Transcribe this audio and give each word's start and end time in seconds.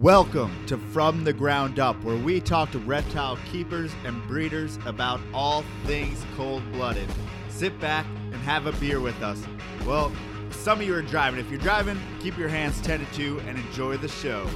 Welcome 0.00 0.64
to 0.64 0.78
From 0.78 1.24
the 1.24 1.32
Ground 1.34 1.78
Up, 1.78 2.02
where 2.02 2.16
we 2.16 2.40
talk 2.40 2.70
to 2.70 2.78
reptile 2.78 3.38
keepers 3.52 3.92
and 4.06 4.26
breeders 4.26 4.78
about 4.86 5.20
all 5.34 5.62
things 5.84 6.24
cold 6.38 6.62
blooded. 6.72 7.06
Sit 7.50 7.78
back 7.80 8.06
and 8.32 8.36
have 8.36 8.64
a 8.64 8.72
beer 8.72 9.00
with 9.00 9.20
us. 9.20 9.44
Well, 9.84 10.10
some 10.52 10.80
of 10.80 10.86
you 10.86 10.94
are 10.94 11.02
driving. 11.02 11.38
If 11.38 11.50
you're 11.50 11.60
driving, 11.60 12.00
keep 12.18 12.38
your 12.38 12.48
hands 12.48 12.80
tended 12.80 13.12
to 13.12 13.40
and 13.40 13.58
enjoy 13.58 13.98
the 13.98 14.08
show. 14.08 14.48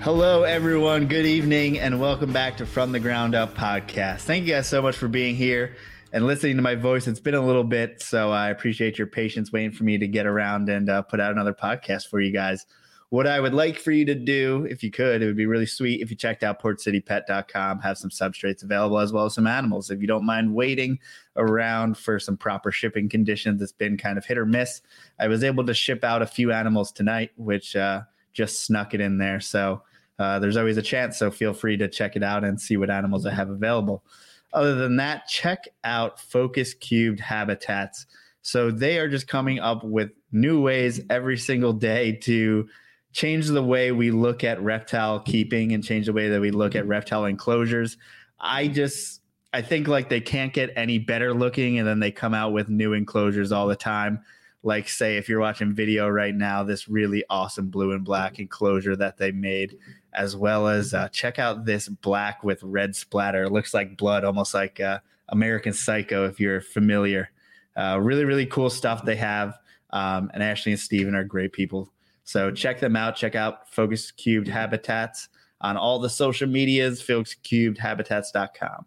Hello, 0.00 0.44
everyone. 0.44 1.06
Good 1.06 1.26
evening, 1.26 1.78
and 1.78 2.00
welcome 2.00 2.32
back 2.32 2.56
to 2.56 2.64
From 2.64 2.92
the 2.92 3.00
Ground 3.00 3.34
Up 3.34 3.54
podcast. 3.54 4.20
Thank 4.20 4.46
you 4.46 4.54
guys 4.54 4.70
so 4.70 4.80
much 4.80 4.96
for 4.96 5.08
being 5.08 5.36
here 5.36 5.76
and 6.12 6.26
listening 6.26 6.56
to 6.56 6.62
my 6.62 6.74
voice. 6.74 7.06
It's 7.06 7.20
been 7.20 7.34
a 7.34 7.44
little 7.44 7.64
bit, 7.64 8.02
so 8.02 8.30
I 8.30 8.50
appreciate 8.50 8.98
your 8.98 9.06
patience 9.06 9.52
waiting 9.52 9.72
for 9.72 9.84
me 9.84 9.98
to 9.98 10.08
get 10.08 10.26
around 10.26 10.68
and 10.68 10.88
uh, 10.90 11.02
put 11.02 11.20
out 11.20 11.32
another 11.32 11.54
podcast 11.54 12.08
for 12.08 12.20
you 12.20 12.32
guys. 12.32 12.66
What 13.10 13.26
I 13.26 13.40
would 13.40 13.54
like 13.54 13.78
for 13.78 13.90
you 13.90 14.04
to 14.04 14.14
do, 14.14 14.66
if 14.70 14.84
you 14.84 14.90
could, 14.90 15.20
it 15.20 15.26
would 15.26 15.36
be 15.36 15.46
really 15.46 15.66
sweet 15.66 16.00
if 16.00 16.10
you 16.10 16.16
checked 16.16 16.44
out 16.44 16.62
portcitypet.com, 16.62 17.80
have 17.80 17.98
some 17.98 18.10
substrates 18.10 18.62
available 18.62 18.98
as 18.98 19.12
well 19.12 19.24
as 19.24 19.34
some 19.34 19.48
animals. 19.48 19.90
If 19.90 20.00
you 20.00 20.06
don't 20.06 20.24
mind 20.24 20.54
waiting 20.54 21.00
around 21.36 21.98
for 21.98 22.20
some 22.20 22.36
proper 22.36 22.70
shipping 22.70 23.08
conditions, 23.08 23.60
it's 23.62 23.72
been 23.72 23.96
kind 23.96 24.16
of 24.16 24.24
hit 24.24 24.38
or 24.38 24.46
miss. 24.46 24.80
I 25.18 25.26
was 25.26 25.42
able 25.42 25.66
to 25.66 25.74
ship 25.74 26.04
out 26.04 26.22
a 26.22 26.26
few 26.26 26.52
animals 26.52 26.92
tonight, 26.92 27.30
which 27.36 27.74
uh, 27.74 28.02
just 28.32 28.64
snuck 28.64 28.94
it 28.94 29.00
in 29.00 29.18
there. 29.18 29.40
So 29.40 29.82
uh, 30.20 30.38
there's 30.38 30.56
always 30.56 30.76
a 30.76 30.82
chance. 30.82 31.18
So 31.18 31.32
feel 31.32 31.52
free 31.52 31.76
to 31.78 31.88
check 31.88 32.14
it 32.14 32.22
out 32.22 32.44
and 32.44 32.60
see 32.60 32.76
what 32.76 32.90
animals 32.90 33.26
I 33.26 33.34
have 33.34 33.50
available. 33.50 34.04
Other 34.52 34.74
than 34.74 34.96
that, 34.96 35.28
check 35.28 35.68
out 35.84 36.20
Focus 36.20 36.74
Cubed 36.74 37.20
Habitats. 37.20 38.06
So 38.42 38.70
they 38.70 38.98
are 38.98 39.08
just 39.08 39.28
coming 39.28 39.58
up 39.58 39.84
with 39.84 40.10
new 40.32 40.60
ways 40.60 41.00
every 41.10 41.36
single 41.36 41.72
day 41.72 42.12
to 42.22 42.68
change 43.12 43.48
the 43.48 43.62
way 43.62 43.92
we 43.92 44.10
look 44.10 44.44
at 44.44 44.60
reptile 44.62 45.20
keeping 45.20 45.72
and 45.72 45.84
change 45.84 46.06
the 46.06 46.12
way 46.12 46.28
that 46.28 46.40
we 46.40 46.50
look 46.50 46.74
at 46.74 46.86
reptile 46.86 47.24
enclosures. 47.24 47.96
I 48.38 48.68
just 48.68 49.20
I 49.52 49.62
think 49.62 49.88
like 49.88 50.08
they 50.08 50.20
can't 50.20 50.52
get 50.52 50.70
any 50.76 50.98
better 50.98 51.34
looking 51.34 51.78
and 51.78 51.86
then 51.86 51.98
they 51.98 52.12
come 52.12 52.34
out 52.34 52.52
with 52.52 52.68
new 52.68 52.92
enclosures 52.92 53.50
all 53.50 53.66
the 53.66 53.76
time. 53.76 54.20
Like 54.62 54.88
say 54.88 55.16
if 55.16 55.28
you're 55.28 55.40
watching 55.40 55.74
video 55.74 56.08
right 56.08 56.34
now, 56.34 56.62
this 56.62 56.88
really 56.88 57.24
awesome 57.30 57.68
blue 57.68 57.92
and 57.92 58.04
black 58.04 58.38
enclosure 58.38 58.96
that 58.96 59.16
they 59.16 59.32
made 59.32 59.76
as 60.12 60.36
well 60.36 60.68
as 60.68 60.92
uh, 60.92 61.08
check 61.08 61.38
out 61.38 61.64
this 61.64 61.88
black 61.88 62.42
with 62.42 62.62
red 62.62 62.94
splatter. 62.96 63.44
It 63.44 63.52
looks 63.52 63.72
like 63.72 63.96
blood, 63.96 64.24
almost 64.24 64.54
like 64.54 64.80
uh, 64.80 64.98
American 65.28 65.72
Psycho, 65.72 66.26
if 66.26 66.40
you're 66.40 66.60
familiar. 66.60 67.30
Uh, 67.76 67.98
really, 68.00 68.24
really 68.24 68.46
cool 68.46 68.70
stuff 68.70 69.04
they 69.04 69.16
have. 69.16 69.58
Um, 69.90 70.30
and 70.34 70.42
Ashley 70.42 70.72
and 70.72 70.80
Steven 70.80 71.14
are 71.14 71.24
great 71.24 71.52
people. 71.52 71.92
So 72.24 72.50
check 72.50 72.80
them 72.80 72.96
out. 72.96 73.16
Check 73.16 73.34
out 73.34 73.72
Focus 73.72 74.10
Cubed 74.10 74.48
Habitats 74.48 75.28
on 75.60 75.76
all 75.76 75.98
the 75.98 76.10
social 76.10 76.48
medias, 76.48 77.02
focuscubedhabitats.com. 77.02 78.86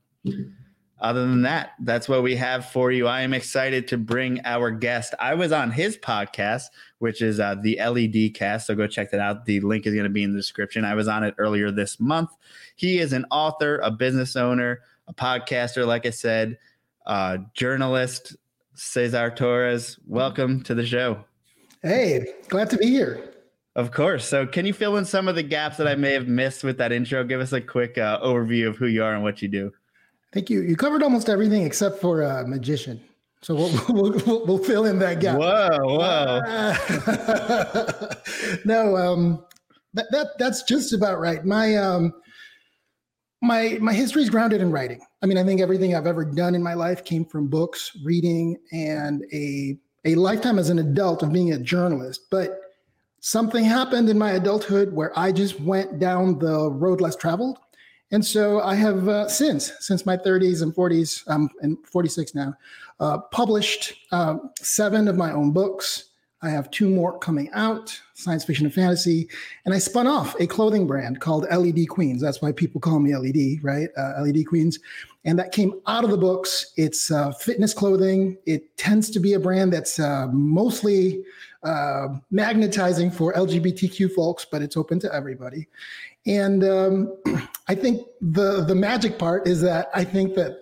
Other 1.04 1.28
than 1.28 1.42
that, 1.42 1.73
that's 1.82 2.08
what 2.08 2.23
we 2.23 2.34
have 2.38 2.66
for 2.66 2.90
you. 2.90 3.08
I 3.08 3.22
am 3.22 3.34
excited 3.34 3.90
to 3.90 3.98
bring 3.98 4.40
our 4.46 4.72
guest. 4.72 5.14
I 5.20 5.34
was 5.34 5.52
on 5.52 5.70
his 5.70 5.98
podcast, 5.98 6.68
which 7.00 7.22
is 7.22 7.42
uh, 7.42 7.56
the 7.62 7.78
LED 7.78 8.36
cast. 8.36 8.68
So 8.68 8.76
go 8.76 8.88
check 8.88 9.12
that 9.12 9.20
out. 9.20 9.45
The 9.45 9.60
link 9.60 9.86
is 9.86 9.94
going 9.94 10.06
to 10.06 10.10
be 10.10 10.23
in 10.23 10.32
the 10.32 10.40
description. 10.40 10.86
I 10.86 10.95
was 10.95 11.10
on 11.10 11.26
it 11.26 11.36
earlier 11.38 11.72
this 11.72 12.00
month. 12.00 12.30
He 12.78 13.00
is 13.00 13.12
an 13.12 13.26
author, 13.32 13.80
a 13.84 13.92
business 13.92 14.38
owner, 14.38 14.80
a 15.10 15.14
podcaster, 15.14 15.86
like 15.86 16.06
I 16.06 16.10
said, 16.10 16.58
uh, 17.06 17.40
journalist. 17.54 18.38
Cesar 18.76 19.30
Torres, 19.30 20.00
welcome 20.08 20.64
to 20.64 20.73
the 20.73 20.86
show. 20.86 21.23
Hey, 21.84 22.26
glad 22.48 22.70
to 22.72 22.78
be 22.78 22.88
here. 22.88 23.34
Of 23.76 23.92
course. 23.92 24.26
So, 24.26 24.48
can 24.48 24.66
you 24.66 24.73
fill 24.73 24.98
in 24.98 25.06
some 25.06 25.28
of 25.28 25.36
the 25.36 25.44
gaps 25.44 25.77
that 25.77 25.88
I 25.88 25.95
may 25.95 26.14
have 26.14 26.27
missed 26.27 26.64
with 26.64 26.77
that 26.77 26.92
intro? 26.92 27.23
Give 27.23 27.42
us 27.42 27.52
a 27.52 27.61
quick 27.61 27.98
uh, 27.98 28.20
overview 28.22 28.67
of 28.67 28.77
who 28.77 28.88
you 28.88 29.04
are 29.04 29.14
and 29.14 29.22
what 29.22 29.42
you 29.42 29.48
do. 29.48 29.72
Thank 30.33 30.49
you. 30.49 30.61
You 30.61 30.76
covered 30.76 31.04
almost 31.04 31.30
everything 31.30 31.61
except 31.64 32.02
for 32.02 32.23
a 32.23 32.48
magician. 32.48 32.99
So 33.42 33.54
we'll, 33.55 33.71
we'll, 34.26 34.45
we'll, 34.45 34.58
fill 34.58 34.86
in 34.86 34.98
that 34.99 35.20
gap. 35.20 35.38
Whoa, 35.38 35.67
whoa. 35.83 36.39
no, 38.66 38.95
um, 38.98 39.45
that, 39.94 40.05
that 40.11 40.38
that's 40.39 40.64
just 40.64 40.94
about 40.94 41.20
right. 41.20 41.45
My 41.45 41.76
um, 41.76 42.14
my 43.42 43.77
my 43.82 43.94
history 43.94 44.23
is 44.23 44.30
grounded 44.30 44.61
in 44.61 44.71
writing. 44.71 45.02
I 45.21 45.26
mean, 45.26 45.38
I 45.38 45.44
think 45.44 45.61
everything 45.61 45.94
I've 45.94 46.08
ever 46.08 46.26
done 46.26 46.55
in 46.55 46.64
my 46.64 46.73
life 46.73 47.04
came 47.04 47.26
from 47.26 47.48
books, 47.48 47.92
reading, 48.04 48.58
and 48.71 49.23
a 49.33 49.77
a 50.05 50.15
lifetime 50.15 50.58
as 50.58 50.70
an 50.70 50.80
adult 50.80 51.21
of 51.21 51.32
being 51.32 51.52
a 51.52 51.60
journalist. 51.60 52.21
But 52.32 52.60
something 53.20 53.64
happened 53.65 54.10
in 54.10 54.17
my 54.17 54.32
adulthood 54.32 54.94
where 54.94 55.17
I 55.20 55.32
just 55.32 55.60
went 55.60 56.00
down 56.00 56.39
the 56.39 56.71
road 56.71 57.02
less 57.02 57.15
traveled 57.15 57.60
and 58.14 58.24
so 58.24 58.62
I 58.62 58.76
have 58.76 59.10
uh, 59.10 59.28
since, 59.28 59.74
since 59.80 60.06
my 60.06 60.16
30s 60.16 60.62
and 60.62 60.72
40s, 60.72 61.28
um, 61.28 61.50
and 61.64 61.80
46 61.88 62.36
now, 62.36 62.54
uh, 63.00 63.18
published 63.18 63.96
uh, 64.12 64.38
seven 64.62 65.08
of 65.08 65.18
my 65.18 65.32
own 65.32 65.52
books. 65.52 66.12
I 66.44 66.50
have 66.50 66.70
two 66.70 66.90
more 66.90 67.18
coming 67.18 67.50
out, 67.54 68.00
science 68.14 68.46
fiction 68.46 68.68
and 68.68 68.74
fantasy. 68.74 69.28
And 69.66 69.74
I 69.74 69.80
spun 69.80 70.06
off 70.06 70.40
a 70.40 70.46
clothing 70.46 70.86
brand 70.86 71.22
called 71.22 71.48
LED 71.50 71.90
Queens. 71.90 72.22
That's 72.22 72.40
why 72.40 72.52
people 72.52 72.80
call 72.80 73.00
me 73.00 73.16
LED, 73.18 73.64
right? 73.64 73.90
Uh, 73.98 74.22
LED 74.22 74.45
Queens. 74.45 74.78
And 75.26 75.40
that 75.40 75.52
came 75.52 75.74
out 75.88 76.04
of 76.04 76.12
the 76.12 76.18
books. 76.18 76.72
It's 76.78 77.10
uh, 77.10 77.32
fitness 77.32 77.74
clothing. 77.74 78.38
It 78.45 78.78
tends 78.78 79.10
to 79.10 79.20
be 79.20 79.34
a 79.34 79.40
brand 79.40 79.74
that's 79.74 80.00
uh, 80.00 80.28
mostly 80.32 81.24
magnetizing 82.30 83.10
for 83.10 83.34
LGBTQ 83.34 84.14
folks, 84.14 84.45
but 84.45 84.62
it's 84.62 84.76
open 84.76 85.00
to 85.00 85.14
everybody. 85.16 85.66
And 86.26 86.64
um, 86.64 87.17
I 87.67 87.76
think 87.76 88.06
the 88.22 88.64
the 88.64 88.76
magic 88.76 89.17
part 89.17 89.48
is 89.48 89.61
that 89.61 89.89
I 89.94 90.04
think 90.04 90.36
that 90.36 90.60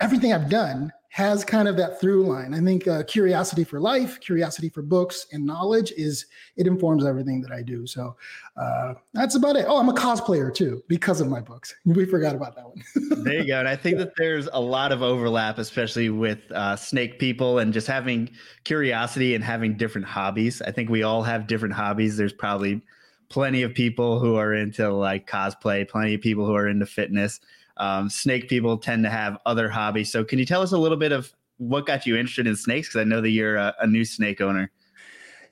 everything 0.00 0.32
I've 0.32 0.48
done 0.48 0.92
has 1.16 1.46
kind 1.46 1.66
of 1.66 1.78
that 1.78 1.98
through 1.98 2.26
line. 2.26 2.52
I 2.52 2.60
think 2.60 2.86
uh, 2.86 3.02
curiosity 3.04 3.64
for 3.64 3.80
life, 3.80 4.20
curiosity 4.20 4.68
for 4.68 4.82
books, 4.82 5.26
and 5.32 5.46
knowledge 5.46 5.90
is 5.92 6.26
it 6.58 6.66
informs 6.66 7.06
everything 7.06 7.40
that 7.40 7.52
I 7.52 7.62
do. 7.62 7.86
So 7.86 8.14
uh, 8.58 8.92
that's 9.14 9.34
about 9.34 9.56
it. 9.56 9.64
Oh, 9.66 9.78
I'm 9.78 9.88
a 9.88 9.94
cosplayer 9.94 10.52
too 10.54 10.82
because 10.88 11.22
of 11.22 11.28
my 11.28 11.40
books. 11.40 11.74
We 11.86 12.04
forgot 12.04 12.34
about 12.34 12.54
that 12.56 12.66
one. 12.66 13.24
there 13.24 13.40
you 13.40 13.46
go. 13.46 13.58
And 13.58 13.66
I 13.66 13.76
think 13.76 13.96
that 13.96 14.12
there's 14.18 14.46
a 14.52 14.60
lot 14.60 14.92
of 14.92 15.00
overlap, 15.00 15.56
especially 15.56 16.10
with 16.10 16.52
uh, 16.52 16.76
snake 16.76 17.18
people 17.18 17.60
and 17.60 17.72
just 17.72 17.86
having 17.86 18.28
curiosity 18.64 19.34
and 19.34 19.42
having 19.42 19.78
different 19.78 20.06
hobbies. 20.06 20.60
I 20.60 20.70
think 20.70 20.90
we 20.90 21.02
all 21.02 21.22
have 21.22 21.46
different 21.46 21.72
hobbies. 21.72 22.18
There's 22.18 22.34
probably 22.34 22.82
plenty 23.28 23.62
of 23.62 23.74
people 23.74 24.18
who 24.18 24.36
are 24.36 24.54
into 24.54 24.90
like 24.92 25.28
cosplay, 25.28 25.88
plenty 25.88 26.14
of 26.14 26.20
people 26.20 26.46
who 26.46 26.54
are 26.54 26.68
into 26.68 26.86
fitness. 26.86 27.40
Um, 27.78 28.08
snake 28.08 28.48
people 28.48 28.78
tend 28.78 29.04
to 29.04 29.10
have 29.10 29.38
other 29.44 29.68
hobbies. 29.68 30.10
So, 30.10 30.24
can 30.24 30.38
you 30.38 30.46
tell 30.46 30.62
us 30.62 30.72
a 30.72 30.78
little 30.78 30.96
bit 30.96 31.12
of 31.12 31.32
what 31.58 31.86
got 31.86 32.06
you 32.06 32.16
interested 32.16 32.46
in 32.46 32.56
snakes? 32.56 32.88
Because 32.88 33.00
I 33.00 33.04
know 33.04 33.20
that 33.20 33.30
you're 33.30 33.56
a, 33.56 33.74
a 33.80 33.86
new 33.86 34.04
snake 34.04 34.40
owner. 34.40 34.70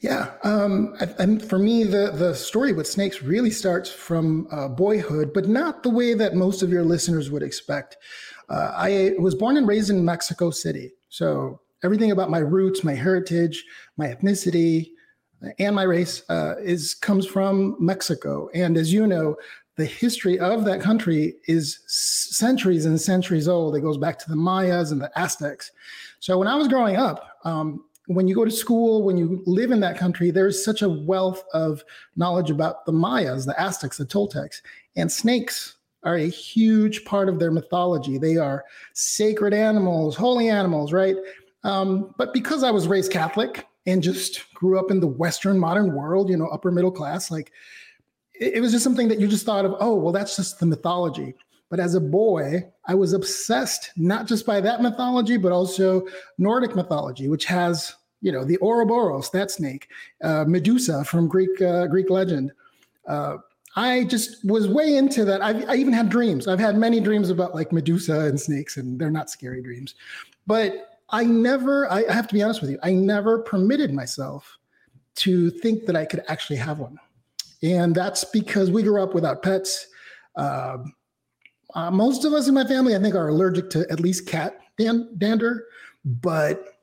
Yeah, 0.00 0.32
um, 0.42 0.94
and 1.18 1.42
for 1.42 1.58
me, 1.58 1.84
the 1.84 2.10
the 2.12 2.34
story 2.34 2.72
with 2.72 2.86
snakes 2.86 3.22
really 3.22 3.50
starts 3.50 3.90
from 3.90 4.46
uh, 4.50 4.68
boyhood, 4.68 5.32
but 5.32 5.48
not 5.48 5.82
the 5.82 5.90
way 5.90 6.12
that 6.14 6.34
most 6.34 6.62
of 6.62 6.70
your 6.70 6.84
listeners 6.84 7.30
would 7.30 7.42
expect. 7.42 7.96
Uh, 8.50 8.72
I 8.74 9.14
was 9.18 9.34
born 9.34 9.56
and 9.56 9.66
raised 9.66 9.88
in 9.88 10.04
Mexico 10.04 10.50
City, 10.50 10.92
so 11.08 11.60
everything 11.82 12.10
about 12.10 12.28
my 12.28 12.38
roots, 12.38 12.84
my 12.84 12.94
heritage, 12.94 13.64
my 13.96 14.08
ethnicity, 14.08 14.90
and 15.58 15.74
my 15.74 15.82
race 15.82 16.22
uh, 16.28 16.54
is 16.58 16.94
comes 16.94 17.26
from 17.26 17.76
Mexico. 17.78 18.48
And 18.54 18.76
as 18.76 18.92
you 18.92 19.06
know, 19.06 19.36
the 19.76 19.84
history 19.84 20.38
of 20.38 20.64
that 20.64 20.80
country 20.80 21.34
is 21.46 21.80
centuries 21.86 22.86
and 22.86 23.00
centuries 23.00 23.48
old. 23.48 23.74
It 23.76 23.80
goes 23.80 23.98
back 23.98 24.18
to 24.20 24.28
the 24.28 24.36
Mayas 24.36 24.92
and 24.92 25.00
the 25.00 25.10
Aztecs. 25.18 25.72
So 26.20 26.38
when 26.38 26.48
I 26.48 26.54
was 26.54 26.68
growing 26.68 26.96
up, 26.96 27.38
um, 27.44 27.84
when 28.06 28.28
you 28.28 28.34
go 28.34 28.44
to 28.44 28.50
school, 28.50 29.02
when 29.02 29.16
you 29.16 29.42
live 29.46 29.70
in 29.70 29.80
that 29.80 29.98
country, 29.98 30.30
there's 30.30 30.64
such 30.64 30.82
a 30.82 30.88
wealth 30.88 31.42
of 31.54 31.82
knowledge 32.16 32.50
about 32.50 32.84
the 32.86 32.92
Mayas, 32.92 33.46
the 33.46 33.60
Aztecs, 33.60 33.96
the 33.96 34.04
Toltecs, 34.04 34.60
and 34.96 35.10
snakes 35.10 35.76
are 36.02 36.16
a 36.16 36.28
huge 36.28 37.04
part 37.04 37.28
of 37.28 37.38
their 37.38 37.50
mythology. 37.50 38.18
They 38.18 38.36
are 38.36 38.64
sacred 38.92 39.54
animals, 39.54 40.14
holy 40.14 40.50
animals, 40.50 40.92
right? 40.92 41.16
Um, 41.64 42.14
but 42.18 42.34
because 42.34 42.62
I 42.62 42.70
was 42.70 42.86
raised 42.86 43.10
Catholic, 43.10 43.66
and 43.86 44.02
just 44.02 44.52
grew 44.54 44.78
up 44.78 44.90
in 44.90 45.00
the 45.00 45.06
Western 45.06 45.58
modern 45.58 45.94
world, 45.94 46.30
you 46.30 46.36
know, 46.36 46.46
upper 46.48 46.70
middle 46.70 46.90
class, 46.90 47.30
like 47.30 47.52
it, 48.34 48.54
it 48.54 48.60
was 48.60 48.72
just 48.72 48.84
something 48.84 49.08
that 49.08 49.20
you 49.20 49.28
just 49.28 49.46
thought 49.46 49.64
of, 49.64 49.74
oh, 49.80 49.94
well, 49.94 50.12
that's 50.12 50.36
just 50.36 50.58
the 50.58 50.66
mythology. 50.66 51.34
But 51.70 51.80
as 51.80 51.94
a 51.94 52.00
boy, 52.00 52.64
I 52.86 52.94
was 52.94 53.12
obsessed 53.14 53.90
not 53.96 54.26
just 54.26 54.46
by 54.46 54.60
that 54.60 54.82
mythology, 54.82 55.36
but 55.36 55.52
also 55.52 56.06
Nordic 56.38 56.76
mythology, 56.76 57.28
which 57.28 57.46
has, 57.46 57.94
you 58.20 58.32
know, 58.32 58.44
the 58.44 58.58
Ouroboros, 58.58 59.30
that 59.30 59.50
snake, 59.50 59.88
uh, 60.22 60.44
Medusa 60.46 61.04
from 61.04 61.26
Greek 61.26 61.60
uh, 61.60 61.86
Greek 61.86 62.10
legend. 62.10 62.52
Uh, 63.08 63.38
I 63.76 64.04
just 64.04 64.44
was 64.44 64.68
way 64.68 64.96
into 64.96 65.24
that. 65.24 65.42
I've, 65.42 65.68
I 65.68 65.74
even 65.74 65.92
had 65.92 66.08
dreams. 66.10 66.46
I've 66.46 66.60
had 66.60 66.76
many 66.76 67.00
dreams 67.00 67.28
about 67.28 67.54
like 67.54 67.72
Medusa 67.72 68.20
and 68.20 68.40
snakes, 68.40 68.76
and 68.76 68.98
they're 68.98 69.10
not 69.10 69.30
scary 69.30 69.60
dreams. 69.60 69.96
But 70.46 70.93
I 71.14 71.22
never, 71.22 71.90
I 71.92 72.12
have 72.12 72.26
to 72.26 72.34
be 72.34 72.42
honest 72.42 72.60
with 72.60 72.70
you, 72.70 72.78
I 72.82 72.92
never 72.92 73.38
permitted 73.38 73.94
myself 73.94 74.58
to 75.16 75.48
think 75.48 75.86
that 75.86 75.94
I 75.94 76.04
could 76.04 76.24
actually 76.26 76.56
have 76.56 76.80
one. 76.80 76.98
And 77.62 77.94
that's 77.94 78.24
because 78.24 78.68
we 78.72 78.82
grew 78.82 79.00
up 79.00 79.14
without 79.14 79.40
pets. 79.40 79.86
Uh, 80.34 80.78
uh, 81.76 81.90
most 81.92 82.24
of 82.24 82.32
us 82.32 82.48
in 82.48 82.54
my 82.54 82.64
family, 82.64 82.96
I 82.96 82.98
think, 82.98 83.14
are 83.14 83.28
allergic 83.28 83.70
to 83.70 83.86
at 83.92 84.00
least 84.00 84.26
cat 84.26 84.58
dan- 84.76 85.08
dander, 85.16 85.66
but 86.04 86.80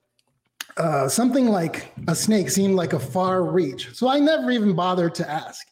uh, 0.77 1.09
something 1.09 1.47
like 1.49 1.91
a 2.07 2.15
snake 2.15 2.49
seemed 2.49 2.75
like 2.75 2.93
a 2.93 2.99
far 2.99 3.43
reach. 3.43 3.93
So 3.93 4.07
I 4.07 4.19
never 4.19 4.49
even 4.51 4.73
bothered 4.73 5.13
to 5.15 5.29
ask. 5.29 5.67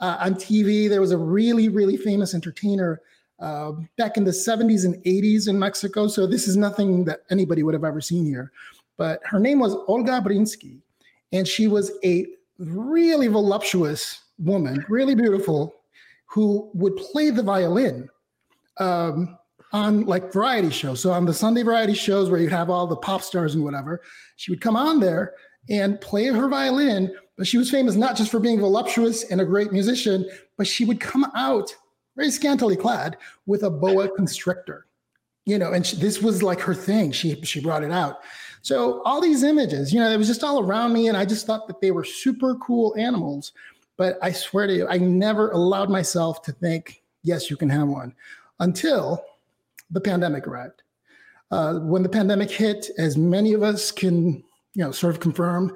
Uh, 0.00 0.16
on 0.18 0.34
TV, 0.34 0.88
there 0.88 1.00
was 1.00 1.12
a 1.12 1.18
really, 1.18 1.68
really 1.68 1.96
famous 1.96 2.34
entertainer 2.34 3.02
uh, 3.40 3.72
back 3.96 4.16
in 4.16 4.24
the 4.24 4.30
70s 4.30 4.84
and 4.84 5.02
80s 5.04 5.48
in 5.48 5.58
Mexico. 5.58 6.08
So 6.08 6.26
this 6.26 6.46
is 6.46 6.56
nothing 6.56 7.04
that 7.06 7.20
anybody 7.30 7.62
would 7.62 7.74
have 7.74 7.84
ever 7.84 8.00
seen 8.00 8.24
here. 8.24 8.52
But 8.96 9.20
her 9.24 9.40
name 9.40 9.60
was 9.60 9.74
Olga 9.86 10.20
Breeskin, 10.20 10.78
and 11.32 11.48
she 11.48 11.68
was 11.68 11.92
a 12.04 12.26
really 12.58 13.28
voluptuous 13.28 14.20
woman, 14.38 14.84
really 14.88 15.14
beautiful, 15.14 15.74
who 16.26 16.70
would 16.74 16.96
play 16.96 17.30
the 17.30 17.42
violin 17.42 18.08
um, 18.78 19.38
on 19.72 20.04
like 20.04 20.32
variety 20.32 20.70
shows. 20.70 21.00
So 21.00 21.12
on 21.12 21.24
the 21.24 21.34
Sunday 21.34 21.62
variety 21.62 21.94
shows 21.94 22.30
where 22.30 22.40
you 22.40 22.48
have 22.50 22.68
all 22.70 22.86
the 22.86 22.96
pop 22.96 23.22
stars 23.22 23.54
and 23.54 23.64
whatever, 23.64 24.02
she 24.36 24.52
would 24.52 24.60
come 24.60 24.76
on 24.76 25.00
there 25.00 25.32
and 25.68 26.00
play 26.00 26.26
her 26.26 26.48
violin. 26.48 27.14
But 27.36 27.46
she 27.46 27.56
was 27.56 27.70
famous 27.70 27.94
not 27.94 28.16
just 28.16 28.30
for 28.30 28.38
being 28.38 28.60
voluptuous 28.60 29.24
and 29.24 29.40
a 29.40 29.44
great 29.46 29.72
musician, 29.72 30.28
but 30.58 30.66
she 30.66 30.84
would 30.84 31.00
come 31.00 31.24
out 31.34 31.74
very 32.20 32.30
scantily 32.30 32.76
clad 32.76 33.16
with 33.46 33.62
a 33.62 33.70
boa 33.70 34.08
constrictor. 34.08 34.86
You 35.46 35.58
know, 35.58 35.72
and 35.72 35.86
she, 35.86 35.96
this 35.96 36.20
was 36.20 36.42
like 36.42 36.60
her 36.60 36.74
thing. 36.74 37.12
She 37.12 37.40
she 37.42 37.60
brought 37.60 37.82
it 37.82 37.90
out. 37.90 38.18
So 38.62 39.02
all 39.04 39.22
these 39.22 39.42
images, 39.42 39.90
you 39.92 39.98
know, 39.98 40.10
it 40.10 40.18
was 40.18 40.28
just 40.28 40.44
all 40.44 40.60
around 40.60 40.92
me, 40.92 41.08
and 41.08 41.16
I 41.16 41.24
just 41.24 41.46
thought 41.46 41.66
that 41.66 41.80
they 41.80 41.92
were 41.92 42.04
super 42.04 42.56
cool 42.56 42.94
animals. 42.98 43.52
But 43.96 44.18
I 44.22 44.32
swear 44.32 44.66
to 44.66 44.74
you, 44.74 44.86
I 44.86 44.98
never 44.98 45.50
allowed 45.50 45.88
myself 45.88 46.42
to 46.42 46.52
think, 46.52 47.02
yes, 47.22 47.50
you 47.50 47.56
can 47.56 47.70
have 47.70 47.88
one 47.88 48.14
until 48.58 49.24
the 49.90 50.00
pandemic 50.00 50.46
arrived. 50.46 50.82
Uh, 51.50 51.80
when 51.80 52.02
the 52.02 52.08
pandemic 52.08 52.50
hit, 52.50 52.90
as 52.98 53.16
many 53.16 53.54
of 53.54 53.62
us 53.62 53.90
can, 53.90 54.44
you 54.74 54.84
know, 54.84 54.92
sort 54.92 55.14
of 55.14 55.20
confirm, 55.20 55.74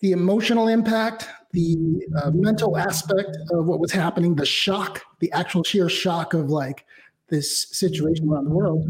the 0.00 0.12
emotional 0.12 0.68
impact, 0.68 1.28
the 1.54 2.02
uh, 2.20 2.30
mental 2.32 2.76
aspect 2.76 3.36
of 3.52 3.66
what 3.66 3.78
was 3.78 3.92
happening, 3.92 4.34
the 4.34 4.44
shock, 4.44 5.02
the 5.20 5.30
actual 5.32 5.62
sheer 5.62 5.88
shock 5.88 6.34
of 6.34 6.50
like 6.50 6.84
this 7.28 7.68
situation 7.70 8.28
around 8.28 8.44
the 8.44 8.50
world, 8.50 8.86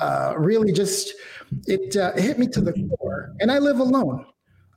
uh, 0.00 0.34
really 0.38 0.72
just 0.72 1.14
it, 1.66 1.96
uh, 1.96 2.12
hit 2.12 2.38
me 2.38 2.46
to 2.46 2.60
the 2.60 2.72
core. 2.98 3.34
And 3.40 3.50
I 3.50 3.58
live 3.58 3.80
alone. 3.80 4.24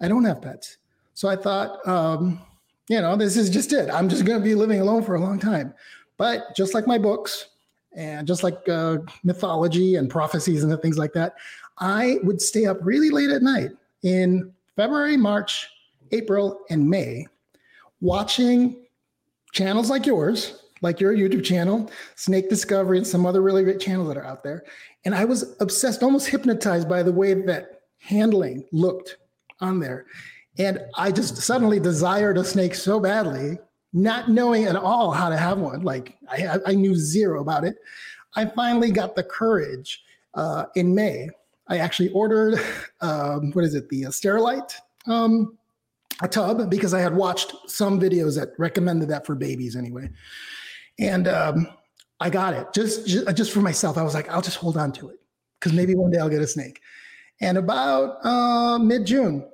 I 0.02 0.08
don't 0.08 0.26
have 0.26 0.42
pets, 0.42 0.78
so 1.14 1.30
I 1.30 1.36
thought, 1.36 1.86
um, 1.88 2.42
you 2.90 3.00
know, 3.00 3.16
this 3.16 3.38
is 3.38 3.50
just 3.50 3.72
it. 3.72 3.90
I'm 3.92 4.10
just 4.10 4.26
going 4.26 4.40
to 4.40 4.44
be 4.44 4.56
living 4.56 4.82
alone 4.82 5.04
for 5.04 5.16
a 5.16 5.20
long 5.20 5.40
time. 5.40 5.74
But 6.18 6.56
just 6.56 6.74
like 6.74 6.88
my 6.88 6.98
books 6.98 7.50
and 7.96 8.28
just 8.28 8.44
like 8.44 8.68
uh, 8.68 8.98
mythology 9.24 9.96
and 9.96 10.10
prophecies 10.10 10.64
and 10.64 10.82
things 10.82 10.98
like 10.98 11.14
that, 11.14 11.36
I 11.78 12.18
would 12.24 12.42
stay 12.42 12.66
up 12.66 12.78
really 12.82 13.10
late 13.10 13.30
at 13.30 13.42
night 13.42 13.72
in 14.04 14.52
February, 14.76 15.18
March, 15.18 15.68
April, 16.12 16.62
and 16.70 16.90
May 16.90 17.26
watching 18.02 18.86
channels 19.52 19.90
like 19.90 20.06
yours, 20.06 20.64
like 20.82 21.00
your 21.00 21.14
YouTube 21.14 21.44
channel, 21.44 21.92
Snake 22.16 22.50
Discovery, 22.50 22.98
and 22.98 23.08
some 23.08 23.26
other 23.26 23.42
really 23.42 23.64
great 23.64 23.80
channels 23.80 24.08
that 24.08 24.18
are 24.18 24.26
out 24.26 24.44
there. 24.44 24.64
And 25.06 25.14
I 25.14 25.26
was 25.26 25.56
obsessed, 25.60 26.04
almost 26.04 26.28
hypnotized 26.28 26.88
by 26.88 27.04
the 27.04 27.12
way 27.12 27.34
that 27.34 27.82
handling 28.00 28.66
looked 28.72 29.18
on 29.60 29.80
there. 29.80 30.06
And 30.58 30.80
I 30.96 31.12
just 31.12 31.38
suddenly 31.38 31.80
desired 31.80 32.38
a 32.38 32.44
snake 32.44 32.76
so 32.76 33.00
badly, 33.00 33.58
not 33.94 34.30
knowing 34.30 34.66
at 34.66 34.76
all 34.76 35.12
how 35.12 35.30
to 35.30 35.38
have 35.38 35.58
one. 35.58 35.82
Like 35.82 36.18
I, 36.30 36.58
I 36.66 36.76
knew 36.76 36.96
zero 36.96 37.42
about 37.42 37.64
it. 37.66 37.78
I 38.36 38.46
finally 38.46 38.92
got 38.92 39.16
the 39.16 39.24
courage 39.24 40.04
uh, 40.36 40.66
in 40.76 40.94
May. 40.94 41.30
I 41.68 41.78
actually 41.78 42.10
ordered, 42.10 42.60
um, 43.02 43.52
what 43.52 43.66
is 43.66 43.76
it, 43.76 43.90
the 43.90 44.06
uh, 44.06 44.10
Sterilite 44.10 44.76
um, 45.08 45.58
a 46.22 46.28
tub 46.28 46.70
because 46.70 46.94
I 46.94 47.00
had 47.00 47.16
watched 47.16 47.54
some 47.68 48.00
videos 48.00 48.36
that 48.36 48.50
recommended 48.58 49.10
that 49.10 49.26
for 49.26 49.36
babies 49.36 49.76
anyway. 49.76 50.10
And 51.00 51.28
um, 51.28 51.68
I 52.20 52.30
got 52.30 52.54
it 52.54 52.68
just, 52.74 53.08
just, 53.08 53.36
just 53.36 53.52
for 53.52 53.62
myself. 53.62 53.98
I 53.98 54.04
was 54.04 54.14
like, 54.14 54.30
I'll 54.30 54.42
just 54.42 54.58
hold 54.58 54.78
on 54.78 54.92
to 54.94 55.10
it 55.10 55.20
because 55.60 55.74
maybe 55.74 55.96
one 55.96 56.12
day 56.12 56.20
I'll 56.20 56.30
get 56.30 56.42
a 56.42 56.48
snake. 56.48 56.82
And 57.42 57.58
about 57.58 58.26
uh, 58.26 58.78
mid 58.80 59.06
June, 59.06 59.48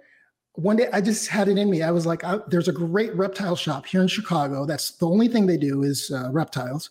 one 0.53 0.77
day 0.77 0.89
I 0.91 1.01
just 1.01 1.27
had 1.27 1.47
it 1.47 1.57
in 1.57 1.69
me. 1.69 1.83
I 1.83 1.91
was 1.91 2.05
like, 2.05 2.23
I, 2.23 2.39
there's 2.47 2.67
a 2.67 2.73
great 2.73 3.13
reptile 3.15 3.55
shop 3.55 3.85
here 3.85 4.01
in 4.01 4.07
Chicago. 4.07 4.65
That's 4.65 4.91
the 4.91 5.07
only 5.07 5.27
thing 5.27 5.45
they 5.45 5.57
do 5.57 5.83
is 5.83 6.11
uh, 6.11 6.31
reptiles. 6.31 6.89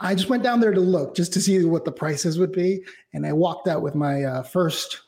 I 0.00 0.16
just 0.16 0.28
went 0.28 0.42
down 0.42 0.58
there 0.58 0.72
to 0.72 0.80
look 0.80 1.14
just 1.14 1.32
to 1.34 1.40
see 1.40 1.64
what 1.64 1.84
the 1.84 1.92
prices 1.92 2.38
would 2.38 2.50
be. 2.50 2.82
And 3.12 3.24
I 3.24 3.32
walked 3.32 3.68
out 3.68 3.82
with 3.82 3.94
my 3.94 4.24
uh, 4.24 4.42
first 4.42 5.00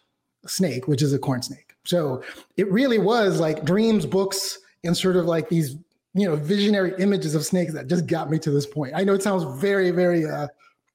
snake, 0.47 0.87
which 0.87 1.03
is 1.03 1.13
a 1.13 1.19
corn 1.19 1.43
snake. 1.43 1.64
So 1.85 2.23
it 2.57 2.71
really 2.71 2.99
was 2.99 3.41
like 3.41 3.65
dreams, 3.65 4.07
books, 4.07 4.59
and 4.85 4.97
sort 4.97 5.17
of 5.17 5.27
like 5.27 5.49
these, 5.49 5.77
you 6.15 6.27
know, 6.27 6.37
visionary 6.37 6.95
images 6.99 7.35
of 7.35 7.45
snakes 7.45 7.73
that 7.75 7.89
just 7.89 8.07
got 8.07 8.31
me 8.31 8.39
to 8.41 8.51
this 8.51 8.67
point. 8.67 8.95
I 8.95 9.05
know 9.05 9.15
it 9.15 9.23
sounds 9.23 9.45
very, 9.61 9.91
very, 9.91 10.25
uh, 10.25 10.49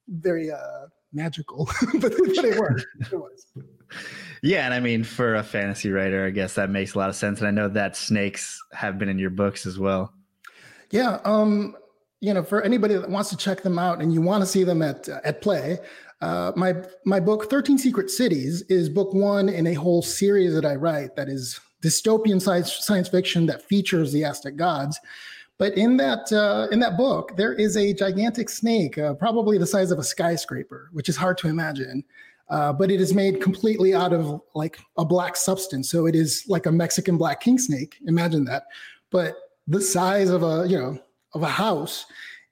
very 0.08 0.52
uh, 0.52 0.88
magical, 1.14 1.66
but, 1.94 2.12
but 2.12 2.46
it 2.46 2.60
was. 2.60 2.86
It 3.12 3.16
was. 3.16 3.46
Yeah, 4.42 4.66
and 4.66 4.74
I 4.74 4.80
mean, 4.80 5.04
for 5.04 5.36
a 5.36 5.44
fantasy 5.44 5.92
writer, 5.92 6.26
I 6.26 6.30
guess 6.30 6.54
that 6.56 6.70
makes 6.70 6.94
a 6.94 6.98
lot 6.98 7.10
of 7.10 7.16
sense. 7.16 7.40
And 7.40 7.48
I 7.48 7.52
know 7.52 7.68
that 7.68 7.96
snakes 7.96 8.60
have 8.72 8.98
been 8.98 9.10
in 9.10 9.20
your 9.20 9.32
books 9.32 9.66
as 9.66 9.78
well. 9.78 10.14
Yeah, 10.92 11.20
um, 11.26 11.76
you 12.22 12.34
know, 12.34 12.44
for 12.44 12.62
anybody 12.62 12.96
that 12.96 13.10
wants 13.10 13.30
to 13.30 13.38
check 13.38 13.62
them 13.62 13.78
out 13.78 14.02
and 14.02 14.14
you 14.14 14.22
want 14.22 14.42
to 14.42 14.48
see 14.48 14.64
them 14.64 14.82
at 14.82 15.08
uh, 15.10 15.20
at 15.24 15.42
play, 15.42 15.80
uh, 16.21 16.51
my 16.56 16.75
my 17.06 17.19
book, 17.19 17.50
Thirteen 17.50 17.77
Secret 17.77 18.10
Cities, 18.10 18.62
is 18.63 18.89
book 18.89 19.13
one 19.13 19.50
in 19.50 19.68
a 19.68 19.74
whole 19.74 20.01
series 20.01 20.54
that 20.54 20.66
I 20.66 20.75
write 20.75 21.16
that 21.16 21.30
is 21.30 21.60
dystopian 21.81 22.42
science 22.42 22.86
science 22.86 23.07
fiction 23.07 23.45
that 23.45 23.63
features 23.63 24.12
the 24.12 24.24
Aztec 24.24 24.56
gods. 24.56 25.00
But 25.57 25.77
in 25.77 25.98
that 25.98 26.31
uh, 26.31 26.68
in 26.71 26.80
that 26.80 26.98
book, 26.98 27.36
there 27.36 27.54
is 27.54 27.77
a 27.77 27.94
gigantic 27.94 28.50
snake, 28.50 28.98
uh, 28.98 29.13
probably 29.13 29.57
the 29.57 29.68
size 29.68 29.92
of 29.92 30.00
a 30.00 30.04
skyscraper, 30.04 30.89
which 30.94 31.10
is 31.10 31.18
hard 31.18 31.38
to 31.39 31.48
imagine. 31.48 32.04
Uh, 32.50 32.74
but 32.74 32.89
it 32.89 33.00
is 33.00 33.13
made 33.13 33.42
completely 33.42 33.94
out 33.94 34.12
of 34.12 34.42
like 34.56 34.80
a 34.97 35.06
black 35.06 35.35
substance. 35.35 35.90
So 35.92 36.07
it 36.07 36.16
is 36.16 36.45
like 36.47 36.66
a 36.66 36.71
Mexican 36.71 37.18
black 37.18 37.42
king 37.42 37.59
snake. 37.59 37.97
Imagine 38.07 38.44
that, 38.45 38.64
but 39.11 39.35
the 39.68 39.81
size 39.81 40.30
of 40.30 40.44
a 40.44 40.66
you 40.68 40.78
know 40.78 40.97
of 41.33 41.44
a 41.44 41.49
house, 41.49 42.06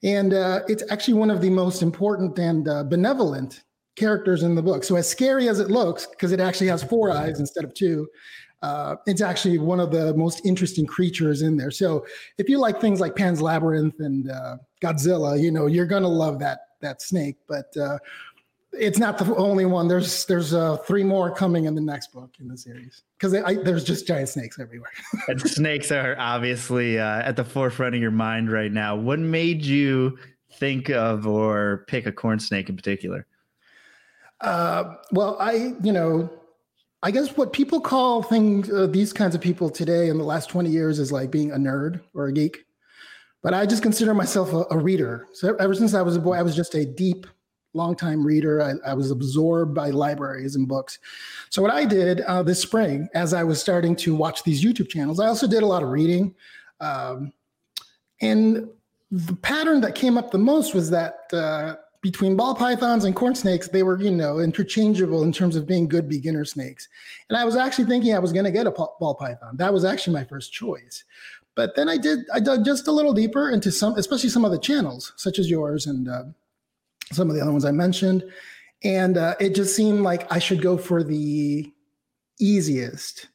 and 0.03 0.33
uh, 0.33 0.61
it's 0.67 0.83
actually 0.89 1.15
one 1.15 1.31
of 1.31 1.41
the 1.41 1.49
most 1.49 1.81
important 1.81 2.37
and 2.37 2.67
uh, 2.67 2.83
benevolent 2.83 3.63
characters 3.95 4.43
in 4.43 4.55
the 4.55 4.61
book. 4.61 4.83
So 4.83 4.95
as 4.95 5.09
scary 5.09 5.49
as 5.49 5.59
it 5.59 5.69
looks, 5.69 6.05
because 6.05 6.31
it 6.31 6.39
actually 6.39 6.67
has 6.67 6.83
four 6.83 7.11
eyes 7.11 7.39
instead 7.39 7.63
of 7.63 7.73
two, 7.73 8.07
uh, 8.61 8.95
it's 9.05 9.21
actually 9.21 9.57
one 9.57 9.79
of 9.79 9.91
the 9.91 10.13
most 10.15 10.45
interesting 10.45 10.85
creatures 10.85 11.41
in 11.41 11.57
there. 11.57 11.71
So 11.71 12.05
if 12.37 12.49
you 12.49 12.59
like 12.59 12.81
things 12.81 12.99
like 12.99 13.15
Pan's 13.15 13.41
Labyrinth 13.41 13.95
and 13.99 14.29
uh, 14.29 14.57
Godzilla, 14.83 15.39
you 15.39 15.51
know 15.51 15.67
you're 15.67 15.85
gonna 15.85 16.07
love 16.07 16.39
that 16.39 16.59
that 16.81 17.01
snake. 17.01 17.37
But 17.47 17.75
uh, 17.77 17.97
it's 18.73 18.99
not 18.99 19.17
the 19.17 19.35
only 19.35 19.65
one. 19.65 19.87
There's 19.87 20.25
there's 20.25 20.53
uh, 20.53 20.77
three 20.77 21.03
more 21.03 21.33
coming 21.33 21.65
in 21.65 21.75
the 21.75 21.81
next 21.81 22.11
book 22.11 22.31
in 22.39 22.47
the 22.47 22.57
series 22.57 23.03
because 23.17 23.31
there's 23.31 23.83
just 23.83 24.07
giant 24.07 24.29
snakes 24.29 24.59
everywhere. 24.59 24.91
and 25.27 25.41
snakes 25.41 25.91
are 25.91 26.15
obviously 26.19 26.99
uh, 26.99 27.21
at 27.21 27.35
the 27.35 27.43
forefront 27.43 27.95
of 27.95 28.01
your 28.01 28.11
mind 28.11 28.51
right 28.51 28.71
now. 28.71 28.95
What 28.95 29.19
made 29.19 29.63
you 29.63 30.17
think 30.53 30.89
of 30.89 31.27
or 31.27 31.85
pick 31.87 32.05
a 32.05 32.11
corn 32.11 32.39
snake 32.39 32.69
in 32.69 32.75
particular? 32.75 33.25
Uh, 34.41 34.95
well, 35.11 35.37
I 35.39 35.73
you 35.81 35.91
know, 35.91 36.29
I 37.03 37.11
guess 37.11 37.35
what 37.37 37.53
people 37.53 37.81
call 37.81 38.21
things 38.21 38.71
uh, 38.71 38.87
these 38.87 39.13
kinds 39.13 39.33
of 39.33 39.41
people 39.41 39.69
today 39.69 40.09
in 40.09 40.17
the 40.17 40.23
last 40.23 40.49
twenty 40.49 40.69
years 40.69 40.99
is 40.99 41.11
like 41.11 41.31
being 41.31 41.51
a 41.51 41.57
nerd 41.57 42.01
or 42.13 42.27
a 42.27 42.33
geek. 42.33 42.65
But 43.43 43.53
I 43.53 43.65
just 43.65 43.83
consider 43.83 44.13
myself 44.13 44.51
a, 44.51 44.65
a 44.71 44.77
reader. 44.77 45.27
So 45.33 45.55
ever 45.55 45.73
since 45.73 45.93
I 45.93 46.01
was 46.01 46.15
a 46.15 46.19
boy, 46.19 46.33
I 46.33 46.41
was 46.41 46.55
just 46.55 46.75
a 46.75 46.85
deep 46.85 47.27
longtime 47.77 48.25
reader. 48.25 48.61
I, 48.61 48.91
I, 48.91 48.93
was 48.93 49.11
absorbed 49.11 49.73
by 49.73 49.91
libraries 49.91 50.55
and 50.55 50.67
books. 50.67 50.99
So 51.49 51.61
what 51.61 51.71
I 51.71 51.85
did 51.85 52.21
uh, 52.21 52.43
this 52.43 52.61
spring, 52.61 53.07
as 53.13 53.33
I 53.33 53.43
was 53.43 53.61
starting 53.61 53.95
to 53.97 54.15
watch 54.15 54.43
these 54.43 54.63
YouTube 54.63 54.89
channels, 54.89 55.19
I 55.19 55.27
also 55.27 55.47
did 55.47 55.63
a 55.63 55.65
lot 55.65 55.83
of 55.83 55.89
reading. 55.89 56.35
Um, 56.81 57.31
and 58.21 58.67
the 59.11 59.35
pattern 59.35 59.81
that 59.81 59.95
came 59.95 60.17
up 60.17 60.31
the 60.31 60.37
most 60.37 60.73
was 60.73 60.89
that 60.89 61.31
uh, 61.31 61.75
between 62.01 62.35
ball 62.35 62.55
pythons 62.55 63.05
and 63.05 63.15
corn 63.15 63.35
snakes, 63.35 63.67
they 63.67 63.83
were, 63.83 63.99
you 63.99 64.11
know, 64.11 64.39
interchangeable 64.39 65.23
in 65.23 65.31
terms 65.31 65.55
of 65.55 65.65
being 65.65 65.87
good 65.87 66.07
beginner 66.07 66.45
snakes. 66.45 66.87
And 67.29 67.37
I 67.37 67.45
was 67.45 67.55
actually 67.55 67.85
thinking 67.85 68.13
I 68.13 68.19
was 68.19 68.33
going 68.33 68.45
to 68.45 68.51
get 68.51 68.67
a 68.67 68.71
ball 68.71 69.17
python. 69.19 69.57
That 69.57 69.73
was 69.73 69.85
actually 69.85 70.13
my 70.13 70.23
first 70.23 70.53
choice. 70.53 71.03
But 71.55 71.75
then 71.75 71.89
I 71.89 71.97
did, 71.97 72.19
I 72.33 72.39
dug 72.39 72.63
just 72.63 72.87
a 72.87 72.91
little 72.91 73.13
deeper 73.13 73.49
into 73.49 73.71
some, 73.71 73.95
especially 73.95 74.29
some 74.29 74.45
of 74.45 74.51
the 74.51 74.59
channels, 74.59 75.13
such 75.15 75.39
as 75.39 75.49
yours 75.49 75.87
and 75.87 76.07
uh, 76.07 76.23
some 77.11 77.29
of 77.29 77.35
the 77.35 77.41
other 77.41 77.51
ones 77.51 77.65
I 77.65 77.71
mentioned. 77.71 78.23
and 78.83 79.17
uh, 79.17 79.35
it 79.39 79.55
just 79.55 79.75
seemed 79.75 80.01
like 80.01 80.31
I 80.31 80.39
should 80.39 80.61
go 80.61 80.77
for 80.77 81.03
the 81.03 81.71
easiest. 82.39 83.27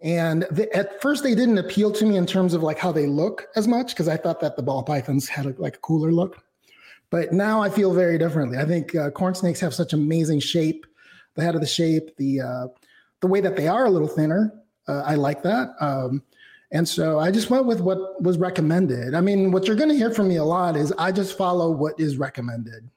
And 0.00 0.42
the, 0.50 0.74
at 0.74 1.00
first, 1.00 1.22
they 1.22 1.34
didn't 1.34 1.58
appeal 1.58 1.92
to 1.92 2.06
me 2.06 2.16
in 2.16 2.26
terms 2.26 2.54
of 2.54 2.62
like 2.62 2.78
how 2.78 2.90
they 2.90 3.06
look 3.06 3.46
as 3.54 3.68
much 3.68 3.88
because 3.88 4.08
I 4.08 4.16
thought 4.16 4.40
that 4.40 4.56
the 4.56 4.62
ball 4.62 4.82
pythons 4.82 5.28
had 5.28 5.46
a, 5.46 5.54
like 5.58 5.76
a 5.76 5.80
cooler 5.80 6.10
look. 6.10 6.42
But 7.10 7.32
now 7.32 7.62
I 7.62 7.68
feel 7.68 7.92
very 7.92 8.18
differently. 8.18 8.58
I 8.58 8.64
think 8.64 8.94
uh, 8.94 9.10
corn 9.10 9.34
snakes 9.34 9.60
have 9.60 9.74
such 9.74 9.92
amazing 9.92 10.40
shape, 10.40 10.86
the 11.34 11.42
head 11.42 11.54
of 11.54 11.60
the 11.60 11.66
shape, 11.66 12.16
the 12.16 12.40
uh, 12.40 12.66
the 13.20 13.26
way 13.26 13.40
that 13.40 13.54
they 13.54 13.68
are 13.68 13.84
a 13.84 13.90
little 13.90 14.08
thinner. 14.08 14.52
Uh, 14.88 15.02
I 15.06 15.14
like 15.14 15.42
that. 15.42 15.68
Um, 15.80 16.22
and 16.72 16.88
so 16.88 17.18
I 17.18 17.30
just 17.30 17.50
went 17.50 17.66
with 17.66 17.80
what 17.80 18.22
was 18.22 18.38
recommended. 18.38 19.14
I 19.14 19.20
mean, 19.20 19.52
what 19.52 19.66
you're 19.66 19.76
going 19.76 19.90
to 19.90 19.94
hear 19.94 20.10
from 20.10 20.28
me 20.28 20.36
a 20.36 20.44
lot 20.44 20.74
is 20.74 20.90
I 20.92 21.12
just 21.12 21.36
follow 21.36 21.70
what 21.70 21.98
is 22.00 22.16
recommended 22.16 22.88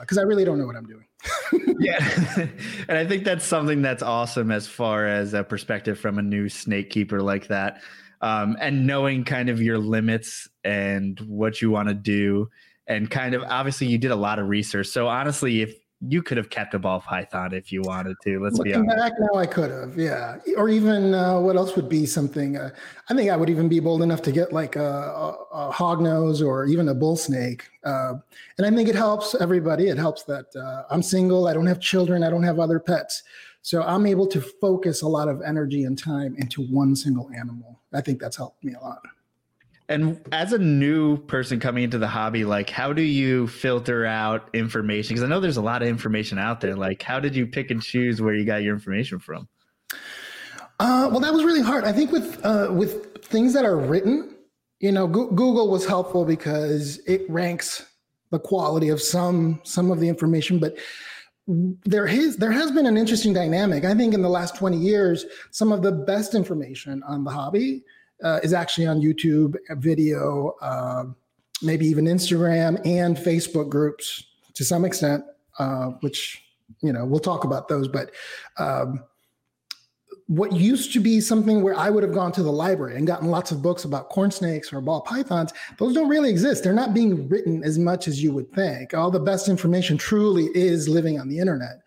because 0.00 0.18
uh, 0.18 0.20
I 0.20 0.24
really 0.24 0.44
don't 0.44 0.58
know 0.58 0.66
what 0.66 0.76
I'm 0.76 0.86
doing. 0.86 1.04
yeah. 1.80 1.98
and 2.88 2.98
I 2.98 3.06
think 3.06 3.24
that's 3.24 3.44
something 3.44 3.80
that's 3.80 4.02
awesome 4.02 4.50
as 4.50 4.66
far 4.66 5.06
as 5.06 5.32
a 5.32 5.42
perspective 5.42 5.98
from 5.98 6.18
a 6.18 6.22
new 6.22 6.48
snake 6.48 6.90
keeper 6.90 7.22
like 7.22 7.48
that. 7.48 7.80
Um, 8.20 8.56
and 8.60 8.86
knowing 8.86 9.24
kind 9.24 9.48
of 9.48 9.62
your 9.62 9.78
limits 9.78 10.48
and 10.64 11.18
what 11.20 11.62
you 11.62 11.70
want 11.70 11.88
to 11.88 11.94
do. 11.94 12.50
And 12.86 13.10
kind 13.10 13.34
of 13.34 13.42
obviously, 13.42 13.88
you 13.88 13.98
did 13.98 14.10
a 14.10 14.16
lot 14.16 14.38
of 14.38 14.48
research. 14.48 14.86
So, 14.86 15.08
honestly, 15.08 15.60
if 15.60 15.74
you 16.00 16.22
could 16.22 16.36
have 16.36 16.50
kept 16.50 16.74
a 16.74 16.78
ball 16.78 17.00
python 17.00 17.54
if 17.54 17.72
you 17.72 17.80
wanted 17.82 18.16
to. 18.22 18.38
Let's 18.38 18.58
Looking 18.58 18.72
be 18.72 18.78
honest. 18.78 18.96
back 18.96 19.12
now, 19.18 19.38
I 19.38 19.46
could 19.46 19.70
have, 19.70 19.96
yeah. 19.96 20.36
Or 20.56 20.68
even 20.68 21.14
uh, 21.14 21.40
what 21.40 21.56
else 21.56 21.74
would 21.74 21.88
be 21.88 22.04
something? 22.04 22.58
Uh, 22.58 22.70
I 23.08 23.14
think 23.14 23.30
I 23.30 23.36
would 23.36 23.48
even 23.48 23.68
be 23.68 23.80
bold 23.80 24.02
enough 24.02 24.20
to 24.22 24.32
get 24.32 24.52
like 24.52 24.76
a, 24.76 24.80
a, 24.80 25.68
a 25.68 25.72
hognose 25.72 26.46
or 26.46 26.66
even 26.66 26.88
a 26.88 26.94
bull 26.94 27.16
snake. 27.16 27.68
Uh, 27.82 28.14
and 28.58 28.66
I 28.66 28.70
think 28.70 28.88
it 28.88 28.94
helps 28.94 29.34
everybody. 29.40 29.88
It 29.88 29.96
helps 29.96 30.24
that 30.24 30.54
uh, 30.54 30.82
I'm 30.90 31.02
single. 31.02 31.48
I 31.48 31.54
don't 31.54 31.66
have 31.66 31.80
children. 31.80 32.22
I 32.22 32.30
don't 32.30 32.42
have 32.42 32.58
other 32.58 32.78
pets. 32.78 33.22
So 33.62 33.82
I'm 33.82 34.06
able 34.06 34.26
to 34.28 34.40
focus 34.40 35.02
a 35.02 35.08
lot 35.08 35.28
of 35.28 35.42
energy 35.42 35.84
and 35.84 35.98
time 35.98 36.36
into 36.38 36.62
one 36.66 36.94
single 36.94 37.30
animal. 37.34 37.80
I 37.92 38.00
think 38.00 38.20
that's 38.20 38.36
helped 38.36 38.62
me 38.62 38.74
a 38.74 38.80
lot. 38.80 39.00
And 39.88 40.20
as 40.32 40.52
a 40.52 40.58
new 40.58 41.16
person 41.16 41.60
coming 41.60 41.84
into 41.84 41.98
the 41.98 42.08
hobby, 42.08 42.44
like 42.44 42.70
how 42.70 42.92
do 42.92 43.02
you 43.02 43.46
filter 43.46 44.04
out 44.04 44.48
information? 44.52 45.14
Because 45.14 45.22
I 45.22 45.28
know 45.28 45.38
there's 45.38 45.56
a 45.56 45.62
lot 45.62 45.82
of 45.82 45.88
information 45.88 46.38
out 46.38 46.60
there. 46.60 46.74
Like, 46.74 47.02
how 47.02 47.20
did 47.20 47.36
you 47.36 47.46
pick 47.46 47.70
and 47.70 47.80
choose 47.80 48.20
where 48.20 48.34
you 48.34 48.44
got 48.44 48.62
your 48.62 48.74
information 48.74 49.18
from? 49.20 49.48
Uh, 50.78 51.08
well, 51.10 51.20
that 51.20 51.32
was 51.32 51.44
really 51.44 51.62
hard. 51.62 51.84
I 51.84 51.92
think 51.92 52.10
with 52.10 52.44
uh, 52.44 52.68
with 52.70 53.24
things 53.24 53.54
that 53.54 53.64
are 53.64 53.78
written, 53.78 54.34
you 54.80 54.92
know, 54.92 55.06
Go- 55.06 55.30
Google 55.30 55.70
was 55.70 55.86
helpful 55.86 56.24
because 56.24 56.98
it 57.06 57.28
ranks 57.30 57.86
the 58.30 58.38
quality 58.38 58.88
of 58.88 59.00
some 59.00 59.60
some 59.62 59.90
of 59.90 60.00
the 60.00 60.08
information, 60.08 60.58
but 60.58 60.76
there 61.46 62.06
has 62.06 62.36
there 62.36 62.50
has 62.50 62.72
been 62.72 62.86
an 62.86 62.96
interesting 62.96 63.32
dynamic. 63.32 63.84
I 63.84 63.94
think 63.94 64.14
in 64.14 64.22
the 64.22 64.28
last 64.28 64.56
20 64.56 64.76
years, 64.76 65.24
some 65.52 65.72
of 65.72 65.82
the 65.82 65.92
best 65.92 66.34
information 66.34 67.02
on 67.04 67.24
the 67.24 67.30
hobby 67.30 67.84
uh, 68.22 68.40
is 68.42 68.52
actually 68.52 68.86
on 68.86 69.00
YouTube 69.00 69.56
video, 69.72 70.54
uh, 70.60 71.04
maybe 71.62 71.86
even 71.86 72.06
Instagram 72.06 72.80
and 72.86 73.16
Facebook 73.16 73.68
groups 73.68 74.24
to 74.54 74.64
some 74.64 74.84
extent, 74.84 75.24
uh, 75.58 75.86
which 76.00 76.42
you 76.82 76.92
know 76.92 77.04
we'll 77.04 77.20
talk 77.20 77.44
about 77.44 77.68
those. 77.68 77.88
But 77.88 78.12
um, 78.58 79.04
what 80.28 80.52
used 80.52 80.92
to 80.92 81.00
be 81.00 81.20
something 81.20 81.62
where 81.62 81.76
I 81.76 81.88
would 81.88 82.02
have 82.02 82.12
gone 82.12 82.32
to 82.32 82.42
the 82.42 82.52
library 82.52 82.96
and 82.96 83.06
gotten 83.06 83.28
lots 83.28 83.52
of 83.52 83.62
books 83.62 83.84
about 83.84 84.08
corn 84.08 84.30
snakes 84.30 84.72
or 84.72 84.80
ball 84.80 85.00
pythons, 85.02 85.52
those 85.78 85.94
don't 85.94 86.08
really 86.08 86.30
exist. 86.30 86.64
They're 86.64 86.72
not 86.72 86.94
being 86.94 87.28
written 87.28 87.62
as 87.62 87.78
much 87.78 88.08
as 88.08 88.22
you 88.22 88.32
would 88.32 88.52
think. 88.52 88.92
All 88.92 89.10
the 89.10 89.20
best 89.20 89.48
information 89.48 89.96
truly 89.96 90.46
is 90.54 90.88
living 90.88 91.20
on 91.20 91.28
the 91.28 91.38
internet. 91.38 91.82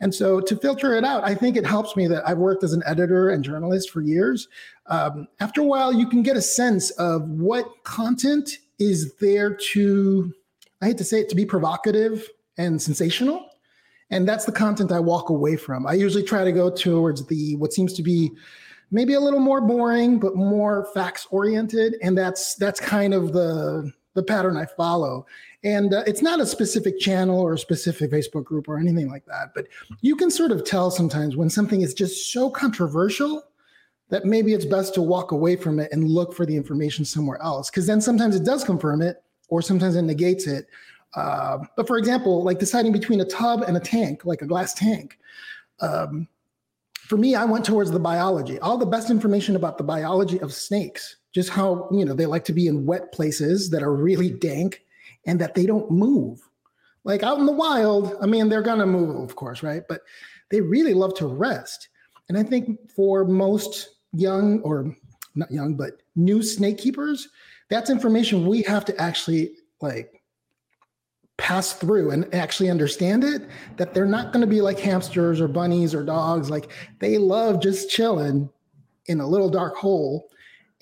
And 0.00 0.12
so 0.12 0.40
to 0.40 0.56
filter 0.56 0.94
it 0.94 1.04
out, 1.04 1.22
I 1.22 1.34
think 1.34 1.56
it 1.56 1.64
helps 1.64 1.94
me 1.94 2.08
that 2.08 2.28
I've 2.28 2.38
worked 2.38 2.64
as 2.64 2.72
an 2.72 2.82
editor 2.84 3.30
and 3.30 3.44
journalist 3.44 3.90
for 3.90 4.02
years. 4.02 4.48
Um, 4.86 5.28
after 5.40 5.60
a 5.60 5.64
while, 5.64 5.92
you 5.92 6.08
can 6.08 6.22
get 6.22 6.36
a 6.36 6.42
sense 6.42 6.90
of 6.92 7.28
what 7.28 7.84
content 7.84 8.58
is 8.78 9.14
there 9.16 9.54
to, 9.54 10.32
I 10.82 10.86
hate 10.86 10.98
to 10.98 11.04
say 11.04 11.20
it, 11.20 11.28
to 11.30 11.34
be 11.34 11.46
provocative 11.46 12.28
and 12.58 12.80
sensational. 12.80 13.48
And 14.10 14.28
that's 14.28 14.44
the 14.44 14.52
content 14.52 14.92
I 14.92 15.00
walk 15.00 15.30
away 15.30 15.56
from. 15.56 15.86
I 15.86 15.94
usually 15.94 16.22
try 16.22 16.44
to 16.44 16.52
go 16.52 16.70
towards 16.70 17.24
the 17.26 17.56
what 17.56 17.72
seems 17.72 17.94
to 17.94 18.02
be 18.02 18.30
maybe 18.90 19.14
a 19.14 19.20
little 19.20 19.40
more 19.40 19.60
boring, 19.60 20.18
but 20.18 20.36
more 20.36 20.86
facts 20.94 21.26
oriented. 21.30 21.96
And 22.02 22.16
that's 22.16 22.54
that's 22.56 22.78
kind 22.78 23.14
of 23.14 23.32
the 23.32 23.90
the 24.12 24.22
pattern 24.22 24.56
I 24.56 24.66
follow. 24.66 25.26
And 25.64 25.94
uh, 25.94 26.04
it's 26.06 26.22
not 26.22 26.40
a 26.40 26.46
specific 26.46 27.00
channel 27.00 27.40
or 27.40 27.54
a 27.54 27.58
specific 27.58 28.10
Facebook 28.10 28.44
group 28.44 28.68
or 28.68 28.78
anything 28.78 29.10
like 29.10 29.24
that, 29.26 29.52
but 29.54 29.66
you 30.02 30.14
can 30.14 30.30
sort 30.30 30.52
of 30.52 30.64
tell 30.64 30.90
sometimes 30.90 31.36
when 31.36 31.50
something 31.50 31.80
is 31.80 31.94
just 31.94 32.32
so 32.32 32.50
controversial 32.50 33.42
that 34.10 34.24
maybe 34.24 34.52
it's 34.52 34.64
best 34.64 34.94
to 34.94 35.02
walk 35.02 35.32
away 35.32 35.56
from 35.56 35.80
it 35.80 35.90
and 35.92 36.08
look 36.08 36.34
for 36.34 36.46
the 36.46 36.56
information 36.56 37.04
somewhere 37.04 37.40
else. 37.42 37.70
Because 37.70 37.86
then 37.86 38.00
sometimes 38.00 38.36
it 38.36 38.44
does 38.44 38.64
confirm 38.64 39.02
it, 39.02 39.22
or 39.48 39.62
sometimes 39.62 39.96
it 39.96 40.02
negates 40.02 40.46
it. 40.46 40.66
Uh, 41.14 41.58
but 41.76 41.86
for 41.86 41.96
example, 41.96 42.42
like 42.42 42.58
deciding 42.58 42.92
between 42.92 43.20
a 43.20 43.24
tub 43.24 43.62
and 43.62 43.76
a 43.76 43.80
tank, 43.80 44.24
like 44.24 44.42
a 44.42 44.46
glass 44.46 44.74
tank. 44.74 45.18
Um, 45.80 46.28
for 46.92 47.16
me, 47.16 47.34
I 47.34 47.44
went 47.44 47.64
towards 47.64 47.90
the 47.90 48.00
biology. 48.00 48.58
All 48.60 48.78
the 48.78 48.86
best 48.86 49.10
information 49.10 49.56
about 49.56 49.78
the 49.78 49.84
biology 49.84 50.40
of 50.40 50.52
snakes, 50.52 51.16
just 51.32 51.50
how 51.50 51.88
you 51.92 52.04
know 52.04 52.14
they 52.14 52.26
like 52.26 52.44
to 52.46 52.52
be 52.52 52.66
in 52.66 52.86
wet 52.86 53.12
places 53.12 53.70
that 53.70 53.82
are 53.82 53.94
really 53.94 54.30
dank 54.30 54.84
and 55.26 55.40
that 55.40 55.54
they 55.54 55.66
don't 55.66 55.90
move. 55.90 56.40
Like 57.04 57.22
out 57.22 57.38
in 57.38 57.46
the 57.46 57.52
wild, 57.52 58.16
I 58.22 58.26
mean, 58.26 58.48
they're 58.48 58.62
to 58.62 58.86
move, 58.86 59.16
of 59.16 59.36
course, 59.36 59.62
right? 59.62 59.82
But 59.88 60.00
they 60.50 60.60
really 60.60 60.94
love 60.94 61.14
to 61.16 61.26
rest. 61.26 61.88
And 62.28 62.38
I 62.38 62.42
think 62.42 62.90
for 62.90 63.24
most 63.24 63.93
young 64.14 64.60
or 64.60 64.94
not 65.34 65.50
young, 65.50 65.74
but 65.74 66.02
new 66.16 66.42
snake 66.42 66.78
keepers, 66.78 67.28
that's 67.68 67.90
information 67.90 68.46
we 68.46 68.62
have 68.62 68.84
to 68.84 69.00
actually 69.00 69.52
like 69.80 70.22
pass 71.36 71.72
through 71.72 72.10
and 72.10 72.32
actually 72.34 72.70
understand 72.70 73.24
it 73.24 73.48
that 73.76 73.92
they're 73.92 74.06
not 74.06 74.32
going 74.32 74.40
to 74.40 74.46
be 74.46 74.60
like 74.60 74.78
hamsters 74.78 75.40
or 75.40 75.48
bunnies 75.48 75.92
or 75.92 76.04
dogs 76.04 76.48
like 76.48 76.70
they 77.00 77.18
love 77.18 77.60
just 77.60 77.90
chilling 77.90 78.48
in 79.06 79.20
a 79.20 79.26
little 79.26 79.50
dark 79.50 79.74
hole 79.74 80.28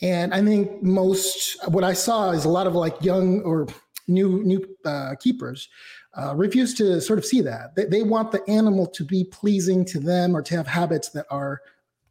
and 0.02 0.34
i 0.34 0.44
think 0.44 0.82
most 0.82 1.56
what 1.68 1.82
i 1.82 1.94
saw 1.94 2.32
is 2.32 2.44
a 2.44 2.50
lot 2.50 2.66
of 2.66 2.74
like 2.74 3.02
young 3.02 3.40
or 3.42 3.66
new 4.08 4.44
new 4.44 4.62
uh, 4.84 5.14
keepers 5.18 5.70
uh, 6.14 6.34
refuse 6.36 6.74
to 6.74 7.00
sort 7.00 7.18
of 7.18 7.24
see 7.24 7.40
that. 7.40 7.74
They, 7.74 7.86
they 7.86 8.02
want 8.02 8.32
the 8.32 8.42
animal 8.48 8.86
to 8.88 9.04
be 9.04 9.24
pleasing 9.24 9.84
to 9.86 9.98
them 9.98 10.36
or 10.36 10.42
to 10.42 10.56
have 10.56 10.66
habits 10.66 11.08
that 11.10 11.26
are, 11.30 11.60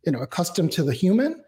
you 0.06 0.12
know, 0.12 0.20
accustomed 0.20 0.72
to 0.74 0.84
the 0.84 0.94
human. 0.94 1.44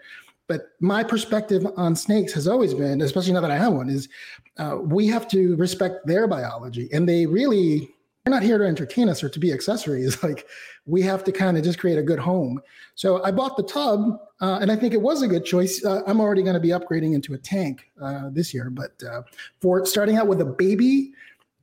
But 0.47 0.69
my 0.79 1.03
perspective 1.03 1.65
on 1.77 1.95
snakes 1.95 2.33
has 2.33 2.47
always 2.47 2.73
been, 2.73 3.01
especially 3.01 3.33
now 3.33 3.41
that 3.41 3.51
I 3.51 3.57
have 3.57 3.73
one, 3.73 3.89
is 3.89 4.09
uh, 4.57 4.77
we 4.81 5.07
have 5.07 5.27
to 5.29 5.55
respect 5.55 6.05
their 6.05 6.27
biology, 6.27 6.89
and 6.91 7.07
they 7.07 7.25
really 7.25 7.89
they're 8.23 8.33
not 8.33 8.43
here 8.43 8.57
to 8.57 8.65
entertain 8.65 9.09
us 9.09 9.21
or 9.23 9.29
to 9.29 9.39
be 9.39 9.51
accessories. 9.51 10.21
Like 10.23 10.47
we 10.85 11.01
have 11.01 11.23
to 11.25 11.31
kind 11.31 11.57
of 11.57 11.63
just 11.63 11.79
create 11.79 11.97
a 11.97 12.03
good 12.03 12.19
home. 12.19 12.61
So 12.95 13.23
I 13.23 13.31
bought 13.31 13.57
the 13.57 13.63
tub, 13.63 14.19
uh, 14.41 14.59
and 14.61 14.71
I 14.71 14.75
think 14.75 14.93
it 14.93 15.01
was 15.01 15.21
a 15.21 15.27
good 15.27 15.45
choice. 15.45 15.83
Uh, 15.83 16.01
I'm 16.07 16.21
already 16.21 16.41
going 16.41 16.53
to 16.53 16.59
be 16.59 16.69
upgrading 16.69 17.13
into 17.13 17.33
a 17.33 17.37
tank 17.37 17.89
uh, 18.01 18.29
this 18.31 18.53
year, 18.53 18.69
but 18.69 19.01
uh, 19.03 19.23
for 19.61 19.85
starting 19.85 20.17
out 20.17 20.27
with 20.27 20.41
a 20.41 20.45
baby, 20.45 21.13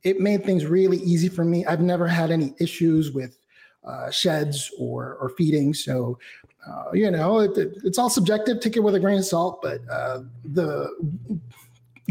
it 0.03 0.19
made 0.19 0.43
things 0.43 0.65
really 0.65 0.97
easy 0.97 1.29
for 1.29 1.45
me. 1.45 1.65
I've 1.65 1.81
never 1.81 2.07
had 2.07 2.31
any 2.31 2.53
issues 2.59 3.11
with 3.11 3.37
uh, 3.83 4.09
sheds 4.11 4.71
or 4.77 5.17
or 5.21 5.29
feeding, 5.29 5.73
so. 5.73 6.17
Uh, 6.67 6.91
you 6.93 7.09
know, 7.09 7.39
it, 7.39 7.57
it, 7.57 7.77
it's 7.83 7.97
all 7.97 8.09
subjective. 8.09 8.59
Take 8.59 8.77
it 8.77 8.81
with 8.81 8.95
a 8.95 8.99
grain 8.99 9.17
of 9.17 9.25
salt. 9.25 9.61
But 9.61 9.85
the 10.43 10.89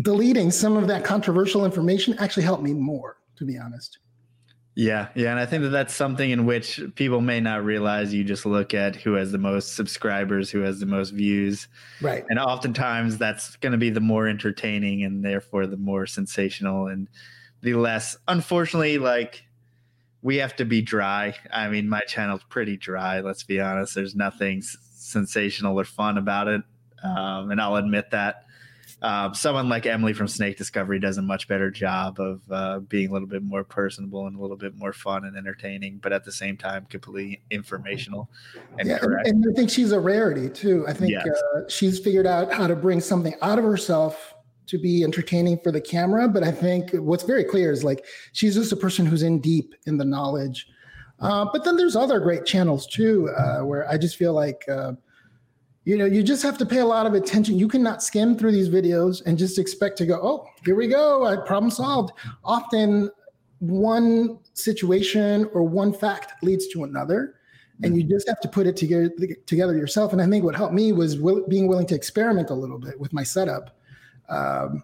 deleting 0.03 0.51
some 0.51 0.77
of 0.77 0.89
that 0.89 1.05
controversial 1.05 1.65
information 1.65 2.15
actually 2.19 2.43
helped 2.43 2.63
me 2.63 2.73
more, 2.73 3.19
to 3.37 3.45
be 3.45 3.59
honest. 3.59 3.99
Yeah, 4.77 5.09
yeah, 5.15 5.31
and 5.31 5.39
I 5.39 5.47
think 5.47 5.65
that 5.65 5.71
that's 5.71 5.95
something 5.95 6.31
in 6.31 6.47
which 6.47 6.81
people 6.95 7.21
may 7.21 7.41
not 7.41 7.65
realize. 7.65 8.15
You 8.15 8.23
just 8.23 8.47
look 8.47 8.73
at 8.73 8.97
who 8.97 9.15
has 9.15 9.33
the 9.33 9.39
most 9.39 9.75
subscribers, 9.75 10.51
who 10.51 10.61
has 10.61 10.79
the 10.79 10.87
most 10.87 11.11
views, 11.11 11.67
right? 12.01 12.25
And 12.31 12.39
oftentimes 12.39 13.19
that's 13.19 13.57
going 13.57 13.73
to 13.73 13.79
be 13.79 13.91
the 13.91 14.01
more 14.01 14.29
entertaining 14.29 15.03
and 15.03 15.25
therefore 15.25 15.67
the 15.67 15.77
more 15.77 16.07
sensational 16.07 16.87
and 16.87 17.09
the 17.63 17.75
less. 17.75 18.17
Unfortunately, 18.29 18.97
like 18.97 19.45
we 20.23 20.37
have 20.37 20.57
to 20.57 20.65
be 20.65 20.83
dry. 20.83 21.35
I 21.53 21.69
mean, 21.69 21.89
my 21.89 22.01
channel's 22.01 22.43
pretty 22.49 22.77
dry. 22.77 23.21
Let's 23.21 23.43
be 23.43 23.61
honest. 23.61 23.95
There's 23.95 24.15
nothing 24.15 24.63
sensational 24.63 25.79
or 25.79 25.85
fun 25.85 26.19
about 26.19 26.49
it, 26.49 26.63
um, 27.03 27.51
and 27.51 27.61
I'll 27.61 27.77
admit 27.77 28.11
that. 28.11 28.45
Um, 29.03 29.33
someone 29.35 29.71
like 29.71 29.87
Emily 29.87 30.13
from 30.13 30.29
Snake 30.29 30.59
Discovery 30.59 30.99
does 30.99 31.17
a 31.17 31.23
much 31.23 31.49
better 31.49 31.71
job 31.71 32.21
of 32.21 32.43
uh, 32.51 32.81
being 32.81 33.09
a 33.09 33.13
little 33.13 33.29
bit 33.29 33.43
more 33.43 33.65
personable 33.65 34.27
and 34.27 34.37
a 34.37 34.41
little 34.41 34.59
bit 34.59 34.77
more 34.77 34.93
fun 34.93 35.25
and 35.25 35.39
entertaining, 35.39 36.01
but 36.03 36.13
at 36.13 36.25
the 36.25 36.33
same 36.33 36.59
time, 36.59 36.85
completely 36.91 37.41
informational 37.51 38.29
and 38.79 38.89
yeah, 38.89 38.99
correct. 38.99 39.27
And, 39.27 39.43
and 39.43 39.55
I 39.55 39.57
think 39.57 39.71
she's 39.71 39.93
a 39.93 40.01
rarity 40.01 40.51
too. 40.51 40.85
I 40.87 40.93
think 40.93 41.13
yes. 41.13 41.27
uh, 41.29 41.61
she's 41.69 41.99
figured 41.99 42.27
out 42.27 42.53
how 42.53 42.67
to 42.67 42.77
bring 42.77 43.01
something 43.01 43.35
out 43.41 43.59
of 43.59 43.65
herself 43.65 44.35
to 44.71 44.79
be 44.79 45.05
entertaining 45.05 45.59
for 45.59 45.73
the 45.73 45.81
camera, 45.81 46.29
but 46.29 46.43
I 46.43 46.53
think 46.53 46.93
what's 46.93 47.25
very 47.25 47.45
clear 47.45 47.73
is 47.73 47.85
like 47.85 48.05
she's 48.33 48.55
just 48.55 48.73
a 48.73 48.77
person 48.77 49.07
who's 49.07 49.23
in 49.23 49.41
deep 49.41 49.75
in 49.87 49.99
the 49.99 50.05
knowledge. 50.05 50.67
Uh, 51.19 51.47
but 51.53 51.65
then 51.65 51.77
there's 51.77 51.97
other 51.97 52.19
great 52.21 52.47
channels 52.47 52.87
too, 52.87 53.29
uh, 53.37 53.61
where 53.61 53.89
I 53.89 53.99
just 53.99 54.17
feel 54.17 54.33
like, 54.33 54.63
uh, 54.69 54.93
you 55.85 55.99
know, 55.99 56.07
you 56.07 56.23
just 56.23 56.43
have 56.43 56.57
to 56.59 56.67
pay 56.67 56.79
a 56.79 56.87
lot 56.87 57.07
of 57.07 57.15
attention. 57.15 57.59
You 57.59 57.69
cannot 57.69 58.03
skim 58.03 58.37
through 58.37 58.53
these 58.53 58.69
videos 58.69 59.23
and 59.27 59.37
just 59.37 59.59
expect 59.59 59.99
to 59.99 60.07
go, 60.07 60.21
oh, 60.23 60.47
here 60.65 60.77
we 60.77 60.87
go, 60.87 61.27
I 61.27 61.37
problem 61.37 61.71
solved. 61.71 62.13
Often, 62.45 63.11
one 63.61 64.39
situation 64.55 65.47
or 65.53 65.63
one 65.63 65.93
fact 65.93 66.43
leads 66.43 66.67
to 66.69 66.85
another 66.85 67.35
and 67.83 67.97
you 67.97 68.03
just 68.03 68.29
have 68.29 68.41
to 68.41 68.49
put 68.49 68.67
it 68.67 68.77
together 68.77 69.11
together 69.47 69.77
yourself. 69.77 70.13
And 70.13 70.21
I 70.21 70.27
think 70.27 70.45
what 70.45 70.55
helped 70.55 70.75
me 70.75 70.93
was 70.93 71.19
will, 71.19 71.47
being 71.49 71.67
willing 71.67 71.87
to 71.87 71.95
experiment 71.95 72.51
a 72.51 72.55
little 72.55 72.79
bit 72.79 72.99
with 73.01 73.13
my 73.13 73.23
setup 73.23 73.80
um, 74.31 74.83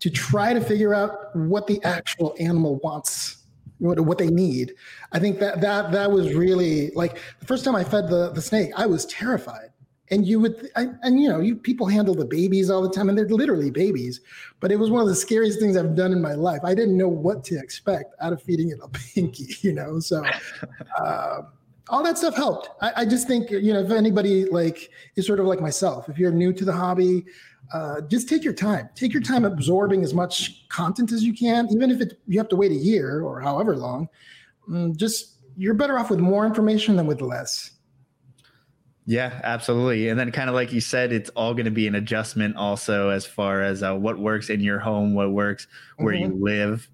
to 0.00 0.10
try 0.10 0.52
to 0.52 0.60
figure 0.60 0.94
out 0.94 1.34
what 1.34 1.66
the 1.66 1.82
actual 1.84 2.34
animal 2.38 2.76
wants, 2.76 3.38
what, 3.78 3.98
what 4.00 4.18
they 4.18 4.28
need. 4.28 4.74
I 5.12 5.18
think 5.18 5.38
that 5.40 5.60
that 5.60 5.92
that 5.92 6.10
was 6.10 6.34
really 6.34 6.90
like 6.90 7.18
the 7.40 7.46
first 7.46 7.64
time 7.64 7.74
I 7.74 7.84
fed 7.84 8.08
the 8.08 8.30
the 8.30 8.42
snake, 8.42 8.70
I 8.76 8.86
was 8.86 9.06
terrified. 9.06 9.70
And 10.10 10.26
you 10.26 10.40
would, 10.40 10.70
I, 10.74 10.86
and 11.02 11.20
you 11.20 11.28
know, 11.28 11.40
you 11.40 11.54
people 11.54 11.86
handle 11.86 12.14
the 12.14 12.24
babies 12.24 12.70
all 12.70 12.80
the 12.80 12.88
time, 12.88 13.10
and 13.10 13.18
they're 13.18 13.28
literally 13.28 13.70
babies. 13.70 14.22
But 14.58 14.72
it 14.72 14.76
was 14.76 14.90
one 14.90 15.02
of 15.02 15.08
the 15.08 15.14
scariest 15.14 15.60
things 15.60 15.76
I've 15.76 15.94
done 15.94 16.12
in 16.12 16.22
my 16.22 16.32
life. 16.32 16.60
I 16.64 16.74
didn't 16.74 16.96
know 16.96 17.08
what 17.08 17.44
to 17.44 17.58
expect 17.58 18.14
out 18.20 18.32
of 18.32 18.42
feeding 18.42 18.70
it 18.70 18.78
a 18.82 18.88
pinky, 19.14 19.48
you 19.60 19.74
know. 19.74 20.00
So, 20.00 20.24
uh, 20.98 21.42
all 21.90 22.02
that 22.02 22.16
stuff 22.16 22.36
helped. 22.36 22.70
I, 22.80 22.92
I, 22.96 23.04
just 23.04 23.26
think 23.26 23.50
you 23.50 23.72
know 23.72 23.80
if 23.80 23.90
anybody 23.90 24.46
like 24.46 24.90
is 25.16 25.26
sort 25.26 25.40
of 25.40 25.46
like 25.46 25.60
myself, 25.60 26.08
if 26.08 26.18
you're 26.18 26.32
new 26.32 26.54
to 26.54 26.64
the 26.64 26.72
hobby, 26.72 27.26
uh, 27.72 28.00
just 28.02 28.28
take 28.28 28.44
your 28.44 28.52
time. 28.52 28.88
Take 28.94 29.12
your 29.12 29.22
time 29.22 29.44
absorbing 29.44 30.02
as 30.02 30.14
much 30.14 30.68
content 30.68 31.12
as 31.12 31.22
you 31.22 31.34
can, 31.34 31.68
even 31.70 31.90
if 31.90 32.00
it 32.00 32.20
you 32.26 32.38
have 32.38 32.48
to 32.48 32.56
wait 32.56 32.72
a 32.72 32.76
year 32.76 33.20
or 33.22 33.40
however 33.40 33.76
long. 33.76 34.08
Mm, 34.68 34.96
just 34.96 35.36
you're 35.56 35.74
better 35.74 35.98
off 35.98 36.10
with 36.10 36.20
more 36.20 36.46
information 36.46 36.96
than 36.96 37.06
with 37.06 37.20
less. 37.20 37.72
Yeah, 39.06 39.40
absolutely. 39.42 40.08
And 40.10 40.20
then, 40.20 40.30
kind 40.32 40.50
of 40.50 40.54
like 40.54 40.72
you 40.72 40.82
said, 40.82 41.12
it's 41.12 41.30
all 41.30 41.54
going 41.54 41.64
to 41.64 41.70
be 41.70 41.86
an 41.86 41.94
adjustment 41.94 42.56
also 42.56 43.08
as 43.08 43.24
far 43.24 43.62
as 43.62 43.82
uh, 43.82 43.94
what 43.94 44.18
works 44.18 44.50
in 44.50 44.60
your 44.60 44.78
home, 44.78 45.14
what 45.14 45.32
works 45.32 45.66
where 45.96 46.14
mm-hmm. 46.14 46.32
you 46.32 46.44
live 46.44 46.88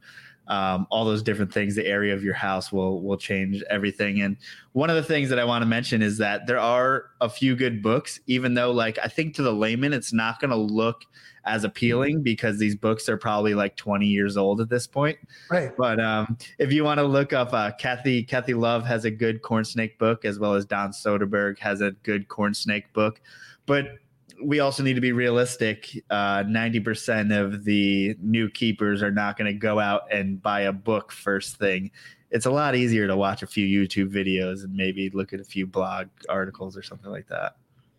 um, 0.49 0.87
all 0.91 1.05
those 1.05 1.23
different 1.23 1.53
things 1.53 1.75
the 1.75 1.87
area 1.87 2.15
of 2.15 2.23
your 2.23 2.35
house 2.35 2.73
will 2.73 3.03
will 3.03 3.17
change 3.17 3.63
everything. 3.71 4.21
And 4.21 4.37
one 4.73 4.91
of 4.91 4.97
the 4.97 5.03
things 5.03 5.29
that 5.29 5.39
i 5.39 5.45
want 5.45 5.63
to 5.63 5.67
mention 5.67 6.03
is 6.03 6.19
that 6.19 6.47
there 6.47 6.59
are 6.59 7.11
a 7.21 7.29
few 7.29 7.55
good 7.57 7.83
books 7.83 8.21
even 8.27 8.55
though 8.55 8.73
like 8.73 8.99
i 9.03 9.07
think 9.07 9.35
to 9.37 9.43
the 9.43 9.53
layman 9.53 9.93
it's 9.93 10.13
not 10.13 10.41
going 10.41 10.51
to 10.51 10.57
look 10.57 11.05
as 11.47 11.65
appealing 11.65 12.23
because 12.23 12.59
these 12.59 12.75
books 12.75 13.09
are 13.09 13.17
probably 13.17 13.55
like 13.55 13.77
20 13.77 14.07
years 14.07 14.37
old 14.37 14.61
at 14.61 14.69
this 14.69 14.87
point. 14.87 15.19
Right. 15.51 15.77
But 15.77 16.01
um, 16.01 16.39
if 16.59 16.73
you 16.73 16.85
want 16.85 16.99
to 16.99 17.05
look 17.05 17.33
up 17.33 17.53
uh, 17.53 17.73
kathy 17.73 18.23
kathy 18.23 18.55
love 18.55 18.85
has 18.87 19.05
a 19.05 19.11
good 19.11 19.43
corn 19.43 19.65
snake 19.65 19.99
book 19.99 20.25
as 20.25 20.39
well 20.39 20.55
as 20.55 20.65
don 20.65 20.91
soderberg 20.91 21.59
has 21.59 21.81
a 21.81 21.93
good 22.03 22.29
corn 22.29 22.55
snake 22.55 22.93
book. 22.93 23.21
But 23.67 23.99
we 24.43 24.61
also 24.61 24.83
need 24.83 24.95
to 24.95 25.01
be 25.01 25.13
realistic. 25.13 25.91
Uh, 26.11 26.45
90% 26.45 27.39
of 27.39 27.65
the 27.65 28.17
new 28.21 28.49
keepers 28.49 29.03
are 29.03 29.11
not 29.11 29.37
going 29.37 29.53
to 29.53 29.59
go 29.59 29.79
out 29.79 30.03
and 30.13 30.43
buy 30.43 30.63
a 30.63 30.73
book 30.73 31.13
first 31.13 31.57
thing. 31.57 31.91
It's 32.31 32.47
a 32.47 32.51
lot 32.51 32.75
easier 32.75 33.07
to 33.07 33.17
watch 33.17 33.43
a 33.43 33.47
few 33.47 33.67
YouTube 33.67 34.13
videos 34.13 34.65
and 34.65 34.75
maybe 34.75 35.11
look 35.11 35.33
at 35.33 35.41
a 35.41 35.45
few 35.45 35.67
blog 35.67 36.09
articles 36.29 36.77
or 36.77 36.83
something 36.83 37.11
like 37.11 37.29
that. 37.29 37.57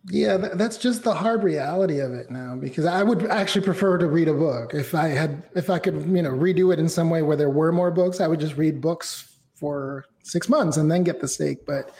Yeah, 0.08 0.36
that's 0.36 0.76
just 0.76 1.02
the 1.02 1.14
hard 1.14 1.42
reality 1.42 1.98
of 1.98 2.12
it 2.12 2.30
now 2.30 2.54
because 2.54 2.84
I 2.84 3.02
would 3.02 3.26
actually 3.26 3.64
prefer 3.64 3.98
to 3.98 4.06
read 4.06 4.28
a 4.28 4.34
book. 4.34 4.72
If 4.72 4.94
I 4.94 5.08
had 5.08 5.42
if 5.56 5.68
I 5.68 5.80
could, 5.80 5.94
you 5.94 6.22
know, 6.22 6.30
redo 6.30 6.72
it 6.72 6.78
in 6.78 6.88
some 6.88 7.10
way 7.10 7.22
where 7.22 7.36
there 7.36 7.50
were 7.50 7.72
more 7.72 7.90
books, 7.90 8.20
I 8.20 8.28
would 8.28 8.38
just 8.38 8.56
read 8.56 8.80
books 8.80 9.36
for 9.54 10.04
6 10.22 10.48
months 10.48 10.76
and 10.76 10.90
then 10.90 11.02
get 11.02 11.20
the 11.20 11.26
steak, 11.26 11.66
but 11.66 11.90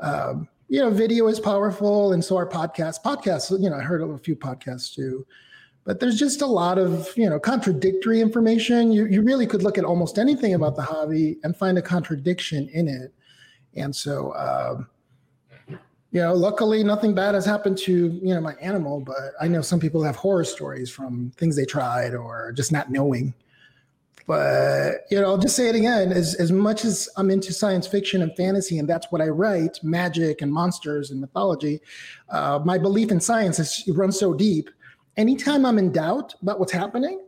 um, 0.00 0.48
you 0.72 0.80
know, 0.80 0.88
video 0.88 1.26
is 1.26 1.38
powerful, 1.38 2.14
and 2.14 2.24
so 2.24 2.34
are 2.38 2.48
podcasts. 2.48 2.96
Podcasts, 3.04 3.50
you 3.62 3.68
know, 3.68 3.76
I 3.76 3.82
heard 3.82 4.00
a 4.00 4.16
few 4.16 4.34
podcasts 4.34 4.94
too, 4.94 5.26
but 5.84 6.00
there's 6.00 6.18
just 6.18 6.40
a 6.40 6.46
lot 6.46 6.78
of 6.78 7.10
you 7.14 7.28
know 7.28 7.38
contradictory 7.38 8.22
information. 8.22 8.90
You 8.90 9.04
you 9.04 9.20
really 9.20 9.46
could 9.46 9.62
look 9.62 9.76
at 9.76 9.84
almost 9.84 10.18
anything 10.18 10.54
about 10.54 10.74
the 10.74 10.80
hobby 10.80 11.36
and 11.44 11.54
find 11.54 11.76
a 11.76 11.82
contradiction 11.82 12.70
in 12.72 12.88
it, 12.88 13.12
and 13.76 13.94
so. 13.94 14.34
Um, 14.34 14.88
you 16.14 16.20
know, 16.20 16.34
luckily 16.34 16.84
nothing 16.84 17.14
bad 17.14 17.34
has 17.34 17.46
happened 17.46 17.78
to, 17.78 18.20
you 18.22 18.34
know, 18.34 18.40
my 18.42 18.52
animal, 18.60 19.00
but 19.00 19.32
I 19.40 19.48
know 19.48 19.62
some 19.62 19.80
people 19.80 20.02
have 20.02 20.14
horror 20.14 20.44
stories 20.44 20.90
from 20.90 21.32
things 21.38 21.56
they 21.56 21.64
tried 21.64 22.14
or 22.14 22.52
just 22.52 22.70
not 22.70 22.90
knowing. 22.90 23.32
But 24.26 25.06
you 25.10 25.20
know, 25.20 25.26
I'll 25.26 25.38
just 25.38 25.56
say 25.56 25.68
it 25.68 25.74
again. 25.74 26.12
As 26.12 26.34
as 26.34 26.52
much 26.52 26.84
as 26.84 27.08
I'm 27.16 27.30
into 27.30 27.52
science 27.52 27.86
fiction 27.86 28.22
and 28.22 28.34
fantasy, 28.36 28.78
and 28.78 28.88
that's 28.88 29.06
what 29.10 29.20
I 29.20 29.28
write, 29.28 29.78
magic 29.82 30.42
and 30.42 30.52
monsters 30.52 31.10
and 31.10 31.20
mythology, 31.20 31.80
uh, 32.28 32.60
my 32.64 32.78
belief 32.78 33.10
in 33.10 33.20
science 33.20 33.58
is 33.58 33.88
runs 33.94 34.18
so 34.18 34.32
deep. 34.32 34.70
Anytime 35.16 35.66
I'm 35.66 35.78
in 35.78 35.92
doubt 35.92 36.34
about 36.40 36.58
what's 36.58 36.72
happening, 36.72 37.20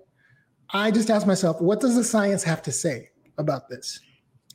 I 0.70 0.90
just 0.90 1.10
ask 1.10 1.26
myself, 1.26 1.60
what 1.60 1.80
does 1.80 1.96
the 1.96 2.04
science 2.04 2.42
have 2.44 2.62
to 2.62 2.72
say 2.72 3.10
about 3.38 3.68
this? 3.68 4.00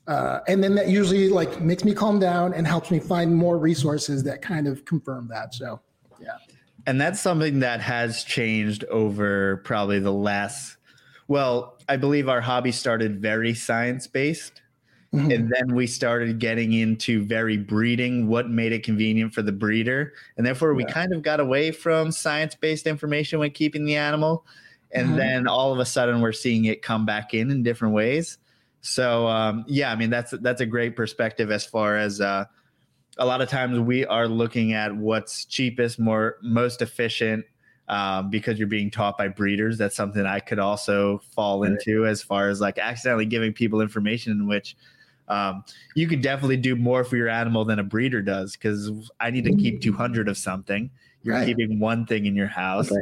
Uh, 0.08 0.40
and 0.48 0.64
then 0.64 0.74
that 0.74 0.88
usually 0.88 1.30
like 1.30 1.62
makes 1.62 1.84
me 1.84 1.94
calm 1.94 2.20
down 2.20 2.54
and 2.54 2.66
helps 2.66 2.90
me 2.90 3.00
find 3.00 3.36
more 3.36 3.60
resources 3.60 4.24
that 4.24 4.42
kind 4.42 4.68
of 4.68 4.84
confirm 4.86 5.28
that. 5.28 5.54
So, 5.54 5.80
yeah. 6.20 6.38
And 6.88 7.00
that's 7.00 7.20
something 7.20 7.60
that 7.60 7.82
has 7.82 8.24
changed 8.24 8.84
over 8.86 9.58
probably 9.58 10.00
the 10.00 10.14
last 10.14 10.78
well, 11.30 11.78
I 11.90 11.98
believe 11.98 12.30
our 12.30 12.40
hobby 12.40 12.72
started 12.72 13.22
very 13.22 13.54
science 13.54 14.08
based. 14.08 14.62
Mm-hmm. 15.14 15.32
And 15.32 15.52
then 15.52 15.76
we 15.76 15.88
started 15.88 16.38
getting 16.38 16.74
into 16.74 17.26
very 17.26 17.58
breeding, 17.58 18.28
what 18.28 18.48
made 18.48 18.72
it 18.72 18.84
convenient 18.84 19.34
for 19.34 19.42
the 19.42 19.52
breeder. 19.52 20.14
And 20.38 20.46
therefore, 20.46 20.76
we 20.76 20.86
kind 20.86 21.14
of 21.14 21.24
got 21.24 21.40
away 21.40 21.72
from 21.72 22.12
science 22.12 22.54
based 22.54 22.86
information 22.86 23.40
when 23.40 23.50
keeping 23.50 23.86
the 23.86 23.96
animal. 23.96 24.46
And 24.92 25.08
mm-hmm. 25.08 25.18
then 25.18 25.48
all 25.48 25.74
of 25.74 25.80
a 25.80 25.86
sudden, 25.86 26.22
we're 26.22 26.32
seeing 26.32 26.66
it 26.66 26.84
come 26.84 27.08
back 27.08 27.34
in 27.34 27.50
in 27.50 27.64
different 27.64 27.96
ways. 27.96 28.38
So, 28.82 29.28
um, 29.28 29.66
yeah, 29.68 29.92
I 29.92 29.96
mean, 29.96 30.12
that's 30.12 30.32
that's 30.42 30.62
a 30.62 30.66
great 30.66 30.96
perspective 30.96 31.50
as 31.50 31.66
far 31.66 31.98
as 31.98 32.22
uh, 32.22 32.46
a 33.18 33.26
lot 33.26 33.42
of 33.42 33.50
times 33.50 33.80
we 33.80 34.06
are 34.06 34.28
looking 34.28 34.74
at 34.74 34.96
what's 34.96 35.46
cheapest, 35.46 36.00
more 36.00 36.38
most 36.44 36.84
efficient, 36.84 37.46
um, 37.90 38.30
because 38.30 38.58
you're 38.58 38.68
being 38.68 38.92
taught 38.92 39.18
by 39.18 39.28
breeders. 39.28 39.78
That's 39.78 39.96
something 39.96 40.26
I 40.26 40.40
could 40.40 40.60
also 40.60 41.22
fall 41.36 41.64
into 41.64 42.06
as 42.06 42.22
far 42.22 42.50
as 42.50 42.62
like 42.62 42.78
accidentally 42.78 43.26
giving 43.26 43.52
people 43.52 43.82
information 43.82 44.32
in 44.32 44.48
which 44.48 44.78
um, 45.28 45.64
you 45.96 46.08
could 46.08 46.22
definitely 46.22 46.58
do 46.58 46.76
more 46.76 47.04
for 47.04 47.18
your 47.18 47.30
animal 47.30 47.66
than 47.66 47.80
a 47.80 47.84
breeder 47.84 48.22
does 48.22 48.54
because 48.54 49.12
I 49.20 49.32
need 49.32 49.46
to 49.46 49.56
keep 49.56 49.82
200 49.82 50.28
of 50.28 50.38
something. 50.38 50.90
You're 51.24 51.36
right. 51.36 51.46
keeping 51.46 51.80
one 51.80 52.06
thing 52.06 52.26
in 52.26 52.36
your 52.36 52.48
house. 52.48 52.92
Okay. 52.92 53.02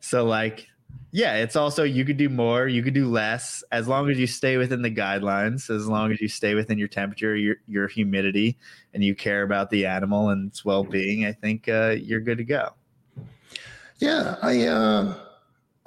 So, 0.00 0.24
like, 0.24 0.68
yeah, 1.12 1.36
it's 1.36 1.56
also 1.56 1.82
you 1.84 2.04
could 2.04 2.16
do 2.16 2.28
more, 2.28 2.68
you 2.68 2.82
could 2.82 2.92
do 2.92 3.08
less, 3.08 3.64
as 3.72 3.88
long 3.88 4.10
as 4.10 4.18
you 4.18 4.26
stay 4.26 4.56
within 4.56 4.82
the 4.82 4.90
guidelines, 4.90 5.74
as 5.74 5.88
long 5.88 6.12
as 6.12 6.20
you 6.20 6.28
stay 6.28 6.54
within 6.54 6.76
your 6.76 6.88
temperature, 6.88 7.36
your 7.36 7.56
your 7.66 7.88
humidity, 7.88 8.58
and 8.92 9.02
you 9.02 9.14
care 9.14 9.42
about 9.42 9.70
the 9.70 9.86
animal 9.86 10.30
and 10.30 10.48
its 10.48 10.64
well 10.64 10.84
being. 10.84 11.24
I 11.24 11.32
think 11.32 11.68
uh, 11.68 11.94
you're 11.98 12.20
good 12.20 12.38
to 12.38 12.44
go. 12.44 12.74
Yeah, 14.04 14.36
I 14.42 14.66
uh, 14.66 15.14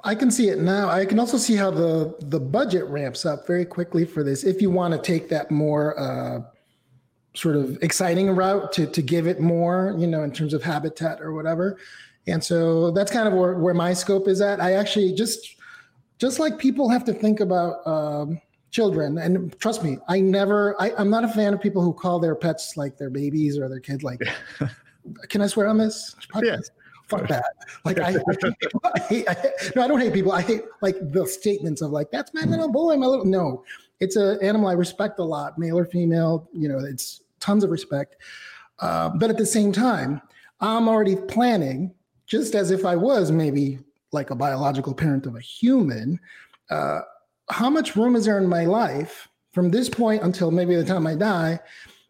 I 0.02 0.16
can 0.16 0.28
see 0.28 0.48
it 0.48 0.58
now. 0.58 0.88
I 0.88 1.06
can 1.06 1.20
also 1.20 1.38
see 1.38 1.54
how 1.54 1.70
the 1.70 2.16
the 2.20 2.40
budget 2.40 2.84
ramps 2.86 3.24
up 3.24 3.46
very 3.46 3.64
quickly 3.64 4.04
for 4.04 4.24
this. 4.24 4.42
If 4.42 4.60
you 4.60 4.70
want 4.70 4.92
to 4.92 5.00
take 5.00 5.28
that 5.28 5.52
more 5.52 5.96
uh, 5.96 6.40
sort 7.34 7.54
of 7.54 7.78
exciting 7.80 8.30
route 8.34 8.72
to 8.72 8.86
to 8.86 9.02
give 9.02 9.28
it 9.28 9.40
more, 9.40 9.94
you 9.96 10.08
know, 10.08 10.24
in 10.24 10.32
terms 10.32 10.52
of 10.52 10.64
habitat 10.64 11.20
or 11.20 11.32
whatever. 11.32 11.78
And 12.26 12.42
so 12.42 12.90
that's 12.90 13.10
kind 13.12 13.28
of 13.28 13.34
where, 13.34 13.54
where 13.54 13.72
my 13.72 13.94
scope 13.94 14.26
is 14.26 14.40
at. 14.40 14.60
I 14.60 14.72
actually 14.72 15.14
just 15.14 15.54
just 16.18 16.40
like 16.40 16.58
people 16.58 16.88
have 16.88 17.04
to 17.04 17.14
think 17.14 17.38
about 17.38 17.86
um, 17.86 18.40
children, 18.72 19.18
and 19.18 19.56
trust 19.60 19.84
me, 19.84 19.98
I 20.08 20.18
never. 20.18 20.74
I, 20.82 20.92
I'm 20.98 21.08
not 21.08 21.22
a 21.22 21.28
fan 21.28 21.54
of 21.54 21.60
people 21.60 21.82
who 21.82 21.92
call 21.92 22.18
their 22.18 22.34
pets 22.34 22.76
like 22.76 22.98
their 22.98 23.10
babies 23.10 23.58
or 23.58 23.68
their 23.68 23.80
kids 23.80 24.02
like. 24.02 24.20
can 25.28 25.40
I 25.40 25.46
swear 25.46 25.68
on 25.68 25.78
this? 25.78 26.16
Podcast? 26.34 26.70
Fuck 27.08 27.28
that. 27.28 27.44
Like 27.84 28.00
I, 28.00 28.08
I, 28.08 29.00
hate, 29.08 29.28
I 29.28 29.34
hate, 29.34 29.52
no, 29.76 29.82
I 29.82 29.88
don't 29.88 30.00
hate 30.00 30.12
people. 30.12 30.32
I 30.32 30.42
hate 30.42 30.62
like 30.82 30.96
the 31.12 31.26
statements 31.26 31.80
of 31.80 31.90
like 31.90 32.10
that's 32.10 32.34
my 32.34 32.42
little 32.42 32.70
boy, 32.70 32.96
my 32.96 33.06
little. 33.06 33.24
No, 33.24 33.64
it's 34.00 34.16
an 34.16 34.38
animal 34.42 34.68
I 34.68 34.72
respect 34.72 35.18
a 35.18 35.24
lot, 35.24 35.58
male 35.58 35.78
or 35.78 35.84
female. 35.84 36.48
You 36.52 36.68
know, 36.68 36.78
it's 36.78 37.22
tons 37.40 37.64
of 37.64 37.70
respect. 37.70 38.16
Uh, 38.80 39.10
but 39.10 39.30
at 39.30 39.38
the 39.38 39.46
same 39.46 39.72
time, 39.72 40.20
I'm 40.60 40.88
already 40.88 41.16
planning, 41.16 41.94
just 42.26 42.54
as 42.54 42.70
if 42.70 42.84
I 42.84 42.96
was 42.96 43.30
maybe 43.30 43.78
like 44.12 44.30
a 44.30 44.34
biological 44.34 44.94
parent 44.94 45.26
of 45.26 45.36
a 45.36 45.40
human. 45.40 46.18
Uh, 46.70 47.00
how 47.50 47.70
much 47.70 47.96
room 47.96 48.16
is 48.16 48.24
there 48.24 48.38
in 48.38 48.48
my 48.48 48.64
life 48.64 49.28
from 49.52 49.70
this 49.70 49.88
point 49.88 50.22
until 50.22 50.50
maybe 50.50 50.74
the 50.74 50.84
time 50.84 51.06
I 51.06 51.14
die 51.14 51.60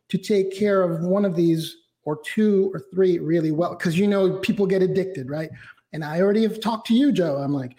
to 0.08 0.18
take 0.18 0.56
care 0.56 0.82
of 0.82 1.02
one 1.02 1.24
of 1.24 1.36
these 1.36 1.76
or 2.08 2.18
two 2.24 2.70
or 2.72 2.80
three 2.90 3.18
really 3.18 3.50
well 3.50 3.74
because 3.74 3.98
you 3.98 4.06
know 4.06 4.38
people 4.38 4.66
get 4.66 4.80
addicted, 4.80 5.28
right? 5.28 5.50
And 5.92 6.02
I 6.02 6.22
already 6.22 6.42
have 6.42 6.58
talked 6.58 6.86
to 6.86 6.94
you, 6.94 7.12
Joe. 7.12 7.36
I'm 7.36 7.52
like, 7.52 7.76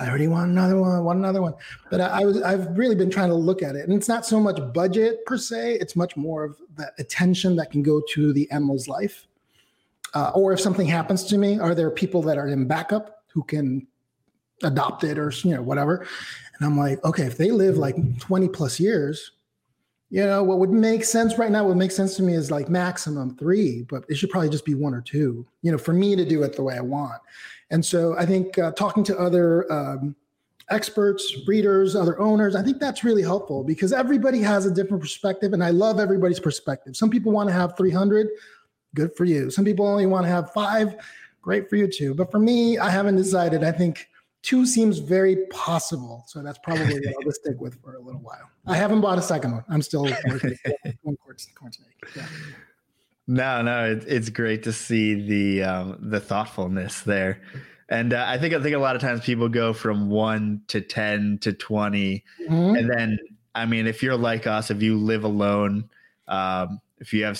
I 0.00 0.08
already 0.08 0.26
want 0.26 0.50
another 0.50 0.80
one, 0.80 0.90
I 0.90 0.98
want 0.98 1.20
another 1.20 1.40
one. 1.40 1.54
But 1.88 2.00
I, 2.00 2.22
I, 2.22 2.24
was 2.24 2.42
I've 2.42 2.76
really 2.76 2.96
been 2.96 3.08
trying 3.08 3.28
to 3.28 3.36
look 3.36 3.62
at 3.62 3.76
it, 3.76 3.88
and 3.88 3.96
it's 3.96 4.08
not 4.08 4.26
so 4.26 4.40
much 4.40 4.58
budget 4.74 5.24
per 5.26 5.38
se; 5.38 5.74
it's 5.80 5.94
much 5.94 6.16
more 6.16 6.42
of 6.42 6.56
the 6.76 6.90
attention 6.98 7.54
that 7.56 7.70
can 7.70 7.82
go 7.82 8.02
to 8.14 8.32
the 8.32 8.50
animal's 8.50 8.88
life. 8.88 9.28
Uh, 10.12 10.32
or 10.34 10.52
if 10.52 10.58
something 10.58 10.88
happens 10.88 11.22
to 11.26 11.38
me, 11.38 11.60
are 11.60 11.74
there 11.74 11.90
people 11.90 12.20
that 12.22 12.36
are 12.36 12.48
in 12.48 12.66
backup 12.66 13.22
who 13.32 13.44
can 13.44 13.86
adopt 14.64 15.04
it 15.04 15.18
or 15.18 15.32
you 15.44 15.54
know 15.54 15.62
whatever? 15.62 16.04
And 16.58 16.66
I'm 16.66 16.76
like, 16.76 17.04
okay, 17.04 17.24
if 17.24 17.36
they 17.36 17.52
live 17.52 17.76
like 17.76 18.18
20 18.18 18.48
plus 18.48 18.80
years, 18.80 19.32
you 20.10 20.24
know, 20.24 20.42
what 20.42 20.58
would 20.58 20.70
make 20.70 21.04
sense 21.04 21.36
right 21.36 21.50
now, 21.50 21.66
what 21.66 21.76
makes 21.76 21.94
sense 21.94 22.16
to 22.16 22.22
me 22.22 22.34
is 22.34 22.50
like 22.50 22.68
maximum 22.68 23.36
three, 23.36 23.84
but 23.90 24.04
it 24.08 24.16
should 24.16 24.30
probably 24.30 24.48
just 24.48 24.64
be 24.64 24.74
one 24.74 24.94
or 24.94 25.02
two, 25.02 25.46
you 25.62 25.70
know, 25.70 25.76
for 25.76 25.92
me 25.92 26.16
to 26.16 26.24
do 26.24 26.42
it 26.42 26.56
the 26.56 26.62
way 26.62 26.76
I 26.76 26.80
want. 26.80 27.20
And 27.70 27.84
so 27.84 28.16
I 28.16 28.24
think 28.24 28.58
uh, 28.58 28.72
talking 28.72 29.04
to 29.04 29.18
other 29.18 29.70
um, 29.70 30.16
experts, 30.70 31.30
breeders, 31.44 31.94
other 31.94 32.18
owners, 32.18 32.56
I 32.56 32.62
think 32.62 32.78
that's 32.80 33.04
really 33.04 33.22
helpful 33.22 33.62
because 33.62 33.92
everybody 33.92 34.40
has 34.40 34.64
a 34.64 34.70
different 34.70 35.02
perspective. 35.02 35.52
And 35.52 35.62
I 35.62 35.70
love 35.70 36.00
everybody's 36.00 36.40
perspective. 36.40 36.96
Some 36.96 37.10
people 37.10 37.30
want 37.30 37.50
to 37.50 37.52
have 37.52 37.76
300, 37.76 38.28
good 38.94 39.14
for 39.14 39.26
you. 39.26 39.50
Some 39.50 39.66
people 39.66 39.86
only 39.86 40.06
want 40.06 40.24
to 40.24 40.30
have 40.30 40.52
five, 40.52 40.96
great 41.42 41.68
for 41.68 41.76
you 41.76 41.86
too. 41.86 42.14
But 42.14 42.30
for 42.30 42.38
me, 42.38 42.78
I 42.78 42.88
haven't 42.88 43.16
decided. 43.16 43.62
I 43.62 43.72
think 43.72 44.08
two 44.42 44.64
seems 44.64 44.98
very 44.98 45.46
possible. 45.50 46.24
So 46.26 46.42
that's 46.42 46.58
probably 46.62 46.94
what 46.94 47.26
I'll 47.26 47.32
stick 47.32 47.60
with 47.60 47.80
for 47.82 47.96
a 47.96 48.00
little 48.00 48.22
while. 48.22 48.50
I 48.68 48.76
haven't 48.76 49.00
bought 49.00 49.18
a 49.18 49.22
second 49.22 49.52
one. 49.52 49.64
I'm 49.68 49.82
still 49.82 50.04
working 50.04 50.56
on 51.06 51.16
corn 51.16 51.38
snake. 51.72 51.88
Yeah. 52.16 52.26
No, 53.26 53.62
no, 53.62 53.92
it, 53.92 54.04
it's 54.06 54.30
great 54.30 54.62
to 54.62 54.72
see 54.72 55.14
the 55.14 55.62
um, 55.62 55.98
the 56.00 56.20
thoughtfulness 56.20 57.02
there, 57.02 57.42
and 57.88 58.14
uh, 58.14 58.24
I 58.26 58.38
think 58.38 58.54
I 58.54 58.62
think 58.62 58.74
a 58.74 58.78
lot 58.78 58.96
of 58.96 59.02
times 59.02 59.20
people 59.20 59.48
go 59.48 59.74
from 59.74 60.08
one 60.08 60.62
to 60.68 60.80
ten 60.80 61.38
to 61.42 61.52
20 61.52 62.24
mm-hmm. 62.48 62.76
and 62.76 62.90
then 62.90 63.18
I 63.54 63.66
mean, 63.66 63.86
if 63.86 64.02
you're 64.02 64.16
like 64.16 64.46
us, 64.46 64.70
if 64.70 64.80
you 64.82 64.96
live 64.96 65.24
alone, 65.24 65.90
um, 66.28 66.80
if 67.00 67.12
you 67.12 67.24
have 67.24 67.38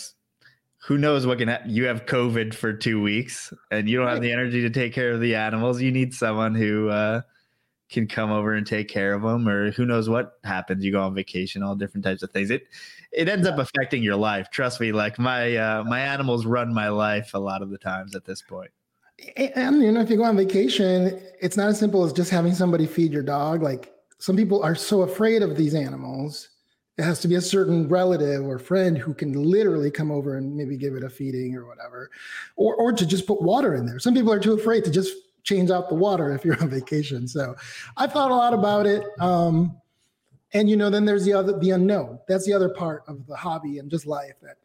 who 0.89 0.97
knows 0.97 1.27
what 1.27 1.39
can 1.39 1.49
happen. 1.49 1.71
You 1.71 1.85
have 1.85 2.07
COVID 2.07 2.55
for 2.55 2.73
two 2.73 3.03
weeks 3.03 3.53
and 3.71 3.89
you 3.89 3.99
don't 3.99 4.09
have 4.09 4.23
the 4.23 4.33
energy 4.33 4.63
to 4.63 4.71
take 4.71 4.95
care 4.95 5.11
of 5.11 5.21
the 5.21 5.35
animals. 5.35 5.83
You 5.83 5.93
need 5.93 6.15
someone 6.15 6.55
who 6.55 6.89
uh, 6.89 7.23
can 7.89 8.07
come 8.07 8.31
over 8.31 8.55
and 8.55 8.67
take 8.67 8.89
care 8.89 9.15
of 9.15 9.23
them, 9.23 9.49
or 9.49 9.71
who 9.71 9.87
knows 9.87 10.09
what 10.09 10.39
happens. 10.45 10.85
You 10.85 10.93
go 10.93 11.03
on 11.03 11.15
vacation, 11.15 11.63
all 11.63 11.75
different 11.75 12.05
types 12.05 12.23
of 12.23 12.31
things. 12.31 12.51
It 12.51 12.67
it 13.13 13.29
ends 13.29 13.47
up 13.47 13.59
affecting 13.59 14.03
your 14.03 14.17
life. 14.17 14.51
Trust 14.51 14.81
me. 14.81 14.93
Like 14.93 15.19
my 15.19 15.57
uh, 15.57 15.85
my 15.85 16.01
animals 16.01 16.47
run 16.47 16.73
my 16.73 16.89
life 16.89 17.33
a 17.35 17.39
lot 17.39 17.63
of 17.63 17.71
the 17.71 17.79
times 17.79 18.15
at 18.15 18.25
this 18.25 18.43
point. 18.43 18.71
And 19.37 19.83
you 19.83 19.91
know, 19.91 20.01
if 20.01 20.11
you 20.11 20.17
go 20.17 20.25
on 20.25 20.37
vacation, 20.37 21.21
it's 21.41 21.57
not 21.57 21.69
as 21.69 21.79
simple 21.79 22.05
as 22.05 22.13
just 22.13 22.31
having 22.31 22.55
somebody 22.55 22.87
feed 22.87 23.13
your 23.13 23.23
dog. 23.23 23.63
Like 23.63 23.93
some 24.19 24.37
people 24.37 24.63
are 24.63 24.75
so 24.75 25.03
afraid 25.03 25.43
of 25.43 25.57
these 25.57 25.75
animals 25.75 26.51
it 26.99 27.05
has 27.05 27.21
to 27.21 27.29
be 27.29 27.37
a 27.37 27.41
certain 27.41 27.89
relative 27.89 28.45
or 28.45 28.59
friend 28.59 28.99
who 28.99 29.15
can 29.15 29.33
literally 29.33 29.91
come 29.91 30.11
over 30.11 30.37
and 30.37 30.57
maybe 30.57 30.77
give 30.77 30.95
it 30.95 31.05
a 31.05 31.09
feeding 31.09 31.55
or 31.55 31.65
whatever, 31.65 32.11
or 32.57 32.75
or 32.75 32.93
to 32.93 33.07
just 33.07 33.27
put 33.27 33.41
water 33.41 33.77
in 33.77 33.87
there. 33.87 34.01
Some 34.01 34.15
people 34.15 34.33
are 34.33 34.41
too 34.41 34.55
afraid 34.55 34.85
to 34.85 34.91
just 34.91 35.15
change 35.45 35.71
out 35.71 35.89
the 35.89 35.95
water 35.95 36.33
if 36.33 36.45
you're 36.45 36.61
on 36.61 36.69
vacation. 36.69 37.27
So 37.29 37.55
I 37.97 38.07
thought 38.07 38.31
a 38.31 38.35
lot 38.35 38.55
about 38.55 38.87
it. 38.87 39.03
Um, 39.21 39.77
and 40.53 40.69
you 40.69 40.77
know, 40.77 40.91
then 40.91 41.05
there's 41.05 41.25
the 41.25 41.35
other 41.35 41.59
the 41.59 41.71
unknown. 41.71 42.19
That's 42.29 42.47
the 42.47 42.53
other 42.53 42.69
part 42.69 43.03
of 43.07 43.27
the 43.27 43.37
hobby 43.37 43.79
and 43.79 43.91
just 43.91 44.07
life 44.07 44.35
that 44.43 44.57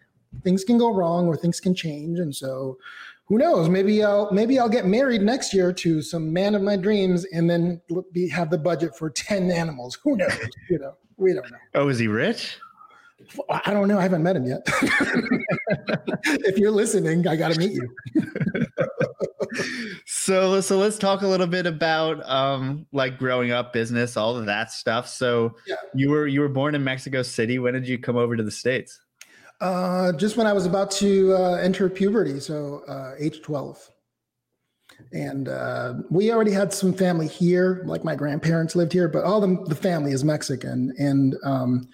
things 0.43 0.63
can 0.63 0.77
go 0.77 0.93
wrong 0.93 1.27
or 1.27 1.35
things 1.35 1.59
can 1.59 1.75
change. 1.75 2.19
And 2.19 2.35
so 2.35 2.77
who 3.25 3.37
knows? 3.37 3.69
Maybe 3.69 4.03
I'll 4.03 4.31
maybe 4.31 4.59
I'll 4.59 4.69
get 4.69 4.85
married 4.85 5.21
next 5.21 5.53
year 5.53 5.73
to 5.73 6.01
some 6.01 6.31
man 6.31 6.55
of 6.55 6.61
my 6.61 6.75
dreams 6.77 7.25
and 7.33 7.49
then 7.49 7.81
be, 8.11 8.29
have 8.29 8.49
the 8.49 8.57
budget 8.57 8.95
for 8.95 9.09
10 9.09 9.51
animals. 9.51 9.97
Who 10.03 10.17
knows? 10.17 10.37
You 10.69 10.79
know. 10.79 10.95
We 11.17 11.33
don't 11.33 11.49
know. 11.51 11.57
Oh, 11.75 11.89
is 11.89 11.99
he 11.99 12.07
rich? 12.07 12.57
I 13.49 13.73
don't 13.73 13.87
know. 13.87 13.99
I 13.99 14.03
haven't 14.03 14.23
met 14.23 14.35
him 14.35 14.45
yet. 14.45 14.61
if 16.25 16.57
you're 16.57 16.71
listening, 16.71 17.27
I 17.27 17.35
got 17.35 17.53
to 17.53 17.59
meet 17.59 17.71
you. 17.71 17.89
so, 20.05 20.61
so 20.61 20.77
let's 20.77 20.97
talk 20.97 21.21
a 21.21 21.27
little 21.27 21.47
bit 21.47 21.65
about 21.65 22.27
um, 22.29 22.85
like 22.91 23.17
growing 23.17 23.51
up, 23.51 23.73
business, 23.73 24.17
all 24.17 24.35
of 24.35 24.45
that 24.45 24.71
stuff. 24.71 25.07
So, 25.07 25.55
yeah. 25.67 25.75
you 25.93 26.09
were 26.09 26.27
you 26.27 26.41
were 26.41 26.49
born 26.49 26.75
in 26.75 26.83
Mexico 26.83 27.21
City. 27.21 27.59
When 27.59 27.73
did 27.73 27.87
you 27.87 27.97
come 27.97 28.17
over 28.17 28.35
to 28.35 28.43
the 28.43 28.51
states? 28.51 28.99
Uh, 29.61 30.11
just 30.13 30.35
when 30.35 30.47
I 30.47 30.53
was 30.53 30.65
about 30.65 30.91
to 30.91 31.33
uh, 31.33 31.53
enter 31.55 31.89
puberty, 31.89 32.39
so 32.39 32.83
uh, 32.87 33.15
age 33.19 33.41
twelve 33.41 33.89
and 35.11 35.49
uh, 35.49 35.95
we 36.09 36.31
already 36.31 36.51
had 36.51 36.73
some 36.73 36.93
family 36.93 37.27
here 37.27 37.83
like 37.85 38.03
my 38.03 38.15
grandparents 38.15 38.75
lived 38.75 38.93
here 38.93 39.07
but 39.07 39.23
all 39.23 39.41
the, 39.41 39.63
the 39.65 39.75
family 39.75 40.11
is 40.11 40.23
mexican 40.23 40.93
and 40.97 41.35
um, 41.43 41.87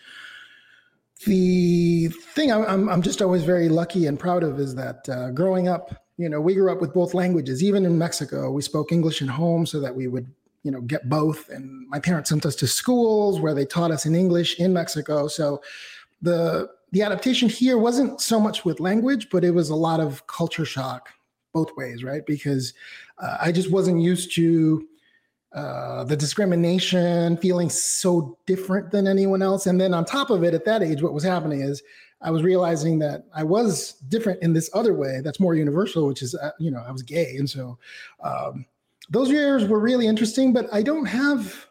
the 1.26 2.08
thing 2.08 2.52
I'm, 2.52 2.90
I'm 2.90 3.02
just 3.02 3.22
always 3.22 3.44
very 3.44 3.70
lucky 3.70 4.08
and 4.08 4.20
proud 4.20 4.44
of 4.44 4.60
is 4.60 4.76
that 4.76 5.08
uh, 5.10 5.32
growing 5.32 5.68
up 5.68 5.94
you 6.18 6.30
know 6.30 6.40
we 6.40 6.54
grew 6.54 6.72
up 6.72 6.82
with 6.82 6.94
both 6.94 7.14
languages. 7.14 7.64
Even 7.64 7.86
in 7.86 7.98
mexico 7.98 8.52
we 8.52 8.62
spoke 8.62 8.92
english 8.92 9.22
in 9.22 9.28
home 9.28 9.66
so 9.66 9.80
that 9.80 9.96
we 9.96 10.08
would 10.08 10.28
you 10.64 10.72
know 10.72 10.82
get 10.82 11.10
both. 11.10 11.50
And 11.50 11.88
my 11.90 12.00
parents 12.00 12.30
sent 12.30 12.46
us 12.46 12.56
to 12.58 12.68
schools 12.68 13.40
where 13.40 13.54
they 13.54 13.66
taught 13.66 13.92
us 13.92 14.06
in 14.06 14.16
english 14.16 14.60
in 14.60 14.74
mexico. 14.74 15.28
So 15.28 15.62
the 16.22 16.70
the 16.92 17.04
adaptation 17.04 17.50
here 17.50 17.78
wasn't 17.78 18.20
so 18.20 18.40
much 18.40 18.66
with 18.66 18.80
language 18.80 19.30
but 19.30 19.44
it 19.44 19.52
was 19.52 19.70
a 19.70 19.76
lot 19.76 20.00
of 20.00 20.26
culture 20.28 20.66
shock 20.66 21.10
both 21.54 21.76
ways, 21.76 22.04
right? 22.04 22.26
Because 22.26 22.74
uh, 23.18 23.38
I 23.42 23.52
just 23.52 23.72
wasn't 23.72 24.02
used 24.02 24.34
to 24.36 24.88
uh, 25.54 26.04
the 26.04 26.16
discrimination, 26.16 27.38
feeling 27.38 27.70
so 27.70 28.38
different 28.46 28.92
than 28.92 29.08
anyone 29.08 29.42
else. 29.42 29.66
And 29.66 29.82
then 29.82 29.94
on 29.94 30.06
top 30.06 30.30
of 30.30 30.44
it, 30.44 30.54
at 30.54 30.66
that 30.66 30.84
age, 30.84 31.02
what 31.02 31.14
was 31.14 31.24
happening 31.24 31.62
is 31.62 31.82
I 32.22 32.32
was 32.32 32.44
realizing 32.44 33.00
that 33.00 33.24
I 33.34 33.44
was 33.44 33.94
different 34.10 34.44
in 34.44 34.54
this 34.54 34.70
other 34.74 34.94
way 34.94 35.22
that's 35.24 35.40
more 35.40 35.56
universal, 35.56 36.08
which 36.08 36.22
is, 36.22 36.36
uh, 36.36 36.52
you 36.60 36.70
know, 36.70 36.84
I 36.86 36.92
was 36.92 37.02
gay. 37.02 37.36
And 37.38 37.50
so 37.50 37.78
um, 38.24 38.66
those 39.10 39.30
years 39.32 39.66
were 39.68 39.80
really 39.80 40.06
interesting, 40.06 40.54
but 40.54 40.68
I 40.72 40.84
don't 40.84 41.06
have, 41.06 41.66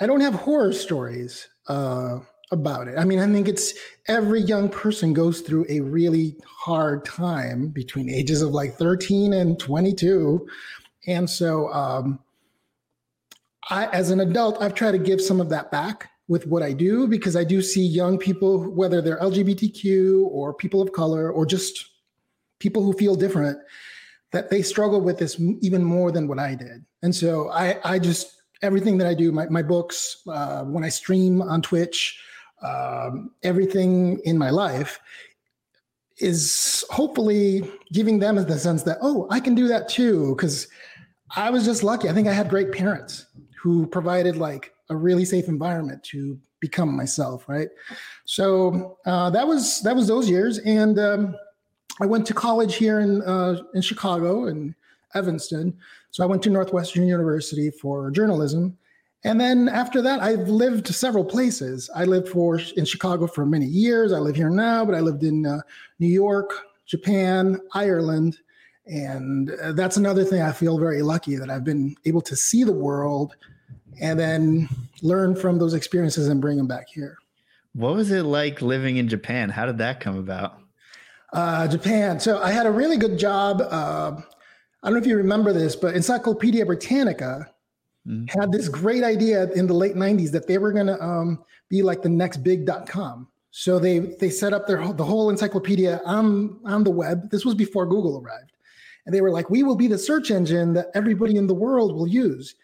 I 0.00 0.06
don't 0.06 0.20
have 0.20 0.34
horror 0.34 0.72
stories. 0.72 1.48
Uh, 1.66 2.20
about 2.50 2.88
it. 2.88 2.96
I 2.96 3.04
mean, 3.04 3.18
I 3.18 3.26
think 3.30 3.46
it's 3.46 3.74
every 4.06 4.40
young 4.40 4.70
person 4.70 5.12
goes 5.12 5.42
through 5.42 5.66
a 5.68 5.80
really 5.80 6.36
hard 6.46 7.04
time 7.04 7.68
between 7.68 8.08
ages 8.08 8.40
of 8.40 8.52
like 8.52 8.74
13 8.74 9.34
and 9.34 9.58
22. 9.58 10.48
And 11.06 11.28
so, 11.28 11.70
um, 11.72 12.20
I, 13.70 13.86
as 13.86 14.10
an 14.10 14.20
adult, 14.20 14.60
I've 14.60 14.74
tried 14.74 14.92
to 14.92 14.98
give 14.98 15.20
some 15.20 15.40
of 15.40 15.48
that 15.50 15.70
back 15.70 16.10
with 16.26 16.46
what 16.46 16.62
I 16.62 16.72
do 16.72 17.06
because 17.06 17.36
I 17.36 17.44
do 17.44 17.62
see 17.62 17.84
young 17.84 18.18
people, 18.18 18.70
whether 18.70 19.00
they're 19.00 19.18
LGBTQ 19.18 20.24
or 20.26 20.54
people 20.54 20.82
of 20.82 20.92
color 20.92 21.30
or 21.30 21.46
just 21.46 21.84
people 22.58 22.82
who 22.82 22.92
feel 22.92 23.14
different, 23.14 23.58
that 24.32 24.50
they 24.50 24.62
struggle 24.62 25.00
with 25.00 25.18
this 25.18 25.40
even 25.60 25.82
more 25.82 26.12
than 26.12 26.28
what 26.28 26.38
I 26.38 26.54
did. 26.54 26.84
And 27.02 27.14
so 27.14 27.50
I, 27.50 27.78
I 27.84 27.98
just, 27.98 28.42
everything 28.62 28.98
that 28.98 29.06
I 29.06 29.14
do, 29.14 29.32
my, 29.32 29.46
my 29.48 29.62
books, 29.62 30.22
uh, 30.28 30.64
when 30.64 30.84
I 30.84 30.88
stream 30.88 31.40
on 31.40 31.62
Twitch, 31.62 32.20
um, 32.62 33.30
everything 33.42 34.20
in 34.24 34.36
my 34.36 34.50
life 34.50 35.00
is 36.18 36.84
hopefully 36.90 37.70
giving 37.92 38.18
them 38.18 38.36
the 38.36 38.58
sense 38.58 38.82
that 38.82 38.98
oh 39.00 39.26
i 39.30 39.38
can 39.38 39.54
do 39.54 39.68
that 39.68 39.88
too 39.88 40.34
because 40.34 40.66
i 41.36 41.48
was 41.50 41.64
just 41.64 41.82
lucky 41.82 42.08
i 42.08 42.12
think 42.12 42.26
i 42.26 42.32
had 42.32 42.48
great 42.48 42.72
parents 42.72 43.26
who 43.60 43.86
provided 43.86 44.36
like 44.36 44.74
a 44.90 44.96
really 44.96 45.24
safe 45.24 45.48
environment 45.48 46.02
to 46.02 46.38
become 46.60 46.96
myself 46.96 47.48
right 47.48 47.68
so 48.24 48.98
uh, 49.06 49.30
that 49.30 49.46
was 49.46 49.80
that 49.82 49.94
was 49.94 50.08
those 50.08 50.28
years 50.28 50.58
and 50.58 50.98
um, 50.98 51.34
i 52.00 52.06
went 52.06 52.26
to 52.26 52.34
college 52.34 52.76
here 52.76 53.00
in 53.00 53.22
uh, 53.22 53.60
in 53.74 53.82
chicago 53.82 54.46
and 54.46 54.74
evanston 55.14 55.76
so 56.10 56.22
i 56.22 56.26
went 56.26 56.42
to 56.42 56.50
northwestern 56.50 57.06
university 57.06 57.70
for 57.70 58.10
journalism 58.10 58.76
and 59.24 59.40
then 59.40 59.68
after 59.68 60.00
that, 60.02 60.20
I've 60.20 60.48
lived 60.48 60.86
several 60.88 61.24
places. 61.24 61.90
I 61.94 62.04
lived 62.04 62.28
for 62.28 62.60
in 62.76 62.84
Chicago 62.84 63.26
for 63.26 63.44
many 63.44 63.66
years. 63.66 64.12
I 64.12 64.18
live 64.18 64.36
here 64.36 64.50
now, 64.50 64.84
but 64.84 64.94
I 64.94 65.00
lived 65.00 65.24
in 65.24 65.44
uh, 65.44 65.60
New 65.98 66.08
York, 66.08 66.52
Japan, 66.86 67.60
Ireland, 67.74 68.38
and 68.88 69.50
uh, 69.62 69.72
that's 69.72 69.96
another 69.96 70.24
thing 70.24 70.42
I 70.42 70.52
feel 70.52 70.78
very 70.78 71.02
lucky 71.02 71.36
that 71.36 71.50
I've 71.50 71.64
been 71.64 71.94
able 72.06 72.22
to 72.22 72.34
see 72.34 72.64
the 72.64 72.72
world 72.72 73.36
and 74.00 74.18
then 74.18 74.68
learn 75.02 75.36
from 75.36 75.58
those 75.58 75.74
experiences 75.74 76.28
and 76.28 76.40
bring 76.40 76.56
them 76.56 76.66
back 76.66 76.88
here. 76.88 77.18
What 77.74 77.94
was 77.94 78.10
it 78.10 78.22
like 78.22 78.62
living 78.62 78.96
in 78.96 79.08
Japan? 79.08 79.50
How 79.50 79.66
did 79.66 79.78
that 79.78 80.00
come 80.00 80.16
about? 80.18 80.58
Uh, 81.32 81.68
Japan. 81.68 82.18
So 82.18 82.42
I 82.42 82.50
had 82.50 82.66
a 82.66 82.70
really 82.70 82.96
good 82.96 83.18
job. 83.18 83.60
Uh, 83.60 84.12
I 84.82 84.86
don't 84.86 84.94
know 84.94 85.00
if 85.00 85.06
you 85.06 85.16
remember 85.16 85.52
this, 85.52 85.76
but 85.76 85.94
Encyclopedia 85.94 86.64
Britannica 86.64 87.50
mm-hmm. 88.06 88.38
had 88.38 88.50
this 88.50 88.68
great 88.68 89.04
idea 89.04 89.50
in 89.52 89.66
the 89.66 89.74
late 89.74 89.96
90s 89.96 90.30
that 90.30 90.46
they 90.46 90.56
were 90.56 90.72
going 90.72 90.86
to 90.86 91.02
um, 91.02 91.44
be 91.68 91.82
like 91.82 92.00
the 92.00 92.08
next 92.08 92.38
big.com. 92.38 93.28
So 93.50 93.78
they 93.78 93.98
they 93.98 94.30
set 94.30 94.52
up 94.52 94.66
their 94.66 94.92
the 94.92 95.04
whole 95.04 95.30
encyclopedia 95.30 96.00
on 96.04 96.60
on 96.64 96.84
the 96.84 96.90
web. 96.90 97.30
This 97.30 97.44
was 97.44 97.54
before 97.54 97.86
Google 97.86 98.22
arrived. 98.22 98.47
And 99.08 99.14
they 99.14 99.22
were 99.22 99.30
like, 99.30 99.48
we 99.48 99.62
will 99.62 99.74
be 99.74 99.86
the 99.86 99.96
search 99.96 100.30
engine 100.30 100.74
that 100.74 100.88
everybody 100.92 101.36
in 101.36 101.46
the 101.46 101.54
world 101.54 101.94
will 101.94 102.06
use. 102.06 102.56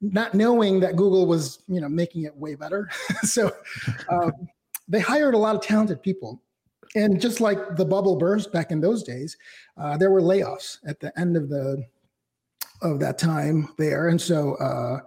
not 0.00 0.34
knowing 0.34 0.80
that 0.80 0.96
Google 0.96 1.24
was, 1.24 1.60
you 1.68 1.80
know, 1.80 1.88
making 1.88 2.24
it 2.24 2.36
way 2.36 2.56
better. 2.56 2.90
so 3.22 3.52
um, 4.08 4.32
they 4.88 4.98
hired 4.98 5.34
a 5.34 5.38
lot 5.38 5.54
of 5.54 5.62
talented 5.62 6.02
people. 6.02 6.42
And 6.96 7.20
just 7.20 7.40
like 7.40 7.76
the 7.76 7.84
bubble 7.84 8.16
burst 8.16 8.52
back 8.52 8.72
in 8.72 8.80
those 8.80 9.04
days, 9.04 9.36
uh, 9.76 9.96
there 9.96 10.10
were 10.10 10.20
layoffs 10.20 10.78
at 10.84 10.98
the 10.98 11.16
end 11.16 11.36
of 11.36 11.48
the 11.48 11.86
of 12.82 12.98
that 12.98 13.16
time 13.16 13.68
there. 13.78 14.08
And 14.08 14.20
so 14.20 14.56
uh, 14.56 14.98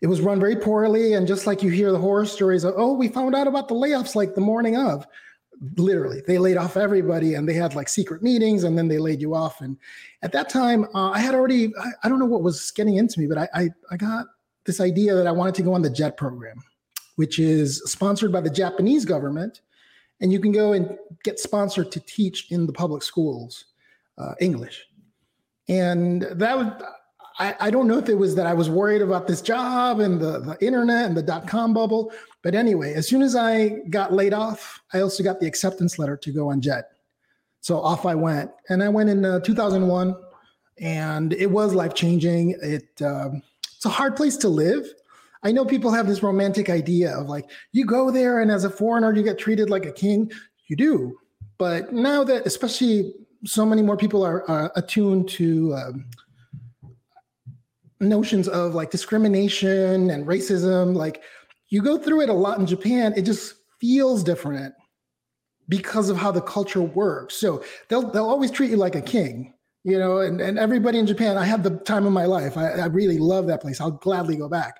it 0.00 0.06
was 0.06 0.20
run 0.20 0.38
very 0.38 0.54
poorly. 0.54 1.14
And 1.14 1.26
just 1.26 1.48
like 1.48 1.60
you 1.60 1.70
hear 1.70 1.90
the 1.90 1.98
horror 1.98 2.24
stories 2.24 2.62
of, 2.62 2.74
oh, 2.76 2.92
we 2.92 3.08
found 3.08 3.34
out 3.34 3.48
about 3.48 3.66
the 3.66 3.74
layoffs 3.74 4.14
like 4.14 4.36
the 4.36 4.40
morning 4.40 4.76
of, 4.76 5.08
literally, 5.76 6.22
they 6.26 6.38
laid 6.38 6.56
off 6.56 6.76
everybody 6.76 7.34
and 7.34 7.48
they 7.48 7.54
had 7.54 7.74
like 7.74 7.88
secret 7.88 8.22
meetings 8.22 8.64
and 8.64 8.78
then 8.78 8.88
they 8.88 8.98
laid 8.98 9.20
you 9.20 9.34
off. 9.34 9.60
And 9.60 9.76
at 10.22 10.32
that 10.32 10.48
time, 10.48 10.84
uh, 10.94 11.10
I 11.10 11.20
had 11.20 11.34
already, 11.34 11.72
I, 11.76 11.90
I, 12.04 12.08
don't 12.08 12.18
know 12.18 12.26
what 12.26 12.42
was 12.42 12.70
getting 12.72 12.96
into 12.96 13.18
me, 13.20 13.26
but 13.26 13.38
I, 13.38 13.48
I, 13.54 13.68
I 13.90 13.96
got 13.96 14.26
this 14.66 14.80
idea 14.80 15.14
that 15.14 15.26
I 15.26 15.32
wanted 15.32 15.54
to 15.56 15.62
go 15.62 15.72
on 15.72 15.82
the 15.82 15.90
JET 15.90 16.16
program, 16.16 16.62
which 17.16 17.38
is 17.38 17.82
sponsored 17.86 18.30
by 18.30 18.40
the 18.40 18.50
Japanese 18.50 19.04
government. 19.04 19.62
And 20.20 20.30
you 20.30 20.38
can 20.38 20.52
go 20.52 20.74
and 20.74 20.98
get 21.24 21.38
sponsored 21.38 21.90
to 21.92 22.00
teach 22.00 22.50
in 22.50 22.66
the 22.66 22.72
public 22.72 23.02
schools 23.02 23.66
uh, 24.18 24.34
English. 24.40 24.86
And 25.68 26.22
that 26.22 26.58
was, 26.58 26.82
I, 27.38 27.54
I, 27.58 27.70
don't 27.70 27.86
know 27.86 27.96
if 27.96 28.10
it 28.10 28.16
was 28.18 28.34
that 28.34 28.44
I 28.44 28.52
was 28.52 28.68
worried 28.68 29.00
about 29.00 29.26
this 29.26 29.40
job 29.40 30.00
and 30.00 30.20
the, 30.20 30.40
the 30.40 30.58
internet 30.60 31.06
and 31.06 31.16
the 31.16 31.22
dot 31.22 31.48
com 31.48 31.72
bubble. 31.72 32.12
But 32.42 32.54
anyway, 32.54 32.92
as 32.92 33.08
soon 33.08 33.22
as 33.22 33.34
I 33.34 33.80
got 33.88 34.12
laid 34.12 34.34
off, 34.34 34.82
I 34.92 35.00
also 35.00 35.22
got 35.22 35.40
the 35.40 35.46
acceptance 35.46 35.98
letter 35.98 36.18
to 36.18 36.32
go 36.32 36.50
on 36.50 36.60
JET. 36.60 36.90
So 37.60 37.80
off 37.80 38.06
I 38.06 38.14
went. 38.14 38.50
And 38.68 38.82
I 38.82 38.88
went 38.88 39.10
in 39.10 39.24
uh, 39.24 39.40
2001 39.40 40.14
and 40.80 41.32
it 41.32 41.50
was 41.50 41.74
life 41.74 41.94
changing. 41.94 42.56
It, 42.62 43.02
um, 43.02 43.42
it's 43.76 43.86
a 43.86 43.90
hard 43.90 44.16
place 44.16 44.36
to 44.38 44.48
live. 44.48 44.86
I 45.42 45.52
know 45.52 45.64
people 45.64 45.90
have 45.92 46.06
this 46.06 46.22
romantic 46.22 46.68
idea 46.68 47.16
of 47.16 47.28
like, 47.28 47.50
you 47.72 47.86
go 47.86 48.10
there 48.10 48.40
and 48.40 48.50
as 48.50 48.64
a 48.64 48.70
foreigner, 48.70 49.14
you 49.14 49.22
get 49.22 49.38
treated 49.38 49.70
like 49.70 49.86
a 49.86 49.92
king. 49.92 50.30
You 50.68 50.76
do. 50.76 51.18
But 51.58 51.92
now 51.92 52.24
that, 52.24 52.46
especially 52.46 53.14
so 53.44 53.64
many 53.64 53.82
more 53.82 53.96
people 53.96 54.22
are 54.22 54.48
uh, 54.50 54.68
attuned 54.76 55.28
to 55.30 55.74
um, 55.74 56.04
notions 58.00 58.48
of 58.48 58.74
like 58.74 58.90
discrimination 58.90 60.10
and 60.10 60.26
racism 60.26 60.94
like 60.94 61.22
you 61.68 61.82
go 61.82 61.98
through 61.98 62.22
it 62.22 62.28
a 62.28 62.32
lot 62.32 62.58
in 62.58 62.66
japan 62.66 63.12
it 63.16 63.22
just 63.22 63.54
feels 63.78 64.24
different 64.24 64.74
because 65.70 66.10
of 66.10 66.18
how 66.18 66.30
the 66.30 66.42
culture 66.42 66.82
works 66.82 67.34
so 67.36 67.64
they'll 67.88 68.10
they'll 68.10 68.28
always 68.28 68.50
treat 68.50 68.70
you 68.70 68.76
like 68.76 68.94
a 68.94 69.00
king 69.00 69.54
you 69.84 69.98
know 69.98 70.18
and, 70.18 70.40
and 70.42 70.58
everybody 70.58 70.98
in 70.98 71.06
japan 71.06 71.38
i 71.38 71.44
had 71.44 71.62
the 71.62 71.78
time 71.78 72.04
of 72.04 72.12
my 72.12 72.26
life 72.26 72.58
i, 72.58 72.72
I 72.72 72.86
really 72.86 73.16
love 73.16 73.46
that 73.46 73.62
place 73.62 73.80
i'll 73.80 73.90
gladly 73.90 74.36
go 74.36 74.48
back 74.48 74.76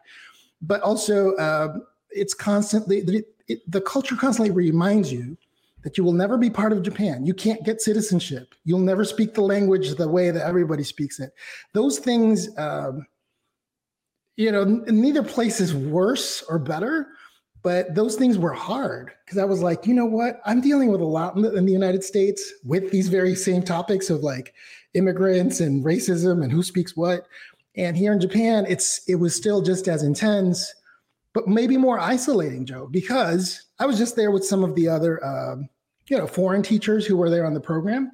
but 0.61 0.83
also 0.83 1.35
uh, 1.37 1.79
it's 2.11 2.35
constantly 2.35 2.98
it, 2.98 3.24
it, 3.48 3.70
the 3.70 3.81
culture 3.81 4.16
constantly 4.16 4.50
reminds 4.50 5.11
you 5.11 5.38
that 5.83 5.96
you 5.96 6.05
will 6.05 6.12
never 6.12 6.37
be 6.37 6.50
part 6.50 6.72
of 6.72 6.83
Japan. 6.83 7.24
You 7.24 7.35
can't 7.35 7.64
get 7.64 7.81
citizenship. 7.81 8.55
You'll 8.64 8.81
never 8.81 9.05
speak 9.05 9.35
the 9.35 9.40
language 9.40 9.94
the 9.94 10.09
way 10.09 10.31
that 10.31 10.46
everybody 10.46 10.85
speaks 10.85 11.20
it. 11.20 11.33
Those 11.72 11.98
things, 11.98 12.48
um, 12.59 13.07
you 14.37 14.53
know, 14.53 14.64
neither 14.64 15.22
place 15.22 15.61
is 15.61 15.74
worse 15.74 16.42
or 16.42 16.59
better, 16.59 17.09
but 17.62 17.94
those 17.94 18.16
things 18.16 18.38
were 18.38 18.52
hard 18.52 19.12
because 19.24 19.38
I 19.38 19.44
was 19.44 19.62
like, 19.62 19.86
you 19.86 19.94
know 19.94 20.06
what? 20.06 20.40
I'm 20.46 20.60
dealing 20.60 20.90
with 20.90 21.00
a 21.00 21.06
lot 21.06 21.36
in 21.36 21.42
the, 21.42 21.54
in 21.54 21.66
the 21.66 21.72
United 21.72 22.02
States 22.02 22.52
with 22.64 22.90
these 22.90 23.08
very 23.08 23.34
same 23.34 23.62
topics 23.62 24.10
of 24.10 24.22
like 24.22 24.54
immigrants 24.94 25.60
and 25.60 25.84
racism 25.84 26.42
and 26.42 26.50
who 26.50 26.62
speaks 26.62 26.96
what. 26.96 27.26
And 27.76 27.96
here 27.96 28.12
in 28.12 28.20
Japan, 28.20 28.66
it's 28.68 29.00
it 29.08 29.16
was 29.16 29.34
still 29.34 29.62
just 29.62 29.88
as 29.88 30.02
intense 30.02 30.74
but 31.32 31.46
maybe 31.46 31.76
more 31.76 31.98
isolating, 31.98 32.66
Joe, 32.66 32.88
because 32.90 33.66
I 33.78 33.86
was 33.86 33.98
just 33.98 34.16
there 34.16 34.30
with 34.30 34.44
some 34.44 34.64
of 34.64 34.74
the 34.74 34.88
other, 34.88 35.24
um, 35.24 35.68
you 36.08 36.18
know, 36.18 36.26
foreign 36.26 36.62
teachers 36.62 37.06
who 37.06 37.16
were 37.16 37.30
there 37.30 37.46
on 37.46 37.54
the 37.54 37.60
program. 37.60 38.10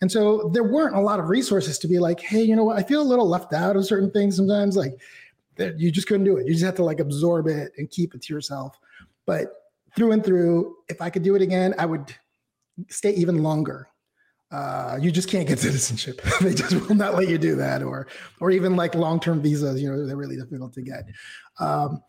And 0.00 0.10
so 0.10 0.50
there 0.52 0.64
weren't 0.64 0.96
a 0.96 1.00
lot 1.00 1.18
of 1.18 1.28
resources 1.28 1.78
to 1.80 1.88
be 1.88 1.98
like, 1.98 2.20
hey, 2.20 2.42
you 2.42 2.54
know 2.54 2.64
what? 2.64 2.78
I 2.78 2.82
feel 2.82 3.02
a 3.02 3.04
little 3.04 3.28
left 3.28 3.52
out 3.52 3.76
of 3.76 3.84
certain 3.84 4.10
things 4.10 4.36
sometimes. 4.36 4.76
Like 4.76 4.98
you 5.76 5.90
just 5.90 6.06
couldn't 6.06 6.24
do 6.24 6.36
it. 6.36 6.46
You 6.46 6.52
just 6.52 6.64
have 6.64 6.76
to 6.76 6.84
like 6.84 7.00
absorb 7.00 7.48
it 7.48 7.72
and 7.76 7.90
keep 7.90 8.14
it 8.14 8.22
to 8.22 8.32
yourself. 8.32 8.78
But 9.30 9.52
through 9.94 10.10
and 10.10 10.24
through, 10.24 10.74
if 10.88 11.00
I 11.00 11.08
could 11.08 11.22
do 11.22 11.36
it 11.36 11.40
again, 11.40 11.72
I 11.78 11.86
would 11.86 12.12
stay 12.88 13.12
even 13.12 13.44
longer. 13.44 13.86
Uh, 14.50 14.98
you 15.00 15.12
just 15.12 15.28
can't 15.28 15.46
get 15.46 15.58
citizenship. 15.68 16.20
they 16.40 16.52
just 16.52 16.74
will 16.74 16.96
not 16.96 17.14
let 17.14 17.28
you 17.28 17.38
do 17.38 17.54
that, 17.54 17.80
or 17.84 18.08
or 18.40 18.50
even 18.50 18.74
like 18.74 18.96
long 18.96 19.20
term 19.20 19.40
visas. 19.40 19.80
You 19.80 19.88
know, 19.88 20.04
they're 20.04 20.16
really 20.16 20.34
difficult 20.34 20.72
to 20.72 20.82
get. 20.82 21.04
Um, 21.60 22.02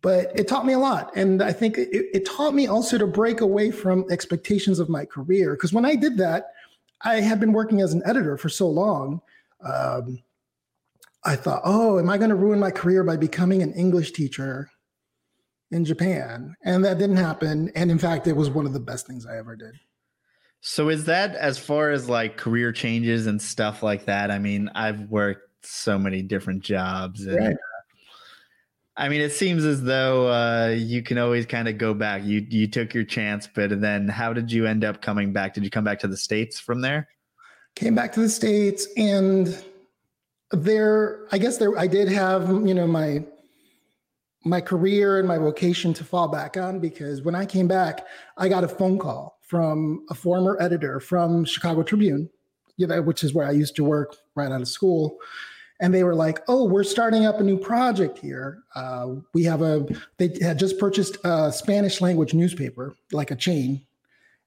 but 0.00 0.32
it 0.34 0.48
taught 0.48 0.64
me 0.64 0.72
a 0.72 0.78
lot. 0.78 1.14
And 1.14 1.42
I 1.42 1.52
think 1.52 1.76
it, 1.76 1.90
it 1.92 2.24
taught 2.24 2.54
me 2.54 2.68
also 2.68 2.96
to 2.96 3.06
break 3.06 3.42
away 3.42 3.70
from 3.70 4.06
expectations 4.10 4.78
of 4.78 4.88
my 4.88 5.04
career. 5.04 5.52
Because 5.52 5.74
when 5.74 5.84
I 5.84 5.94
did 5.94 6.16
that, 6.16 6.52
I 7.02 7.16
had 7.16 7.38
been 7.38 7.52
working 7.52 7.82
as 7.82 7.92
an 7.92 8.02
editor 8.06 8.38
for 8.38 8.48
so 8.48 8.66
long. 8.66 9.20
Um, 9.60 10.22
I 11.22 11.36
thought, 11.36 11.60
oh, 11.66 11.98
am 11.98 12.08
I 12.08 12.16
going 12.16 12.30
to 12.30 12.34
ruin 12.34 12.58
my 12.58 12.70
career 12.70 13.04
by 13.04 13.18
becoming 13.18 13.62
an 13.62 13.74
English 13.74 14.12
teacher 14.12 14.71
in 15.72 15.84
Japan? 15.84 16.54
And 16.64 16.84
that 16.84 16.98
didn't 16.98 17.16
happen. 17.16 17.70
And 17.74 17.90
in 17.90 17.98
fact, 17.98 18.26
it 18.26 18.36
was 18.36 18.50
one 18.50 18.66
of 18.66 18.72
the 18.72 18.80
best 18.80 19.06
things 19.06 19.26
I 19.26 19.36
ever 19.38 19.56
did. 19.56 19.74
So, 20.60 20.90
is 20.90 21.06
that 21.06 21.34
as 21.34 21.58
far 21.58 21.90
as 21.90 22.08
like 22.08 22.36
career 22.36 22.70
changes 22.70 23.26
and 23.26 23.42
stuff 23.42 23.82
like 23.82 24.04
that? 24.04 24.30
I 24.30 24.38
mean, 24.38 24.70
I've 24.76 25.00
worked 25.10 25.66
so 25.66 25.98
many 25.98 26.22
different 26.22 26.62
jobs 26.62 27.26
and 27.26 27.38
right. 27.38 27.56
I 28.96 29.08
mean, 29.08 29.22
it 29.22 29.32
seems 29.32 29.64
as 29.64 29.82
though 29.82 30.28
uh, 30.30 30.68
you 30.68 31.02
can 31.02 31.16
always 31.16 31.46
kind 31.46 31.66
of 31.66 31.78
go 31.78 31.94
back. 31.94 32.24
You 32.24 32.46
you 32.48 32.66
took 32.66 32.92
your 32.92 33.04
chance, 33.04 33.48
but 33.52 33.80
then 33.80 34.06
how 34.08 34.32
did 34.32 34.52
you 34.52 34.66
end 34.66 34.84
up 34.84 35.00
coming 35.00 35.32
back? 35.32 35.54
Did 35.54 35.64
you 35.64 35.70
come 35.70 35.84
back 35.84 35.98
to 36.00 36.08
the 36.08 36.16
states 36.16 36.60
from 36.60 36.82
there? 36.82 37.08
Came 37.74 37.94
back 37.94 38.12
to 38.12 38.20
the 38.20 38.28
states, 38.28 38.86
and 38.98 39.64
there, 40.50 41.26
I 41.32 41.38
guess 41.38 41.56
there, 41.56 41.76
I 41.78 41.86
did 41.86 42.08
have 42.08 42.48
you 42.48 42.74
know 42.74 42.86
my 42.86 43.24
my 44.44 44.60
career 44.60 45.18
and 45.18 45.28
my 45.28 45.38
vocation 45.38 45.94
to 45.94 46.04
fall 46.04 46.28
back 46.28 46.56
on 46.56 46.78
because 46.78 47.22
when 47.22 47.34
I 47.34 47.46
came 47.46 47.68
back, 47.68 48.06
I 48.36 48.48
got 48.48 48.64
a 48.64 48.68
phone 48.68 48.98
call 48.98 49.38
from 49.40 50.04
a 50.10 50.14
former 50.14 50.56
editor 50.60 50.98
from 51.00 51.44
Chicago 51.44 51.82
Tribune, 51.82 52.28
you 52.76 52.86
know, 52.86 53.02
which 53.02 53.22
is 53.22 53.34
where 53.34 53.46
I 53.46 53.52
used 53.52 53.76
to 53.76 53.84
work 53.84 54.16
right 54.34 54.50
out 54.50 54.60
of 54.60 54.68
school 54.68 55.18
and 55.82 55.92
they 55.92 56.04
were 56.04 56.14
like, 56.14 56.38
"Oh, 56.46 56.64
we're 56.64 56.84
starting 56.84 57.26
up 57.26 57.40
a 57.40 57.42
new 57.42 57.58
project 57.58 58.16
here. 58.16 58.62
Uh, 58.74 59.16
we 59.34 59.42
have 59.42 59.62
a 59.62 59.84
they 60.16 60.32
had 60.40 60.58
just 60.58 60.78
purchased 60.78 61.18
a 61.24 61.52
Spanish 61.52 62.00
language 62.00 62.34
newspaper, 62.34 62.94
like 63.10 63.32
a 63.32 63.36
chain, 63.36 63.84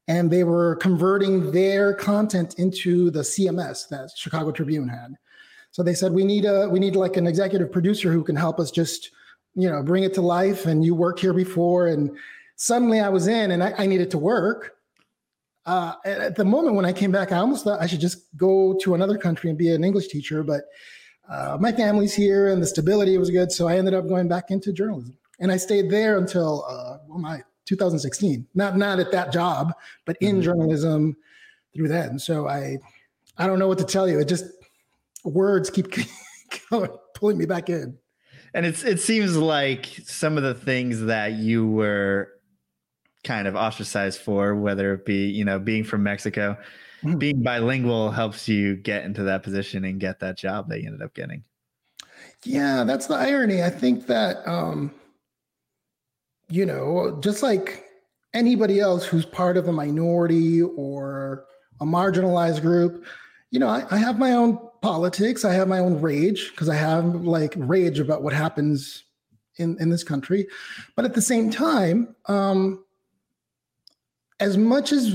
and 0.08 0.31
they 0.31 0.45
were 0.45 0.77
converting 0.77 1.51
their 1.51 1.93
content 1.93 2.55
into 2.58 3.12
the 3.12 3.19
CMS 3.19 3.89
that 3.89 4.12
Chicago 4.15 4.51
Tribune 4.51 4.88
had. 4.88 5.15
So 5.71 5.84
they 5.84 5.93
said, 5.93 6.13
"We 6.13 6.23
need 6.23 6.45
a 6.45 6.69
we 6.69 6.79
need 6.79 6.95
like 6.95 7.17
an 7.17 7.27
executive 7.27 7.69
producer 7.69 8.13
who 8.13 8.23
can 8.23 8.38
help 8.38 8.58
us 8.58 8.71
just 8.71 9.12
you 9.56 9.70
know 9.70 9.82
bring 9.84 10.04
it 10.04 10.13
to 10.15 10.22
life." 10.22 10.65
And 10.65 10.84
you 10.86 10.96
worked 10.96 11.20
here 11.20 11.34
before, 11.34 11.88
and 11.88 12.12
suddenly 12.56 13.00
I 13.00 13.10
was 13.10 13.28
in, 13.28 13.52
and 13.52 13.63
I, 13.63 13.74
I 13.78 13.86
needed 13.86 14.12
to 14.12 14.18
work. 14.18 14.74
Uh, 15.65 15.96
at 16.06 16.36
the 16.36 16.46
moment 16.46 16.76
when 16.76 16.86
I 16.86 16.94
came 16.94 17.12
back, 17.12 17.32
I 17.32 17.38
almost 17.38 17.63
thought 17.63 17.82
I 17.82 17.88
should 17.88 18.00
just 18.00 18.36
go 18.38 18.78
to 18.82 18.94
another 18.94 19.18
country 19.18 19.50
and 19.50 19.58
be 19.58 19.72
an 19.72 19.84
English 19.84 20.10
teacher, 20.10 20.44
but 20.44 20.65
uh, 21.30 21.58
my 21.60 21.72
family's 21.72 22.13
here 22.13 22.50
and 22.50 22.62
the 22.62 22.68
stability 22.68 23.18
was 23.18 23.32
good. 23.32 23.52
So 23.52 23.68
I 23.68 23.78
ended 23.78 23.94
up 23.94 24.08
going 24.08 24.28
back 24.28 24.52
into 24.52 24.72
journalism. 24.72 25.18
And 25.39 25.52
I 25.52 25.58
stayed 25.58 25.89
there 25.89 26.18
until 26.18 26.65
uh, 26.70 26.98
well, 27.08 27.18
my 27.18 27.41
2016. 27.65 28.48
Not 28.54 28.78
not 28.78 29.00
at 29.00 29.12
that 29.12 29.34
job, 29.34 29.74
but 30.06 30.18
in 30.22 30.36
mm-hmm. 30.36 30.44
journalism 30.44 31.18
through 31.76 31.89
that. 31.89 32.10
And 32.10 32.22
so 32.22 32.48
I 32.48 32.78
I 33.38 33.48
don't 33.48 33.60
know 33.60 33.68
what 33.68 33.80
to 33.80 33.86
tell 33.86 34.08
you. 34.08 34.20
It 34.20 34.28
just 34.28 34.46
words 35.24 35.70
keep 35.70 35.88
going, 36.70 36.91
pulling 37.15 37.38
me 37.38 37.46
back 37.46 37.70
in. 37.70 37.98
And 38.56 38.65
it's 38.65 38.86
it 38.86 39.02
seems 39.02 39.36
like 39.36 39.86
some 40.06 40.38
of 40.38 40.44
the 40.44 40.54
things 40.54 41.02
that 41.02 41.34
you 41.34 41.68
were 41.68 42.32
kind 43.26 43.50
of 43.50 43.56
ostracized 43.56 44.22
for, 44.22 44.56
whether 44.56 44.94
it 44.94 45.06
be, 45.06 45.28
you 45.28 45.44
know, 45.44 45.60
being 45.60 45.84
from 45.84 46.04
Mexico, 46.04 46.58
mm. 47.04 47.20
being 47.20 47.44
bilingual 47.44 48.12
helps 48.12 48.48
you 48.48 48.78
get 48.78 49.04
into 49.04 49.24
that 49.24 49.44
position 49.44 49.84
and 49.84 50.00
get 50.00 50.22
that 50.22 50.38
job 50.38 50.70
that 50.70 50.80
you 50.80 50.88
ended 50.88 51.02
up 51.02 51.13
getting. 51.13 51.44
Yeah, 52.46 52.86
that's 52.86 53.08
the 53.08 53.15
irony. 53.15 53.62
I 53.62 53.70
think 53.70 54.08
that 54.08 54.48
um, 54.48 54.91
you 56.50 56.65
know, 56.65 57.20
just 57.22 57.44
like 57.44 57.84
anybody 58.34 58.80
else 58.80 59.06
who's 59.06 59.26
part 59.26 59.58
of 59.58 59.68
a 59.68 59.74
minority 59.74 60.62
or 60.62 61.46
a 61.82 61.86
marginalized 61.86 62.62
group, 62.62 63.06
you 63.52 63.60
know, 63.60 63.68
I, 63.68 63.86
I 63.91 63.98
have 63.98 64.18
my 64.18 64.32
own 64.32 64.60
politics. 64.86 65.43
I 65.43 65.54
have 65.54 65.67
my 65.67 65.80
own 65.80 66.00
rage 66.00 66.52
because 66.52 66.69
I 66.69 66.76
have 66.76 67.06
like 67.38 67.54
rage 67.58 68.00
about 68.00 68.21
what 68.21 68.34
happens 68.34 69.04
in 69.58 69.78
in 69.80 69.89
this 69.89 70.04
country. 70.04 70.48
But 70.95 71.06
at 71.06 71.13
the 71.15 71.21
same 71.21 71.50
time, 71.50 72.15
um, 72.28 72.84
as 74.39 74.58
much 74.58 74.91
as 74.91 75.06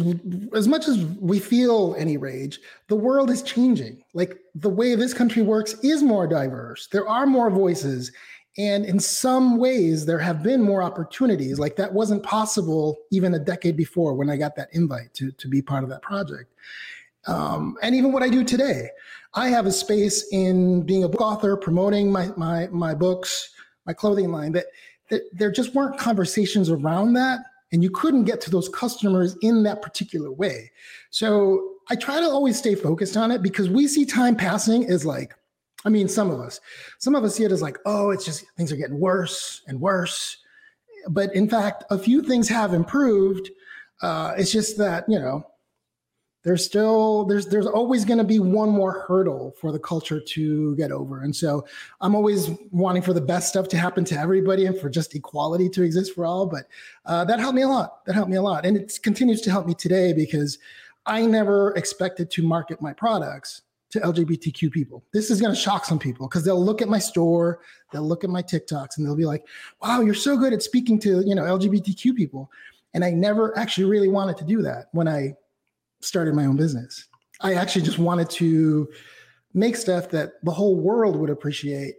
as 0.54 0.66
much 0.66 0.88
as 0.88 0.96
we 1.20 1.38
feel 1.38 1.94
any 1.98 2.16
rage 2.16 2.58
the 2.88 2.96
world 2.96 3.28
is 3.30 3.42
changing 3.42 4.02
like 4.14 4.32
the 4.54 4.74
way 4.78 4.94
this 4.94 5.12
country 5.12 5.42
works 5.42 5.74
is 5.82 6.02
more 6.02 6.26
diverse 6.26 6.88
there 6.90 7.06
are 7.06 7.26
more 7.26 7.50
voices 7.50 8.10
And 8.58 8.84
in 8.84 8.98
some 8.98 9.58
ways, 9.58 10.06
there 10.06 10.18
have 10.18 10.42
been 10.42 10.60
more 10.60 10.82
opportunities. 10.82 11.58
Like 11.58 11.76
that 11.76 11.92
wasn't 11.92 12.22
possible 12.22 12.98
even 13.10 13.34
a 13.34 13.38
decade 13.38 13.76
before 13.76 14.14
when 14.14 14.28
I 14.28 14.36
got 14.36 14.56
that 14.56 14.68
invite 14.72 15.14
to, 15.14 15.30
to 15.30 15.48
be 15.48 15.62
part 15.62 15.84
of 15.84 15.90
that 15.90 16.02
project. 16.02 16.52
Um, 17.26 17.76
and 17.82 17.94
even 17.94 18.12
what 18.12 18.22
I 18.22 18.28
do 18.28 18.44
today, 18.44 18.88
I 19.34 19.48
have 19.48 19.66
a 19.66 19.72
space 19.72 20.26
in 20.32 20.82
being 20.82 21.04
a 21.04 21.08
book 21.08 21.20
author, 21.20 21.56
promoting 21.56 22.10
my 22.10 22.30
my 22.36 22.66
my 22.68 22.94
books, 22.94 23.50
my 23.86 23.92
clothing 23.92 24.30
line. 24.32 24.52
That, 24.52 24.66
that 25.10 25.22
there 25.32 25.50
just 25.50 25.74
weren't 25.74 25.98
conversations 25.98 26.70
around 26.70 27.14
that, 27.14 27.40
and 27.72 27.82
you 27.82 27.90
couldn't 27.90 28.24
get 28.24 28.40
to 28.42 28.50
those 28.50 28.68
customers 28.68 29.36
in 29.42 29.62
that 29.64 29.82
particular 29.82 30.32
way. 30.32 30.70
So 31.10 31.74
I 31.88 31.96
try 31.96 32.20
to 32.20 32.26
always 32.26 32.58
stay 32.58 32.74
focused 32.74 33.16
on 33.16 33.30
it 33.30 33.42
because 33.42 33.68
we 33.68 33.86
see 33.86 34.04
time 34.04 34.36
passing 34.36 34.88
as 34.88 35.04
like, 35.04 35.34
I 35.84 35.88
mean, 35.88 36.08
some 36.08 36.30
of 36.30 36.40
us, 36.40 36.60
some 36.98 37.14
of 37.14 37.24
us 37.24 37.34
see 37.34 37.44
it 37.44 37.52
as 37.52 37.62
like, 37.62 37.78
oh, 37.86 38.10
it's 38.10 38.24
just 38.24 38.44
things 38.56 38.72
are 38.72 38.76
getting 38.76 39.00
worse 39.00 39.62
and 39.66 39.80
worse. 39.80 40.36
But 41.08 41.34
in 41.34 41.48
fact, 41.48 41.84
a 41.90 41.98
few 41.98 42.22
things 42.22 42.48
have 42.48 42.74
improved. 42.74 43.50
Uh, 44.02 44.34
it's 44.36 44.52
just 44.52 44.78
that 44.78 45.04
you 45.08 45.18
know 45.18 45.44
there's 46.42 46.64
still 46.64 47.24
there's 47.24 47.46
there's 47.46 47.66
always 47.66 48.04
going 48.04 48.18
to 48.18 48.24
be 48.24 48.38
one 48.38 48.70
more 48.70 49.04
hurdle 49.06 49.54
for 49.60 49.72
the 49.72 49.78
culture 49.78 50.20
to 50.20 50.74
get 50.76 50.90
over. 50.90 51.22
And 51.22 51.34
so 51.34 51.66
i'm 52.00 52.14
always 52.14 52.50
wanting 52.70 53.02
for 53.02 53.12
the 53.12 53.20
best 53.20 53.48
stuff 53.48 53.68
to 53.68 53.78
happen 53.78 54.04
to 54.06 54.18
everybody 54.18 54.66
and 54.66 54.78
for 54.78 54.88
just 54.88 55.14
equality 55.14 55.68
to 55.70 55.82
exist 55.82 56.14
for 56.14 56.24
all 56.24 56.46
but 56.46 56.66
uh, 57.06 57.24
that 57.24 57.40
helped 57.40 57.56
me 57.56 57.62
a 57.62 57.68
lot. 57.68 58.04
That 58.06 58.14
helped 58.14 58.30
me 58.30 58.36
a 58.36 58.42
lot. 58.42 58.64
And 58.64 58.76
it 58.76 58.98
continues 59.02 59.40
to 59.42 59.50
help 59.50 59.66
me 59.66 59.74
today 59.74 60.12
because 60.12 60.58
i 61.06 61.24
never 61.24 61.72
expected 61.72 62.30
to 62.30 62.42
market 62.42 62.80
my 62.80 62.92
products 62.92 63.62
to 63.90 64.00
lgbtq 64.00 64.70
people. 64.72 65.04
This 65.12 65.30
is 65.30 65.40
going 65.40 65.54
to 65.54 65.60
shock 65.60 65.84
some 65.84 65.98
people 65.98 66.26
because 66.28 66.44
they'll 66.44 66.64
look 66.64 66.80
at 66.80 66.88
my 66.88 66.98
store 66.98 67.60
they'll 67.92 68.06
look 68.06 68.24
at 68.24 68.30
my 68.30 68.42
tiktoks 68.42 68.96
and 68.96 69.06
they'll 69.06 69.16
be 69.16 69.26
like 69.26 69.46
wow 69.82 70.00
you're 70.00 70.14
so 70.14 70.36
good 70.36 70.52
at 70.52 70.62
speaking 70.62 70.98
to 71.00 71.22
you 71.26 71.34
know 71.34 71.42
lgbtq 71.42 72.14
people. 72.16 72.50
And 72.94 73.04
i 73.04 73.10
never 73.10 73.56
actually 73.58 73.84
really 73.84 74.08
wanted 74.08 74.38
to 74.38 74.44
do 74.44 74.62
that 74.62 74.86
when 74.92 75.06
i 75.06 75.34
started 76.00 76.34
my 76.34 76.46
own 76.46 76.56
business. 76.56 77.06
I 77.40 77.54
actually 77.54 77.82
just 77.82 77.98
wanted 77.98 78.30
to 78.30 78.88
make 79.54 79.76
stuff 79.76 80.10
that 80.10 80.32
the 80.42 80.52
whole 80.52 80.76
world 80.76 81.16
would 81.16 81.30
appreciate. 81.30 81.96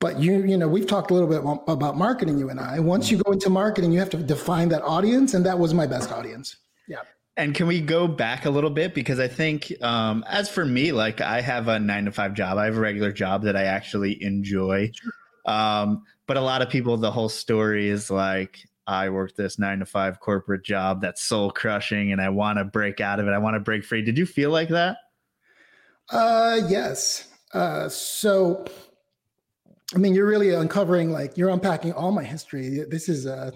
But 0.00 0.18
you, 0.18 0.42
you 0.42 0.56
know, 0.56 0.68
we've 0.68 0.86
talked 0.86 1.10
a 1.10 1.14
little 1.14 1.28
bit 1.28 1.42
about 1.68 1.96
marketing, 1.96 2.38
you 2.38 2.50
and 2.50 2.58
I. 2.58 2.80
Once 2.80 3.10
you 3.10 3.18
go 3.18 3.30
into 3.30 3.50
marketing, 3.50 3.92
you 3.92 4.00
have 4.00 4.10
to 4.10 4.16
define 4.16 4.68
that 4.70 4.82
audience, 4.82 5.34
and 5.34 5.46
that 5.46 5.58
was 5.58 5.74
my 5.74 5.86
best 5.86 6.10
audience. 6.10 6.56
Yeah. 6.88 7.02
And 7.36 7.54
can 7.54 7.68
we 7.68 7.80
go 7.80 8.08
back 8.08 8.46
a 8.46 8.50
little 8.50 8.70
bit 8.70 8.94
because 8.94 9.20
I 9.20 9.28
think, 9.28 9.72
um, 9.80 10.24
as 10.28 10.48
for 10.48 10.64
me, 10.64 10.90
like 10.90 11.20
I 11.20 11.40
have 11.40 11.68
a 11.68 11.78
nine 11.78 12.06
to 12.06 12.12
five 12.12 12.34
job. 12.34 12.58
I 12.58 12.64
have 12.64 12.76
a 12.76 12.80
regular 12.80 13.12
job 13.12 13.44
that 13.44 13.54
I 13.54 13.64
actually 13.64 14.22
enjoy. 14.22 14.90
Sure. 14.92 15.12
Um, 15.46 16.02
but 16.26 16.36
a 16.36 16.40
lot 16.40 16.62
of 16.62 16.68
people, 16.68 16.96
the 16.96 17.10
whole 17.10 17.28
story 17.28 17.88
is 17.88 18.10
like, 18.10 18.58
I 18.90 19.08
work 19.08 19.36
this 19.36 19.56
nine 19.56 19.78
to 19.78 19.86
five 19.86 20.18
corporate 20.18 20.64
job 20.64 21.00
that's 21.00 21.22
soul 21.22 21.52
crushing 21.52 22.10
and 22.10 22.20
I 22.20 22.28
want 22.28 22.58
to 22.58 22.64
break 22.64 23.00
out 23.00 23.20
of 23.20 23.28
it. 23.28 23.30
I 23.30 23.38
want 23.38 23.54
to 23.54 23.60
break 23.60 23.84
free. 23.84 24.02
Did 24.02 24.18
you 24.18 24.26
feel 24.26 24.50
like 24.50 24.68
that? 24.70 24.96
Uh, 26.10 26.62
yes. 26.68 27.28
Uh, 27.54 27.88
so, 27.88 28.64
I 29.94 29.98
mean, 29.98 30.12
you're 30.12 30.26
really 30.26 30.52
uncovering, 30.52 31.12
like, 31.12 31.36
you're 31.36 31.50
unpacking 31.50 31.92
all 31.92 32.10
my 32.10 32.24
history. 32.24 32.84
This 32.90 33.08
is, 33.08 33.26
uh, 33.26 33.52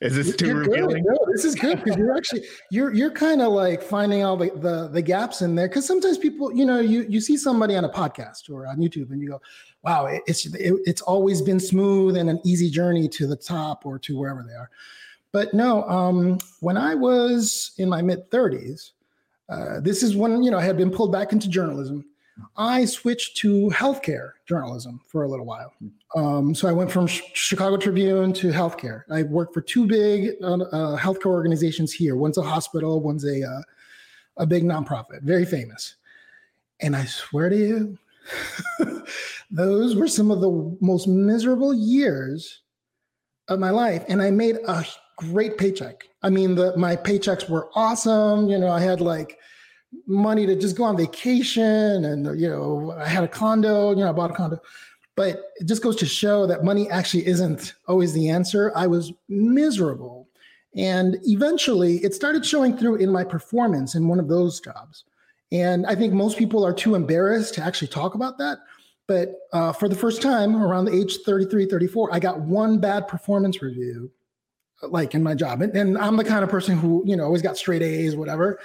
is 0.00 0.16
this 0.16 0.34
too 0.34 0.52
revealing? 0.54 1.04
No, 1.06 1.16
this 1.32 1.44
is 1.44 1.54
good 1.54 1.82
because 1.82 1.96
you're 1.96 2.16
actually 2.16 2.44
you're 2.70 2.94
you're 2.94 3.10
kind 3.10 3.42
of 3.42 3.52
like 3.52 3.82
finding 3.82 4.24
all 4.24 4.36
the, 4.36 4.50
the 4.56 4.88
the 4.88 5.02
gaps 5.02 5.42
in 5.42 5.54
there. 5.54 5.68
Because 5.68 5.86
sometimes 5.86 6.16
people, 6.16 6.50
you 6.52 6.64
know, 6.64 6.80
you 6.80 7.04
you 7.08 7.20
see 7.20 7.36
somebody 7.36 7.76
on 7.76 7.84
a 7.84 7.88
podcast 7.88 8.50
or 8.50 8.66
on 8.66 8.78
YouTube 8.78 9.10
and 9.10 9.20
you 9.20 9.28
go, 9.28 9.40
wow, 9.86 10.06
it's 10.26 10.44
it, 10.46 10.74
it's 10.84 11.00
always 11.00 11.40
been 11.40 11.60
smooth 11.60 12.16
and 12.16 12.28
an 12.28 12.40
easy 12.44 12.68
journey 12.68 13.08
to 13.08 13.26
the 13.26 13.36
top 13.36 13.86
or 13.86 14.00
to 14.00 14.18
wherever 14.18 14.42
they 14.42 14.54
are. 14.54 14.68
But 15.30 15.54
no, 15.54 15.84
um, 15.84 16.38
when 16.60 16.76
I 16.76 16.96
was 16.96 17.70
in 17.78 17.88
my 17.88 18.02
mid 18.02 18.28
30s, 18.30 18.90
uh, 19.48 19.80
this 19.80 20.02
is 20.02 20.16
when 20.16 20.42
you 20.42 20.50
know 20.50 20.58
I 20.58 20.64
had 20.64 20.76
been 20.76 20.90
pulled 20.90 21.12
back 21.12 21.32
into 21.32 21.48
journalism. 21.48 22.04
I 22.56 22.84
switched 22.84 23.36
to 23.38 23.70
healthcare 23.70 24.32
journalism 24.46 25.00
for 25.06 25.22
a 25.22 25.28
little 25.28 25.46
while. 25.46 25.72
Um, 26.14 26.54
so 26.54 26.68
I 26.68 26.72
went 26.72 26.90
from 26.90 27.06
Sh- 27.06 27.22
Chicago 27.32 27.78
Tribune 27.78 28.34
to 28.34 28.48
healthcare. 28.48 29.04
I 29.10 29.22
worked 29.22 29.54
for 29.54 29.62
two 29.62 29.86
big 29.86 30.34
uh, 30.42 30.56
uh, 30.56 30.98
healthcare 30.98 31.26
organizations 31.26 31.92
here. 31.92 32.14
One's 32.14 32.36
a 32.36 32.42
hospital, 32.42 33.00
one's 33.00 33.24
a 33.24 33.42
uh, 33.42 33.62
a 34.38 34.46
big 34.46 34.64
nonprofit, 34.64 35.22
very 35.22 35.46
famous. 35.46 35.94
And 36.80 36.94
I 36.94 37.06
swear 37.06 37.48
to 37.48 37.56
you, 37.56 37.98
those 39.50 39.96
were 39.96 40.08
some 40.08 40.30
of 40.30 40.40
the 40.40 40.76
most 40.80 41.06
miserable 41.08 41.74
years 41.74 42.62
of 43.48 43.58
my 43.58 43.70
life. 43.70 44.04
And 44.08 44.20
I 44.22 44.30
made 44.30 44.56
a 44.66 44.84
great 45.18 45.56
paycheck. 45.58 46.04
I 46.22 46.30
mean, 46.30 46.54
the, 46.54 46.76
my 46.76 46.96
paychecks 46.96 47.48
were 47.48 47.70
awesome. 47.74 48.48
You 48.48 48.58
know, 48.58 48.68
I 48.68 48.80
had 48.80 49.00
like 49.00 49.38
money 50.06 50.46
to 50.46 50.56
just 50.56 50.76
go 50.76 50.84
on 50.84 50.96
vacation 50.96 52.04
and, 52.04 52.38
you 52.38 52.48
know, 52.48 52.94
I 52.98 53.08
had 53.08 53.24
a 53.24 53.28
condo, 53.28 53.90
you 53.90 53.96
know, 53.96 54.08
I 54.08 54.12
bought 54.12 54.30
a 54.30 54.34
condo. 54.34 54.58
But 55.16 55.44
it 55.56 55.66
just 55.66 55.82
goes 55.82 55.96
to 55.96 56.06
show 56.06 56.46
that 56.46 56.62
money 56.62 56.90
actually 56.90 57.26
isn't 57.26 57.74
always 57.88 58.12
the 58.12 58.28
answer. 58.28 58.70
I 58.76 58.86
was 58.86 59.12
miserable. 59.28 60.28
And 60.76 61.16
eventually 61.22 61.96
it 62.04 62.14
started 62.14 62.44
showing 62.44 62.76
through 62.76 62.96
in 62.96 63.10
my 63.10 63.24
performance 63.24 63.94
in 63.94 64.08
one 64.08 64.20
of 64.20 64.28
those 64.28 64.60
jobs. 64.60 65.04
And 65.52 65.86
I 65.86 65.94
think 65.94 66.12
most 66.12 66.38
people 66.38 66.64
are 66.64 66.72
too 66.72 66.94
embarrassed 66.94 67.54
to 67.54 67.62
actually 67.62 67.88
talk 67.88 68.14
about 68.14 68.38
that. 68.38 68.58
But 69.06 69.34
uh, 69.52 69.72
for 69.72 69.88
the 69.88 69.94
first 69.94 70.20
time 70.20 70.56
around 70.56 70.86
the 70.86 70.94
age 70.94 71.18
33, 71.24 71.66
34, 71.66 72.12
I 72.12 72.18
got 72.18 72.40
one 72.40 72.78
bad 72.80 73.06
performance 73.06 73.62
review, 73.62 74.10
like 74.82 75.14
in 75.14 75.22
my 75.22 75.34
job. 75.34 75.62
And, 75.62 75.74
and 75.76 75.96
I'm 75.96 76.16
the 76.16 76.24
kind 76.24 76.42
of 76.42 76.50
person 76.50 76.76
who, 76.76 77.04
you 77.06 77.16
know, 77.16 77.24
always 77.24 77.42
got 77.42 77.56
straight 77.56 77.82
A's, 77.82 78.16
whatever. 78.16 78.58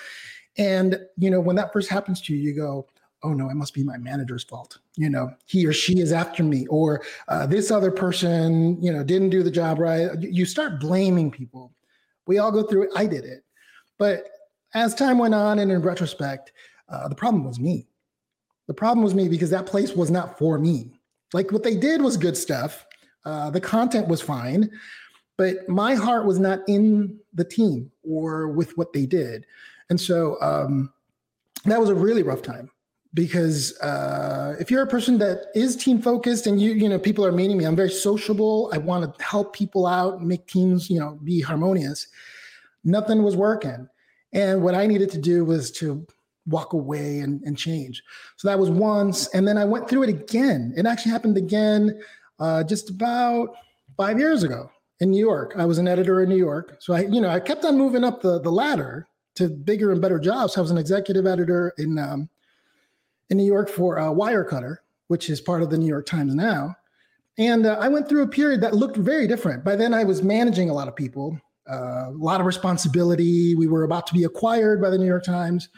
And, 0.57 0.99
you 1.17 1.29
know, 1.29 1.39
when 1.39 1.55
that 1.57 1.71
first 1.71 1.89
happens 1.89 2.21
to 2.21 2.33
you, 2.33 2.39
you 2.39 2.55
go, 2.55 2.87
oh 3.23 3.33
no, 3.33 3.49
it 3.49 3.55
must 3.55 3.73
be 3.73 3.83
my 3.83 3.97
manager's 3.97 4.43
fault. 4.43 4.79
You 4.95 5.09
know, 5.09 5.33
he 5.45 5.65
or 5.65 5.73
she 5.73 5.99
is 5.99 6.11
after 6.11 6.43
me, 6.43 6.65
or 6.67 7.03
uh, 7.27 7.45
this 7.45 7.71
other 7.71 7.91
person, 7.91 8.81
you 8.81 8.91
know, 8.91 9.03
didn't 9.03 9.29
do 9.29 9.43
the 9.43 9.51
job 9.51 9.79
right. 9.79 10.09
You 10.19 10.45
start 10.45 10.79
blaming 10.79 11.29
people. 11.29 11.71
We 12.25 12.39
all 12.39 12.51
go 12.51 12.63
through 12.63 12.83
it. 12.83 12.89
I 12.95 13.05
did 13.05 13.25
it. 13.25 13.43
But 13.97 14.27
as 14.73 14.95
time 14.95 15.17
went 15.17 15.35
on 15.35 15.59
and 15.59 15.71
in 15.71 15.81
retrospect, 15.81 16.53
uh, 16.91 17.07
the 17.07 17.15
problem 17.15 17.43
was 17.43 17.59
me. 17.59 17.87
The 18.67 18.73
problem 18.73 19.03
was 19.03 19.15
me 19.15 19.27
because 19.27 19.49
that 19.49 19.65
place 19.65 19.95
was 19.95 20.11
not 20.11 20.37
for 20.37 20.57
me. 20.57 20.91
Like 21.33 21.51
what 21.51 21.63
they 21.63 21.75
did 21.75 22.01
was 22.01 22.17
good 22.17 22.37
stuff. 22.37 22.85
Uh, 23.25 23.49
the 23.49 23.61
content 23.61 24.07
was 24.07 24.21
fine, 24.21 24.69
but 25.37 25.67
my 25.69 25.95
heart 25.95 26.25
was 26.25 26.39
not 26.39 26.59
in 26.67 27.19
the 27.33 27.43
team 27.43 27.91
or 28.03 28.49
with 28.49 28.77
what 28.77 28.93
they 28.93 29.05
did. 29.05 29.45
And 29.89 29.99
so 29.99 30.41
um, 30.41 30.91
that 31.65 31.79
was 31.79 31.89
a 31.89 31.95
really 31.95 32.23
rough 32.23 32.41
time 32.41 32.69
because 33.13 33.77
uh, 33.79 34.55
if 34.59 34.71
you're 34.71 34.83
a 34.83 34.87
person 34.87 35.17
that 35.17 35.47
is 35.53 35.75
team 35.75 36.01
focused 36.01 36.47
and 36.47 36.61
you 36.61 36.71
you 36.73 36.87
know 36.87 36.97
people 36.97 37.25
are 37.25 37.31
meeting 37.31 37.57
me 37.57 37.65
i'm 37.65 37.75
very 37.75 37.89
sociable 37.89 38.69
i 38.73 38.77
want 38.77 39.03
to 39.03 39.23
help 39.23 39.53
people 39.53 39.85
out 39.85 40.21
make 40.21 40.47
teams 40.47 40.89
you 40.89 40.99
know 40.99 41.19
be 41.23 41.41
harmonious 41.41 42.07
nothing 42.83 43.21
was 43.21 43.35
working 43.35 43.87
and 44.31 44.61
what 44.61 44.73
i 44.73 44.85
needed 44.85 45.11
to 45.11 45.17
do 45.17 45.43
was 45.43 45.71
to 45.71 46.05
walk 46.51 46.73
away 46.73 47.19
and, 47.19 47.41
and 47.43 47.57
change. 47.57 48.03
So 48.37 48.47
that 48.47 48.59
was 48.59 48.69
once. 48.69 49.27
And 49.29 49.47
then 49.47 49.57
I 49.57 49.65
went 49.65 49.89
through 49.89 50.03
it 50.03 50.09
again. 50.09 50.73
It 50.77 50.85
actually 50.85 51.11
happened 51.11 51.37
again 51.37 51.99
uh, 52.39 52.63
just 52.63 52.89
about 52.89 53.55
five 53.97 54.19
years 54.19 54.43
ago 54.43 54.69
in 54.99 55.11
New 55.11 55.19
York. 55.19 55.53
I 55.57 55.65
was 55.65 55.77
an 55.77 55.87
editor 55.87 56.21
in 56.21 56.29
New 56.29 56.37
York. 56.37 56.77
So 56.79 56.93
I, 56.93 57.01
you 57.01 57.21
know, 57.21 57.29
I 57.29 57.39
kept 57.39 57.65
on 57.65 57.77
moving 57.77 58.03
up 58.03 58.21
the, 58.21 58.39
the 58.39 58.51
ladder 58.51 59.07
to 59.35 59.49
bigger 59.49 59.91
and 59.91 60.01
better 60.01 60.19
jobs. 60.19 60.57
I 60.57 60.61
was 60.61 60.71
an 60.71 60.77
executive 60.77 61.25
editor 61.25 61.73
in, 61.77 61.97
um, 61.97 62.29
in 63.29 63.37
New 63.37 63.45
York 63.45 63.69
for 63.69 63.99
uh, 63.99 64.05
Wirecutter, 64.05 64.77
which 65.07 65.29
is 65.29 65.41
part 65.41 65.61
of 65.61 65.69
the 65.69 65.77
New 65.77 65.87
York 65.87 66.05
Times 66.05 66.35
now. 66.35 66.75
And 67.37 67.65
uh, 67.65 67.77
I 67.79 67.87
went 67.87 68.09
through 68.09 68.23
a 68.23 68.27
period 68.27 68.61
that 68.61 68.75
looked 68.75 68.97
very 68.97 69.27
different. 69.27 69.63
By 69.63 69.75
then, 69.75 69.93
I 69.93 70.03
was 70.03 70.21
managing 70.21 70.69
a 70.69 70.73
lot 70.73 70.87
of 70.87 70.95
people, 70.95 71.39
uh, 71.69 72.09
a 72.09 72.13
lot 72.17 72.39
of 72.39 72.45
responsibility. 72.45 73.55
We 73.55 73.67
were 73.67 73.83
about 73.83 74.05
to 74.07 74.13
be 74.13 74.25
acquired 74.25 74.81
by 74.81 74.89
the 74.89 74.97
New 74.97 75.05
York 75.05 75.23
Times. 75.23 75.69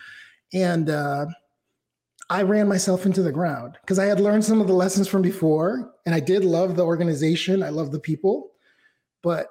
And 0.54 0.90
uh, 0.90 1.26
I 2.30 2.44
ran 2.44 2.68
myself 2.68 3.06
into 3.06 3.22
the 3.22 3.32
ground 3.32 3.78
because 3.82 4.00
I 4.00 4.06
had 4.06 4.20
learned 4.20 4.46
some 4.46 4.62
of 4.62 4.68
the 4.68 4.74
lessons 4.74 5.08
from 5.08 5.22
before. 5.22 5.94
And 6.06 6.14
I 6.14 6.20
did 6.20 6.46
love 6.46 6.76
the 6.76 6.86
organization, 6.86 7.64
I 7.64 7.70
love 7.70 7.92
the 7.92 8.00
people, 8.00 8.52
but 9.22 9.48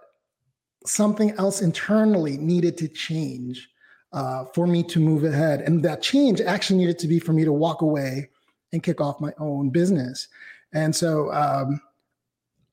something 0.85 1.33
else 1.33 1.63
internally 1.63 2.37
needed 2.37 2.77
to 2.79 2.89
change 2.89 3.69
uh, 4.13 4.45
for 4.55 4.67
me 4.67 4.83
to 4.83 5.01
move 5.01 5.25
ahead. 5.25 5.63
And 5.63 5.83
that 5.85 6.03
change 6.03 6.41
actually 6.41 6.79
needed 6.79 6.99
to 7.01 7.09
be 7.09 7.19
for 7.19 7.33
me 7.33 7.45
to 7.45 7.53
walk 7.53 7.83
away 7.83 8.29
and 8.73 8.83
kick 8.83 9.01
off 9.01 9.21
my 9.21 9.33
own 9.39 9.71
business. 9.71 10.29
And 10.73 10.95
so, 10.95 11.33
um, 11.33 11.81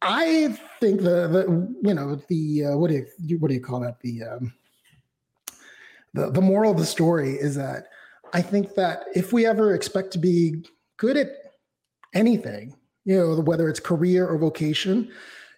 I 0.01 0.57
think 0.79 1.01
the 1.01 1.27
the 1.27 1.75
you 1.81 1.93
know 1.93 2.15
the 2.29 2.65
uh, 2.65 2.77
what 2.77 2.89
do 2.89 3.05
you 3.17 3.37
what 3.37 3.49
do 3.49 3.53
you 3.53 3.61
call 3.61 3.81
that 3.81 3.99
the 3.99 4.23
um, 4.23 4.53
the 6.13 6.31
the 6.31 6.41
moral 6.41 6.71
of 6.71 6.77
the 6.77 6.85
story 6.85 7.31
is 7.31 7.55
that 7.55 7.87
I 8.33 8.41
think 8.41 8.75
that 8.75 9.05
if 9.15 9.33
we 9.33 9.45
ever 9.45 9.73
expect 9.73 10.11
to 10.11 10.19
be 10.19 10.63
good 10.97 11.17
at 11.17 11.29
anything, 12.13 12.75
you 13.05 13.17
know, 13.17 13.41
whether 13.41 13.69
it's 13.69 13.79
career 13.79 14.27
or 14.27 14.37
vocation, 14.37 15.11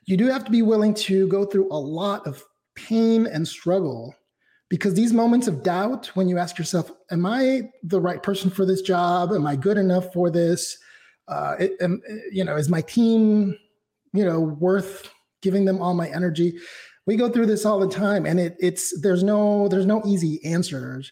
you 0.06 0.18
do 0.18 0.28
have 0.28 0.46
to 0.46 0.52
be 0.52 0.62
willing 0.62 0.94
to 0.96 1.28
go 1.28 1.46
through 1.46 1.68
a 1.72 1.78
lot 1.78 2.26
of 2.26 2.44
pain 2.76 3.28
and 3.28 3.48
struggle 3.48 4.16
because 4.70 4.94
these 4.94 5.12
moments 5.12 5.48
of 5.48 5.64
doubt 5.64 6.08
when 6.16 6.30
you 6.30 6.38
ask 6.38 6.58
yourself 6.58 6.92
am 7.12 7.26
i 7.26 7.70
the 7.84 8.00
right 8.00 8.24
person 8.24 8.50
for 8.50 8.66
this 8.66 8.82
job? 8.82 9.32
Am 9.34 9.46
i 9.46 9.56
good 9.56 9.78
enough 9.78 10.12
for 10.14 10.30
this? 10.30 10.78
Uh, 11.28 11.56
it, 11.60 11.74
am, 11.82 12.02
you 12.32 12.44
know 12.44 12.56
is 12.56 12.70
my 12.70 12.82
team 12.82 13.58
you 14.14 14.26
know 14.26 14.40
worth 14.40 15.10
giving 15.42 15.66
them 15.66 15.82
all 15.82 15.94
my 15.94 16.10
energy? 16.10 16.58
We 17.06 17.18
go 17.18 17.30
through 17.30 17.48
this 17.48 17.66
all 17.66 17.80
the 17.80 17.90
time 17.90 18.26
and 18.26 18.40
it, 18.40 18.56
it's 18.60 19.00
there's 19.02 19.24
no 19.24 19.68
there's 19.68 19.86
no 19.86 20.02
easy 20.06 20.44
answers 20.46 21.12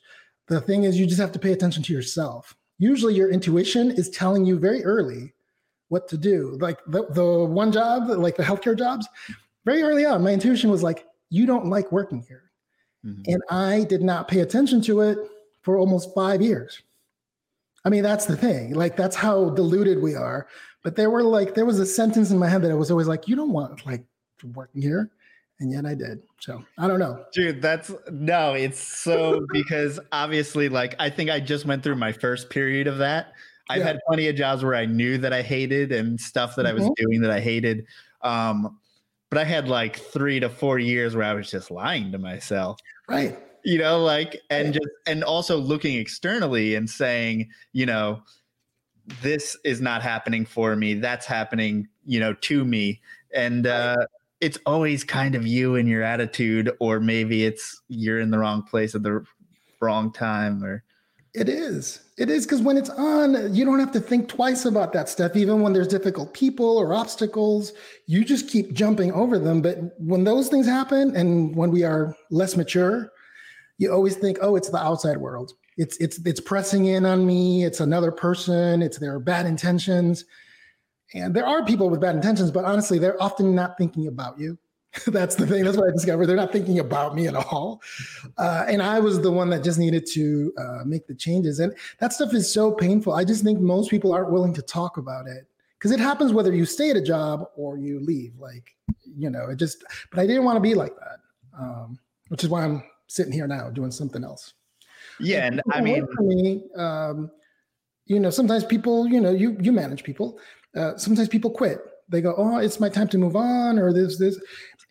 the 0.50 0.60
thing 0.60 0.84
is 0.84 1.00
you 1.00 1.06
just 1.06 1.22
have 1.22 1.32
to 1.32 1.39
pay 1.39 1.54
attention 1.54 1.84
to 1.84 1.93
yourself. 1.93 2.56
Usually 2.80 3.14
your 3.14 3.30
intuition 3.30 3.91
is 3.91 4.10
telling 4.10 4.45
you 4.45 4.58
very 4.58 4.84
early 4.84 5.34
what 5.89 6.08
to 6.10 6.18
do. 6.18 6.58
Like 6.60 6.80
the, 6.88 7.06
the 7.12 7.45
one 7.45 7.72
job 7.72 8.10
like 8.10 8.36
the 8.36 8.43
healthcare 8.43 8.78
jobs 8.78 9.08
very 9.66 9.82
early 9.84 10.06
on 10.06 10.24
my 10.24 10.32
intuition 10.32 10.70
was 10.70 10.84
like 10.84 11.06
you 11.30 11.45
don't 11.45 11.68
like 11.68 11.91
working 11.91 12.22
here. 12.28 12.43
Mm-hmm. 13.06 13.32
and 13.32 13.41
i 13.50 13.86
did 13.86 14.02
not 14.02 14.28
pay 14.28 14.41
attention 14.41 14.82
to 14.82 15.00
it 15.00 15.18
for 15.62 15.78
almost 15.78 16.14
five 16.14 16.41
years. 16.41 16.82
I 17.86 17.89
mean 17.89 18.04
that's 18.04 18.26
the 18.26 18.36
thing. 18.36 18.74
Like 18.74 18.97
that's 18.97 19.16
how 19.16 19.52
deluded 19.52 20.02
we 20.02 20.16
are. 20.16 20.47
But 20.84 20.97
there 20.97 21.10
were 21.10 21.24
like 21.24 21.56
there 21.56 21.66
was 21.66 21.80
a 21.80 21.86
sentence 21.86 22.32
in 22.32 22.38
my 22.38 22.50
head 22.50 22.62
that 22.64 22.72
i 22.72 22.74
was 22.74 22.91
always 22.91 23.08
like 23.08 23.28
you 23.28 23.36
don't 23.38 23.52
want 23.52 23.86
like 23.86 24.04
working 24.54 24.82
here 24.82 25.12
and 25.60 25.72
yet 25.72 25.86
I 25.86 25.93
did. 25.93 26.22
So 26.39 26.64
I 26.78 26.88
don't 26.88 26.99
know. 26.99 27.26
Dude, 27.34 27.62
that's 27.62 27.91
no, 28.12 28.53
it's 28.53 28.80
so 28.80 29.45
because 29.51 29.99
obviously, 30.12 30.70
like, 30.70 30.95
I 30.99 31.10
think 31.10 31.30
I 31.30 31.39
just 31.39 31.66
went 31.66 31.84
through 31.84 31.95
my 31.95 32.12
first 32.12 32.49
period 32.49 32.88
of 32.88 32.97
that. 32.99 33.34
I've 33.70 33.80
yeah. 33.80 33.88
had 33.88 33.99
plenty 34.07 34.28
of 34.28 34.36
jobs 34.36 34.64
where 34.64 34.76
I 34.76 34.86
knew 34.86 35.18
that 35.20 35.32
I 35.32 35.41
hated 35.41 35.91
and 35.91 36.20
stuff 36.20 36.55
that 36.55 36.66
mm-hmm. 36.66 36.70
I 36.70 36.74
was 36.74 36.84
mm-hmm. 36.84 37.05
doing 37.05 37.22
that 37.22 37.32
I 37.32 37.39
hated. 37.39 37.86
Um, 38.22 38.80
but 39.30 39.38
I 39.38 39.43
had 39.43 39.68
like 39.68 39.97
three 39.97 40.39
to 40.39 40.49
four 40.49 40.80
years 40.80 41.16
where 41.16 41.26
I 41.26 41.34
was 41.34 41.51
just 41.51 41.70
lying 41.70 42.12
to 42.12 42.18
myself. 42.18 42.80
Right. 43.07 43.38
You 43.64 43.78
know, 43.78 44.03
like, 44.03 44.41
and 44.49 44.74
just, 44.74 44.88
and 45.05 45.24
also 45.24 45.57
looking 45.57 45.97
externally 45.97 46.76
and 46.76 46.89
saying, 46.89 47.49
you 47.74 47.86
know, 47.86 48.24
this 49.22 49.55
is 49.64 49.82
not 49.82 50.01
happening 50.01 50.45
for 50.45 50.76
me. 50.76 50.95
That's 50.95 51.26
happening, 51.26 51.88
you 52.05 52.20
know, 52.20 52.34
to 52.34 52.66
me. 52.66 53.01
And, 53.34 53.68
uh, 53.68 53.97
it's 54.42 54.58
always 54.66 55.04
kind 55.04 55.36
of 55.36 55.46
you 55.46 55.76
and 55.76 55.88
your 55.88 56.04
attitude, 56.04 56.72
or 56.80 57.00
maybe 57.00 57.46
it's 57.46 57.82
you're 57.90 58.20
in 58.20 58.32
the 58.32 58.38
wrong 58.38 58.64
place 58.64 58.96
at 58.96 59.04
the 59.04 59.24
wrong 59.82 60.12
time, 60.12 60.64
or 60.64 60.84
it 61.34 61.50
is. 61.50 62.02
It 62.18 62.30
is 62.30 62.46
because 62.46 62.62
when 62.62 62.78
it's 62.78 62.90
on, 62.90 63.54
you 63.54 63.64
don't 63.64 63.80
have 63.80 63.92
to 63.94 64.00
think 64.00 64.28
twice 64.28 64.66
about 64.66 64.94
that 64.94 65.10
stuff. 65.10 65.36
Even 65.36 65.62
when 65.62 65.74
there's 65.74 65.88
difficult 65.88 66.34
people 66.34 66.78
or 66.78 66.94
obstacles, 66.94 67.74
you 68.08 68.26
just 68.26 68.50
keep 68.50 68.74
jumping 68.74 69.12
over 69.12 69.38
them. 69.38 69.62
But 69.62 69.78
when 70.00 70.24
those 70.24 70.50
things 70.50 70.66
happen, 70.66 71.16
and 71.16 71.56
when 71.56 71.72
we 71.72 71.84
are 71.84 72.16
less 72.32 72.58
mature, 72.58 73.12
you 73.78 73.92
always 73.92 74.16
think, 74.16 74.40
"Oh, 74.42 74.56
it's 74.56 74.70
the 74.70 74.84
outside 74.84 75.18
world. 75.18 75.54
It's 75.78 75.98
it's 75.98 76.20
it's 76.26 76.42
pressing 76.42 76.86
in 76.86 77.06
on 77.06 77.26
me. 77.26 77.64
It's 77.64 77.80
another 77.80 78.12
person. 78.12 78.82
It's 78.82 78.98
their 78.98 79.20
bad 79.20 79.46
intentions." 79.46 80.26
And 81.14 81.34
there 81.34 81.45
are 81.45 81.66
people 81.66 81.89
with 81.89 82.01
bad 82.01 82.16
intentions, 82.16 82.51
but 82.51 82.66
honestly, 82.66 82.99
they're 82.99 83.22
often 83.22 83.55
not 83.55 83.78
thinking 83.78 84.07
about 84.07 84.39
you. 84.39 84.57
That's 85.07 85.36
the 85.36 85.45
thing. 85.45 85.64
That's 85.64 85.78
what 85.78 85.89
I 85.89 85.91
discovered. 85.91 86.26
They're 86.26 86.36
not 86.36 86.51
thinking 86.51 86.80
about 86.80 87.16
me 87.16 87.28
at 87.28 87.36
all. 87.36 87.82
Uh, 88.38 88.66
and 88.68 88.82
I 88.82 88.99
was 88.99 89.22
the 89.22 89.32
one 89.32 89.49
that 89.51 89.64
just 89.64 89.78
needed 89.78 90.07
to 90.14 90.51
uh, 90.57 90.84
make 90.86 91.07
the 91.07 91.14
changes. 91.14 91.60
And 91.60 91.76
that 91.99 92.12
stuff 92.14 92.34
is 92.34 92.51
so 92.51 92.72
painful. 92.72 93.14
I 93.14 93.24
just 93.24 93.43
think 93.43 93.60
most 93.60 93.91
people 93.91 94.12
aren't 94.12 94.32
willing 94.32 94.53
to 94.53 94.62
talk 94.62 94.97
about 94.97 95.28
it 95.28 95.45
because 95.78 95.91
it 95.91 95.99
happens 95.99 96.34
whether 96.34 96.53
you 96.53 96.66
stay 96.66 96.89
at 96.89 96.97
a 96.97 97.01
job 97.01 97.45
or 97.55 97.78
you 97.78 97.99
leave. 97.99 98.34
Like, 98.39 98.76
you 99.05 99.30
know, 99.30 99.49
it 99.49 99.57
just, 99.57 99.84
but 100.10 100.20
I 100.20 100.26
didn't 100.26 100.43
want 100.43 100.57
to 100.57 100.62
be 100.62 100.74
like 100.74 100.95
that, 100.95 101.20
um, 101.57 101.99
which 102.30 102.43
is 102.43 102.49
why 102.49 102.64
I'm 102.64 102.84
sitting 103.07 103.32
here 103.32 103.47
now 103.47 103.70
doing 103.70 103.91
something 103.91 104.24
else. 104.24 104.53
Yeah. 105.20 105.45
And 105.45 105.62
I 105.72 105.82
mean, 105.82 106.07
me, 106.20 106.64
um, 106.76 107.30
you 108.05 108.20
know, 108.20 108.32
sometimes 108.32 108.64
people, 108.64 109.07
you 109.07 109.22
know, 109.22 109.32
you, 109.32 109.55
you 109.62 109.72
manage 109.72 110.03
people 110.03 110.39
uh, 110.76 110.97
sometimes 110.97 111.28
people 111.28 111.51
quit. 111.51 111.80
They 112.09 112.22
go, 112.22 112.34
"Oh, 112.38 112.57
it's 112.57 112.80
my 112.80 112.89
time 112.89 113.07
to 113.09 113.17
move 113.17 113.36
on," 113.36 113.80
or 113.80 113.93
this, 113.93 114.17
this, 114.17 114.39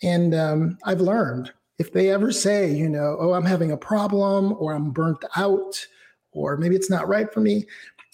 and 0.02 0.34
um, 0.34 0.78
I've 0.84 1.00
learned 1.00 1.52
if 1.78 1.92
they 1.92 2.10
ever 2.10 2.32
say, 2.32 2.72
you 2.72 2.88
know, 2.88 3.16
"Oh, 3.20 3.32
I'm 3.32 3.44
having 3.44 3.72
a 3.72 3.76
problem," 3.76 4.54
or 4.58 4.72
"I'm 4.74 4.90
burnt 4.90 5.24
out," 5.36 5.86
or 6.32 6.56
maybe 6.56 6.76
it's 6.76 6.90
not 6.90 7.08
right 7.08 7.32
for 7.32 7.40
me, 7.40 7.66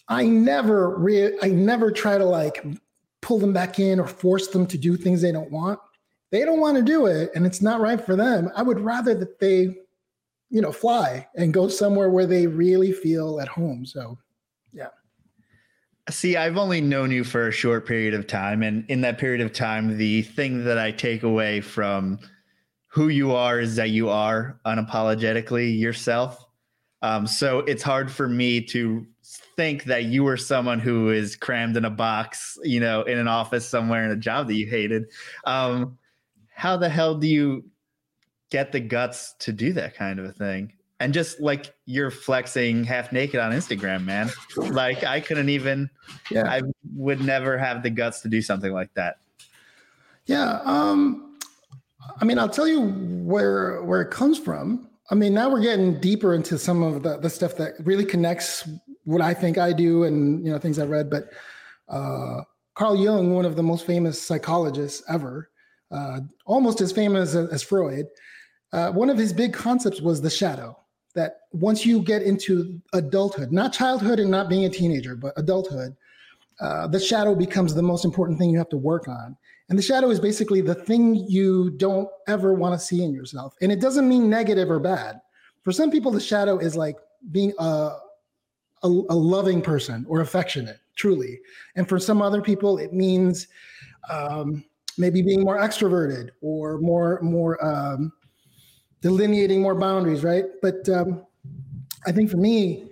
I 0.08 0.26
never, 0.26 0.96
re- 0.98 1.38
I 1.42 1.48
never 1.48 1.90
try 1.90 2.18
to 2.18 2.24
like 2.24 2.64
pull 3.22 3.38
them 3.38 3.52
back 3.52 3.78
in 3.78 3.98
or 3.98 4.06
force 4.06 4.48
them 4.48 4.66
to 4.66 4.78
do 4.78 4.96
things 4.96 5.22
they 5.22 5.32
don't 5.32 5.50
want. 5.50 5.80
They 6.30 6.44
don't 6.44 6.60
want 6.60 6.76
to 6.76 6.82
do 6.82 7.06
it, 7.06 7.30
and 7.34 7.46
it's 7.46 7.62
not 7.62 7.80
right 7.80 8.04
for 8.04 8.16
them. 8.16 8.50
I 8.56 8.62
would 8.62 8.80
rather 8.80 9.14
that 9.14 9.38
they, 9.38 9.76
you 10.50 10.60
know, 10.60 10.72
fly 10.72 11.26
and 11.36 11.54
go 11.54 11.68
somewhere 11.68 12.10
where 12.10 12.26
they 12.26 12.46
really 12.46 12.92
feel 12.92 13.40
at 13.40 13.48
home. 13.48 13.86
So, 13.86 14.18
yeah. 14.72 14.88
See, 16.10 16.36
I've 16.36 16.58
only 16.58 16.82
known 16.82 17.10
you 17.10 17.24
for 17.24 17.48
a 17.48 17.52
short 17.52 17.86
period 17.86 18.12
of 18.12 18.26
time. 18.26 18.62
And 18.62 18.84
in 18.90 19.00
that 19.00 19.16
period 19.16 19.40
of 19.40 19.54
time, 19.54 19.96
the 19.96 20.20
thing 20.22 20.64
that 20.64 20.78
I 20.78 20.92
take 20.92 21.22
away 21.22 21.62
from 21.62 22.18
who 22.88 23.08
you 23.08 23.32
are 23.32 23.58
is 23.58 23.76
that 23.76 23.88
you 23.88 24.10
are 24.10 24.60
unapologetically 24.66 25.78
yourself. 25.78 26.44
Um, 27.00 27.26
so 27.26 27.60
it's 27.60 27.82
hard 27.82 28.12
for 28.12 28.28
me 28.28 28.60
to 28.66 29.06
think 29.56 29.84
that 29.84 30.04
you 30.04 30.24
were 30.24 30.36
someone 30.36 30.78
who 30.78 31.10
is 31.10 31.36
crammed 31.36 31.76
in 31.76 31.86
a 31.86 31.90
box, 31.90 32.58
you 32.62 32.80
know, 32.80 33.02
in 33.02 33.18
an 33.18 33.28
office 33.28 33.66
somewhere 33.66 34.04
in 34.04 34.10
a 34.10 34.16
job 34.16 34.46
that 34.48 34.54
you 34.54 34.66
hated. 34.66 35.06
Um, 35.46 35.98
how 36.54 36.76
the 36.76 36.88
hell 36.88 37.14
do 37.14 37.26
you 37.26 37.64
get 38.50 38.72
the 38.72 38.80
guts 38.80 39.34
to 39.40 39.52
do 39.52 39.72
that 39.72 39.96
kind 39.96 40.18
of 40.18 40.26
a 40.26 40.32
thing? 40.32 40.73
And 41.00 41.12
just 41.12 41.40
like 41.40 41.74
you're 41.86 42.10
flexing 42.10 42.84
half 42.84 43.12
naked 43.12 43.40
on 43.40 43.52
Instagram, 43.52 44.04
man. 44.04 44.30
Like 44.56 45.04
I 45.04 45.20
couldn't 45.20 45.48
even. 45.48 45.90
Yeah. 46.30 46.48
I 46.48 46.62
would 46.94 47.20
never 47.20 47.58
have 47.58 47.82
the 47.82 47.90
guts 47.90 48.20
to 48.20 48.28
do 48.28 48.40
something 48.40 48.72
like 48.72 48.92
that. 48.94 49.18
Yeah. 50.26 50.60
Um. 50.64 51.38
I 52.20 52.24
mean, 52.24 52.38
I'll 52.38 52.48
tell 52.48 52.68
you 52.68 52.80
where 52.80 53.82
where 53.82 54.00
it 54.02 54.10
comes 54.10 54.38
from. 54.38 54.88
I 55.10 55.14
mean, 55.14 55.34
now 55.34 55.50
we're 55.50 55.60
getting 55.60 56.00
deeper 56.00 56.34
into 56.34 56.58
some 56.58 56.82
of 56.82 57.02
the 57.02 57.18
the 57.18 57.30
stuff 57.30 57.56
that 57.56 57.74
really 57.80 58.04
connects 58.04 58.68
what 59.04 59.20
I 59.20 59.34
think 59.34 59.58
I 59.58 59.72
do 59.72 60.04
and 60.04 60.44
you 60.44 60.52
know 60.52 60.58
things 60.58 60.78
I 60.78 60.84
read. 60.84 61.10
But 61.10 61.30
uh, 61.88 62.42
Carl 62.74 62.96
Jung, 62.96 63.34
one 63.34 63.44
of 63.44 63.56
the 63.56 63.62
most 63.62 63.86
famous 63.86 64.20
psychologists 64.20 65.02
ever, 65.08 65.50
uh, 65.90 66.20
almost 66.46 66.80
as 66.80 66.92
famous 66.92 67.34
as, 67.34 67.48
as 67.50 67.62
Freud. 67.62 68.06
Uh, 68.72 68.90
one 68.90 69.08
of 69.08 69.16
his 69.16 69.32
big 69.32 69.52
concepts 69.52 70.00
was 70.00 70.20
the 70.20 70.30
shadow 70.30 70.76
that 71.14 71.40
once 71.52 71.86
you 71.86 72.02
get 72.02 72.22
into 72.22 72.80
adulthood, 72.92 73.52
not 73.52 73.72
childhood 73.72 74.18
and 74.18 74.30
not 74.30 74.48
being 74.48 74.64
a 74.64 74.68
teenager, 74.70 75.16
but 75.16 75.32
adulthood, 75.36 75.96
uh, 76.60 76.86
the 76.86 77.00
shadow 77.00 77.34
becomes 77.34 77.74
the 77.74 77.82
most 77.82 78.04
important 78.04 78.38
thing 78.38 78.50
you 78.50 78.58
have 78.58 78.68
to 78.68 78.76
work 78.76 79.08
on. 79.08 79.36
And 79.68 79.78
the 79.78 79.82
shadow 79.82 80.10
is 80.10 80.20
basically 80.20 80.60
the 80.60 80.74
thing 80.74 81.14
you 81.14 81.70
don't 81.70 82.08
ever 82.28 82.52
want 82.52 82.78
to 82.78 82.84
see 82.84 83.02
in 83.02 83.14
yourself. 83.14 83.54
And 83.62 83.72
it 83.72 83.80
doesn't 83.80 84.08
mean 84.08 84.28
negative 84.28 84.70
or 84.70 84.78
bad. 84.78 85.20
For 85.62 85.72
some 85.72 85.90
people, 85.90 86.10
the 86.10 86.20
shadow 86.20 86.58
is 86.58 86.76
like 86.76 86.96
being 87.30 87.54
a, 87.58 87.96
a, 88.82 88.88
a 88.88 89.16
loving 89.16 89.62
person 89.62 90.04
or 90.08 90.20
affectionate, 90.20 90.78
truly. 90.96 91.40
And 91.76 91.88
for 91.88 91.98
some 91.98 92.20
other 92.20 92.42
people, 92.42 92.76
it 92.78 92.92
means 92.92 93.48
um, 94.10 94.64
maybe 94.98 95.22
being 95.22 95.42
more 95.42 95.58
extroverted 95.58 96.30
or 96.42 96.78
more 96.78 97.18
more 97.22 97.64
um, 97.64 98.12
delineating 99.04 99.60
more 99.60 99.74
boundaries, 99.74 100.24
right? 100.24 100.46
But 100.62 100.88
um, 100.88 101.26
I 102.06 102.10
think 102.10 102.30
for 102.30 102.38
me, 102.38 102.88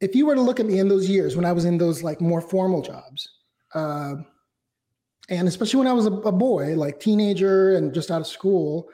if 0.00 0.16
you 0.16 0.26
were 0.26 0.34
to 0.34 0.40
look 0.40 0.58
at 0.58 0.66
me 0.66 0.80
in 0.80 0.88
those 0.88 1.08
years 1.08 1.36
when 1.36 1.44
I 1.44 1.52
was 1.52 1.64
in 1.64 1.78
those 1.78 2.02
like 2.02 2.20
more 2.20 2.40
formal 2.40 2.82
jobs, 2.82 3.28
uh, 3.72 4.14
and 5.28 5.46
especially 5.46 5.78
when 5.78 5.86
I 5.86 5.92
was 5.92 6.06
a, 6.06 6.12
a, 6.12 6.32
boy, 6.32 6.74
like 6.74 6.98
teenager 6.98 7.76
and 7.76 7.94
just 7.94 8.10
out 8.10 8.20
of 8.20 8.26
school, 8.26 8.88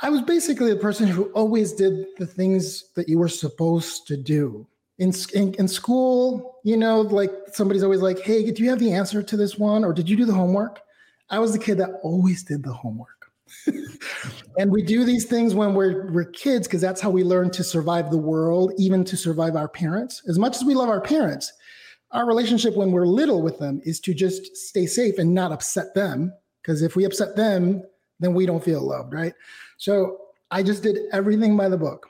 I 0.00 0.08
was 0.08 0.22
basically 0.22 0.70
the 0.70 0.80
person 0.80 1.06
who 1.06 1.24
always 1.32 1.74
did 1.74 2.06
the 2.16 2.26
things 2.26 2.92
that 2.96 3.06
you 3.06 3.18
were 3.18 3.28
supposed 3.28 4.06
to 4.06 4.16
do. 4.16 4.66
In, 4.96 5.12
in, 5.34 5.52
in 5.54 5.68
school, 5.68 6.58
you 6.64 6.78
know, 6.78 7.02
like 7.02 7.32
somebody's 7.52 7.82
always 7.82 8.00
like, 8.00 8.20
"Hey, 8.20 8.50
do 8.50 8.62
you 8.62 8.70
have 8.70 8.78
the 8.78 8.92
answer 8.92 9.22
to 9.22 9.36
this 9.36 9.58
one, 9.58 9.84
or 9.84 9.92
did 9.92 10.08
you 10.08 10.16
do 10.16 10.24
the 10.24 10.32
homework?" 10.32 10.80
I 11.28 11.38
was 11.38 11.52
the 11.52 11.58
kid 11.58 11.76
that 11.78 12.00
always 12.02 12.44
did 12.44 12.62
the 12.62 12.72
homework. 12.72 13.13
And 14.58 14.70
we 14.70 14.82
do 14.82 15.04
these 15.04 15.24
things 15.24 15.54
when 15.54 15.74
we're 15.74 16.10
we're 16.12 16.24
kids 16.24 16.66
because 16.66 16.80
that's 16.80 17.00
how 17.00 17.10
we 17.10 17.24
learn 17.24 17.50
to 17.50 17.64
survive 17.64 18.10
the 18.10 18.18
world, 18.18 18.72
even 18.78 19.04
to 19.04 19.16
survive 19.16 19.56
our 19.56 19.68
parents. 19.68 20.22
As 20.28 20.38
much 20.38 20.56
as 20.56 20.64
we 20.64 20.74
love 20.74 20.88
our 20.88 21.00
parents, 21.00 21.52
our 22.12 22.26
relationship 22.26 22.76
when 22.76 22.92
we're 22.92 23.06
little 23.06 23.42
with 23.42 23.58
them 23.58 23.80
is 23.84 24.00
to 24.00 24.14
just 24.14 24.56
stay 24.56 24.86
safe 24.86 25.18
and 25.18 25.34
not 25.34 25.52
upset 25.52 25.94
them. 25.94 26.32
Because 26.62 26.82
if 26.82 26.96
we 26.96 27.04
upset 27.04 27.36
them, 27.36 27.82
then 28.20 28.32
we 28.32 28.46
don't 28.46 28.64
feel 28.64 28.80
loved, 28.80 29.12
right? 29.12 29.34
So 29.76 30.18
I 30.50 30.62
just 30.62 30.82
did 30.82 30.98
everything 31.12 31.56
by 31.56 31.68
the 31.68 31.76
book, 31.76 32.08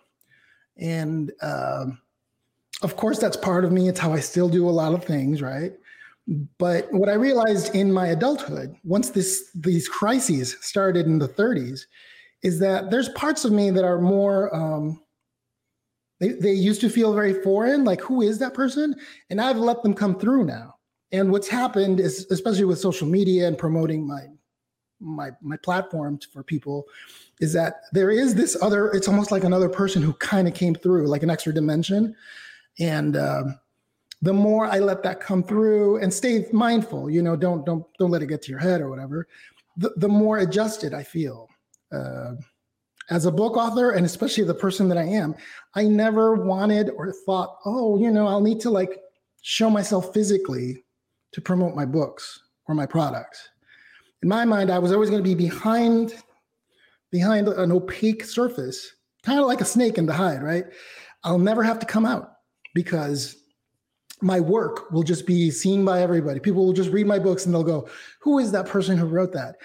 and 0.76 1.32
um, 1.42 1.98
of 2.82 2.96
course 2.96 3.18
that's 3.18 3.36
part 3.36 3.64
of 3.64 3.72
me. 3.72 3.88
It's 3.88 4.00
how 4.00 4.12
I 4.12 4.20
still 4.20 4.48
do 4.48 4.68
a 4.68 4.70
lot 4.70 4.92
of 4.92 5.04
things, 5.04 5.40
right? 5.40 5.72
But 6.58 6.90
what 6.92 7.08
I 7.08 7.14
realized 7.14 7.74
in 7.74 7.92
my 7.92 8.08
adulthood, 8.08 8.74
once 8.82 9.10
this 9.10 9.50
these 9.54 9.88
crises 9.88 10.56
started 10.60 11.06
in 11.06 11.18
the 11.18 11.28
30s, 11.28 11.82
is 12.42 12.58
that 12.60 12.90
there's 12.90 13.10
parts 13.10 13.44
of 13.44 13.52
me 13.52 13.70
that 13.70 13.84
are 13.84 14.00
more 14.00 14.54
um, 14.54 15.00
they, 16.20 16.28
they 16.28 16.52
used 16.52 16.80
to 16.80 16.88
feel 16.88 17.12
very 17.12 17.34
foreign, 17.42 17.84
like 17.84 18.00
who 18.00 18.22
is 18.22 18.38
that 18.38 18.54
person? 18.54 18.94
And 19.30 19.40
I've 19.40 19.58
let 19.58 19.82
them 19.82 19.94
come 19.94 20.18
through 20.18 20.44
now. 20.44 20.76
And 21.12 21.30
what's 21.30 21.48
happened 21.48 22.00
is, 22.00 22.26
especially 22.30 22.64
with 22.64 22.78
social 22.78 23.06
media 23.06 23.46
and 23.46 23.58
promoting 23.58 24.06
my 24.06 24.26
my 25.00 25.30
my 25.42 25.56
platform 25.58 26.18
for 26.32 26.42
people, 26.42 26.86
is 27.40 27.52
that 27.52 27.82
there 27.92 28.10
is 28.10 28.34
this 28.34 28.56
other. 28.62 28.90
It's 28.92 29.08
almost 29.08 29.30
like 29.30 29.44
another 29.44 29.68
person 29.68 30.02
who 30.02 30.12
kind 30.14 30.48
of 30.48 30.54
came 30.54 30.74
through, 30.74 31.06
like 31.08 31.22
an 31.22 31.30
extra 31.30 31.52
dimension. 31.52 32.16
And 32.80 33.16
um, 33.16 33.60
the 34.24 34.32
more 34.32 34.64
I 34.64 34.78
let 34.78 35.02
that 35.02 35.20
come 35.20 35.42
through 35.42 35.98
and 35.98 36.12
stay 36.12 36.46
mindful, 36.50 37.10
you 37.10 37.20
know, 37.20 37.36
don't 37.36 37.64
don't 37.66 37.84
don't 37.98 38.10
let 38.10 38.22
it 38.22 38.26
get 38.26 38.40
to 38.42 38.50
your 38.50 38.58
head 38.58 38.80
or 38.80 38.88
whatever. 38.88 39.28
The, 39.76 39.90
the 39.96 40.08
more 40.08 40.38
adjusted 40.38 40.94
I 40.94 41.02
feel. 41.02 41.48
Uh, 41.92 42.32
as 43.10 43.26
a 43.26 43.30
book 43.30 43.54
author 43.58 43.90
and 43.90 44.06
especially 44.06 44.44
the 44.44 44.54
person 44.54 44.88
that 44.88 44.96
I 44.96 45.04
am, 45.04 45.34
I 45.74 45.84
never 45.84 46.36
wanted 46.36 46.88
or 46.88 47.12
thought, 47.12 47.58
oh, 47.66 47.98
you 47.98 48.10
know, 48.10 48.26
I'll 48.26 48.40
need 48.40 48.60
to 48.60 48.70
like 48.70 48.98
show 49.42 49.68
myself 49.68 50.14
physically 50.14 50.84
to 51.32 51.42
promote 51.42 51.74
my 51.74 51.84
books 51.84 52.40
or 52.66 52.74
my 52.74 52.86
products. 52.86 53.46
In 54.22 54.28
my 54.30 54.46
mind, 54.46 54.70
I 54.70 54.78
was 54.78 54.90
always 54.90 55.10
going 55.10 55.22
to 55.22 55.28
be 55.28 55.34
behind 55.34 56.14
behind 57.10 57.46
an 57.46 57.70
opaque 57.70 58.24
surface, 58.24 58.90
kind 59.22 59.38
of 59.38 59.46
like 59.46 59.60
a 59.60 59.66
snake 59.66 59.98
in 59.98 60.06
the 60.06 60.14
hide, 60.14 60.42
right? 60.42 60.64
I'll 61.24 61.38
never 61.38 61.62
have 61.62 61.78
to 61.80 61.86
come 61.86 62.06
out 62.06 62.32
because 62.74 63.43
my 64.24 64.40
work 64.40 64.90
will 64.90 65.02
just 65.02 65.26
be 65.26 65.50
seen 65.50 65.84
by 65.84 66.00
everybody. 66.02 66.40
People 66.40 66.66
will 66.66 66.72
just 66.72 66.90
read 66.90 67.06
my 67.06 67.18
books 67.18 67.46
and 67.46 67.54
they'll 67.54 67.62
go, 67.62 67.88
"Who 68.20 68.38
is 68.38 68.50
that 68.52 68.66
person 68.66 68.96
who 68.98 69.06
wrote 69.06 69.32
that?" 69.32 69.56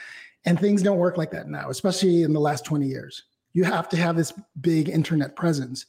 And 0.46 0.60
things 0.60 0.84
don't 0.84 0.98
work 0.98 1.18
like 1.18 1.32
that 1.32 1.48
now, 1.48 1.70
especially 1.70 2.24
in 2.24 2.34
the 2.34 2.40
last 2.40 2.66
20 2.66 2.86
years 2.86 3.24
you 3.54 3.64
have 3.64 3.90
to 3.90 3.98
have 3.98 4.16
this 4.16 4.34
big 4.62 4.90
internet 4.90 5.36
presence. 5.36 5.86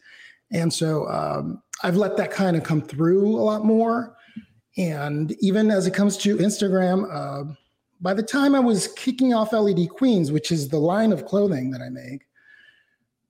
And 0.51 0.73
so 0.73 1.09
um, 1.09 1.63
I've 1.83 1.97
let 1.97 2.17
that 2.17 2.31
kind 2.31 2.57
of 2.57 2.63
come 2.63 2.83
through 2.83 3.37
a 3.37 3.43
lot 3.43 3.65
more. 3.65 4.17
And 4.77 5.33
even 5.41 5.71
as 5.71 5.87
it 5.87 5.95
comes 5.95 6.17
to 6.19 6.37
Instagram, 6.37 7.07
uh, 7.13 7.55
by 8.01 8.15
the 8.15 8.23
time 8.23 8.55
I 8.55 8.61
was 8.61 8.89
kicking 8.89 9.35
off 9.35 9.53
LED 9.53 9.91
Queens, 9.91 10.33
which 10.33 10.51
is 10.51 10.69
the 10.69 10.79
line 10.79 11.13
of 11.13 11.27
clothing 11.27 11.71
that 11.71 11.83
I 11.83 11.91
make, 11.91 12.27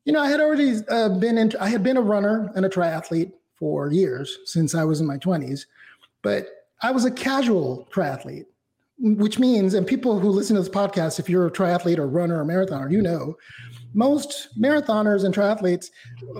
you 0.04 0.12
know, 0.12 0.20
I 0.20 0.30
had 0.30 0.40
already 0.40 0.76
uh, 0.88 1.08
been 1.18 1.36
in, 1.36 1.52
I 1.60 1.68
had 1.68 1.82
been 1.82 1.96
a 1.96 2.02
runner 2.02 2.50
and 2.54 2.64
a 2.64 2.68
triathlete 2.68 3.32
for 3.60 3.92
years 3.92 4.38
since 4.46 4.74
I 4.74 4.82
was 4.82 5.00
in 5.00 5.06
my 5.06 5.18
20s, 5.18 5.66
but 6.22 6.48
I 6.82 6.90
was 6.90 7.04
a 7.04 7.10
casual 7.10 7.86
triathlete, 7.92 8.46
which 8.98 9.38
means, 9.38 9.74
and 9.74 9.86
people 9.86 10.18
who 10.18 10.30
listen 10.30 10.56
to 10.56 10.62
this 10.62 10.70
podcast, 10.70 11.20
if 11.20 11.28
you're 11.28 11.46
a 11.46 11.50
triathlete 11.50 11.98
or 11.98 12.08
runner 12.08 12.40
or 12.40 12.44
marathoner, 12.44 12.90
you 12.90 13.02
know 13.02 13.36
most 13.94 14.48
marathoners 14.60 15.24
and 15.24 15.34
triathletes 15.34 15.90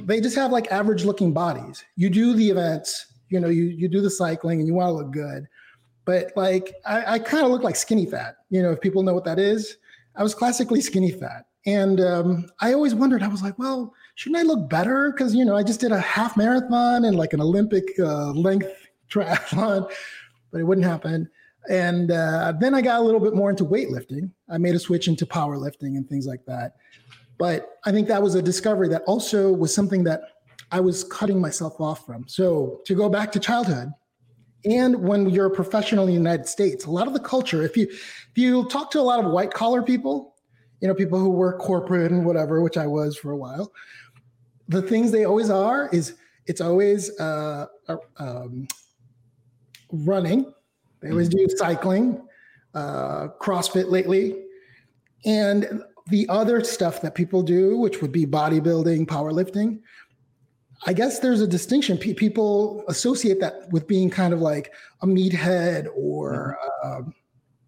they 0.02 0.20
just 0.20 0.36
have 0.36 0.52
like 0.52 0.70
average 0.70 1.04
looking 1.04 1.32
bodies. 1.32 1.84
You 1.96 2.10
do 2.10 2.34
the 2.34 2.48
events 2.48 3.06
you 3.28 3.40
know 3.40 3.48
you 3.48 3.64
you 3.64 3.88
do 3.88 4.00
the 4.00 4.10
cycling 4.10 4.58
and 4.58 4.68
you 4.68 4.74
want 4.74 4.88
to 4.88 4.92
look 4.92 5.10
good. 5.10 5.46
But 6.04 6.32
like 6.36 6.74
i, 6.86 7.14
I 7.14 7.18
kind 7.18 7.44
of 7.44 7.50
look 7.50 7.62
like 7.62 7.76
skinny 7.76 8.06
fat 8.06 8.36
you 8.50 8.62
know 8.62 8.70
if 8.70 8.80
people 8.80 9.02
know 9.02 9.14
what 9.14 9.24
that 9.24 9.38
is. 9.38 9.76
I 10.16 10.22
was 10.22 10.34
classically 10.34 10.80
skinny 10.80 11.12
fat. 11.12 11.46
And 11.66 12.00
um, 12.00 12.46
i 12.60 12.72
always 12.72 12.94
wondered 12.94 13.22
i 13.22 13.28
was 13.28 13.42
like 13.42 13.58
well 13.58 13.92
shouldn't 14.20 14.38
i 14.38 14.42
look 14.42 14.68
better? 14.68 15.10
Because 15.10 15.34
you 15.34 15.46
know 15.46 15.56
i 15.56 15.62
just 15.62 15.80
did 15.80 15.92
a 15.92 16.00
half 16.00 16.36
marathon 16.36 17.06
and 17.06 17.16
like 17.16 17.32
an 17.32 17.40
olympic 17.40 17.84
uh, 17.98 18.32
length 18.32 18.70
triathlon 19.10 19.90
but 20.52 20.60
it 20.60 20.64
wouldn't 20.64 20.86
happen. 20.86 21.28
And 21.70 22.10
uh, 22.10 22.52
then 22.60 22.74
i 22.74 22.82
got 22.82 23.00
a 23.00 23.02
little 23.02 23.20
bit 23.20 23.34
more 23.34 23.50
into 23.50 23.64
weightlifting. 23.64 24.30
I 24.50 24.58
made 24.58 24.74
a 24.74 24.78
switch 24.78 25.08
into 25.08 25.24
powerlifting 25.24 25.96
and 25.96 26.06
things 26.06 26.26
like 26.26 26.44
that. 26.46 26.76
But 27.38 27.78
I 27.86 27.92
think 27.92 28.08
that 28.08 28.22
was 28.22 28.34
a 28.34 28.42
discovery 28.42 28.88
that 28.88 29.02
also 29.06 29.50
was 29.52 29.74
something 29.74 30.04
that 30.04 30.20
I 30.70 30.80
was 30.80 31.04
cutting 31.04 31.40
myself 31.40 31.80
off 31.80 32.04
from. 32.04 32.28
So 32.28 32.80
to 32.84 32.94
go 32.94 33.08
back 33.08 33.32
to 33.32 33.40
childhood, 33.40 33.90
and 34.64 34.96
when 34.96 35.30
you're 35.30 35.46
a 35.46 35.50
professional 35.50 36.04
in 36.04 36.08
the 36.08 36.14
United 36.14 36.46
States, 36.46 36.84
a 36.84 36.90
lot 36.90 37.06
of 37.06 37.14
the 37.14 37.20
culture, 37.20 37.62
if 37.62 37.76
you 37.76 37.86
if 37.88 38.36
you 38.36 38.68
talk 38.68 38.90
to 38.90 39.00
a 39.00 39.06
lot 39.10 39.24
of 39.24 39.30
white 39.30 39.54
collar 39.54 39.82
people, 39.82 40.34
you 40.80 40.88
know, 40.88 40.94
people 40.94 41.18
who 41.18 41.30
work 41.30 41.58
corporate 41.58 42.10
and 42.10 42.26
whatever, 42.26 42.60
which 42.60 42.76
I 42.76 42.86
was 42.86 43.16
for 43.16 43.30
a 43.30 43.36
while, 43.36 43.72
the 44.70 44.82
things 44.82 45.10
they 45.10 45.24
always 45.24 45.50
are 45.50 45.88
is 45.92 46.14
it's 46.46 46.60
always 46.60 47.18
uh, 47.20 47.66
uh 47.88 47.96
um, 48.18 48.66
running. 49.92 50.52
They 51.00 51.10
always 51.10 51.28
do 51.28 51.46
cycling, 51.56 52.22
uh, 52.74 53.28
CrossFit 53.40 53.90
lately, 53.90 54.44
and 55.24 55.82
the 56.08 56.28
other 56.28 56.62
stuff 56.64 57.00
that 57.02 57.14
people 57.14 57.42
do, 57.42 57.78
which 57.78 58.00
would 58.02 58.12
be 58.12 58.26
bodybuilding, 58.26 59.06
powerlifting, 59.06 59.80
I 60.86 60.92
guess 60.92 61.18
there's 61.18 61.40
a 61.40 61.46
distinction. 61.46 61.98
P- 61.98 62.14
people 62.14 62.84
associate 62.88 63.40
that 63.40 63.70
with 63.70 63.86
being 63.86 64.08
kind 64.08 64.32
of 64.32 64.40
like 64.40 64.72
a 65.02 65.06
meathead 65.06 65.88
or 65.94 66.58
uh, 66.82 67.02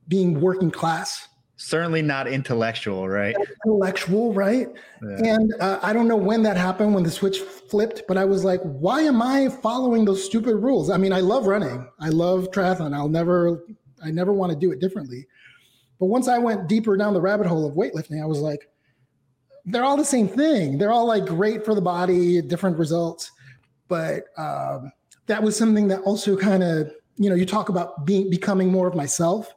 being 0.09 0.41
working 0.41 0.71
class. 0.71 1.29
Certainly 1.65 2.03
not 2.03 2.27
intellectual, 2.27 3.09
right? 3.09 3.37
Intellectual, 3.65 4.35
right? 4.35 4.69
Yeah. 5.01 5.35
And 5.35 5.55
uh, 5.61 5.79
I 5.81 5.93
don't 5.93 6.09
know 6.09 6.17
when 6.17 6.43
that 6.43 6.57
happened, 6.57 6.93
when 6.93 7.05
the 7.05 7.11
switch 7.11 7.39
flipped, 7.39 8.03
but 8.09 8.19
I 8.19 8.25
was 8.25 8.45
like, 8.45 8.61
why 8.63 9.03
am 9.03 9.23
I 9.23 9.49
following 9.49 10.05
those 10.05 10.25
stupid 10.25 10.57
rules? 10.57 10.91
I 10.91 10.97
mean, 10.97 11.13
I 11.13 11.21
love 11.21 11.47
running, 11.47 11.89
I 12.01 12.09
love 12.09 12.51
triathlon. 12.51 12.93
I'll 12.95 13.09
never, 13.09 13.65
I 14.05 14.11
never 14.11 14.33
want 14.33 14.51
to 14.51 14.59
do 14.59 14.73
it 14.73 14.81
differently. 14.81 15.25
But 16.01 16.07
once 16.07 16.27
I 16.27 16.37
went 16.37 16.69
deeper 16.69 16.97
down 16.97 17.15
the 17.15 17.21
rabbit 17.21 17.47
hole 17.47 17.65
of 17.65 17.77
weightlifting, 17.77 18.21
I 18.21 18.27
was 18.27 18.41
like, 18.41 18.69
they're 19.65 19.85
all 19.85 19.97
the 19.97 20.05
same 20.05 20.27
thing. 20.27 20.79
They're 20.79 20.91
all 20.91 21.07
like 21.07 21.27
great 21.27 21.65
for 21.65 21.77
the 21.77 21.81
body, 21.81 22.43
different 22.43 22.77
results. 22.77 23.31
But 23.87 24.25
um, 24.37 24.91
that 25.27 25.41
was 25.41 25.57
something 25.57 25.87
that 25.89 26.01
also 26.01 26.37
kind 26.37 26.65
of, 26.65 26.91
you 27.19 27.31
know, 27.31 27.37
you 27.37 27.47
talk 27.47 27.69
about 27.69 28.05
being 28.05 28.31
becoming 28.31 28.73
more 28.73 28.89
of 28.89 28.97
myself. 28.97 29.55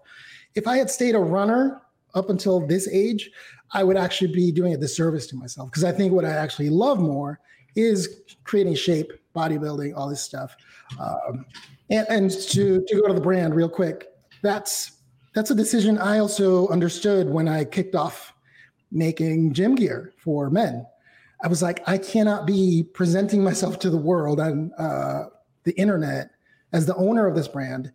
If 0.54 0.68
I 0.68 0.78
had 0.78 0.92
stayed 0.92 1.16
a 1.16 1.20
runner 1.20 1.82
up 2.16 2.30
until 2.30 2.66
this 2.66 2.88
age, 2.88 3.30
I 3.74 3.84
would 3.84 3.98
actually 3.98 4.32
be 4.32 4.52
doing 4.52 4.74
a 4.74 4.78
disservice 4.78 5.28
to 5.28 5.36
myself 5.36 5.70
because 5.70 5.84
I 5.84 5.92
think 5.92 6.14
what 6.14 6.26
I 6.26 6.32
actually 6.32 6.70
love 6.70 7.00
more 7.00 7.40
is 7.76 8.22
creating 8.44 8.76
shape, 8.76 9.12
bodybuilding, 9.36 9.96
all 9.96 10.10
this 10.10 10.22
stuff. 10.22 10.56
Um, 11.00 11.46
and, 11.90 12.08
and 12.10 12.32
to 12.32 12.84
to 12.88 12.96
go 13.02 13.08
to 13.08 13.14
the 13.14 13.22
brand 13.22 13.54
real 13.54 13.70
quick, 13.70 14.08
that's 14.42 14.94
that's 15.34 15.52
a 15.52 15.56
decision 15.56 15.98
I 15.98 16.20
also 16.20 16.68
understood 16.70 17.30
when 17.30 17.48
I 17.48 17.66
kicked 17.66 17.96
off 17.96 18.34
making 18.92 19.54
gym 19.54 19.76
gear 19.76 20.14
for 20.18 20.50
men. 20.50 20.86
I 21.44 21.48
was 21.48 21.62
like, 21.62 21.88
I 21.88 21.98
cannot 21.98 22.48
be 22.48 22.84
presenting 22.94 23.44
myself 23.44 23.78
to 23.80 23.90
the 23.90 23.98
world 23.98 24.40
on 24.40 24.72
uh, 24.78 25.26
the 25.64 25.74
internet 25.74 26.30
as 26.72 26.86
the 26.86 26.96
owner 26.96 27.28
of 27.28 27.36
this 27.36 27.48
brand 27.48 27.92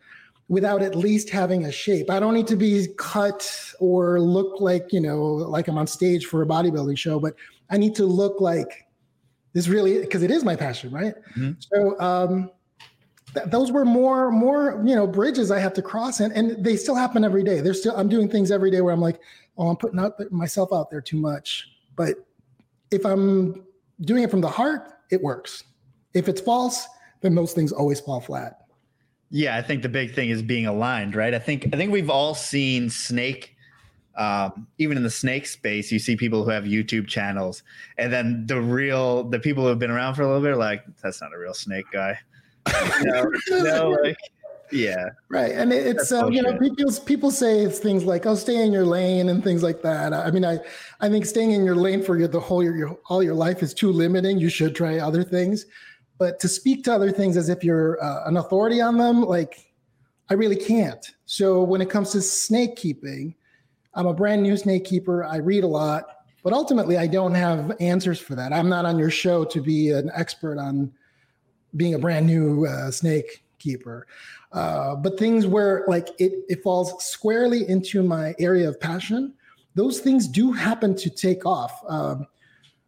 without 0.50 0.82
at 0.82 0.96
least 0.96 1.30
having 1.30 1.66
a 1.66 1.72
shape. 1.72 2.10
I 2.10 2.18
don't 2.18 2.34
need 2.34 2.48
to 2.48 2.56
be 2.56 2.88
cut 2.98 3.48
or 3.78 4.20
look 4.20 4.60
like, 4.60 4.92
you 4.92 5.00
know, 5.00 5.22
like 5.24 5.68
I'm 5.68 5.78
on 5.78 5.86
stage 5.86 6.26
for 6.26 6.42
a 6.42 6.46
bodybuilding 6.46 6.98
show, 6.98 7.20
but 7.20 7.36
I 7.70 7.78
need 7.78 7.94
to 7.94 8.04
look 8.04 8.40
like 8.40 8.86
this 9.52 9.68
really, 9.68 10.00
because 10.00 10.24
it 10.24 10.30
is 10.30 10.42
my 10.42 10.56
passion, 10.56 10.90
right? 10.90 11.14
Mm-hmm. 11.36 11.52
So, 11.60 12.00
um, 12.00 12.50
th- 13.32 13.46
those 13.46 13.70
were 13.70 13.84
more 13.84 14.32
more 14.32 14.82
you 14.84 14.94
know 14.94 15.06
bridges 15.06 15.52
I 15.52 15.60
have 15.60 15.72
to 15.74 15.82
cross, 15.82 16.18
and 16.18 16.32
and 16.32 16.64
they 16.64 16.76
still 16.76 16.96
happen 16.96 17.24
every 17.24 17.44
day. 17.44 17.60
There's 17.60 17.80
still 17.80 17.96
I'm 17.96 18.08
doing 18.08 18.28
things 18.28 18.50
every 18.50 18.72
day 18.72 18.80
where 18.80 18.92
I'm 18.92 19.00
like, 19.00 19.20
oh, 19.56 19.68
I'm 19.68 19.76
putting 19.76 20.00
out 20.00 20.20
myself 20.32 20.72
out 20.72 20.90
there 20.90 21.00
too 21.00 21.16
much. 21.16 21.68
But 21.94 22.16
if 22.90 23.04
I'm 23.04 23.64
doing 24.00 24.24
it 24.24 24.30
from 24.30 24.40
the 24.40 24.48
heart, 24.48 24.94
it 25.10 25.22
works. 25.22 25.64
If 26.12 26.28
it's 26.28 26.40
false, 26.40 26.86
then 27.20 27.36
those 27.36 27.52
things 27.52 27.70
always 27.70 28.00
fall 28.00 28.20
flat. 28.20 28.59
Yeah, 29.30 29.56
I 29.56 29.62
think 29.62 29.82
the 29.82 29.88
big 29.88 30.14
thing 30.14 30.30
is 30.30 30.42
being 30.42 30.66
aligned, 30.66 31.14
right? 31.14 31.34
I 31.34 31.38
think 31.38 31.68
I 31.72 31.76
think 31.76 31.92
we've 31.92 32.10
all 32.10 32.34
seen 32.34 32.90
Snake. 32.90 33.56
Um, 34.16 34.66
even 34.78 34.96
in 34.96 35.02
the 35.02 35.10
snake 35.10 35.46
space, 35.46 35.90
you 35.90 35.98
see 35.98 36.14
people 36.14 36.44
who 36.44 36.50
have 36.50 36.64
YouTube 36.64 37.06
channels, 37.06 37.62
and 37.96 38.12
then 38.12 38.44
the 38.46 38.60
real 38.60 39.24
the 39.24 39.38
people 39.38 39.62
who 39.62 39.68
have 39.68 39.78
been 39.78 39.90
around 39.90 40.14
for 40.14 40.22
a 40.22 40.26
little 40.26 40.42
bit 40.42 40.50
are 40.50 40.56
like, 40.56 40.84
that's 41.00 41.22
not 41.22 41.32
a 41.32 41.38
real 41.38 41.54
snake 41.54 41.86
guy 41.92 42.18
no, 43.02 43.32
no, 43.50 43.90
like, 44.02 44.16
yeah, 44.72 45.10
right. 45.28 45.52
And 45.52 45.72
it's 45.72 46.12
um, 46.12 46.32
you 46.32 46.42
know 46.42 46.56
people 46.58 46.92
people 47.04 47.30
say 47.30 47.60
it's 47.60 47.78
things 47.78 48.04
like 48.04 48.26
"oh, 48.26 48.34
stay 48.34 48.56
in 48.64 48.72
your 48.72 48.84
lane" 48.84 49.28
and 49.28 49.42
things 49.42 49.62
like 49.62 49.82
that. 49.82 50.12
I 50.12 50.30
mean, 50.30 50.44
I 50.44 50.58
I 51.00 51.08
think 51.08 51.26
staying 51.26 51.52
in 51.52 51.64
your 51.64 51.74
lane 51.74 52.02
for 52.02 52.18
your, 52.18 52.28
the 52.28 52.40
whole 52.40 52.62
your, 52.62 52.76
your 52.76 52.98
all 53.08 53.22
your 53.22 53.34
life 53.34 53.62
is 53.62 53.74
too 53.74 53.92
limiting. 53.92 54.38
You 54.38 54.48
should 54.48 54.74
try 54.74 54.98
other 54.98 55.24
things, 55.24 55.66
but 56.20 56.38
to 56.38 56.48
speak 56.48 56.84
to 56.84 56.92
other 56.92 57.10
things 57.10 57.38
as 57.38 57.48
if 57.48 57.64
you're 57.64 58.00
uh, 58.04 58.28
an 58.28 58.36
authority 58.36 58.82
on 58.82 58.98
them, 58.98 59.22
like 59.22 59.72
I 60.28 60.34
really 60.34 60.54
can't. 60.54 61.04
So 61.24 61.62
when 61.62 61.80
it 61.80 61.88
comes 61.88 62.12
to 62.12 62.20
snake 62.20 62.76
keeping, 62.76 63.34
I'm 63.94 64.06
a 64.06 64.12
brand 64.12 64.42
new 64.42 64.54
snake 64.58 64.84
keeper. 64.84 65.24
I 65.24 65.38
read 65.38 65.64
a 65.64 65.66
lot, 65.66 66.04
but 66.44 66.52
ultimately 66.52 66.98
I 66.98 67.06
don't 67.06 67.34
have 67.34 67.74
answers 67.80 68.20
for 68.20 68.34
that. 68.34 68.52
I'm 68.52 68.68
not 68.68 68.84
on 68.84 68.98
your 68.98 69.08
show 69.08 69.46
to 69.46 69.62
be 69.62 69.92
an 69.92 70.10
expert 70.14 70.58
on 70.58 70.92
being 71.74 71.94
a 71.94 71.98
brand 71.98 72.26
new 72.26 72.66
uh, 72.66 72.90
snake 72.90 73.42
keeper. 73.58 74.06
Uh, 74.52 74.96
but 74.96 75.18
things 75.18 75.46
where 75.46 75.86
like 75.88 76.10
it, 76.18 76.44
it 76.50 76.62
falls 76.62 77.02
squarely 77.02 77.66
into 77.66 78.02
my 78.02 78.34
area 78.38 78.68
of 78.68 78.78
passion, 78.78 79.32
those 79.74 80.00
things 80.00 80.28
do 80.28 80.52
happen 80.52 80.94
to 80.96 81.08
take 81.08 81.46
off. 81.46 81.80
Um, 81.88 82.26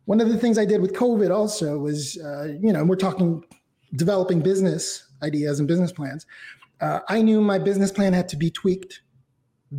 one 0.04 0.20
of 0.20 0.28
the 0.28 0.36
things 0.36 0.58
I 0.58 0.64
did 0.64 0.80
with 0.80 0.94
COVID 0.94 1.34
also 1.34 1.78
was, 1.78 2.18
uh, 2.18 2.54
you 2.60 2.72
know, 2.72 2.84
we're 2.84 2.96
talking 2.96 3.44
developing 3.94 4.40
business 4.40 5.06
ideas 5.22 5.58
and 5.58 5.68
business 5.68 5.92
plans. 5.92 6.26
Uh, 6.80 7.00
I 7.08 7.22
knew 7.22 7.40
my 7.40 7.58
business 7.58 7.92
plan 7.92 8.12
had 8.12 8.28
to 8.30 8.36
be 8.36 8.50
tweaked 8.50 9.02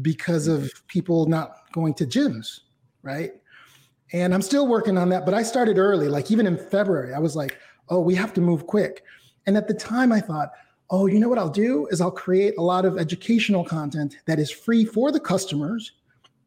because 0.02 0.48
of 0.48 0.72
people 0.88 1.26
not 1.26 1.72
going 1.74 1.94
to 1.96 2.06
gyms, 2.06 2.62
right? 3.02 3.32
And 4.14 4.34
I'm 4.34 4.42
still 4.42 4.68
working 4.68 4.98
on 4.98 5.10
that, 5.10 5.26
but 5.26 5.34
I 5.34 5.44
started 5.44 5.78
early. 5.78 6.08
Like 6.08 6.32
even 6.32 6.48
in 6.48 6.58
February, 6.58 7.14
I 7.14 7.20
was 7.20 7.36
like, 7.36 7.58
oh, 7.90 8.00
we 8.00 8.16
have 8.16 8.34
to 8.34 8.42
move 8.42 8.68
quick. 8.68 9.04
And 9.46 9.58
at 9.58 9.68
the 9.68 9.74
time, 9.74 10.12
I 10.12 10.22
thought, 10.22 10.52
oh, 10.90 11.08
you 11.08 11.20
know 11.20 11.28
what 11.28 11.40
I'll 11.40 11.50
do 11.50 11.88
is 11.88 12.00
I'll 12.00 12.12
create 12.12 12.54
a 12.58 12.62
lot 12.62 12.86
of 12.86 12.98
educational 12.98 13.66
content 13.66 14.16
that 14.26 14.40
is 14.40 14.52
free 14.52 14.86
for 14.86 15.12
the 15.12 15.20
customers 15.20 15.92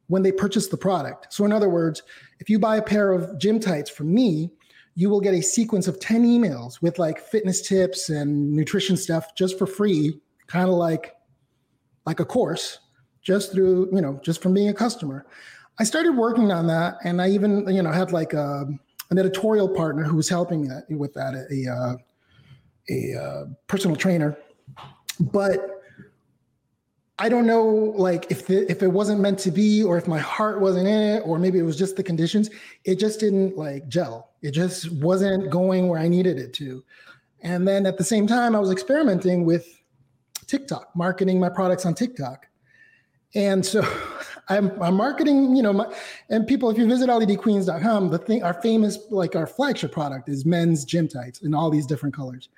when 0.06 0.22
they 0.22 0.32
purchase 0.32 0.68
the 0.68 0.76
product. 0.76 1.32
So, 1.32 1.44
in 1.44 1.52
other 1.52 1.68
words, 1.68 2.02
if 2.38 2.50
you 2.50 2.58
buy 2.58 2.76
a 2.76 2.82
pair 2.82 3.12
of 3.12 3.38
gym 3.38 3.60
tights 3.60 3.90
from 3.90 4.12
me, 4.12 4.50
you 4.94 5.10
will 5.10 5.20
get 5.20 5.34
a 5.34 5.42
sequence 5.42 5.88
of 5.88 6.00
10 6.00 6.24
emails 6.24 6.80
with 6.80 6.98
like 6.98 7.20
fitness 7.20 7.60
tips 7.60 8.08
and 8.08 8.52
nutrition 8.52 8.96
stuff 8.96 9.34
just 9.36 9.58
for 9.58 9.66
free, 9.66 10.20
kind 10.46 10.68
of 10.68 10.74
like 10.74 11.12
like 12.06 12.20
a 12.20 12.24
course 12.24 12.78
just 13.20 13.52
through, 13.52 13.88
you 13.92 14.00
know, 14.00 14.20
just 14.22 14.40
from 14.40 14.54
being 14.54 14.68
a 14.68 14.74
customer. 14.74 15.26
I 15.80 15.84
started 15.84 16.12
working 16.12 16.52
on 16.52 16.68
that 16.68 16.94
and 17.04 17.20
I 17.20 17.28
even, 17.30 17.66
you 17.68 17.82
know, 17.82 17.90
had 17.90 18.12
like 18.12 18.32
a, 18.32 18.64
an 19.10 19.18
editorial 19.18 19.68
partner 19.68 20.04
who 20.04 20.16
was 20.16 20.28
helping 20.28 20.68
me 20.88 20.96
with 20.96 21.12
that, 21.14 21.34
a, 21.34 21.70
uh, 21.70 21.96
a 22.88 23.20
uh, 23.20 23.44
personal 23.66 23.96
trainer. 23.96 24.38
But 25.18 25.75
I 27.18 27.30
don't 27.30 27.46
know, 27.46 27.64
like 27.96 28.30
if 28.30 28.46
the, 28.46 28.70
if 28.70 28.82
it 28.82 28.88
wasn't 28.88 29.20
meant 29.20 29.38
to 29.40 29.50
be, 29.50 29.82
or 29.82 29.96
if 29.96 30.06
my 30.06 30.18
heart 30.18 30.60
wasn't 30.60 30.86
in 30.86 31.00
it, 31.00 31.22
or 31.24 31.38
maybe 31.38 31.58
it 31.58 31.62
was 31.62 31.76
just 31.76 31.96
the 31.96 32.02
conditions. 32.02 32.50
It 32.84 32.98
just 32.98 33.20
didn't 33.20 33.56
like 33.56 33.88
gel. 33.88 34.32
It 34.42 34.50
just 34.50 34.92
wasn't 34.92 35.50
going 35.50 35.88
where 35.88 35.98
I 35.98 36.08
needed 36.08 36.38
it 36.38 36.52
to. 36.54 36.84
And 37.40 37.66
then 37.66 37.86
at 37.86 37.96
the 37.96 38.04
same 38.04 38.26
time, 38.26 38.54
I 38.54 38.58
was 38.58 38.70
experimenting 38.70 39.46
with 39.46 39.82
TikTok, 40.46 40.94
marketing 40.94 41.40
my 41.40 41.48
products 41.48 41.86
on 41.86 41.94
TikTok. 41.94 42.46
And 43.34 43.64
so 43.64 43.82
I'm, 44.48 44.70
I'm 44.82 44.94
marketing, 44.94 45.56
you 45.56 45.62
know, 45.62 45.72
my, 45.72 45.92
and 46.28 46.46
people, 46.46 46.70
if 46.70 46.76
you 46.76 46.86
visit 46.86 47.08
ledqueens.com, 47.08 48.10
the 48.10 48.18
thing, 48.18 48.42
our 48.42 48.54
famous, 48.54 48.98
like 49.10 49.34
our 49.34 49.46
flagship 49.46 49.90
product 49.90 50.28
is 50.28 50.44
men's 50.44 50.84
gym 50.84 51.08
tights 51.08 51.42
in 51.42 51.54
all 51.54 51.70
these 51.70 51.86
different 51.86 52.14
colors. 52.14 52.50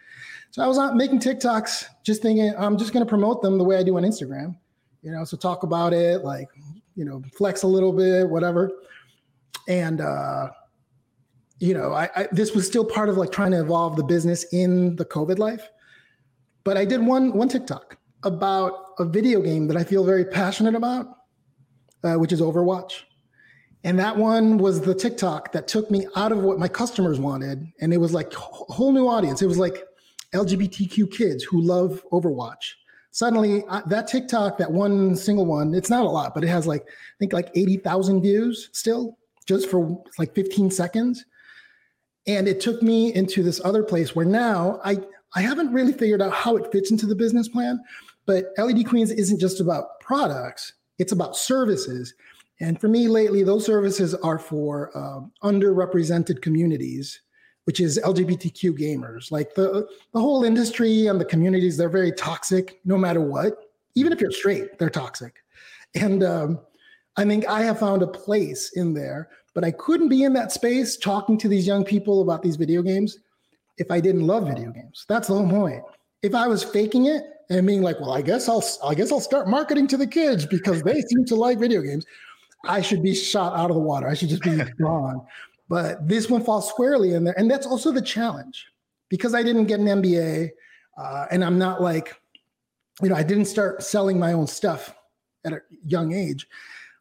So 0.50 0.62
I 0.62 0.66
was 0.66 0.78
making 0.94 1.20
TikToks, 1.20 1.84
just 2.04 2.22
thinking 2.22 2.54
I'm 2.58 2.78
just 2.78 2.92
going 2.92 3.04
to 3.04 3.08
promote 3.08 3.42
them 3.42 3.58
the 3.58 3.64
way 3.64 3.76
I 3.76 3.82
do 3.82 3.96
on 3.96 4.02
Instagram, 4.02 4.56
you 5.02 5.12
know, 5.12 5.24
so 5.24 5.36
talk 5.36 5.62
about 5.62 5.92
it, 5.92 6.24
like, 6.24 6.48
you 6.96 7.04
know, 7.04 7.22
flex 7.36 7.62
a 7.62 7.66
little 7.66 7.92
bit, 7.92 8.28
whatever. 8.28 8.70
And, 9.68 10.00
uh, 10.00 10.48
you 11.60 11.74
know, 11.74 11.92
I, 11.92 12.08
I 12.16 12.28
this 12.32 12.54
was 12.54 12.66
still 12.66 12.84
part 12.84 13.08
of 13.08 13.16
like 13.16 13.30
trying 13.30 13.50
to 13.50 13.60
evolve 13.60 13.96
the 13.96 14.04
business 14.04 14.44
in 14.52 14.96
the 14.96 15.04
COVID 15.04 15.38
life. 15.38 15.68
But 16.64 16.76
I 16.76 16.84
did 16.84 17.04
one 17.04 17.32
one 17.32 17.48
TikTok 17.48 17.98
about 18.22 18.72
a 18.98 19.04
video 19.04 19.40
game 19.40 19.68
that 19.68 19.76
I 19.76 19.84
feel 19.84 20.04
very 20.04 20.24
passionate 20.24 20.74
about, 20.74 21.06
uh, 22.04 22.14
which 22.14 22.32
is 22.32 22.40
Overwatch. 22.40 23.02
And 23.84 23.98
that 23.98 24.16
one 24.16 24.58
was 24.58 24.80
the 24.80 24.94
TikTok 24.94 25.52
that 25.52 25.68
took 25.68 25.90
me 25.90 26.06
out 26.16 26.32
of 26.32 26.38
what 26.38 26.58
my 26.58 26.68
customers 26.68 27.20
wanted. 27.20 27.64
And 27.80 27.92
it 27.92 27.98
was 27.98 28.12
like 28.12 28.32
a 28.32 28.38
whole 28.38 28.92
new 28.92 29.06
audience. 29.06 29.40
It 29.40 29.46
was 29.46 29.58
like 29.58 29.84
LGBTQ 30.34 31.10
kids 31.10 31.44
who 31.44 31.60
love 31.60 32.04
Overwatch. 32.12 32.74
Suddenly, 33.10 33.64
that 33.86 34.06
TikTok, 34.06 34.58
that 34.58 34.70
one 34.70 35.16
single 35.16 35.46
one, 35.46 35.74
it's 35.74 35.90
not 35.90 36.04
a 36.04 36.08
lot, 36.08 36.34
but 36.34 36.44
it 36.44 36.48
has 36.48 36.66
like, 36.66 36.82
I 36.82 37.16
think 37.18 37.32
like 37.32 37.50
80,000 37.54 38.20
views 38.20 38.68
still, 38.72 39.18
just 39.46 39.68
for 39.68 40.02
like 40.18 40.34
15 40.34 40.70
seconds. 40.70 41.24
And 42.26 42.46
it 42.46 42.60
took 42.60 42.82
me 42.82 43.14
into 43.14 43.42
this 43.42 43.60
other 43.64 43.82
place 43.82 44.14
where 44.14 44.26
now 44.26 44.80
I, 44.84 44.98
I 45.34 45.40
haven't 45.40 45.72
really 45.72 45.92
figured 45.92 46.20
out 46.20 46.32
how 46.32 46.56
it 46.56 46.70
fits 46.70 46.90
into 46.90 47.06
the 47.06 47.14
business 47.14 47.48
plan, 47.48 47.80
but 48.26 48.52
LED 48.58 48.86
Queens 48.86 49.10
isn't 49.10 49.40
just 49.40 49.60
about 49.60 49.98
products, 50.00 50.74
it's 50.98 51.12
about 51.12 51.36
services. 51.36 52.14
And 52.60 52.78
for 52.80 52.88
me 52.88 53.08
lately, 53.08 53.42
those 53.42 53.64
services 53.64 54.14
are 54.16 54.38
for 54.38 54.90
uh, 54.94 55.20
underrepresented 55.42 56.42
communities, 56.42 57.20
which 57.68 57.80
is 57.80 58.00
LGBTQ 58.02 58.78
gamers. 58.78 59.30
Like 59.30 59.54
the, 59.54 59.86
the 60.14 60.18
whole 60.18 60.42
industry 60.42 61.08
and 61.08 61.20
the 61.20 61.24
communities, 61.26 61.76
they're 61.76 61.90
very 61.90 62.12
toxic 62.12 62.80
no 62.86 62.96
matter 62.96 63.20
what. 63.20 63.58
Even 63.94 64.10
if 64.10 64.22
you're 64.22 64.30
straight, 64.30 64.78
they're 64.78 64.88
toxic. 64.88 65.44
And 65.94 66.24
um, 66.24 66.60
I 67.18 67.26
think 67.26 67.46
I 67.46 67.60
have 67.60 67.78
found 67.78 68.00
a 68.00 68.06
place 68.06 68.72
in 68.76 68.94
there, 68.94 69.28
but 69.52 69.64
I 69.64 69.72
couldn't 69.72 70.08
be 70.08 70.22
in 70.22 70.32
that 70.32 70.50
space 70.50 70.96
talking 70.96 71.36
to 71.36 71.46
these 71.46 71.66
young 71.66 71.84
people 71.84 72.22
about 72.22 72.40
these 72.40 72.56
video 72.56 72.80
games 72.80 73.18
if 73.76 73.90
I 73.90 74.00
didn't 74.00 74.26
love 74.26 74.48
video 74.48 74.70
games. 74.70 75.04
That's 75.06 75.28
the 75.28 75.34
whole 75.34 75.46
point. 75.46 75.82
If 76.22 76.34
I 76.34 76.46
was 76.46 76.64
faking 76.64 77.04
it 77.04 77.22
and 77.50 77.66
being 77.66 77.82
like, 77.82 78.00
well, 78.00 78.12
I 78.12 78.22
guess 78.22 78.48
I'll 78.48 78.64
I 78.82 78.94
guess 78.94 79.12
I'll 79.12 79.20
start 79.20 79.46
marketing 79.46 79.88
to 79.88 79.98
the 79.98 80.06
kids 80.06 80.46
because 80.46 80.82
they 80.82 81.02
seem 81.02 81.26
to 81.26 81.34
like 81.34 81.58
video 81.58 81.82
games, 81.82 82.06
I 82.64 82.80
should 82.80 83.02
be 83.02 83.14
shot 83.14 83.54
out 83.58 83.68
of 83.68 83.76
the 83.76 83.82
water. 83.82 84.08
I 84.08 84.14
should 84.14 84.30
just 84.30 84.42
be 84.42 84.56
gone. 84.80 85.26
But 85.68 86.08
this 86.08 86.30
one 86.30 86.42
falls 86.44 86.68
squarely 86.68 87.14
in 87.14 87.24
there, 87.24 87.38
and 87.38 87.50
that's 87.50 87.66
also 87.66 87.92
the 87.92 88.02
challenge 88.02 88.66
because 89.08 89.34
I 89.34 89.42
didn't 89.42 89.66
get 89.66 89.80
an 89.80 89.86
MBA, 89.86 90.50
uh, 90.96 91.26
and 91.30 91.44
I'm 91.44 91.58
not 91.58 91.82
like, 91.82 92.20
you 93.02 93.08
know, 93.08 93.14
I 93.14 93.22
didn't 93.22 93.46
start 93.46 93.82
selling 93.82 94.18
my 94.18 94.32
own 94.32 94.46
stuff 94.46 94.94
at 95.44 95.52
a 95.52 95.60
young 95.84 96.12
age. 96.12 96.46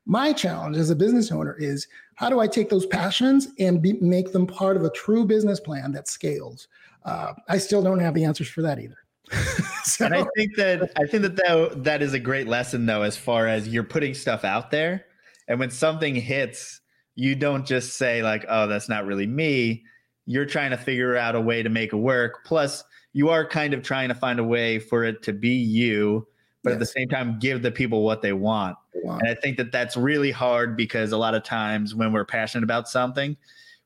My 0.05 0.31
challenge 0.31 0.77
as 0.77 0.89
a 0.89 0.95
business 0.95 1.31
owner 1.31 1.55
is 1.57 1.87
how 2.15 2.29
do 2.29 2.39
I 2.39 2.47
take 2.47 2.69
those 2.69 2.85
passions 2.85 3.49
and 3.59 3.81
be, 3.81 3.93
make 3.93 4.31
them 4.31 4.47
part 4.47 4.77
of 4.77 4.83
a 4.83 4.89
true 4.91 5.25
business 5.25 5.59
plan 5.59 5.91
that 5.93 6.07
scales? 6.07 6.67
Uh, 7.03 7.33
I 7.49 7.57
still 7.57 7.81
don't 7.81 7.99
have 7.99 8.13
the 8.13 8.23
answers 8.23 8.49
for 8.49 8.61
that 8.61 8.79
either. 8.79 8.97
so, 9.83 10.05
and 10.05 10.15
I 10.15 10.25
think 10.35 10.55
that 10.55 10.91
I 10.95 11.05
think 11.05 11.23
that, 11.23 11.35
that 11.35 11.83
that 11.83 12.01
is 12.01 12.13
a 12.13 12.19
great 12.19 12.47
lesson 12.47 12.85
though, 12.85 13.01
as 13.01 13.17
far 13.17 13.47
as 13.47 13.67
you're 13.67 13.83
putting 13.83 14.13
stuff 14.13 14.45
out 14.45 14.71
there, 14.71 15.05
and 15.49 15.59
when 15.59 15.69
something 15.69 16.15
hits, 16.15 16.79
you 17.17 17.35
don't 17.35 17.65
just 17.65 17.97
say 17.97 18.23
like, 18.23 18.45
"Oh, 18.47 18.67
that's 18.67 18.87
not 18.87 19.05
really 19.05 19.27
me." 19.27 19.83
You're 20.25 20.45
trying 20.45 20.71
to 20.71 20.77
figure 20.77 21.17
out 21.17 21.35
a 21.35 21.41
way 21.41 21.63
to 21.63 21.69
make 21.69 21.91
it 21.91 21.97
work. 21.97 22.45
Plus, 22.45 22.83
you 23.13 23.29
are 23.29 23.45
kind 23.45 23.73
of 23.73 23.83
trying 23.83 24.09
to 24.09 24.15
find 24.15 24.39
a 24.39 24.43
way 24.43 24.79
for 24.79 25.03
it 25.03 25.23
to 25.23 25.33
be 25.33 25.49
you 25.49 26.27
but 26.67 26.71
yes. 26.71 26.75
at 26.75 26.79
the 26.79 26.85
same 26.85 27.07
time 27.07 27.39
give 27.39 27.61
the 27.61 27.71
people 27.71 28.03
what 28.03 28.21
they 28.21 28.33
want. 28.33 28.75
Wow. 28.95 29.19
And 29.19 29.29
I 29.29 29.35
think 29.35 29.55
that 29.55 29.71
that's 29.71 29.95
really 29.95 30.31
hard 30.31 30.75
because 30.75 31.13
a 31.13 31.17
lot 31.17 31.33
of 31.33 31.43
times 31.43 31.95
when 31.95 32.11
we're 32.11 32.25
passionate 32.25 32.65
about 32.65 32.89
something, 32.89 33.37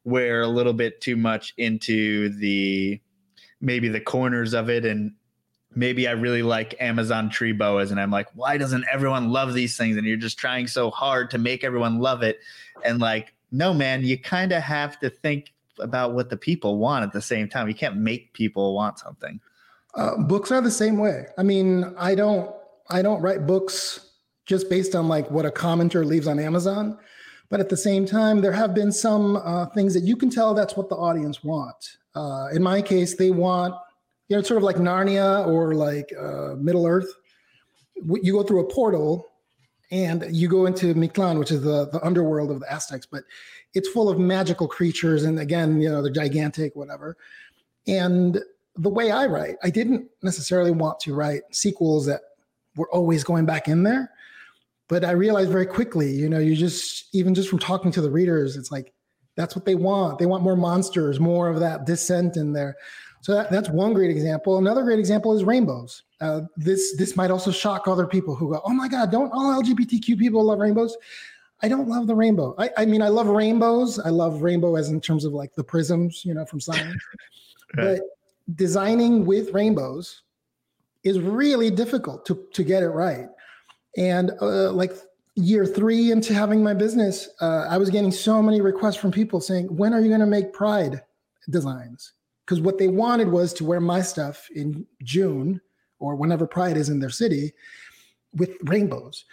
we're 0.03 0.41
a 0.41 0.47
little 0.47 0.73
bit 0.73 0.99
too 0.99 1.15
much 1.15 1.53
into 1.57 2.29
the 2.39 2.99
maybe 3.59 3.87
the 3.87 4.01
corners 4.01 4.53
of 4.53 4.69
it 4.69 4.83
and 4.83 5.13
maybe 5.75 6.07
I 6.07 6.11
really 6.11 6.43
like 6.43 6.75
Amazon 6.79 7.29
tree 7.29 7.53
boas 7.53 7.91
and 7.91 7.99
I'm 7.99 8.11
like, 8.11 8.27
why 8.33 8.57
doesn't 8.57 8.85
everyone 8.91 9.29
love 9.29 9.53
these 9.53 9.77
things? 9.77 9.97
And 9.97 10.05
you're 10.05 10.17
just 10.17 10.37
trying 10.37 10.67
so 10.67 10.91
hard 10.91 11.29
to 11.31 11.37
make 11.37 11.63
everyone 11.63 11.99
love 11.99 12.23
it. 12.23 12.39
And 12.83 12.99
like, 12.99 13.33
no, 13.51 13.73
man, 13.73 14.03
you 14.03 14.17
kind 14.17 14.51
of 14.51 14.61
have 14.63 14.99
to 14.99 15.09
think 15.09 15.53
about 15.79 16.13
what 16.13 16.29
the 16.29 16.37
people 16.37 16.77
want 16.77 17.03
at 17.03 17.13
the 17.13 17.21
same 17.21 17.47
time. 17.47 17.67
You 17.67 17.75
can't 17.75 17.97
make 17.97 18.33
people 18.33 18.75
want 18.75 18.99
something. 18.99 19.39
Uh, 19.95 20.17
books 20.17 20.51
are 20.51 20.61
the 20.61 20.71
same 20.71 20.97
way. 20.97 21.25
I 21.37 21.43
mean, 21.43 21.93
I 21.97 22.15
don't 22.15 22.53
I 22.89 23.01
don't 23.01 23.21
write 23.21 23.45
books 23.47 24.11
just 24.45 24.69
based 24.69 24.95
on 24.95 25.07
like 25.07 25.29
what 25.31 25.45
a 25.45 25.51
commenter 25.51 26.05
leaves 26.05 26.27
on 26.27 26.39
Amazon. 26.39 26.97
But 27.49 27.59
at 27.59 27.69
the 27.69 27.77
same 27.77 28.05
time, 28.05 28.39
there 28.39 28.53
have 28.53 28.73
been 28.73 28.91
some 28.91 29.35
uh, 29.35 29.65
things 29.67 29.93
that 29.93 30.03
you 30.03 30.15
can 30.15 30.29
tell 30.29 30.53
that's 30.53 30.77
what 30.77 30.87
the 30.87 30.95
audience 30.95 31.43
wants. 31.43 31.97
Uh, 32.15 32.47
in 32.53 32.63
my 32.63 32.81
case, 32.81 33.17
they 33.17 33.29
want, 33.29 33.75
you 34.31 34.37
know, 34.37 34.39
it's 34.39 34.47
sort 34.47 34.59
of 34.59 34.63
like 34.63 34.77
Narnia 34.77 35.45
or 35.45 35.75
like 35.75 36.09
uh, 36.17 36.55
Middle 36.55 36.87
Earth. 36.87 37.13
You 37.95 38.31
go 38.31 38.43
through 38.43 38.61
a 38.61 38.73
portal 38.73 39.27
and 39.91 40.25
you 40.33 40.47
go 40.47 40.67
into 40.67 40.93
Mictlan, 40.93 41.37
which 41.37 41.51
is 41.51 41.61
the, 41.61 41.89
the 41.89 42.01
underworld 42.01 42.49
of 42.49 42.61
the 42.61 42.71
Aztecs, 42.71 43.05
but 43.05 43.25
it's 43.73 43.89
full 43.89 44.07
of 44.07 44.19
magical 44.19 44.69
creatures. 44.69 45.25
And 45.25 45.37
again, 45.37 45.81
you 45.81 45.89
know, 45.89 46.01
they're 46.01 46.13
gigantic, 46.13 46.77
whatever. 46.77 47.17
And 47.87 48.39
the 48.77 48.87
way 48.87 49.11
I 49.11 49.25
write, 49.25 49.57
I 49.63 49.69
didn't 49.69 50.09
necessarily 50.23 50.71
want 50.71 51.01
to 51.01 51.13
write 51.13 51.41
sequels 51.51 52.05
that 52.05 52.21
we're 52.77 52.89
always 52.91 53.25
going 53.25 53.45
back 53.45 53.67
in 53.67 53.83
there. 53.83 54.11
But 54.87 55.03
I 55.03 55.11
realized 55.11 55.51
very 55.51 55.65
quickly, 55.65 56.09
you 56.09 56.29
know, 56.29 56.39
you 56.39 56.55
just 56.55 57.13
even 57.13 57.35
just 57.35 57.49
from 57.49 57.59
talking 57.59 57.91
to 57.91 58.01
the 58.01 58.09
readers, 58.09 58.55
it's 58.55 58.71
like 58.71 58.93
that's 59.35 59.57
what 59.57 59.65
they 59.65 59.75
want. 59.75 60.19
They 60.19 60.25
want 60.25 60.41
more 60.41 60.55
monsters, 60.55 61.19
more 61.19 61.49
of 61.49 61.59
that 61.59 61.85
descent 61.85 62.37
in 62.37 62.53
there. 62.53 62.77
So 63.21 63.35
that, 63.35 63.51
that's 63.51 63.69
one 63.69 63.93
great 63.93 64.09
example. 64.09 64.57
Another 64.57 64.81
great 64.81 64.97
example 64.97 65.33
is 65.33 65.43
rainbows. 65.43 66.03
Uh, 66.19 66.41
this 66.57 66.97
this 66.97 67.15
might 67.15 67.31
also 67.31 67.51
shock 67.51 67.87
other 67.87 68.07
people 68.07 68.35
who 68.35 68.51
go, 68.51 68.61
"Oh 68.65 68.73
my 68.73 68.87
God, 68.87 69.11
don't 69.11 69.31
all 69.31 69.61
LGBTQ 69.61 70.17
people 70.17 70.43
love 70.43 70.59
rainbows?" 70.59 70.97
I 71.63 71.67
don't 71.67 71.87
love 71.87 72.07
the 72.07 72.15
rainbow. 72.15 72.55
I, 72.57 72.71
I 72.77 72.85
mean, 72.85 73.03
I 73.03 73.09
love 73.09 73.27
rainbows. 73.27 73.99
I 73.99 74.09
love 74.09 74.41
rainbow 74.41 74.75
as 74.75 74.89
in 74.89 74.99
terms 74.99 75.25
of 75.25 75.33
like 75.33 75.53
the 75.53 75.63
prisms, 75.63 76.25
you 76.25 76.33
know, 76.33 76.43
from 76.45 76.59
science. 76.59 76.99
but 77.75 78.01
designing 78.55 79.25
with 79.27 79.53
rainbows 79.53 80.23
is 81.03 81.19
really 81.19 81.69
difficult 81.69 82.25
to 82.25 82.47
to 82.53 82.63
get 82.63 82.81
it 82.81 82.89
right. 82.89 83.27
And 83.97 84.31
uh, 84.41 84.71
like 84.71 84.93
year 85.35 85.65
three 85.67 86.11
into 86.11 86.33
having 86.33 86.63
my 86.63 86.73
business, 86.73 87.29
uh, 87.39 87.67
I 87.69 87.77
was 87.77 87.91
getting 87.91 88.11
so 88.11 88.41
many 88.41 88.61
requests 88.61 88.95
from 88.95 89.11
people 89.11 89.39
saying, 89.41 89.67
"When 89.67 89.93
are 89.93 90.01
you 90.01 90.07
going 90.07 90.21
to 90.21 90.25
make 90.25 90.53
Pride 90.53 91.03
designs?" 91.51 92.13
Because 92.51 92.61
what 92.61 92.77
they 92.77 92.89
wanted 92.89 93.29
was 93.29 93.53
to 93.53 93.63
wear 93.63 93.79
my 93.79 94.01
stuff 94.01 94.49
in 94.53 94.85
June 95.03 95.61
or 95.99 96.17
whenever 96.17 96.45
Pride 96.45 96.75
is 96.75 96.89
in 96.89 96.99
their 96.99 97.09
city 97.09 97.53
with 98.33 98.57
rainbows. 98.65 99.23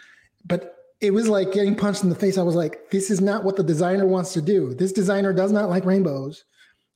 But 0.45 0.77
it 1.01 1.11
was 1.11 1.27
like 1.27 1.51
getting 1.51 1.75
punched 1.75 2.03
in 2.03 2.07
the 2.07 2.15
face. 2.15 2.37
I 2.37 2.43
was 2.43 2.55
like, 2.55 2.89
"This 2.91 3.11
is 3.11 3.19
not 3.19 3.43
what 3.43 3.57
the 3.57 3.63
designer 3.63 4.05
wants 4.07 4.31
to 4.35 4.41
do. 4.41 4.73
This 4.73 4.93
designer 4.93 5.33
does 5.33 5.51
not 5.51 5.69
like 5.69 5.83
rainbows." 5.83 6.45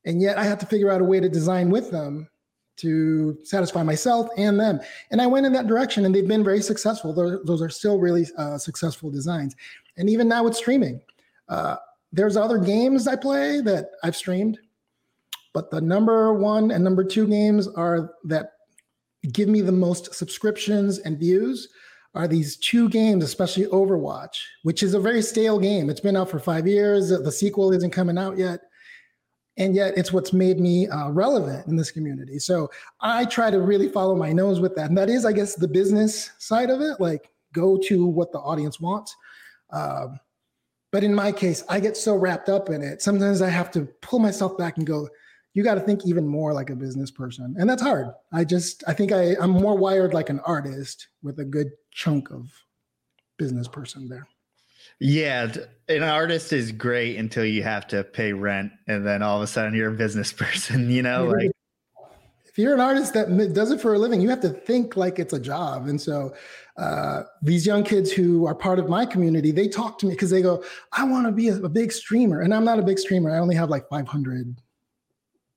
And 0.05 0.21
yet, 0.21 0.37
I 0.37 0.45
had 0.45 0.61
to 0.61 0.65
figure 0.65 0.89
out 0.89 1.01
a 1.01 1.03
way 1.03 1.19
to 1.19 1.27
design 1.27 1.69
with 1.69 1.91
them 1.91 2.29
to 2.77 3.37
satisfy 3.43 3.83
myself 3.83 4.29
and 4.37 4.57
them. 4.57 4.79
And 5.11 5.21
I 5.21 5.27
went 5.27 5.45
in 5.45 5.51
that 5.51 5.67
direction, 5.67 6.05
and 6.05 6.15
they've 6.15 6.25
been 6.25 6.41
very 6.41 6.61
successful. 6.61 7.11
Those, 7.11 7.43
those 7.43 7.61
are 7.61 7.69
still 7.69 7.99
really 7.99 8.27
uh, 8.37 8.57
successful 8.57 9.11
designs. 9.11 9.57
And 9.97 10.09
even 10.09 10.29
now 10.29 10.45
with 10.45 10.55
streaming, 10.55 11.01
uh, 11.49 11.75
there's 12.13 12.37
other 12.37 12.59
games 12.59 13.09
I 13.09 13.17
play 13.17 13.59
that 13.59 13.91
I've 14.03 14.15
streamed, 14.15 14.59
but 15.53 15.69
the 15.69 15.81
number 15.81 16.33
one 16.33 16.71
and 16.71 16.83
number 16.83 17.03
two 17.03 17.27
games 17.27 17.67
are 17.67 18.15
that 18.25 18.53
give 19.31 19.47
me 19.47 19.61
the 19.61 19.71
most 19.71 20.13
subscriptions 20.13 20.99
and 20.99 21.17
views 21.17 21.69
are 22.15 22.27
these 22.27 22.57
two 22.57 22.89
games, 22.89 23.23
especially 23.23 23.65
Overwatch, 23.65 24.37
which 24.63 24.83
is 24.83 24.93
a 24.93 24.99
very 24.99 25.21
stale 25.21 25.57
game. 25.57 25.89
It's 25.89 25.99
been 25.99 26.17
out 26.17 26.29
for 26.29 26.39
five 26.39 26.67
years. 26.67 27.09
The 27.09 27.31
sequel 27.31 27.71
isn't 27.73 27.91
coming 27.91 28.17
out 28.17 28.37
yet. 28.37 28.61
And 29.57 29.75
yet 29.75 29.97
it's 29.97 30.11
what's 30.11 30.33
made 30.33 30.59
me 30.59 30.87
uh, 30.87 31.09
relevant 31.09 31.67
in 31.67 31.75
this 31.75 31.91
community. 31.91 32.39
So 32.39 32.71
i 33.01 33.23
try 33.25 33.51
to 33.51 33.61
really 33.61 33.87
follow 33.87 34.15
my 34.15 34.33
nose 34.33 34.59
with 34.59 34.75
that. 34.75 34.89
And 34.89 34.97
that 34.97 35.09
is 35.09 35.25
i 35.25 35.31
guess 35.31 35.55
the 35.55 35.67
business 35.67 36.31
side 36.39 36.71
of 36.71 36.81
it 36.81 36.99
like 36.99 37.29
go 37.53 37.77
to 37.85 38.05
what 38.05 38.31
the 38.31 38.39
audience 38.39 38.79
wants. 38.79 39.15
Um, 39.69 40.19
but 40.91 41.03
in 41.03 41.13
my 41.13 41.31
case 41.31 41.63
i 41.69 41.79
get 41.79 41.95
so 41.95 42.15
wrapped 42.15 42.49
up 42.49 42.69
in 42.69 42.81
it. 42.81 43.03
Sometimes 43.03 43.43
i 43.43 43.49
have 43.49 43.69
to 43.71 43.85
pull 44.01 44.17
myself 44.17 44.57
back 44.57 44.77
and 44.77 44.87
go 44.87 45.07
you 45.53 45.63
got 45.63 45.75
to 45.75 45.81
think 45.81 46.05
even 46.05 46.27
more 46.27 46.53
like 46.53 46.69
a 46.69 46.75
business 46.75 47.11
person 47.11 47.55
and 47.57 47.69
that's 47.69 47.81
hard 47.81 48.07
i 48.31 48.43
just 48.43 48.83
i 48.87 48.93
think 48.93 49.11
I, 49.11 49.35
i'm 49.39 49.51
more 49.51 49.77
wired 49.77 50.13
like 50.13 50.29
an 50.29 50.39
artist 50.41 51.07
with 51.21 51.39
a 51.39 51.45
good 51.45 51.71
chunk 51.91 52.31
of 52.31 52.51
business 53.37 53.67
person 53.67 54.07
there 54.09 54.27
yeah, 54.99 55.53
an 55.89 56.03
artist 56.03 56.53
is 56.53 56.71
great 56.71 57.17
until 57.17 57.43
you 57.43 57.63
have 57.63 57.87
to 57.87 58.03
pay 58.03 58.31
rent, 58.31 58.71
and 58.87 59.05
then 59.05 59.21
all 59.21 59.37
of 59.37 59.43
a 59.43 59.47
sudden 59.47 59.73
you're 59.73 59.89
a 59.89 59.97
business 59.97 60.31
person. 60.33 60.89
You 60.89 61.01
know, 61.01 61.25
like 61.25 61.51
if 62.45 62.57
you're 62.57 62.73
an 62.73 62.79
artist 62.79 63.13
that 63.15 63.53
does 63.53 63.71
it 63.71 63.81
for 63.81 63.95
a 63.95 63.99
living, 63.99 64.21
you 64.21 64.29
have 64.29 64.41
to 64.41 64.49
think 64.49 64.95
like 64.95 65.19
it's 65.19 65.33
a 65.33 65.39
job. 65.39 65.87
And 65.87 65.99
so, 65.99 66.33
uh, 66.77 67.23
these 67.41 67.65
young 67.65 67.83
kids 67.83 68.11
who 68.11 68.45
are 68.45 68.55
part 68.55 68.79
of 68.79 68.87
my 68.87 69.05
community, 69.05 69.51
they 69.51 69.67
talk 69.67 69.97
to 69.99 70.05
me 70.05 70.13
because 70.13 70.29
they 70.29 70.41
go, 70.41 70.63
"I 70.91 71.03
want 71.03 71.25
to 71.25 71.31
be 71.31 71.49
a, 71.49 71.55
a, 71.57 71.69
big 71.69 71.91
streamer," 71.91 72.41
and 72.41 72.53
I'm 72.53 72.63
not 72.63 72.79
a 72.79 72.83
big 72.83 72.99
streamer. 72.99 73.31
I 73.31 73.39
only 73.39 73.55
have 73.55 73.69
like 73.69 73.89
500 73.89 74.55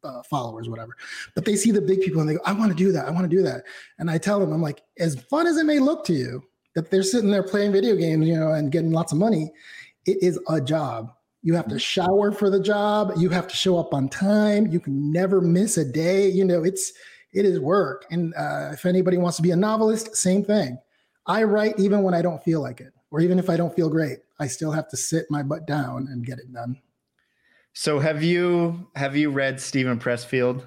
uh, 0.06 0.22
followers, 0.22 0.68
whatever. 0.68 0.96
But 1.34 1.44
they 1.44 1.56
see 1.56 1.70
the 1.70 1.80
big 1.80 2.00
people 2.00 2.20
and 2.20 2.28
they 2.28 2.34
go, 2.34 2.40
"I 2.44 2.52
want 2.52 2.70
to 2.70 2.76
do 2.76 2.92
that. 2.92 3.06
I 3.06 3.10
want 3.10 3.28
to 3.28 3.36
do 3.36 3.42
that." 3.42 3.64
And 3.98 4.10
I 4.10 4.18
tell 4.18 4.38
them, 4.40 4.52
I'm 4.52 4.62
like, 4.62 4.82
as 4.98 5.20
fun 5.22 5.46
as 5.46 5.56
it 5.56 5.64
may 5.64 5.78
look 5.78 6.04
to 6.06 6.12
you, 6.12 6.42
that 6.74 6.90
they're 6.90 7.02
sitting 7.02 7.30
there 7.30 7.42
playing 7.42 7.72
video 7.72 7.96
games, 7.96 8.26
you 8.26 8.38
know, 8.38 8.52
and 8.52 8.70
getting 8.70 8.92
lots 8.92 9.12
of 9.12 9.18
money. 9.18 9.52
It 10.06 10.22
is 10.22 10.38
a 10.48 10.60
job. 10.60 11.10
You 11.42 11.54
have 11.54 11.68
to 11.68 11.78
shower 11.78 12.32
for 12.32 12.50
the 12.50 12.60
job. 12.60 13.12
You 13.16 13.28
have 13.30 13.46
to 13.48 13.56
show 13.56 13.78
up 13.78 13.94
on 13.94 14.08
time. 14.08 14.66
You 14.66 14.80
can 14.80 15.12
never 15.12 15.40
miss 15.40 15.76
a 15.78 15.84
day. 15.84 16.28
You 16.28 16.44
know, 16.44 16.64
it's 16.64 16.92
it 17.32 17.44
is 17.44 17.60
work. 17.60 18.06
And 18.10 18.34
uh, 18.34 18.70
if 18.72 18.86
anybody 18.86 19.18
wants 19.18 19.36
to 19.36 19.42
be 19.42 19.50
a 19.50 19.56
novelist, 19.56 20.16
same 20.16 20.44
thing. 20.44 20.78
I 21.26 21.42
write 21.42 21.78
even 21.78 22.02
when 22.02 22.14
I 22.14 22.22
don't 22.22 22.42
feel 22.42 22.60
like 22.62 22.80
it, 22.80 22.92
or 23.10 23.20
even 23.20 23.38
if 23.38 23.50
I 23.50 23.56
don't 23.56 23.74
feel 23.74 23.88
great. 23.88 24.18
I 24.38 24.46
still 24.46 24.70
have 24.70 24.88
to 24.88 24.96
sit 24.96 25.26
my 25.30 25.42
butt 25.42 25.66
down 25.66 26.08
and 26.10 26.24
get 26.24 26.38
it 26.38 26.52
done. 26.52 26.80
So 27.78 27.98
have 27.98 28.22
you 28.22 28.88
have 28.94 29.16
you 29.16 29.28
read 29.28 29.60
Steven 29.60 30.00
Pressfield? 30.00 30.64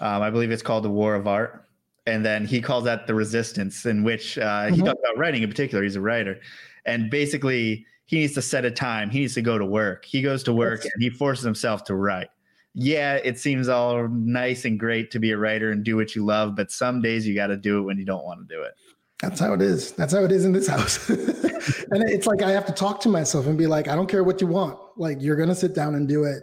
Um, 0.00 0.22
I 0.22 0.28
believe 0.28 0.50
it's 0.50 0.60
called 0.60 0.82
The 0.82 0.90
War 0.90 1.14
of 1.14 1.28
Art. 1.28 1.68
And 2.04 2.26
then 2.26 2.44
he 2.44 2.60
calls 2.60 2.82
that 2.82 3.06
the 3.06 3.14
resistance 3.14 3.86
in 3.86 4.02
which 4.02 4.36
uh, 4.36 4.42
mm-hmm. 4.42 4.74
he 4.74 4.82
talks 4.82 4.98
about 4.98 5.16
writing 5.18 5.44
in 5.44 5.48
particular. 5.48 5.84
He's 5.84 5.94
a 5.94 6.00
writer. 6.00 6.40
And 6.84 7.10
basically 7.10 7.86
he 8.06 8.18
needs 8.18 8.34
to 8.34 8.42
set 8.42 8.64
a 8.64 8.72
time. 8.72 9.08
He 9.08 9.20
needs 9.20 9.34
to 9.34 9.40
go 9.40 9.56
to 9.56 9.64
work. 9.64 10.04
He 10.04 10.20
goes 10.20 10.42
to 10.42 10.52
work 10.52 10.82
and 10.82 11.00
he 11.00 11.10
forces 11.10 11.44
himself 11.44 11.84
to 11.84 11.94
write. 11.94 12.28
Yeah 12.74 13.14
it 13.14 13.38
seems 13.38 13.68
all 13.68 14.08
nice 14.08 14.64
and 14.64 14.80
great 14.80 15.12
to 15.12 15.20
be 15.20 15.30
a 15.30 15.38
writer 15.38 15.70
and 15.70 15.84
do 15.84 15.96
what 15.96 16.14
you 16.16 16.26
love 16.26 16.54
but 16.56 16.70
some 16.70 17.00
days 17.00 17.26
you 17.26 17.34
got 17.34 17.46
to 17.46 17.56
do 17.56 17.78
it 17.78 17.82
when 17.82 17.98
you 17.98 18.04
don't 18.04 18.24
want 18.24 18.46
to 18.46 18.54
do 18.54 18.62
it 18.62 18.74
that's 19.20 19.40
how 19.40 19.52
it 19.52 19.62
is 19.62 19.92
that's 19.92 20.12
how 20.12 20.24
it 20.24 20.32
is 20.32 20.44
in 20.44 20.52
this 20.52 20.68
house 20.68 21.08
and 21.08 22.02
it's 22.08 22.26
like 22.26 22.42
i 22.42 22.50
have 22.50 22.66
to 22.66 22.72
talk 22.72 23.00
to 23.00 23.08
myself 23.08 23.46
and 23.46 23.56
be 23.56 23.66
like 23.66 23.88
i 23.88 23.94
don't 23.94 24.08
care 24.08 24.24
what 24.24 24.40
you 24.40 24.46
want 24.46 24.78
like 24.96 25.20
you're 25.20 25.36
gonna 25.36 25.54
sit 25.54 25.74
down 25.74 25.94
and 25.94 26.08
do 26.08 26.24
it 26.24 26.42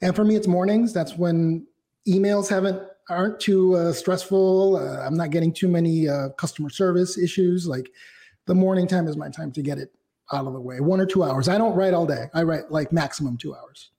and 0.00 0.14
for 0.14 0.24
me 0.24 0.36
it's 0.36 0.46
mornings 0.46 0.92
that's 0.92 1.16
when 1.16 1.66
emails 2.08 2.48
haven't 2.48 2.80
aren't 3.08 3.40
too 3.40 3.74
uh, 3.76 3.92
stressful. 3.92 4.76
Uh, 4.76 5.00
I'm 5.04 5.16
not 5.16 5.30
getting 5.30 5.52
too 5.52 5.68
many 5.68 6.08
uh, 6.08 6.30
customer 6.30 6.70
service 6.70 7.18
issues. 7.18 7.66
Like 7.66 7.90
the 8.46 8.54
morning 8.54 8.86
time 8.86 9.06
is 9.06 9.16
my 9.16 9.28
time 9.28 9.52
to 9.52 9.62
get 9.62 9.78
it 9.78 9.92
out 10.32 10.46
of 10.46 10.52
the 10.52 10.60
way. 10.60 10.80
One 10.80 11.00
or 11.00 11.06
two 11.06 11.22
hours. 11.22 11.48
I 11.48 11.58
don't 11.58 11.74
write 11.74 11.94
all 11.94 12.06
day. 12.06 12.26
I 12.34 12.42
write 12.42 12.70
like 12.70 12.92
maximum 12.92 13.36
two 13.36 13.54
hours. 13.54 13.90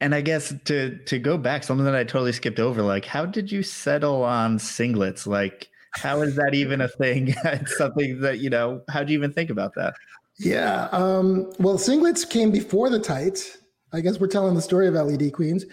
And 0.00 0.14
I 0.14 0.20
guess 0.20 0.52
to 0.64 0.98
to 1.04 1.18
go 1.18 1.38
back, 1.38 1.62
something 1.62 1.84
that 1.84 1.94
I 1.94 2.04
totally 2.04 2.32
skipped 2.32 2.58
over. 2.58 2.82
Like, 2.82 3.04
how 3.04 3.24
did 3.24 3.50
you 3.50 3.62
settle 3.62 4.24
on 4.24 4.58
singlets? 4.58 5.26
Like, 5.26 5.68
how 5.96 6.22
is 6.22 6.36
that 6.36 6.54
even 6.54 6.80
a 6.80 6.88
thing? 6.88 7.34
it's 7.44 7.76
something 7.76 8.20
that 8.20 8.40
you 8.40 8.50
know. 8.50 8.82
How 8.88 9.02
do 9.02 9.12
you 9.12 9.18
even 9.18 9.32
think 9.32 9.50
about 9.50 9.74
that? 9.74 9.94
Yeah. 10.38 10.88
Um, 10.92 11.52
well, 11.58 11.76
singlets 11.78 12.28
came 12.28 12.50
before 12.50 12.90
the 12.90 12.98
tights. 12.98 13.58
I 13.92 14.00
guess 14.00 14.18
we're 14.18 14.26
telling 14.26 14.54
the 14.54 14.62
story 14.62 14.88
of 14.88 14.94
LED 14.94 15.32
Queens, 15.32 15.64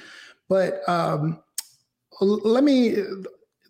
but 0.47 0.87
um, 0.87 1.41
let 2.21 2.63
me 2.63 2.97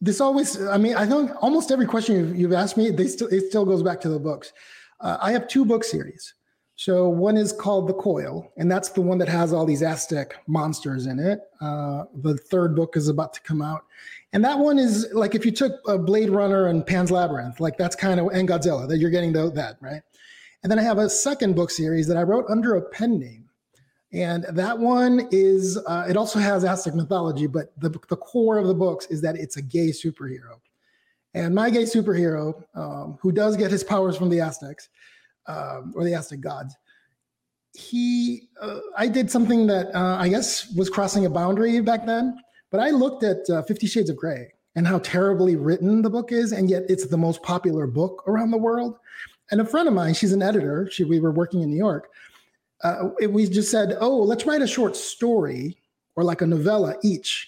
this 0.02 0.20
always 0.20 0.62
i 0.68 0.78
mean 0.78 0.96
i 0.96 1.06
think 1.06 1.32
almost 1.42 1.72
every 1.72 1.86
question 1.86 2.16
you've, 2.16 2.36
you've 2.36 2.54
asked 2.54 2.76
me 2.76 2.90
they 2.90 3.08
still 3.08 3.28
it 3.28 3.42
still 3.48 3.64
goes 3.64 3.84
back 3.84 4.02
to 4.02 4.10
the 4.10 4.20
books 4.20 4.52
uh, 5.00 5.18
i 5.22 5.32
have 5.32 5.48
two 5.48 5.64
book 5.64 5.84
series 5.84 6.34
so 6.76 7.08
one 7.08 7.38
is 7.38 7.54
called 7.54 7.88
the 7.88 7.94
coil 7.94 8.52
and 8.58 8.70
that's 8.70 8.90
the 8.90 9.02
one 9.02 9.20
that 9.20 9.30
has 9.30 9.54
all 9.54 9.66
these 9.66 9.84
aztec 9.84 10.36
monsters 10.48 11.06
in 11.06 11.20
it 11.20 11.42
uh, 11.62 12.04
the 12.24 12.36
third 12.36 12.76
book 12.76 12.98
is 12.98 13.08
about 13.08 13.34
to 13.34 13.42
come 13.42 13.62
out 13.62 13.86
and 14.34 14.44
that 14.46 14.58
one 14.58 14.78
is 14.78 15.08
like 15.14 15.36
if 15.36 15.46
you 15.46 15.52
took 15.52 15.80
a 15.88 15.98
blade 15.98 16.30
runner 16.30 16.68
and 16.68 16.86
pan's 16.86 17.12
labyrinth 17.12 17.60
like 17.60 17.78
that's 17.78 17.96
kind 17.96 18.20
of 18.20 18.28
and 18.28 18.48
godzilla 18.48 18.88
that 18.88 18.98
you're 18.98 19.10
getting 19.10 19.34
the, 19.34 19.50
that 19.52 19.78
right? 19.82 20.02
And 20.64 20.72
then 20.72 20.78
i 20.78 20.84
have 20.84 21.00
a 21.00 21.10
second 21.10 21.56
book 21.56 21.72
series 21.72 22.08
that 22.08 22.18
i 22.18 22.24
wrote 22.24 22.46
under 22.50 22.76
a 22.76 22.82
pen 22.82 23.20
name. 23.20 23.50
And 24.14 24.44
that 24.50 24.78
one 24.78 25.28
is, 25.32 25.78
uh, 25.88 26.06
it 26.10 26.18
also 26.18 26.38
has 26.38 26.66
Aztec 26.66 26.96
mythology, 26.96 27.48
but 27.48 27.72
the, 27.80 27.90
the 28.10 28.18
core 28.18 28.58
of 28.58 28.68
the 28.68 28.74
books 28.74 29.06
is 29.06 29.22
that 29.22 29.38
it's 29.38 29.56
a 29.56 29.62
gay 29.62 29.90
superhero. 29.90 30.60
And 31.34 31.56
my 31.56 31.70
gay 31.70 31.84
superhero, 31.84 32.62
um, 32.76 33.18
who 33.22 33.32
does 33.32 33.56
get 33.56 33.72
his 33.72 33.84
powers 33.84 34.18
from 34.18 34.30
the 34.30 34.42
Aztecs 34.42 34.90
um, 35.48 35.94
or 35.96 36.04
the 36.04 36.14
Aztec 36.14 36.42
gods, 36.42 36.76
he, 37.74 38.50
uh, 38.62 38.80
I 38.98 39.08
did 39.08 39.32
something 39.32 39.66
that 39.68 39.96
uh, 39.96 40.18
I 40.20 40.28
guess 40.28 40.70
was 40.74 40.90
crossing 40.90 41.26
a 41.26 41.30
boundary 41.30 41.80
back 41.80 42.06
then, 42.06 42.38
but 42.72 42.80
I 42.80 42.90
looked 42.90 43.24
at 43.24 43.50
uh, 43.50 43.62
Fifty 43.64 43.86
Shades 43.86 44.10
of 44.10 44.18
Grey 44.18 44.54
and 44.76 44.88
how 44.88 45.00
terribly 45.00 45.56
written 45.56 46.02
the 46.02 46.10
book 46.10 46.32
is, 46.32 46.54
and 46.54 46.70
yet 46.70 46.84
it's 46.90 47.06
the 47.06 47.18
most 47.18 47.44
popular 47.44 47.86
book 47.86 48.24
around 48.28 48.52
the 48.52 48.58
world. 48.58 48.98
And 49.52 49.60
a 49.60 49.66
friend 49.66 49.88
of 49.88 49.94
mine, 49.94 50.14
she's 50.14 50.32
an 50.32 50.42
editor, 50.42 50.90
she, 50.90 51.04
we 51.04 51.20
were 51.20 51.32
working 51.32 51.62
in 51.62 51.70
New 51.70 51.78
York, 51.78 52.10
uh, 52.84 53.10
we 53.30 53.48
just 53.48 53.70
said, 53.70 53.98
oh, 54.00 54.18
let's 54.18 54.46
write 54.46 54.62
a 54.62 54.68
short 54.68 54.96
story 54.96 55.78
or 56.16 56.24
like 56.24 56.42
a 56.42 56.48
novella 56.48 56.96
each 57.04 57.48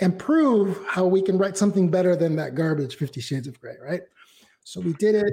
and 0.00 0.18
prove 0.18 0.78
how 0.86 1.06
we 1.06 1.22
can 1.22 1.38
write 1.38 1.56
something 1.56 1.90
better 1.90 2.14
than 2.14 2.36
that 2.36 2.54
garbage 2.54 2.96
Fifty 2.96 3.20
Shades 3.20 3.46
of 3.46 3.58
Grey, 3.60 3.76
right? 3.82 4.02
So 4.64 4.80
we 4.80 4.92
did 4.94 5.14
it 5.14 5.32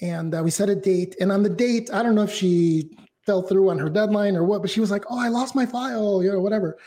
and 0.00 0.34
uh, 0.34 0.42
we 0.42 0.50
set 0.50 0.70
a 0.70 0.74
date. 0.74 1.16
And 1.20 1.30
on 1.30 1.42
the 1.42 1.50
date, 1.50 1.90
I 1.92 2.02
don't 2.02 2.14
know 2.14 2.22
if 2.22 2.32
she 2.32 2.96
fell 3.26 3.42
through 3.42 3.68
on 3.68 3.78
her 3.78 3.90
deadline 3.90 4.36
or 4.36 4.44
what, 4.44 4.62
but 4.62 4.70
she 4.70 4.80
was 4.80 4.90
like, 4.90 5.04
oh, 5.10 5.18
I 5.18 5.28
lost 5.28 5.54
my 5.54 5.66
file, 5.66 6.22
you 6.22 6.32
know, 6.32 6.40
whatever. 6.40 6.78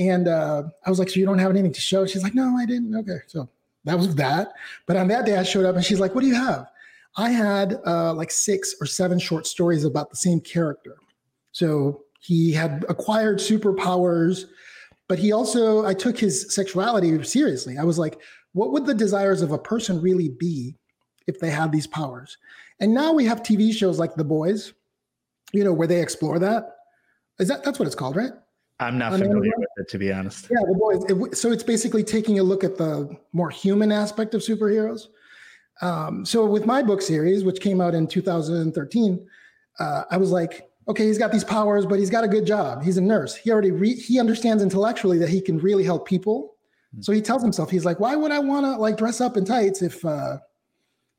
And 0.00 0.28
uh, 0.28 0.62
I 0.84 0.90
was 0.90 0.98
like, 0.98 1.10
so 1.10 1.20
you 1.20 1.26
don't 1.26 1.38
have 1.38 1.50
anything 1.50 1.74
to 1.74 1.80
show? 1.80 2.06
She's 2.06 2.22
like, 2.22 2.34
no, 2.34 2.56
I 2.56 2.64
didn't. 2.64 2.96
Okay. 2.96 3.18
So 3.26 3.48
that 3.84 3.98
was 3.98 4.14
that. 4.16 4.54
But 4.86 4.96
on 4.96 5.08
that 5.08 5.26
day, 5.26 5.36
I 5.36 5.42
showed 5.42 5.66
up 5.66 5.76
and 5.76 5.84
she's 5.84 6.00
like, 6.00 6.14
what 6.14 6.22
do 6.22 6.26
you 6.26 6.34
have? 6.34 6.66
I 7.16 7.28
had 7.30 7.78
uh, 7.86 8.14
like 8.14 8.30
six 8.30 8.74
or 8.80 8.86
seven 8.86 9.18
short 9.18 9.46
stories 9.46 9.84
about 9.84 10.08
the 10.08 10.16
same 10.16 10.40
character. 10.40 10.96
So 11.52 12.04
he 12.18 12.50
had 12.50 12.86
acquired 12.88 13.38
superpowers, 13.38 14.46
but 15.06 15.18
he 15.18 15.32
also, 15.32 15.84
I 15.84 15.92
took 15.92 16.18
his 16.18 16.54
sexuality 16.54 17.22
seriously. 17.22 17.76
I 17.76 17.84
was 17.84 17.98
like, 17.98 18.20
what 18.52 18.72
would 18.72 18.86
the 18.86 18.94
desires 18.94 19.42
of 19.42 19.52
a 19.52 19.58
person 19.58 20.00
really 20.00 20.30
be 20.30 20.76
if 21.26 21.40
they 21.40 21.50
had 21.50 21.72
these 21.72 21.86
powers? 21.86 22.38
And 22.78 22.94
now 22.94 23.12
we 23.12 23.26
have 23.26 23.42
TV 23.42 23.74
shows 23.74 23.98
like 23.98 24.14
The 24.14 24.24
Boys, 24.24 24.72
you 25.52 25.62
know, 25.62 25.74
where 25.74 25.88
they 25.88 26.00
explore 26.00 26.38
that. 26.38 26.76
Is 27.38 27.48
that 27.48 27.64
that's 27.64 27.78
what 27.78 27.86
it's 27.86 27.94
called, 27.94 28.16
right? 28.16 28.32
I'm 28.78 28.96
not 28.96 29.12
familiar 29.12 29.52
with 29.56 29.68
it, 29.80 29.88
to 29.88 29.98
be 29.98 30.12
honest. 30.12 30.48
Yeah, 30.50 30.60
the 30.66 30.74
boys. 30.74 31.04
It, 31.08 31.36
so 31.36 31.50
it's 31.50 31.62
basically 31.62 32.04
taking 32.04 32.38
a 32.38 32.42
look 32.42 32.62
at 32.62 32.76
the 32.76 33.16
more 33.32 33.50
human 33.50 33.90
aspect 33.90 34.34
of 34.34 34.42
superheroes. 34.42 35.08
Um, 35.82 36.24
so 36.24 36.44
with 36.44 36.66
my 36.66 36.82
book 36.82 37.02
series, 37.02 37.42
which 37.44 37.60
came 37.60 37.80
out 37.80 37.94
in 37.94 38.06
2013, 38.06 39.26
uh, 39.78 40.02
I 40.10 40.16
was 40.16 40.30
like, 40.30 40.70
okay, 40.88 41.06
he's 41.06 41.18
got 41.18 41.32
these 41.32 41.44
powers, 41.44 41.86
but 41.86 41.98
he's 41.98 42.10
got 42.10 42.24
a 42.24 42.28
good 42.28 42.46
job. 42.46 42.82
He's 42.82 42.96
a 42.96 43.00
nurse. 43.00 43.34
He 43.34 43.50
already 43.50 43.70
re- 43.70 43.98
he 43.98 44.20
understands 44.20 44.62
intellectually 44.62 45.18
that 45.18 45.28
he 45.28 45.40
can 45.40 45.58
really 45.58 45.84
help 45.84 46.06
people. 46.06 46.54
Mm-hmm. 46.94 47.02
So 47.02 47.12
he 47.12 47.22
tells 47.22 47.42
himself, 47.42 47.70
he's 47.70 47.84
like, 47.84 48.00
why 48.00 48.16
would 48.16 48.32
I 48.32 48.40
want 48.40 48.66
to 48.66 48.72
like 48.76 48.96
dress 48.96 49.20
up 49.20 49.36
in 49.36 49.44
tights 49.44 49.82
if 49.82 50.04
uh, 50.04 50.38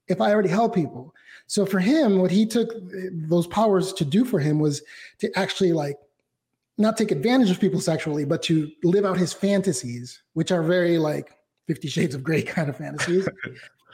if 0.08 0.22
I 0.22 0.32
already 0.32 0.50
help 0.50 0.76
people? 0.76 1.16
So 1.48 1.66
for 1.66 1.80
him, 1.80 2.20
what 2.20 2.32
he 2.32 2.46
took 2.46 2.70
those 3.12 3.48
powers 3.48 3.94
to 3.94 4.06
do 4.06 4.26
for 4.26 4.40
him 4.40 4.60
was 4.60 4.82
to 5.20 5.32
actually 5.38 5.74
like 5.74 5.98
not 6.78 6.98
take 6.98 7.12
advantage 7.12 7.52
of 7.52 7.60
people 7.60 7.80
sexually, 7.80 8.26
but 8.26 8.42
to 8.44 8.72
live 8.84 9.06
out 9.06 9.18
his 9.18 9.34
fantasies, 9.34 10.22
which 10.34 10.52
are 10.52 10.64
very 10.64 10.98
like 10.98 11.32
Fifty 11.68 11.88
Shades 11.88 12.16
of 12.16 12.24
Grey 12.24 12.42
kind 12.56 12.70
of 12.70 12.78
fantasies. 12.78 13.28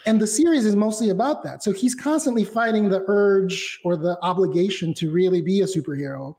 and 0.06 0.20
the 0.20 0.28
series 0.28 0.66
is 0.66 0.76
mostly 0.76 1.10
about 1.10 1.44
that. 1.44 1.64
So 1.64 1.72
he's 1.72 1.96
constantly 1.96 2.44
fighting 2.44 2.90
the 2.90 3.04
urge 3.08 3.80
or 3.84 3.98
the 3.98 4.18
obligation 4.22 4.94
to 4.96 5.12
really 5.12 5.42
be 5.42 5.62
a 5.62 5.66
superhero 5.66 6.36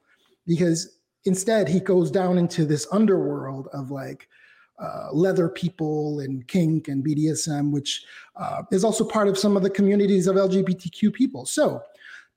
because 0.47 0.99
instead 1.24 1.68
he 1.68 1.80
goes 1.80 2.11
down 2.11 2.39
into 2.39 2.64
this 2.64 2.86
underworld 2.93 3.68
of 3.72 3.91
like 3.91 4.28
uh, 4.80 5.09
leather 5.12 5.49
people 5.49 6.20
and 6.20 6.47
kink 6.47 6.89
and 6.89 7.05
BDSM, 7.05 7.70
which 7.72 8.05
uh, 8.36 8.62
is 8.70 8.84
also 8.84 9.05
part 9.05 9.28
of 9.28 9.36
some 9.36 9.57
of 9.57 9.62
the 9.62 9.70
communities 9.70 10.26
of 10.26 10.36
LGBTQ 10.36 11.12
people. 11.12 11.45
So, 11.47 11.82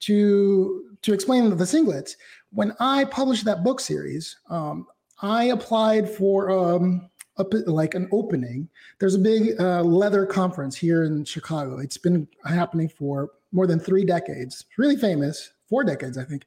to 0.02 0.96
to 1.04 1.14
explain 1.14 1.50
the 1.50 1.64
singlets, 1.64 2.16
when 2.52 2.74
I 2.80 3.06
published 3.06 3.46
that 3.46 3.64
book 3.64 3.80
series, 3.80 4.38
um, 4.50 4.88
I 5.22 5.46
applied 5.46 6.10
for 6.10 6.52
um, 6.52 7.10
a, 7.38 7.44
like 7.66 7.96
an 7.96 8.10
opening. 8.12 8.70
There's 9.00 9.16
a 9.16 9.20
big 9.20 9.60
uh, 9.60 9.84
leather 9.84 10.26
conference 10.26 10.76
here 10.76 11.04
in 11.04 11.24
Chicago. 11.26 11.80
It's 11.80 11.98
been 11.98 12.28
happening 12.46 12.90
for 12.90 13.32
more 13.52 13.68
than 13.68 13.80
three 13.80 14.06
decades. 14.06 14.66
It's 14.68 14.78
really 14.78 14.98
famous, 14.98 15.52
four 15.70 15.84
decades, 15.84 16.18
I 16.18 16.24
think. 16.24 16.46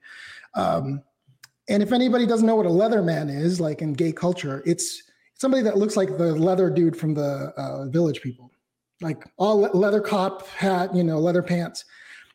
Um, 0.54 1.02
and 1.68 1.82
if 1.82 1.92
anybody 1.92 2.26
doesn't 2.26 2.46
know 2.46 2.56
what 2.56 2.66
a 2.66 2.70
leather 2.70 3.02
man 3.02 3.30
is, 3.30 3.60
like 3.60 3.80
in 3.80 3.94
gay 3.94 4.12
culture, 4.12 4.62
it's 4.66 5.02
somebody 5.34 5.62
that 5.62 5.78
looks 5.78 5.96
like 5.96 6.18
the 6.18 6.34
leather 6.34 6.68
dude 6.68 6.96
from 6.96 7.14
the 7.14 7.52
uh, 7.56 7.86
Village 7.86 8.20
People, 8.20 8.50
like 9.00 9.24
all 9.38 9.60
leather 9.60 10.00
cop 10.00 10.46
hat, 10.48 10.94
you 10.94 11.04
know, 11.04 11.18
leather 11.18 11.42
pants. 11.42 11.86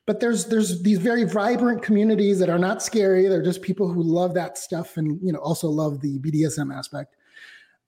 But 0.09 0.19
there's 0.19 0.47
there's 0.47 0.81
these 0.81 0.97
very 0.97 1.23
vibrant 1.23 1.83
communities 1.83 2.39
that 2.39 2.49
are 2.49 2.57
not 2.57 2.81
scary. 2.81 3.27
They're 3.27 3.43
just 3.43 3.61
people 3.61 3.93
who 3.93 4.01
love 4.01 4.33
that 4.33 4.57
stuff 4.57 4.97
and 4.97 5.19
you 5.21 5.31
know 5.31 5.37
also 5.37 5.67
love 5.69 6.01
the 6.01 6.17
BDSM 6.17 6.75
aspect. 6.75 7.15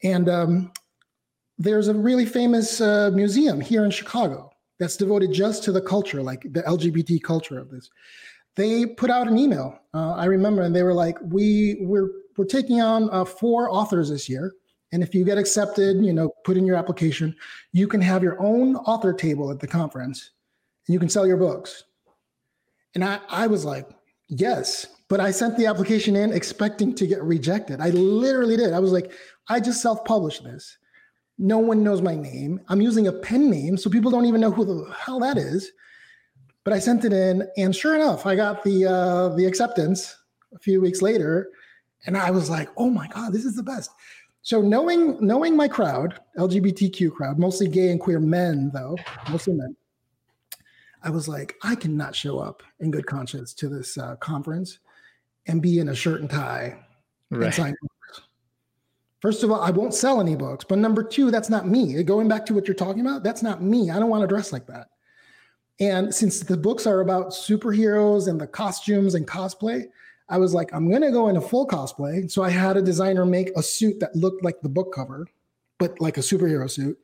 And 0.04 0.30
um, 0.30 0.72
there's 1.58 1.88
a 1.88 1.96
really 1.96 2.28
famous 2.28 2.80
uh, 2.80 3.10
museum 3.12 3.60
here 3.60 3.86
in 3.86 3.90
Chicago 3.90 4.52
that's 4.78 4.98
devoted 4.98 5.34
just 5.34 5.64
to 5.64 5.72
the 5.72 5.82
culture, 5.82 6.22
like 6.22 6.44
the 6.44 6.62
LGBT 6.62 7.24
culture 7.24 7.58
of 7.58 7.72
this. 7.72 7.90
They 8.56 8.86
put 8.86 9.10
out 9.10 9.28
an 9.28 9.40
email. 9.40 9.80
Uh, 9.92 10.12
I 10.12 10.26
remember, 10.26 10.62
and 10.62 10.76
they 10.76 10.84
were 10.84 10.94
like, 10.94 11.18
"We 11.24 11.78
we're 11.82 12.10
we're 12.38 12.46
taking 12.46 12.82
on 12.82 13.10
uh, 13.10 13.26
four 13.26 13.68
authors 13.72 14.12
this 14.12 14.30
year, 14.30 14.54
and 14.92 15.02
if 15.02 15.16
you 15.16 15.26
get 15.26 15.40
accepted, 15.40 16.06
you 16.06 16.14
know, 16.14 16.30
put 16.46 16.56
in 16.56 16.68
your 16.68 16.76
application, 16.76 17.36
you 17.74 17.88
can 17.88 18.00
have 18.00 18.22
your 18.22 18.40
own 18.40 18.76
author 18.76 19.12
table 19.12 19.50
at 19.50 19.60
the 19.60 19.66
conference 19.66 20.30
and 20.86 20.94
you 20.94 21.00
can 21.00 21.10
sell 21.10 21.26
your 21.26 21.38
books. 21.38 21.86
And 22.96 23.04
I, 23.04 23.20
I 23.30 23.48
was 23.48 23.66
like, 23.66 23.88
yes. 24.28 24.88
But 25.08 25.20
I 25.20 25.32
sent 25.32 25.58
the 25.58 25.66
application 25.66 26.16
in 26.16 26.32
expecting 26.32 26.96
to 26.96 27.08
get 27.08 27.22
rejected. 27.22 27.82
I 27.82 27.90
literally 27.90 28.58
did. 28.58 28.74
I 28.74 28.80
was 28.80 28.92
like, 28.92 29.12
I 29.50 29.60
just 29.60 29.82
self 29.82 30.06
published 30.06 30.44
this. 30.44 30.78
No 31.38 31.58
one 31.58 31.84
knows 31.84 32.02
my 32.02 32.16
name. 32.16 32.62
I'm 32.70 32.82
using 32.82 33.08
a 33.08 33.12
pen 33.12 33.50
name, 33.50 33.76
so 33.76 33.90
people 33.90 34.12
don't 34.12 34.26
even 34.26 34.42
know 34.42 34.52
who 34.52 34.64
the 34.64 34.94
hell 34.94 35.20
that 35.20 35.38
is. 35.38 35.72
But 36.64 36.74
I 36.74 36.80
sent 36.80 37.04
it 37.04 37.12
in, 37.12 37.48
and 37.58 37.76
sure 37.76 37.96
enough, 37.96 38.26
I 38.26 38.36
got 38.36 38.64
the 38.64 38.86
uh, 38.86 39.30
the 39.30 39.46
acceptance 39.46 40.16
a 40.54 40.60
few 40.60 40.80
weeks 40.80 41.02
later, 41.02 41.50
and 42.06 42.16
I 42.16 42.30
was 42.30 42.50
like, 42.50 42.70
"Oh 42.78 42.90
my 42.90 43.08
god, 43.08 43.34
this 43.34 43.46
is 43.46 43.56
the 43.56 43.64
best!" 43.64 43.90
So 44.44 44.62
knowing 44.62 45.18
knowing 45.20 45.56
my 45.56 45.68
crowd, 45.68 46.20
LGBTQ 46.38 47.12
crowd, 47.12 47.40
mostly 47.40 47.68
gay 47.68 47.90
and 47.90 48.00
queer 48.00 48.20
men 48.20 48.70
though, 48.74 48.98
mostly 49.30 49.54
men, 49.54 49.76
I 51.04 51.10
was 51.10 51.28
like, 51.28 51.56
I 51.64 51.76
cannot 51.76 52.16
show 52.16 52.40
up 52.40 52.64
in 52.80 52.92
good 52.92 53.08
conscience 53.08 53.54
to 53.56 53.70
this 53.70 53.98
uh, 53.98 54.16
conference 54.18 54.80
and 55.48 55.62
be 55.62 55.80
in 55.80 55.90
a 55.90 55.96
shirt 55.96 56.22
and 56.22 56.30
tie 56.30 56.78
right. 57.30 57.46
and 57.46 57.54
sign 57.54 57.76
books. 57.82 58.22
First 59.20 59.44
of 59.44 59.52
all, 59.52 59.62
I 59.62 59.72
won't 59.72 59.94
sell 59.94 60.20
any 60.20 60.36
books. 60.36 60.66
But 60.68 60.80
number 60.80 61.04
two, 61.04 61.32
that's 61.32 61.50
not 61.50 61.68
me. 61.68 62.02
Going 62.04 62.28
back 62.28 62.46
to 62.48 62.54
what 62.54 62.68
you're 62.68 62.76
talking 62.76 63.02
about, 63.02 63.24
that's 63.24 63.44
not 63.44 63.62
me. 63.62 63.90
I 63.90 64.00
don't 64.00 64.10
want 64.10 64.22
to 64.22 64.28
dress 64.28 64.52
like 64.52 64.68
that. 64.68 64.88
And 65.80 66.14
since 66.14 66.42
the 66.42 66.58
books 66.58 66.86
are 66.86 67.02
about 67.02 67.30
superheroes 67.30 68.28
and 68.28 68.40
the 68.40 68.48
costumes 68.48 69.16
and 69.16 69.28
cosplay, 69.28 69.86
I 70.30 70.38
was 70.38 70.54
like, 70.54 70.74
I'm 70.74 70.90
gonna 70.92 71.12
go 71.12 71.28
in 71.28 71.38
a 71.38 71.42
full 71.42 71.68
cosplay. 71.68 72.30
So 72.30 72.44
I 72.44 72.50
had 72.50 72.78
a 72.78 72.82
designer 72.82 73.26
make 73.26 73.52
a 73.58 73.64
suit 73.64 74.00
that 74.00 74.16
looked 74.16 74.44
like 74.44 74.62
the 74.62 74.70
book 74.70 74.94
cover, 74.94 75.28
but 75.78 76.00
like 76.00 76.18
a 76.18 76.22
superhero 76.22 76.70
suit. 76.70 76.98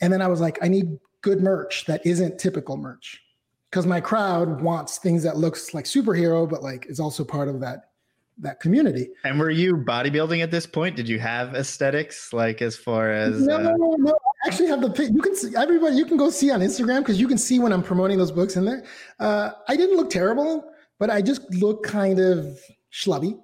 And 0.00 0.12
then 0.12 0.20
I 0.20 0.28
was 0.28 0.40
like, 0.40 0.58
I 0.62 0.68
need 0.68 0.98
good 1.20 1.40
merch 1.40 1.84
that 1.86 2.04
isn't 2.04 2.38
typical 2.38 2.76
merch. 2.76 3.22
Because 3.70 3.86
my 3.86 4.00
crowd 4.00 4.60
wants 4.60 4.98
things 4.98 5.22
that 5.24 5.36
looks 5.36 5.74
like 5.74 5.84
superhero, 5.84 6.48
but 6.48 6.62
like 6.62 6.86
is 6.86 7.00
also 7.00 7.24
part 7.24 7.48
of 7.48 7.60
that 7.60 7.90
that 8.38 8.60
community. 8.60 9.08
And 9.24 9.38
were 9.38 9.50
you 9.50 9.76
bodybuilding 9.76 10.42
at 10.42 10.50
this 10.50 10.66
point? 10.66 10.94
Did 10.94 11.08
you 11.08 11.18
have 11.18 11.54
aesthetics 11.54 12.32
like 12.32 12.60
as 12.60 12.76
far 12.76 13.10
as 13.10 13.46
no, 13.46 13.56
uh... 13.56 13.62
no, 13.62 13.96
no, 13.98 14.12
I 14.12 14.48
actually 14.48 14.68
have 14.68 14.82
the 14.82 15.10
you 15.12 15.22
can 15.22 15.34
see 15.34 15.56
everybody 15.56 15.96
you 15.96 16.04
can 16.04 16.16
go 16.16 16.30
see 16.30 16.50
on 16.50 16.60
Instagram 16.60 17.00
because 17.00 17.18
you 17.18 17.28
can 17.28 17.38
see 17.38 17.58
when 17.58 17.72
I'm 17.72 17.82
promoting 17.82 18.18
those 18.18 18.32
books 18.32 18.56
in 18.56 18.64
there. 18.64 18.84
Uh, 19.18 19.52
I 19.68 19.76
didn't 19.76 19.96
look 19.96 20.10
terrible 20.10 20.72
but 20.98 21.10
I 21.10 21.22
just 21.22 21.42
looked 21.54 21.86
kind 21.86 22.18
of 22.18 22.58
schlubby. 22.92 23.38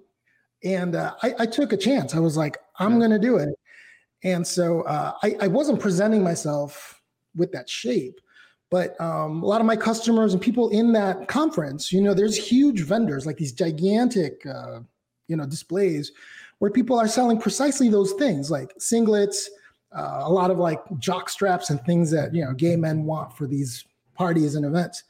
And 0.64 0.95
uh, 0.95 1.14
I, 1.23 1.35
I, 1.41 1.47
took 1.47 1.73
a 1.73 1.77
chance. 1.77 2.14
I 2.14 2.20
was 2.20 2.37
like, 2.37 2.57
I'm 2.79 2.99
going 2.99 3.11
to 3.11 3.18
do 3.18 3.37
it. 3.37 3.49
And 4.23 4.47
so 4.47 4.83
uh, 4.83 5.12
I, 5.23 5.35
I, 5.41 5.49
wasn't 5.49 5.81
presenting 5.81 6.23
myself 6.23 7.01
with 7.35 7.51
that 7.51 7.68
shape. 7.68 8.20
But 8.73 8.99
um, 9.03 9.43
a 9.43 9.47
lot 9.47 9.61
of 9.61 9.66
my 9.66 9.77
customers 9.77 10.33
and 10.33 10.41
people 10.41 10.70
in 10.70 10.95
that 10.95 11.29
conference, 11.29 11.93
you 11.93 12.01
know, 12.01 12.14
there's 12.14 12.39
huge 12.39 12.81
vendors 12.81 13.27
like 13.27 13.37
these 13.37 13.53
gigantic, 13.53 14.47
uh, 14.47 14.81
you 15.29 15.37
know, 15.37 15.45
displays 15.45 16.11
where 16.59 16.70
people 16.70 16.99
are 16.99 17.07
selling 17.07 17.39
precisely 17.39 17.91
those 17.91 18.14
things 18.14 18.51
like 18.51 18.75
singlets, 18.79 19.49
uh, 19.95 20.23
a 20.23 20.33
lot 20.33 20.51
of 20.51 20.57
like 20.57 20.81
jock 20.99 21.29
straps 21.29 21.68
and 21.68 21.85
things 21.85 22.11
that, 22.12 22.35
you 22.35 22.43
know, 22.43 22.55
gay 22.55 22.75
men 22.75 23.05
want 23.05 23.37
for 23.37 23.47
these 23.47 23.85
parties 24.14 24.55
and 24.55 24.64
events. 24.64 25.05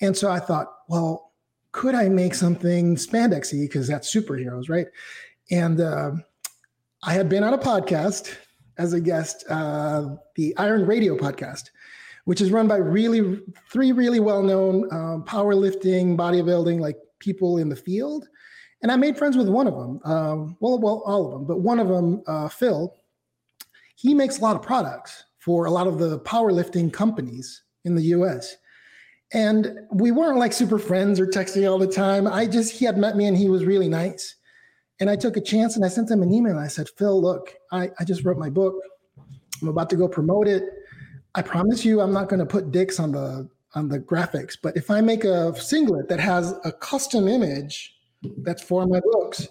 And 0.00 0.16
so 0.16 0.30
I 0.30 0.38
thought, 0.38 0.72
well, 0.86 1.32
could 1.72 1.96
I 1.96 2.08
make 2.08 2.36
something 2.36 2.94
spandexy 2.94 3.62
because 3.62 3.88
that's 3.88 4.14
superheroes, 4.14 4.70
right? 4.70 4.86
And 5.50 5.80
uh, 5.80 6.12
I 7.02 7.14
had 7.14 7.28
been 7.28 7.42
on 7.42 7.54
a 7.54 7.58
podcast 7.58 8.36
as 8.78 8.92
a 8.92 9.00
guest, 9.00 9.44
uh, 9.50 10.14
the 10.36 10.56
Iron 10.58 10.86
Radio 10.86 11.16
podcast, 11.16 11.70
which 12.24 12.40
is 12.40 12.50
run 12.50 12.68
by 12.68 12.76
really 12.76 13.40
three 13.70 13.92
really 13.92 14.20
well-known 14.20 14.84
um, 14.92 15.24
powerlifting, 15.24 16.16
bodybuilding 16.16 16.80
like 16.80 16.96
people 17.18 17.58
in 17.58 17.68
the 17.68 17.76
field. 17.76 18.28
And 18.82 18.90
I 18.90 18.96
made 18.96 19.18
friends 19.18 19.36
with 19.36 19.48
one 19.48 19.66
of 19.66 19.74
them. 19.74 20.00
Um, 20.04 20.56
well, 20.60 20.78
well, 20.78 21.02
all 21.04 21.26
of 21.26 21.32
them, 21.32 21.46
but 21.46 21.60
one 21.60 21.78
of 21.78 21.88
them, 21.88 22.22
uh, 22.26 22.48
Phil. 22.48 22.94
He 23.96 24.14
makes 24.14 24.38
a 24.38 24.42
lot 24.42 24.56
of 24.56 24.62
products 24.62 25.24
for 25.38 25.66
a 25.66 25.70
lot 25.70 25.86
of 25.86 25.98
the 25.98 26.20
powerlifting 26.20 26.90
companies 26.90 27.62
in 27.84 27.94
the 27.94 28.02
U.S. 28.04 28.56
And 29.32 29.78
we 29.92 30.10
weren't 30.10 30.38
like 30.38 30.52
super 30.52 30.78
friends 30.78 31.20
or 31.20 31.26
texting 31.26 31.70
all 31.70 31.78
the 31.78 31.86
time. 31.86 32.26
I 32.26 32.46
just, 32.46 32.72
he 32.72 32.84
had 32.84 32.96
met 32.96 33.16
me 33.16 33.26
and 33.26 33.36
he 33.36 33.48
was 33.48 33.64
really 33.64 33.88
nice. 33.88 34.36
And 34.98 35.08
I 35.08 35.16
took 35.16 35.36
a 35.36 35.40
chance 35.40 35.76
and 35.76 35.84
I 35.84 35.88
sent 35.88 36.10
him 36.10 36.22
an 36.22 36.32
email. 36.32 36.58
I 36.58 36.68
said, 36.68 36.88
Phil, 36.96 37.20
look, 37.20 37.54
I, 37.72 37.90
I 37.98 38.04
just 38.04 38.24
wrote 38.24 38.38
my 38.38 38.50
book. 38.50 38.74
I'm 39.62 39.68
about 39.68 39.90
to 39.90 39.96
go 39.96 40.08
promote 40.08 40.48
it. 40.48 40.64
I 41.34 41.42
promise 41.42 41.84
you, 41.84 42.00
I'm 42.00 42.12
not 42.12 42.28
going 42.28 42.40
to 42.40 42.46
put 42.46 42.72
dicks 42.72 42.98
on 42.98 43.12
the 43.12 43.48
on 43.74 43.88
the 43.88 44.00
graphics. 44.00 44.56
But 44.60 44.76
if 44.76 44.90
I 44.90 45.00
make 45.00 45.24
a 45.24 45.54
singlet 45.56 46.08
that 46.08 46.18
has 46.18 46.54
a 46.64 46.72
custom 46.72 47.28
image 47.28 47.94
that's 48.38 48.62
for 48.62 48.84
my 48.86 49.00
books, 49.12 49.46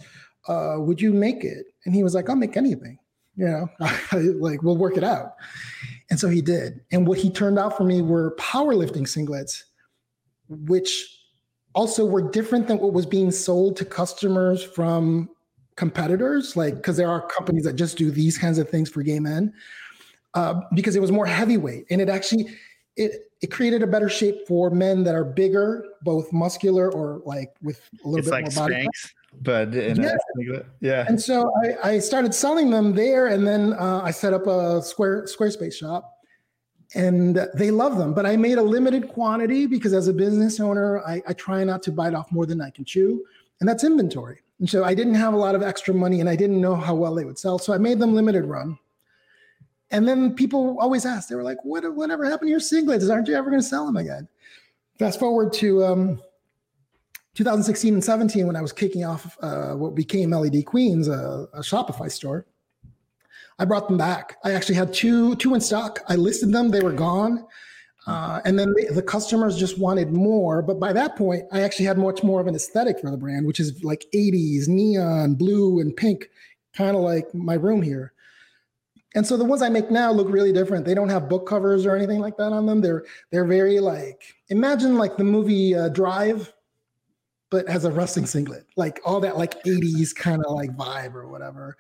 uh, 0.48 0.76
would 0.80 1.00
you 1.00 1.14
make 1.14 1.44
it? 1.44 1.68
And 1.86 1.96
he 1.96 2.04
was 2.04 2.14
like, 2.14 2.30
I'll 2.30 2.36
make 2.36 2.58
anything. 2.58 3.00
You 3.38 3.46
know, 3.46 3.68
like 4.40 4.62
we'll 4.62 4.78
work 4.78 4.98
it 4.98 5.04
out. 5.04 5.36
And 6.10 6.20
so 6.20 6.28
he 6.28 6.42
did. 6.42 6.82
And 6.92 7.08
what 7.08 7.18
he 7.18 7.30
turned 7.30 7.58
out 7.58 7.78
for 7.78 7.86
me 7.86 8.02
were 8.02 8.36
powerlifting 8.38 9.08
singlets 9.08 9.64
which 10.50 11.20
also 11.76 12.06
were 12.06 12.30
different 12.30 12.68
than 12.68 12.80
what 12.80 12.94
was 12.94 13.06
being 13.06 13.32
sold 13.32 13.78
to 13.78 13.86
customers 13.86 14.64
from 14.64 15.30
competitors, 15.76 16.58
like 16.58 16.76
because 16.76 16.98
there 16.98 17.10
are 17.10 17.26
companies 17.28 17.64
that 17.64 17.74
just 17.76 17.98
do 17.98 18.12
these 18.12 18.38
kinds 18.38 18.58
of 18.58 18.70
things 18.70 18.90
for 18.90 19.04
gay 19.04 19.20
men, 19.20 19.54
uh, 20.34 20.62
because 20.74 20.96
it 20.96 21.00
was 21.00 21.12
more 21.12 21.26
heavyweight 21.26 21.86
and 21.90 22.02
it 22.02 22.10
actually 22.10 22.48
it 23.00 23.32
it 23.42 23.48
created 23.48 23.82
a 23.82 23.88
better 23.88 24.10
shape 24.10 24.46
for 24.46 24.70
men 24.70 25.04
that 25.06 25.16
are 25.16 25.24
bigger, 25.24 25.86
both 26.02 26.32
muscular 26.34 26.92
or 26.92 27.22
like 27.26 27.56
with 27.62 27.82
a 28.04 28.08
little 28.08 28.20
it's 28.20 28.28
bit 28.28 28.44
like 28.44 28.56
more 28.56 28.68
body. 28.68 28.88
but 29.42 29.74
yeah. 29.74 30.60
yeah. 30.82 31.06
And 31.08 31.22
so 31.22 31.52
I, 31.64 31.92
I, 31.92 32.00
started 32.00 32.36
selling 32.36 32.70
them 32.70 32.94
there, 32.94 33.28
and 33.28 33.48
then 33.48 33.74
uh, 33.74 34.02
I 34.04 34.12
set 34.12 34.34
up 34.34 34.48
a 34.48 34.82
Square 34.82 35.24
Squarespace 35.24 35.76
shop, 35.76 36.18
and 36.96 37.48
they 37.54 37.72
love 37.72 37.98
them. 37.98 38.14
But 38.14 38.26
I 38.26 38.36
made 38.36 38.58
a 38.58 38.64
limited 38.64 39.08
quantity 39.08 39.66
because 39.66 39.94
as 39.94 40.10
a 40.10 40.14
business 40.14 40.60
owner, 40.60 41.02
I, 41.08 41.22
I 41.26 41.34
try 41.34 41.64
not 41.64 41.82
to 41.84 41.92
bite 41.94 42.14
off 42.14 42.30
more 42.32 42.46
than 42.46 42.60
I 42.60 42.72
can 42.72 42.84
chew, 42.84 43.24
and 43.62 43.70
that's 43.70 43.86
inventory. 43.86 44.40
And 44.60 44.70
so 44.70 44.84
I 44.84 44.94
didn't 44.94 45.16
have 45.16 45.34
a 45.34 45.38
lot 45.38 45.56
of 45.56 45.64
extra 45.64 45.94
money, 45.94 46.20
and 46.20 46.28
I 46.28 46.36
didn't 46.36 46.60
know 46.60 46.76
how 46.76 46.96
well 46.96 47.16
they 47.16 47.24
would 47.24 47.40
sell, 47.40 47.58
so 47.58 47.72
I 47.72 47.78
made 47.78 48.00
them 48.00 48.14
limited 48.14 48.44
run. 48.44 48.78
And 49.92 50.08
then 50.08 50.36
people 50.36 50.78
always 50.80 51.06
ask, 51.06 51.30
they 51.30 51.36
were 51.36 51.44
like, 51.44 51.64
"What? 51.64 51.84
Whatever 51.96 52.26
happened 52.26 52.48
to 52.48 52.52
your 52.52 52.60
singlets? 52.60 53.12
Aren't 53.12 53.28
you 53.28 53.36
ever 53.36 53.50
going 53.50 53.62
to 53.62 53.68
sell 53.68 53.86
them 53.86 53.98
again?" 53.98 54.28
Fast 55.00 55.20
forward 55.20 55.54
to 55.54 55.84
um, 55.84 56.22
2016 57.36 57.94
and 57.94 58.04
17 58.04 58.46
when 58.46 58.56
I 58.56 58.62
was 58.62 58.74
kicking 58.74 59.06
off 59.06 59.38
uh, 59.42 59.74
what 59.74 59.96
became 59.96 60.32
LED 60.32 60.66
Queens, 60.66 61.08
a, 61.08 61.48
a, 61.54 61.60
Shopify 61.60 62.12
store. 62.12 62.46
I 63.58 63.66
brought 63.66 63.88
them 63.88 63.98
back. 63.98 64.38
I 64.44 64.52
actually 64.52 64.76
had 64.76 64.94
two 64.94 65.36
two 65.38 65.56
in 65.56 65.62
stock. 65.62 66.00
I 66.08 66.16
listed 66.16 66.52
them; 66.52 66.70
they 66.70 66.82
were 66.82 66.94
gone. 66.94 67.46
Uh, 68.08 68.42
and 68.46 68.58
then 68.58 68.74
the, 68.74 68.94
the, 68.94 69.02
customers 69.02 69.58
just 69.58 69.78
wanted 69.78 70.12
more. 70.12 70.62
But 70.62 70.80
by 70.80 70.94
that 70.94 71.16
point, 71.16 71.44
I 71.52 71.62
actually 71.62 71.86
had 71.86 71.98
much 71.98 72.24
more 72.24 72.42
of 72.42 72.48
an 72.48 72.56
aesthetic 72.56 73.00
for 73.00 73.12
the 73.12 73.18
brand, 73.18 73.46
which 73.46 73.60
is 73.60 73.84
like 73.84 74.06
80s 74.16 74.68
neon, 74.68 75.36
blue, 75.36 75.80
and 75.80 75.96
pink, 75.96 76.30
kind 76.74 76.96
of 76.96 77.04
like 77.04 77.32
my 77.36 77.54
room 77.56 77.82
here. 77.82 78.14
And 79.16 79.26
so 79.26 79.38
the 79.38 79.46
ones 79.46 79.62
I 79.62 79.70
make 79.70 79.90
now 79.90 80.12
look 80.12 80.30
really 80.30 80.54
different. 80.54 80.86
They 80.86 80.94
don't 80.94 81.10
have 81.10 81.30
book 81.30 81.48
covers 81.48 81.86
or 81.86 81.96
anything 81.96 82.20
like 82.20 82.38
that 82.38 82.52
on 82.52 82.66
them. 82.66 82.82
They're 82.82 83.06
they're 83.32 83.46
very 83.46 83.80
like 83.80 84.22
imagine 84.50 84.98
like 84.98 85.18
the 85.18 85.24
movie 85.24 85.76
uh, 85.76 85.90
Drive 85.90 86.54
but 87.50 87.68
has 87.68 87.86
a 87.86 87.92
wrestling 87.92 88.26
singlet, 88.26 88.66
like 88.76 89.00
all 89.04 89.20
that 89.20 89.38
like 89.38 89.64
80s 89.64 90.16
kind 90.16 90.44
of 90.46 90.54
like 90.54 90.76
vibe 90.78 91.16
or 91.16 91.28
whatever. 91.28 91.76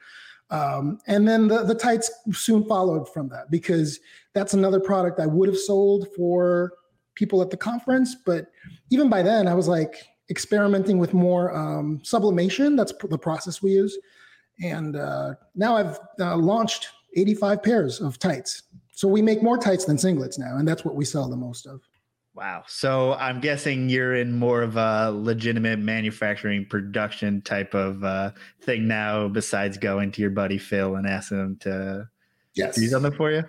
Um, 0.49 0.99
and 1.07 1.27
then 1.27 1.47
the, 1.47 1.63
the 1.63 1.75
tights 1.75 2.11
soon 2.31 2.65
followed 2.65 3.11
from 3.13 3.29
that 3.29 3.51
because 3.51 3.99
that's 4.33 4.55
another 4.55 4.79
product 4.79 5.19
I 5.19 5.27
would 5.27 5.47
have 5.47 5.57
sold 5.57 6.07
for 6.15 6.73
people 7.13 7.41
at 7.41 7.51
the 7.51 7.57
conference. 7.57 8.15
But 8.25 8.47
even 8.89 9.09
by 9.09 9.21
then, 9.21 9.47
I 9.47 9.53
was 9.53 9.67
like 9.67 10.07
experimenting 10.31 10.97
with 10.97 11.13
more 11.13 11.55
um, 11.55 11.99
sublimation. 12.03 12.75
That's 12.75 12.93
the 12.93 13.17
process 13.17 13.61
we 13.61 13.71
use. 13.71 13.97
And 14.63 14.95
uh, 14.95 15.35
now 15.55 15.77
I've 15.77 15.99
uh, 16.19 16.35
launched 16.35 16.89
85 17.15 17.63
pairs 17.63 18.01
of 18.01 18.19
tights. 18.19 18.63
So 18.91 19.07
we 19.07 19.21
make 19.21 19.41
more 19.41 19.57
tights 19.57 19.85
than 19.85 19.97
singlets 19.97 20.37
now, 20.37 20.57
and 20.57 20.67
that's 20.67 20.83
what 20.83 20.95
we 20.95 21.05
sell 21.05 21.29
the 21.29 21.37
most 21.37 21.65
of. 21.65 21.81
Wow. 22.35 22.63
So 22.67 23.13
I'm 23.15 23.41
guessing 23.41 23.89
you're 23.89 24.15
in 24.15 24.37
more 24.37 24.61
of 24.61 24.77
a 24.77 25.11
legitimate 25.11 25.79
manufacturing 25.79 26.65
production 26.65 27.41
type 27.41 27.73
of 27.73 28.03
uh, 28.03 28.31
thing 28.61 28.87
now, 28.87 29.27
besides 29.27 29.77
going 29.77 30.11
to 30.13 30.21
your 30.21 30.29
buddy 30.29 30.57
Phil 30.57 30.95
and 30.95 31.07
asking 31.07 31.39
him 31.39 31.57
to 31.61 32.09
yes. 32.53 32.75
do 32.75 32.87
something 32.87 33.11
for 33.11 33.31
you. 33.31 33.43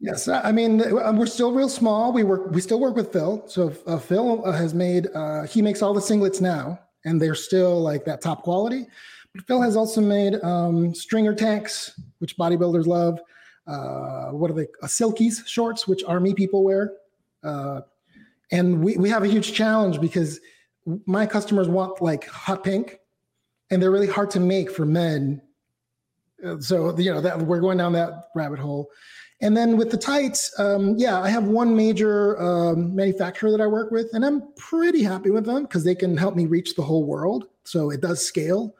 Yes, 0.00 0.26
I 0.26 0.50
mean 0.50 0.78
we're 0.78 1.26
still 1.26 1.52
real 1.52 1.68
small. 1.68 2.12
We 2.12 2.24
work, 2.24 2.50
we 2.50 2.60
still 2.60 2.80
work 2.80 2.96
with 2.96 3.12
Phil. 3.12 3.44
So 3.46 3.72
uh, 3.86 3.98
Phil 3.98 4.50
has 4.50 4.74
made, 4.74 5.06
uh, 5.14 5.44
he 5.44 5.62
makes 5.62 5.80
all 5.80 5.94
the 5.94 6.00
singlets 6.00 6.40
now, 6.40 6.80
and 7.04 7.22
they're 7.22 7.36
still 7.36 7.80
like 7.80 8.04
that 8.06 8.20
top 8.20 8.42
quality. 8.42 8.86
But 9.32 9.46
Phil 9.46 9.62
has 9.62 9.76
also 9.76 10.00
made 10.00 10.42
um, 10.42 10.92
stringer 10.92 11.34
tanks, 11.34 11.98
which 12.22 12.38
bodybuilders 12.38 12.86
love. 12.86 13.20
Uh, 13.66 14.30
what 14.30 14.50
are 14.50 14.54
they? 14.54 14.66
Uh, 14.82 14.86
silkies 14.86 15.46
shorts, 15.46 15.86
which 15.86 16.02
army 16.04 16.32
people 16.32 16.64
wear. 16.64 16.94
Uh, 17.44 17.82
and 18.50 18.82
we, 18.82 18.96
we 18.96 19.10
have 19.10 19.24
a 19.24 19.28
huge 19.28 19.52
challenge 19.52 20.00
because 20.00 20.40
my 21.06 21.26
customers 21.26 21.68
want 21.68 22.00
like 22.00 22.26
hot 22.28 22.64
pink 22.64 22.98
and 23.70 23.82
they're 23.82 23.90
really 23.90 24.06
hard 24.06 24.30
to 24.30 24.40
make 24.40 24.70
for 24.70 24.84
men 24.84 25.40
uh, 26.44 26.58
so 26.60 26.96
you 26.98 27.12
know 27.12 27.20
that 27.20 27.40
we're 27.40 27.60
going 27.60 27.78
down 27.78 27.92
that 27.92 28.28
rabbit 28.34 28.58
hole 28.58 28.90
and 29.40 29.56
then 29.56 29.76
with 29.76 29.90
the 29.90 29.96
tights 29.96 30.52
um, 30.58 30.94
yeah 30.98 31.20
i 31.20 31.28
have 31.28 31.44
one 31.44 31.74
major 31.74 32.40
um, 32.40 32.94
manufacturer 32.94 33.50
that 33.50 33.60
i 33.60 33.66
work 33.66 33.90
with 33.90 34.08
and 34.12 34.24
i'm 34.24 34.42
pretty 34.56 35.02
happy 35.02 35.30
with 35.30 35.44
them 35.44 35.62
because 35.62 35.84
they 35.84 35.94
can 35.94 36.16
help 36.16 36.34
me 36.34 36.46
reach 36.46 36.74
the 36.74 36.82
whole 36.82 37.04
world 37.04 37.46
so 37.64 37.90
it 37.90 38.00
does 38.00 38.24
scale 38.24 38.74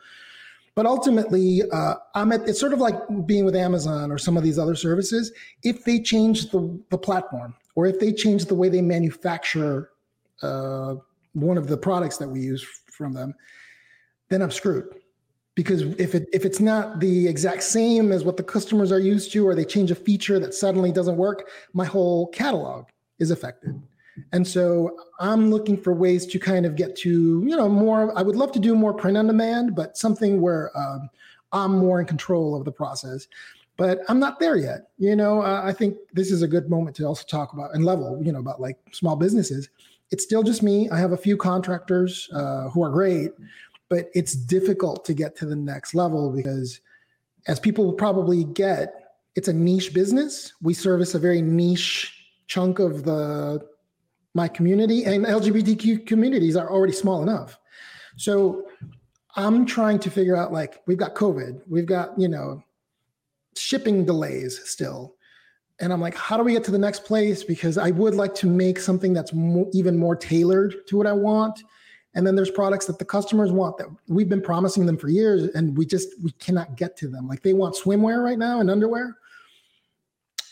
but 0.75 0.87
ultimately 0.87 1.63
uh, 1.73 1.95
it's 2.15 2.61
sort 2.61 2.73
of 2.73 2.81
like 2.81 2.97
being 3.27 3.45
with 3.45 3.55
amazon 3.55 4.11
or 4.11 4.19
some 4.19 4.37
of 4.37 4.43
these 4.43 4.59
other 4.59 4.75
services 4.75 5.33
if 5.63 5.85
they 5.85 6.01
change 6.01 6.51
the, 6.51 6.81
the 6.91 6.99
platform 6.99 7.55
or 7.75 7.87
if 7.87 7.99
they 7.99 8.13
change 8.13 8.47
the 8.47 8.55
way 8.55 8.69
they 8.69 8.83
manufacture 8.83 9.91
uh, 10.43 10.95
one 11.33 11.57
of 11.57 11.69
the 11.69 11.77
products 11.77 12.19
that 12.19 12.29
we 12.29 12.41
use 12.41 12.63
from 12.87 13.13
them, 13.13 13.35
then 14.29 14.43
I'm 14.43 14.51
screwed. 14.51 14.87
Because 15.55 15.83
if 15.83 16.15
it 16.15 16.29
if 16.33 16.47
it's 16.47 16.61
not 16.61 16.99
the 16.99 17.29
exact 17.29 17.63
same 17.63 18.11
as 18.11 18.25
what 18.25 18.39
the 18.39 18.43
customers 18.43 18.91
are 18.91 18.99
used 18.99 19.33
to, 19.33 19.47
or 19.47 19.55
they 19.55 19.67
change 19.67 19.91
a 19.91 19.95
feature 19.95 20.39
that 20.39 20.55
suddenly 20.55 20.91
doesn't 20.91 21.17
work, 21.17 21.51
my 21.75 21.85
whole 21.85 22.29
catalog 22.29 22.87
is 23.19 23.31
affected. 23.31 23.81
And 24.33 24.47
so 24.47 24.97
I'm 25.21 25.51
looking 25.51 25.77
for 25.77 25.93
ways 25.95 26.27
to 26.27 26.39
kind 26.39 26.67
of 26.67 26.77
get 26.77 26.97
to, 26.97 27.11
you 27.47 27.57
know, 27.57 27.69
more. 27.69 28.17
I 28.19 28.23
would 28.23 28.37
love 28.37 28.53
to 28.53 28.59
do 28.59 28.75
more 28.75 28.93
print 28.93 29.17
on 29.17 29.27
demand, 29.27 29.75
but 29.75 29.97
something 29.97 30.41
where 30.41 30.71
um, 30.77 31.09
I'm 31.53 31.79
more 31.79 32.01
in 32.01 32.07
control 32.07 32.55
of 32.55 32.65
the 32.65 32.73
process 32.73 33.27
but 33.77 34.01
I'm 34.09 34.21
not 34.21 34.39
there 34.39 34.57
yet. 34.57 34.91
You 34.99 35.17
know, 35.17 35.43
uh, 35.43 35.63
I 35.65 35.73
think 35.73 35.97
this 36.13 36.31
is 36.31 36.43
a 36.43 36.49
good 36.49 36.71
moment 36.71 36.97
to 36.97 37.05
also 37.05 37.25
talk 37.27 37.53
about 37.53 37.75
and 37.75 37.85
level, 37.85 38.21
you 38.23 38.33
know, 38.33 38.39
about 38.39 38.61
like 38.61 38.79
small 38.93 39.17
businesses. 39.17 39.69
It's 40.11 40.23
still 40.23 40.43
just 40.43 40.63
me. 40.63 40.91
I 40.91 40.99
have 40.99 41.13
a 41.13 41.17
few 41.17 41.37
contractors 41.37 42.29
uh, 42.35 42.69
who 42.69 42.83
are 42.83 42.91
great, 42.91 43.31
but 43.89 44.11
it's 44.15 44.35
difficult 44.35 45.05
to 45.07 45.15
get 45.15 45.37
to 45.37 45.47
the 45.47 45.57
next 45.57 45.95
level 45.95 46.31
because, 46.31 46.81
as 47.49 47.59
people 47.59 47.85
will 47.85 47.95
probably 47.95 48.45
get, 48.45 49.17
it's 49.35 49.49
a 49.49 49.53
niche 49.53 49.95
business. 49.95 50.53
We 50.61 50.75
service 50.75 51.15
a 51.15 51.19
very 51.19 51.43
niche 51.43 52.15
chunk 52.47 52.79
of 52.79 53.05
the 53.05 53.67
my 54.35 54.49
community, 54.49 55.05
and 55.05 55.25
LGBTQ 55.25 56.07
communities 56.07 56.57
are 56.57 56.71
already 56.71 56.93
small 56.93 57.23
enough. 57.23 57.59
So 58.17 58.67
I'm 59.37 59.67
trying 59.67 59.99
to 60.01 60.11
figure 60.11 60.37
out 60.37 60.53
like 60.53 60.81
we've 60.87 60.99
got 60.99 61.15
COVID, 61.15 61.63
we've 61.69 61.87
got 61.87 62.19
you 62.19 62.29
know 62.29 62.63
shipping 63.57 64.05
delays 64.05 64.61
still. 64.65 65.15
And 65.81 65.93
I'm 65.93 66.01
like, 66.01 66.15
how 66.15 66.37
do 66.37 66.45
we 66.45 66.53
get 66.53 66.63
to 66.65 66.71
the 66.71 66.79
next 66.79 67.05
place? 67.05 67.43
Because 67.43 67.77
I 67.77 67.91
would 67.91 68.15
like 68.15 68.35
to 68.37 68.47
make 68.47 68.79
something 68.79 69.13
that's 69.13 69.33
even 69.73 69.99
more 69.99 70.15
tailored 70.15 70.87
to 70.87 70.97
what 70.97 71.07
I 71.09 71.13
want. 71.13 71.61
And 72.15 72.27
then 72.27 72.37
there's 72.37 72.51
products 72.51 72.87
that 72.87 72.99
the 72.99 73.05
customers 73.05 73.51
want 73.51 73.79
that 73.79 73.87
we've 74.07 74.29
been 74.29 74.43
promising 74.43 74.87
them 74.87 74.99
for 74.99 75.09
years, 75.09 75.45
and 75.55 75.77
we 75.77 75.87
just 75.87 76.09
we 76.23 76.31
cannot 76.33 76.77
get 76.77 76.97
to 76.99 77.09
them. 77.09 77.27
Like 77.27 77.43
they 77.43 77.55
want 77.55 77.75
swimwear 77.75 78.23
right 78.23 78.39
now 78.39 78.61
and 78.61 78.71
underwear. 78.71 79.17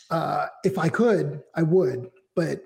Uh, 0.09 0.47
if 0.63 0.77
I 0.77 0.89
could, 0.89 1.41
I 1.55 1.61
would, 1.63 2.11
but 2.35 2.63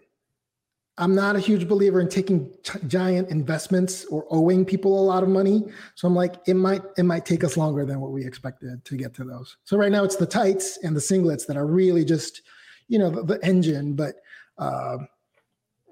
I'm 0.98 1.14
not 1.14 1.36
a 1.36 1.40
huge 1.40 1.68
believer 1.68 2.00
in 2.00 2.08
taking 2.08 2.50
t- 2.64 2.80
giant 2.88 3.30
investments 3.30 4.06
or 4.06 4.26
owing 4.30 4.64
people 4.64 4.98
a 4.98 5.04
lot 5.04 5.24
of 5.24 5.30
money. 5.30 5.64
So 5.96 6.08
I'm 6.08 6.16
like, 6.16 6.36
it 6.48 6.54
might 6.54 6.82
it 6.98 7.04
might 7.04 7.26
take 7.26 7.44
us 7.44 7.58
longer 7.58 7.86
than 7.86 8.00
what 8.00 8.12
we 8.12 8.26
expected 8.26 8.84
to 8.86 8.96
get 8.96 9.14
to 9.16 9.26
those. 9.26 9.58
So 9.66 9.78
right 9.78 9.92
now 9.92 10.04
it's 10.06 10.16
the 10.16 10.26
tights 10.26 10.80
and 10.84 10.96
the 10.96 11.02
singlets 11.02 11.46
that 11.48 11.58
are 11.58 11.68
really 11.68 12.06
just, 12.06 12.44
you 12.88 12.98
know, 12.98 13.10
the, 13.10 13.24
the 13.24 13.46
engine. 13.46 13.94
But 13.94 14.16
uh, 14.58 14.98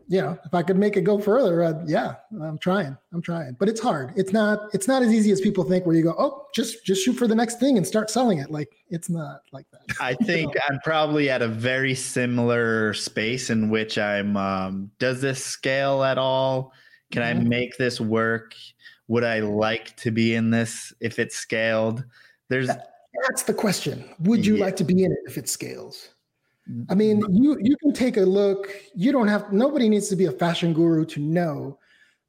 you 0.08 0.22
know, 0.22 0.38
if 0.46 0.54
I 0.54 0.64
could 0.64 0.78
make 0.78 0.98
it 0.98 1.02
go 1.02 1.20
further, 1.20 1.64
uh, 1.64 1.84
yeah, 1.86 2.16
I'm 2.42 2.58
trying. 2.58 2.98
I'm 3.14 3.22
trying, 3.22 3.56
but 3.60 3.70
it's 3.70 3.80
hard. 3.80 4.14
It's 4.16 4.34
not. 4.34 4.70
It's 4.74 4.88
not 4.88 5.02
as 5.02 5.14
easy 5.14 5.32
as 5.32 5.40
people 5.40 5.64
think. 5.64 5.86
Where 5.86 5.96
you 5.96 6.04
go, 6.04 6.16
oh, 6.18 6.48
just 6.54 6.86
just 6.86 7.04
shoot 7.04 7.14
for 7.14 7.28
the 7.28 7.36
next 7.36 7.60
thing 7.60 7.78
and 7.78 7.86
start 7.86 8.10
selling 8.10 8.40
it. 8.40 8.52
Like 8.52 8.70
it's 8.90 9.10
not 9.10 9.42
like 9.52 9.66
that. 9.72 9.96
I 10.00 10.14
think 10.26 10.54
I'm 10.70 10.80
probably 10.84 11.30
at 11.30 11.42
a 11.42 11.48
very 11.48 11.96
similar 11.96 12.94
space 12.94 13.50
in 13.50 13.70
which 13.70 13.98
I'm. 13.98 14.36
Um, 14.36 14.92
does 15.00 15.22
this 15.22 15.44
scale 15.44 16.04
at 16.04 16.18
all? 16.18 16.74
Can 17.12 17.22
mm-hmm. 17.22 17.42
I 17.42 17.44
make 17.44 17.78
this 17.78 18.02
work? 18.02 18.56
Would 19.08 19.24
I 19.24 19.40
like 19.40 19.96
to 19.98 20.12
be 20.12 20.36
in 20.36 20.50
this 20.50 20.94
if 21.00 21.20
it 21.20 21.32
scaled? 21.32 22.04
There's. 22.50 22.70
That's 23.28 23.44
the 23.44 23.54
question. 23.54 24.04
Would 24.20 24.46
you 24.46 24.58
yeah. 24.58 24.66
like 24.66 24.76
to 24.78 24.84
be 24.84 25.04
in 25.04 25.12
it 25.12 25.20
if 25.26 25.38
it 25.38 25.48
scales? 25.48 26.10
I 26.90 26.96
mean, 26.96 27.22
you 27.30 27.58
you 27.62 27.76
can 27.78 27.92
take 27.92 28.16
a 28.18 28.22
look. 28.22 28.70
You 28.96 29.12
don't 29.12 29.28
have 29.28 29.52
nobody 29.52 29.90
needs 29.90 30.08
to 30.10 30.16
be 30.16 30.26
a 30.26 30.32
fashion 30.32 30.74
guru 30.74 31.06
to 31.08 31.20
know 31.20 31.78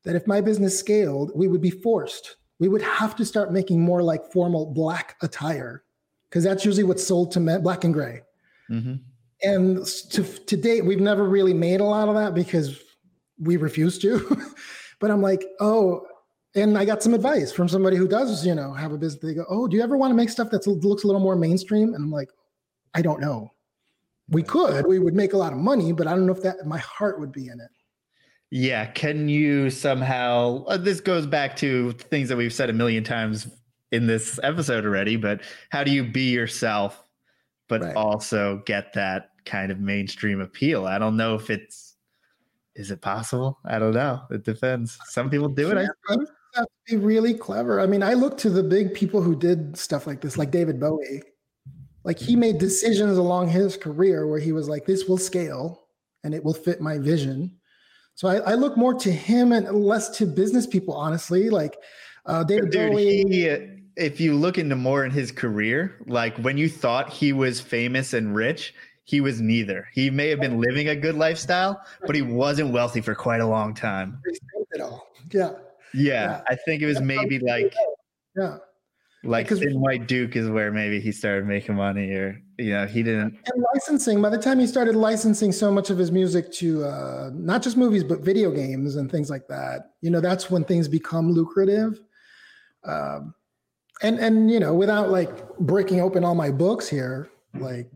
that 0.04 0.16
if 0.16 0.26
my 0.26 0.40
business 0.40 0.78
scaled, 0.78 1.30
we 1.34 1.46
would 1.46 1.60
be 1.60 1.70
forced. 1.70 2.36
We 2.58 2.68
would 2.68 2.82
have 2.82 3.14
to 3.16 3.24
start 3.24 3.52
making 3.52 3.80
more 3.80 4.02
like 4.02 4.32
formal 4.32 4.66
black 4.66 5.16
attire 5.22 5.84
because 6.28 6.42
that's 6.42 6.64
usually 6.64 6.84
what's 6.84 7.06
sold 7.06 7.30
to 7.32 7.40
men, 7.40 7.62
black 7.62 7.84
and 7.84 7.94
gray. 7.94 8.22
Mm-hmm. 8.70 8.94
And 9.42 9.86
to 9.86 10.24
to 10.24 10.56
date, 10.56 10.84
we've 10.84 11.00
never 11.00 11.24
really 11.24 11.54
made 11.54 11.80
a 11.80 11.84
lot 11.84 12.08
of 12.08 12.16
that 12.16 12.34
because 12.34 12.82
we 13.38 13.56
refuse 13.56 13.98
to. 14.00 14.42
but 14.98 15.12
I'm 15.12 15.22
like, 15.22 15.44
oh, 15.60 16.06
and 16.56 16.76
I 16.76 16.84
got 16.84 17.04
some 17.04 17.14
advice 17.14 17.52
from 17.52 17.68
somebody 17.68 17.96
who 17.96 18.08
does, 18.08 18.44
you 18.44 18.56
know, 18.56 18.72
have 18.72 18.90
a 18.90 18.98
business. 18.98 19.22
They 19.22 19.34
go, 19.34 19.44
oh, 19.48 19.68
do 19.68 19.76
you 19.76 19.82
ever 19.82 19.96
want 19.96 20.10
to 20.10 20.16
make 20.16 20.28
stuff 20.28 20.50
that 20.50 20.66
looks 20.66 21.04
a 21.04 21.06
little 21.06 21.22
more 21.22 21.36
mainstream? 21.36 21.94
And 21.94 22.02
I'm 22.02 22.10
like, 22.10 22.30
I 22.94 23.02
don't 23.02 23.20
know 23.20 23.53
we 24.28 24.42
could 24.42 24.86
we 24.86 24.98
would 24.98 25.14
make 25.14 25.32
a 25.32 25.36
lot 25.36 25.52
of 25.52 25.58
money 25.58 25.92
but 25.92 26.06
i 26.06 26.10
don't 26.10 26.26
know 26.26 26.32
if 26.32 26.42
that 26.42 26.64
my 26.66 26.78
heart 26.78 27.20
would 27.20 27.32
be 27.32 27.48
in 27.48 27.60
it 27.60 27.70
Yeah. 28.50 28.86
Can 28.86 29.28
you 29.28 29.68
somehow, 29.68 30.64
uh, 30.66 30.76
this 30.76 31.00
goes 31.00 31.26
back 31.26 31.56
to 31.56 31.90
things 31.92 32.28
that 32.28 32.36
we've 32.36 32.52
said 32.52 32.70
a 32.70 32.72
million 32.72 33.02
times 33.02 33.48
in 33.90 34.06
this 34.06 34.38
episode 34.44 34.84
already, 34.84 35.16
but 35.16 35.40
how 35.70 35.82
do 35.82 35.90
you 35.90 36.04
be 36.04 36.30
yourself, 36.30 37.02
but 37.68 37.80
right. 37.80 37.96
also 37.96 38.62
get 38.64 38.92
that 38.92 39.30
kind 39.44 39.72
of 39.72 39.80
mainstream 39.80 40.40
appeal? 40.40 40.86
I 40.86 40.98
don't 41.00 41.16
know 41.16 41.34
if 41.34 41.50
it's, 41.50 41.96
is 42.76 42.92
it 42.92 43.00
possible? 43.00 43.58
I 43.64 43.80
don't 43.80 43.94
know. 43.94 44.22
It 44.30 44.44
depends. 44.44 44.98
Some 45.06 45.30
people 45.30 45.48
do 45.48 45.72
it. 45.72 45.76
I 45.76 45.88
have 46.12 46.66
to 46.66 46.66
be 46.86 46.96
really 46.96 47.34
clever. 47.34 47.80
I 47.80 47.86
mean, 47.86 48.04
I 48.04 48.14
look 48.14 48.38
to 48.38 48.50
the 48.50 48.62
big 48.62 48.94
people 48.94 49.20
who 49.20 49.34
did 49.34 49.76
stuff 49.76 50.06
like 50.06 50.20
this, 50.20 50.38
like 50.38 50.52
David 50.52 50.78
Bowie. 50.78 51.22
Like 52.04 52.18
he 52.18 52.36
made 52.36 52.58
decisions 52.58 53.16
along 53.16 53.48
his 53.48 53.76
career 53.76 54.26
where 54.26 54.40
he 54.40 54.52
was 54.52 54.68
like, 54.68 54.84
this 54.86 55.06
will 55.06 55.18
scale 55.18 55.88
and 56.22 56.34
it 56.34 56.44
will 56.44 56.54
fit 56.54 56.80
my 56.80 56.98
vision 56.98 57.58
so 58.16 58.28
I, 58.28 58.36
I, 58.36 58.54
look 58.54 58.76
more 58.76 58.94
to 58.94 59.10
him 59.10 59.52
and 59.52 59.68
less 59.68 60.08
to 60.18 60.26
business 60.26 60.66
people, 60.66 60.94
honestly. 60.94 61.50
Like 61.50 61.76
uh, 62.26 62.44
David 62.44 62.70
Dude, 62.70 62.92
Bowie. 62.92 63.24
He, 63.28 63.46
if 63.96 64.20
you 64.20 64.34
look 64.34 64.58
into 64.58 64.76
more 64.76 65.04
in 65.04 65.10
his 65.10 65.32
career, 65.32 65.96
like 66.06 66.36
when 66.38 66.56
you 66.56 66.68
thought 66.68 67.10
he 67.10 67.32
was 67.32 67.60
famous 67.60 68.12
and 68.12 68.34
rich, 68.34 68.74
he 69.04 69.20
was 69.20 69.40
neither. 69.40 69.88
He 69.92 70.10
may 70.10 70.28
have 70.28 70.40
been 70.40 70.60
living 70.60 70.88
a 70.88 70.96
good 70.96 71.16
lifestyle, 71.16 71.80
but 72.06 72.14
he 72.14 72.22
wasn't 72.22 72.72
wealthy 72.72 73.00
for 73.00 73.14
quite 73.14 73.40
a 73.40 73.46
long 73.46 73.74
time. 73.74 74.20
At 74.74 74.80
all. 74.80 75.08
Yeah. 75.32 75.50
yeah. 75.92 76.24
Yeah. 76.24 76.40
I 76.48 76.56
think 76.56 76.82
it 76.82 76.86
was 76.86 77.00
maybe 77.00 77.38
like 77.40 77.74
yeah. 78.36 78.58
Like 79.24 79.50
in 79.50 79.80
White 79.80 80.06
Duke 80.06 80.36
is 80.36 80.48
where 80.50 80.70
maybe 80.70 81.00
he 81.00 81.10
started 81.10 81.46
making 81.46 81.76
money, 81.76 82.10
or 82.10 82.40
you 82.58 82.72
know, 82.72 82.86
he 82.86 83.02
didn't. 83.02 83.38
And 83.52 83.64
licensing. 83.74 84.20
By 84.20 84.30
the 84.30 84.38
time 84.38 84.58
he 84.58 84.66
started 84.66 84.94
licensing 84.94 85.50
so 85.50 85.70
much 85.70 85.90
of 85.90 85.98
his 85.98 86.12
music 86.12 86.52
to 86.54 86.84
uh, 86.84 87.30
not 87.32 87.62
just 87.62 87.76
movies 87.76 88.04
but 88.04 88.20
video 88.20 88.50
games 88.50 88.96
and 88.96 89.10
things 89.10 89.30
like 89.30 89.48
that, 89.48 89.92
you 90.02 90.10
know, 90.10 90.20
that's 90.20 90.50
when 90.50 90.64
things 90.64 90.88
become 90.88 91.32
lucrative. 91.32 92.00
Um, 92.84 93.34
and 94.02 94.18
and 94.18 94.50
you 94.50 94.60
know, 94.60 94.74
without 94.74 95.10
like 95.10 95.56
breaking 95.58 96.00
open 96.00 96.24
all 96.24 96.34
my 96.34 96.50
books 96.50 96.88
here, 96.88 97.30
like 97.54 97.90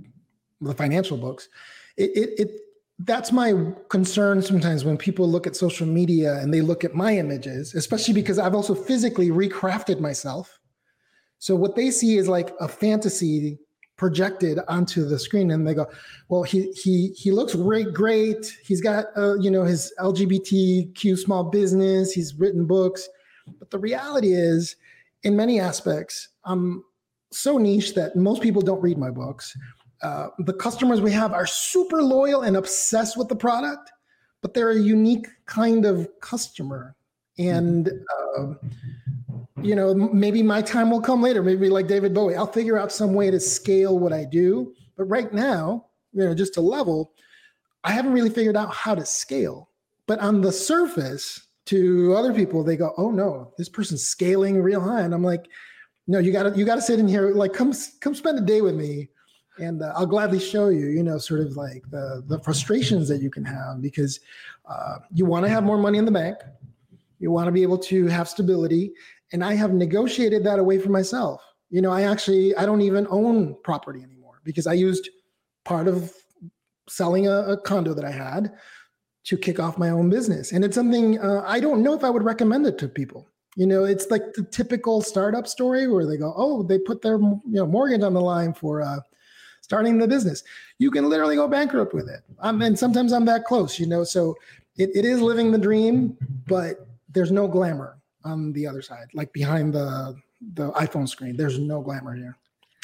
the 0.61 0.75
financial 0.75 1.19
books, 1.19 1.49
it 1.97 2.11
it, 2.17 2.41
it 2.41 2.61
that's 3.01 3.31
my 3.31 3.55
concern 3.91 4.43
sometimes 4.43 4.85
when 4.85 4.97
people 4.97 5.29
look 5.29 5.47
at 5.47 5.55
social 5.55 5.87
media 5.87 6.41
and 6.41 6.53
they 6.53 6.63
look 6.63 6.85
at 6.85 6.95
my 6.95 7.17
images, 7.17 7.75
especially 7.75 8.15
because 8.15 8.39
I've 8.39 8.55
also 8.55 8.75
physically 8.75 9.29
recrafted 9.29 10.01
myself 10.01 10.58
so 11.39 11.55
what 11.55 11.77
they 11.77 11.91
see 11.91 12.17
is 12.17 12.29
like 12.29 12.53
a 12.61 12.69
fantasy 12.69 13.59
projected 13.97 14.61
onto 14.69 15.05
the 15.05 15.19
screen, 15.19 15.51
and 15.51 15.67
they 15.67 15.75
go, 15.75 15.87
"Well, 16.29 16.43
he 16.43 16.73
he 16.73 17.09
he 17.09 17.31
looks 17.31 17.55
great, 17.55 17.93
great. 17.93 18.57
He's 18.65 18.81
got 18.81 19.07
uh, 19.17 19.35
you 19.39 19.51
know 19.51 19.65
his 19.65 19.93
LGBTQ 19.99 21.19
small 21.19 21.45
business. 21.45 22.13
He's 22.13 22.35
written 22.35 22.67
books." 22.67 23.09
But 23.59 23.71
the 23.71 23.79
reality 23.79 24.33
is, 24.33 24.77
in 25.23 25.37
many 25.37 25.61
aspects, 25.61 26.29
I'm 26.45 26.85
so 27.33 27.59
niche 27.59 27.95
that 27.95 28.17
most 28.17 28.43
people 28.43 28.63
don't 28.63 28.81
read 28.81 28.99
my 28.99 29.11
books. 29.11 29.57
Uh, 30.03 30.29
the 30.39 30.53
customers 30.53 31.01
we 31.01 31.11
have 31.13 31.33
are 31.33 31.47
super 31.47 32.03
loyal 32.03 32.43
and 32.43 32.57
obsessed 32.57 33.17
with 33.17 33.29
the 33.29 33.37
product, 33.37 33.91
but 34.43 34.55
they're 34.55 34.71
a 34.71 34.79
unique 34.79 35.27
kind 35.47 35.85
of 35.85 36.09
customer. 36.21 36.95
And 37.37 37.91
uh, 38.39 38.55
you 39.63 39.75
know, 39.75 39.95
maybe 39.95 40.43
my 40.43 40.63
time 40.63 40.91
will 40.91 41.01
come 41.01 41.23
later. 41.23 41.43
Maybe 41.43 41.69
like 41.69 41.87
David 41.87 42.15
Bowie, 42.15 42.37
I'll 42.37 42.47
figure 42.47 42.79
out 42.79 42.93
some 42.93 43.15
way 43.15 43.31
to 43.31 43.41
scale 43.41 43.99
what 43.99 44.13
I 44.13 44.25
do. 44.25 44.75
But 44.97 45.05
right 45.05 45.33
now, 45.33 45.87
you 46.13 46.25
know, 46.25 46.35
just 46.35 46.55
to 46.55 46.61
level, 46.61 47.13
I 47.85 47.93
haven't 47.93 48.13
really 48.13 48.31
figured 48.31 48.57
out 48.57 48.73
how 48.73 48.95
to 48.95 49.05
scale. 49.05 49.71
But 50.07 50.21
on 50.21 50.41
the 50.41 50.53
surface, 50.53 51.49
to 51.69 52.15
other 52.17 52.33
people, 52.33 52.65
they 52.65 52.77
go, 52.77 52.95
"Oh 52.97 53.11
no, 53.11 53.53
this 53.59 53.69
person's 53.69 54.03
scaling 54.03 54.63
real 54.63 54.81
high," 54.81 55.03
and 55.03 55.13
I'm 55.13 55.23
like, 55.23 55.49
"No, 56.07 56.19
you 56.19 56.33
got 56.33 56.45
to 56.45 56.59
you 56.59 56.65
got 56.65 56.77
to 56.77 56.83
sit 56.83 56.99
in 56.99 57.07
here. 57.07 57.35
Like, 57.35 57.53
come 57.53 57.75
come 58.01 58.15
spend 58.15 58.39
a 58.39 58.41
day 58.41 58.63
with 58.63 58.75
me, 58.75 59.09
and 59.59 59.83
uh, 59.83 59.93
I'll 59.95 60.07
gladly 60.07 60.41
show 60.41 60.69
you. 60.69 60.87
You 60.87 61.03
know, 61.03 61.19
sort 61.19 61.41
of 61.41 61.59
like 61.59 61.85
the 61.91 62.25
the 62.27 62.41
frustrations 62.41 63.07
that 63.09 63.21
you 63.21 63.29
can 63.29 63.45
have 63.45 63.83
because 63.83 64.21
uh, 64.65 65.01
you 65.13 65.27
want 65.27 65.45
to 65.45 65.51
have 65.51 65.63
more 65.63 65.77
money 65.77 65.99
in 65.99 66.07
the 66.07 66.11
bank, 66.11 66.39
you 67.19 67.31
want 67.31 67.49
to 67.49 67.53
be 67.53 67.63
able 67.63 67.79
to 67.79 68.07
have 68.07 68.31
stability, 68.31 68.95
and 69.33 69.45
I 69.45 69.55
have 69.55 69.73
negotiated 69.73 70.45
that 70.45 70.59
away 70.59 70.79
for 70.79 70.91
myself. 70.91 71.43
You 71.71 71.83
know, 71.83 71.91
I 71.91 72.03
actually 72.03 72.55
I 72.57 72.65
don't 72.67 72.81
even 72.81 73.07
own 73.11 73.57
property 73.63 74.03
anymore 74.03 74.41
because 74.45 74.67
I 74.67 74.73
used 74.73 75.11
part 75.65 75.87
of 75.89 76.13
selling 76.89 77.27
a, 77.27 77.41
a 77.53 77.61
condo 77.61 77.93
that 77.95 78.05
I 78.05 78.11
had 78.11 78.53
to 79.25 79.37
kick 79.37 79.61
off 79.61 79.77
my 79.77 79.91
own 79.91 80.09
business, 80.09 80.53
and 80.53 80.65
it's 80.65 80.75
something 80.75 81.19
uh, 81.19 81.45
I 81.47 81.61
don't 81.61 81.83
know 81.83 81.95
if 81.95 82.05
I 82.05 82.11
would 82.11 82.23
recommend 82.23 82.67
it 82.67 82.79
to 82.79 82.89
people. 82.89 83.29
You 83.57 83.67
know, 83.67 83.85
it's 83.85 84.11
like 84.11 84.33
the 84.35 84.45
typical 84.45 85.03
startup 85.03 85.47
story 85.47 85.89
where 85.89 86.07
they 86.07 86.17
go, 86.17 86.33
"Oh, 86.37 86.63
they 86.63 86.79
put 86.79 87.03
their 87.03 87.19
you 87.19 87.43
know 87.45 87.67
mortgage 87.67 88.03
on 88.03 88.15
the 88.15 88.21
line 88.21 88.55
for 88.55 88.81
uh, 88.81 89.01
starting 89.61 89.99
the 89.99 90.09
business." 90.09 90.43
You 90.79 90.91
can 90.91 91.09
literally 91.11 91.37
go 91.37 91.49
bankrupt 91.49 91.93
with 91.93 92.09
it. 92.09 92.21
Um, 92.39 92.63
and 92.63 92.79
sometimes 92.79 93.13
I'm 93.13 93.27
that 93.27 93.45
close. 93.45 93.79
You 93.79 93.87
know, 93.87 94.05
so 94.05 94.37
it, 94.79 94.91
it 94.95 95.05
is 95.05 95.21
living 95.21 95.53
the 95.53 95.59
dream, 95.59 96.17
but 96.47 96.87
there's 97.11 97.33
no 97.33 97.47
glamour 97.47 97.98
on 98.29 98.53
the 98.53 98.67
other 98.67 98.83
side, 98.83 99.09
like 99.15 99.33
behind 99.33 99.75
the 99.75 100.15
the 100.55 100.71
iPhone 100.73 101.09
screen. 101.09 101.37
There's 101.37 101.59
no 101.59 101.81
glamour 101.81 102.15
here. 102.15 102.37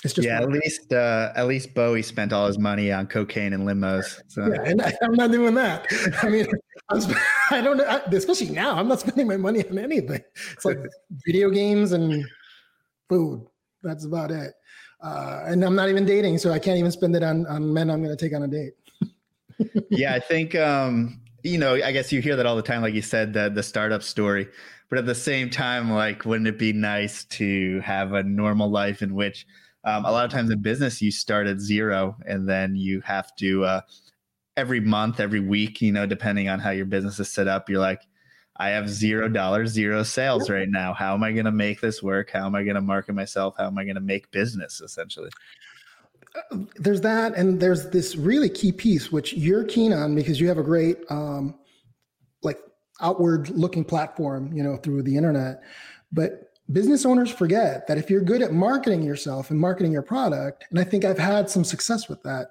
It's 0.05 0.13
just 0.13 0.27
yeah. 0.27 0.43
At 0.43 0.51
least 0.51 0.93
uh, 0.93 1.33
at 1.35 1.47
least 1.47 1.73
Bowie 1.75 2.03
spent 2.03 2.33
all 2.33 2.47
his 2.47 2.59
money 2.59 2.93
on 2.93 3.07
cocaine 3.07 3.55
and 3.55 3.67
limos. 3.67 4.21
So. 4.29 4.47
Yeah, 4.47 4.63
and 4.63 4.83
I, 4.83 4.93
am 5.03 5.15
not 5.15 5.33
doing 5.33 5.55
that. 5.55 5.87
I 6.23 6.29
mean, 6.29 6.47
I'm, 6.91 7.01
I 7.51 7.63
don't 7.63 7.79
know. 7.79 8.03
Especially 8.13 8.51
now, 8.51 8.77
I'm 8.77 8.87
not 8.87 9.01
spending 9.01 9.27
my 9.27 9.39
money 9.39 9.67
on 9.67 9.79
anything. 9.79 10.23
It's 10.53 10.65
like 10.65 10.79
video 11.27 11.49
games 11.49 11.93
and 11.93 12.23
food. 13.09 13.47
That's 13.83 14.05
about 14.05 14.31
it. 14.31 14.53
Uh, 15.03 15.45
and 15.47 15.65
I'm 15.65 15.75
not 15.75 15.89
even 15.89 16.05
dating, 16.05 16.39
so 16.39 16.53
I 16.53 16.59
can't 16.59 16.79
even 16.79 16.91
spend 16.91 17.17
it 17.17 17.23
on 17.23 17.47
on 17.47 17.73
men 17.73 17.91
I'm 17.91 18.03
going 18.03 18.15
to 18.15 18.23
take 18.23 18.35
on 18.35 18.43
a 18.43 18.49
date. 18.49 18.75
yeah, 19.89 20.15
I 20.15 20.21
think 20.21 20.55
um, 20.55 21.21
you 21.43 21.57
know. 21.57 21.75
I 21.75 21.93
guess 21.93 22.13
you 22.13 22.21
hear 22.21 22.37
that 22.37 22.45
all 22.45 22.57
the 22.57 22.63
time, 22.63 22.83
like 22.83 22.95
you 22.95 23.03
said, 23.03 23.33
the 23.33 23.49
the 23.49 23.63
startup 23.63 24.03
story 24.03 24.49
but 24.95 25.01
at 25.01 25.07
the 25.07 25.15
same 25.15 25.51
time 25.51 25.91
like 25.91 26.25
wouldn't 26.25 26.47
it 26.47 26.57
be 26.57 26.73
nice 26.73 27.25
to 27.25 27.81
have 27.81 28.13
a 28.13 28.23
normal 28.23 28.71
life 28.71 29.03
in 29.03 29.13
which 29.13 29.45
um, 29.83 30.05
a 30.05 30.13
lot 30.13 30.25
of 30.25 30.31
times 30.31 30.53
in 30.53 30.63
business 30.63 31.03
you 31.03 31.11
start 31.11 31.49
at 31.49 31.59
zero 31.59 32.17
and 32.27 32.49
then 32.49 32.77
you 32.77 33.01
have 33.01 33.35
to 33.35 33.65
uh, 33.65 33.81
every 34.57 34.79
month 34.79 35.19
every 35.19 35.41
week 35.41 35.83
you 35.83 35.91
know 35.91 36.07
depending 36.07 36.49
on 36.49 36.61
how 36.61 36.71
your 36.71 36.87
business 36.87 37.19
is 37.19 37.29
set 37.29 37.49
up 37.49 37.69
you're 37.69 37.81
like 37.81 38.03
i 38.59 38.69
have 38.69 38.89
zero 38.89 39.29
dollars 39.29 39.73
zero 39.73 40.05
sales 40.05 40.49
right 40.49 40.69
now. 40.69 40.95
How 40.95 41.13
am 41.15 41.25
i 41.25 41.33
going 41.33 41.47
to 41.47 41.51
make 41.51 41.81
this 41.81 42.01
work? 42.01 42.31
How 42.31 42.47
am 42.47 42.55
i 42.55 42.63
going 42.63 42.77
to 42.77 42.81
market 42.81 43.15
myself? 43.15 43.57
How 43.59 43.67
am 43.67 43.77
i 43.77 43.83
going 43.83 43.97
to 43.97 44.01
make 44.01 44.31
business 44.31 44.81
essentially? 44.81 45.31
There's 46.77 47.01
that 47.01 47.35
and 47.35 47.59
there's 47.59 47.91
this 47.91 48.15
really 48.15 48.49
key 48.49 48.71
piece 48.71 49.11
which 49.11 49.33
you're 49.33 49.65
keen 49.65 49.93
on 49.93 50.15
because 50.15 50.41
you 50.41 50.47
have 50.47 50.59
a 50.59 50.63
great 50.63 50.99
um, 51.11 51.59
like 52.45 52.61
outward 53.01 53.51
looking 53.51 53.85
platform, 53.85 54.53
you 54.53 54.63
know, 54.63 54.77
through 54.77 55.03
the 55.03 55.17
internet. 55.17 55.63
But 56.13 56.53
business 56.73 57.05
owners 57.05 57.31
forget 57.31 57.87
that 57.87 57.99
if 57.99 58.09
you're 58.09 58.23
good 58.23 58.43
at 58.43 58.53
marketing 58.53 59.03
yourself 59.03 59.51
and 59.51 59.59
marketing 59.59 59.93
your 59.93 60.03
product, 60.03 60.65
and 60.71 60.79
I 60.79 60.85
think 60.85 61.05
I've 61.05 61.19
had 61.19 61.51
some 61.51 61.65
success 61.65 62.09
with 62.09 62.23
that, 62.23 62.51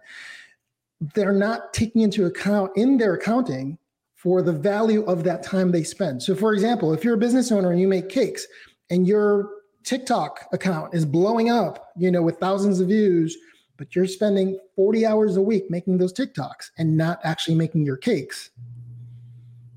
they're 1.13 1.33
not 1.33 1.73
taking 1.73 2.01
into 2.01 2.25
account 2.25 2.71
in 2.75 2.97
their 2.97 3.15
accounting 3.15 3.77
for 4.15 4.41
the 4.41 4.53
value 4.53 5.03
of 5.03 5.23
that 5.25 5.43
time 5.43 5.71
they 5.71 5.83
spend. 5.83 6.23
So, 6.23 6.33
for 6.33 6.53
example, 6.53 6.93
if 6.93 7.03
you're 7.03 7.15
a 7.15 7.17
business 7.17 7.51
owner 7.51 7.71
and 7.71 7.81
you 7.81 7.89
make 7.89 8.07
cakes 8.07 8.47
and 8.89 9.05
your 9.05 9.49
TikTok 9.83 10.47
account 10.53 10.93
is 10.93 11.05
blowing 11.05 11.49
up, 11.49 11.89
you 11.97 12.09
know, 12.09 12.21
with 12.21 12.37
thousands 12.37 12.79
of 12.79 12.87
views, 12.87 13.37
but 13.75 13.95
you're 13.95 14.07
spending 14.07 14.57
40 14.75 15.05
hours 15.05 15.35
a 15.35 15.41
week 15.41 15.69
making 15.69 15.97
those 15.97 16.13
TikToks 16.13 16.71
and 16.77 16.95
not 16.95 17.19
actually 17.23 17.55
making 17.55 17.85
your 17.85 17.97
cakes, 17.97 18.51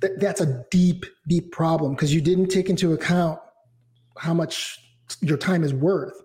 th- 0.01 0.14
that's 0.18 0.40
a 0.40 0.64
deep, 0.70 1.05
deep 1.28 1.52
problem 1.52 1.94
because 1.94 2.14
you 2.14 2.20
didn't 2.20 2.48
take 2.48 2.68
into 2.70 2.93
account 2.93 3.40
how 4.18 4.35
much 4.35 4.78
your 5.20 5.36
time 5.36 5.62
is 5.64 5.74
worth. 5.74 6.23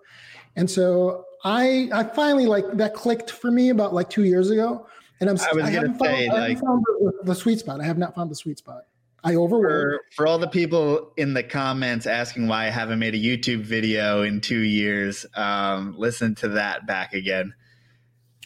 And 0.56 0.70
so 0.70 1.26
I, 1.44 1.90
I 1.94 2.04
finally 2.04 2.46
like 2.46 2.66
that 2.74 2.94
clicked 2.94 3.32
for 3.32 3.52
me 3.52 3.70
about 3.70 3.94
like 3.94 4.10
two 4.10 4.24
years 4.24 4.50
ago. 4.50 4.88
And 5.20 5.30
I'm, 5.30 5.38
I 5.40 5.54
was 5.54 5.66
I 5.66 5.74
gonna 5.74 5.98
say 6.00 6.28
found, 6.28 6.42
like 6.42 6.60
the, 6.60 7.14
the, 7.24 7.36
sweet 7.36 7.60
spot. 7.60 7.80
I 7.80 7.84
have 7.84 7.98
not 7.98 8.16
found 8.16 8.32
the 8.32 8.36
sweet 8.36 8.58
spot. 8.58 8.84
I 9.24 9.36
overwork. 9.36 10.02
For, 10.16 10.16
for 10.16 10.28
all 10.28 10.40
the 10.40 10.48
people 10.48 11.14
in 11.16 11.36
the 11.36 11.44
comments 11.44 12.08
asking 12.08 12.48
why 12.48 12.66
I 12.66 12.70
haven't 12.70 12.98
made 12.98 13.14
a 13.14 13.20
YouTube 13.20 13.62
video 13.62 14.24
in 14.24 14.42
two 14.42 14.62
years, 14.62 15.28
um, 15.36 15.94
listen 15.96 16.34
to 16.36 16.50
that 16.50 16.88
back 16.88 17.14
again. 17.14 17.54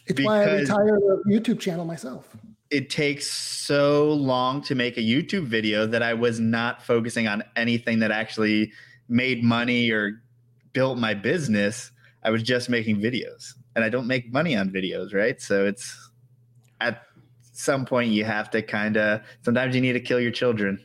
It's 0.06 0.16
because, 0.16 0.26
why 0.26 0.44
I 0.44 0.54
retired 0.56 1.00
the 1.00 1.22
YouTube 1.28 1.60
channel 1.60 1.86
myself 1.86 2.28
it 2.76 2.90
takes 2.90 3.26
so 3.26 4.12
long 4.12 4.60
to 4.60 4.74
make 4.74 4.98
a 4.98 5.00
YouTube 5.00 5.44
video 5.44 5.86
that 5.86 6.02
I 6.02 6.12
was 6.12 6.38
not 6.38 6.82
focusing 6.82 7.26
on 7.26 7.42
anything 7.56 8.00
that 8.00 8.10
actually 8.10 8.70
made 9.08 9.42
money 9.42 9.90
or 9.90 10.22
built 10.74 10.98
my 10.98 11.14
business. 11.14 11.90
I 12.22 12.28
was 12.28 12.42
just 12.42 12.68
making 12.68 12.98
videos 12.98 13.54
and 13.74 13.82
I 13.82 13.88
don't 13.88 14.06
make 14.06 14.30
money 14.30 14.54
on 14.54 14.68
videos, 14.68 15.14
right? 15.14 15.40
So 15.40 15.64
it's 15.64 16.10
at 16.82 17.04
some 17.52 17.86
point 17.86 18.10
you 18.10 18.26
have 18.26 18.50
to 18.50 18.60
kind 18.60 18.98
of 18.98 19.22
sometimes 19.40 19.74
you 19.74 19.80
need 19.80 19.94
to 19.94 20.00
kill 20.00 20.20
your 20.20 20.32
children. 20.32 20.78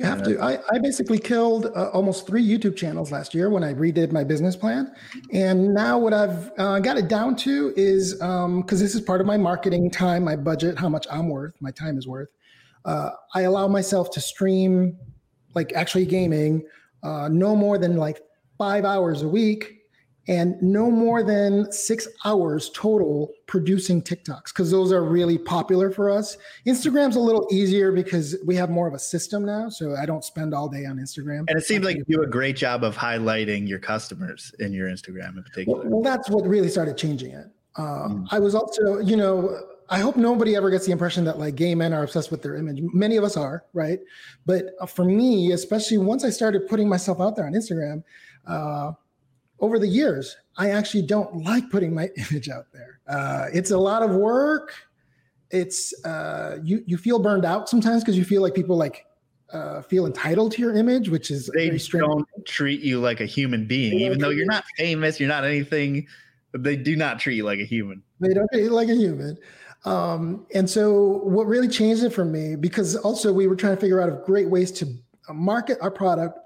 You 0.00 0.06
have 0.06 0.22
to. 0.22 0.40
I, 0.40 0.58
I 0.72 0.78
basically 0.78 1.18
killed 1.18 1.66
uh, 1.66 1.90
almost 1.90 2.26
three 2.26 2.42
YouTube 2.42 2.74
channels 2.74 3.12
last 3.12 3.34
year 3.34 3.50
when 3.50 3.62
I 3.62 3.74
redid 3.74 4.12
my 4.12 4.24
business 4.24 4.56
plan. 4.56 4.94
And 5.30 5.74
now 5.74 5.98
what 5.98 6.14
I've 6.14 6.50
uh, 6.56 6.78
got 6.78 6.96
it 6.96 7.06
down 7.08 7.36
to 7.36 7.74
is 7.76 8.14
because 8.14 8.44
um, 8.44 8.64
this 8.66 8.94
is 8.94 9.02
part 9.02 9.20
of 9.20 9.26
my 9.26 9.36
marketing 9.36 9.90
time, 9.90 10.24
my 10.24 10.36
budget, 10.36 10.78
how 10.78 10.88
much 10.88 11.06
I'm 11.10 11.28
worth, 11.28 11.52
my 11.60 11.70
time 11.70 11.98
is 11.98 12.08
worth. 12.08 12.30
Uh, 12.86 13.10
I 13.34 13.42
allow 13.42 13.68
myself 13.68 14.10
to 14.12 14.22
stream, 14.22 14.96
like 15.54 15.74
actually 15.74 16.06
gaming, 16.06 16.66
uh, 17.02 17.28
no 17.28 17.54
more 17.54 17.76
than 17.76 17.98
like 17.98 18.22
five 18.56 18.86
hours 18.86 19.20
a 19.20 19.28
week 19.28 19.79
and 20.30 20.62
no 20.62 20.92
more 20.92 21.24
than 21.24 21.70
six 21.72 22.06
hours 22.24 22.70
total 22.72 23.32
producing 23.48 24.00
TikToks 24.00 24.46
because 24.46 24.70
those 24.70 24.92
are 24.92 25.02
really 25.02 25.36
popular 25.36 25.90
for 25.90 26.08
us. 26.08 26.38
Instagram's 26.68 27.16
a 27.16 27.20
little 27.20 27.48
easier 27.50 27.90
because 27.90 28.36
we 28.46 28.54
have 28.54 28.70
more 28.70 28.86
of 28.86 28.94
a 28.94 28.98
system 28.98 29.44
now. 29.44 29.68
So 29.68 29.96
I 29.96 30.06
don't 30.06 30.24
spend 30.24 30.54
all 30.54 30.68
day 30.68 30.86
on 30.86 30.98
Instagram. 30.98 31.46
And 31.48 31.58
it 31.58 31.64
seems 31.64 31.84
like 31.84 31.96
you 31.96 32.04
do 32.04 32.22
a 32.22 32.28
great 32.28 32.56
job 32.56 32.84
of 32.84 32.96
highlighting 32.96 33.68
your 33.68 33.80
customers 33.80 34.54
in 34.60 34.72
your 34.72 34.88
Instagram 34.88 35.36
in 35.36 35.42
particular. 35.42 35.82
Well, 35.84 36.00
that's 36.00 36.30
what 36.30 36.46
really 36.46 36.68
started 36.68 36.96
changing 36.96 37.32
it. 37.32 37.46
Uh, 37.74 37.82
mm. 37.82 38.26
I 38.30 38.38
was 38.38 38.54
also, 38.54 39.00
you 39.00 39.16
know, 39.16 39.58
I 39.88 39.98
hope 39.98 40.14
nobody 40.14 40.54
ever 40.54 40.70
gets 40.70 40.86
the 40.86 40.92
impression 40.92 41.24
that 41.24 41.40
like 41.40 41.56
gay 41.56 41.74
men 41.74 41.92
are 41.92 42.04
obsessed 42.04 42.30
with 42.30 42.40
their 42.40 42.54
image. 42.54 42.78
Many 42.80 43.16
of 43.16 43.24
us 43.24 43.36
are, 43.36 43.64
right? 43.72 43.98
But 44.46 44.66
for 44.88 45.04
me, 45.04 45.50
especially 45.50 45.98
once 45.98 46.22
I 46.22 46.30
started 46.30 46.68
putting 46.68 46.88
myself 46.88 47.20
out 47.20 47.34
there 47.34 47.46
on 47.46 47.54
Instagram, 47.54 48.04
uh, 48.46 48.92
over 49.60 49.78
the 49.78 49.86
years, 49.86 50.36
I 50.56 50.70
actually 50.70 51.02
don't 51.02 51.44
like 51.44 51.68
putting 51.70 51.94
my 51.94 52.08
image 52.30 52.48
out 52.48 52.66
there. 52.72 53.00
Uh, 53.08 53.46
it's 53.52 53.70
a 53.70 53.78
lot 53.78 54.02
of 54.02 54.10
work. 54.10 54.74
It's 55.50 55.92
uh, 56.04 56.58
you 56.62 56.82
you 56.86 56.96
feel 56.96 57.18
burned 57.18 57.44
out 57.44 57.68
sometimes 57.68 58.02
because 58.02 58.16
you 58.16 58.24
feel 58.24 58.40
like 58.42 58.54
people 58.54 58.76
like 58.76 59.06
uh, 59.52 59.82
feel 59.82 60.06
entitled 60.06 60.52
to 60.52 60.62
your 60.62 60.76
image, 60.76 61.08
which 61.08 61.30
is 61.30 61.50
they 61.54 61.76
don't 61.90 62.26
treat 62.46 62.80
you 62.80 63.00
like 63.00 63.20
a 63.20 63.26
human 63.26 63.66
being, 63.66 63.98
even 64.00 64.18
though 64.18 64.30
you're 64.30 64.46
not 64.46 64.64
famous, 64.76 65.18
you're 65.18 65.28
not 65.28 65.44
anything. 65.44 66.06
They 66.52 66.76
do 66.76 66.96
not 66.96 67.18
treat 67.18 67.36
you 67.36 67.44
like 67.44 67.58
a 67.58 67.64
human. 67.64 68.02
They 68.20 68.32
don't 68.34 68.48
treat 68.52 68.64
you 68.64 68.70
like 68.70 68.88
a 68.88 68.94
human. 68.94 69.38
Um, 69.84 70.46
and 70.54 70.68
so, 70.68 71.20
what 71.24 71.46
really 71.46 71.68
changed 71.68 72.04
it 72.04 72.10
for 72.10 72.24
me, 72.24 72.54
because 72.54 72.96
also 72.96 73.32
we 73.32 73.46
were 73.46 73.56
trying 73.56 73.74
to 73.74 73.80
figure 73.80 74.00
out 74.00 74.24
great 74.26 74.48
ways 74.48 74.70
to 74.72 74.86
market 75.32 75.78
our 75.80 75.90
product 75.90 76.38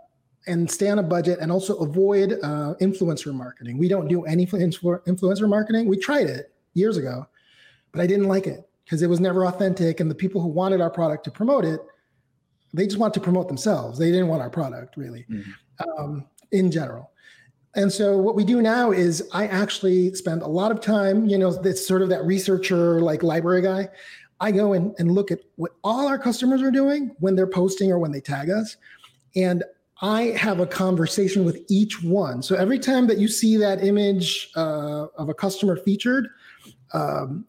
and 0.46 0.70
stay 0.70 0.88
on 0.88 0.98
a 0.98 1.02
budget 1.02 1.38
and 1.40 1.50
also 1.50 1.76
avoid 1.78 2.34
uh, 2.42 2.74
influencer 2.80 3.32
marketing. 3.34 3.78
We 3.78 3.88
don't 3.88 4.08
do 4.08 4.24
any 4.24 4.46
influencer 4.46 5.48
marketing. 5.48 5.88
We 5.88 5.96
tried 5.98 6.26
it 6.26 6.52
years 6.74 6.96
ago, 6.96 7.26
but 7.92 8.00
I 8.00 8.06
didn't 8.06 8.28
like 8.28 8.46
it 8.46 8.68
because 8.84 9.02
it 9.02 9.08
was 9.08 9.20
never 9.20 9.46
authentic. 9.46 10.00
And 10.00 10.10
the 10.10 10.14
people 10.14 10.40
who 10.40 10.48
wanted 10.48 10.80
our 10.80 10.90
product 10.90 11.24
to 11.24 11.30
promote 11.30 11.64
it, 11.64 11.80
they 12.72 12.86
just 12.86 12.98
want 12.98 13.14
to 13.14 13.20
promote 13.20 13.48
themselves. 13.48 13.98
They 13.98 14.10
didn't 14.10 14.28
want 14.28 14.42
our 14.42 14.50
product 14.50 14.96
really, 14.96 15.24
mm-hmm. 15.30 16.00
um, 16.00 16.26
in 16.52 16.70
general. 16.70 17.10
And 17.76 17.92
so 17.92 18.18
what 18.18 18.36
we 18.36 18.44
do 18.44 18.62
now 18.62 18.92
is 18.92 19.28
I 19.32 19.46
actually 19.48 20.14
spend 20.14 20.42
a 20.42 20.46
lot 20.46 20.70
of 20.70 20.80
time, 20.80 21.26
you 21.26 21.38
know, 21.38 21.58
it's 21.64 21.86
sort 21.86 22.02
of 22.02 22.08
that 22.10 22.24
researcher, 22.24 23.00
like 23.00 23.22
library 23.22 23.62
guy. 23.62 23.88
I 24.40 24.52
go 24.52 24.74
in 24.74 24.94
and 24.98 25.10
look 25.10 25.30
at 25.30 25.40
what 25.56 25.72
all 25.82 26.06
our 26.06 26.18
customers 26.18 26.62
are 26.62 26.70
doing 26.70 27.14
when 27.18 27.34
they're 27.34 27.46
posting 27.46 27.90
or 27.90 27.98
when 27.98 28.12
they 28.12 28.20
tag 28.20 28.50
us. 28.50 28.76
And 29.34 29.64
I 30.02 30.22
have 30.36 30.60
a 30.60 30.66
conversation 30.66 31.44
with 31.44 31.64
each 31.68 32.02
one. 32.02 32.42
So 32.42 32.56
every 32.56 32.78
time 32.78 33.06
that 33.06 33.18
you 33.18 33.28
see 33.28 33.56
that 33.58 33.84
image 33.84 34.50
uh, 34.56 35.06
of 35.16 35.28
a 35.28 35.34
customer 35.34 35.76
featured, 35.76 36.28
um, 36.92 37.46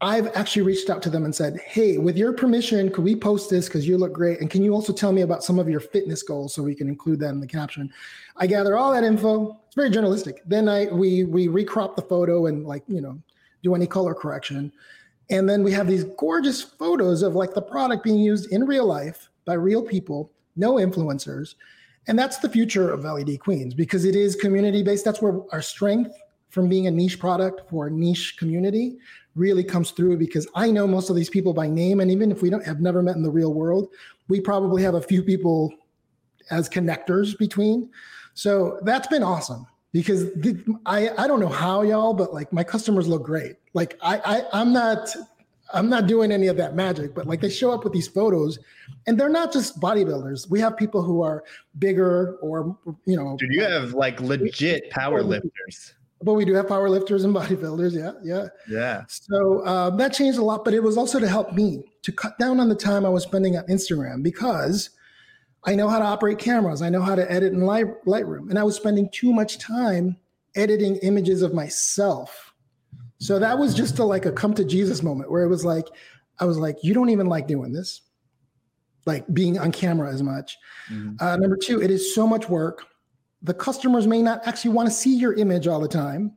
I've 0.00 0.26
actually 0.36 0.62
reached 0.62 0.90
out 0.90 1.02
to 1.04 1.10
them 1.10 1.24
and 1.24 1.34
said, 1.34 1.58
Hey, 1.64 1.96
with 1.96 2.16
your 2.16 2.32
permission, 2.32 2.90
could 2.90 3.04
we 3.04 3.14
post 3.14 3.48
this 3.48 3.66
because 3.66 3.86
you 3.86 3.96
look 3.96 4.12
great? 4.12 4.40
And 4.40 4.50
can 4.50 4.62
you 4.62 4.74
also 4.74 4.92
tell 4.92 5.12
me 5.12 5.22
about 5.22 5.44
some 5.44 5.58
of 5.58 5.68
your 5.68 5.80
fitness 5.80 6.22
goals 6.22 6.54
so 6.54 6.62
we 6.62 6.74
can 6.74 6.88
include 6.88 7.20
that 7.20 7.30
in 7.30 7.40
the 7.40 7.46
caption? 7.46 7.90
I 8.36 8.46
gather 8.46 8.76
all 8.76 8.92
that 8.92 9.04
info. 9.04 9.60
It's 9.66 9.76
very 9.76 9.90
journalistic. 9.90 10.42
Then 10.44 10.68
I 10.68 10.86
we 10.86 11.24
we 11.24 11.46
recrop 11.46 11.94
the 11.96 12.02
photo 12.02 12.46
and 12.46 12.66
like, 12.66 12.82
you 12.88 13.00
know, 13.00 13.18
do 13.62 13.74
any 13.74 13.86
color 13.86 14.12
correction. 14.12 14.72
And 15.30 15.48
then 15.48 15.62
we 15.62 15.72
have 15.72 15.86
these 15.86 16.04
gorgeous 16.04 16.60
photos 16.60 17.22
of 17.22 17.34
like 17.34 17.54
the 17.54 17.62
product 17.62 18.04
being 18.04 18.18
used 18.18 18.52
in 18.52 18.66
real 18.66 18.84
life 18.84 19.30
by 19.46 19.54
real 19.54 19.82
people 19.82 20.30
no 20.56 20.74
influencers. 20.74 21.54
And 22.06 22.18
that's 22.18 22.38
the 22.38 22.48
future 22.48 22.90
of 22.92 23.04
LED 23.04 23.40
Queens 23.40 23.74
because 23.74 24.04
it 24.04 24.14
is 24.14 24.36
community 24.36 24.82
based. 24.82 25.04
That's 25.04 25.22
where 25.22 25.40
our 25.52 25.62
strength 25.62 26.14
from 26.50 26.68
being 26.68 26.86
a 26.86 26.90
niche 26.90 27.18
product 27.18 27.68
for 27.68 27.88
a 27.88 27.90
niche 27.90 28.36
community 28.38 28.98
really 29.34 29.64
comes 29.64 29.90
through 29.90 30.16
because 30.18 30.46
I 30.54 30.70
know 30.70 30.86
most 30.86 31.10
of 31.10 31.16
these 31.16 31.30
people 31.30 31.52
by 31.52 31.68
name. 31.68 32.00
And 32.00 32.10
even 32.10 32.30
if 32.30 32.42
we 32.42 32.50
don't 32.50 32.64
have 32.64 32.80
never 32.80 33.02
met 33.02 33.16
in 33.16 33.22
the 33.22 33.30
real 33.30 33.52
world, 33.52 33.88
we 34.28 34.40
probably 34.40 34.82
have 34.82 34.94
a 34.94 35.00
few 35.00 35.22
people 35.22 35.72
as 36.50 36.68
connectors 36.68 37.36
between. 37.36 37.90
So 38.34 38.78
that's 38.82 39.08
been 39.08 39.22
awesome 39.22 39.66
because 39.92 40.32
the, 40.34 40.62
I, 40.86 41.10
I 41.16 41.26
don't 41.26 41.40
know 41.40 41.48
how 41.48 41.82
y'all, 41.82 42.14
but 42.14 42.34
like 42.34 42.52
my 42.52 42.64
customers 42.64 43.08
look 43.08 43.22
great. 43.22 43.56
Like 43.72 43.98
I, 44.02 44.18
I 44.24 44.60
I'm 44.60 44.72
not 44.72 45.14
I'm 45.72 45.88
not 45.88 46.06
doing 46.06 46.30
any 46.30 46.48
of 46.48 46.56
that 46.58 46.74
magic, 46.74 47.14
but 47.14 47.26
like 47.26 47.40
they 47.40 47.50
show 47.50 47.72
up 47.72 47.84
with 47.84 47.92
these 47.92 48.08
photos 48.08 48.58
and 49.06 49.18
they're 49.18 49.28
not 49.28 49.52
just 49.52 49.80
bodybuilders. 49.80 50.48
We 50.50 50.60
have 50.60 50.76
people 50.76 51.02
who 51.02 51.22
are 51.22 51.44
bigger 51.78 52.36
or, 52.42 52.76
you 53.06 53.16
know. 53.16 53.36
Dude, 53.38 53.52
you 53.52 53.62
have 53.62 53.94
like 53.94 54.20
legit 54.20 54.90
power 54.90 55.22
lifters. 55.22 55.94
But 56.22 56.34
we 56.34 56.44
do 56.44 56.54
have 56.54 56.68
power 56.68 56.88
lifters 56.88 57.24
and 57.24 57.34
bodybuilders. 57.34 57.92
Yeah. 57.92 58.12
Yeah. 58.22 58.48
Yeah. 58.68 59.04
So 59.08 59.66
um, 59.66 59.96
that 59.96 60.12
changed 60.12 60.38
a 60.38 60.44
lot, 60.44 60.64
but 60.64 60.74
it 60.74 60.82
was 60.82 60.96
also 60.96 61.18
to 61.18 61.28
help 61.28 61.52
me 61.52 61.82
to 62.02 62.12
cut 62.12 62.38
down 62.38 62.60
on 62.60 62.68
the 62.68 62.74
time 62.74 63.04
I 63.04 63.10
was 63.10 63.24
spending 63.24 63.56
on 63.56 63.64
Instagram 63.64 64.22
because 64.22 64.90
I 65.64 65.74
know 65.74 65.88
how 65.88 65.98
to 65.98 66.04
operate 66.04 66.38
cameras. 66.38 66.82
I 66.82 66.90
know 66.90 67.02
how 67.02 67.14
to 67.14 67.30
edit 67.30 67.52
in 67.52 67.60
Lightroom. 67.60 68.50
And 68.50 68.58
I 68.58 68.62
was 68.62 68.76
spending 68.76 69.08
too 69.10 69.32
much 69.32 69.58
time 69.58 70.16
editing 70.54 70.96
images 70.96 71.42
of 71.42 71.54
myself 71.54 72.53
so 73.24 73.38
that 73.38 73.58
was 73.58 73.72
just 73.72 73.98
a, 74.00 74.04
like 74.04 74.26
a 74.26 74.32
come 74.32 74.52
to 74.52 74.66
Jesus 74.66 75.02
moment 75.02 75.30
where 75.30 75.44
it 75.44 75.48
was 75.48 75.64
like, 75.64 75.86
I 76.40 76.44
was 76.44 76.58
like, 76.58 76.76
you 76.82 76.92
don't 76.92 77.08
even 77.08 77.26
like 77.26 77.46
doing 77.48 77.72
this, 77.72 78.02
like 79.06 79.24
being 79.32 79.58
on 79.58 79.72
camera 79.72 80.12
as 80.12 80.22
much. 80.22 80.58
Mm-hmm. 80.92 81.24
Uh, 81.24 81.36
number 81.36 81.56
two, 81.56 81.80
it 81.80 81.90
is 81.90 82.14
so 82.14 82.26
much 82.26 82.50
work. 82.50 82.84
The 83.40 83.54
customers 83.54 84.06
may 84.06 84.20
not 84.20 84.46
actually 84.46 84.72
want 84.72 84.88
to 84.88 84.94
see 84.94 85.16
your 85.16 85.32
image 85.32 85.66
all 85.66 85.80
the 85.80 85.88
time. 85.88 86.34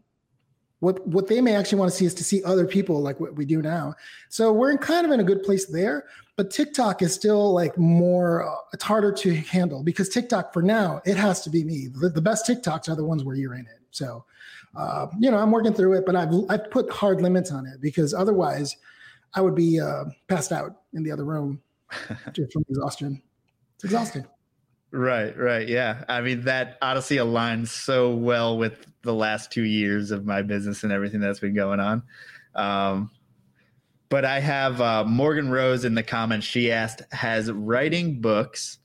What 0.80 1.06
what 1.06 1.28
they 1.28 1.42
may 1.42 1.56
actually 1.56 1.80
want 1.80 1.92
to 1.92 1.98
see 1.98 2.06
is 2.06 2.14
to 2.14 2.24
see 2.24 2.42
other 2.46 2.66
people 2.66 3.02
like 3.02 3.20
what 3.20 3.36
we 3.36 3.44
do 3.44 3.62
now. 3.62 3.94
So 4.30 4.54
we're 4.54 4.72
in 4.72 4.78
kind 4.78 5.06
of 5.06 5.12
in 5.12 5.20
a 5.20 5.26
good 5.26 5.44
place 5.44 5.66
there. 5.66 6.06
But 6.38 6.52
TikTok 6.52 7.02
is 7.02 7.14
still 7.14 7.52
like 7.52 7.78
more. 7.78 8.48
Uh, 8.48 8.56
it's 8.72 8.84
harder 8.84 9.12
to 9.12 9.36
handle 9.36 9.84
because 9.84 10.08
TikTok 10.08 10.54
for 10.54 10.62
now 10.62 11.02
it 11.04 11.18
has 11.18 11.42
to 11.42 11.50
be 11.50 11.66
me. 11.66 11.90
The, 11.92 12.10
the 12.10 12.22
best 12.22 12.48
TikToks 12.48 12.88
are 12.88 12.96
the 12.96 13.04
ones 13.04 13.26
where 13.26 13.36
you're 13.36 13.56
in 13.56 13.66
it. 13.66 13.82
So 13.92 14.24
uh, 14.78 15.08
you 15.20 15.32
know, 15.32 15.38
I'm 15.38 15.52
working 15.52 15.74
through 15.74 15.94
it, 15.98 16.06
but 16.06 16.16
I've 16.16 16.34
I've 16.50 16.70
put 16.70 16.90
hard 16.92 17.22
limits 17.22 17.52
on 17.52 17.66
it 17.66 17.82
because 17.82 18.14
otherwise, 18.14 18.78
I 19.34 19.42
would 19.42 19.56
be 19.56 19.80
uh, 19.80 20.06
passed 20.28 20.52
out 20.52 20.72
in 20.94 21.04
the 21.04 21.12
other 21.12 21.26
room 21.26 21.62
just 22.32 22.54
from 22.54 22.64
exhaustion. 22.70 23.22
It's 23.76 23.86
exhausting. 23.86 24.26
Right, 24.92 25.38
right, 25.38 25.68
yeah. 25.68 26.06
I 26.08 26.22
mean, 26.22 26.42
that 26.44 26.78
honestly 26.82 27.18
aligns 27.18 27.68
so 27.68 28.16
well 28.16 28.58
with 28.58 28.88
the 29.02 29.14
last 29.14 29.52
two 29.52 29.64
years 29.64 30.12
of 30.12 30.26
my 30.26 30.42
business 30.42 30.84
and 30.84 30.94
everything 30.94 31.20
that's 31.20 31.42
been 31.42 31.54
going 31.54 31.80
on. 31.80 32.04
Um, 32.56 33.12
but 34.10 34.24
I 34.24 34.40
have 34.40 34.80
uh, 34.80 35.04
Morgan 35.04 35.50
Rose 35.50 35.84
in 35.84 35.96
the 35.96 36.04
comments. 36.04 36.46
She 36.46 36.72
asked, 36.72 37.02
"Has 37.12 37.52
writing 37.52 38.22
books 38.22 38.78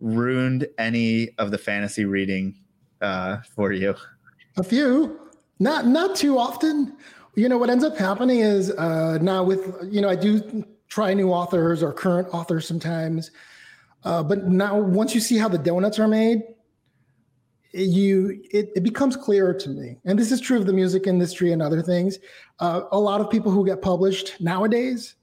ruined 0.00 0.66
any 0.78 1.30
of 1.38 1.50
the 1.50 1.58
fantasy 1.58 2.04
reading 2.04 2.56
uh, 3.00 3.38
for 3.54 3.72
you?" 3.72 3.94
A 4.56 4.64
few. 4.64 5.23
Not 5.58 5.86
not 5.86 6.16
too 6.16 6.38
often. 6.38 6.96
You 7.36 7.48
know 7.48 7.58
what 7.58 7.70
ends 7.70 7.84
up 7.84 7.96
happening 7.96 8.40
is 8.40 8.70
uh, 8.72 9.18
now 9.20 9.42
with 9.42 9.74
you 9.90 10.00
know 10.00 10.08
I 10.08 10.16
do 10.16 10.64
try 10.88 11.14
new 11.14 11.30
authors 11.30 11.82
or 11.82 11.92
current 11.92 12.28
authors 12.32 12.66
sometimes, 12.66 13.30
uh, 14.04 14.22
but 14.22 14.46
now 14.46 14.78
once 14.78 15.14
you 15.14 15.20
see 15.20 15.36
how 15.36 15.48
the 15.48 15.58
donuts 15.58 15.98
are 15.98 16.08
made, 16.08 16.42
you 17.72 18.40
it, 18.50 18.70
it 18.76 18.82
becomes 18.82 19.16
clearer 19.16 19.54
to 19.54 19.68
me. 19.68 19.98
And 20.04 20.18
this 20.18 20.30
is 20.30 20.40
true 20.40 20.58
of 20.58 20.66
the 20.66 20.72
music 20.72 21.06
industry 21.06 21.52
and 21.52 21.62
other 21.62 21.82
things. 21.82 22.18
Uh, 22.60 22.82
a 22.92 22.98
lot 22.98 23.20
of 23.20 23.30
people 23.30 23.50
who 23.50 23.64
get 23.64 23.82
published 23.82 24.40
nowadays, 24.40 25.16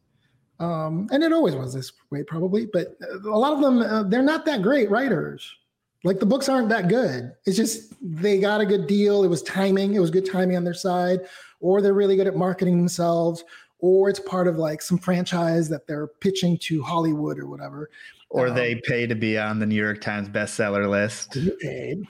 um, 0.60 1.08
and 1.12 1.24
it 1.24 1.32
always 1.32 1.56
was 1.56 1.74
this 1.74 1.92
way 2.10 2.24
probably, 2.24 2.66
but 2.66 2.98
a 3.26 3.38
lot 3.38 3.54
of 3.54 3.62
them 3.62 3.80
uh, 3.80 4.04
they're 4.04 4.22
not 4.22 4.46
that 4.46 4.62
great 4.62 4.90
writers. 4.90 5.56
Like 6.04 6.20
the 6.20 6.26
books 6.26 6.50
aren't 6.50 6.70
that 6.70 6.88
good. 6.88 7.32
It's 7.46 7.58
just 7.58 7.94
they 8.02 8.40
got 8.40 8.62
a 8.62 8.66
good 8.66 8.88
deal. 8.88 9.24
It 9.24 9.28
was 9.28 9.44
timing. 9.44 9.94
It 9.94 10.00
was 10.00 10.10
good 10.10 10.30
timing 10.30 10.58
on 10.58 10.64
their 10.64 10.74
side, 10.74 11.22
or 11.60 11.82
they're 11.82 11.94
really 11.94 12.16
good 12.16 12.28
at 12.28 12.36
marketing 12.36 12.78
themselves, 12.78 13.44
or 13.80 14.10
it's 14.10 14.20
part 14.20 14.48
of 14.48 14.58
like 14.58 14.82
some 14.82 14.98
franchise 14.98 15.70
that 15.70 15.86
they're 15.88 16.08
pitching 16.08 16.58
to 16.64 16.82
Hollywood 16.82 17.38
or 17.38 17.48
whatever. 17.48 17.90
Or 18.30 18.48
um, 18.48 18.56
they 18.56 18.76
pay 18.76 19.06
to 19.06 19.16
be 19.16 19.38
on 19.38 19.60
the 19.60 19.66
New 19.66 19.76
York 19.76 20.02
Times 20.02 20.28
bestseller 20.30 20.90
list. 20.90 21.38
Paid. 21.60 22.08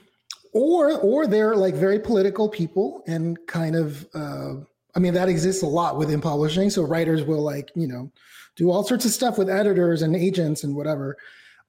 Or 0.54 0.98
or 0.98 1.26
they're 1.26 1.56
like 1.56 1.74
very 1.74 1.98
political 1.98 2.48
people 2.48 3.02
and 3.06 3.38
kind 3.46 3.76
of 3.76 4.06
uh, 4.14 4.54
I 4.94 4.98
mean, 4.98 5.14
that 5.14 5.28
exists 5.28 5.62
a 5.62 5.66
lot 5.66 5.96
within 5.96 6.20
publishing. 6.20 6.70
So 6.70 6.82
writers 6.82 7.24
will 7.24 7.42
like, 7.42 7.70
you 7.74 7.86
know, 7.86 8.10
do 8.56 8.70
all 8.70 8.84
sorts 8.84 9.04
of 9.04 9.10
stuff 9.12 9.38
with 9.38 9.48
editors 9.48 10.02
and 10.02 10.14
agents 10.14 10.64
and 10.64 10.76
whatever. 10.76 11.16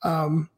Um, 0.03 0.49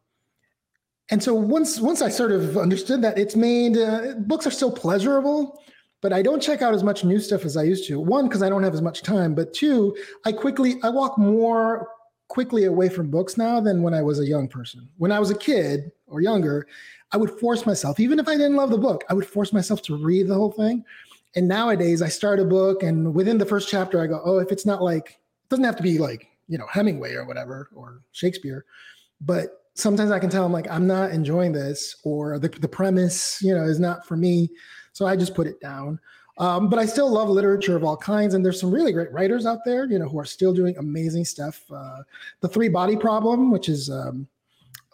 and 1.10 1.22
so 1.22 1.34
once 1.34 1.80
once 1.80 2.02
I 2.02 2.10
sort 2.10 2.32
of 2.32 2.57
understood 2.57 3.02
that, 3.03 3.18
it's 3.18 3.36
made 3.36 3.77
uh, 3.77 4.14
books 4.19 4.48
are 4.48 4.52
still 4.52 4.72
pleasurable, 4.72 5.61
but 6.02 6.11
I 6.11 6.22
don't 6.22 6.41
check 6.41 6.61
out 6.61 6.73
as 6.73 6.84
much 6.84 7.03
new 7.03 7.19
stuff 7.19 7.45
as 7.45 7.57
I 7.57 7.64
used 7.64 7.88
to. 7.88 7.99
One, 7.99 8.27
because 8.27 8.41
I 8.41 8.49
don't 8.49 8.64
have 8.64 8.73
as 8.73 8.82
much 8.82 9.03
time, 9.03 9.36
but 9.36 9.53
two, 9.53 9.95
I 10.26 10.32
quickly 10.32 10.76
I 10.84 10.90
walk 10.90 11.18
more 11.18 11.90
quickly 12.27 12.65
away 12.65 12.90
from 12.90 13.11
books 13.11 13.38
now 13.38 13.60
than 13.60 13.84
when 13.84 13.94
I 13.94 14.02
was 14.02 14.19
a 14.19 14.26
young 14.26 14.48
person. 14.48 14.90
When 14.98 15.11
I 15.11 15.19
was 15.19 15.30
a 15.30 15.38
kid 15.38 15.91
or 16.07 16.22
younger, 16.22 16.68
I 17.11 17.18
would 17.18 17.30
force 17.40 17.68
myself, 17.68 17.99
even 17.99 18.18
if 18.18 18.27
I 18.27 18.34
didn't 18.34 18.56
love 18.56 18.72
the 18.72 18.77
book, 18.80 19.03
I 19.10 19.14
would 19.14 19.27
force 19.27 19.53
myself 19.53 19.84
to 19.84 19.95
read 19.95 20.27
the 20.27 20.34
whole 20.34 20.52
thing. 20.52 20.84
And 21.36 21.48
nowadays, 21.48 22.02
I 22.02 22.07
start 22.07 22.40
a 22.40 22.45
book, 22.45 22.82
and 22.82 23.14
within 23.14 23.38
the 23.38 23.45
first 23.45 23.69
chapter, 23.69 24.02
I 24.02 24.07
go, 24.07 24.22
"Oh, 24.23 24.40
if 24.40 24.52
it's 24.52 24.65
not 24.65 24.82
like, 24.82 25.10
it 25.10 25.49
doesn't 25.49 25.65
have 25.65 25.76
to 25.76 25.84
be 25.84 25.99
like 25.99 26.27
you 26.48 26.57
know 26.57 26.65
Hemingway 26.68 27.14
or 27.14 27.26
whatever 27.26 27.69
or 27.76 28.02
Shakespeare, 28.11 28.65
but 29.22 29.65
sometimes 29.76 30.11
I 30.11 30.19
can 30.19 30.30
tell 30.30 30.45
I'm 30.45 30.52
like 30.52 30.69
I'm 30.69 30.88
not 30.88 31.11
enjoying 31.11 31.52
this, 31.52 31.97
or 32.03 32.39
the 32.39 32.49
the 32.49 32.68
premise, 32.68 33.41
you 33.41 33.53
know, 33.53 33.64
is 33.64 33.80
not 33.80 34.06
for 34.06 34.18
me." 34.18 34.49
So 34.93 35.06
I 35.06 35.15
just 35.15 35.35
put 35.35 35.47
it 35.47 35.60
down. 35.61 35.99
Um, 36.38 36.69
but 36.69 36.80
I 36.80 36.85
still 36.85 37.10
love 37.10 37.30
literature 37.30 37.77
of 37.77 37.84
all 37.85 37.95
kinds, 37.95 38.34
and 38.34 38.45
there's 38.45 38.60
some 38.60 38.72
really 38.72 38.91
great 38.91 39.11
writers 39.14 39.45
out 39.45 39.60
there, 39.64 39.85
you 39.85 39.97
know, 39.97 40.07
who 40.10 40.19
are 40.19 40.26
still 40.26 40.53
doing 40.53 40.77
amazing 40.77 41.23
stuff. 41.23 41.61
Uh, 41.72 42.03
the 42.41 42.49
Three 42.49 42.68
Body 42.68 42.97
Problem, 42.97 43.52
which 43.52 43.69
is 43.69 43.89
um, 43.89 44.27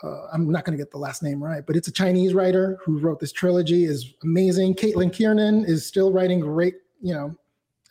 uh, 0.04 0.28
I'm 0.34 0.52
not 0.52 0.66
going 0.66 0.78
to 0.78 0.84
get 0.84 0.92
the 0.92 0.98
last 0.98 1.24
name 1.24 1.44
right, 1.44 1.66
but 1.66 1.76
it's 1.76 1.88
a 1.88 1.92
Chinese 1.92 2.34
writer 2.34 2.78
who 2.84 3.00
wrote 3.00 3.20
this 3.20 3.32
trilogy, 3.32 3.86
is 3.86 4.14
amazing. 4.24 4.76
Caitlin 4.76 5.12
Kiernan 5.12 5.66
is 5.66 5.86
still 5.86 6.12
writing 6.12 6.40
great, 6.40 6.76
you 7.02 7.14
know, 7.14 7.36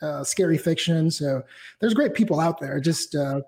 uh, 0.01 0.23
scary 0.23 0.57
fiction. 0.57 1.11
So 1.11 1.43
there's 1.79 1.93
great 1.93 2.13
people 2.13 2.39
out 2.39 2.59
there. 2.59 2.79
Just 2.79 3.15
uh, 3.15 3.41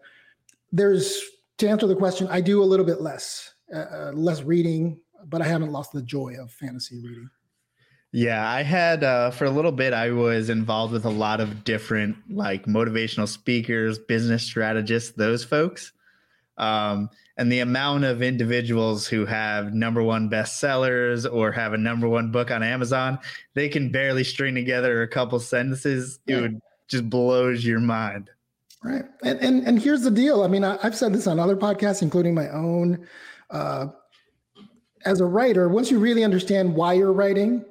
there's 0.71 1.21
to 1.57 1.67
answer 1.67 1.87
the 1.87 1.95
question, 1.95 2.27
I 2.29 2.41
do 2.41 2.63
a 2.63 2.65
little 2.65 2.85
bit 2.85 3.01
less, 3.01 3.53
uh, 3.73 3.79
uh, 3.79 4.11
less 4.13 4.43
reading, 4.43 4.99
but 5.25 5.41
I 5.41 5.47
haven't 5.47 5.71
lost 5.71 5.91
the 5.91 6.01
joy 6.01 6.35
of 6.39 6.51
fantasy 6.51 7.01
reading. 7.01 7.29
Yeah, 8.11 8.47
I 8.47 8.61
had 8.61 9.03
uh, 9.03 9.31
for 9.31 9.45
a 9.45 9.49
little 9.49 9.71
bit. 9.71 9.91
I 9.91 10.11
was 10.11 10.51
involved 10.51 10.93
with 10.93 11.05
a 11.05 11.09
lot 11.09 11.41
of 11.41 11.63
different 11.63 12.15
like 12.29 12.65
motivational 12.65 13.27
speakers, 13.27 13.97
business 13.97 14.43
strategists, 14.43 15.13
those 15.13 15.43
folks. 15.43 15.93
Um, 16.57 17.09
and 17.37 17.51
the 17.51 17.61
amount 17.61 18.03
of 18.03 18.21
individuals 18.21 19.07
who 19.07 19.25
have 19.25 19.73
number 19.73 20.03
one 20.03 20.29
bestsellers 20.29 21.31
or 21.31 21.51
have 21.51 21.73
a 21.73 21.77
number 21.77 22.07
one 22.07 22.31
book 22.31 22.51
on 22.51 22.61
Amazon, 22.61 23.17
they 23.55 23.67
can 23.67 23.91
barely 23.91 24.23
string 24.23 24.53
together 24.53 25.01
a 25.01 25.07
couple 25.07 25.39
sentences. 25.39 26.19
It 26.27 26.39
would 26.39 26.61
just 26.87 27.09
blows 27.09 27.65
your 27.65 27.79
mind. 27.79 28.29
Right. 28.83 29.05
And, 29.23 29.39
and, 29.39 29.67
and 29.67 29.81
here's 29.81 30.01
the 30.01 30.11
deal. 30.11 30.43
I 30.43 30.47
mean, 30.47 30.63
I, 30.63 30.77
have 30.81 30.95
said 30.95 31.13
this 31.13 31.25
on 31.25 31.39
other 31.39 31.55
podcasts, 31.55 32.01
including 32.01 32.33
my 32.33 32.49
own. 32.49 33.07
Uh, 33.49 33.87
as 35.05 35.21
a 35.21 35.25
writer, 35.25 35.69
once 35.69 35.89
you 35.89 35.99
really 35.99 36.23
understand 36.23 36.75
why 36.75 36.93
you're 36.93 37.13
writing, 37.13 37.63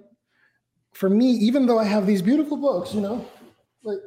for 0.93 1.09
me, 1.09 1.27
even 1.27 1.67
though 1.67 1.79
I 1.79 1.85
have 1.85 2.07
these 2.07 2.23
beautiful 2.23 2.57
books, 2.57 2.95
you 2.95 3.01
know, 3.01 3.27
like 3.83 3.99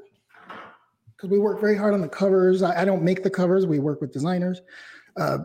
because 1.16 1.30
we 1.30 1.40
work 1.40 1.60
very 1.60 1.78
hard 1.78 1.94
on 1.94 2.02
the 2.02 2.10
covers. 2.10 2.62
I, 2.62 2.82
I, 2.82 2.86
don't 2.86 3.04
make 3.04 3.24
the 3.24 3.30
covers; 3.30 3.66
we 3.66 3.80
work 3.80 4.02
with 4.02 4.14
designers. 4.14 4.62
Uh, 5.18 5.40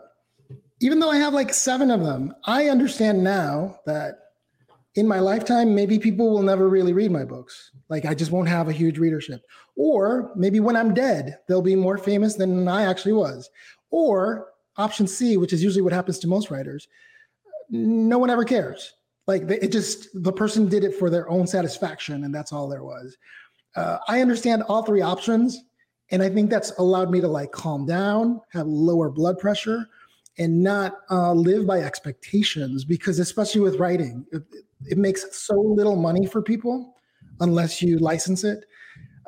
even 0.80 0.98
though 0.98 1.10
I 1.10 1.16
have 1.16 1.32
like 1.32 1.54
seven 1.54 1.90
of 1.90 2.02
them, 2.02 2.34
I 2.44 2.68
understand 2.68 3.22
now 3.22 3.80
that 3.86 4.18
in 4.96 5.06
my 5.06 5.20
lifetime, 5.20 5.74
maybe 5.74 5.98
people 5.98 6.30
will 6.30 6.42
never 6.42 6.68
really 6.68 6.92
read 6.92 7.10
my 7.10 7.24
books. 7.24 7.70
Like 7.88 8.04
I 8.04 8.14
just 8.14 8.32
won't 8.32 8.48
have 8.48 8.68
a 8.68 8.72
huge 8.72 8.98
readership. 8.98 9.42
Or 9.76 10.32
maybe 10.34 10.60
when 10.60 10.76
I'm 10.76 10.94
dead, 10.94 11.38
they'll 11.46 11.62
be 11.62 11.76
more 11.76 11.96
famous 11.96 12.34
than 12.34 12.66
I 12.66 12.84
actually 12.84 13.12
was. 13.12 13.48
Or 13.90 14.48
option 14.76 15.06
C, 15.06 15.36
which 15.36 15.52
is 15.52 15.62
usually 15.62 15.82
what 15.82 15.92
happens 15.92 16.18
to 16.20 16.28
most 16.28 16.50
writers, 16.50 16.88
no 17.68 18.18
one 18.18 18.30
ever 18.30 18.44
cares. 18.44 18.94
Like 19.26 19.42
it 19.48 19.70
just, 19.70 20.08
the 20.12 20.32
person 20.32 20.68
did 20.68 20.82
it 20.82 20.96
for 20.96 21.08
their 21.08 21.28
own 21.30 21.46
satisfaction 21.46 22.24
and 22.24 22.34
that's 22.34 22.52
all 22.52 22.68
there 22.68 22.82
was. 22.82 23.16
Uh, 23.76 23.98
I 24.08 24.20
understand 24.20 24.64
all 24.64 24.82
three 24.82 25.02
options. 25.02 25.58
And 26.10 26.22
I 26.22 26.28
think 26.28 26.50
that's 26.50 26.72
allowed 26.78 27.10
me 27.10 27.20
to 27.20 27.28
like 27.28 27.52
calm 27.52 27.86
down, 27.86 28.40
have 28.50 28.66
lower 28.66 29.10
blood 29.10 29.38
pressure, 29.38 29.86
and 30.38 30.60
not 30.60 30.96
uh, 31.08 31.32
live 31.32 31.66
by 31.66 31.80
expectations. 31.82 32.84
Because 32.84 33.20
especially 33.20 33.60
with 33.60 33.76
writing, 33.76 34.26
it, 34.86 34.98
makes 34.98 35.36
so 35.36 35.60
little 35.60 35.96
money 35.96 36.26
for 36.26 36.42
people 36.42 36.94
unless 37.40 37.82
you 37.82 37.98
license 37.98 38.44
it. 38.44 38.64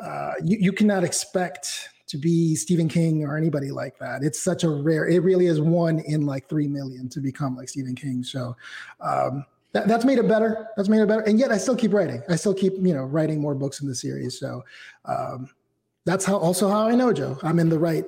Uh, 0.03 0.33
you, 0.45 0.59
you 0.61 0.73
cannot 0.73 1.05
expect 1.05 1.89
to 2.09 2.19
be 2.19 2.55
Stephen 2.55 2.89
King 2.89 3.25
or 3.25 3.37
anybody 3.37 3.71
like 3.71 3.99
that. 3.99 4.23
It's 4.23 4.43
such 4.43 4.65
a 4.65 4.69
rare. 4.69 5.09
It 5.09 5.23
really 5.23 5.47
is 5.47 5.61
one 5.61 6.01
in 6.01 6.27
like 6.27 6.49
three 6.49 6.69
million 6.69 7.09
to 7.11 7.21
become 7.21 7.57
like 7.57 7.69
Stephen 7.69 7.95
King. 7.95 8.23
So. 8.23 8.57
Um, 9.01 9.47
that, 9.73 9.89
that's 9.89 10.05
made 10.05 10.19
it 10.19 10.29
better. 10.29 10.69
That's 10.77 10.89
made 10.89 11.01
it 11.01 11.09
better. 11.09 11.23
And 11.23 11.39
yet 11.39 11.51
I 11.51 11.57
still 11.57 11.77
keep 11.77 11.95
writing. 11.95 12.23
I 12.29 12.37
still 12.37 12.55
keep, 12.55 12.75
you 12.75 12.93
know, 12.95 13.05
writing 13.05 13.41
more 13.41 13.55
books 13.55 13.81
in 13.81 13.89
the 13.89 13.95
series. 13.95 14.39
So 14.39 14.63
um, 15.07 15.49
that's 16.05 16.25
how 16.25 16.37
also 16.37 16.69
how 16.69 16.87
I 16.87 16.95
know 16.95 17.13
Joe. 17.13 17.39
I'm 17.43 17.59
in 17.59 17.69
the 17.69 17.79
right 17.79 18.05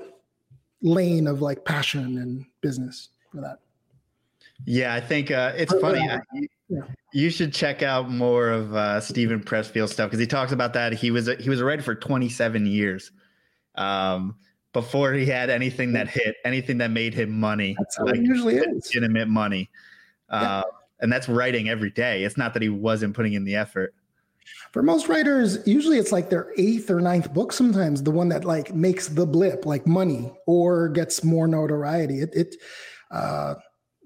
lane 0.83 1.27
of 1.27 1.41
like 1.41 1.65
passion 1.65 2.19
and 2.19 2.45
business 2.61 3.09
for 3.33 3.41
that. 3.41 3.61
Yeah, 4.67 4.95
I 4.95 5.01
think 5.01 5.31
uh, 5.31 5.53
it's 5.57 5.73
but, 5.73 5.81
funny. 5.81 6.09
Uh, 6.09 6.19
you, 6.33 6.49
yeah. 6.69 6.81
you, 7.13 7.31
should 7.31 7.53
check 7.53 7.83
out 7.83 8.11
more 8.11 8.49
of 8.49 8.75
uh, 8.75 9.01
Steven 9.01 9.41
Pressfield 9.41 9.89
stuff 9.89 10.09
because 10.09 10.21
he 10.21 10.27
talks 10.27 10.53
about 10.53 10.73
that. 10.75 10.93
He 10.93 11.11
was 11.11 11.29
a, 11.29 11.37
he 11.37 11.51
was 11.51 11.61
a 11.61 11.65
writer 11.65 11.83
for 11.83 11.95
27 11.95 12.67
years 12.67 13.11
um, 13.75 14.37
before 14.73 15.13
he 15.13 15.27
had 15.27 15.51
anything 15.51 15.93
that 15.95 16.09
hit, 16.09 16.37
anything 16.45 16.79
that 16.79 16.91
made 16.91 17.15
him 17.15 17.31
money. 17.31 17.75
That's 17.79 17.97
how 17.97 18.07
like, 18.07 18.17
it 18.17 18.23
usually 18.23 18.57
is. 18.57 18.87
Legitimate 18.87 19.29
money, 19.29 19.71
yeah. 20.31 20.59
Uh, 20.59 20.63
and 21.01 21.13
that's 21.13 21.29
writing 21.29 21.69
every 21.69 21.91
day. 21.91 22.25
It's 22.25 22.37
not 22.37 22.55
that 22.55 22.63
he 22.63 22.69
wasn't 22.71 23.15
putting 23.15 23.35
in 23.35 23.45
the 23.45 23.57
effort 23.57 23.95
for 24.73 24.83
most 24.83 25.09
writers 25.09 25.59
usually 25.67 25.99
it's 25.99 26.13
like 26.13 26.31
their 26.31 26.53
eighth 26.59 26.91
or 26.91 27.01
ninth 27.01 27.33
book 27.33 27.53
sometimes 27.53 28.03
the 28.03 28.11
one 28.11 28.29
that 28.29 28.45
like 28.45 28.75
makes 28.75 29.07
the 29.09 29.25
blip 29.25 29.65
like 29.65 29.87
money 29.87 30.33
or 30.47 30.89
gets 30.89 31.23
more 31.23 31.47
notoriety 31.47 32.21
it, 32.21 32.31
it 32.35 32.57
uh 33.13 33.55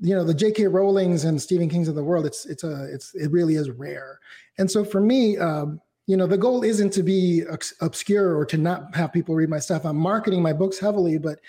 you 0.00 0.14
know 0.14 0.24
the 0.24 0.34
jk 0.34 0.70
rowlings 0.70 1.24
and 1.24 1.40
stephen 1.40 1.68
kings 1.68 1.88
of 1.88 1.94
the 1.94 2.04
world 2.04 2.26
it's 2.26 2.46
it's 2.46 2.64
a 2.64 2.92
it's 2.92 3.14
it 3.14 3.30
really 3.30 3.56
is 3.56 3.70
rare 3.70 4.20
and 4.58 4.70
so 4.70 4.84
for 4.84 5.00
me 5.00 5.36
um 5.38 5.80
you 6.06 6.16
know 6.16 6.26
the 6.26 6.38
goal 6.38 6.62
isn't 6.62 6.92
to 6.92 7.02
be 7.02 7.42
obscure 7.80 8.36
or 8.36 8.44
to 8.44 8.56
not 8.56 8.94
have 8.94 9.12
people 9.12 9.34
read 9.34 9.48
my 9.48 9.58
stuff 9.58 9.84
i'm 9.84 9.96
marketing 9.96 10.42
my 10.42 10.52
books 10.52 10.78
heavily 10.78 11.18
but 11.18 11.40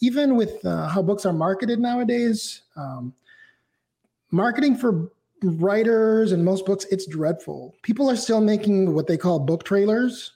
even 0.00 0.36
with 0.36 0.64
uh, 0.64 0.88
how 0.88 1.00
books 1.00 1.24
are 1.24 1.32
marketed 1.32 1.78
nowadays 1.78 2.62
um, 2.76 3.14
marketing 4.32 4.76
for 4.76 5.12
writers 5.42 6.32
and 6.32 6.44
most 6.44 6.66
books, 6.66 6.86
it's 6.90 7.06
dreadful. 7.06 7.74
People 7.82 8.10
are 8.10 8.16
still 8.16 8.40
making 8.40 8.94
what 8.94 9.06
they 9.06 9.16
call 9.16 9.38
book 9.38 9.64
trailers. 9.64 10.32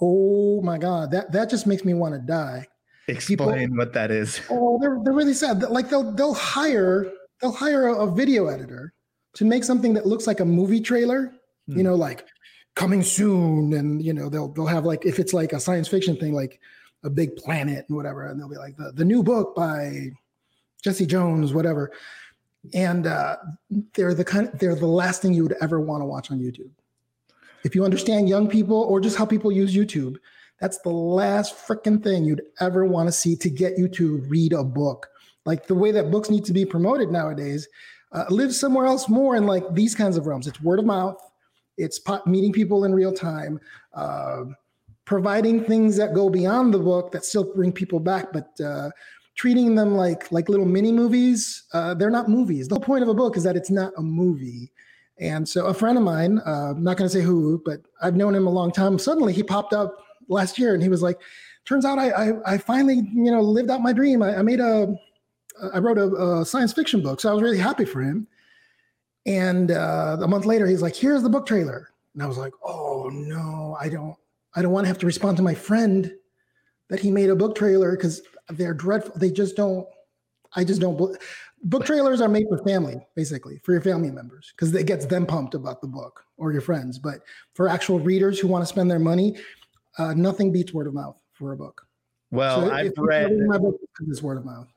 Oh 0.00 0.60
my 0.62 0.78
god, 0.78 1.10
that 1.12 1.32
that 1.32 1.48
just 1.48 1.66
makes 1.66 1.84
me 1.84 1.94
want 1.94 2.14
to 2.14 2.20
die. 2.20 2.66
Explain 3.08 3.58
People, 3.58 3.76
what 3.76 3.92
that 3.92 4.10
is. 4.10 4.40
Oh, 4.50 4.78
they're 4.80 4.98
they're 5.02 5.12
really 5.12 5.34
sad. 5.34 5.62
Like 5.62 5.88
they'll 5.88 6.10
they'll 6.12 6.34
hire 6.34 7.12
they'll 7.40 7.52
hire 7.52 7.88
a, 7.88 8.04
a 8.04 8.10
video 8.10 8.46
editor 8.46 8.92
to 9.34 9.44
make 9.44 9.64
something 9.64 9.94
that 9.94 10.06
looks 10.06 10.26
like 10.26 10.40
a 10.40 10.44
movie 10.44 10.80
trailer. 10.80 11.32
Hmm. 11.68 11.78
You 11.78 11.84
know, 11.84 11.94
like 11.94 12.26
coming 12.74 13.02
soon, 13.02 13.74
and 13.74 14.02
you 14.02 14.12
know 14.12 14.28
they'll 14.28 14.48
they'll 14.48 14.66
have 14.66 14.84
like 14.84 15.06
if 15.06 15.18
it's 15.18 15.32
like 15.32 15.52
a 15.52 15.60
science 15.60 15.88
fiction 15.88 16.16
thing, 16.16 16.34
like 16.34 16.60
a 17.04 17.10
big 17.10 17.36
planet 17.36 17.84
and 17.88 17.96
whatever, 17.96 18.26
and 18.26 18.40
they'll 18.40 18.48
be 18.48 18.56
like 18.56 18.76
the 18.76 18.92
the 18.92 19.04
new 19.04 19.22
book 19.22 19.54
by 19.54 20.10
Jesse 20.82 21.06
Jones, 21.06 21.52
whatever 21.52 21.92
and 22.74 23.06
uh, 23.06 23.36
they're 23.94 24.14
the 24.14 24.24
kind 24.24 24.50
they're 24.54 24.74
the 24.74 24.86
last 24.86 25.22
thing 25.22 25.32
you 25.32 25.42
would 25.42 25.56
ever 25.60 25.80
want 25.80 26.00
to 26.00 26.04
watch 26.04 26.30
on 26.30 26.38
YouTube. 26.38 26.70
If 27.64 27.74
you 27.74 27.84
understand 27.84 28.28
young 28.28 28.48
people 28.48 28.76
or 28.76 29.00
just 29.00 29.16
how 29.16 29.26
people 29.26 29.50
use 29.50 29.74
YouTube, 29.74 30.16
that's 30.60 30.78
the 30.78 30.90
last 30.90 31.56
freaking 31.56 32.02
thing 32.02 32.24
you'd 32.24 32.42
ever 32.60 32.84
want 32.84 33.08
to 33.08 33.12
see 33.12 33.36
to 33.36 33.50
get 33.50 33.78
you 33.78 33.88
to 33.88 34.18
read 34.28 34.52
a 34.52 34.64
book. 34.64 35.08
Like 35.44 35.66
the 35.66 35.74
way 35.74 35.92
that 35.92 36.10
books 36.10 36.30
need 36.30 36.44
to 36.46 36.52
be 36.52 36.64
promoted 36.64 37.10
nowadays, 37.10 37.68
uh, 38.12 38.24
live 38.30 38.54
somewhere 38.54 38.86
else 38.86 39.08
more 39.08 39.36
in 39.36 39.46
like 39.46 39.74
these 39.74 39.94
kinds 39.94 40.16
of 40.16 40.26
realms. 40.26 40.46
It's 40.46 40.60
word 40.60 40.78
of 40.78 40.84
mouth. 40.86 41.20
It's 41.76 42.00
meeting 42.26 42.52
people 42.52 42.84
in 42.84 42.94
real 42.94 43.12
time. 43.12 43.60
Uh, 43.92 44.44
providing 45.04 45.62
things 45.64 45.96
that 45.96 46.14
go 46.14 46.28
beyond 46.28 46.74
the 46.74 46.78
book 46.78 47.12
that 47.12 47.24
still 47.24 47.44
bring 47.54 47.70
people 47.70 48.00
back, 48.00 48.32
but 48.32 48.58
uh, 48.60 48.90
treating 49.36 49.74
them 49.74 49.94
like 49.94 50.30
like 50.32 50.48
little 50.48 50.66
mini 50.66 50.90
movies. 50.90 51.64
Uh, 51.72 51.94
they're 51.94 52.10
not 52.10 52.28
movies. 52.28 52.68
The 52.68 52.76
whole 52.76 52.84
point 52.84 53.02
of 53.02 53.08
a 53.08 53.14
book 53.14 53.36
is 53.36 53.44
that 53.44 53.56
it's 53.56 53.70
not 53.70 53.92
a 53.96 54.02
movie. 54.02 54.72
And 55.18 55.48
so 55.48 55.66
a 55.66 55.74
friend 55.74 55.96
of 55.96 56.04
mine, 56.04 56.40
uh, 56.44 56.72
I'm 56.72 56.84
not 56.84 56.96
going 56.98 57.08
to 57.08 57.14
say 57.14 57.22
who, 57.22 57.62
but 57.64 57.80
I've 58.02 58.16
known 58.16 58.34
him 58.34 58.46
a 58.46 58.50
long 58.50 58.70
time. 58.70 58.98
Suddenly 58.98 59.32
he 59.32 59.42
popped 59.42 59.72
up 59.72 59.96
last 60.28 60.58
year 60.58 60.74
and 60.74 60.82
he 60.82 60.88
was 60.88 61.02
like, 61.02 61.20
turns 61.64 61.84
out 61.84 61.98
I, 61.98 62.10
I, 62.10 62.54
I 62.54 62.58
finally, 62.58 63.02
you 63.12 63.30
know, 63.30 63.40
lived 63.40 63.70
out 63.70 63.80
my 63.80 63.92
dream. 63.92 64.22
I, 64.22 64.36
I 64.36 64.42
made 64.42 64.60
a, 64.60 64.94
I 65.72 65.78
wrote 65.78 65.98
a, 65.98 66.14
a, 66.14 66.44
science 66.44 66.72
fiction 66.72 67.02
book. 67.02 67.20
So 67.20 67.30
I 67.30 67.32
was 67.32 67.42
really 67.42 67.58
happy 67.58 67.84
for 67.84 68.00
him. 68.02 68.26
And 69.24 69.72
uh, 69.72 70.18
a 70.20 70.28
month 70.28 70.44
later, 70.44 70.66
he's 70.66 70.82
like, 70.82 70.94
here's 70.94 71.22
the 71.22 71.28
book 71.28 71.46
trailer. 71.46 71.88
And 72.14 72.22
I 72.22 72.26
was 72.26 72.38
like, 72.38 72.52
oh 72.62 73.10
no, 73.12 73.76
I 73.80 73.88
don't, 73.88 74.16
I 74.54 74.62
don't 74.62 74.72
want 74.72 74.84
to 74.84 74.88
have 74.88 74.98
to 74.98 75.06
respond 75.06 75.36
to 75.38 75.42
my 75.42 75.54
friend 75.54 76.12
that 76.88 77.00
he 77.00 77.10
made 77.10 77.30
a 77.30 77.36
book 77.36 77.56
trailer 77.56 77.92
because 77.92 78.22
they're 78.50 78.74
dreadful. 78.74 79.12
They 79.16 79.30
just 79.30 79.56
don't. 79.56 79.86
I 80.54 80.64
just 80.64 80.80
don't. 80.80 81.16
Book 81.64 81.84
trailers 81.84 82.20
are 82.20 82.28
made 82.28 82.46
for 82.48 82.58
family, 82.58 83.04
basically, 83.14 83.60
for 83.64 83.72
your 83.72 83.80
family 83.82 84.10
members, 84.10 84.52
because 84.54 84.74
it 84.74 84.86
gets 84.86 85.04
them 85.04 85.26
pumped 85.26 85.54
about 85.54 85.80
the 85.80 85.88
book 85.88 86.24
or 86.36 86.52
your 86.52 86.60
friends. 86.60 86.98
But 86.98 87.20
for 87.54 87.68
actual 87.68 87.98
readers 87.98 88.38
who 88.38 88.48
want 88.48 88.62
to 88.62 88.66
spend 88.66 88.90
their 88.90 88.98
money, 88.98 89.36
uh, 89.98 90.14
nothing 90.14 90.52
beats 90.52 90.72
word 90.72 90.86
of 90.86 90.94
mouth 90.94 91.16
for 91.32 91.52
a 91.52 91.56
book. 91.56 91.86
Well, 92.30 92.62
so 92.62 92.70
I've 92.72 92.92
read 92.96 93.36
my 93.46 93.58
book 93.58 93.76
is 94.08 94.22
word 94.22 94.38
of 94.38 94.44
mouth. 94.44 94.68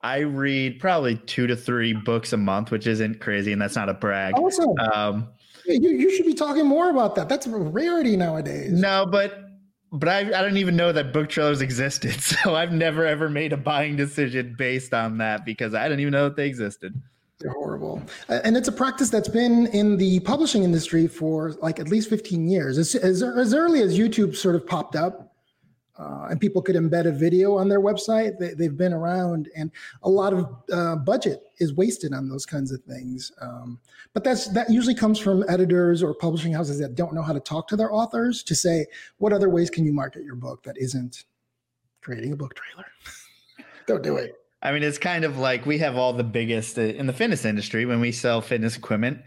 I 0.00 0.18
read 0.18 0.78
probably 0.78 1.16
two 1.16 1.46
to 1.48 1.56
three 1.56 1.92
books 1.92 2.32
a 2.32 2.36
month, 2.36 2.70
which 2.70 2.86
isn't 2.86 3.20
crazy, 3.20 3.52
and 3.52 3.60
that's 3.60 3.74
not 3.74 3.88
a 3.88 3.94
brag. 3.94 4.34
Awesome. 4.38 4.78
Um, 4.92 5.28
you, 5.66 5.90
you 5.90 6.16
should 6.16 6.26
be 6.26 6.34
talking 6.34 6.66
more 6.66 6.90
about 6.90 7.14
that. 7.16 7.28
That's 7.28 7.46
a 7.46 7.50
rarity 7.50 8.16
nowadays. 8.16 8.72
No, 8.72 9.06
but 9.06 9.44
but 9.90 10.08
I, 10.08 10.18
I 10.20 10.42
don't 10.42 10.56
even 10.56 10.76
know 10.76 10.92
that 10.92 11.12
book 11.12 11.28
trailers 11.28 11.60
existed. 11.60 12.16
So 12.20 12.54
I've 12.54 12.72
never 12.72 13.04
ever 13.04 13.28
made 13.28 13.52
a 13.52 13.56
buying 13.56 13.96
decision 13.96 14.54
based 14.56 14.94
on 14.94 15.18
that 15.18 15.44
because 15.44 15.74
I 15.74 15.84
didn't 15.84 16.00
even 16.00 16.12
know 16.12 16.24
that 16.24 16.36
they 16.36 16.46
existed. 16.46 17.00
They're 17.40 17.52
horrible. 17.52 18.02
And 18.28 18.56
it's 18.56 18.66
a 18.66 18.72
practice 18.72 19.10
that's 19.10 19.28
been 19.28 19.68
in 19.68 19.96
the 19.96 20.18
publishing 20.20 20.64
industry 20.64 21.06
for 21.06 21.52
like 21.62 21.78
at 21.78 21.88
least 21.88 22.10
15 22.10 22.48
years. 22.48 22.78
As, 22.78 22.94
as, 22.96 23.22
as 23.22 23.54
early 23.54 23.80
as 23.80 23.96
YouTube 23.96 24.34
sort 24.34 24.56
of 24.56 24.66
popped 24.66 24.96
up, 24.96 25.28
uh, 25.98 26.28
and 26.30 26.40
people 26.40 26.62
could 26.62 26.76
embed 26.76 27.06
a 27.06 27.12
video 27.12 27.56
on 27.56 27.68
their 27.68 27.80
website. 27.80 28.38
They, 28.38 28.64
have 28.64 28.76
been 28.76 28.92
around, 28.92 29.50
and 29.56 29.70
a 30.04 30.08
lot 30.08 30.32
of 30.32 30.48
uh, 30.72 30.94
budget 30.96 31.42
is 31.58 31.74
wasted 31.74 32.12
on 32.12 32.28
those 32.28 32.46
kinds 32.46 32.70
of 32.70 32.80
things. 32.84 33.32
Um, 33.40 33.80
but 34.14 34.22
that's 34.22 34.46
that 34.48 34.70
usually 34.70 34.94
comes 34.94 35.18
from 35.18 35.44
editors 35.48 36.02
or 36.02 36.14
publishing 36.14 36.52
houses 36.52 36.78
that 36.78 36.94
don't 36.94 37.14
know 37.14 37.22
how 37.22 37.32
to 37.32 37.40
talk 37.40 37.66
to 37.68 37.76
their 37.76 37.92
authors 37.92 38.44
to 38.44 38.54
say, 38.54 38.86
what 39.18 39.32
other 39.32 39.48
ways 39.48 39.70
can 39.70 39.84
you 39.84 39.92
market 39.92 40.22
your 40.22 40.36
book 40.36 40.62
that 40.62 40.78
isn't 40.78 41.24
creating 42.00 42.32
a 42.32 42.36
book 42.36 42.54
trailer? 42.54 42.86
don't 43.86 44.02
do 44.02 44.16
it. 44.16 44.37
I 44.62 44.72
mean, 44.72 44.82
it's 44.82 44.98
kind 44.98 45.24
of 45.24 45.38
like 45.38 45.66
we 45.66 45.78
have 45.78 45.96
all 45.96 46.12
the 46.12 46.24
biggest 46.24 46.78
uh, 46.78 46.82
in 46.82 47.06
the 47.06 47.12
fitness 47.12 47.44
industry 47.44 47.86
when 47.86 48.00
we 48.00 48.12
sell 48.12 48.40
fitness 48.40 48.76
equipment 48.76 49.20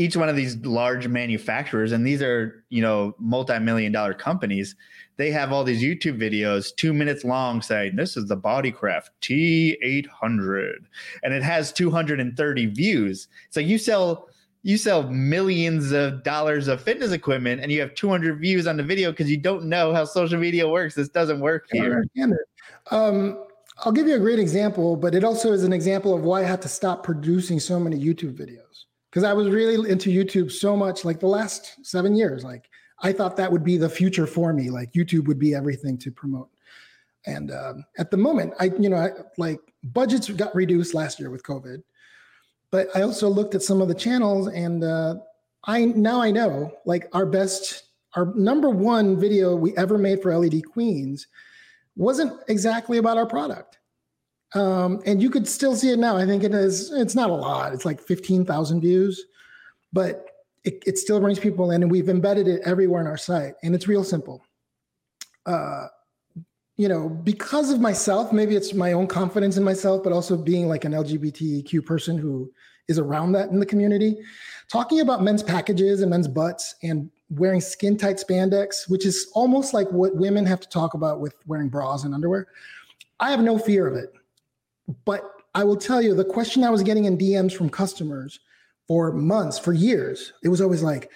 each 0.00 0.16
one 0.16 0.28
of 0.28 0.36
these 0.36 0.56
large 0.64 1.08
manufacturers 1.08 1.90
and 1.90 2.06
these 2.06 2.22
are 2.22 2.64
you 2.68 2.80
know 2.80 3.16
multi-million 3.18 3.90
dollar 3.90 4.14
companies 4.14 4.76
they 5.16 5.28
have 5.28 5.52
all 5.52 5.64
these 5.64 5.82
youtube 5.82 6.16
videos 6.16 6.68
two 6.76 6.92
minutes 6.92 7.24
long 7.24 7.60
saying 7.60 7.96
this 7.96 8.16
is 8.16 8.26
the 8.26 8.36
bodycraft 8.36 9.08
t800 9.20 10.76
and 11.22 11.34
it 11.34 11.42
has 11.42 11.72
230 11.72 12.66
views. 12.66 13.28
So 13.50 13.60
you 13.60 13.78
sell 13.78 14.28
you 14.62 14.76
sell 14.76 15.04
millions 15.04 15.92
of 15.92 16.24
dollars 16.24 16.68
of 16.68 16.82
fitness 16.82 17.12
equipment 17.12 17.60
and 17.60 17.70
you 17.70 17.80
have 17.80 17.94
200 17.94 18.40
views 18.40 18.66
on 18.66 18.76
the 18.76 18.82
video 18.82 19.12
because 19.12 19.30
you 19.30 19.36
don't 19.36 19.64
know 19.64 19.94
how 19.94 20.04
social 20.04 20.38
media 20.38 20.68
works. 20.68 20.94
This 20.94 21.08
doesn't 21.08 21.40
work 21.40 21.66
here. 21.70 22.04
um, 22.90 23.44
i'll 23.84 23.92
give 23.92 24.08
you 24.08 24.16
a 24.16 24.20
great 24.20 24.38
example 24.38 24.96
but 24.96 25.14
it 25.14 25.24
also 25.24 25.52
is 25.52 25.64
an 25.64 25.72
example 25.72 26.14
of 26.14 26.22
why 26.22 26.40
i 26.40 26.44
had 26.44 26.62
to 26.62 26.68
stop 26.68 27.02
producing 27.02 27.60
so 27.60 27.78
many 27.78 27.96
youtube 27.98 28.36
videos 28.36 28.68
because 29.10 29.24
I 29.24 29.32
was 29.32 29.48
really 29.48 29.90
into 29.90 30.10
YouTube 30.10 30.52
so 30.52 30.76
much, 30.76 31.04
like 31.04 31.20
the 31.20 31.26
last 31.26 31.84
seven 31.84 32.14
years. 32.14 32.44
Like 32.44 32.68
I 33.02 33.12
thought 33.12 33.36
that 33.36 33.50
would 33.50 33.64
be 33.64 33.76
the 33.76 33.88
future 33.88 34.26
for 34.26 34.52
me. 34.52 34.70
Like 34.70 34.92
YouTube 34.92 35.26
would 35.26 35.38
be 35.38 35.54
everything 35.54 35.98
to 35.98 36.10
promote. 36.10 36.50
And 37.26 37.50
um, 37.50 37.84
at 37.98 38.10
the 38.10 38.16
moment, 38.16 38.54
I 38.60 38.66
you 38.78 38.88
know 38.88 38.96
I, 38.96 39.10
like 39.36 39.60
budgets 39.82 40.28
got 40.30 40.54
reduced 40.54 40.94
last 40.94 41.18
year 41.18 41.30
with 41.30 41.42
COVID, 41.42 41.82
but 42.70 42.88
I 42.94 43.02
also 43.02 43.28
looked 43.28 43.54
at 43.54 43.62
some 43.62 43.80
of 43.80 43.88
the 43.88 43.94
channels, 43.94 44.48
and 44.48 44.84
uh, 44.84 45.16
I 45.64 45.86
now 45.86 46.22
I 46.22 46.30
know 46.30 46.72
like 46.86 47.08
our 47.12 47.26
best, 47.26 47.84
our 48.14 48.32
number 48.34 48.70
one 48.70 49.18
video 49.18 49.56
we 49.56 49.76
ever 49.76 49.98
made 49.98 50.22
for 50.22 50.36
LED 50.36 50.64
Queens 50.66 51.26
wasn't 51.98 52.32
exactly 52.48 52.96
about 52.96 53.18
our 53.18 53.26
product 53.26 53.78
um, 54.54 55.02
and 55.04 55.20
you 55.20 55.30
could 55.30 55.46
still 55.46 55.76
see 55.76 55.90
it 55.90 55.98
now. 55.98 56.16
I 56.16 56.24
think 56.24 56.42
it 56.42 56.54
is. 56.54 56.90
It's 56.92 57.14
not 57.14 57.30
a 57.30 57.34
lot. 57.34 57.74
It's 57.74 57.84
like 57.84 58.00
fifteen 58.00 58.44
thousand 58.44 58.80
views, 58.80 59.22
but 59.92 60.26
it, 60.64 60.82
it 60.86 60.98
still 60.98 61.20
brings 61.20 61.38
people 61.38 61.70
in, 61.70 61.82
and 61.82 61.92
we've 61.92 62.08
embedded 62.08 62.48
it 62.48 62.62
everywhere 62.64 63.00
on 63.00 63.06
our 63.06 63.18
site, 63.18 63.54
and 63.62 63.74
it's 63.74 63.88
real 63.88 64.04
simple. 64.04 64.42
Uh, 65.44 65.88
you 66.76 66.88
know, 66.88 67.08
because 67.08 67.70
of 67.70 67.80
myself, 67.80 68.32
maybe 68.32 68.54
it's 68.54 68.72
my 68.72 68.92
own 68.92 69.06
confidence 69.06 69.56
in 69.56 69.64
myself, 69.64 70.02
but 70.02 70.12
also 70.12 70.36
being 70.36 70.68
like 70.68 70.84
an 70.84 70.92
LGBTQ 70.92 71.84
person 71.84 72.16
who 72.16 72.50
is 72.86 72.98
around 72.98 73.32
that 73.32 73.50
in 73.50 73.58
the 73.58 73.66
community. 73.66 74.16
Talking 74.70 75.00
about 75.00 75.22
men's 75.22 75.42
packages 75.42 76.00
and 76.00 76.10
men's 76.10 76.28
butts 76.28 76.76
and 76.82 77.10
wearing 77.30 77.60
skin 77.60 77.96
tight 77.96 78.16
spandex, 78.16 78.88
which 78.88 79.04
is 79.04 79.30
almost 79.34 79.74
like 79.74 79.90
what 79.90 80.16
women 80.16 80.46
have 80.46 80.60
to 80.60 80.68
talk 80.68 80.94
about 80.94 81.20
with 81.20 81.34
wearing 81.46 81.68
bras 81.68 82.04
and 82.04 82.14
underwear. 82.14 82.46
I 83.20 83.30
have 83.30 83.40
no 83.40 83.58
fear 83.58 83.86
of 83.86 83.94
it. 83.94 84.12
But 85.04 85.22
I 85.54 85.64
will 85.64 85.76
tell 85.76 86.00
you, 86.00 86.14
the 86.14 86.24
question 86.24 86.64
I 86.64 86.70
was 86.70 86.82
getting 86.82 87.04
in 87.04 87.18
DMs 87.18 87.52
from 87.52 87.68
customers 87.68 88.40
for 88.86 89.12
months, 89.12 89.58
for 89.58 89.72
years, 89.72 90.32
it 90.42 90.48
was 90.48 90.60
always 90.60 90.82
like, 90.82 91.10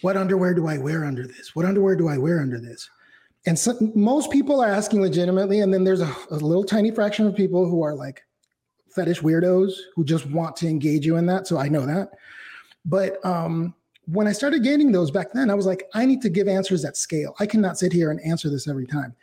what 0.00 0.16
underwear 0.16 0.54
do 0.54 0.66
I 0.66 0.78
wear 0.78 1.04
under 1.04 1.26
this? 1.26 1.54
What 1.54 1.66
underwear 1.66 1.94
do 1.94 2.08
I 2.08 2.18
wear 2.18 2.40
under 2.40 2.58
this? 2.58 2.88
And 3.46 3.58
so, 3.58 3.76
most 3.94 4.30
people 4.30 4.60
are 4.60 4.68
asking 4.68 5.02
legitimately. 5.02 5.60
And 5.60 5.72
then 5.72 5.84
there's 5.84 6.00
a, 6.00 6.16
a 6.30 6.36
little 6.36 6.64
tiny 6.64 6.90
fraction 6.90 7.26
of 7.26 7.36
people 7.36 7.68
who 7.68 7.82
are 7.82 7.94
like 7.94 8.24
fetish 8.94 9.20
weirdos 9.20 9.72
who 9.94 10.04
just 10.04 10.26
want 10.26 10.56
to 10.56 10.68
engage 10.68 11.06
you 11.06 11.16
in 11.16 11.26
that. 11.26 11.46
So 11.46 11.58
I 11.58 11.68
know 11.68 11.86
that. 11.86 12.10
But 12.84 13.24
um, 13.24 13.74
when 14.06 14.26
I 14.26 14.32
started 14.32 14.62
gaining 14.62 14.92
those 14.92 15.10
back 15.10 15.32
then, 15.32 15.50
I 15.50 15.54
was 15.54 15.66
like, 15.66 15.88
I 15.94 16.06
need 16.06 16.20
to 16.22 16.28
give 16.28 16.48
answers 16.48 16.84
at 16.84 16.96
scale. 16.96 17.34
I 17.38 17.46
cannot 17.46 17.78
sit 17.78 17.92
here 17.92 18.10
and 18.10 18.20
answer 18.20 18.50
this 18.50 18.66
every 18.66 18.86
time. 18.86 19.14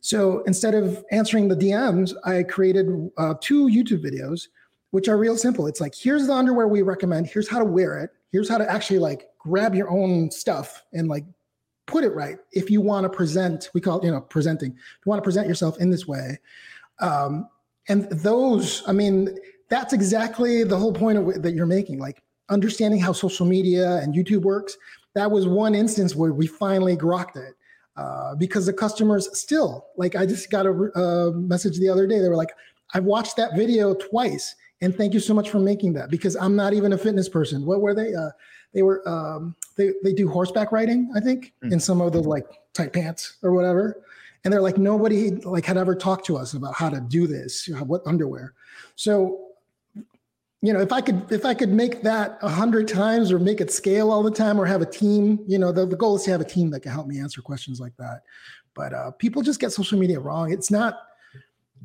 So 0.00 0.40
instead 0.42 0.74
of 0.74 1.04
answering 1.10 1.48
the 1.48 1.56
DMs, 1.56 2.12
I 2.24 2.42
created 2.42 3.10
uh, 3.16 3.34
two 3.40 3.68
YouTube 3.68 4.04
videos, 4.04 4.48
which 4.90 5.08
are 5.08 5.16
real 5.16 5.36
simple. 5.36 5.66
It's 5.66 5.80
like, 5.80 5.94
here's 5.94 6.26
the 6.26 6.32
underwear 6.34 6.68
we 6.68 6.82
recommend. 6.82 7.26
Here's 7.26 7.48
how 7.48 7.58
to 7.58 7.64
wear 7.64 7.98
it. 8.00 8.10
Here's 8.32 8.48
how 8.48 8.58
to 8.58 8.70
actually 8.70 8.98
like 8.98 9.28
grab 9.38 9.74
your 9.74 9.88
own 9.88 10.30
stuff 10.30 10.84
and 10.92 11.08
like 11.08 11.24
put 11.86 12.04
it 12.04 12.14
right. 12.14 12.36
If 12.52 12.70
you 12.70 12.80
want 12.80 13.04
to 13.04 13.10
present, 13.10 13.70
we 13.72 13.80
call 13.80 14.00
it, 14.00 14.04
you 14.04 14.10
know, 14.10 14.20
presenting. 14.20 14.72
If 14.72 15.06
you 15.06 15.10
want 15.10 15.20
to 15.20 15.24
present 15.24 15.48
yourself 15.48 15.78
in 15.80 15.90
this 15.90 16.06
way. 16.06 16.38
Um, 17.00 17.48
and 17.88 18.04
those, 18.10 18.82
I 18.86 18.92
mean, 18.92 19.38
that's 19.68 19.92
exactly 19.92 20.64
the 20.64 20.76
whole 20.76 20.92
point 20.92 21.18
of 21.18 21.42
that 21.42 21.54
you're 21.54 21.66
making. 21.66 21.98
Like 21.98 22.22
understanding 22.48 23.00
how 23.00 23.12
social 23.12 23.46
media 23.46 23.96
and 23.98 24.14
YouTube 24.14 24.42
works. 24.42 24.76
That 25.14 25.30
was 25.30 25.46
one 25.46 25.74
instance 25.74 26.14
where 26.14 26.32
we 26.32 26.46
finally 26.46 26.96
grokked 26.96 27.36
it 27.36 27.54
uh, 27.96 28.34
because 28.34 28.66
the 28.66 28.72
customers 28.72 29.28
still 29.38 29.86
like 29.96 30.16
i 30.16 30.26
just 30.26 30.50
got 30.50 30.66
a, 30.66 30.70
a, 30.70 31.32
message 31.32 31.78
the 31.78 31.88
other 31.88 32.06
day 32.06 32.18
they 32.18 32.28
were 32.28 32.36
like 32.36 32.50
i've 32.92 33.04
watched 33.04 33.36
that 33.36 33.54
video 33.54 33.94
twice 33.94 34.56
and 34.80 34.96
thank 34.96 35.14
you 35.14 35.20
so 35.20 35.32
much 35.32 35.48
for 35.48 35.60
making 35.60 35.92
that 35.92 36.10
because 36.10 36.34
i'm 36.36 36.56
not 36.56 36.72
even 36.72 36.92
a 36.92 36.98
fitness 36.98 37.28
person 37.28 37.64
what 37.64 37.80
were 37.80 37.94
they 37.94 38.12
uh, 38.14 38.30
they 38.72 38.82
were 38.82 39.08
um, 39.08 39.54
they, 39.76 39.92
they 40.02 40.12
do 40.12 40.28
horseback 40.28 40.72
riding 40.72 41.08
i 41.14 41.20
think 41.20 41.52
mm. 41.62 41.72
in 41.72 41.78
some 41.78 42.00
of 42.00 42.12
the 42.12 42.20
like 42.20 42.46
tight 42.72 42.92
pants 42.92 43.36
or 43.42 43.52
whatever 43.52 44.02
and 44.42 44.52
they're 44.52 44.60
like 44.60 44.76
nobody 44.76 45.30
like 45.30 45.64
had 45.64 45.76
ever 45.76 45.94
talked 45.94 46.26
to 46.26 46.36
us 46.36 46.54
about 46.54 46.74
how 46.74 46.88
to 46.88 47.00
do 47.00 47.28
this 47.28 47.68
what 47.86 48.02
underwear 48.06 48.54
so 48.96 49.52
you 50.64 50.72
know, 50.72 50.80
if 50.80 50.92
I 50.92 51.02
could 51.02 51.30
if 51.30 51.44
I 51.44 51.52
could 51.52 51.68
make 51.68 52.00
that 52.04 52.38
a 52.40 52.48
hundred 52.48 52.88
times 52.88 53.30
or 53.30 53.38
make 53.38 53.60
it 53.60 53.70
scale 53.70 54.10
all 54.10 54.22
the 54.22 54.30
time 54.30 54.58
or 54.58 54.64
have 54.64 54.80
a 54.80 54.86
team, 54.86 55.38
you 55.46 55.58
know, 55.58 55.70
the, 55.70 55.84
the 55.84 55.94
goal 55.94 56.16
is 56.16 56.22
to 56.22 56.30
have 56.30 56.40
a 56.40 56.44
team 56.44 56.70
that 56.70 56.80
can 56.80 56.90
help 56.90 57.06
me 57.06 57.20
answer 57.20 57.42
questions 57.42 57.80
like 57.80 57.94
that. 57.98 58.22
But 58.72 58.94
uh, 58.94 59.10
people 59.10 59.42
just 59.42 59.60
get 59.60 59.72
social 59.72 59.98
media 59.98 60.18
wrong. 60.18 60.50
It's 60.50 60.70
not 60.70 61.02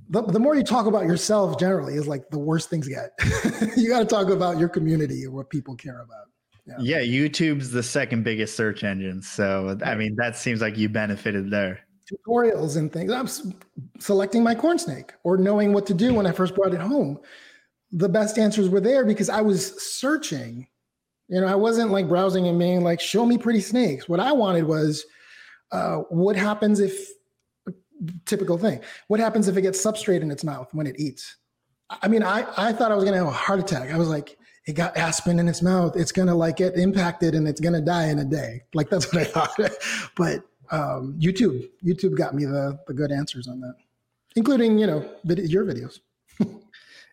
the, 0.10 0.22
the 0.22 0.40
more 0.40 0.56
you 0.56 0.64
talk 0.64 0.86
about 0.86 1.04
yourself 1.04 1.60
generally 1.60 1.96
is 1.96 2.08
like 2.08 2.30
the 2.30 2.40
worst 2.40 2.70
things 2.70 2.88
get. 2.88 3.12
you 3.76 3.90
got 3.90 4.00
to 4.00 4.06
talk 4.06 4.30
about 4.30 4.58
your 4.58 4.70
community 4.70 5.26
or 5.26 5.32
what 5.32 5.50
people 5.50 5.76
care 5.76 6.00
about. 6.00 6.28
Yeah. 6.66 7.02
yeah, 7.02 7.20
YouTube's 7.20 7.72
the 7.72 7.84
second 7.84 8.24
biggest 8.24 8.56
search 8.56 8.86
engine. 8.86 9.22
So 9.22 9.78
I 9.84 9.96
mean, 9.96 10.16
that 10.16 10.38
seems 10.38 10.62
like 10.62 10.78
you 10.78 10.88
benefited 10.88 11.52
there 11.52 11.82
tutorials 12.10 12.76
and 12.76 12.92
things. 12.92 13.12
I'm 13.12 13.28
selecting 14.00 14.42
my 14.42 14.56
corn 14.56 14.80
snake 14.80 15.14
or 15.24 15.38
knowing 15.38 15.74
what 15.74 15.86
to 15.88 15.94
do 15.94 16.14
when 16.14 16.26
I 16.26 16.32
first 16.32 16.56
brought 16.56 16.74
it 16.74 16.80
home 16.80 17.20
the 17.92 18.10
best 18.10 18.38
answers 18.38 18.70
were 18.70 18.80
there 18.80 19.06
because 19.06 19.30
I 19.30 19.42
was 19.42 19.82
searching. 19.82 20.68
You 21.28 21.42
know, 21.42 21.48
I 21.48 21.56
wasn't 21.56 21.92
like 21.92 22.08
browsing 22.08 22.48
and 22.48 22.58
being 22.58 22.82
like, 22.82 23.00
show 23.00 23.26
me 23.26 23.38
pretty 23.38 23.62
snakes. 23.62 24.10
What 24.10 24.20
I 24.20 24.32
wanted 24.32 24.66
was, 24.66 25.06
uh, 25.72 25.98
what 26.10 26.36
happens 26.36 26.80
if, 26.80 26.98
typical 28.26 28.58
thing, 28.58 28.80
what 29.08 29.20
happens 29.20 29.48
if 29.48 29.58
it 29.58 29.62
gets 29.62 29.84
substrate 29.84 30.22
in 30.22 30.32
its 30.32 30.44
mouth 30.44 30.74
when 30.74 30.88
it 30.88 31.00
eats? 31.00 31.38
I 31.90 32.08
mean, 32.08 32.24
I, 32.24 32.46
I 32.58 32.74
thought 32.74 32.92
I 32.92 32.96
was 32.96 33.04
going 33.04 33.14
to 33.14 33.20
have 33.20 33.28
a 33.28 33.32
heart 33.32 33.60
attack. 33.60 33.92
I 33.92 33.98
was 33.98 34.10
like, 34.10 34.38
it 34.66 34.74
got 34.74 34.96
aspen 34.96 35.40
in 35.40 35.48
its 35.48 35.62
mouth. 35.62 35.96
It's 35.96 36.12
going 36.12 36.28
to 36.28 36.36
like 36.36 36.58
get 36.58 36.76
impacted 36.76 37.34
and 37.34 37.48
it's 37.48 37.60
going 37.60 37.74
to 37.74 37.82
die 37.82 38.08
in 38.08 38.20
a 38.20 38.26
day. 38.26 38.62
Like 38.74 38.90
that's 38.90 39.06
what 39.14 39.22
I 39.22 39.26
thought. 39.26 39.60
but 40.16 40.44
um, 40.72 41.16
YouTube, 41.20 41.68
YouTube 41.84 42.16
got 42.16 42.36
me 42.36 42.46
the, 42.46 42.80
the 42.88 42.94
good 42.94 43.12
answers 43.12 43.48
on 43.48 43.60
that, 43.62 43.76
including, 44.36 44.78
you 44.78 44.88
know, 44.88 45.00
your 45.24 45.66
videos. 45.66 46.00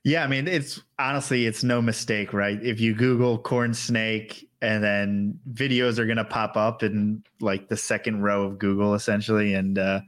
Yeah, 0.06 0.22
I 0.22 0.28
mean, 0.28 0.46
it's 0.46 0.80
honestly, 1.00 1.46
it's 1.46 1.64
no 1.64 1.82
mistake, 1.82 2.32
right? 2.32 2.62
If 2.62 2.78
you 2.78 2.94
Google 2.94 3.38
corn 3.38 3.74
snake 3.74 4.48
and 4.62 4.80
then 4.80 5.36
videos 5.52 5.98
are 5.98 6.06
going 6.06 6.16
to 6.16 6.24
pop 6.24 6.56
up 6.56 6.84
in 6.84 7.24
like 7.40 7.68
the 7.68 7.76
second 7.76 8.22
row 8.22 8.44
of 8.44 8.56
Google 8.56 8.94
essentially. 8.94 9.54
And 9.54 9.80
uh, 9.80 10.02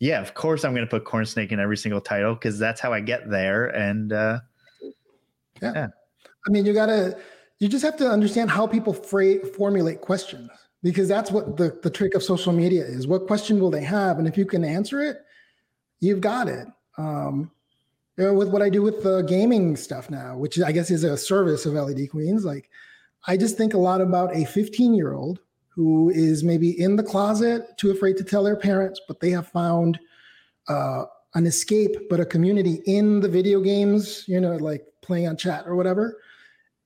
yeah, 0.00 0.20
of 0.20 0.34
course, 0.34 0.64
I'm 0.64 0.74
going 0.74 0.84
to 0.84 0.90
put 0.90 1.04
corn 1.04 1.24
snake 1.24 1.52
in 1.52 1.60
every 1.60 1.76
single 1.76 2.00
title 2.00 2.34
because 2.34 2.58
that's 2.58 2.80
how 2.80 2.92
I 2.92 2.98
get 2.98 3.30
there. 3.30 3.66
And 3.66 4.12
uh, 4.12 4.40
yeah. 5.62 5.72
yeah. 5.72 5.86
I 6.44 6.50
mean, 6.50 6.66
you 6.66 6.72
got 6.72 6.86
to, 6.86 7.16
you 7.60 7.68
just 7.68 7.84
have 7.84 7.96
to 7.98 8.10
understand 8.10 8.50
how 8.50 8.66
people 8.66 8.92
fra- 8.92 9.46
formulate 9.46 10.00
questions 10.00 10.50
because 10.82 11.06
that's 11.06 11.30
what 11.30 11.56
the, 11.56 11.78
the 11.84 11.90
trick 11.90 12.16
of 12.16 12.24
social 12.24 12.52
media 12.52 12.84
is. 12.84 13.06
What 13.06 13.28
question 13.28 13.60
will 13.60 13.70
they 13.70 13.84
have? 13.84 14.18
And 14.18 14.26
if 14.26 14.36
you 14.36 14.46
can 14.46 14.64
answer 14.64 15.00
it, 15.00 15.18
you've 16.00 16.20
got 16.20 16.48
it. 16.48 16.66
Um, 16.96 17.52
with 18.18 18.48
what 18.48 18.62
I 18.62 18.68
do 18.68 18.82
with 18.82 19.02
the 19.02 19.22
gaming 19.22 19.76
stuff 19.76 20.10
now, 20.10 20.36
which 20.36 20.60
I 20.60 20.72
guess 20.72 20.90
is 20.90 21.04
a 21.04 21.16
service 21.16 21.66
of 21.66 21.74
LED 21.74 22.10
Queens, 22.10 22.44
like 22.44 22.68
I 23.26 23.36
just 23.36 23.56
think 23.56 23.74
a 23.74 23.78
lot 23.78 24.00
about 24.00 24.34
a 24.34 24.44
15 24.44 24.94
year 24.94 25.12
old 25.12 25.40
who 25.68 26.10
is 26.10 26.42
maybe 26.42 26.70
in 26.80 26.96
the 26.96 27.02
closet, 27.02 27.78
too 27.78 27.92
afraid 27.92 28.16
to 28.16 28.24
tell 28.24 28.42
their 28.42 28.56
parents, 28.56 29.00
but 29.06 29.20
they 29.20 29.30
have 29.30 29.46
found 29.46 30.00
uh, 30.66 31.04
an 31.34 31.46
escape, 31.46 31.94
but 32.10 32.18
a 32.18 32.26
community 32.26 32.80
in 32.86 33.20
the 33.20 33.28
video 33.28 33.60
games, 33.60 34.24
you 34.26 34.40
know, 34.40 34.56
like 34.56 34.84
playing 35.02 35.28
on 35.28 35.36
chat 35.36 35.64
or 35.66 35.76
whatever. 35.76 36.20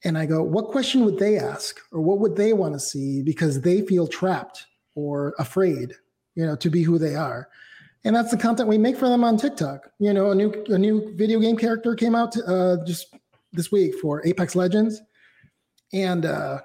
And 0.05 0.19
I 0.19 0.27
go, 0.27 0.43
what 0.43 0.69
question 0.69 1.05
would 1.07 1.19
they 1.19 1.39
ask 1.39 1.81
or 1.91 2.03
what 2.03 2.19
would 2.19 2.37
they 2.37 2.53
want 2.53 2.75
to 2.75 2.81
see 2.81 3.23
because 3.23 3.63
they 3.63 3.81
feel 3.81 4.07
trapped 4.07 4.67
or 4.95 5.35
afraid, 5.39 5.95
you 6.35 6.45
know, 6.45 6.57
to 6.57 6.69
be 6.69 6.83
who 6.83 6.99
they 6.99 7.15
are? 7.15 7.49
And 8.05 8.15
that's 8.15 8.31
the 8.31 8.37
content 8.37 8.69
we 8.69 8.79
make 8.79 8.97
for 8.97 9.09
them 9.09 9.25
on 9.25 9.37
TikTok. 9.37 9.91
You 9.99 10.13
know, 10.13 10.31
a 10.31 10.35
new 10.35 10.65
a 10.69 10.79
new 10.79 11.15
video 11.17 11.39
game 11.41 11.57
character 11.57 11.95
came 11.95 12.15
out 12.15 12.37
uh, 12.47 12.79
just 12.85 13.15
this 13.53 13.71
week 13.71 13.95
for 14.01 14.27
Apex 14.27 14.57
Legends, 14.57 15.01
and 15.93 16.25
uh, 16.25 16.61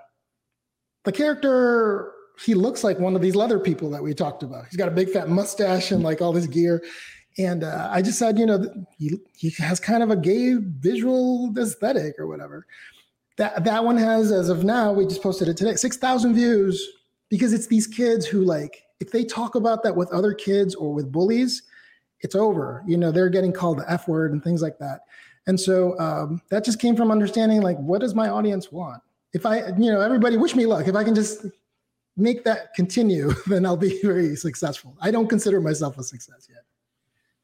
the 1.03 1.11
character 1.11 2.13
he 2.39 2.53
looks 2.53 2.83
like 2.83 2.99
one 2.99 3.15
of 3.15 3.21
these 3.21 3.35
leather 3.35 3.59
people 3.59 3.89
that 3.89 4.03
we 4.03 4.13
talked 4.13 4.43
about. 4.43 4.65
He's 4.65 4.77
got 4.77 4.87
a 4.87 4.91
big 4.91 5.09
fat 5.09 5.27
mustache 5.27 5.91
and 5.91 6.03
like 6.03 6.21
all 6.21 6.31
this 6.31 6.47
gear. 6.47 6.83
And 7.39 7.63
uh, 7.63 7.89
I 7.91 8.01
just 8.01 8.17
said, 8.17 8.37
you 8.37 8.45
know, 8.45 8.63
he, 8.97 9.17
he 9.35 9.49
has 9.57 9.79
kind 9.79 10.01
of 10.01 10.09
a 10.09 10.15
gay 10.15 10.55
visual 10.55 11.53
aesthetic 11.57 12.15
or 12.17 12.27
whatever. 12.27 12.65
That 13.37 13.63
that 13.65 13.83
one 13.83 13.97
has, 13.97 14.31
as 14.31 14.49
of 14.49 14.63
now, 14.63 14.91
we 14.91 15.05
just 15.05 15.21
posted 15.21 15.47
it 15.47 15.57
today, 15.57 15.75
six 15.75 15.97
thousand 15.97 16.33
views 16.33 16.83
because 17.29 17.53
it's 17.53 17.67
these 17.67 17.85
kids 17.85 18.25
who 18.25 18.41
like 18.41 18.81
if 18.99 19.11
they 19.11 19.23
talk 19.23 19.55
about 19.55 19.83
that 19.83 19.95
with 19.95 20.11
other 20.11 20.33
kids 20.33 20.75
or 20.75 20.93
with 20.93 21.11
bullies, 21.11 21.63
it's 22.21 22.35
over. 22.35 22.83
You 22.87 22.97
know, 22.97 23.11
they're 23.11 23.29
getting 23.29 23.53
called 23.53 23.79
the 23.79 23.91
F 23.91 24.07
word 24.07 24.31
and 24.31 24.43
things 24.43 24.61
like 24.61 24.79
that. 24.79 25.01
And 25.45 25.59
so 25.59 25.97
um, 25.99 26.41
that 26.49 26.65
just 26.65 26.79
came 26.79 26.95
from 26.95 27.11
understanding 27.11 27.61
like, 27.61 27.77
what 27.77 28.01
does 28.01 28.13
my 28.13 28.29
audience 28.29 28.71
want? 28.71 29.01
If 29.33 29.45
I, 29.45 29.67
you 29.77 29.91
know, 29.91 30.01
everybody 30.01 30.37
wish 30.37 30.55
me 30.55 30.65
luck. 30.65 30.87
If 30.87 30.95
I 30.95 31.03
can 31.03 31.15
just 31.15 31.45
make 32.17 32.43
that 32.43 32.73
continue, 32.73 33.31
then 33.47 33.65
I'll 33.65 33.77
be 33.77 34.01
very 34.01 34.35
successful. 34.35 34.97
I 35.01 35.11
don't 35.11 35.27
consider 35.27 35.61
myself 35.61 35.97
a 35.97 36.03
success 36.03 36.47
yet. 36.49 36.63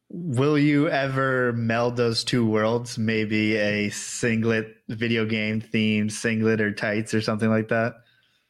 Will 0.10 0.60
you 0.60 0.90
ever 0.90 1.54
meld 1.54 1.96
those 1.96 2.24
two 2.24 2.46
worlds? 2.46 2.98
Maybe 2.98 3.56
a 3.56 3.90
singlet 3.90 4.76
video 4.90 5.26
game 5.26 5.60
themed 5.60 6.12
singlet 6.12 6.62
or 6.62 6.72
tights 6.72 7.14
or 7.14 7.22
something 7.22 7.50
like 7.50 7.70
that? 7.70 7.96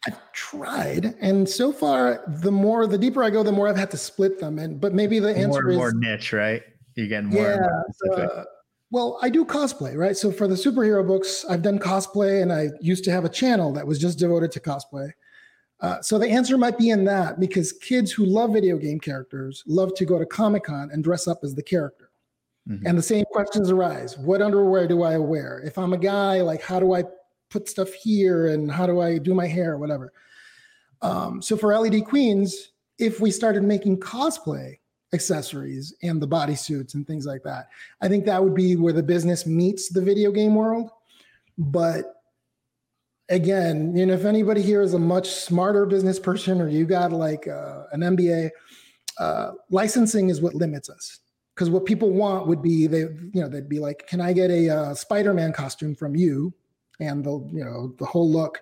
I've 0.06 0.32
tried, 0.34 1.16
and 1.22 1.48
so 1.48 1.72
far, 1.72 2.24
the 2.28 2.52
more 2.52 2.88
the 2.88 2.98
deeper 2.98 3.24
I 3.24 3.30
go, 3.30 3.42
the 3.42 3.52
more 3.52 3.70
I've 3.70 3.78
had 3.78 3.92
to 3.92 3.98
split 3.98 4.40
them. 4.40 4.60
And 4.60 4.80
but 4.80 4.94
maybe 4.94 5.20
the 5.20 5.30
answer 5.30 5.62
more 5.62 5.72
is 5.72 5.78
more 5.78 5.94
niche, 5.94 6.34
right? 6.34 6.62
You 6.96 7.08
get 7.08 7.24
more. 7.24 7.86
Yeah. 8.06 8.14
Uh, 8.14 8.44
well, 8.92 9.18
I 9.22 9.30
do 9.30 9.44
cosplay, 9.44 9.96
right? 9.96 10.16
So 10.16 10.32
for 10.32 10.48
the 10.48 10.56
superhero 10.56 11.06
books, 11.06 11.46
I've 11.50 11.62
done 11.62 11.80
cosplay, 11.80 12.42
and 12.42 12.52
I 12.52 12.70
used 12.82 13.04
to 13.06 13.12
have 13.12 13.26
a 13.26 13.30
channel 13.30 13.72
that 13.74 13.88
was 13.88 13.98
just 13.98 14.20
devoted 14.20 14.52
to 14.52 14.60
cosplay. 14.60 15.12
Uh, 15.80 16.02
so 16.02 16.20
the 16.20 16.30
answer 16.30 16.58
might 16.58 16.78
be 16.78 16.92
in 16.92 17.04
that 17.06 17.40
because 17.40 17.74
kids 17.74 18.12
who 18.12 18.26
love 18.26 18.54
video 18.54 18.78
game 18.78 19.00
characters 19.00 19.64
love 19.68 19.94
to 19.96 20.06
go 20.06 20.20
to 20.20 20.26
Comic 20.26 20.64
Con 20.64 20.90
and 20.94 21.04
dress 21.04 21.28
up 21.28 21.40
as 21.44 21.56
the 21.56 21.64
character. 21.64 22.12
Mm-hmm. 22.70 22.88
And 22.88 22.98
the 22.98 23.02
same 23.02 23.26
questions 23.32 23.70
arise: 23.70 24.18
What 24.18 24.42
underwear 24.42 24.88
do 24.88 25.04
I 25.04 25.18
wear? 25.18 25.62
If 25.66 25.78
I'm 25.78 25.94
a 25.94 25.98
guy, 25.98 26.42
like 26.42 26.62
how 26.62 26.80
do 26.80 26.94
I 26.94 27.04
put 27.54 27.70
stuff 27.70 27.94
here 27.94 28.48
and 28.48 28.70
how 28.70 28.88
do 28.88 29.00
I 29.00 29.20
do 29.20 29.36
my 29.36 29.48
hair 29.48 29.74
or 29.74 29.78
whatever. 29.78 30.12
Um, 31.04 31.42
so 31.42 31.56
for 31.56 31.78
LED 31.78 32.04
Queens, 32.06 32.72
if 32.98 33.22
we 33.22 33.30
started 33.30 33.64
making 33.64 34.00
cosplay 34.00 34.80
accessories 35.14 35.94
and 36.02 36.20
the 36.20 36.28
bodysuits 36.28 36.96
and 36.96 37.06
things 37.06 37.28
like 37.28 37.44
that, 37.44 37.68
I 38.02 38.08
think 38.08 38.26
that 38.26 38.44
would 38.44 38.56
be 38.56 38.76
where 38.76 38.94
the 38.94 39.04
business 39.04 39.46
meets 39.46 39.90
the 39.90 40.02
video 40.02 40.32
game 40.32 40.56
world. 40.56 40.90
But 41.58 42.16
again, 43.30 43.96
you 43.96 44.08
know, 44.08 44.14
if 44.14 44.26
anybody 44.26 44.64
here 44.64 44.82
is 44.82 44.96
a 44.96 45.00
much 45.00 45.30
smarter 45.30 45.86
business 45.86 46.20
person 46.20 46.60
or 46.60 46.68
you 46.68 46.86
got 46.86 47.12
like 47.12 47.48
uh, 47.48 47.84
an 47.92 48.02
MBA, 48.02 48.50
uh, 49.20 49.52
licensing 49.70 50.30
is 50.30 50.42
what 50.42 50.56
limits 50.56 50.90
us. 50.90 51.20
Because 51.54 51.70
what 51.70 51.86
people 51.86 52.10
want 52.10 52.48
would 52.48 52.64
be 52.64 52.88
they, 52.88 53.02
you 53.02 53.42
know, 53.42 53.48
they'd 53.48 53.70
be 53.70 53.78
like, 53.78 54.08
"Can 54.08 54.20
I 54.20 54.34
get 54.34 54.50
a 54.50 54.70
uh, 54.70 54.94
Spider-Man 54.96 55.54
costume 55.54 55.94
from 55.94 56.16
you?" 56.16 56.52
And 57.08 57.24
the 57.24 57.32
you 57.52 57.64
know 57.64 57.94
the 57.98 58.06
whole 58.06 58.30
look. 58.30 58.62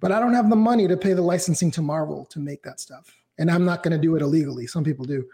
But 0.00 0.12
i 0.12 0.18
don't 0.18 0.32
have 0.32 0.48
the 0.48 0.56
money 0.56 0.88
to 0.88 0.96
pay 0.96 1.12
the 1.12 1.22
licensing 1.22 1.70
to 1.72 1.82
marvel 1.82 2.24
to 2.26 2.38
make 2.38 2.62
that 2.62 2.80
stuff. 2.80 3.14
And 3.38 3.50
i'm 3.50 3.64
not 3.64 3.82
going 3.82 3.92
to 3.92 3.98
do 3.98 4.16
it 4.16 4.22
illegally. 4.22 4.66
Some 4.66 4.84
people 4.84 5.04
do. 5.04 5.26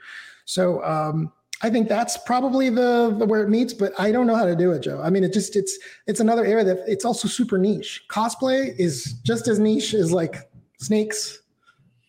So 0.45 0.83
um, 0.85 1.33
i 1.63 1.71
think 1.71 1.89
that's 1.89 2.17
probably 2.19 2.69
the, 2.69 3.15
the 3.19 3.25
where 3.25 3.43
it 3.43 3.49
meets 3.49 3.73
but 3.73 3.99
i 3.99 4.13
don't 4.13 4.27
know 4.27 4.35
how 4.35 4.45
to 4.45 4.57
do 4.57 4.73
it 4.73 4.81
joe. 4.81 5.01
I 5.03 5.11
mean 5.11 5.25
it 5.25 5.33
just 5.33 5.57
it's 5.57 5.79
it's 6.07 6.21
another 6.21 6.45
area 6.45 6.65
that 6.65 6.81
it's 6.87 7.05
also 7.05 7.29
super 7.29 7.59
niche. 7.59 8.05
Cosplay 8.11 8.79
is 8.79 9.15
just 9.23 9.49
as 9.49 9.59
niche 9.59 9.95
as 9.95 10.13
like 10.13 10.51
snakes 10.79 11.41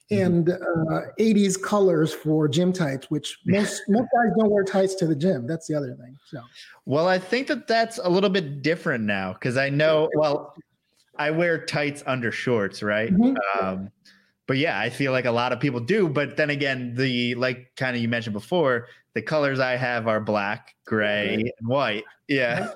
and 0.09 0.49
uh, 0.49 1.01
80s 1.19 1.61
colors 1.61 2.13
for 2.13 2.47
gym 2.47 2.71
tights, 2.71 3.09
which 3.09 3.39
most 3.45 3.81
most 3.87 4.07
guys 4.13 4.31
don't 4.37 4.49
wear 4.49 4.63
tights 4.63 4.95
to 4.95 5.07
the 5.07 5.15
gym. 5.15 5.47
That's 5.47 5.67
the 5.67 5.75
other 5.75 5.95
thing. 5.95 6.17
So, 6.29 6.41
well, 6.85 7.07
I 7.07 7.19
think 7.19 7.47
that 7.47 7.67
that's 7.67 7.99
a 8.03 8.09
little 8.09 8.29
bit 8.29 8.61
different 8.61 9.03
now 9.03 9.33
because 9.33 9.57
I 9.57 9.69
know. 9.69 10.09
Well, 10.15 10.53
I 11.17 11.31
wear 11.31 11.65
tights 11.65 12.03
under 12.05 12.31
shorts, 12.31 12.83
right? 12.83 13.11
Mm-hmm. 13.11 13.65
Um, 13.65 13.91
but 14.47 14.57
yeah, 14.57 14.79
I 14.79 14.89
feel 14.89 15.11
like 15.11 15.25
a 15.25 15.31
lot 15.31 15.51
of 15.51 15.59
people 15.59 15.79
do. 15.79 16.07
But 16.07 16.37
then 16.37 16.49
again, 16.49 16.93
the 16.95 17.35
like 17.35 17.71
kind 17.75 17.95
of 17.95 18.01
you 18.01 18.07
mentioned 18.07 18.33
before, 18.33 18.87
the 19.13 19.21
colors 19.21 19.59
I 19.59 19.75
have 19.75 20.07
are 20.07 20.19
black, 20.19 20.75
gray, 20.85 21.51
and 21.59 21.67
white. 21.67 22.05
Yeah. 22.27 22.69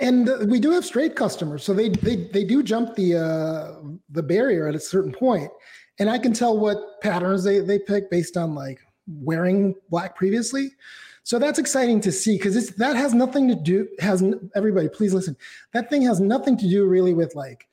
And 0.00 0.50
we 0.50 0.60
do 0.60 0.70
have 0.70 0.84
straight 0.84 1.14
customers 1.14 1.64
so 1.64 1.72
they 1.72 1.88
they, 1.88 2.16
they 2.16 2.44
do 2.44 2.62
jump 2.62 2.94
the 2.94 3.16
uh, 3.16 3.80
the 4.10 4.22
barrier 4.22 4.68
at 4.68 4.74
a 4.74 4.80
certain 4.80 5.12
point. 5.12 5.50
And 5.98 6.10
i 6.10 6.18
can 6.18 6.32
tell 6.32 6.58
what 6.58 7.00
patterns 7.00 7.44
they 7.44 7.60
they 7.60 7.78
pick 7.78 8.10
based 8.10 8.36
on 8.36 8.54
like 8.54 8.80
wearing 9.06 9.74
black 9.88 10.16
previously. 10.16 10.72
So 11.22 11.38
that's 11.38 11.58
exciting 11.58 12.00
to 12.02 12.12
see 12.12 12.36
because 12.36 12.70
that 12.76 12.96
has 12.96 13.12
nothing 13.12 13.48
to 13.48 13.54
do 13.54 13.88
has 13.98 14.22
everybody 14.54 14.88
please 14.88 15.14
listen. 15.14 15.36
That 15.72 15.90
thing 15.90 16.02
has 16.02 16.20
nothing 16.20 16.56
to 16.58 16.68
do 16.68 16.86
really 16.86 17.14
with 17.14 17.34
like 17.34 17.66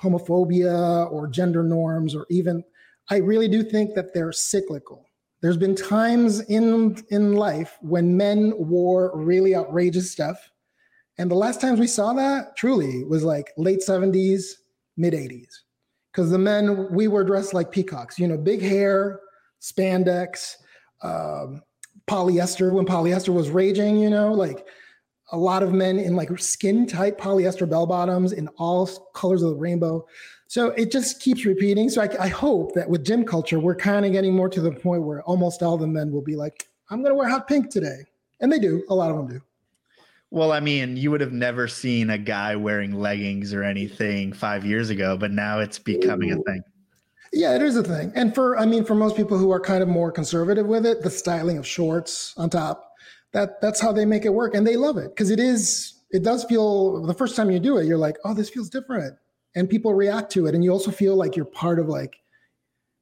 homophobia 0.00 1.10
or 1.10 1.26
gender 1.26 1.64
norms 1.64 2.14
or 2.14 2.24
even 2.30 2.62
i 3.10 3.16
really 3.16 3.48
do 3.48 3.62
think 3.62 3.94
that 3.94 4.14
they're 4.14 4.32
cyclical. 4.32 5.04
There's 5.40 5.56
been 5.56 5.76
times 5.76 6.40
in 6.42 7.02
in 7.10 7.34
life 7.34 7.78
when 7.80 8.16
men 8.16 8.54
wore 8.56 9.12
really 9.16 9.54
outrageous 9.54 10.10
stuff 10.10 10.50
and 11.18 11.30
the 11.30 11.34
last 11.34 11.60
times 11.60 11.80
we 11.80 11.86
saw 11.86 12.12
that 12.14 12.56
truly 12.56 13.04
was 13.04 13.24
like 13.24 13.52
late 13.56 13.80
70s, 13.86 14.52
mid 14.96 15.14
80s. 15.14 15.52
Because 16.12 16.30
the 16.30 16.38
men, 16.38 16.92
we 16.92 17.08
were 17.08 17.24
dressed 17.24 17.54
like 17.54 17.70
peacocks, 17.70 18.18
you 18.18 18.26
know, 18.26 18.38
big 18.38 18.62
hair, 18.62 19.20
spandex, 19.60 20.56
um, 21.02 21.62
polyester 22.08 22.72
when 22.72 22.86
polyester 22.86 23.32
was 23.32 23.50
raging, 23.50 23.98
you 23.98 24.10
know, 24.10 24.32
like 24.32 24.66
a 25.32 25.36
lot 25.36 25.62
of 25.62 25.72
men 25.72 25.98
in 25.98 26.16
like 26.16 26.36
skin 26.38 26.86
tight 26.86 27.18
polyester 27.18 27.68
bell 27.68 27.86
bottoms 27.86 28.32
in 28.32 28.48
all 28.56 28.86
colors 29.14 29.42
of 29.42 29.50
the 29.50 29.56
rainbow. 29.56 30.06
So 30.46 30.68
it 30.70 30.90
just 30.90 31.20
keeps 31.20 31.44
repeating. 31.44 31.90
So 31.90 32.00
I, 32.00 32.08
I 32.18 32.28
hope 32.28 32.74
that 32.74 32.88
with 32.88 33.04
gym 33.04 33.24
culture, 33.24 33.60
we're 33.60 33.76
kind 33.76 34.06
of 34.06 34.12
getting 34.12 34.34
more 34.34 34.48
to 34.48 34.60
the 34.60 34.72
point 34.72 35.02
where 35.02 35.22
almost 35.24 35.62
all 35.62 35.76
the 35.76 35.86
men 35.86 36.10
will 36.10 36.22
be 36.22 36.36
like, 36.36 36.66
I'm 36.88 37.02
going 37.02 37.10
to 37.10 37.16
wear 37.16 37.28
hot 37.28 37.46
pink 37.46 37.70
today. 37.70 38.04
And 38.40 38.50
they 38.50 38.58
do, 38.58 38.82
a 38.88 38.94
lot 38.94 39.10
of 39.10 39.16
them 39.16 39.28
do. 39.28 39.42
Well, 40.30 40.52
I 40.52 40.60
mean, 40.60 40.96
you 40.96 41.10
would 41.10 41.22
have 41.22 41.32
never 41.32 41.68
seen 41.68 42.10
a 42.10 42.18
guy 42.18 42.54
wearing 42.54 42.92
leggings 42.92 43.54
or 43.54 43.62
anything 43.62 44.32
five 44.32 44.64
years 44.64 44.90
ago, 44.90 45.16
but 45.16 45.30
now 45.30 45.60
it's 45.60 45.78
becoming 45.78 46.32
a 46.32 46.36
thing. 46.36 46.62
Yeah, 47.32 47.54
it 47.54 47.62
is 47.62 47.76
a 47.76 47.82
thing. 47.82 48.12
And 48.14 48.34
for, 48.34 48.58
I 48.58 48.66
mean, 48.66 48.84
for 48.84 48.94
most 48.94 49.16
people 49.16 49.38
who 49.38 49.50
are 49.50 49.60
kind 49.60 49.82
of 49.82 49.88
more 49.88 50.12
conservative 50.12 50.66
with 50.66 50.84
it, 50.84 51.02
the 51.02 51.10
styling 51.10 51.56
of 51.58 51.66
shorts 51.66 52.34
on 52.36 52.50
top, 52.50 52.92
that 53.32 53.60
that's 53.60 53.80
how 53.80 53.92
they 53.92 54.04
make 54.04 54.24
it 54.24 54.30
work. 54.30 54.54
And 54.54 54.66
they 54.66 54.76
love 54.76 54.96
it 54.98 55.10
because 55.10 55.30
it 55.30 55.40
is, 55.40 55.94
it 56.10 56.22
does 56.22 56.44
feel, 56.44 57.02
the 57.02 57.14
first 57.14 57.36
time 57.36 57.50
you 57.50 57.58
do 57.58 57.78
it, 57.78 57.86
you're 57.86 57.98
like, 57.98 58.16
oh, 58.24 58.34
this 58.34 58.50
feels 58.50 58.70
different. 58.70 59.14
And 59.54 59.68
people 59.68 59.94
react 59.94 60.30
to 60.32 60.46
it. 60.46 60.54
And 60.54 60.62
you 60.62 60.70
also 60.70 60.90
feel 60.90 61.16
like 61.16 61.36
you're 61.36 61.44
part 61.44 61.78
of 61.78 61.88
like, 61.88 62.16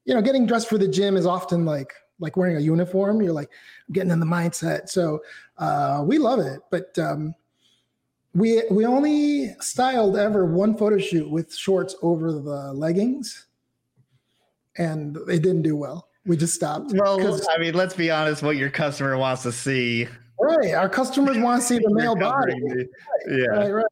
you 0.04 0.14
know, 0.14 0.22
getting 0.22 0.46
dressed 0.46 0.68
for 0.68 0.78
the 0.78 0.88
gym 0.88 1.16
is 1.16 1.26
often 1.26 1.64
like, 1.64 1.92
like 2.18 2.36
wearing 2.36 2.56
a 2.56 2.60
uniform. 2.60 3.20
You're 3.20 3.32
like 3.32 3.50
getting 3.92 4.10
in 4.10 4.20
the 4.20 4.26
mindset. 4.26 4.88
So 4.88 5.20
uh, 5.58 6.02
we 6.04 6.18
love 6.18 6.40
it. 6.40 6.60
But 6.70 6.98
um, 6.98 7.34
we 8.34 8.62
we 8.70 8.84
only 8.84 9.54
styled 9.60 10.16
ever 10.16 10.44
one 10.44 10.76
photo 10.76 10.98
shoot 10.98 11.28
with 11.28 11.54
shorts 11.54 11.96
over 12.02 12.32
the 12.32 12.72
leggings, 12.72 13.46
and 14.76 15.16
it 15.28 15.42
didn't 15.42 15.62
do 15.62 15.76
well. 15.76 16.08
We 16.26 16.36
just 16.36 16.54
stopped. 16.54 16.92
Well, 16.94 17.40
I 17.50 17.58
mean, 17.58 17.74
let's 17.74 17.94
be 17.94 18.10
honest. 18.10 18.42
What 18.42 18.56
your 18.56 18.70
customer 18.70 19.16
wants 19.16 19.42
to 19.44 19.52
see. 19.52 20.08
Right, 20.38 20.74
our 20.74 20.88
customers 20.88 21.38
want 21.38 21.62
to 21.62 21.66
see 21.66 21.78
the 21.78 21.90
male 21.94 22.14
body. 22.14 22.54
Yeah, 23.26 23.46
right, 23.46 23.70
right. 23.70 23.86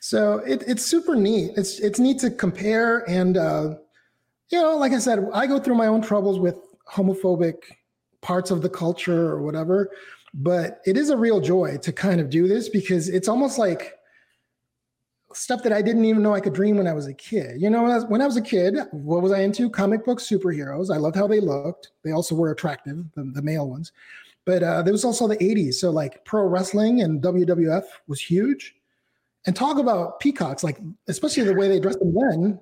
So 0.00 0.38
it, 0.38 0.62
it's 0.66 0.84
super 0.84 1.14
neat. 1.14 1.52
It's 1.56 1.78
it's 1.80 1.98
neat 1.98 2.20
to 2.20 2.30
compare, 2.30 3.08
and 3.10 3.36
uh, 3.36 3.74
you 4.50 4.62
know, 4.62 4.78
like 4.78 4.92
I 4.92 4.98
said, 4.98 5.28
I 5.34 5.46
go 5.46 5.58
through 5.58 5.74
my 5.74 5.88
own 5.88 6.00
troubles 6.00 6.38
with 6.38 6.56
homophobic 6.90 7.56
parts 8.22 8.50
of 8.50 8.62
the 8.62 8.68
culture 8.68 9.28
or 9.28 9.42
whatever 9.42 9.90
but 10.40 10.80
it 10.86 10.96
is 10.96 11.10
a 11.10 11.16
real 11.16 11.40
joy 11.40 11.76
to 11.78 11.92
kind 11.92 12.20
of 12.20 12.30
do 12.30 12.46
this 12.46 12.68
because 12.68 13.08
it's 13.08 13.26
almost 13.26 13.58
like 13.58 13.94
stuff 15.32 15.64
that 15.64 15.72
I 15.72 15.82
didn't 15.82 16.04
even 16.04 16.22
know 16.22 16.32
I 16.32 16.40
could 16.40 16.54
dream 16.54 16.76
when 16.76 16.86
I 16.86 16.92
was 16.92 17.08
a 17.08 17.12
kid. 17.12 17.60
You 17.60 17.68
know, 17.70 17.82
when 17.82 17.90
I 17.90 17.96
was, 17.96 18.04
when 18.06 18.22
I 18.22 18.26
was 18.26 18.36
a 18.36 18.42
kid, 18.42 18.76
what 18.92 19.20
was 19.20 19.32
I 19.32 19.40
into? 19.40 19.68
Comic 19.68 20.04
book 20.04 20.20
superheroes. 20.20 20.94
I 20.94 20.98
loved 20.98 21.16
how 21.16 21.26
they 21.26 21.40
looked. 21.40 21.90
They 22.04 22.12
also 22.12 22.36
were 22.36 22.52
attractive, 22.52 23.04
the, 23.16 23.24
the 23.34 23.42
male 23.42 23.68
ones. 23.68 23.90
But 24.44 24.62
uh, 24.62 24.82
there 24.82 24.92
was 24.92 25.04
also 25.04 25.26
the 25.26 25.36
80s. 25.36 25.74
So, 25.74 25.90
like, 25.90 26.24
pro 26.24 26.44
wrestling 26.44 27.02
and 27.02 27.20
WWF 27.20 27.82
was 28.06 28.20
huge. 28.20 28.76
And 29.46 29.56
talk 29.56 29.78
about 29.78 30.20
peacocks, 30.20 30.62
like, 30.62 30.78
especially 31.08 31.44
the 31.44 31.54
way 31.54 31.68
they 31.68 31.80
dressed 31.80 31.98
them 31.98 32.14
then. 32.14 32.60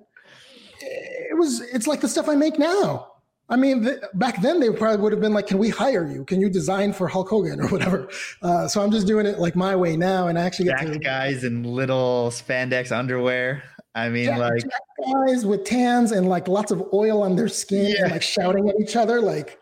It 0.80 1.36
was, 1.36 1.60
it's 1.60 1.86
like 1.86 2.00
the 2.00 2.08
stuff 2.08 2.28
I 2.28 2.36
make 2.36 2.58
now. 2.58 3.15
I 3.48 3.56
mean, 3.56 3.84
th- 3.84 4.00
back 4.14 4.42
then 4.42 4.58
they 4.58 4.70
probably 4.70 5.00
would 5.02 5.12
have 5.12 5.20
been 5.20 5.32
like, 5.32 5.46
"Can 5.46 5.58
we 5.58 5.68
hire 5.68 6.06
you? 6.06 6.24
Can 6.24 6.40
you 6.40 6.50
design 6.50 6.92
for 6.92 7.06
Hulk 7.06 7.28
Hogan 7.28 7.60
or 7.60 7.68
whatever?" 7.68 8.08
Uh, 8.42 8.66
so 8.66 8.82
I'm 8.82 8.90
just 8.90 9.06
doing 9.06 9.24
it 9.26 9.38
like 9.38 9.54
my 9.54 9.76
way 9.76 9.96
now, 9.96 10.28
and 10.28 10.38
I 10.38 10.42
actually 10.42 10.66
get 10.66 10.80
Jack 10.80 10.92
to 10.92 10.98
guys 10.98 11.44
in 11.44 11.62
little 11.62 12.30
spandex 12.30 12.90
underwear. 12.96 13.62
I 13.94 14.08
mean, 14.08 14.26
Jack, 14.26 14.38
like 14.38 14.62
Jack 14.62 15.14
guys 15.26 15.46
with 15.46 15.64
tans 15.64 16.12
and 16.12 16.28
like 16.28 16.48
lots 16.48 16.72
of 16.72 16.82
oil 16.92 17.22
on 17.22 17.36
their 17.36 17.48
skin, 17.48 17.94
yeah. 17.96 18.04
and 18.04 18.12
like 18.12 18.22
shouting 18.22 18.68
at 18.68 18.74
each 18.80 18.96
other. 18.96 19.20
Like, 19.20 19.60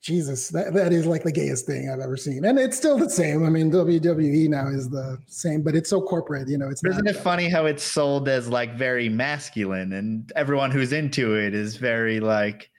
Jesus, 0.00 0.48
that, 0.48 0.72
that 0.72 0.94
is 0.94 1.04
like 1.04 1.24
the 1.24 1.32
gayest 1.32 1.66
thing 1.66 1.90
I've 1.90 2.00
ever 2.00 2.16
seen, 2.16 2.46
and 2.46 2.58
it's 2.58 2.76
still 2.76 2.96
the 2.96 3.10
same. 3.10 3.44
I 3.44 3.50
mean, 3.50 3.70
WWE 3.70 4.48
now 4.48 4.68
is 4.68 4.88
the 4.88 5.18
same, 5.26 5.60
but 5.60 5.76
it's 5.76 5.90
so 5.90 6.00
corporate. 6.00 6.48
You 6.48 6.56
know, 6.56 6.70
it's 6.70 6.82
isn't 6.82 7.06
it 7.06 7.16
funny 7.16 7.50
how 7.50 7.66
it's 7.66 7.82
sold 7.82 8.30
as 8.30 8.48
like 8.48 8.78
very 8.78 9.10
masculine, 9.10 9.92
and 9.92 10.32
everyone 10.36 10.70
who's 10.70 10.94
into 10.94 11.34
it 11.38 11.54
is 11.54 11.76
very 11.76 12.18
like 12.18 12.70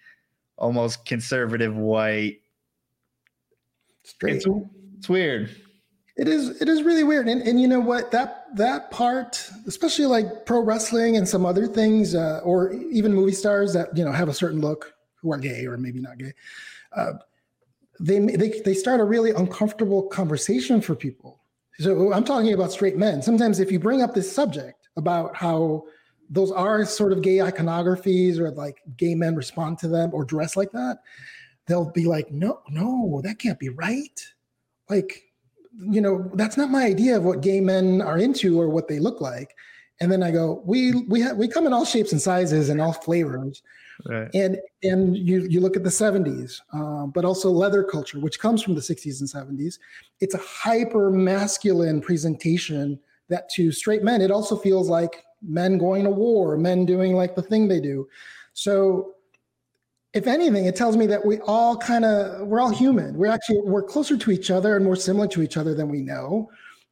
almost 0.58 1.06
conservative 1.06 1.76
white. 1.76 2.42
Straight. 4.04 4.36
It's, 4.36 4.48
it's 4.98 5.10
weird. 5.10 5.50
It 6.18 6.28
is. 6.30 6.62
It 6.62 6.70
is 6.70 6.84
really 6.84 7.04
weird. 7.04 7.28
And 7.28 7.42
and 7.42 7.60
you 7.60 7.68
know 7.68 7.80
what? 7.80 8.12
That 8.12 8.46
that 8.56 8.90
part, 8.92 9.50
especially 9.68 10.06
like 10.06 10.46
pro 10.46 10.62
wrestling 10.62 11.18
and 11.18 11.28
some 11.28 11.46
other 11.46 11.68
things, 11.68 12.16
uh, 12.16 12.40
or 12.44 12.74
even 12.74 13.14
movie 13.14 13.34
stars 13.34 13.74
that 13.74 13.96
you 13.98 14.06
know 14.06 14.12
have 14.12 14.30
a 14.30 14.34
certain 14.34 14.62
look 14.62 14.94
who 15.22 15.34
are 15.34 15.38
gay 15.38 15.66
or 15.66 15.78
maybe 15.78 16.00
not 16.00 16.18
gay. 16.18 16.34
Uh, 16.96 17.14
they, 18.00 18.20
they 18.20 18.62
they 18.64 18.74
start 18.74 19.00
a 19.00 19.04
really 19.04 19.32
uncomfortable 19.32 20.04
conversation 20.04 20.82
for 20.82 20.96
people. 20.96 21.42
So 21.80 22.14
I'm 22.14 22.24
talking 22.24 22.54
about 22.54 22.72
straight 22.72 22.96
men. 22.96 23.22
Sometimes 23.22 23.60
if 23.60 23.72
you 23.72 23.80
bring 23.80 24.02
up 24.02 24.14
this 24.14 24.32
subject 24.32 24.88
about 24.96 25.36
how 25.36 25.84
those 26.30 26.52
are 26.52 26.86
sort 26.86 27.12
of 27.12 27.22
gay 27.22 27.38
iconographies 27.38 28.38
or 28.38 28.52
like 28.52 28.82
gay 28.98 29.16
men 29.16 29.36
respond 29.36 29.78
to 29.80 29.88
them 29.88 30.10
or 30.14 30.26
dress 30.26 30.56
like 30.56 30.72
that 30.72 31.00
they'll 31.68 31.92
be 31.92 32.06
like 32.06 32.32
no 32.32 32.62
no 32.70 33.22
that 33.24 33.40
can't 33.40 33.60
be 33.60 33.70
right. 33.70 34.20
Like 34.90 35.24
you 35.90 36.02
know 36.02 36.32
that's 36.36 36.58
not 36.58 36.70
my 36.70 36.84
idea 36.84 37.18
of 37.18 37.24
what 37.24 37.42
gay 37.42 37.60
men 37.60 38.02
are 38.02 38.18
into 38.18 38.60
or 38.60 38.70
what 38.70 38.88
they 38.88 39.00
look 39.00 39.22
like. 39.22 39.56
And 40.02 40.12
then 40.12 40.24
i 40.24 40.32
go 40.32 40.62
we 40.66 40.94
we 41.08 41.22
have 41.22 41.38
we 41.38 41.48
come 41.48 41.66
in 41.66 41.74
all 41.74 41.86
shapes 41.86 42.12
and 42.12 42.22
sizes 42.22 42.70
and 42.70 42.82
all 42.82 42.94
flavors. 42.94 43.62
Right. 44.06 44.30
and 44.34 44.58
and 44.84 45.16
you 45.16 45.48
you 45.50 45.62
look 45.62 45.78
at 45.78 45.86
the 45.86 45.90
70s 45.90 46.60
uh, 46.74 47.06
but 47.06 47.24
also 47.24 47.50
leather 47.50 47.82
culture 47.82 48.20
which 48.20 48.42
comes 48.42 48.62
from 48.62 48.76
the 48.76 48.82
60s 48.82 49.22
and 49.22 49.58
70s 49.58 49.80
it's 50.20 50.36
a 50.36 50.42
hyper 50.46 51.10
masculine 51.10 52.02
presentation 52.02 53.00
that 53.30 53.50
to 53.52 53.72
straight 53.72 54.04
men 54.04 54.20
it 54.20 54.32
also 54.32 54.58
feels 54.58 54.90
like 54.90 55.24
men 55.48 55.78
going 55.78 56.04
to 56.04 56.10
war, 56.10 56.58
men 56.58 56.86
doing 56.86 57.16
like 57.16 57.36
the 57.36 57.42
thing 57.42 57.68
they 57.68 57.80
do. 57.80 58.08
So 58.54 59.16
if 60.14 60.28
anything, 60.28 60.66
it 60.66 60.76
tells 60.76 60.96
me 60.96 61.06
that 61.08 61.26
we 61.26 61.40
all 61.42 61.78
kind 61.78 62.06
of 62.06 62.48
we're 62.48 62.62
all 62.62 62.70
human. 62.70 63.16
We're 63.16 63.32
actually 63.32 63.62
we're 63.62 63.84
closer 63.84 64.18
to 64.18 64.32
each 64.32 64.50
other 64.50 64.76
and 64.76 64.86
more 64.86 64.96
similar 64.96 65.28
to 65.28 65.42
each 65.42 65.58
other 65.58 65.76
than 65.76 65.90
we 65.90 66.02
know. 66.02 66.50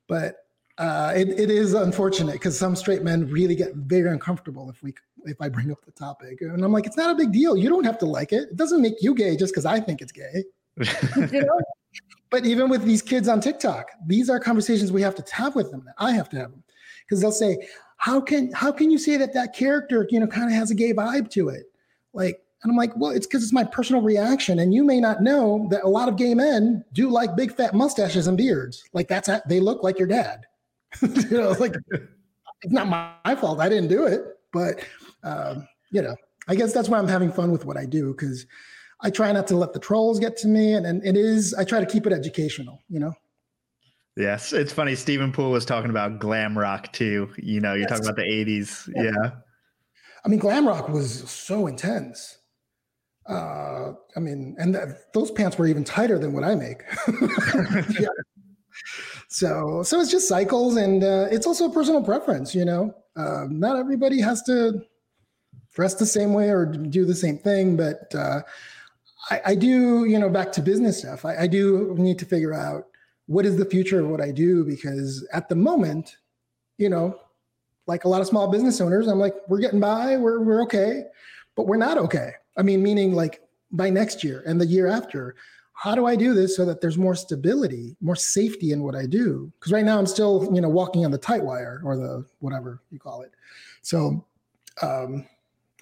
But 0.07 0.35
uh, 0.77 1.13
it, 1.15 1.29
it 1.29 1.49
is 1.49 1.73
unfortunate 1.73 2.33
because 2.33 2.57
some 2.57 2.75
straight 2.75 3.03
men 3.03 3.29
really 3.29 3.55
get 3.55 3.75
very 3.75 4.09
uncomfortable 4.09 4.69
if 4.69 4.83
we 4.83 4.93
if 5.25 5.39
I 5.39 5.47
bring 5.47 5.71
up 5.71 5.85
the 5.85 5.91
topic. 5.91 6.41
And 6.41 6.63
I'm 6.63 6.73
like, 6.73 6.85
it's 6.85 6.97
not 6.97 7.11
a 7.11 7.15
big 7.15 7.31
deal. 7.31 7.55
You 7.55 7.69
don't 7.69 7.85
have 7.85 7.97
to 7.99 8.05
like 8.05 8.33
it. 8.33 8.49
It 8.51 8.57
doesn't 8.57 8.81
make 8.81 9.01
you 9.01 9.15
gay 9.15 9.37
just 9.37 9.53
because 9.53 9.65
I 9.65 9.79
think 9.79 10.01
it's 10.01 10.11
gay. 10.11 10.43
you 11.31 11.41
know? 11.41 11.61
But 12.29 12.45
even 12.45 12.67
with 12.67 12.83
these 12.83 13.01
kids 13.01 13.27
on 13.27 13.39
TikTok, 13.39 13.91
these 14.07 14.29
are 14.29 14.39
conversations 14.39 14.91
we 14.91 15.03
have 15.03 15.15
to 15.15 15.35
have 15.35 15.55
with 15.55 15.71
them. 15.71 15.87
I 15.99 16.11
have 16.11 16.29
to 16.29 16.37
have 16.37 16.51
them 16.51 16.63
because 17.05 17.21
they'll 17.21 17.31
say, 17.31 17.57
how 18.03 18.19
can 18.19 18.51
how 18.51 18.69
can 18.69 18.91
you 18.91 18.97
say 18.97 19.15
that 19.15 19.33
that 19.33 19.55
character 19.55 20.05
you 20.09 20.19
know 20.19 20.27
kind 20.27 20.47
of 20.47 20.51
has 20.51 20.69
a 20.71 20.75
gay 20.75 20.93
vibe 20.93 21.29
to 21.31 21.47
it? 21.47 21.67
Like 22.13 22.41
and 22.61 22.69
i'm 22.69 22.77
like 22.77 22.95
well 22.97 23.11
it's 23.11 23.25
because 23.25 23.43
it's 23.43 23.53
my 23.53 23.63
personal 23.63 24.01
reaction 24.01 24.59
and 24.59 24.73
you 24.73 24.83
may 24.83 24.99
not 24.99 25.21
know 25.21 25.67
that 25.69 25.83
a 25.83 25.87
lot 25.87 26.09
of 26.09 26.17
gay 26.17 26.33
men 26.33 26.83
do 26.93 27.09
like 27.09 27.35
big 27.37 27.55
fat 27.55 27.73
mustaches 27.73 28.27
and 28.27 28.37
beards. 28.37 28.83
Like 28.91 29.07
that's 29.07 29.29
they 29.47 29.61
look 29.61 29.83
like 29.83 29.97
your 29.97 30.07
dad. 30.07 30.45
You 31.01 31.37
know 31.37 31.51
like 31.59 31.75
it's 32.63 32.73
not 32.73 32.87
my 32.87 33.35
fault 33.35 33.59
i 33.59 33.69
didn't 33.69 33.89
do 33.89 34.05
it 34.05 34.21
but 34.51 34.79
um, 35.23 35.67
you 35.91 36.01
know 36.01 36.15
i 36.47 36.55
guess 36.55 36.73
that's 36.73 36.89
why 36.89 36.97
i'm 36.97 37.07
having 37.07 37.31
fun 37.31 37.51
with 37.51 37.65
what 37.65 37.77
i 37.77 37.85
do 37.85 38.13
because 38.13 38.45
i 39.01 39.09
try 39.09 39.31
not 39.31 39.47
to 39.47 39.57
let 39.57 39.73
the 39.73 39.79
trolls 39.79 40.19
get 40.19 40.37
to 40.37 40.47
me 40.47 40.73
and, 40.73 40.85
and 40.85 41.03
it 41.05 41.17
is 41.17 41.53
i 41.55 41.63
try 41.63 41.79
to 41.79 41.85
keep 41.85 42.05
it 42.07 42.13
educational 42.13 42.79
you 42.89 42.99
know 42.99 43.13
Yes, 44.15 44.53
it's 44.53 44.71
funny. 44.71 44.95
Stephen 44.95 45.31
Poole 45.31 45.51
was 45.51 45.65
talking 45.65 45.89
about 45.89 46.19
glam 46.19 46.57
rock 46.57 46.91
too. 46.93 47.29
You 47.37 47.59
know, 47.59 47.73
you're 47.73 47.81
yes. 47.81 47.89
talking 47.89 48.05
about 48.05 48.15
the 48.15 48.23
'80s. 48.23 48.89
Yeah. 48.95 49.03
yeah. 49.03 49.31
I 50.23 50.29
mean, 50.29 50.39
glam 50.39 50.67
rock 50.67 50.87
was 50.89 51.29
so 51.29 51.67
intense. 51.67 52.37
Uh, 53.27 53.93
I 54.15 54.19
mean, 54.19 54.55
and 54.59 54.75
that, 54.75 55.13
those 55.13 55.31
pants 55.31 55.57
were 55.57 55.65
even 55.65 55.83
tighter 55.83 56.19
than 56.19 56.33
what 56.33 56.43
I 56.43 56.55
make. 56.55 56.83
yeah. 57.99 58.07
So, 59.29 59.81
so 59.81 59.99
it's 59.99 60.11
just 60.11 60.27
cycles, 60.27 60.75
and 60.75 61.03
uh, 61.03 61.27
it's 61.31 61.47
also 61.47 61.69
a 61.69 61.73
personal 61.73 62.03
preference. 62.03 62.53
You 62.53 62.65
know, 62.65 62.93
uh, 63.15 63.45
not 63.49 63.77
everybody 63.77 64.21
has 64.21 64.43
to 64.43 64.83
dress 65.73 65.95
the 65.95 66.05
same 66.05 66.33
way 66.33 66.49
or 66.49 66.67
do 66.67 67.03
the 67.03 67.15
same 67.15 67.39
thing, 67.39 67.75
but 67.75 68.13
uh, 68.13 68.41
I, 69.31 69.41
I, 69.47 69.55
do. 69.55 70.05
You 70.05 70.19
know, 70.19 70.29
back 70.29 70.51
to 70.53 70.61
business 70.61 70.99
stuff. 70.99 71.25
I, 71.25 71.37
I 71.37 71.47
do 71.47 71.95
need 71.97 72.19
to 72.19 72.25
figure 72.25 72.53
out 72.53 72.85
what 73.27 73.45
is 73.45 73.57
the 73.57 73.65
future 73.65 74.01
of 74.01 74.09
what 74.09 74.21
I 74.21 74.31
do? 74.31 74.63
Because 74.63 75.27
at 75.33 75.49
the 75.49 75.55
moment, 75.55 76.17
you 76.77 76.89
know, 76.89 77.19
like 77.87 78.05
a 78.05 78.09
lot 78.09 78.21
of 78.21 78.27
small 78.27 78.49
business 78.49 78.79
owners, 78.81 79.07
I'm 79.07 79.19
like, 79.19 79.35
we're 79.47 79.59
getting 79.59 79.79
by, 79.79 80.17
we're 80.17 80.41
we're 80.41 80.61
okay, 80.63 81.03
but 81.55 81.67
we're 81.67 81.77
not 81.77 81.97
okay. 81.97 82.31
I 82.57 82.61
mean, 82.61 82.83
meaning 82.83 83.13
like 83.13 83.41
by 83.71 83.89
next 83.89 84.23
year 84.23 84.43
and 84.45 84.59
the 84.59 84.65
year 84.65 84.87
after, 84.87 85.35
how 85.73 85.95
do 85.95 86.05
I 86.05 86.15
do 86.15 86.33
this 86.33 86.55
so 86.55 86.65
that 86.65 86.81
there's 86.81 86.97
more 86.97 87.15
stability, 87.15 87.95
more 87.99 88.15
safety 88.15 88.71
in 88.71 88.83
what 88.83 88.95
I 88.95 89.05
do? 89.05 89.51
Because 89.59 89.71
right 89.71 89.83
now 89.83 89.97
I'm 89.97 90.05
still, 90.05 90.49
you 90.53 90.61
know, 90.61 90.69
walking 90.69 91.03
on 91.03 91.11
the 91.11 91.17
tight 91.17 91.43
wire 91.43 91.81
or 91.83 91.97
the 91.97 92.25
whatever 92.39 92.81
you 92.91 92.99
call 92.99 93.21
it. 93.21 93.31
So 93.81 94.23
um, 94.81 95.25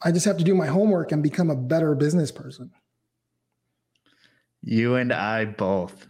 I 0.03 0.11
just 0.11 0.25
have 0.25 0.37
to 0.37 0.43
do 0.43 0.55
my 0.55 0.67
homework 0.67 1.11
and 1.11 1.21
become 1.21 1.49
a 1.49 1.55
better 1.55 1.93
business 1.93 2.31
person. 2.31 2.71
You 4.63 4.95
and 4.95 5.11
I 5.11 5.45
both. 5.45 6.07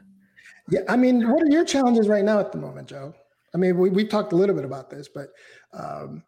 Yeah, 0.69 0.81
I 0.87 0.95
mean, 0.95 1.29
what 1.29 1.43
are 1.43 1.51
your 1.51 1.65
challenges 1.65 2.07
right 2.07 2.23
now 2.23 2.39
at 2.39 2.51
the 2.51 2.57
moment, 2.57 2.87
Joe? 2.87 3.13
I 3.53 3.57
mean, 3.57 3.77
we 3.77 3.89
we 3.89 4.05
talked 4.05 4.33
a 4.33 4.35
little 4.35 4.55
bit 4.55 4.65
about 4.65 4.89
this, 4.89 5.09
but 5.13 5.29
um, 5.73 6.23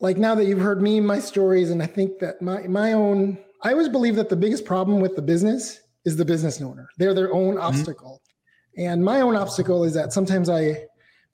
like 0.00 0.16
now 0.16 0.34
that 0.34 0.44
you've 0.46 0.60
heard 0.60 0.82
me, 0.82 1.00
my 1.00 1.18
stories, 1.18 1.70
and 1.70 1.82
I 1.82 1.86
think 1.86 2.18
that 2.20 2.40
my 2.40 2.62
my 2.62 2.92
own, 2.92 3.38
I 3.62 3.72
always 3.72 3.88
believe 3.88 4.16
that 4.16 4.28
the 4.28 4.36
biggest 4.36 4.64
problem 4.64 5.00
with 5.00 5.16
the 5.16 5.22
business 5.22 5.80
is 6.04 6.16
the 6.16 6.24
business 6.24 6.60
owner. 6.60 6.88
They're 6.98 7.14
their 7.14 7.32
own 7.32 7.54
mm-hmm. 7.54 7.62
obstacle, 7.62 8.22
and 8.76 9.04
my 9.04 9.20
own 9.20 9.36
obstacle 9.36 9.84
is 9.84 9.94
that 9.94 10.12
sometimes 10.12 10.48
I 10.48 10.84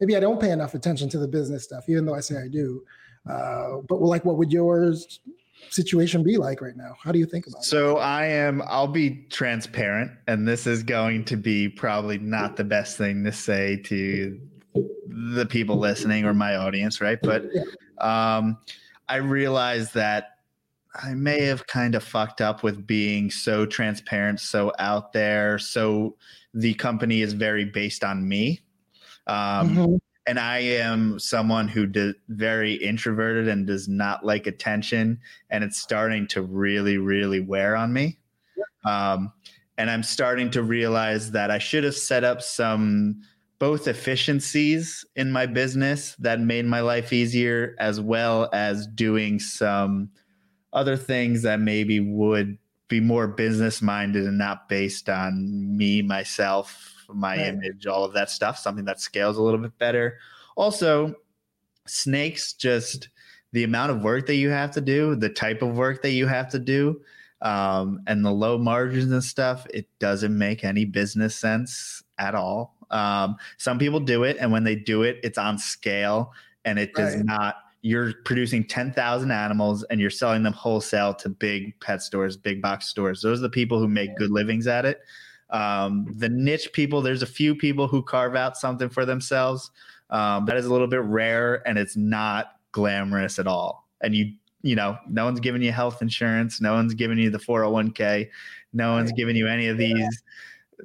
maybe 0.00 0.16
I 0.16 0.20
don't 0.20 0.40
pay 0.40 0.50
enough 0.50 0.74
attention 0.74 1.08
to 1.10 1.18
the 1.18 1.28
business 1.28 1.64
stuff, 1.64 1.88
even 1.88 2.06
though 2.06 2.14
I 2.14 2.20
say 2.20 2.36
I 2.36 2.48
do. 2.48 2.82
Uh, 3.28 3.78
but 3.88 4.00
like, 4.00 4.24
what 4.24 4.36
would 4.36 4.52
yours 4.52 5.20
situation 5.70 6.22
be 6.22 6.36
like 6.36 6.60
right 6.60 6.76
now? 6.76 6.94
How 7.02 7.12
do 7.12 7.18
you 7.18 7.26
think 7.26 7.46
about 7.46 7.64
so 7.64 7.76
it? 7.76 7.94
So 7.94 7.96
I 7.98 8.26
am 8.26 8.62
I'll 8.66 8.88
be 8.88 9.26
transparent 9.30 10.12
and 10.26 10.46
this 10.46 10.66
is 10.66 10.82
going 10.82 11.24
to 11.26 11.36
be 11.36 11.68
probably 11.68 12.18
not 12.18 12.56
the 12.56 12.64
best 12.64 12.98
thing 12.98 13.24
to 13.24 13.32
say 13.32 13.76
to 13.84 14.40
the 15.06 15.46
people 15.46 15.78
listening 15.78 16.24
or 16.24 16.34
my 16.34 16.56
audience, 16.56 17.00
right? 17.00 17.18
But 17.22 17.44
um 17.98 18.58
I 19.08 19.16
realize 19.16 19.92
that 19.92 20.36
I 20.94 21.14
may 21.14 21.42
have 21.42 21.66
kind 21.66 21.94
of 21.94 22.04
fucked 22.04 22.40
up 22.40 22.62
with 22.62 22.86
being 22.86 23.30
so 23.30 23.64
transparent, 23.64 24.40
so 24.40 24.72
out 24.78 25.12
there, 25.12 25.58
so 25.58 26.16
the 26.52 26.74
company 26.74 27.22
is 27.22 27.32
very 27.32 27.64
based 27.64 28.04
on 28.04 28.28
me. 28.28 28.60
Um, 29.26 29.36
mm-hmm. 29.36 29.96
And 30.26 30.38
I 30.38 30.58
am 30.58 31.18
someone 31.18 31.68
who 31.68 31.86
does 31.86 32.14
very 32.28 32.74
introverted 32.74 33.48
and 33.48 33.66
does 33.66 33.88
not 33.88 34.24
like 34.24 34.46
attention, 34.46 35.18
and 35.50 35.64
it's 35.64 35.78
starting 35.78 36.26
to 36.28 36.42
really, 36.42 36.98
really 36.98 37.40
wear 37.40 37.76
on 37.76 37.92
me. 37.92 38.18
Um, 38.84 39.32
and 39.78 39.90
I'm 39.90 40.02
starting 40.02 40.50
to 40.52 40.62
realize 40.62 41.30
that 41.32 41.50
I 41.50 41.58
should 41.58 41.84
have 41.84 41.96
set 41.96 42.24
up 42.24 42.42
some 42.42 43.22
both 43.58 43.86
efficiencies 43.86 45.04
in 45.14 45.30
my 45.30 45.46
business 45.46 46.16
that 46.18 46.40
made 46.40 46.66
my 46.66 46.80
life 46.80 47.12
easier, 47.12 47.76
as 47.78 48.00
well 48.00 48.50
as 48.52 48.86
doing 48.88 49.38
some 49.38 50.10
other 50.72 50.96
things 50.96 51.42
that 51.42 51.60
maybe 51.60 52.00
would 52.00 52.58
be 52.88 53.00
more 53.00 53.28
business 53.28 53.80
minded 53.80 54.26
and 54.26 54.36
not 54.36 54.68
based 54.68 55.08
on 55.08 55.76
me, 55.76 56.02
myself, 56.02 56.91
my 57.08 57.36
right. 57.36 57.46
image, 57.48 57.86
all 57.86 58.04
of 58.04 58.12
that 58.14 58.30
stuff, 58.30 58.58
something 58.58 58.84
that 58.84 59.00
scales 59.00 59.36
a 59.36 59.42
little 59.42 59.60
bit 59.60 59.76
better. 59.78 60.18
Also, 60.56 61.14
snakes 61.86 62.52
just 62.52 63.08
the 63.52 63.64
amount 63.64 63.92
of 63.92 64.02
work 64.02 64.26
that 64.26 64.36
you 64.36 64.50
have 64.50 64.70
to 64.70 64.80
do, 64.80 65.14
the 65.14 65.28
type 65.28 65.62
of 65.62 65.76
work 65.76 66.02
that 66.02 66.12
you 66.12 66.26
have 66.26 66.48
to 66.50 66.58
do, 66.58 67.00
um, 67.42 68.00
and 68.06 68.24
the 68.24 68.30
low 68.30 68.56
margins 68.56 69.12
and 69.12 69.22
stuff, 69.22 69.66
it 69.74 69.86
doesn't 69.98 70.36
make 70.36 70.64
any 70.64 70.84
business 70.84 71.36
sense 71.36 72.02
at 72.18 72.34
all. 72.34 72.76
Um, 72.90 73.36
some 73.58 73.78
people 73.78 74.00
do 74.00 74.24
it, 74.24 74.36
and 74.38 74.52
when 74.52 74.64
they 74.64 74.76
do 74.76 75.02
it, 75.02 75.18
it's 75.22 75.38
on 75.38 75.58
scale, 75.58 76.32
and 76.64 76.78
it 76.78 76.94
does 76.94 77.16
right. 77.16 77.24
not. 77.24 77.56
You're 77.80 78.12
producing 78.24 78.64
ten 78.64 78.92
thousand 78.92 79.32
animals, 79.32 79.82
and 79.84 80.00
you're 80.00 80.10
selling 80.10 80.44
them 80.44 80.52
wholesale 80.52 81.14
to 81.14 81.28
big 81.28 81.78
pet 81.80 82.00
stores, 82.00 82.36
big 82.36 82.62
box 82.62 82.88
stores. 82.88 83.22
Those 83.22 83.40
are 83.40 83.42
the 83.42 83.50
people 83.50 83.78
who 83.80 83.88
make 83.88 84.14
good 84.16 84.30
livings 84.30 84.66
at 84.66 84.84
it. 84.84 85.00
Um, 85.52 86.06
the 86.16 86.28
niche 86.28 86.72
people, 86.72 87.02
there's 87.02 87.22
a 87.22 87.26
few 87.26 87.54
people 87.54 87.86
who 87.86 88.02
carve 88.02 88.34
out 88.34 88.56
something 88.56 88.88
for 88.88 89.04
themselves. 89.04 89.70
Um, 90.10 90.46
that 90.46 90.56
is 90.56 90.66
a 90.66 90.72
little 90.72 90.86
bit 90.86 91.02
rare, 91.02 91.66
and 91.66 91.78
it's 91.78 91.96
not 91.96 92.52
glamorous 92.72 93.38
at 93.38 93.46
all. 93.46 93.88
And 94.02 94.14
you 94.14 94.32
you 94.62 94.76
know, 94.76 94.96
no 95.08 95.24
one's 95.24 95.40
giving 95.40 95.60
you 95.60 95.72
health 95.72 96.02
insurance, 96.02 96.60
no 96.60 96.72
one's 96.72 96.94
giving 96.94 97.18
you 97.18 97.30
the 97.30 97.38
401k, 97.38 98.30
no 98.72 98.92
one's 98.92 99.12
giving 99.12 99.34
you 99.34 99.48
any 99.48 99.66
of 99.66 99.76
these 99.76 100.22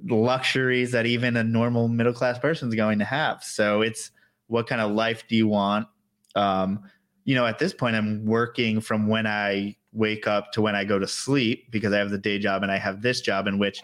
luxuries 0.05 0.91
that 0.91 1.05
even 1.05 1.37
a 1.37 1.43
normal 1.43 1.87
middle 1.87 2.13
class 2.13 2.39
person 2.39 2.69
is 2.69 2.75
going 2.75 2.99
to 2.99 3.05
have. 3.05 3.43
So 3.43 3.81
it's 3.81 4.11
what 4.47 4.67
kind 4.67 4.81
of 4.81 4.91
life 4.91 5.25
do 5.27 5.35
you 5.35 5.47
want? 5.47 5.87
Um, 6.35 6.83
you 7.25 7.35
know, 7.35 7.45
at 7.45 7.59
this 7.59 7.73
point, 7.73 7.95
I'm 7.95 8.25
working 8.25 8.81
from 8.81 9.07
when 9.07 9.27
I 9.27 9.75
wake 9.91 10.27
up 10.27 10.51
to 10.53 10.61
when 10.61 10.75
I 10.75 10.83
go 10.83 10.99
to 10.99 11.07
sleep 11.07 11.69
because 11.71 11.93
I 11.93 11.97
have 11.97 12.09
the 12.09 12.17
day 12.17 12.39
job 12.39 12.63
and 12.63 12.71
I 12.71 12.77
have 12.77 13.01
this 13.01 13.21
job 13.21 13.47
in 13.47 13.59
which 13.59 13.79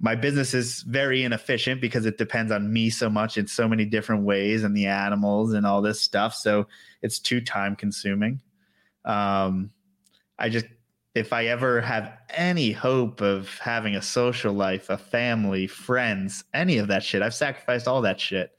my 0.00 0.14
business 0.14 0.54
is 0.54 0.82
very 0.82 1.24
inefficient 1.24 1.80
because 1.80 2.06
it 2.06 2.18
depends 2.18 2.52
on 2.52 2.72
me 2.72 2.88
so 2.88 3.10
much 3.10 3.36
in 3.36 3.46
so 3.46 3.66
many 3.66 3.84
different 3.84 4.22
ways 4.22 4.62
and 4.62 4.76
the 4.76 4.86
animals 4.86 5.54
and 5.54 5.66
all 5.66 5.82
this 5.82 6.00
stuff. 6.00 6.34
So 6.34 6.66
it's 7.02 7.18
too 7.18 7.40
time 7.40 7.74
consuming. 7.74 8.40
Um, 9.04 9.70
I 10.38 10.50
just, 10.50 10.66
if 11.14 11.32
I 11.32 11.46
ever 11.46 11.80
have 11.80 12.16
any 12.30 12.70
hope 12.70 13.20
of 13.20 13.58
having 13.58 13.96
a 13.96 14.02
social 14.02 14.52
life, 14.52 14.88
a 14.88 14.96
family, 14.96 15.66
friends, 15.66 16.44
any 16.54 16.78
of 16.78 16.86
that 16.88 17.02
shit, 17.02 17.22
I've 17.22 17.34
sacrificed 17.34 17.88
all 17.88 18.02
that 18.02 18.20
shit 18.20 18.52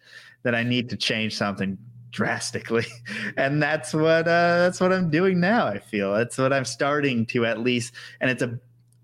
that 0.44 0.56
I 0.56 0.64
need 0.64 0.90
to 0.90 0.98
change 0.98 1.38
something 1.38 1.78
drastically 2.12 2.88
and 3.38 3.62
that's 3.62 3.94
what 3.94 4.28
uh 4.28 4.58
that's 4.58 4.82
what 4.82 4.92
i'm 4.92 5.12
doing 5.12 5.40
now 5.40 5.68
i 5.68 5.78
feel 5.78 6.12
that's 6.12 6.40
what 6.40 6.52
i'm 6.52 6.66
starting 6.66 7.24
to 7.24 7.46
at 7.46 7.60
least 7.60 7.94
and 8.20 8.32
it's 8.32 8.42
a 8.42 8.60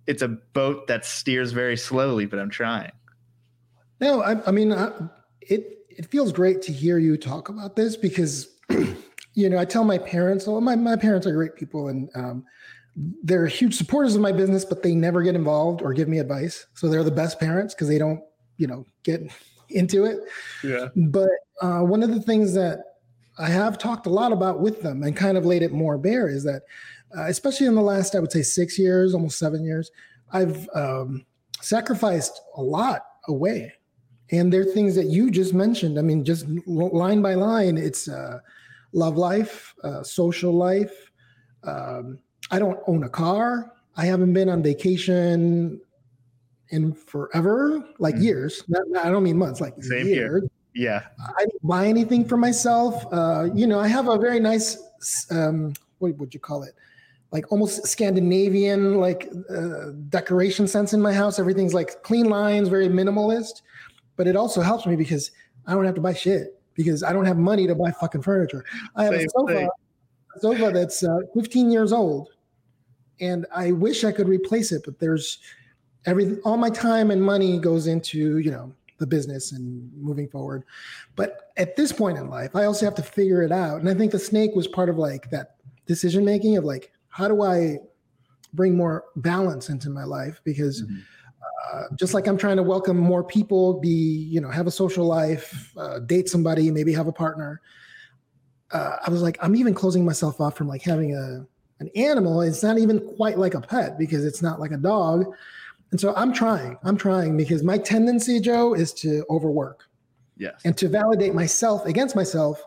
it's 0.07 0.21
a 0.21 0.27
boat 0.27 0.87
that 0.87 1.05
steers 1.05 1.51
very 1.51 1.77
slowly 1.77 2.25
but 2.25 2.39
i'm 2.39 2.49
trying 2.49 2.91
no 3.99 4.21
i, 4.21 4.47
I 4.47 4.51
mean 4.51 4.71
I, 4.71 4.91
it 5.41 5.79
it 5.89 6.05
feels 6.07 6.31
great 6.31 6.61
to 6.63 6.73
hear 6.73 6.97
you 6.97 7.17
talk 7.17 7.49
about 7.49 7.75
this 7.75 7.95
because 7.95 8.49
you 9.35 9.49
know, 9.49 9.57
I 9.57 9.65
tell 9.65 9.83
my 9.83 9.97
parents, 9.97 10.47
well, 10.47 10.61
my, 10.61 10.75
my 10.75 10.95
parents 10.95 11.27
are 11.27 11.33
great 11.33 11.55
people 11.55 11.89
and 11.89 12.09
um, 12.15 12.45
they're 13.23 13.45
huge 13.47 13.75
supporters 13.75 14.15
of 14.15 14.21
my 14.21 14.31
business, 14.31 14.63
but 14.63 14.81
they 14.81 14.95
never 14.95 15.21
get 15.21 15.35
involved 15.35 15.81
or 15.81 15.93
give 15.93 16.07
me 16.07 16.19
advice. 16.19 16.65
So 16.73 16.87
they're 16.87 17.03
the 17.03 17.11
best 17.11 17.39
parents 17.39 17.73
because 17.73 17.89
they 17.89 17.97
don't, 17.97 18.21
you 18.57 18.67
know, 18.67 18.85
get 19.03 19.21
into 19.69 20.05
it. 20.05 20.19
Yeah. 20.63 20.87
But 20.95 21.29
uh, 21.61 21.81
one 21.81 22.01
of 22.01 22.09
the 22.09 22.21
things 22.21 22.53
that 22.53 22.79
I 23.37 23.49
have 23.49 23.77
talked 23.77 24.07
a 24.07 24.09
lot 24.09 24.31
about 24.31 24.61
with 24.61 24.81
them 24.81 25.03
and 25.03 25.15
kind 25.15 25.37
of 25.37 25.45
laid 25.45 25.61
it 25.61 25.73
more 25.73 25.97
bare 25.97 26.29
is 26.29 26.43
that, 26.45 26.63
uh, 27.17 27.25
especially 27.27 27.67
in 27.67 27.75
the 27.75 27.81
last, 27.81 28.15
I 28.15 28.19
would 28.19 28.31
say 28.31 28.41
six 28.41 28.77
years, 28.77 29.13
almost 29.13 29.39
seven 29.39 29.63
years, 29.63 29.91
I've 30.31 30.67
um, 30.73 31.25
sacrificed 31.61 32.41
a 32.57 32.61
lot 32.61 33.05
away. 33.27 33.73
And 34.31 34.51
there 34.51 34.61
are 34.61 34.65
things 34.65 34.95
that 34.95 35.05
you 35.05 35.29
just 35.29 35.53
mentioned. 35.53 35.99
I 35.99 36.01
mean, 36.01 36.23
just 36.23 36.47
line 36.65 37.21
by 37.21 37.35
line, 37.35 37.77
it's, 37.77 38.07
uh, 38.07 38.39
love 38.91 39.17
life, 39.17 39.75
uh, 39.83 40.01
social 40.03 40.53
life. 40.53 41.11
Um, 41.63 42.19
I 42.51 42.59
don't 42.59 42.79
own 42.87 43.03
a 43.03 43.09
car. 43.09 43.71
I 43.97 44.05
haven't 44.05 44.33
been 44.33 44.49
on 44.49 44.63
vacation 44.63 45.79
in 46.69 46.93
forever, 46.93 47.83
like 47.99 48.15
mm. 48.15 48.23
years. 48.23 48.63
Not, 48.67 48.83
I 49.03 49.09
don't 49.09 49.23
mean 49.23 49.37
months, 49.37 49.61
like 49.61 49.75
Same 49.81 50.07
years. 50.07 50.41
Here. 50.41 50.49
Yeah. 50.73 51.03
I 51.19 51.45
didn't 51.45 51.65
buy 51.65 51.87
anything 51.87 52.25
for 52.25 52.37
myself. 52.37 53.05
Uh, 53.11 53.49
you 53.53 53.67
know, 53.67 53.79
I 53.79 53.87
have 53.87 54.07
a 54.07 54.17
very 54.17 54.39
nice, 54.39 54.77
um, 55.31 55.73
what 55.99 56.17
would 56.17 56.33
you 56.33 56.39
call 56.39 56.63
it? 56.63 56.73
Like 57.31 57.51
almost 57.51 57.85
Scandinavian, 57.87 58.99
like 58.99 59.29
uh, 59.49 59.91
decoration 60.09 60.67
sense 60.67 60.93
in 60.93 61.01
my 61.01 61.11
house. 61.13 61.39
Everything's 61.39 61.73
like 61.73 62.01
clean 62.03 62.29
lines, 62.29 62.69
very 62.69 62.87
minimalist. 62.87 63.61
But 64.15 64.27
it 64.27 64.35
also 64.35 64.61
helps 64.61 64.85
me 64.85 64.95
because 64.95 65.31
I 65.67 65.73
don't 65.73 65.85
have 65.85 65.95
to 65.95 66.01
buy 66.01 66.13
shit 66.13 66.55
because 66.75 67.03
I 67.03 67.13
don't 67.13 67.25
have 67.25 67.37
money 67.37 67.65
to 67.67 67.75
buy 67.75 67.91
fucking 67.91 68.21
furniture. 68.21 68.63
I 68.95 69.05
have 69.05 69.13
Same 69.13 69.25
a 69.25 69.29
sofa, 69.29 69.69
a 70.35 70.39
sofa 70.39 70.71
that's 70.71 71.03
uh, 71.03 71.19
15 71.33 71.71
years 71.71 71.91
old, 71.91 72.29
and 73.19 73.45
I 73.53 73.71
wish 73.71 74.03
I 74.03 74.11
could 74.11 74.27
replace 74.27 74.71
it, 74.71 74.83
but 74.85 74.99
there's 74.99 75.39
every 76.05 76.37
all 76.41 76.57
my 76.57 76.69
time 76.69 77.09
and 77.09 77.23
money 77.23 77.57
goes 77.57 77.87
into 77.87 78.37
you 78.37 78.51
know 78.51 78.71
the 78.99 79.07
business 79.07 79.51
and 79.51 79.91
moving 80.01 80.27
forward. 80.27 80.63
But 81.15 81.51
at 81.57 81.75
this 81.75 81.91
point 81.91 82.17
in 82.17 82.29
life, 82.29 82.55
I 82.55 82.65
also 82.65 82.85
have 82.85 82.95
to 82.95 83.03
figure 83.03 83.41
it 83.41 83.51
out, 83.51 83.79
and 83.79 83.89
I 83.89 83.93
think 83.93 84.11
the 84.11 84.19
snake 84.19 84.51
was 84.55 84.67
part 84.67 84.89
of 84.89 84.97
like 84.97 85.29
that 85.31 85.55
decision 85.85 86.25
making 86.25 86.57
of 86.57 86.63
like 86.63 86.91
how 87.15 87.27
do 87.27 87.41
I 87.41 87.77
bring 88.53 88.75
more 88.75 89.05
balance 89.15 89.69
into 89.69 89.89
my 89.89 90.03
life 90.03 90.41
because. 90.43 90.83
Mm-hmm 90.83 90.99
uh, 91.73 91.83
just 91.95 92.13
like 92.13 92.27
I'm 92.27 92.37
trying 92.37 92.57
to 92.57 92.63
welcome 92.63 92.97
more 92.97 93.23
people, 93.23 93.79
be 93.79 93.89
you 93.89 94.41
know 94.41 94.49
have 94.49 94.67
a 94.67 94.71
social 94.71 95.05
life, 95.05 95.71
uh, 95.77 95.99
date 95.99 96.29
somebody, 96.29 96.71
maybe 96.71 96.93
have 96.93 97.07
a 97.07 97.11
partner. 97.11 97.61
Uh, 98.71 98.97
I 99.05 99.09
was 99.09 99.21
like, 99.21 99.37
I'm 99.41 99.55
even 99.55 99.73
closing 99.73 100.05
myself 100.05 100.41
off 100.41 100.55
from 100.57 100.67
like 100.67 100.81
having 100.81 101.15
a 101.15 101.45
an 101.79 101.89
animal. 101.95 102.41
It's 102.41 102.63
not 102.63 102.77
even 102.77 102.99
quite 103.15 103.37
like 103.37 103.53
a 103.53 103.61
pet 103.61 103.97
because 103.97 104.25
it's 104.25 104.41
not 104.41 104.59
like 104.59 104.71
a 104.71 104.77
dog. 104.77 105.25
And 105.91 105.99
so 105.99 106.13
I'm 106.15 106.33
trying. 106.33 106.77
I'm 106.83 106.97
trying 106.97 107.37
because 107.37 107.63
my 107.63 107.77
tendency, 107.77 108.39
Joe, 108.39 108.73
is 108.73 108.93
to 108.95 109.25
overwork. 109.29 109.85
Yes. 110.37 110.61
And 110.65 110.77
to 110.77 110.89
validate 110.89 111.33
myself 111.33 111.85
against 111.85 112.15
myself 112.15 112.61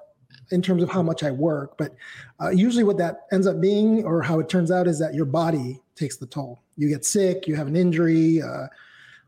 in 0.51 0.63
terms 0.63 0.83
of 0.83 0.91
how 0.91 1.03
much 1.03 1.23
I 1.23 1.31
work. 1.31 1.77
But 1.77 1.95
uh, 2.41 2.51
usually, 2.51 2.85
what 2.85 2.99
that 2.99 3.27
ends 3.33 3.47
up 3.47 3.61
being, 3.61 4.05
or 4.05 4.23
how 4.23 4.41
it 4.41 4.49
turns 4.49 4.71
out, 4.71 4.87
is 4.87 4.99
that 4.99 5.15
your 5.15 5.27
body 5.27 5.81
takes 5.95 6.17
the 6.17 6.27
toll. 6.27 6.63
You 6.77 6.89
get 6.89 7.05
sick, 7.05 7.47
you 7.47 7.57
have 7.57 7.67
an 7.67 7.77
injury. 7.77 8.43
Uh, 8.43 8.67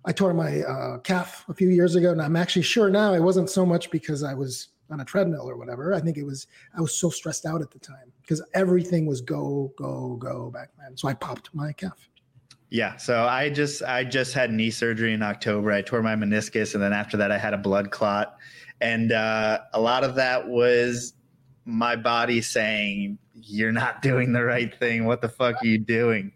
I 0.04 0.12
tore 0.12 0.32
my 0.32 0.62
uh, 0.62 0.98
calf 0.98 1.44
a 1.48 1.54
few 1.54 1.68
years 1.68 1.94
ago, 1.94 2.12
and 2.12 2.22
I'm 2.22 2.36
actually 2.36 2.62
sure 2.62 2.88
now 2.88 3.12
it 3.12 3.20
wasn't 3.20 3.50
so 3.50 3.66
much 3.66 3.90
because 3.90 4.22
I 4.22 4.34
was 4.34 4.68
on 4.90 5.00
a 5.00 5.04
treadmill 5.04 5.48
or 5.48 5.56
whatever. 5.56 5.94
I 5.94 6.00
think 6.00 6.16
it 6.16 6.24
was 6.24 6.46
I 6.76 6.80
was 6.80 6.94
so 6.94 7.10
stressed 7.10 7.46
out 7.46 7.60
at 7.60 7.70
the 7.70 7.78
time 7.78 8.12
because 8.22 8.42
everything 8.54 9.06
was 9.06 9.20
go 9.20 9.72
go 9.76 10.16
go 10.16 10.50
back 10.50 10.70
then. 10.78 10.96
So 10.96 11.08
I 11.08 11.14
popped 11.14 11.50
my 11.54 11.72
calf. 11.72 12.08
Yeah, 12.70 12.96
so 12.96 13.24
I 13.24 13.50
just 13.50 13.82
I 13.82 14.04
just 14.04 14.32
had 14.32 14.52
knee 14.52 14.70
surgery 14.70 15.12
in 15.12 15.22
October. 15.22 15.72
I 15.72 15.82
tore 15.82 16.02
my 16.02 16.14
meniscus, 16.14 16.74
and 16.74 16.82
then 16.82 16.92
after 16.92 17.16
that, 17.16 17.32
I 17.32 17.38
had 17.38 17.52
a 17.52 17.58
blood 17.58 17.90
clot, 17.90 18.36
and 18.80 19.12
uh, 19.12 19.60
a 19.72 19.80
lot 19.80 20.04
of 20.04 20.14
that 20.16 20.48
was 20.48 21.14
my 21.64 21.96
body 21.96 22.40
saying, 22.40 23.18
"You're 23.34 23.72
not 23.72 24.02
doing 24.02 24.32
the 24.32 24.44
right 24.44 24.74
thing. 24.78 25.04
What 25.04 25.20
the 25.20 25.28
fuck 25.28 25.62
are 25.62 25.66
you 25.66 25.78
doing?" 25.78 26.32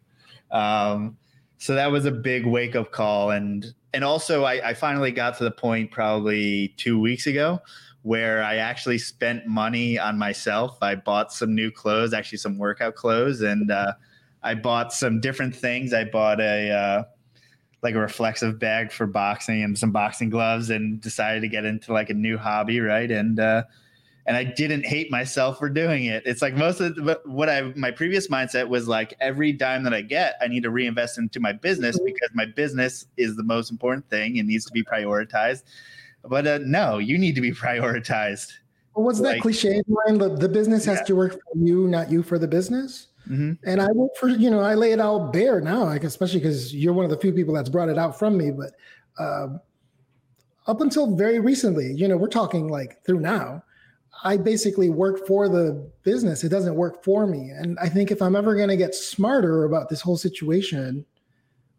Um, 0.51 1.17
so 1.59 1.75
that 1.75 1.91
was 1.91 2.05
a 2.05 2.11
big 2.11 2.47
wake 2.47 2.77
up 2.77 2.93
call, 2.93 3.31
and 3.31 3.73
and 3.93 4.05
also 4.05 4.45
I, 4.45 4.71
I 4.71 4.75
finally 4.75 5.13
got 5.13 5.39
to 5.39 5.45
the 5.45 5.51
point 5.51 5.91
probably 5.91 6.75
two 6.77 7.01
weeks 7.01 7.27
ago 7.27 7.61
where 8.03 8.43
I 8.43 8.57
actually 8.57 8.99
spent 8.99 9.47
money 9.47 9.99
on 9.99 10.19
myself. 10.19 10.77
I 10.83 10.95
bought 10.95 11.33
some 11.33 11.55
new 11.55 11.71
clothes, 11.71 12.13
actually 12.13 12.37
some 12.37 12.59
workout 12.59 12.97
clothes, 12.97 13.41
and 13.41 13.71
uh, 13.71 13.95
I 14.43 14.55
bought 14.55 14.93
some 14.93 15.21
different 15.21 15.57
things. 15.57 15.95
I 15.95 16.05
bought 16.05 16.39
a 16.39 16.71
uh, 16.71 17.05
like 17.85 17.95
a 17.95 18.01
reflexive 18.01 18.59
bag 18.59 18.91
for 18.91 19.07
boxing 19.07 19.63
and 19.63 19.79
some 19.79 19.93
boxing 19.93 20.31
gloves, 20.31 20.71
and 20.71 21.01
decided 21.01 21.43
to 21.43 21.49
get 21.49 21.65
into 21.65 21.93
like 21.93 22.11
a 22.11 22.15
new 22.15 22.37
hobby, 22.37 22.81
right? 22.81 23.11
And 23.11 23.39
uh, 23.39 23.63
and 24.27 24.37
I 24.37 24.45
didn't 24.45 24.87
hate 24.87 25.11
myself 25.11 25.59
for 25.59 25.69
doing 25.69 26.07
it. 26.07 26.23
It's 26.25 26.41
like 26.41 26.55
most 26.55 26.81
of 26.81 26.95
the, 26.97 27.21
what 27.27 27.49
I 27.49 27.63
my 27.77 27.91
previous 27.91 28.29
mindset 28.29 28.69
was 28.69 28.89
like 28.89 29.15
every 29.21 29.53
dime 29.53 29.83
that 29.85 29.93
I 29.93 30.01
get, 30.01 30.37
I 30.41 30.49
need 30.49 30.63
to 30.63 30.71
reinvest 30.71 31.19
into 31.19 31.41
my 31.41 31.53
business 31.53 31.97
mm-hmm. 31.97 32.07
because 32.07 32.31
my 32.33 32.47
business 32.47 33.07
is 33.17 33.37
the 33.37 33.43
most 33.43 33.71
important 33.71 34.09
thing 34.09 34.39
and 34.39 34.49
needs 34.49 34.65
to 34.65 34.73
be 34.73 34.83
prioritized. 34.83 35.65
But 36.25 36.47
uh, 36.47 36.59
no, 36.63 36.99
you 36.99 37.19
need 37.19 37.35
to 37.35 37.41
be 37.41 37.53
prioritized. 37.53 38.53
Well, 38.95 39.05
what's 39.05 39.21
like, 39.21 39.37
that 39.37 39.43
cliche 39.43 39.83
line? 39.89 40.19
The, 40.19 40.31
the 40.31 40.49
business 40.49 40.85
has 40.87 41.01
yeah. 41.01 41.05
to 41.05 41.17
work 41.17 41.33
for 41.33 41.59
you, 41.59 41.89
not 41.89 42.11
you 42.11 42.23
for 42.23 42.39
the 42.39 42.49
business. 42.49 43.09
Mm-hmm. 43.29 43.53
And 43.65 43.81
I 43.81 43.91
work 43.93 44.17
for, 44.17 44.29
you 44.29 44.51
know, 44.51 44.61
I 44.61 44.75
lay 44.75 44.93
it 44.93 45.01
out 45.01 45.33
bare 45.33 45.61
now, 45.61 45.85
like, 45.85 46.05
especially 46.05 46.41
because 46.41 46.75
you're 46.75 46.93
one 46.93 47.05
of 47.05 47.11
the 47.11 47.19
few 47.19 47.33
people 47.33 47.55
that's 47.55 47.69
brought 47.71 47.89
it 47.89 47.99
out 47.99 48.19
from 48.19 48.37
me. 48.37 48.51
But 48.51 48.73
um, 49.19 49.61
up 50.67 50.81
until 50.81 51.15
very 51.17 51.39
recently, 51.39 51.93
you 51.93 52.09
know, 52.09 52.17
we're 52.17 52.29
talking 52.29 52.69
like 52.69 53.05
through 53.05 53.21
now, 53.21 53.63
I 54.23 54.37
basically 54.37 54.91
work 54.91 55.27
for 55.27 55.49
the 55.49 55.91
business. 56.03 56.45
It 56.45 56.49
doesn't 56.49 56.75
work 56.75 57.03
for 57.03 57.27
me. 57.27 57.51
And 57.51 57.79
I 57.79 57.89
think 57.89 58.11
if 58.11 58.23
I'm 58.23 58.37
ever 58.37 58.55
going 58.55 58.69
to 58.69 58.77
get 58.77 58.95
smarter 58.95 59.65
about 59.65 59.89
this 59.89 60.01
whole 60.01 60.17
situation, 60.17 61.05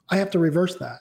I 0.09 0.17
have 0.17 0.29
to 0.31 0.39
reverse 0.39 0.75
that 0.75 0.99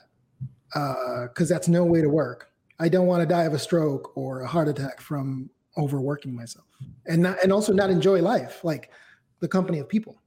because 0.73 1.51
uh, 1.51 1.53
that's 1.53 1.67
no 1.67 1.83
way 1.83 2.01
to 2.01 2.09
work. 2.09 2.51
I 2.79 2.89
don't 2.89 3.07
want 3.07 3.21
to 3.21 3.25
die 3.25 3.43
of 3.43 3.53
a 3.53 3.59
stroke 3.59 4.15
or 4.17 4.41
a 4.41 4.47
heart 4.47 4.67
attack 4.67 4.99
from 4.99 5.49
overworking 5.77 6.35
myself, 6.35 6.65
and 7.05 7.21
not, 7.21 7.41
and 7.43 7.51
also 7.51 7.71
not 7.71 7.89
enjoy 7.89 8.21
life, 8.21 8.63
like 8.63 8.91
the 9.39 9.47
company 9.47 9.79
of 9.79 9.87
people. 9.87 10.21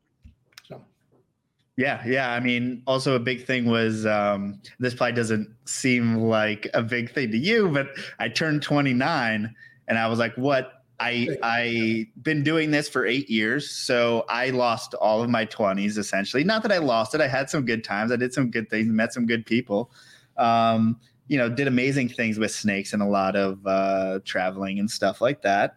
Yeah, 1.79 2.03
yeah. 2.05 2.33
I 2.33 2.41
mean, 2.41 2.83
also 2.89 3.15
a 3.15 3.21
big 3.21 3.47
thing 3.47 3.67
was 3.67 4.05
um, 4.05 4.61
this 4.81 4.95
probably 4.95 5.13
doesn't 5.13 5.49
seem 5.65 6.17
like 6.17 6.67
a 6.75 6.83
big 6.83 7.13
thing 7.13 7.31
to 7.31 7.39
you, 7.39 7.69
but 7.69 7.91
I 8.19 8.29
turned 8.29 8.63
29, 8.65 9.55
and 9.87 9.99
I 9.99 10.09
was 10.09 10.19
like, 10.19 10.35
what? 10.35 10.73
I 10.99 11.29
I 11.45 12.09
been 12.23 12.43
doing 12.43 12.73
this 12.73 12.89
for 12.89 13.07
eight 13.07 13.31
years, 13.31 13.71
so 13.71 14.25
I 14.29 14.51
lost 14.51 14.95
all 14.95 15.23
of 15.23 15.31
my 15.31 15.45
twenties 15.45 15.97
essentially. 15.97 16.43
Not 16.43 16.65
that 16.65 16.73
I 16.73 16.79
lost 16.79 17.15
it; 17.15 17.21
I 17.21 17.29
had 17.29 17.49
some 17.49 17.65
good 17.65 17.85
times. 17.85 18.11
I 18.11 18.17
did 18.17 18.35
some 18.35 18.51
good 18.51 18.69
things, 18.69 18.89
met 18.89 19.13
some 19.13 19.25
good 19.25 19.47
people, 19.47 19.93
um, 20.37 20.99
you 21.29 21.39
know, 21.39 21.49
did 21.49 21.69
amazing 21.69 22.09
things 22.09 22.41
with 22.41 22.51
snakes 22.51 22.93
and 22.93 23.01
a 23.01 23.07
lot 23.07 23.37
of 23.37 23.65
uh, 23.65 24.19
traveling 24.25 24.81
and 24.81 24.91
stuff 24.91 25.21
like 25.21 25.43
that. 25.43 25.77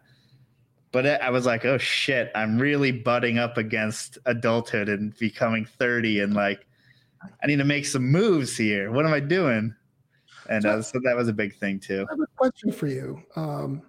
But 0.92 1.06
I 1.06 1.30
was 1.30 1.46
like, 1.46 1.64
oh 1.64 1.78
shit, 1.78 2.30
I'm 2.34 2.58
really 2.58 2.92
butting 2.92 3.38
up 3.38 3.56
against 3.56 4.18
adulthood 4.26 4.90
and 4.90 5.16
becoming 5.18 5.64
30, 5.64 6.20
and 6.20 6.34
like, 6.34 6.66
I 7.42 7.46
need 7.46 7.56
to 7.56 7.64
make 7.64 7.86
some 7.86 8.10
moves 8.10 8.56
here. 8.56 8.92
What 8.92 9.06
am 9.06 9.12
I 9.12 9.20
doing? 9.20 9.74
And 10.50 10.66
uh, 10.66 10.82
so 10.82 11.00
that 11.04 11.16
was 11.16 11.28
a 11.28 11.32
big 11.32 11.54
thing 11.56 11.80
too. 11.80 12.06
I 12.08 12.12
have 12.12 12.20
a 12.20 12.26
question 12.36 12.72
for 12.72 12.88
you. 12.88 13.22
Um, 13.36 13.82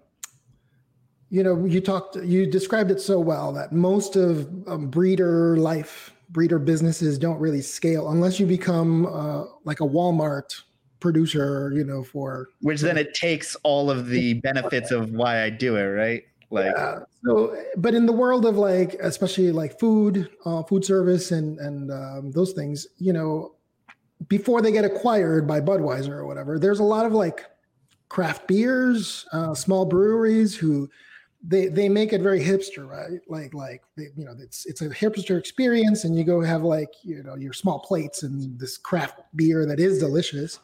you 1.29 1.43
know, 1.43 1.65
you 1.65 1.81
talked, 1.81 2.15
you 2.17 2.45
described 2.45 2.91
it 2.91 3.01
so 3.01 3.19
well 3.19 3.51
that 3.53 3.71
most 3.71 4.15
of 4.15 4.47
um, 4.67 4.87
breeder 4.87 5.57
life 5.57 6.13
breeder 6.29 6.59
businesses 6.59 7.17
don't 7.17 7.39
really 7.39 7.61
scale 7.61 8.09
unless 8.09 8.39
you 8.39 8.45
become 8.45 9.05
uh, 9.05 9.45
like 9.65 9.79
a 9.79 9.83
Walmart 9.83 10.61
producer, 10.99 11.71
you 11.75 11.83
know, 11.83 12.03
for 12.03 12.49
which 12.61 12.81
then 12.81 12.97
it 12.97 13.13
takes 13.13 13.55
all 13.63 13.91
of 13.91 14.07
the 14.07 14.33
benefits 14.43 14.91
of 14.91 15.11
why 15.11 15.43
I 15.43 15.49
do 15.49 15.75
it, 15.75 15.83
right? 15.83 16.23
Like 16.53 16.71
yeah. 16.77 16.99
so, 17.25 17.57
but 17.77 17.95
in 17.95 18.05
the 18.05 18.13
world 18.13 18.45
of 18.45 18.57
like, 18.57 18.93
especially 19.01 19.51
like 19.51 19.79
food, 19.79 20.29
uh, 20.45 20.61
food 20.61 20.85
service, 20.85 21.31
and 21.31 21.57
and 21.57 21.89
um, 21.91 22.31
those 22.31 22.53
things, 22.53 22.85
you 22.99 23.11
know, 23.11 23.55
before 24.27 24.61
they 24.61 24.71
get 24.71 24.85
acquired 24.85 25.47
by 25.47 25.59
Budweiser 25.59 26.09
or 26.11 26.27
whatever, 26.27 26.59
there's 26.59 26.79
a 26.79 26.83
lot 26.83 27.07
of 27.07 27.11
like 27.11 27.43
craft 28.07 28.47
beers, 28.47 29.25
uh, 29.33 29.55
small 29.55 29.83
breweries 29.83 30.55
who 30.55 30.87
they 31.41 31.69
they 31.69 31.89
make 31.89 32.13
it 32.13 32.21
very 32.21 32.39
hipster, 32.39 32.87
right? 32.87 33.19
Like 33.27 33.55
like 33.55 33.81
they, 33.97 34.09
you 34.15 34.23
know 34.23 34.35
it's 34.39 34.67
it's 34.67 34.81
a 34.81 34.89
hipster 34.89 35.39
experience, 35.39 36.03
and 36.03 36.15
you 36.15 36.23
go 36.23 36.39
have 36.39 36.61
like 36.61 36.91
you 37.01 37.23
know 37.23 37.33
your 37.33 37.53
small 37.53 37.79
plates 37.79 38.21
and 38.21 38.59
this 38.59 38.77
craft 38.77 39.21
beer 39.35 39.65
that 39.65 39.79
is 39.79 39.97
delicious. 39.97 40.59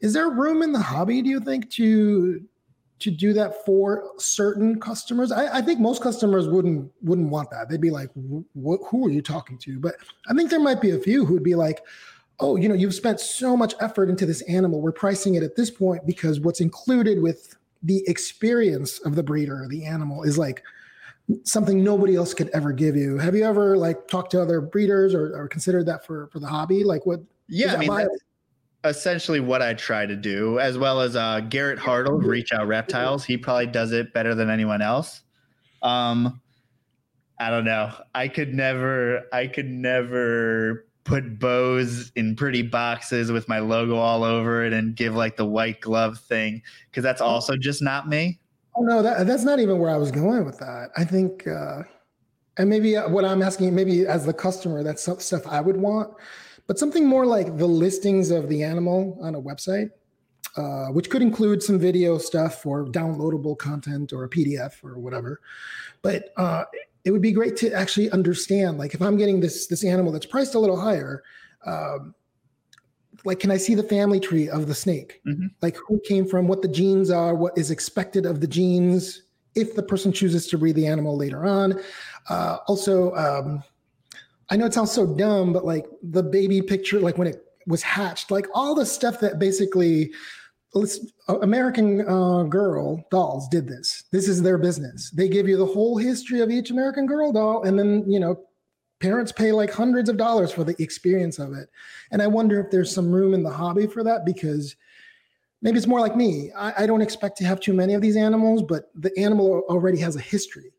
Is 0.00 0.12
there 0.12 0.30
room 0.30 0.62
in 0.62 0.70
the 0.70 0.78
hobby, 0.78 1.20
do 1.20 1.28
you 1.28 1.40
think, 1.40 1.68
to 1.72 2.42
to 3.00 3.10
do 3.10 3.32
that 3.32 3.64
for 3.64 4.12
certain 4.18 4.78
customers? 4.78 5.32
I, 5.32 5.58
I 5.58 5.62
think 5.62 5.80
most 5.80 6.02
customers 6.02 6.48
wouldn't 6.48 6.90
wouldn't 7.02 7.30
want 7.30 7.50
that. 7.50 7.68
They'd 7.68 7.80
be 7.80 7.90
like, 7.90 8.10
"Who 8.14 9.06
are 9.06 9.10
you 9.10 9.22
talking 9.22 9.58
to?" 9.58 9.80
But 9.80 9.96
I 10.28 10.34
think 10.34 10.50
there 10.50 10.60
might 10.60 10.80
be 10.80 10.90
a 10.90 10.98
few 10.98 11.24
who'd 11.24 11.42
be 11.42 11.54
like, 11.54 11.82
"Oh, 12.38 12.56
you 12.56 12.68
know, 12.68 12.74
you've 12.74 12.94
spent 12.94 13.20
so 13.20 13.56
much 13.56 13.74
effort 13.80 14.08
into 14.08 14.26
this 14.26 14.42
animal. 14.42 14.80
We're 14.80 14.92
pricing 14.92 15.34
it 15.34 15.42
at 15.42 15.56
this 15.56 15.70
point 15.70 16.06
because 16.06 16.40
what's 16.40 16.60
included 16.60 17.20
with 17.20 17.56
the 17.82 18.04
experience 18.06 18.98
of 19.00 19.16
the 19.16 19.22
breeder, 19.22 19.66
the 19.68 19.84
animal, 19.84 20.22
is 20.22 20.36
like 20.38 20.62
something 21.44 21.82
nobody 21.82 22.16
else 22.16 22.34
could 22.34 22.50
ever 22.50 22.72
give 22.72 22.96
you. 22.96 23.18
Have 23.18 23.34
you 23.34 23.44
ever 23.44 23.76
like 23.76 24.08
talked 24.08 24.32
to 24.32 24.42
other 24.42 24.60
breeders 24.60 25.14
or, 25.14 25.34
or 25.36 25.48
considered 25.48 25.86
that 25.86 26.04
for 26.04 26.28
for 26.28 26.38
the 26.38 26.46
hobby? 26.46 26.84
Like 26.84 27.06
what? 27.06 27.20
Yeah, 27.48 27.74
I 27.74 27.78
mean, 27.78 28.08
essentially 28.84 29.40
what 29.40 29.62
I 29.62 29.74
try 29.74 30.06
to 30.06 30.16
do, 30.16 30.58
as 30.58 30.78
well 30.78 31.00
as 31.00 31.16
uh, 31.16 31.40
Garrett 31.40 31.78
Hartle, 31.78 32.22
Reach 32.22 32.52
Out 32.52 32.66
Reptiles. 32.66 33.24
He 33.24 33.36
probably 33.36 33.66
does 33.66 33.92
it 33.92 34.12
better 34.12 34.34
than 34.34 34.50
anyone 34.50 34.82
else. 34.82 35.22
Um, 35.82 36.40
I 37.38 37.50
don't 37.50 37.64
know. 37.64 37.92
I 38.14 38.28
could 38.28 38.54
never. 38.54 39.22
I 39.32 39.46
could 39.46 39.68
never 39.68 40.86
put 41.04 41.38
bows 41.38 42.12
in 42.14 42.36
pretty 42.36 42.62
boxes 42.62 43.32
with 43.32 43.48
my 43.48 43.58
logo 43.58 43.96
all 43.96 44.22
over 44.22 44.64
it 44.64 44.72
and 44.72 44.94
give 44.94 45.14
like 45.14 45.36
the 45.36 45.44
white 45.44 45.80
glove 45.80 46.18
thing 46.18 46.62
because 46.90 47.02
that's 47.02 47.20
oh. 47.20 47.26
also 47.26 47.56
just 47.56 47.82
not 47.82 48.08
me. 48.08 48.38
Oh 48.76 48.82
no, 48.82 49.02
that, 49.02 49.26
that's 49.26 49.42
not 49.42 49.58
even 49.58 49.78
where 49.78 49.90
I 49.90 49.96
was 49.96 50.10
going 50.10 50.44
with 50.44 50.58
that. 50.58 50.90
I 50.96 51.04
think, 51.04 51.46
uh, 51.46 51.82
and 52.58 52.68
maybe 52.68 52.96
uh, 52.96 53.08
what 53.08 53.24
I'm 53.24 53.42
asking, 53.42 53.74
maybe 53.74 54.06
as 54.06 54.24
the 54.24 54.32
customer, 54.32 54.82
that's 54.82 55.02
stuff 55.24 55.46
I 55.46 55.60
would 55.60 55.76
want, 55.76 56.12
but 56.70 56.78
something 56.78 57.04
more 57.04 57.26
like 57.26 57.56
the 57.56 57.66
listings 57.66 58.30
of 58.30 58.48
the 58.48 58.62
animal 58.62 59.18
on 59.20 59.34
a 59.34 59.42
website. 59.42 59.90
Uh, 60.56 60.86
which 60.86 61.10
could 61.10 61.22
include 61.22 61.62
some 61.62 61.78
video 61.78 62.18
stuff 62.18 62.66
or 62.66 62.84
downloadable 62.86 63.56
content 63.56 64.12
or 64.12 64.24
a 64.24 64.28
PDF 64.28 64.82
or 64.82 64.98
whatever. 64.98 65.40
But 66.02 66.32
uh, 66.36 66.64
it 67.04 67.10
would 67.10 67.22
be 67.22 67.32
great 67.32 67.56
to 67.56 67.72
actually 67.72 68.10
understand 68.10 68.78
like 68.78 68.94
if 68.94 69.02
i'm 69.02 69.16
getting 69.16 69.40
this 69.40 69.66
this 69.66 69.84
animal 69.84 70.12
that's 70.12 70.26
priced 70.26 70.54
a 70.54 70.58
little 70.58 70.78
higher 70.78 71.22
um, 71.66 72.14
like 73.24 73.38
can 73.40 73.50
i 73.50 73.56
see 73.56 73.74
the 73.74 73.82
family 73.82 74.20
tree 74.20 74.48
of 74.48 74.66
the 74.66 74.74
snake 74.74 75.20
mm-hmm. 75.26 75.46
like 75.62 75.76
who 75.76 76.00
came 76.06 76.26
from 76.26 76.46
what 76.46 76.62
the 76.62 76.68
genes 76.68 77.10
are 77.10 77.34
what 77.34 77.56
is 77.56 77.70
expected 77.70 78.26
of 78.26 78.40
the 78.40 78.46
genes 78.46 79.22
if 79.54 79.74
the 79.74 79.82
person 79.82 80.12
chooses 80.12 80.46
to 80.46 80.58
breed 80.58 80.76
the 80.76 80.86
animal 80.86 81.16
later 81.16 81.44
on 81.44 81.80
uh, 82.28 82.58
also 82.66 83.14
um, 83.14 83.62
i 84.50 84.56
know 84.56 84.66
it 84.66 84.74
sounds 84.74 84.92
so 84.92 85.06
dumb 85.06 85.52
but 85.52 85.64
like 85.64 85.86
the 86.02 86.22
baby 86.22 86.60
picture 86.60 87.00
like 87.00 87.18
when 87.18 87.28
it 87.28 87.44
was 87.66 87.82
hatched 87.82 88.30
like 88.30 88.46
all 88.54 88.74
the 88.74 88.86
stuff 88.86 89.20
that 89.20 89.38
basically 89.38 90.10
American 91.28 92.06
uh, 92.08 92.44
Girl 92.44 93.04
dolls 93.10 93.48
did 93.48 93.66
this. 93.66 94.04
This 94.12 94.28
is 94.28 94.40
their 94.40 94.58
business. 94.58 95.10
They 95.10 95.28
give 95.28 95.48
you 95.48 95.56
the 95.56 95.66
whole 95.66 95.96
history 95.98 96.40
of 96.40 96.50
each 96.50 96.70
American 96.70 97.06
Girl 97.06 97.32
doll, 97.32 97.64
and 97.64 97.78
then 97.78 98.04
you 98.06 98.20
know, 98.20 98.40
parents 99.00 99.32
pay 99.32 99.50
like 99.50 99.72
hundreds 99.72 100.08
of 100.08 100.16
dollars 100.16 100.52
for 100.52 100.62
the 100.62 100.80
experience 100.80 101.38
of 101.38 101.54
it. 101.54 101.68
And 102.12 102.22
I 102.22 102.28
wonder 102.28 102.60
if 102.60 102.70
there's 102.70 102.94
some 102.94 103.10
room 103.10 103.34
in 103.34 103.42
the 103.42 103.50
hobby 103.50 103.86
for 103.86 104.04
that 104.04 104.24
because 104.24 104.76
maybe 105.60 105.76
it's 105.76 105.86
more 105.86 106.00
like 106.00 106.16
me. 106.16 106.52
I, 106.56 106.84
I 106.84 106.86
don't 106.86 107.02
expect 107.02 107.36
to 107.38 107.44
have 107.44 107.60
too 107.60 107.72
many 107.72 107.94
of 107.94 108.02
these 108.02 108.16
animals, 108.16 108.62
but 108.62 108.90
the 108.94 109.16
animal 109.18 109.64
already 109.68 109.98
has 109.98 110.14
a 110.14 110.20
history. 110.20 110.72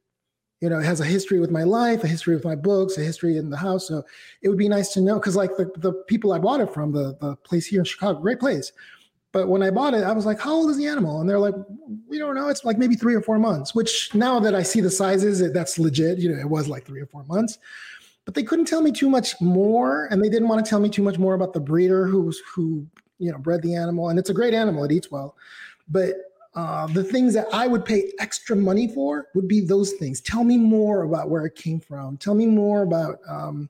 You 0.62 0.70
know, 0.70 0.80
it 0.80 0.86
has 0.86 1.02
a 1.02 1.06
history 1.06 1.40
with 1.40 1.52
my 1.52 1.64
life, 1.64 2.04
a 2.04 2.08
history 2.08 2.36
with 2.36 2.46
my 2.46 2.56
books, 2.56 2.98
a 2.98 3.02
history 3.02 3.38
in 3.38 3.50
the 3.50 3.58
house. 3.58 3.88
So 3.88 4.04
it 4.42 4.48
would 4.48 4.58
be 4.58 4.70
nice 4.70 4.94
to 4.94 5.02
know 5.02 5.16
because, 5.16 5.36
like 5.36 5.58
the 5.58 5.72
the 5.78 5.94
people 6.08 6.32
I 6.32 6.40
bought 6.40 6.62
it 6.62 6.74
from, 6.74 6.92
the 6.92 7.18
the 7.20 7.36
place 7.38 7.66
here 7.66 7.80
in 7.80 7.86
Chicago, 7.86 8.20
great 8.20 8.40
place 8.40 8.72
but 9.32 9.48
when 9.48 9.64
I 9.64 9.72
bought 9.72 9.94
it, 9.94 10.04
I 10.04 10.12
was 10.12 10.26
like, 10.26 10.40
how 10.40 10.54
old 10.54 10.70
is 10.72 10.78
the 10.78 10.88
animal? 10.88 11.22
And 11.22 11.30
they're 11.30 11.40
like, 11.40 11.56
we 12.08 12.18
don't 12.18 12.36
know. 12.36 12.50
It's 12.50 12.66
like 12.66 12.78
maybe 12.78 12.96
three 12.96 13.16
or 13.16 13.22
four 13.22 13.40
months, 13.40 13.74
which 13.74 14.14
now 14.14 14.40
that 14.42 14.54
I 14.54 14.64
see 14.64 14.82
the 14.82 14.90
sizes, 14.90 15.42
that's 15.54 15.80
legit. 15.80 16.18
You 16.18 16.34
know, 16.34 16.40
it 16.40 16.50
was 16.50 16.68
like 16.68 16.86
three 16.86 17.02
or 17.02 17.06
four 17.06 17.24
months. 17.24 17.58
But 18.26 18.36
they 18.36 18.44
couldn't 18.44 18.66
tell 18.66 18.82
me 18.82 18.92
too 18.92 19.10
much 19.10 19.40
more. 19.40 20.08
And 20.12 20.22
they 20.22 20.30
didn't 20.30 20.50
want 20.50 20.64
to 20.64 20.70
tell 20.70 20.80
me 20.80 20.90
too 20.90 21.02
much 21.02 21.18
more 21.18 21.34
about 21.34 21.54
the 21.54 21.60
breeder 21.62 22.06
who's 22.08 22.42
who, 22.54 22.86
you 23.20 23.32
know, 23.32 23.38
bred 23.38 23.62
the 23.62 23.74
animal. 23.74 24.10
And 24.10 24.20
it's 24.20 24.30
a 24.30 24.34
great 24.34 24.54
animal, 24.54 24.84
it 24.84 24.92
eats 24.92 25.10
well. 25.10 25.36
But 25.88 26.16
uh, 26.54 26.88
the 26.88 27.04
things 27.04 27.34
that 27.34 27.48
I 27.54 27.68
would 27.68 27.86
pay 27.86 28.12
extra 28.20 28.56
money 28.56 28.88
for 28.88 29.28
would 29.34 29.48
be 29.48 29.62
those 29.62 29.94
things. 29.94 30.20
Tell 30.22 30.44
me 30.44 30.58
more 30.58 31.04
about 31.04 31.30
where 31.30 31.46
it 31.46 31.56
came 31.56 31.80
from. 31.80 32.18
Tell 32.18 32.34
me 32.34 32.46
more 32.46 32.84
about 32.84 33.20
um, 33.28 33.70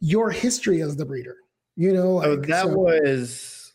your 0.00 0.30
history 0.30 0.82
as 0.82 0.96
the 0.96 1.04
breeder. 1.04 1.36
You 1.76 1.92
know, 1.92 2.16
like, 2.16 2.26
oh, 2.26 2.36
that 2.36 2.64
so, 2.64 2.76
was 2.76 3.72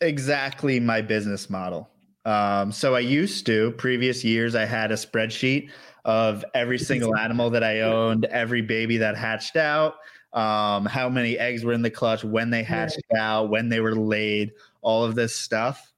exactly 0.00 0.80
my 0.80 1.02
business 1.02 1.50
model. 1.50 1.90
Um, 2.24 2.72
so 2.72 2.94
I 2.94 3.00
used 3.00 3.46
to 3.46 3.72
previous 3.72 4.24
years 4.24 4.54
I 4.54 4.64
had 4.64 4.90
a 4.90 4.94
spreadsheet 4.94 5.70
of 6.04 6.44
every 6.54 6.78
single 6.78 7.16
animal 7.16 7.50
that 7.50 7.62
I 7.64 7.80
owned, 7.80 8.24
every 8.26 8.62
baby 8.62 8.96
that 8.98 9.16
hatched 9.16 9.56
out, 9.56 9.96
um, 10.32 10.86
how 10.86 11.08
many 11.08 11.38
eggs 11.38 11.64
were 11.64 11.72
in 11.72 11.82
the 11.82 11.90
clutch, 11.90 12.24
when 12.24 12.50
they 12.50 12.62
hatched 12.62 13.02
out, 13.16 13.50
when 13.50 13.68
they 13.68 13.80
were 13.80 13.96
laid, 13.96 14.52
all 14.82 15.04
of 15.04 15.14
this 15.14 15.34
stuff. 15.34 15.92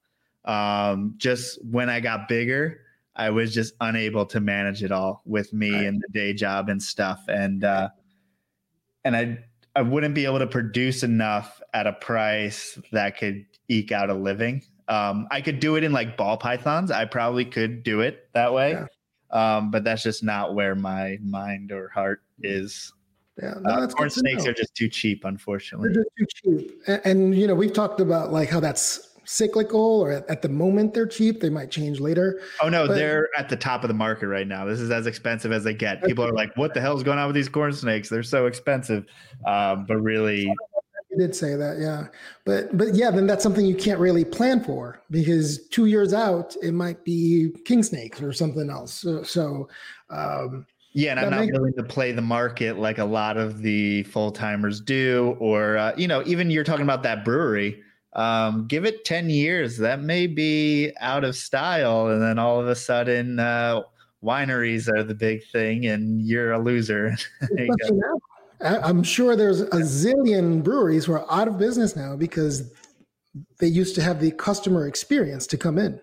Um, 0.48 1.14
just 1.18 1.64
when 1.64 1.88
I 1.88 2.00
got 2.00 2.26
bigger, 2.26 2.80
I 3.14 3.30
was 3.30 3.52
just 3.52 3.74
unable 3.80 4.26
to 4.26 4.40
manage 4.40 4.82
it 4.82 4.90
all 4.90 5.22
with 5.24 5.52
me 5.52 5.72
right. 5.72 5.84
and 5.84 6.00
the 6.00 6.08
day 6.12 6.32
job 6.32 6.68
and 6.68 6.82
stuff. 6.82 7.22
And 7.28 7.62
uh, 7.64 7.90
and 9.04 9.14
I 9.14 9.38
I 9.76 9.82
wouldn't 9.82 10.14
be 10.14 10.24
able 10.24 10.40
to 10.40 10.46
produce 10.46 11.02
enough 11.04 11.60
at 11.74 11.86
a 11.86 11.92
price 11.92 12.78
that 12.90 13.16
could 13.16 13.46
eke 13.68 13.92
out 13.92 14.10
a 14.10 14.14
living. 14.14 14.62
Um, 14.88 15.28
I 15.30 15.40
could 15.40 15.60
do 15.60 15.76
it 15.76 15.84
in 15.84 15.92
like 15.92 16.16
ball 16.16 16.36
pythons. 16.36 16.90
I 16.90 17.04
probably 17.04 17.44
could 17.44 17.82
do 17.82 18.00
it 18.00 18.28
that 18.32 18.52
way. 18.52 18.72
Yeah. 18.72 18.86
Um, 19.30 19.70
but 19.70 19.84
that's 19.84 20.02
just 20.02 20.24
not 20.24 20.54
where 20.54 20.74
my 20.74 21.18
mind 21.22 21.70
or 21.70 21.88
heart 21.90 22.22
is. 22.42 22.92
Yeah, 23.40 23.54
no, 23.60 23.70
uh, 23.70 23.86
corn 23.88 24.10
snakes 24.10 24.46
are 24.46 24.52
just 24.52 24.74
too 24.74 24.88
cheap, 24.88 25.24
unfortunately. 25.24 25.90
They're 25.92 26.04
just 26.18 26.36
too 26.42 26.58
cheap. 26.58 26.82
And, 26.86 27.00
and, 27.04 27.34
you 27.36 27.46
know, 27.46 27.54
we've 27.54 27.72
talked 27.72 28.00
about 28.00 28.32
like 28.32 28.48
how 28.48 28.58
that's 28.58 29.07
cyclical 29.28 30.00
or 30.00 30.10
at, 30.10 30.30
at 30.30 30.40
the 30.40 30.48
moment 30.48 30.94
they're 30.94 31.06
cheap. 31.06 31.40
They 31.40 31.50
might 31.50 31.70
change 31.70 32.00
later. 32.00 32.40
Oh 32.62 32.68
no, 32.68 32.86
But- 32.86 32.94
they're 32.94 33.28
at 33.36 33.48
the 33.48 33.56
top 33.56 33.84
of 33.84 33.88
the 33.88 33.94
market 33.94 34.28
right 34.28 34.46
now. 34.46 34.64
This 34.64 34.80
is 34.80 34.90
as 34.90 35.06
expensive 35.06 35.52
as 35.52 35.64
they 35.64 35.74
get. 35.74 36.02
People 36.02 36.24
are 36.24 36.32
like, 36.32 36.56
"What 36.56 36.72
the 36.72 36.80
hell 36.80 36.96
is 36.96 37.02
going 37.02 37.18
on 37.18 37.26
with 37.26 37.36
these 37.36 37.48
corn 37.48 37.72
snakes? 37.72 38.08
They're 38.08 38.22
so 38.22 38.46
expensive." 38.46 39.04
Um, 39.46 39.84
but 39.86 39.98
really, 39.98 40.44
You 41.10 41.18
did 41.18 41.34
say 41.34 41.56
that, 41.56 41.78
yeah. 41.78 42.06
But 42.44 42.76
but 42.76 42.94
yeah, 42.94 43.10
then 43.10 43.26
that's 43.26 43.42
something 43.42 43.66
you 43.66 43.74
can't 43.74 44.00
really 44.00 44.24
plan 44.24 44.64
for 44.64 45.02
because 45.10 45.66
two 45.68 45.86
years 45.86 46.14
out 46.14 46.56
it 46.62 46.72
might 46.72 47.04
be 47.04 47.50
king 47.64 47.82
snakes 47.82 48.22
or 48.22 48.32
something 48.32 48.70
else. 48.70 48.92
So, 48.94 49.22
so 49.22 49.68
um, 50.10 50.66
yeah, 50.92 51.10
and 51.12 51.20
I'm 51.20 51.30
not 51.46 51.52
willing 51.52 51.74
to 51.74 51.82
play 51.82 52.12
the 52.12 52.22
market 52.22 52.78
like 52.78 52.98
a 52.98 53.04
lot 53.04 53.36
of 53.36 53.60
the 53.62 54.04
full 54.04 54.30
timers 54.30 54.80
do, 54.80 55.36
or 55.38 55.76
uh, 55.76 55.92
you 55.96 56.08
know, 56.08 56.22
even 56.26 56.50
you're 56.50 56.64
talking 56.64 56.82
about 56.84 57.02
that 57.02 57.24
brewery. 57.24 57.82
Um, 58.14 58.66
give 58.66 58.84
it 58.84 59.04
ten 59.04 59.28
years, 59.30 59.76
that 59.78 60.00
may 60.00 60.26
be 60.26 60.92
out 61.00 61.24
of 61.24 61.36
style, 61.36 62.08
and 62.08 62.22
then 62.22 62.38
all 62.38 62.58
of 62.60 62.66
a 62.66 62.74
sudden, 62.74 63.38
uh, 63.38 63.82
wineries 64.24 64.88
are 64.88 65.04
the 65.04 65.14
big 65.14 65.44
thing, 65.52 65.86
and 65.86 66.22
you're 66.22 66.52
a 66.52 66.58
loser. 66.58 67.16
You 67.50 67.66
go. 67.68 67.74
especially 67.74 67.96
now, 67.98 68.18
I- 68.60 68.88
I'm 68.88 69.02
sure 69.02 69.36
there's 69.36 69.60
a 69.60 69.66
zillion 69.82 70.62
breweries 70.64 71.04
who 71.04 71.12
are 71.12 71.32
out 71.32 71.48
of 71.48 71.58
business 71.58 71.94
now 71.94 72.16
because 72.16 72.72
they 73.60 73.68
used 73.68 73.94
to 73.96 74.02
have 74.02 74.20
the 74.20 74.30
customer 74.32 74.88
experience 74.88 75.46
to 75.48 75.56
come 75.56 75.78
in. 75.78 76.00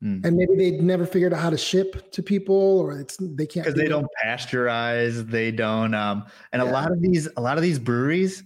Hmm. 0.00 0.20
And 0.24 0.36
maybe 0.36 0.56
they 0.56 0.70
never 0.78 1.04
figured 1.06 1.32
out 1.34 1.40
how 1.40 1.50
to 1.50 1.58
ship 1.58 2.10
to 2.12 2.22
people, 2.22 2.78
or 2.80 2.98
it's 2.98 3.16
they 3.20 3.46
can't 3.46 3.64
because 3.64 3.74
do 3.74 3.80
they 3.80 3.86
it. 3.86 3.90
don't 3.90 4.06
pasteurize 4.24 5.28
they 5.28 5.50
don't 5.50 5.92
um 5.94 6.24
and 6.52 6.62
a 6.62 6.64
lot 6.64 6.90
of 6.92 7.00
these 7.02 7.28
a 7.36 7.40
lot 7.40 7.56
of 7.58 7.62
these 7.62 7.78
breweries 7.80 8.44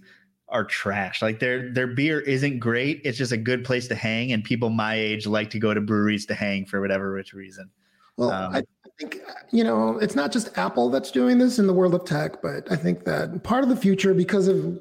are 0.53 0.63
trash. 0.63 1.21
Like 1.21 1.39
their 1.39 1.69
their 1.71 1.87
beer 1.87 2.21
isn't 2.21 2.59
great. 2.59 3.01
It's 3.03 3.17
just 3.17 3.31
a 3.31 3.37
good 3.37 3.65
place 3.65 3.87
to 3.87 3.95
hang 3.95 4.31
and 4.31 4.43
people 4.43 4.69
my 4.69 4.95
age 4.95 5.25
like 5.27 5.49
to 5.49 5.59
go 5.59 5.73
to 5.73 5.81
breweries 5.81 6.25
to 6.27 6.35
hang 6.35 6.65
for 6.65 6.79
whatever 6.79 7.11
rich 7.11 7.33
reason. 7.33 7.69
Well, 8.15 8.31
Um, 8.31 8.55
I 8.55 8.59
I 8.59 8.89
think 8.99 9.21
you 9.51 9.63
know 9.63 9.97
it's 9.97 10.15
not 10.15 10.31
just 10.31 10.55
Apple 10.57 10.89
that's 10.89 11.11
doing 11.11 11.39
this 11.39 11.57
in 11.59 11.67
the 11.67 11.73
world 11.73 11.95
of 11.95 12.05
tech, 12.05 12.41
but 12.41 12.71
I 12.71 12.75
think 12.75 13.03
that 13.05 13.43
part 13.43 13.63
of 13.63 13.69
the 13.69 13.75
future 13.75 14.13
because 14.13 14.47
of 14.47 14.79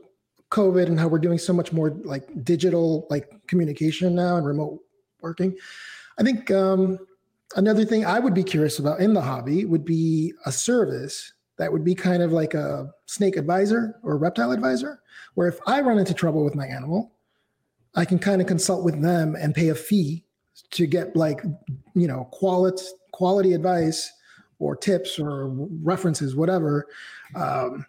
COVID 0.50 0.86
and 0.86 1.00
how 1.00 1.08
we're 1.08 1.18
doing 1.18 1.38
so 1.38 1.54
much 1.54 1.72
more 1.72 1.90
like 2.04 2.44
digital 2.44 3.06
like 3.08 3.30
communication 3.46 4.14
now 4.14 4.36
and 4.36 4.46
remote 4.46 4.80
working. 5.22 5.56
I 6.18 6.22
think 6.22 6.50
um, 6.50 6.98
another 7.56 7.86
thing 7.86 8.04
I 8.04 8.18
would 8.18 8.34
be 8.34 8.44
curious 8.44 8.78
about 8.78 9.00
in 9.00 9.14
the 9.14 9.22
hobby 9.22 9.64
would 9.64 9.86
be 9.86 10.34
a 10.44 10.52
service 10.52 11.32
that 11.56 11.72
would 11.72 11.84
be 11.84 11.94
kind 11.94 12.22
of 12.22 12.32
like 12.32 12.52
a 12.52 12.92
snake 13.06 13.36
advisor 13.36 13.98
or 14.02 14.18
reptile 14.18 14.52
advisor, 14.52 15.01
where 15.34 15.48
if 15.48 15.58
I 15.66 15.80
run 15.80 15.98
into 15.98 16.14
trouble 16.14 16.44
with 16.44 16.54
my 16.54 16.66
animal, 16.66 17.12
I 17.94 18.04
can 18.04 18.18
kind 18.18 18.40
of 18.40 18.46
consult 18.46 18.84
with 18.84 19.00
them 19.00 19.34
and 19.34 19.54
pay 19.54 19.68
a 19.68 19.74
fee 19.74 20.24
to 20.70 20.86
get 20.86 21.16
like 21.16 21.42
you 21.94 22.06
know 22.06 22.28
quality 22.32 22.84
quality 23.12 23.52
advice 23.52 24.10
or 24.58 24.76
tips 24.76 25.18
or 25.18 25.48
references 25.82 26.34
whatever 26.34 26.86
um, 27.34 27.84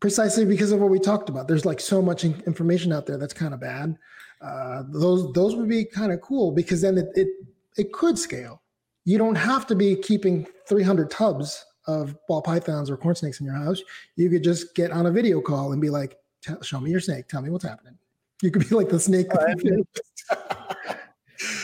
precisely 0.00 0.44
because 0.44 0.72
of 0.72 0.80
what 0.80 0.90
we 0.90 0.98
talked 0.98 1.28
about. 1.28 1.46
There's 1.46 1.64
like 1.64 1.80
so 1.80 2.02
much 2.02 2.24
information 2.24 2.92
out 2.92 3.06
there 3.06 3.16
that's 3.16 3.32
kind 3.32 3.54
of 3.54 3.60
bad. 3.60 3.96
Uh, 4.40 4.82
those 4.88 5.32
those 5.32 5.54
would 5.54 5.68
be 5.68 5.84
kind 5.84 6.12
of 6.12 6.20
cool 6.20 6.50
because 6.50 6.80
then 6.82 6.98
it, 6.98 7.08
it 7.14 7.28
it 7.76 7.92
could 7.92 8.18
scale. 8.18 8.62
You 9.04 9.18
don't 9.18 9.34
have 9.34 9.66
to 9.68 9.74
be 9.74 9.96
keeping 9.96 10.46
300 10.68 11.10
tubs 11.10 11.64
of 11.86 12.16
ball 12.28 12.42
pythons 12.42 12.90
or 12.90 12.96
corn 12.96 13.14
snakes 13.14 13.40
in 13.40 13.46
your 13.46 13.56
house. 13.56 13.80
You 14.16 14.30
could 14.30 14.44
just 14.44 14.74
get 14.74 14.92
on 14.92 15.06
a 15.06 15.10
video 15.10 15.40
call 15.40 15.72
and 15.72 15.80
be 15.80 15.90
like 15.90 16.16
"Tell- 16.42 16.60
show 16.62 16.80
me 16.80 16.90
your 16.90 17.00
snake. 17.00 17.28
Tell 17.28 17.42
me 17.42 17.50
what's 17.50 17.64
happening. 17.64 17.96
You 18.42 18.50
could 18.50 18.68
be 18.68 18.74
like 18.74 18.88
the 18.88 18.98
snake. 19.00 19.28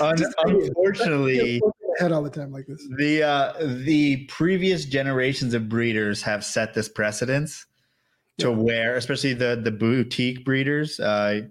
Un- 0.00 0.16
unfortunately 0.44 1.60
head 2.00 2.10
all 2.12 2.22
the 2.22 2.30
time 2.30 2.50
like 2.52 2.66
this. 2.66 2.84
the 2.96 3.22
uh 3.22 3.52
the 3.84 4.24
previous 4.26 4.84
generations 4.84 5.54
of 5.54 5.68
breeders 5.68 6.20
have 6.22 6.44
set 6.44 6.74
this 6.74 6.88
precedence 6.88 7.66
to 8.38 8.48
Yeah. 8.48 8.54
where 8.56 8.96
especially 8.96 9.34
the 9.34 9.60
the 9.62 9.70
boutique 9.70 10.44
breeders 10.44 10.98
uh 10.98 11.42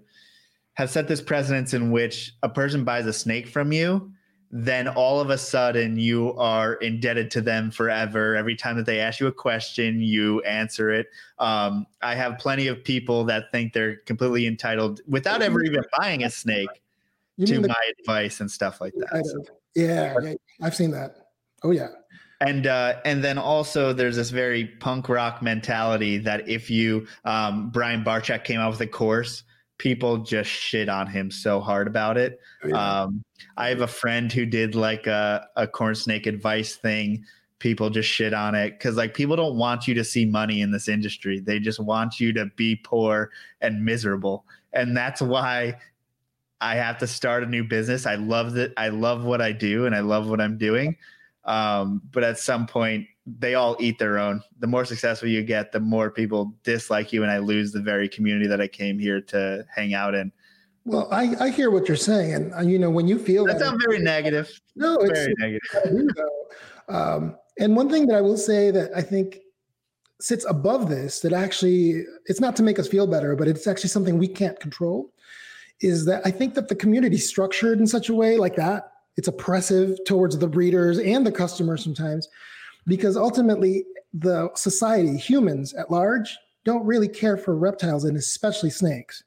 have 0.74 0.90
set 0.90 1.08
this 1.08 1.22
precedence 1.22 1.72
in 1.74 1.90
which 1.90 2.32
a 2.42 2.48
person 2.50 2.84
buys 2.84 3.06
a 3.06 3.12
snake 3.14 3.48
from 3.48 3.72
you 3.72 4.12
then 4.50 4.88
all 4.88 5.20
of 5.20 5.30
a 5.30 5.38
sudden 5.38 5.98
you 5.98 6.32
are 6.34 6.74
indebted 6.74 7.30
to 7.32 7.40
them 7.40 7.70
forever. 7.70 8.34
Every 8.34 8.56
time 8.56 8.76
that 8.76 8.86
they 8.86 9.00
ask 9.00 9.20
you 9.20 9.26
a 9.26 9.32
question 9.32 10.00
you 10.00 10.40
answer 10.42 10.90
it. 10.90 11.08
Um, 11.38 11.86
i 12.02 12.14
have 12.14 12.38
plenty 12.38 12.66
of 12.68 12.82
people 12.82 13.24
that 13.24 13.52
think 13.52 13.72
they're 13.72 13.96
completely 13.96 14.46
entitled 14.46 15.00
without 15.06 15.42
ever 15.42 15.62
even 15.62 15.82
buying 15.98 16.24
a 16.24 16.30
snake 16.30 16.82
you 17.36 17.46
to 17.46 17.60
the 17.60 17.68
my 17.68 17.92
advice 17.98 18.40
and 18.40 18.50
stuff 18.50 18.80
like 18.80 18.94
that. 18.94 19.14
Of- 19.14 19.50
yeah, 19.74 20.14
yeah 20.22 20.34
i've 20.62 20.74
seen 20.74 20.90
that. 20.92 21.28
Oh 21.62 21.70
yeah. 21.70 21.88
And 22.40 22.68
uh, 22.68 23.00
and 23.04 23.22
then 23.22 23.36
also 23.36 23.92
there's 23.92 24.16
this 24.16 24.30
very 24.30 24.66
punk 24.66 25.08
rock 25.08 25.42
mentality 25.42 26.18
that 26.18 26.48
if 26.48 26.70
you 26.70 27.06
um, 27.24 27.70
Brian 27.70 28.04
Barczyk 28.04 28.44
came 28.44 28.60
out 28.60 28.70
with 28.70 28.80
a 28.80 28.86
course, 28.86 29.42
people 29.78 30.18
just 30.18 30.50
shit 30.50 30.88
on 30.88 31.06
him 31.06 31.30
so 31.30 31.60
hard 31.60 31.86
about 31.86 32.16
it. 32.16 32.40
Oh, 32.64 32.68
yeah. 32.68 33.02
Um, 33.02 33.24
I 33.56 33.68
have 33.68 33.80
a 33.80 33.86
friend 33.86 34.30
who 34.30 34.44
did 34.44 34.74
like 34.74 35.06
a, 35.06 35.46
a 35.56 35.66
corn 35.66 35.94
snake 35.94 36.26
advice 36.26 36.74
thing. 36.76 37.24
People 37.60 37.90
just 37.90 38.08
shit 38.08 38.34
on 38.34 38.54
it 38.54 38.78
because 38.78 38.96
like 38.96 39.14
people 39.14 39.34
don't 39.34 39.56
want 39.56 39.88
you 39.88 39.94
to 39.94 40.04
see 40.04 40.24
money 40.24 40.60
in 40.60 40.70
this 40.70 40.88
industry. 40.88 41.40
They 41.40 41.58
just 41.58 41.80
want 41.80 42.20
you 42.20 42.32
to 42.34 42.46
be 42.56 42.76
poor 42.76 43.32
and 43.60 43.84
miserable, 43.84 44.44
and 44.72 44.96
that's 44.96 45.20
why 45.20 45.76
I 46.60 46.76
have 46.76 46.98
to 46.98 47.06
start 47.08 47.42
a 47.42 47.46
new 47.46 47.64
business. 47.64 48.06
I 48.06 48.14
love 48.14 48.52
that. 48.52 48.72
I 48.76 48.90
love 48.90 49.24
what 49.24 49.40
I 49.40 49.50
do, 49.50 49.86
and 49.86 49.94
I 49.94 50.00
love 50.00 50.28
what 50.28 50.40
I'm 50.40 50.56
doing. 50.56 50.96
Um, 51.44 52.00
but 52.12 52.22
at 52.22 52.38
some 52.38 52.66
point, 52.68 53.08
they 53.38 53.54
all 53.54 53.76
eat 53.78 53.98
their 53.98 54.18
own. 54.18 54.42
The 54.60 54.66
more 54.66 54.84
successful 54.84 55.28
you 55.28 55.42
get, 55.42 55.72
the 55.72 55.80
more 55.80 56.10
people 56.10 56.54
dislike 56.62 57.12
you, 57.12 57.22
and 57.22 57.32
I 57.32 57.38
lose 57.38 57.72
the 57.72 57.82
very 57.82 58.08
community 58.08 58.46
that 58.46 58.60
I 58.60 58.68
came 58.68 58.98
here 58.98 59.20
to 59.22 59.64
hang 59.74 59.94
out 59.94 60.14
in. 60.14 60.32
Well, 60.84 61.08
I, 61.12 61.34
I 61.38 61.50
hear 61.50 61.70
what 61.70 61.86
you're 61.86 61.96
saying, 61.96 62.32
and 62.32 62.54
uh, 62.54 62.60
you 62.60 62.78
know 62.78 62.88
when 62.88 63.06
you 63.06 63.18
feel 63.18 63.44
That 63.44 63.58
that, 63.58 63.66
sounds 63.66 63.84
very 63.86 63.98
negative. 63.98 64.50
no, 64.74 64.96
it's, 64.96 65.18
Very 65.18 65.34
negative. 65.38 65.68
I 65.84 65.88
do, 65.88 66.08
though. 66.16 66.94
Um, 66.94 67.36
and 67.58 67.76
one 67.76 67.90
thing 67.90 68.06
that 68.06 68.16
I 68.16 68.20
will 68.22 68.38
say 68.38 68.70
that 68.70 68.90
I 68.96 69.02
think 69.02 69.40
sits 70.20 70.46
above 70.48 70.88
this, 70.88 71.20
that 71.20 71.32
actually 71.32 72.04
it's 72.26 72.40
not 72.40 72.56
to 72.56 72.62
make 72.62 72.78
us 72.78 72.88
feel 72.88 73.06
better, 73.06 73.36
but 73.36 73.48
it's 73.48 73.66
actually 73.66 73.90
something 73.90 74.16
we 74.16 74.28
can't 74.28 74.58
control, 74.58 75.12
is 75.80 76.06
that 76.06 76.22
I 76.24 76.30
think 76.30 76.54
that 76.54 76.68
the 76.68 76.74
community 76.74 77.18
structured 77.18 77.78
in 77.80 77.86
such 77.86 78.08
a 78.08 78.14
way 78.14 78.36
like 78.38 78.56
that. 78.56 78.92
It's 79.16 79.28
oppressive 79.28 79.98
towards 80.06 80.38
the 80.38 80.48
breeders 80.48 80.98
and 80.98 81.26
the 81.26 81.32
customers 81.32 81.84
sometimes, 81.84 82.28
because 82.88 83.16
ultimately 83.16 83.84
the 84.12 84.50
society, 84.54 85.16
humans 85.16 85.74
at 85.74 85.90
large, 85.90 86.36
don't 86.64 86.84
really 86.84 87.08
care 87.08 87.36
for 87.36 87.56
reptiles 87.56 88.04
and 88.04 88.16
especially 88.16 88.70
snakes. 88.70 89.22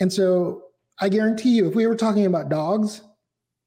And 0.00 0.12
so 0.12 0.64
I 1.00 1.08
guarantee 1.08 1.50
you, 1.50 1.66
if 1.68 1.74
we 1.74 1.86
were 1.86 1.96
talking 1.96 2.26
about 2.26 2.48
dogs, 2.48 3.02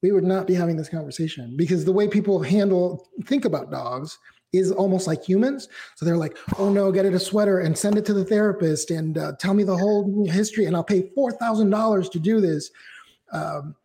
we 0.01 0.11
would 0.11 0.23
not 0.23 0.47
be 0.47 0.53
having 0.53 0.75
this 0.75 0.89
conversation 0.89 1.55
because 1.55 1.85
the 1.85 1.91
way 1.91 2.07
people 2.07 2.41
handle 2.41 3.07
think 3.25 3.45
about 3.45 3.71
dogs 3.71 4.17
is 4.51 4.71
almost 4.71 5.07
like 5.07 5.23
humans. 5.23 5.69
So 5.95 6.05
they're 6.05 6.17
like 6.17 6.37
oh 6.57 6.69
no 6.69 6.91
get 6.91 7.05
it 7.05 7.13
a 7.13 7.19
sweater 7.19 7.59
and 7.59 7.77
send 7.77 7.97
it 7.97 8.05
to 8.05 8.13
the 8.13 8.25
therapist 8.25 8.91
and 8.91 9.17
uh, 9.17 9.33
tell 9.39 9.53
me 9.53 9.63
the 9.63 9.77
whole 9.77 10.25
history 10.27 10.65
and 10.65 10.75
i'll 10.75 10.83
pay 10.83 11.09
$4000 11.17 12.11
to 12.11 12.19
do 12.19 12.41
this. 12.41 12.71
Um, 13.31 13.75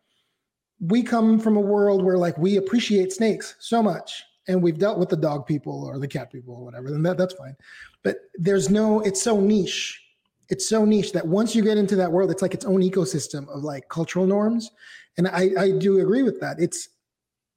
we 0.79 1.03
come 1.03 1.39
from 1.39 1.55
a 1.55 1.61
world 1.61 2.03
where 2.03 2.17
like 2.17 2.37
we 2.37 2.57
appreciate 2.57 3.13
snakes 3.13 3.55
so 3.59 3.81
much 3.81 4.23
and 4.47 4.61
we've 4.61 4.79
dealt 4.79 4.97
with 4.97 5.09
the 5.09 5.17
dog 5.17 5.45
people 5.45 5.85
or 5.85 5.99
the 5.99 6.07
cat 6.07 6.31
people 6.31 6.55
or 6.55 6.63
whatever 6.63 6.87
and 6.87 7.05
that, 7.05 7.17
that's 7.17 7.33
fine 7.33 7.55
but 8.03 8.17
there's 8.35 8.69
no 8.69 9.01
it's 9.01 9.21
so 9.21 9.39
niche 9.39 10.01
it's 10.49 10.67
so 10.67 10.85
niche 10.85 11.11
that 11.11 11.27
once 11.27 11.53
you 11.55 11.63
get 11.63 11.77
into 11.77 11.95
that 11.95 12.11
world 12.11 12.31
it's 12.31 12.41
like 12.41 12.53
its 12.53 12.65
own 12.65 12.81
ecosystem 12.81 13.47
of 13.49 13.63
like 13.63 13.87
cultural 13.89 14.25
norms 14.25 14.71
and 15.17 15.27
I, 15.27 15.49
I 15.57 15.71
do 15.71 15.99
agree 15.99 16.23
with 16.23 16.39
that. 16.41 16.59
It's 16.59 16.89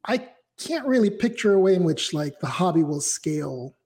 I 0.06 0.28
can't 0.58 0.86
really 0.86 1.10
picture 1.10 1.52
a 1.54 1.58
way 1.58 1.74
in 1.74 1.84
which 1.84 2.14
like 2.14 2.40
the 2.40 2.46
hobby 2.46 2.82
will 2.82 3.00
scale 3.00 3.76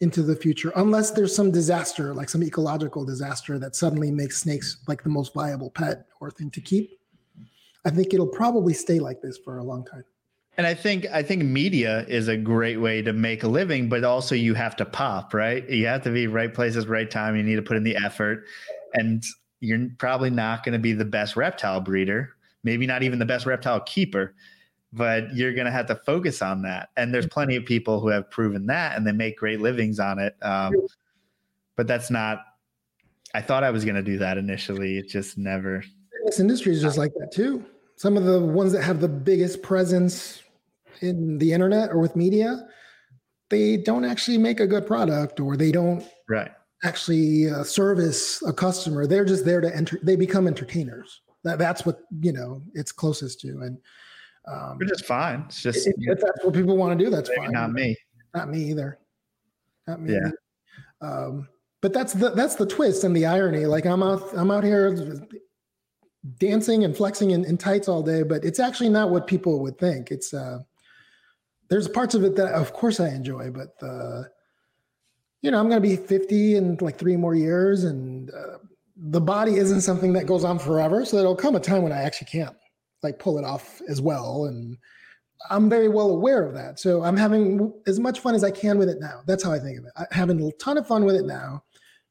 into 0.00 0.22
the 0.22 0.34
future 0.34 0.72
unless 0.76 1.10
there's 1.10 1.34
some 1.34 1.50
disaster, 1.50 2.14
like 2.14 2.28
some 2.28 2.42
ecological 2.42 3.04
disaster 3.04 3.58
that 3.58 3.76
suddenly 3.76 4.10
makes 4.10 4.38
snakes 4.38 4.78
like 4.88 5.02
the 5.02 5.08
most 5.08 5.34
viable 5.34 5.70
pet 5.70 6.06
or 6.20 6.30
thing 6.30 6.50
to 6.50 6.60
keep. 6.60 6.98
I 7.84 7.90
think 7.90 8.14
it'll 8.14 8.26
probably 8.26 8.72
stay 8.72 8.98
like 8.98 9.20
this 9.20 9.36
for 9.36 9.58
a 9.58 9.64
long 9.64 9.84
time. 9.84 10.04
And 10.56 10.66
I 10.66 10.74
think 10.74 11.06
I 11.12 11.22
think 11.22 11.42
media 11.42 12.04
is 12.06 12.28
a 12.28 12.36
great 12.36 12.76
way 12.76 13.02
to 13.02 13.12
make 13.12 13.42
a 13.42 13.48
living, 13.48 13.88
but 13.88 14.04
also 14.04 14.34
you 14.34 14.54
have 14.54 14.76
to 14.76 14.84
pop, 14.84 15.34
right? 15.34 15.68
You 15.68 15.86
have 15.86 16.02
to 16.04 16.10
be 16.10 16.28
right 16.28 16.52
places, 16.52 16.86
right 16.86 17.10
time. 17.10 17.36
You 17.36 17.42
need 17.42 17.56
to 17.56 17.62
put 17.62 17.76
in 17.76 17.82
the 17.82 17.96
effort, 17.96 18.44
and 18.94 19.24
you're 19.60 19.88
probably 19.98 20.30
not 20.30 20.62
going 20.62 20.74
to 20.74 20.78
be 20.78 20.92
the 20.92 21.04
best 21.04 21.36
reptile 21.36 21.80
breeder, 21.80 22.36
maybe 22.62 22.86
not 22.86 23.02
even 23.02 23.18
the 23.18 23.24
best 23.24 23.46
reptile 23.46 23.80
keeper, 23.80 24.34
but 24.92 25.34
you're 25.34 25.52
going 25.54 25.64
to 25.64 25.72
have 25.72 25.86
to 25.86 25.96
focus 25.96 26.40
on 26.40 26.62
that. 26.62 26.90
And 26.96 27.12
there's 27.12 27.26
plenty 27.26 27.56
of 27.56 27.64
people 27.64 28.00
who 28.00 28.08
have 28.08 28.30
proven 28.30 28.66
that 28.66 28.96
and 28.96 29.06
they 29.06 29.12
make 29.12 29.38
great 29.38 29.60
livings 29.60 29.98
on 29.98 30.18
it. 30.18 30.36
Um, 30.42 30.72
but 31.76 31.88
that's 31.88 32.10
not, 32.10 32.42
I 33.34 33.40
thought 33.40 33.64
I 33.64 33.70
was 33.70 33.84
going 33.84 33.96
to 33.96 34.02
do 34.02 34.18
that 34.18 34.38
initially. 34.38 34.98
It 34.98 35.08
just 35.08 35.36
never. 35.36 35.82
This 36.26 36.38
industry 36.38 36.72
is 36.72 36.80
just 36.80 36.96
like 36.96 37.12
that 37.14 37.32
too. 37.32 37.64
Some 37.96 38.16
of 38.16 38.24
the 38.24 38.40
ones 38.40 38.72
that 38.72 38.82
have 38.82 39.00
the 39.00 39.08
biggest 39.08 39.62
presence 39.62 40.43
in 41.00 41.38
the 41.38 41.52
internet 41.52 41.90
or 41.90 41.98
with 41.98 42.16
media, 42.16 42.66
they 43.50 43.76
don't 43.76 44.04
actually 44.04 44.38
make 44.38 44.60
a 44.60 44.66
good 44.66 44.86
product 44.86 45.40
or 45.40 45.56
they 45.56 45.70
don't 45.70 46.04
right 46.28 46.50
actually 46.84 47.50
uh, 47.50 47.64
service 47.64 48.42
a 48.42 48.52
customer. 48.52 49.06
They're 49.06 49.24
just 49.24 49.44
there 49.44 49.60
to 49.60 49.74
enter. 49.74 49.98
They 50.02 50.16
become 50.16 50.46
entertainers. 50.46 51.20
That, 51.42 51.58
that's 51.58 51.84
what 51.84 52.00
you 52.20 52.32
know 52.32 52.62
it's 52.74 52.92
closest 52.92 53.40
to. 53.40 53.48
And 53.48 53.78
um, 54.46 54.78
which 54.78 54.92
is 54.92 55.00
fine. 55.00 55.44
It's 55.48 55.62
just 55.62 55.86
if, 55.86 55.94
if 55.98 56.20
that's 56.20 56.44
what 56.44 56.54
people 56.54 56.76
want 56.76 56.98
to 56.98 57.04
do, 57.04 57.10
that's 57.10 57.30
fine. 57.34 57.52
Not 57.52 57.72
me. 57.72 57.96
Not 58.34 58.48
me 58.50 58.70
either. 58.70 58.98
Not 59.86 60.00
me. 60.00 60.14
Yeah. 60.14 60.30
Um, 61.00 61.48
but 61.80 61.92
that's 61.92 62.12
the 62.12 62.30
that's 62.30 62.54
the 62.54 62.66
twist 62.66 63.04
and 63.04 63.14
the 63.14 63.26
irony. 63.26 63.66
Like 63.66 63.86
I'm 63.86 64.02
out 64.02 64.22
I'm 64.34 64.50
out 64.50 64.64
here 64.64 65.26
dancing 66.38 66.84
and 66.84 66.96
flexing 66.96 67.32
in, 67.32 67.44
in 67.44 67.58
tights 67.58 67.88
all 67.88 68.02
day, 68.02 68.22
but 68.22 68.44
it's 68.44 68.58
actually 68.58 68.88
not 68.88 69.10
what 69.10 69.26
people 69.26 69.60
would 69.60 69.78
think. 69.78 70.10
It's 70.10 70.32
uh, 70.32 70.60
there's 71.68 71.88
parts 71.88 72.14
of 72.14 72.24
it 72.24 72.36
that 72.36 72.52
of 72.52 72.72
course 72.72 73.00
I 73.00 73.08
enjoy, 73.08 73.50
but 73.50 73.78
the 73.80 74.30
you 75.42 75.50
know 75.50 75.58
I'm 75.58 75.68
going 75.68 75.82
to 75.82 75.88
be 75.88 75.96
50 75.96 76.56
in 76.56 76.76
like 76.80 76.98
three 76.98 77.16
more 77.16 77.34
years, 77.34 77.84
and 77.84 78.30
uh, 78.30 78.58
the 78.96 79.20
body 79.20 79.56
isn't 79.56 79.82
something 79.82 80.12
that 80.14 80.26
goes 80.26 80.44
on 80.44 80.58
forever. 80.58 81.04
So 81.04 81.16
there'll 81.16 81.36
come 81.36 81.56
a 81.56 81.60
time 81.60 81.82
when 81.82 81.92
I 81.92 82.02
actually 82.02 82.28
can't 82.28 82.56
like 83.02 83.18
pull 83.18 83.38
it 83.38 83.44
off 83.44 83.80
as 83.88 84.00
well. 84.00 84.46
And 84.46 84.78
I'm 85.50 85.68
very 85.68 85.88
well 85.88 86.10
aware 86.10 86.44
of 86.44 86.54
that. 86.54 86.78
So 86.78 87.02
I'm 87.02 87.16
having 87.16 87.72
as 87.86 88.00
much 88.00 88.20
fun 88.20 88.34
as 88.34 88.44
I 88.44 88.50
can 88.50 88.78
with 88.78 88.88
it 88.88 89.00
now. 89.00 89.20
That's 89.26 89.44
how 89.44 89.52
I 89.52 89.58
think 89.58 89.78
of 89.78 89.84
it. 89.84 89.92
I'm 89.96 90.06
having 90.10 90.40
a 90.42 90.52
ton 90.52 90.78
of 90.78 90.86
fun 90.86 91.04
with 91.04 91.16
it 91.16 91.26
now 91.26 91.64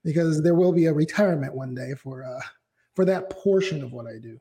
because 0.03 0.43
there 0.43 0.55
will 0.55 0.71
be 0.71 0.85
a 0.85 0.93
retirement 0.93 1.55
one 1.55 1.73
day 1.73 1.93
for 1.95 2.23
uh 2.23 2.41
for 2.95 3.05
that 3.05 3.30
portion 3.30 3.84
of 3.84 3.91
what 3.91 4.05
I 4.05 4.19
do. 4.21 4.39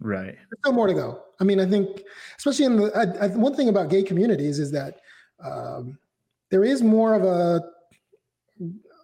Right. 0.00 0.34
There's 0.34 0.58
still 0.60 0.72
more 0.72 0.86
to 0.86 0.94
go. 0.94 1.22
I 1.40 1.44
mean, 1.44 1.60
I 1.60 1.66
think, 1.66 2.02
especially 2.36 2.66
in 2.66 2.76
the 2.76 2.92
I, 2.96 3.26
I, 3.26 3.28
one 3.28 3.54
thing 3.54 3.68
about 3.68 3.88
gay 3.88 4.02
communities 4.02 4.58
is 4.58 4.70
that 4.72 5.00
um, 5.44 5.98
there 6.50 6.64
is 6.64 6.82
more 6.82 7.14
of 7.14 7.24
a 7.24 7.62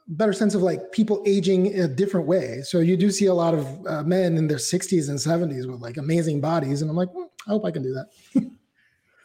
better 0.08 0.32
sense 0.32 0.54
of 0.54 0.62
like 0.62 0.92
people 0.92 1.22
aging 1.26 1.66
in 1.66 1.80
a 1.80 1.88
different 1.88 2.26
way. 2.26 2.60
So 2.62 2.80
you 2.80 2.96
do 2.96 3.10
see 3.10 3.26
a 3.26 3.34
lot 3.34 3.54
of 3.54 3.86
uh, 3.86 4.02
men 4.02 4.36
in 4.36 4.46
their 4.46 4.58
60s 4.58 5.08
and 5.08 5.18
70s 5.18 5.70
with 5.70 5.80
like 5.80 5.96
amazing 5.96 6.40
bodies, 6.40 6.82
and 6.82 6.90
I'm 6.90 6.96
like, 6.96 7.12
well, 7.14 7.32
I 7.46 7.50
hope 7.50 7.64
I 7.64 7.70
can 7.70 7.82
do 7.82 7.94
that. 7.94 8.08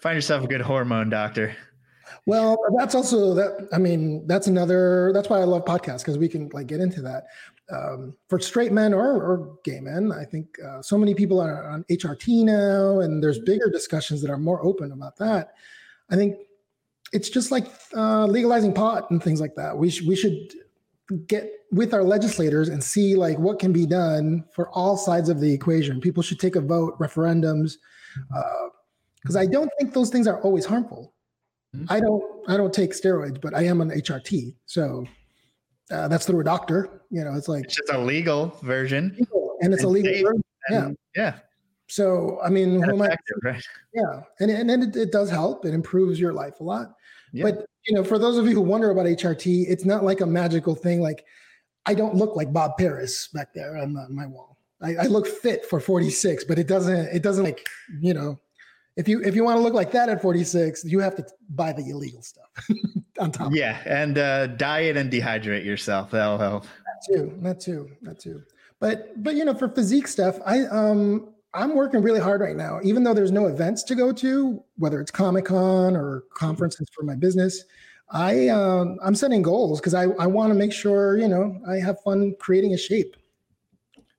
Find 0.02 0.16
yourself 0.16 0.44
a 0.44 0.48
good 0.48 0.62
hormone 0.62 1.10
doctor. 1.10 1.56
Well, 2.26 2.58
that's 2.78 2.96
also 2.96 3.34
that. 3.34 3.68
I 3.74 3.78
mean, 3.78 4.26
that's 4.28 4.48
another. 4.48 5.12
That's 5.14 5.30
why 5.30 5.40
I 5.40 5.44
love 5.44 5.66
podcasts 5.66 6.00
because 6.00 6.18
we 6.18 6.30
can 6.30 6.50
like 6.54 6.68
get 6.68 6.80
into 6.80 7.02
that. 7.02 7.26
Um, 7.72 8.16
for 8.28 8.40
straight 8.40 8.72
men 8.72 8.94
or, 8.94 9.06
or 9.06 9.58
gay 9.64 9.80
men, 9.80 10.12
I 10.12 10.26
think 10.26 10.58
uh, 10.66 10.82
so 10.82 10.98
many 10.98 11.14
people 11.14 11.40
are 11.40 11.70
on 11.70 11.84
HRT 11.84 12.44
now, 12.46 13.02
and 13.02 13.22
there's 13.22 13.40
bigger 13.40 13.70
discussions 13.70 14.22
that 14.22 14.32
are 14.32 14.40
more 14.40 14.64
open 14.66 14.92
about 14.92 15.18
that. 15.18 15.54
I 16.10 16.16
think 16.16 16.38
it's 17.14 17.30
just 17.30 17.52
like 17.52 17.68
uh, 17.96 18.26
legalizing 18.26 18.74
pot 18.74 19.12
and 19.12 19.22
things 19.22 19.40
like 19.40 19.56
that. 19.56 19.78
We 19.78 19.90
sh- 19.90 20.02
we 20.02 20.16
should 20.16 20.54
get 21.28 21.52
with 21.72 21.94
our 21.94 22.04
legislators 22.04 22.70
and 22.70 22.84
see 22.84 23.16
like 23.16 23.38
what 23.38 23.60
can 23.60 23.72
be 23.72 23.86
done 23.86 24.46
for 24.52 24.70
all 24.70 24.98
sides 24.98 25.30
of 25.30 25.40
the 25.40 25.52
equation. 25.52 26.02
People 26.02 26.24
should 26.24 26.40
take 26.40 26.56
a 26.56 26.62
vote, 26.62 26.98
referendums, 27.00 27.78
because 29.22 29.36
uh, 29.36 29.40
I 29.40 29.46
don't 29.46 29.72
think 29.80 29.94
those 29.94 30.10
things 30.10 30.28
are 30.28 30.42
always 30.42 30.66
harmful. 30.66 31.14
Mm-hmm. 31.76 31.86
I 31.90 32.00
don't 32.00 32.24
I 32.48 32.58
don't 32.58 32.74
take 32.74 32.92
steroids, 32.92 33.40
but 33.40 33.54
I 33.54 33.64
am 33.64 33.82
on 33.82 33.90
HRT, 33.90 34.56
so 34.66 35.06
uh, 35.92 36.08
that's 36.08 36.26
through 36.26 36.42
a 36.42 36.44
doctor. 36.44 37.02
You 37.10 37.24
know, 37.24 37.34
it's 37.34 37.48
like 37.48 37.66
it's 37.66 37.76
just 37.76 37.92
a 37.92 37.98
legal 37.98 38.58
version, 38.62 39.16
and 39.62 39.74
it's 39.74 39.84
and 39.84 39.90
a 39.90 39.94
legal 39.94 40.14
version. 40.14 40.44
yeah, 40.70 40.90
yeah. 41.16 41.40
So 41.88 42.40
I 42.44 42.50
mean, 42.50 42.82
who 42.82 42.94
am 42.94 43.02
I, 43.02 43.16
right? 43.44 43.64
Yeah, 43.94 44.22
and 44.40 44.52
and, 44.52 44.70
and 44.70 44.84
it, 44.84 44.96
it 44.96 45.12
does 45.12 45.30
help. 45.30 45.66
It 45.66 45.74
improves 45.74 46.20
your 46.20 46.34
life 46.34 46.60
a 46.60 46.64
lot. 46.64 46.96
Yeah. 47.34 47.44
But 47.44 47.66
you 47.88 47.96
know, 47.96 48.04
for 48.04 48.20
those 48.20 48.38
of 48.38 48.46
you 48.48 48.54
who 48.54 48.62
wonder 48.62 48.92
about 48.92 49.06
HRT, 49.06 49.66
it's 49.68 49.86
not 49.86 50.04
like 50.04 50.22
a 50.22 50.26
magical 50.26 50.76
thing. 50.76 51.02
Like 51.02 51.26
I 51.86 51.94
don't 51.94 52.16
look 52.16 52.36
like 52.36 52.54
Bob 52.54 52.78
Paris 52.78 53.30
back 53.34 53.54
there 53.54 53.78
on, 53.78 53.98
on 53.98 54.16
my 54.16 54.28
wall. 54.28 54.58
I, 54.82 54.96
I, 54.96 55.04
look 55.08 55.28
fit 55.28 55.66
for 55.66 55.80
46, 55.82 56.46
but 56.46 56.58
it 56.58 56.68
doesn't. 56.68 57.08
It 57.08 57.24
doesn't 57.24 57.44
like 57.44 57.66
you 58.00 58.14
know. 58.14 58.40
If 59.00 59.08
you 59.08 59.22
if 59.24 59.34
you 59.34 59.46
want 59.46 59.56
to 59.56 59.62
look 59.62 59.74
like 59.74 59.92
that 59.94 60.10
at 60.10 60.22
46, 60.22 60.84
you 60.84 61.00
have 61.00 61.16
to 61.16 61.26
buy 61.52 61.72
the 61.72 61.90
illegal 61.90 62.22
stuff 62.22 62.50
on 63.20 63.32
top. 63.32 63.54
Yeah, 63.54 63.80
and 63.86 64.18
uh, 64.18 64.48
diet 64.48 64.98
and 64.98 65.10
dehydrate 65.10 65.64
yourself. 65.64 66.12
That'll 66.12 66.38
help. 66.38 66.64
That 66.64 67.06
too. 67.08 67.34
That 67.42 67.62
too. 67.62 67.90
That 68.02 68.20
too. 68.20 68.44
But 68.82 69.24
but 69.24 69.36
you 69.36 69.46
know, 69.46 69.54
for 69.54 69.70
physique 69.70 70.06
stuff, 70.10 70.38
I 70.46 70.64
um 70.66 71.30
I'm 71.54 71.76
working 71.76 72.02
really 72.02 72.20
hard 72.20 72.42
right 72.42 72.58
now, 72.58 72.82
even 72.84 73.04
though 73.04 73.14
there's 73.14 73.32
no 73.32 73.48
events 73.48 73.84
to 73.84 73.96
go 73.96 74.12
to, 74.12 74.62
whether 74.76 75.00
it's 75.00 75.12
Comic 75.12 75.46
Con 75.46 75.96
or 75.96 76.26
conferences 76.34 76.90
for 76.94 77.04
my 77.04 77.16
business. 77.16 77.64
I 78.12 78.50
um, 78.50 79.00
I'm 79.02 79.16
setting 79.16 79.42
goals 79.42 79.80
because 79.80 79.94
I 79.94 80.08
I 80.20 80.28
want 80.28 80.52
to 80.52 80.60
make 80.60 80.74
sure 80.74 81.18
you 81.18 81.30
know 81.30 81.58
I 81.66 81.76
have 81.76 82.02
fun 82.02 82.36
creating 82.38 82.74
a 82.74 82.78
shape. 82.78 83.16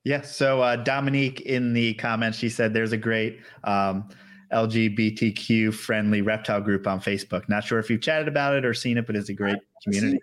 Yeah. 0.05 0.21
So 0.21 0.61
uh, 0.61 0.77
Dominique 0.77 1.41
in 1.41 1.73
the 1.73 1.93
comments, 1.93 2.39
she 2.39 2.49
said 2.49 2.73
there's 2.73 2.93
a 2.93 2.97
great 2.97 3.41
um, 3.63 4.09
LGBTQ 4.51 5.73
friendly 5.73 6.21
reptile 6.21 6.61
group 6.61 6.87
on 6.87 6.99
Facebook. 6.99 7.47
Not 7.49 7.63
sure 7.63 7.79
if 7.79 7.89
you've 7.89 8.01
chatted 8.01 8.27
about 8.27 8.55
it 8.55 8.65
or 8.65 8.73
seen 8.73 8.97
it, 8.97 9.07
but 9.07 9.15
it's 9.15 9.29
a 9.29 9.33
great 9.33 9.57
community. 9.83 10.19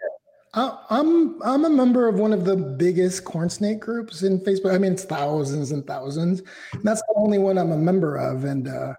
I'm 0.55 1.41
I'm 1.43 1.65
a 1.65 1.71
member 1.71 2.09
of 2.09 2.17
one 2.17 2.33
of 2.33 2.45
the 2.45 2.57
biggest 2.57 3.25
corn 3.25 3.51
snake 3.51 3.81
groups 3.81 4.23
in 4.23 4.41
Facebook. 4.41 4.75
I 4.75 4.79
mean, 4.79 4.93
it's 4.93 5.05
thousands 5.05 5.73
and 5.73 5.87
thousands. 5.87 6.43
And 6.73 6.83
that's 6.83 7.03
the 7.03 7.15
only 7.17 7.39
one 7.39 7.59
I'm 7.59 7.71
a 7.71 7.77
member 7.77 8.17
of, 8.17 8.45
and 8.45 8.67
uh, 8.67 8.95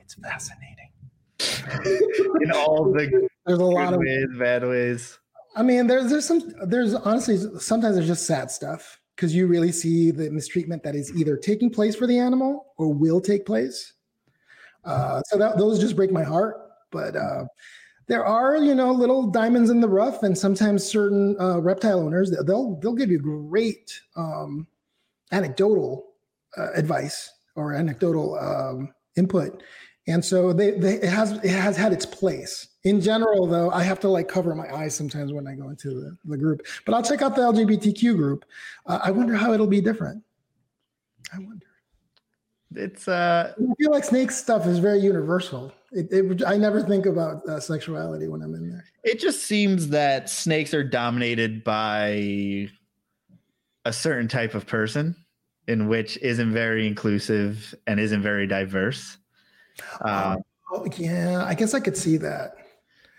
it's 0.00 0.14
fascinating. 0.14 0.74
in 2.42 2.52
all 2.52 2.92
the 2.92 3.28
there's 3.46 3.58
a 3.58 3.64
lot 3.64 3.92
of 3.92 4.00
ways, 4.00 4.26
bad 4.38 4.62
ways. 4.62 5.18
I 5.56 5.62
mean, 5.62 5.86
there's 5.86 6.10
there's 6.10 6.26
some 6.26 6.52
there's 6.66 6.94
honestly 6.94 7.38
sometimes 7.58 7.96
there's 7.96 8.06
just 8.06 8.26
sad 8.26 8.50
stuff 8.50 9.00
because 9.16 9.34
you 9.34 9.46
really 9.46 9.72
see 9.72 10.10
the 10.10 10.30
mistreatment 10.30 10.82
that 10.82 10.94
is 10.94 11.14
either 11.16 11.36
taking 11.36 11.70
place 11.70 11.96
for 11.96 12.06
the 12.06 12.18
animal 12.18 12.72
or 12.76 12.92
will 12.92 13.20
take 13.20 13.46
place. 13.46 13.93
Uh, 14.84 15.22
so 15.26 15.38
that, 15.38 15.58
those 15.58 15.78
just 15.78 15.96
break 15.96 16.12
my 16.12 16.22
heart. 16.22 16.60
But 16.90 17.16
uh, 17.16 17.44
there 18.06 18.24
are 18.24 18.56
you 18.56 18.74
know 18.74 18.92
little 18.92 19.26
diamonds 19.26 19.70
in 19.70 19.80
the 19.80 19.88
rough 19.88 20.22
and 20.22 20.36
sometimes 20.36 20.84
certain 20.84 21.36
uh, 21.40 21.58
reptile 21.60 22.00
owners 22.00 22.30
they'll 22.46 22.76
they'll 22.76 22.94
give 22.94 23.10
you 23.10 23.18
great 23.18 24.00
um, 24.16 24.66
anecdotal 25.32 26.12
uh, 26.56 26.72
advice 26.72 27.32
or 27.56 27.72
anecdotal 27.72 28.38
um, 28.38 28.92
input. 29.16 29.62
And 30.06 30.22
so 30.22 30.52
they, 30.52 30.72
they 30.72 30.94
it 30.94 31.08
has 31.08 31.32
it 31.32 31.50
has 31.50 31.76
had 31.76 31.92
its 31.92 32.04
place. 32.04 32.68
In 32.84 33.00
general 33.00 33.46
though 33.46 33.70
i 33.70 33.82
have 33.82 33.98
to 34.00 34.08
like 34.08 34.28
cover 34.28 34.54
my 34.54 34.70
eyes 34.74 34.94
sometimes 34.94 35.32
when 35.32 35.46
i 35.46 35.54
go 35.54 35.70
into 35.70 35.88
the, 35.88 36.18
the 36.26 36.36
group 36.36 36.60
but 36.84 36.94
i'll 36.94 37.02
check 37.02 37.22
out 37.22 37.34
the 37.34 37.40
lgbtq 37.40 38.14
group. 38.14 38.44
Uh, 38.84 38.98
i 39.02 39.10
wonder 39.10 39.34
how 39.34 39.52
it'll 39.54 39.66
be 39.66 39.80
different. 39.80 40.22
I 41.32 41.38
wonder 41.38 41.66
it's 42.76 43.08
uh 43.08 43.52
i 43.56 43.74
feel 43.78 43.90
like 43.90 44.04
snake 44.04 44.30
stuff 44.30 44.66
is 44.66 44.78
very 44.78 44.98
universal 44.98 45.72
it, 45.94 46.12
it, 46.12 46.42
I 46.44 46.56
never 46.56 46.82
think 46.82 47.06
about 47.06 47.48
uh, 47.48 47.60
sexuality 47.60 48.26
when 48.26 48.42
I'm 48.42 48.54
in 48.54 48.68
there. 48.68 48.84
It 49.04 49.20
just 49.20 49.44
seems 49.44 49.88
that 49.90 50.28
snakes 50.28 50.74
are 50.74 50.82
dominated 50.82 51.62
by 51.62 52.68
a 53.84 53.92
certain 53.92 54.26
type 54.26 54.54
of 54.54 54.66
person, 54.66 55.14
in 55.68 55.86
which 55.86 56.16
isn't 56.18 56.52
very 56.52 56.88
inclusive 56.88 57.74
and 57.86 58.00
isn't 58.00 58.22
very 58.22 58.48
diverse. 58.48 59.18
Um, 60.00 60.38
oh, 60.72 60.84
yeah, 60.96 61.44
I 61.46 61.54
guess 61.54 61.74
I 61.74 61.80
could 61.80 61.96
see 61.96 62.16
that. 62.16 62.63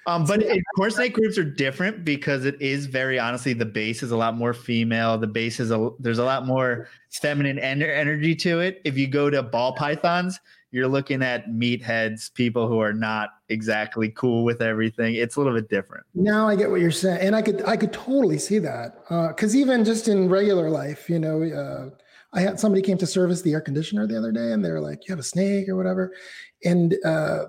Um, 0.08 0.26
but 0.26 0.44
it, 0.44 0.64
corn 0.76 0.92
snake 0.92 1.14
groups 1.14 1.38
are 1.38 1.44
different 1.44 2.06
because 2.06 2.46
it 2.46 2.62
is 2.62 2.86
very 2.86 3.18
honestly 3.18 3.54
the 3.54 3.66
base 3.66 4.04
is 4.04 4.12
a 4.12 4.18
lot 4.18 4.38
more 4.38 4.54
female. 4.54 5.18
The 5.18 5.28
base 5.28 5.60
is 5.60 5.72
a 5.72 5.90
there's 6.00 6.20
a 6.20 6.24
lot 6.24 6.46
more 6.46 6.88
feminine 7.12 7.58
energy 7.58 8.36
to 8.36 8.60
it. 8.60 8.82
If 8.86 8.98
you 8.98 9.08
go 9.08 9.30
to 9.32 9.42
ball 9.42 9.74
pythons, 9.74 10.40
you're 10.76 10.88
looking 10.88 11.24
at 11.24 11.48
meatheads, 11.50 12.34
people 12.34 12.68
who 12.68 12.80
are 12.80 12.94
not 12.94 13.30
exactly 13.50 14.10
cool 14.10 14.44
with 14.44 14.62
everything. 14.62 15.16
It's 15.16 15.38
a 15.38 15.40
little 15.40 15.54
bit 15.54 15.70
different. 15.70 16.06
Now 16.14 16.48
I 16.48 16.56
get 16.56 16.70
what 16.70 16.82
you're 16.82 16.92
saying, 16.92 17.22
and 17.22 17.36
I 17.36 17.42
could 17.42 17.64
I 17.64 17.78
could 17.78 17.94
totally 17.94 18.38
see 18.38 18.60
that 18.60 18.98
because 19.08 19.56
uh, 19.56 19.58
even 19.58 19.86
just 19.86 20.08
in 20.08 20.30
regular 20.30 20.70
life, 20.70 21.10
you 21.10 21.18
know, 21.18 21.42
uh, 21.44 21.90
I 22.34 22.42
had 22.42 22.60
somebody 22.60 22.82
came 22.82 22.98
to 22.98 23.08
service 23.08 23.42
the 23.42 23.54
air 23.54 23.62
conditioner 23.62 24.06
the 24.06 24.18
other 24.18 24.32
day, 24.32 24.52
and 24.52 24.64
they're 24.64 24.82
like, 24.82 25.08
"You 25.08 25.14
have 25.14 25.20
a 25.20 25.24
snake 25.24 25.70
or 25.70 25.78
whatever," 25.78 26.14
and 26.64 26.96
uh, 27.06 27.46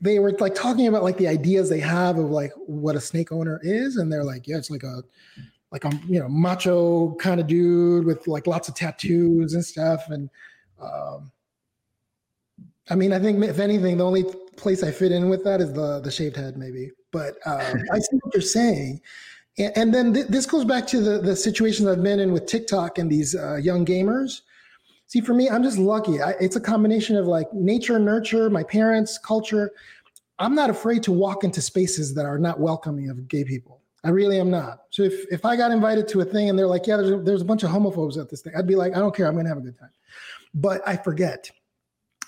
they 0.00 0.18
were 0.18 0.32
like 0.32 0.54
talking 0.54 0.86
about 0.86 1.02
like 1.02 1.16
the 1.16 1.28
ideas 1.28 1.68
they 1.68 1.80
have 1.80 2.18
of 2.18 2.30
like 2.30 2.52
what 2.66 2.96
a 2.96 3.00
snake 3.00 3.32
owner 3.32 3.60
is, 3.62 3.96
and 3.96 4.12
they're 4.12 4.24
like, 4.24 4.46
"Yeah, 4.46 4.56
it's 4.56 4.70
like 4.70 4.84
a." 4.84 5.02
like 5.70 5.84
a 5.84 5.90
you 6.08 6.18
know 6.18 6.30
macho 6.30 7.14
kind 7.16 7.38
of 7.38 7.46
dude 7.46 8.06
with 8.06 8.26
like 8.26 8.46
lots 8.46 8.70
of 8.70 8.74
tattoos 8.74 9.52
and 9.52 9.62
stuff 9.62 10.08
and 10.08 10.30
um, 10.80 11.30
I 12.90 12.94
mean, 12.94 13.12
I 13.12 13.18
think 13.18 13.42
if 13.44 13.58
anything, 13.58 13.98
the 13.98 14.04
only 14.04 14.24
place 14.56 14.82
I 14.82 14.90
fit 14.90 15.12
in 15.12 15.28
with 15.28 15.44
that 15.44 15.60
is 15.60 15.72
the 15.72 16.00
the 16.00 16.10
shaved 16.10 16.36
head, 16.36 16.56
maybe. 16.56 16.90
But 17.12 17.38
um, 17.46 17.82
I 17.92 17.98
see 17.98 18.16
what 18.20 18.34
you're 18.34 18.42
saying, 18.42 19.00
and, 19.58 19.72
and 19.76 19.94
then 19.94 20.14
th- 20.14 20.28
this 20.28 20.46
goes 20.46 20.64
back 20.64 20.86
to 20.88 21.00
the 21.00 21.18
the 21.18 21.36
situations 21.36 21.88
I've 21.88 22.02
been 22.02 22.20
in 22.20 22.32
with 22.32 22.46
TikTok 22.46 22.98
and 22.98 23.10
these 23.10 23.34
uh, 23.34 23.56
young 23.56 23.84
gamers. 23.84 24.42
See, 25.08 25.22
for 25.22 25.32
me, 25.32 25.48
I'm 25.48 25.62
just 25.62 25.78
lucky. 25.78 26.20
I, 26.20 26.32
it's 26.38 26.56
a 26.56 26.60
combination 26.60 27.16
of 27.16 27.26
like 27.26 27.52
nature, 27.54 27.98
nurture, 27.98 28.50
my 28.50 28.62
parents, 28.62 29.18
culture. 29.18 29.72
I'm 30.38 30.54
not 30.54 30.68
afraid 30.70 31.02
to 31.04 31.12
walk 31.12 31.44
into 31.44 31.62
spaces 31.62 32.14
that 32.14 32.26
are 32.26 32.38
not 32.38 32.60
welcoming 32.60 33.08
of 33.08 33.26
gay 33.26 33.42
people. 33.42 33.80
I 34.04 34.10
really 34.10 34.38
am 34.38 34.50
not. 34.50 34.82
So 34.90 35.02
if 35.02 35.24
if 35.32 35.44
I 35.44 35.56
got 35.56 35.72
invited 35.72 36.06
to 36.08 36.20
a 36.20 36.24
thing 36.24 36.50
and 36.50 36.58
they're 36.58 36.66
like, 36.66 36.86
yeah, 36.86 36.98
there's 36.98 37.10
a, 37.10 37.18
there's 37.18 37.42
a 37.42 37.44
bunch 37.44 37.62
of 37.62 37.70
homophobes 37.70 38.20
at 38.20 38.28
this 38.28 38.42
thing, 38.42 38.52
I'd 38.56 38.66
be 38.66 38.76
like, 38.76 38.94
I 38.94 38.98
don't 39.00 39.14
care. 39.14 39.26
I'm 39.26 39.34
gonna 39.34 39.48
have 39.48 39.58
a 39.58 39.62
good 39.62 39.78
time. 39.78 39.90
But 40.54 40.86
I 40.86 40.96
forget 40.96 41.50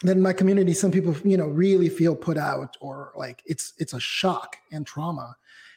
that 0.02 0.16
in 0.16 0.22
my 0.22 0.32
community, 0.32 0.72
some 0.72 0.90
people, 0.90 1.14
you 1.22 1.36
know, 1.36 1.46
really 1.46 1.90
feel 1.90 2.16
put 2.16 2.38
out 2.38 2.76
or 2.80 3.12
like 3.14 3.42
it's 3.44 3.74
it's 3.78 3.92
a 3.92 4.00
shock 4.00 4.56
and 4.72 4.86
trauma. 4.86 5.36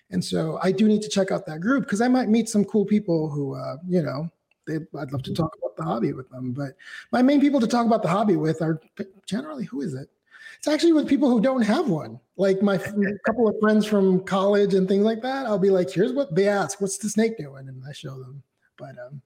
And 0.09 0.23
so 0.23 0.57
I 0.63 0.71
do 0.71 0.87
need 0.87 1.01
to 1.01 1.09
check 1.09 1.31
out 1.31 1.45
that 1.47 1.59
group 1.59 1.83
because 1.83 1.99
I 1.99 2.07
might 2.07 2.29
meet 2.29 2.47
some 2.47 2.63
cool 2.63 2.85
people 2.85 3.29
who, 3.29 3.55
uh, 3.55 3.77
you 3.87 4.01
know, 4.01 4.29
they, 4.67 4.75
I'd 4.97 5.11
love 5.11 5.23
to 5.23 5.33
talk 5.33 5.55
about 5.57 5.75
the 5.75 5.83
hobby 5.83 6.13
with 6.13 6.29
them. 6.29 6.51
But 6.53 6.73
my 7.11 7.21
main 7.21 7.41
people 7.41 7.59
to 7.59 7.67
talk 7.67 7.85
about 7.85 8.01
the 8.01 8.09
hobby 8.09 8.35
with 8.35 8.61
are 8.61 8.81
generally 9.25 9.65
who 9.65 9.81
is 9.81 9.93
it? 9.93 10.09
It's 10.57 10.67
actually 10.67 10.93
with 10.93 11.07
people 11.07 11.29
who 11.29 11.41
don't 11.41 11.63
have 11.63 11.89
one. 11.89 12.19
Like 12.37 12.61
my 12.61 12.77
couple 12.77 13.47
of 13.47 13.55
friends 13.59 13.85
from 13.85 14.23
college 14.23 14.73
and 14.73 14.87
things 14.87 15.03
like 15.03 15.21
that. 15.21 15.45
I'll 15.45 15.59
be 15.59 15.69
like, 15.69 15.91
here's 15.91 16.13
what 16.13 16.33
they 16.35 16.47
ask, 16.47 16.79
what's 16.79 16.97
the 16.97 17.09
snake 17.09 17.37
doing? 17.37 17.67
And 17.67 17.83
I 17.87 17.91
show 17.91 18.17
them. 18.17 18.41
But 18.77 18.95
um, 19.05 19.21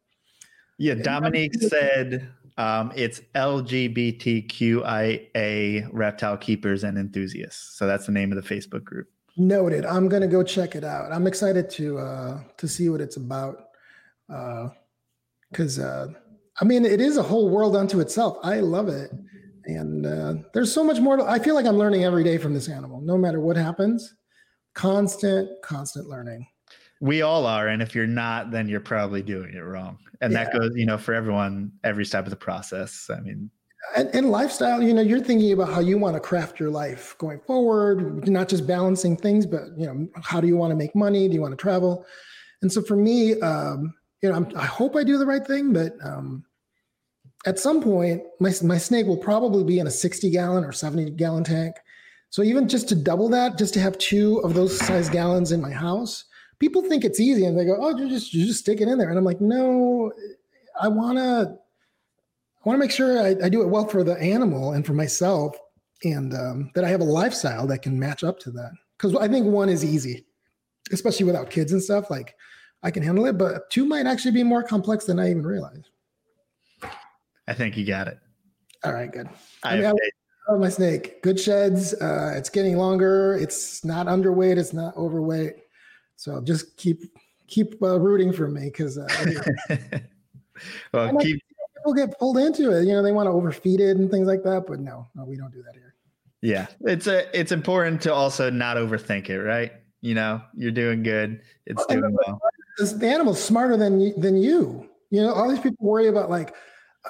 yeah, 0.78 0.96
Dominique 0.96 1.56
said 1.62 2.30
um, 2.58 2.92
it's 2.96 3.22
LGBTQIA 3.36 4.00
reptile 5.92 6.38
keepers 6.38 6.84
and 6.84 6.98
enthusiasts. 6.98 7.78
So 7.78 7.86
that's 7.86 8.08
the 8.08 8.12
name 8.12 8.32
of 8.32 8.44
the 8.44 8.56
Facebook 8.56 8.84
group. 8.84 9.08
Noted. 9.38 9.86
I'm 9.86 10.10
gonna 10.10 10.28
go 10.28 10.42
check 10.42 10.76
it 10.76 10.84
out. 10.84 11.12
I'm 11.12 11.28
excited 11.28 11.70
to 11.72 12.00
uh, 12.00 12.40
to 12.58 12.68
see 12.68 12.90
what 12.90 13.00
it's 13.02 13.18
about. 13.18 13.66
Because 15.52 15.80
uh, 15.80 16.08
I 16.62 16.66
mean, 16.66 16.86
it 16.86 17.02
is 17.02 17.18
a 17.18 17.24
whole 17.24 17.50
world 17.50 17.76
unto 17.76 18.00
itself. 18.00 18.38
I 18.44 18.60
love 18.60 18.90
it, 18.90 19.12
and 19.66 20.06
uh, 20.06 20.34
there's 20.54 20.74
so 20.74 20.84
much 20.84 21.00
more. 21.00 21.18
To, 21.18 21.24
I 21.24 21.40
feel 21.40 21.56
like 21.56 21.66
I'm 21.66 21.78
learning 21.78 22.04
every 22.04 22.24
day 22.24 22.38
from 22.38 22.54
this 22.54 22.70
animal, 22.70 23.02
no 23.02 23.18
matter 23.18 23.40
what 23.40 23.56
happens. 23.56 24.14
Constant, 24.74 25.50
constant 25.64 26.08
learning. 26.08 26.46
We 27.00 27.22
all 27.22 27.46
are, 27.46 27.68
and 27.68 27.82
if 27.82 27.96
you're 27.96 28.08
not, 28.08 28.52
then 28.52 28.68
you're 28.68 28.80
probably 28.80 29.22
doing 29.22 29.54
it 29.54 29.60
wrong 29.60 29.98
and 30.22 30.34
yeah. 30.34 30.44
that 30.44 30.54
goes 30.54 30.72
you 30.76 30.86
know 30.86 30.98
for 30.98 31.14
everyone 31.14 31.72
every 31.84 32.06
step 32.06 32.26
of 32.26 32.30
the 32.30 32.36
process 32.36 33.10
i 33.16 33.20
mean 33.20 33.50
and, 33.96 34.10
and, 34.14 34.30
lifestyle 34.30 34.82
you 34.82 34.94
know 34.94 35.02
you're 35.02 35.22
thinking 35.22 35.52
about 35.54 35.72
how 35.72 35.80
you 35.80 35.98
want 35.98 36.16
to 36.16 36.20
craft 36.20 36.60
your 36.60 36.70
life 36.70 37.16
going 37.20 37.40
forward 37.42 38.28
not 38.28 38.50
just 38.50 38.68
balancing 38.68 39.16
things 39.16 39.46
but 39.46 39.62
you 39.78 39.86
know 39.86 40.08
how 40.22 40.42
do 40.42 40.48
you 40.48 40.58
want 40.58 40.72
to 40.72 40.76
make 40.76 40.96
money 40.96 41.28
do 41.28 41.34
you 41.34 41.42
want 41.42 41.52
to 41.52 41.62
travel 41.62 42.06
and 42.62 42.72
so 42.72 42.82
for 42.82 42.96
me 42.96 43.40
um, 43.42 43.94
you 44.22 44.30
know 44.30 44.36
I'm, 44.36 44.48
i 44.56 44.66
hope 44.66 44.96
i 44.96 45.04
do 45.04 45.18
the 45.18 45.26
right 45.26 45.46
thing 45.46 45.74
but 45.74 45.94
um, 46.04 46.44
at 47.46 47.60
some 47.60 47.82
point 47.82 48.24
my, 48.40 48.52
my 48.64 48.78
snake 48.78 49.06
will 49.06 49.18
probably 49.18 49.64
be 49.64 49.80
in 49.80 49.88
a 49.88 49.92
60 49.92 50.30
gallon 50.32 50.64
or 50.64 50.72
70 50.72 51.12
gallon 51.12 51.44
tank 51.44 51.76
so 52.30 52.44
even 52.44 52.68
just 52.68 52.90
to 52.90 52.96
double 52.96 53.30
that 53.30 53.58
just 53.58 53.74
to 53.76 53.80
have 53.80 53.98
two 53.98 54.40
of 54.40 54.54
those 54.54 54.78
size 54.78 55.10
gallons 55.10 55.52
in 55.52 55.62
my 55.62 55.72
house 55.72 56.26
people 56.60 56.82
think 56.82 57.04
it's 57.04 57.20
easy 57.20 57.46
and 57.46 57.58
they 57.58 57.66
go, 57.66 57.78
"Oh, 57.80 57.96
you 57.98 58.10
just 58.10 58.34
you 58.34 58.46
just 58.46 58.60
stick 58.60 58.82
it 58.82 58.88
in 58.88 58.98
there." 58.98 59.10
And 59.10 59.18
I'm 59.18 59.24
like, 59.24 59.42
"No, 59.42 60.12
I 60.80 60.88
want 60.88 61.18
to 61.18 61.58
I 62.66 62.70
want 62.70 62.78
to 62.78 62.80
make 62.80 62.92
sure 62.92 63.22
I, 63.22 63.36
I, 63.46 63.50
do 63.50 63.62
it 63.62 63.70
well 63.70 63.88
for 63.88 64.04
the 64.04 64.18
animal 64.18 64.74
and 64.74 64.86
for 64.86 64.94
myself 64.94 65.56
and 66.04 66.34
um, 66.34 66.72
that 66.76 66.84
I 66.84 66.90
have 66.90 67.00
a 67.00 67.06
lifestyle 67.06 67.66
that 67.68 67.82
can 67.82 68.00
match 68.00 68.24
up 68.24 68.40
to 68.40 68.52
that." 68.52 68.72
Cuz 68.98 69.16
I 69.16 69.28
think 69.28 69.46
one 69.46 69.70
is 69.70 69.86
easy, 69.86 70.26
especially 70.92 71.26
without 71.26 71.50
kids 71.50 71.72
and 71.72 71.82
stuff, 71.82 72.10
like 72.10 72.36
I 72.88 72.90
can 72.90 73.04
handle 73.04 73.26
it, 73.26 73.38
but 73.38 73.70
two 73.70 73.84
might 73.84 74.06
actually 74.06 74.32
be 74.32 74.44
more 74.44 74.64
complex 74.64 75.04
than 75.04 75.20
I 75.20 75.30
even 75.30 75.46
realized. 75.46 75.90
I 77.46 77.54
think 77.54 77.76
you 77.76 77.86
got 77.86 78.08
it. 78.08 78.18
All 78.86 78.94
right, 78.94 79.12
good. 79.12 79.28
I, 79.62 79.74
I 79.74 79.76
mean, 79.76 79.86
I 80.48 80.52
love 80.54 80.62
my 80.62 80.70
snake. 80.70 81.22
Good 81.22 81.38
sheds. 81.38 81.94
Uh, 81.96 82.32
it's 82.38 82.50
getting 82.50 82.78
longer. 82.78 83.38
It's 83.42 83.84
not 83.84 84.08
underweight. 84.08 84.58
It's 84.58 84.72
not 84.72 84.96
overweight. 84.96 85.56
So 86.16 86.40
just 86.40 86.78
keep 86.78 87.02
keep 87.48 87.76
uh, 87.84 88.00
rooting 88.00 88.32
for 88.32 88.48
me 88.48 88.70
because 88.72 88.98
uh, 88.98 89.08
well, 90.94 91.18
keep... 91.18 91.42
people 91.76 91.94
get 91.94 92.18
pulled 92.18 92.38
into 92.38 92.72
it. 92.72 92.86
You 92.86 92.94
know, 92.94 93.04
they 93.04 93.12
want 93.12 93.28
to 93.28 93.32
overfeed 93.32 93.82
it 93.82 93.98
and 93.98 94.10
things 94.10 94.28
like 94.28 94.44
that. 94.44 94.64
But 94.66 94.80
no, 94.80 95.10
no, 95.14 95.26
we 95.26 95.36
don't 95.36 95.52
do 95.52 95.62
that 95.64 95.74
here. 95.74 95.94
Yeah, 96.42 96.68
it's 96.86 97.08
a 97.08 97.38
it's 97.38 97.52
important 97.52 98.02
to 98.04 98.14
also 98.14 98.50
not 98.50 98.78
overthink 98.78 99.30
it, 99.30 99.42
right? 99.42 99.74
You 100.00 100.14
know, 100.14 100.42
you're 100.56 100.72
doing 100.72 101.04
good. 101.04 101.42
It's 101.66 101.84
well, 101.90 102.00
doing 102.00 102.18
well. 102.26 102.40
The 102.78 103.08
animal's 103.08 103.44
smarter 103.44 103.78
than 103.78 104.20
than 104.20 104.38
you. 104.38 104.90
You 105.10 105.22
know, 105.24 105.34
all 105.34 105.50
these 105.50 105.60
people 105.60 105.86
worry 105.86 106.08
about 106.08 106.30
like. 106.30 106.56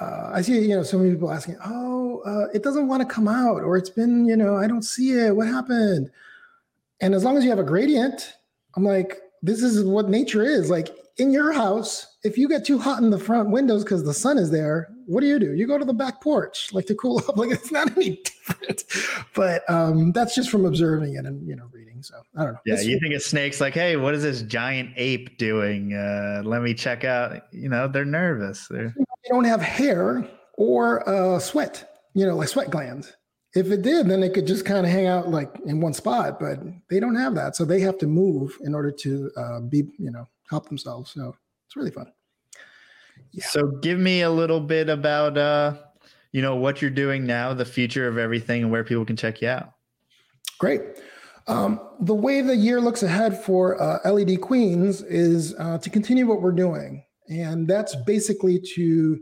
Uh, 0.00 0.30
I 0.32 0.42
see, 0.42 0.60
you 0.60 0.76
know, 0.76 0.84
so 0.84 0.96
many 0.98 1.10
people 1.10 1.30
asking, 1.32 1.56
"Oh, 1.64 2.20
uh, 2.24 2.46
it 2.54 2.62
doesn't 2.62 2.86
want 2.86 3.02
to 3.02 3.14
come 3.14 3.26
out, 3.26 3.62
or 3.62 3.76
it's 3.76 3.90
been, 3.90 4.26
you 4.26 4.36
know, 4.36 4.56
I 4.56 4.68
don't 4.68 4.82
see 4.84 5.12
it. 5.12 5.34
What 5.34 5.48
happened?" 5.48 6.10
And 7.00 7.14
as 7.14 7.24
long 7.24 7.36
as 7.36 7.44
you 7.44 7.50
have 7.50 7.58
a 7.58 7.64
gradient, 7.64 8.34
I'm 8.76 8.84
like, 8.84 9.20
this 9.42 9.62
is 9.62 9.84
what 9.84 10.08
nature 10.08 10.44
is. 10.44 10.70
Like 10.70 10.90
in 11.18 11.30
your 11.32 11.52
house, 11.52 12.07
if 12.24 12.36
you 12.36 12.48
get 12.48 12.64
too 12.64 12.78
hot 12.78 13.00
in 13.00 13.10
the 13.10 13.18
front 13.18 13.50
windows 13.50 13.84
because 13.84 14.04
the 14.04 14.14
sun 14.14 14.38
is 14.38 14.50
there, 14.50 14.88
what 15.06 15.20
do 15.20 15.26
you 15.26 15.38
do? 15.38 15.54
You 15.54 15.66
go 15.66 15.78
to 15.78 15.84
the 15.84 15.94
back 15.94 16.20
porch, 16.20 16.72
like 16.72 16.86
to 16.86 16.94
cool 16.94 17.18
up. 17.28 17.36
Like 17.36 17.50
it's 17.50 17.70
not 17.70 17.96
any 17.96 18.20
different. 18.24 18.84
But 19.34 19.68
um, 19.70 20.12
that's 20.12 20.34
just 20.34 20.50
from 20.50 20.64
observing 20.64 21.14
it 21.14 21.26
and 21.26 21.46
you 21.46 21.54
know 21.54 21.68
reading. 21.72 22.02
So 22.02 22.16
I 22.36 22.44
don't 22.44 22.54
know. 22.54 22.60
Yeah, 22.66 22.80
you 22.80 22.98
think 23.00 23.14
a 23.14 23.20
snake's 23.20 23.60
like, 23.60 23.74
hey, 23.74 23.96
what 23.96 24.14
is 24.14 24.22
this 24.22 24.42
giant 24.42 24.90
ape 24.96 25.38
doing? 25.38 25.94
Uh, 25.94 26.42
let 26.44 26.62
me 26.62 26.74
check 26.74 27.04
out. 27.04 27.42
You 27.52 27.68
know, 27.68 27.88
they're 27.88 28.04
nervous. 28.04 28.66
They're 28.68 28.94
they 28.96 29.28
don't 29.28 29.44
have 29.44 29.62
hair 29.62 30.28
or 30.54 31.08
uh, 31.08 31.38
sweat. 31.38 31.94
You 32.14 32.26
know, 32.26 32.36
like 32.36 32.48
sweat 32.48 32.70
glands. 32.70 33.12
If 33.54 33.70
it 33.70 33.82
did, 33.82 34.08
then 34.08 34.22
it 34.22 34.34
could 34.34 34.46
just 34.46 34.66
kind 34.66 34.84
of 34.84 34.92
hang 34.92 35.06
out 35.06 35.30
like 35.30 35.50
in 35.64 35.80
one 35.80 35.94
spot, 35.94 36.38
but 36.38 36.60
they 36.90 37.00
don't 37.00 37.14
have 37.14 37.34
that. 37.36 37.56
So 37.56 37.64
they 37.64 37.80
have 37.80 37.96
to 37.98 38.06
move 38.06 38.56
in 38.60 38.74
order 38.74 38.90
to 38.90 39.30
uh, 39.36 39.60
be, 39.60 39.84
you 39.98 40.10
know, 40.10 40.28
help 40.50 40.68
themselves. 40.68 41.12
So 41.12 41.34
it's 41.68 41.76
really 41.76 41.90
fun. 41.90 42.10
Yeah. 43.32 43.44
So 43.44 43.66
give 43.66 43.98
me 43.98 44.22
a 44.22 44.30
little 44.30 44.60
bit 44.60 44.88
about, 44.88 45.36
uh, 45.36 45.74
you 46.32 46.40
know, 46.40 46.56
what 46.56 46.80
you're 46.80 46.90
doing 46.90 47.26
now, 47.26 47.52
the 47.52 47.66
future 47.66 48.08
of 48.08 48.16
everything, 48.16 48.62
and 48.62 48.72
where 48.72 48.84
people 48.84 49.04
can 49.04 49.16
check 49.16 49.42
you 49.42 49.48
out. 49.48 49.72
Great. 50.58 50.80
Um, 51.46 51.78
the 52.00 52.14
way 52.14 52.40
the 52.40 52.56
year 52.56 52.80
looks 52.80 53.02
ahead 53.02 53.42
for 53.42 53.80
uh, 53.82 53.98
LED 54.10 54.40
Queens 54.40 55.02
is 55.02 55.54
uh, 55.58 55.76
to 55.78 55.90
continue 55.90 56.26
what 56.26 56.40
we're 56.40 56.52
doing. 56.52 57.04
And 57.28 57.68
that's 57.68 57.94
basically 58.06 58.60
to 58.74 59.20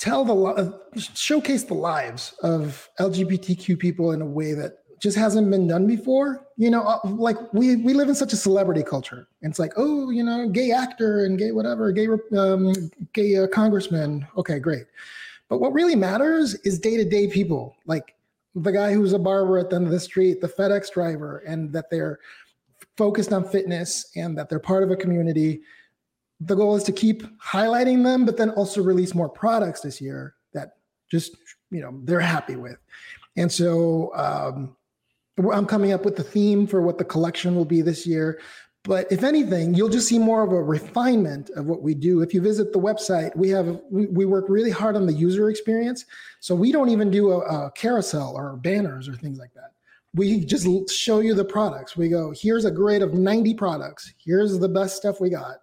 tell 0.00 0.24
the 0.24 0.34
uh, 0.34 0.72
showcase 1.14 1.64
the 1.64 1.74
lives 1.74 2.34
of 2.42 2.88
LGBTQ 2.98 3.78
people 3.78 4.12
in 4.12 4.22
a 4.22 4.26
way 4.26 4.54
that 4.54 4.78
just 5.02 5.16
hasn't 5.16 5.50
been 5.50 5.66
done 5.66 5.86
before. 5.86 6.46
You 6.56 6.70
know, 6.70 6.82
uh, 6.82 7.00
like 7.04 7.36
we 7.52 7.76
we 7.76 7.92
live 7.92 8.08
in 8.08 8.14
such 8.14 8.32
a 8.32 8.36
celebrity 8.36 8.82
culture. 8.82 9.26
It's 9.42 9.58
like, 9.58 9.72
oh, 9.76 10.10
you 10.10 10.22
know, 10.22 10.48
gay 10.48 10.70
actor 10.70 11.24
and 11.24 11.38
gay 11.38 11.50
whatever, 11.50 11.90
gay 11.92 12.08
um, 12.36 12.72
gay 13.12 13.36
uh, 13.36 13.46
congressman. 13.48 14.26
Okay, 14.36 14.58
great. 14.58 14.86
But 15.48 15.58
what 15.58 15.72
really 15.72 15.96
matters 15.96 16.54
is 16.64 16.78
day 16.78 16.96
to 16.96 17.04
day 17.04 17.26
people, 17.26 17.76
like 17.86 18.14
the 18.54 18.72
guy 18.72 18.94
who's 18.94 19.12
a 19.12 19.18
barber 19.18 19.58
at 19.58 19.70
the 19.70 19.76
end 19.76 19.86
of 19.86 19.92
the 19.92 20.00
street, 20.00 20.40
the 20.40 20.48
FedEx 20.48 20.92
driver, 20.92 21.38
and 21.46 21.72
that 21.72 21.90
they're 21.90 22.20
focused 22.96 23.32
on 23.32 23.44
fitness 23.44 24.12
and 24.16 24.36
that 24.38 24.48
they're 24.48 24.60
part 24.60 24.82
of 24.82 24.90
a 24.90 24.96
community 24.96 25.62
the 26.46 26.56
goal 26.56 26.74
is 26.74 26.82
to 26.84 26.92
keep 26.92 27.22
highlighting 27.38 28.02
them, 28.02 28.24
but 28.24 28.36
then 28.36 28.50
also 28.50 28.82
release 28.82 29.14
more 29.14 29.28
products 29.28 29.80
this 29.80 30.00
year 30.00 30.34
that 30.52 30.76
just 31.10 31.36
you 31.70 31.80
know 31.80 32.00
they're 32.04 32.20
happy 32.20 32.56
with. 32.56 32.78
And 33.36 33.50
so 33.50 34.12
um, 34.14 34.76
I'm 35.38 35.66
coming 35.66 35.92
up 35.92 36.04
with 36.04 36.16
the 36.16 36.22
theme 36.22 36.66
for 36.66 36.82
what 36.82 36.98
the 36.98 37.04
collection 37.04 37.54
will 37.54 37.64
be 37.64 37.82
this 37.82 38.06
year. 38.06 38.40
But 38.84 39.10
if 39.12 39.22
anything, 39.22 39.74
you'll 39.74 39.88
just 39.88 40.08
see 40.08 40.18
more 40.18 40.42
of 40.42 40.50
a 40.50 40.62
refinement 40.62 41.50
of 41.50 41.66
what 41.66 41.82
we 41.82 41.94
do. 41.94 42.20
If 42.20 42.34
you 42.34 42.42
visit 42.42 42.72
the 42.72 42.80
website, 42.80 43.34
we 43.36 43.48
have 43.50 43.80
we, 43.90 44.06
we 44.06 44.24
work 44.24 44.46
really 44.48 44.70
hard 44.70 44.96
on 44.96 45.06
the 45.06 45.12
user 45.12 45.50
experience. 45.50 46.04
So 46.40 46.54
we 46.54 46.72
don't 46.72 46.88
even 46.88 47.10
do 47.10 47.30
a, 47.30 47.38
a 47.38 47.70
carousel 47.72 48.34
or 48.36 48.56
banners 48.56 49.08
or 49.08 49.14
things 49.14 49.38
like 49.38 49.54
that 49.54 49.70
we 50.14 50.44
just 50.44 50.90
show 50.90 51.20
you 51.20 51.32
the 51.32 51.42
products. 51.42 51.96
We 51.96 52.10
go, 52.10 52.34
here's 52.36 52.66
a 52.66 52.70
grid 52.70 53.00
of 53.00 53.14
90 53.14 53.54
products. 53.54 54.12
Here's 54.22 54.58
the 54.58 54.68
best 54.68 54.98
stuff 54.98 55.22
we 55.22 55.30
got 55.30 55.56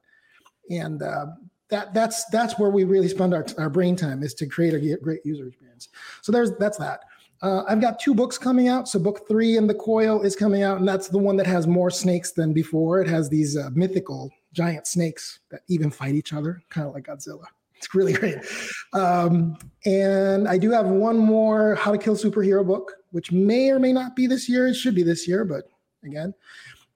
and 0.69 1.01
uh, 1.01 1.27
that 1.69 1.93
that's 1.93 2.25
that's 2.25 2.57
where 2.57 2.69
we 2.69 2.83
really 2.83 3.07
spend 3.07 3.33
our, 3.33 3.45
our 3.57 3.69
brain 3.69 3.95
time 3.95 4.23
is 4.23 4.33
to 4.35 4.45
create 4.47 4.73
a 4.73 4.97
great 4.97 5.21
user 5.25 5.47
experience 5.47 5.89
so 6.21 6.31
there's 6.31 6.51
that's 6.57 6.77
that 6.77 7.01
uh, 7.41 7.63
i've 7.67 7.81
got 7.81 7.99
two 7.99 8.13
books 8.13 8.37
coming 8.37 8.67
out 8.67 8.87
so 8.87 8.99
book 8.99 9.27
three 9.27 9.57
in 9.57 9.67
the 9.67 9.73
coil 9.73 10.21
is 10.21 10.35
coming 10.35 10.63
out 10.63 10.77
and 10.79 10.87
that's 10.87 11.07
the 11.07 11.17
one 11.17 11.37
that 11.37 11.47
has 11.47 11.67
more 11.67 11.89
snakes 11.89 12.31
than 12.31 12.53
before 12.53 13.01
it 13.01 13.07
has 13.07 13.29
these 13.29 13.57
uh, 13.57 13.69
mythical 13.73 14.31
giant 14.53 14.87
snakes 14.87 15.39
that 15.51 15.61
even 15.67 15.89
fight 15.91 16.15
each 16.15 16.33
other 16.33 16.61
kind 16.69 16.87
of 16.87 16.93
like 16.93 17.05
godzilla 17.05 17.45
It's 17.79 17.95
really 17.95 18.13
great. 18.21 18.37
Um, 18.93 19.57
and 19.85 20.47
I 20.47 20.57
do 20.57 20.69
have 20.71 20.87
one 20.87 21.17
more 21.17 21.75
How 21.75 21.91
to 21.91 21.97
Kill 21.97 22.15
Superhero 22.15 22.65
book, 22.65 22.91
which 23.11 23.31
may 23.31 23.69
or 23.71 23.79
may 23.79 23.93
not 23.93 24.15
be 24.15 24.27
this 24.27 24.49
year. 24.49 24.67
It 24.67 24.75
should 24.75 24.95
be 24.95 25.03
this 25.03 25.27
year, 25.27 25.45
but 25.45 25.63
again. 26.03 26.33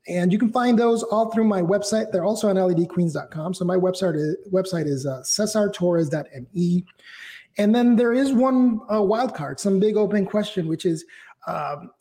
And 0.07 0.33
you 0.33 0.37
can 0.37 0.51
find 0.51 0.77
those 0.77 1.01
all 1.03 1.31
through 1.31 1.45
my 1.45 1.61
website. 1.61 2.11
They're 2.11 2.25
also 2.25 2.49
on 2.49 2.57
ledqueens.com. 2.57 3.53
So 3.53 3.63
my 3.63 3.77
website 3.77 4.17
is, 4.17 4.35
website 4.51 4.85
is 4.85 5.05
uh, 5.05 5.21
cesartorres.me. 5.23 6.85
And 7.57 7.73
then 7.73 7.95
there 7.95 8.13
is 8.13 8.33
one 8.33 8.81
uh, 8.91 9.01
wild 9.01 9.35
card, 9.35 9.59
some 9.59 9.79
big 9.79 9.95
open 9.95 10.25
question, 10.25 10.67
which 10.67 10.85
is 10.85 11.05
um, 11.47 11.91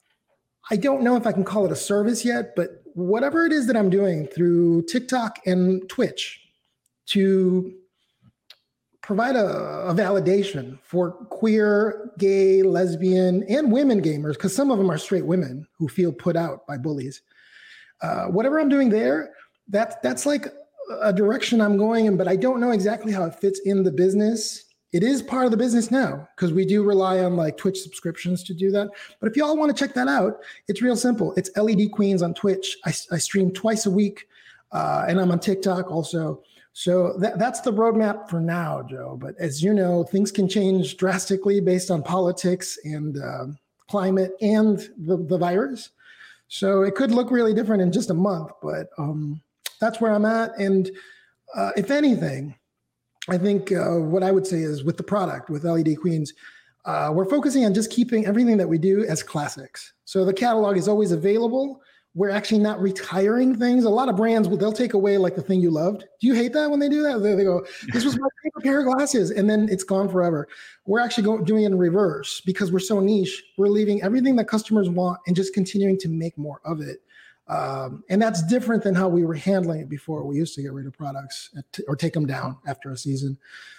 I 0.71 0.77
don't 0.77 1.03
know 1.03 1.17
if 1.17 1.27
I 1.27 1.33
can 1.33 1.45
call 1.45 1.67
it 1.67 1.73
a 1.73 1.77
service 1.77 2.25
yet, 2.25 2.55
but 2.57 2.83
whatever 2.95 3.45
it 3.45 3.53
is 3.53 3.67
that 3.67 3.77
I'm 3.77 3.91
doing 3.91 4.27
through 4.27 4.83
TikTok 4.83 5.41
and 5.47 5.87
Twitch 5.89 6.41
to 7.07 7.75
provide 9.03 9.35
a, 9.35 9.89
a 9.89 9.95
validation 9.95 10.79
for 10.85 11.11
queer, 11.11 12.13
gay, 12.19 12.63
lesbian, 12.63 13.43
and 13.49 13.73
women 13.73 14.01
gamers, 14.01 14.35
because 14.35 14.55
some 14.55 14.71
of 14.71 14.79
them 14.79 14.91
are 14.91 14.99
straight 14.99 15.27
women 15.27 15.67
who 15.77 15.89
feel 15.89 16.13
put 16.13 16.37
out 16.37 16.67
by 16.67 16.79
bullies. 16.79 17.23
Uh, 18.01 18.27
whatever 18.27 18.61
I'm 18.61 18.69
doing 18.69 18.89
there, 18.89 19.31
that, 19.69 20.03
that's 20.03 20.25
like 20.25 20.47
a 21.01 21.13
direction 21.13 21.61
I'm 21.61 21.77
going 21.77 22.07
in, 22.07 22.17
but 22.17 22.29
I 22.29 22.37
don't 22.37 22.61
know 22.61 22.71
exactly 22.71 23.13
how 23.13 23.25
it 23.25 23.35
fits 23.35 23.61
in 23.65 23.83
the 23.83 23.93
business 23.93 24.65
it 24.93 25.03
is 25.03 25.23
part 25.23 25.47
of 25.47 25.51
the 25.51 25.57
business 25.57 25.91
now 25.91 26.29
because 26.37 26.53
we 26.53 26.67
do 26.67 26.83
rely 26.83 27.21
on 27.21 27.35
like 27.35 27.57
Twitch 27.57 27.81
subscriptions 27.81 28.43
to 28.45 28.55
do 28.55 28.71
that. 28.71 28.91
But 29.21 29.31
if 29.31 29.37
y'all 29.37 29.57
want 29.57 29.75
to 29.75 29.85
check 29.85 29.95
that 29.95 30.09
out, 30.09 30.41
it's 30.69 30.83
real 30.83 30.97
simple. 30.97 31.33
It's 31.35 31.51
LED 31.57 31.93
Queens 31.93 32.23
on 32.23 32.35
Twitch. 32.35 32.77
I, 32.85 32.91
I 33.11 33.19
stream 33.19 33.51
twice 33.53 33.87
a 33.87 33.91
week, 33.91 34.27
uh, 34.71 35.07
and 35.09 35.19
I'm 35.19 35.31
on 35.31 35.41
TikTok 35.41 35.91
also. 35.91 36.43
So 36.75 37.15
that, 37.19 37.39
that's 37.39 37.61
the 37.61 37.73
roadmap 37.73 38.29
for 38.29 38.41
now, 38.41 38.83
Joe. 38.83 39.19
But 39.21 39.35
as 39.39 39.63
you 39.63 39.73
know, 39.73 40.05
things 40.05 40.31
can 40.31 40.49
change 40.49 40.97
drastically 40.97 41.61
based 41.61 41.91
on 41.91 42.03
politics 42.03 42.79
and 42.85 43.19
uh, 43.19 43.47
climate 43.89 44.33
and 44.41 44.79
the, 44.99 45.17
the 45.17 45.39
virus. 45.39 45.91
So 46.49 46.83
it 46.83 46.95
could 46.95 47.13
look 47.13 47.31
really 47.31 47.55
different 47.55 47.83
in 47.83 47.93
just 47.93 48.11
a 48.11 48.15
month, 48.15 48.51
but 48.63 48.89
um, 48.99 49.41
that's 49.81 50.03
where 50.03 50.13
I'm 50.13 50.27
at. 50.27 50.57
And 50.59 50.91
uh, 51.55 51.73
if 51.77 51.91
anything, 51.91 52.55
I 53.29 53.39
think 53.39 53.73
uh, 53.73 53.99
what 53.99 54.23
I 54.23 54.33
would 54.33 54.47
say 54.47 54.59
is 54.59 54.85
with 54.85 54.97
the 54.97 55.03
product, 55.03 55.49
with 55.49 55.65
LED 55.65 55.99
Queens, 56.01 56.33
uh, 56.85 57.13
we're 57.15 57.29
focusing 57.29 57.65
on 57.65 57.75
just 57.75 57.91
keeping 57.91 58.27
everything 58.27 58.57
that 58.57 58.69
we 58.69 58.79
do 58.79 59.05
as 59.05 59.23
classics. 59.23 59.93
So 60.05 60.25
the 60.25 60.33
catalog 60.33 60.77
is 60.77 60.89
always 60.89 61.13
available. 61.13 61.81
We're 62.15 62.31
actually 62.31 62.59
not 62.59 62.81
retiring 62.81 63.57
things. 63.59 63.85
A 63.85 63.91
lot 63.91 64.09
of 64.09 64.17
brands 64.17 64.47
will 64.49 64.59
they'll 64.59 64.73
take 64.73 64.93
away 64.93 65.17
like 65.17 65.35
the 65.35 65.41
thing 65.41 65.61
you 65.61 65.71
loved. 65.71 66.05
Do 66.21 66.27
you 66.27 66.35
hate 66.35 66.53
that 66.53 66.71
when 66.71 66.79
they 66.79 66.89
do 66.89 67.01
that? 67.03 67.23
They, 67.23 67.35
they 67.35 67.45
go, 67.45 67.65
"This 67.93 68.05
was 68.05 68.19
my 68.19 68.29
favorite 68.43 68.65
pair 68.65 68.81
of 68.81 68.87
glasses," 68.87 69.31
and 69.31 69.49
then 69.49 69.69
it's 69.71 69.85
gone 69.85 70.11
forever. 70.11 70.47
We're 70.85 71.01
actually 71.01 71.25
going 71.25 71.45
doing 71.45 71.63
it 71.63 71.69
in 71.69 71.79
reverse 71.79 72.43
because 72.45 72.71
we're 72.71 72.81
so 72.81 73.01
niche. 73.01 73.43
We're 73.57 73.69
leaving 73.69 74.03
everything 74.03 74.37
that 74.37 74.47
customers 74.47 74.91
want 74.91 75.21
and 75.27 75.35
just 75.35 75.55
continuing 75.55 75.99
to 76.01 76.09
make 76.09 76.37
more 76.37 76.61
of 76.67 76.83
it. 76.83 76.99
Um, 77.53 78.03
and 78.09 78.21
that's 78.21 78.43
different 78.43 78.83
than 78.83 78.95
how 78.95 79.09
we 79.09 79.25
were 79.25 79.35
handling 79.35 79.81
it 79.81 79.89
before. 79.89 80.25
We 80.25 80.37
used 80.37 80.55
to 80.55 80.63
get 80.63 80.73
rid 80.73 80.87
of 80.87 80.95
products 80.95 81.51
or 81.87 81.97
take 81.97 82.15
them 82.15 82.27
down 82.27 82.57
after 82.67 82.91
a 82.91 82.97
season. 82.97 83.37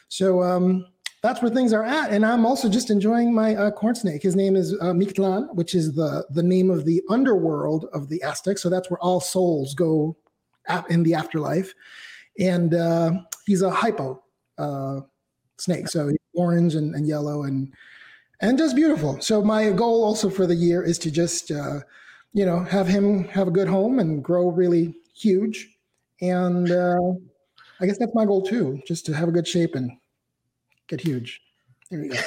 So 0.10 0.44
um, 0.44 0.86
that's 1.24 1.42
where 1.42 1.50
things 1.50 1.74
are 1.74 1.84
at. 1.84 2.12
And 2.12 2.24
I'm 2.26 2.46
also 2.46 2.70
just 2.70 2.92
enjoying 2.92 3.34
my 3.34 3.56
uh, 3.56 3.72
corn 3.72 3.96
snake. 3.96 4.22
His 4.22 4.36
name 4.36 4.56
is 4.56 4.74
uh, 4.74 4.94
Mictlan, 4.94 5.54
which 5.56 5.74
is 5.74 5.96
the, 5.96 6.26
the 6.30 6.44
name 6.44 6.70
of 6.70 6.86
the 6.86 7.02
underworld 7.10 7.86
of 7.94 8.10
the 8.10 8.22
Aztecs. 8.22 8.62
So 8.62 8.70
that's 8.70 8.92
where 8.92 9.00
all 9.00 9.20
souls 9.20 9.74
go 9.74 10.16
in 10.90 11.02
the 11.02 11.16
afterlife. 11.16 11.74
And 12.40 12.76
uh, 12.76 13.12
he's 13.46 13.64
a 13.64 13.72
hypo 13.72 14.22
uh, 14.58 15.02
snake. 15.58 15.88
So 15.88 16.12
orange 16.36 16.76
and, 16.76 16.94
and 16.96 17.08
yellow 17.08 17.44
and 17.44 17.74
and 18.42 18.58
just 18.58 18.76
beautiful. 18.76 19.22
So 19.22 19.42
my 19.42 19.72
goal 19.72 20.04
also 20.04 20.30
for 20.30 20.46
the 20.46 20.56
year 20.56 20.84
is 20.84 21.00
to 21.00 21.12
just 21.12 21.50
uh, 21.50 21.80
you 22.34 22.46
know, 22.46 22.64
have 22.64 22.88
him 22.88 23.26
have 23.26 23.48
a 23.48 23.52
good 23.52 23.68
home 23.68 24.00
and 24.00 24.24
grow 24.24 24.50
really 24.50 24.96
huge. 25.16 25.70
And 26.22 26.72
uh, 26.72 26.98
I 27.80 27.86
guess 27.86 27.98
that's 27.98 28.16
my 28.16 28.26
goal 28.26 28.42
too, 28.42 28.82
just 28.88 29.06
to 29.06 29.14
have 29.14 29.30
a 29.30 29.32
good 29.32 29.48
shape 29.48 29.76
and 29.76 29.92
get 30.88 31.00
huge. 31.00 31.42
There 31.92 32.04
you 32.04 32.10
go. 32.10 32.16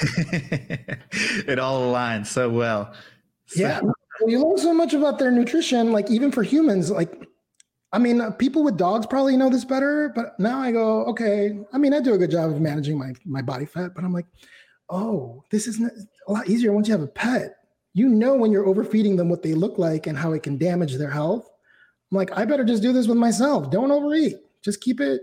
it 1.13 1.59
all 1.59 1.83
aligns 1.83 2.27
so 2.27 2.49
well. 2.49 2.95
So. 3.47 3.61
Yeah. 3.61 3.81
Well, 3.81 4.31
you 4.31 4.43
learn 4.43 4.59
so 4.59 4.73
much 4.73 4.95
about 4.95 5.19
their 5.19 5.31
nutrition, 5.31 5.93
like 5.93 6.11
even 6.11 6.31
for 6.31 6.43
humans, 6.43 6.91
like 6.91 7.27
I 7.93 7.99
mean, 7.99 8.21
uh, 8.21 8.31
people 8.31 8.63
with 8.63 8.77
dogs 8.77 9.07
probably 9.07 9.37
know 9.37 9.49
this 9.49 9.65
better, 9.65 10.13
but 10.15 10.39
now 10.39 10.59
I 10.59 10.73
go, 10.73 11.05
okay. 11.07 11.59
I 11.73 11.79
mean, 11.79 11.95
I 11.95 12.01
do 12.01 12.15
a 12.15 12.19
good 12.19 12.31
job 12.31 12.51
of 12.51 12.61
managing 12.61 12.99
my 12.99 13.13
my 13.25 13.43
body 13.43 13.67
fat, 13.67 13.93
but 13.95 14.05
I'm 14.05 14.13
like, 14.13 14.27
oh, 14.89 15.43
this 15.51 15.67
is 15.67 15.81
a 15.81 16.33
lot 16.33 16.49
easier 16.49 16.73
once 16.73 16.89
you 16.89 16.93
have 16.93 17.03
a 17.03 17.09
pet 17.09 17.57
you 17.97 18.11
know 18.11 18.35
when 18.35 18.53
you're 18.53 18.67
overfeeding 18.67 19.17
them 19.17 19.31
what 19.31 19.43
they 19.43 19.55
look 19.55 19.79
like 19.79 20.07
and 20.07 20.19
how 20.19 20.33
it 20.33 20.43
can 20.43 20.59
damage 20.59 20.97
their 20.97 21.09
health. 21.09 21.49
I'm 22.13 22.19
like, 22.19 22.31
I 22.37 22.45
better 22.45 22.63
just 22.63 22.83
do 22.83 22.93
this 22.93 23.07
with 23.07 23.17
myself. 23.17 23.71
Don't 23.71 23.91
overeat. 23.91 24.35
Just 24.63 24.83
keep 24.83 25.01
it 25.01 25.23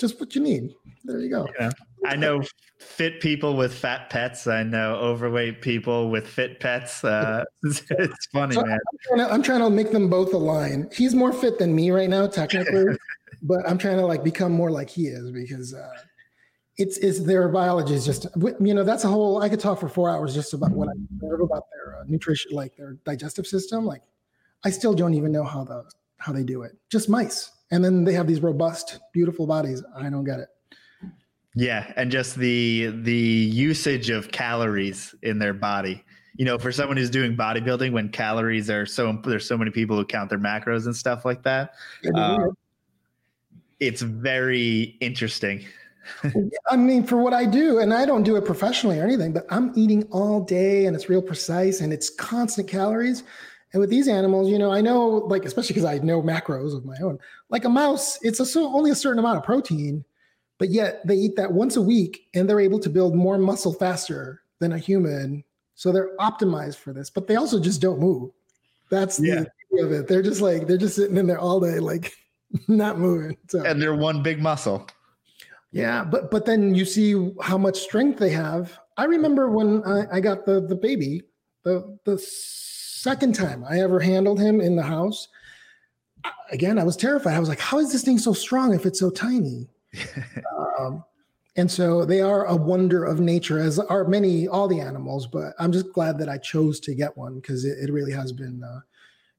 just 0.00 0.18
what 0.18 0.34
you 0.34 0.40
need. 0.40 0.74
There 1.04 1.20
you 1.20 1.30
go. 1.30 1.46
Yeah. 1.60 1.70
I 2.04 2.16
know 2.16 2.42
fit 2.80 3.20
people 3.20 3.56
with 3.56 3.72
fat 3.72 4.10
pets. 4.10 4.48
I 4.48 4.64
know 4.64 4.96
overweight 4.96 5.62
people 5.62 6.10
with 6.10 6.26
fit 6.26 6.58
pets. 6.58 7.04
Uh, 7.04 7.44
it's 7.62 8.26
funny, 8.32 8.56
so 8.56 8.62
man. 8.62 8.72
I'm 8.72 8.98
trying, 9.06 9.28
to, 9.28 9.34
I'm 9.34 9.42
trying, 9.42 9.60
to, 9.60 9.70
make 9.70 9.92
them 9.92 10.10
both 10.10 10.34
align. 10.34 10.90
He's 10.92 11.14
more 11.14 11.32
fit 11.32 11.60
than 11.60 11.72
me 11.72 11.92
right 11.92 12.10
now, 12.10 12.26
technically, 12.26 12.96
but 13.42 13.60
I'm 13.68 13.78
trying 13.78 13.98
to 13.98 14.06
like 14.06 14.24
become 14.24 14.50
more 14.50 14.72
like 14.72 14.90
he 14.90 15.06
is 15.06 15.30
because 15.30 15.72
uh, 15.72 15.88
it's 16.76 16.98
it's 16.98 17.20
their 17.20 17.48
biology 17.48 17.94
is 17.94 18.04
just 18.06 18.26
you 18.60 18.74
know 18.74 18.84
that's 18.84 19.04
a 19.04 19.08
whole 19.08 19.42
I 19.42 19.48
could 19.48 19.60
talk 19.60 19.80
for 19.80 19.88
four 19.88 20.10
hours 20.10 20.34
just 20.34 20.54
about 20.54 20.70
what 20.70 20.88
I 20.88 20.92
know 21.20 21.34
about 21.44 21.64
their 21.72 22.00
uh, 22.00 22.04
nutrition 22.06 22.52
like 22.52 22.76
their 22.76 22.96
digestive 23.04 23.46
system 23.46 23.84
like 23.84 24.02
I 24.64 24.70
still 24.70 24.94
don't 24.94 25.14
even 25.14 25.32
know 25.32 25.44
how 25.44 25.64
the 25.64 25.84
how 26.18 26.32
they 26.32 26.42
do 26.42 26.62
it. 26.62 26.72
Just 26.90 27.08
mice. 27.08 27.50
And 27.70 27.84
then 27.84 28.04
they 28.04 28.12
have 28.12 28.26
these 28.26 28.42
robust 28.42 28.98
beautiful 29.12 29.46
bodies. 29.46 29.82
I 29.96 30.10
don't 30.10 30.24
get 30.24 30.40
it. 30.40 30.48
Yeah 31.54 31.92
and 31.96 32.10
just 32.10 32.36
the 32.36 32.92
the 33.02 33.12
usage 33.12 34.10
of 34.10 34.30
calories 34.30 35.14
in 35.22 35.38
their 35.38 35.54
body. 35.54 36.04
You 36.36 36.44
know 36.46 36.58
for 36.58 36.72
someone 36.72 36.96
who's 36.96 37.10
doing 37.10 37.36
bodybuilding 37.36 37.92
when 37.92 38.08
calories 38.08 38.70
are 38.70 38.86
so 38.86 39.20
there's 39.24 39.46
so 39.46 39.58
many 39.58 39.70
people 39.70 39.96
who 39.96 40.04
count 40.06 40.30
their 40.30 40.38
macros 40.38 40.86
and 40.86 40.96
stuff 40.96 41.24
like 41.24 41.42
that 41.42 41.74
um, 42.14 42.56
it's 43.80 44.00
very 44.00 44.96
interesting 45.00 45.66
I 46.70 46.76
mean, 46.76 47.04
for 47.04 47.16
what 47.16 47.32
I 47.32 47.44
do, 47.44 47.78
and 47.78 47.92
I 47.92 48.04
don't 48.06 48.22
do 48.22 48.36
it 48.36 48.44
professionally 48.44 48.98
or 48.98 49.04
anything, 49.04 49.32
but 49.32 49.46
I'm 49.50 49.72
eating 49.76 50.04
all 50.10 50.40
day 50.40 50.86
and 50.86 50.94
it's 50.94 51.08
real 51.08 51.22
precise 51.22 51.80
and 51.80 51.92
it's 51.92 52.10
constant 52.10 52.68
calories. 52.68 53.22
And 53.72 53.80
with 53.80 53.90
these 53.90 54.08
animals, 54.08 54.50
you 54.50 54.58
know, 54.58 54.72
I 54.72 54.80
know, 54.80 55.08
like, 55.08 55.44
especially 55.44 55.74
because 55.74 55.84
I 55.84 55.98
know 55.98 56.22
macros 56.22 56.76
of 56.76 56.84
my 56.84 56.96
own, 57.02 57.18
like 57.50 57.64
a 57.64 57.68
mouse, 57.68 58.18
it's 58.22 58.40
a, 58.40 58.46
so 58.46 58.66
only 58.66 58.90
a 58.90 58.96
certain 58.96 59.18
amount 59.18 59.38
of 59.38 59.44
protein, 59.44 60.04
but 60.58 60.70
yet 60.70 61.06
they 61.06 61.14
eat 61.14 61.36
that 61.36 61.52
once 61.52 61.76
a 61.76 61.82
week 61.82 62.26
and 62.34 62.48
they're 62.48 62.60
able 62.60 62.80
to 62.80 62.90
build 62.90 63.14
more 63.14 63.38
muscle 63.38 63.72
faster 63.72 64.42
than 64.58 64.72
a 64.72 64.78
human. 64.78 65.44
So 65.76 65.92
they're 65.92 66.16
optimized 66.18 66.76
for 66.76 66.92
this, 66.92 67.10
but 67.10 67.26
they 67.26 67.36
also 67.36 67.60
just 67.60 67.80
don't 67.80 68.00
move. 68.00 68.30
That's 68.90 69.18
the 69.18 69.48
yeah. 69.70 69.84
of 69.84 69.92
it. 69.92 70.08
They're 70.08 70.22
just 70.22 70.40
like, 70.40 70.66
they're 70.66 70.76
just 70.76 70.96
sitting 70.96 71.16
in 71.16 71.26
there 71.26 71.38
all 71.38 71.60
day, 71.60 71.78
like 71.78 72.12
not 72.68 72.98
moving. 72.98 73.36
So. 73.48 73.64
And 73.64 73.80
they're 73.80 73.94
one 73.94 74.22
big 74.22 74.42
muscle. 74.42 74.86
Yeah, 75.72 76.04
but 76.04 76.30
but 76.30 76.46
then 76.46 76.74
you 76.74 76.84
see 76.84 77.32
how 77.40 77.56
much 77.56 77.78
strength 77.78 78.18
they 78.18 78.30
have. 78.30 78.78
I 78.96 79.04
remember 79.04 79.50
when 79.50 79.84
I, 79.84 80.16
I 80.16 80.20
got 80.20 80.44
the 80.44 80.60
the 80.60 80.74
baby, 80.74 81.22
the 81.62 81.96
the 82.04 82.18
second 82.18 83.34
time 83.34 83.64
I 83.68 83.80
ever 83.80 84.00
handled 84.00 84.40
him 84.40 84.60
in 84.60 84.76
the 84.76 84.82
house. 84.82 85.28
Again, 86.50 86.78
I 86.78 86.84
was 86.84 86.96
terrified. 86.96 87.34
I 87.34 87.38
was 87.38 87.48
like, 87.48 87.60
"How 87.60 87.78
is 87.78 87.92
this 87.92 88.02
thing 88.02 88.18
so 88.18 88.32
strong 88.32 88.74
if 88.74 88.84
it's 88.84 88.98
so 88.98 89.10
tiny?" 89.10 89.68
um, 90.78 91.04
and 91.56 91.70
so 91.70 92.04
they 92.04 92.20
are 92.20 92.46
a 92.46 92.56
wonder 92.56 93.04
of 93.04 93.20
nature, 93.20 93.60
as 93.60 93.78
are 93.78 94.04
many 94.04 94.48
all 94.48 94.66
the 94.66 94.80
animals. 94.80 95.28
But 95.28 95.54
I'm 95.60 95.70
just 95.70 95.92
glad 95.92 96.18
that 96.18 96.28
I 96.28 96.38
chose 96.38 96.80
to 96.80 96.94
get 96.94 97.16
one 97.16 97.36
because 97.36 97.64
it, 97.64 97.78
it 97.78 97.92
really 97.92 98.12
has 98.12 98.32
been, 98.32 98.62
uh, 98.64 98.80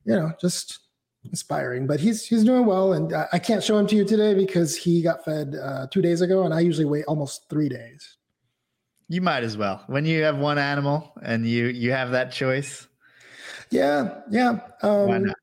you 0.05 0.15
know, 0.15 0.31
just 0.39 0.79
inspiring. 1.25 1.87
But 1.87 1.99
he's 1.99 2.25
he's 2.25 2.43
doing 2.43 2.65
well, 2.65 2.93
and 2.93 3.13
I 3.31 3.39
can't 3.39 3.63
show 3.63 3.77
him 3.77 3.87
to 3.87 3.95
you 3.95 4.05
today 4.05 4.33
because 4.33 4.75
he 4.75 5.01
got 5.01 5.23
fed 5.23 5.55
uh, 5.61 5.87
two 5.91 6.01
days 6.01 6.21
ago, 6.21 6.43
and 6.43 6.53
I 6.53 6.61
usually 6.61 6.85
wait 6.85 7.05
almost 7.05 7.49
three 7.49 7.69
days. 7.69 8.17
You 9.07 9.21
might 9.21 9.43
as 9.43 9.57
well 9.57 9.83
when 9.87 10.05
you 10.05 10.23
have 10.23 10.37
one 10.37 10.57
animal 10.57 11.11
and 11.21 11.45
you 11.45 11.67
you 11.67 11.91
have 11.91 12.11
that 12.11 12.31
choice. 12.31 12.87
Yeah, 13.69 14.21
yeah. 14.29 14.59
Um, 14.81 15.07
Why 15.07 15.17
not? 15.17 15.35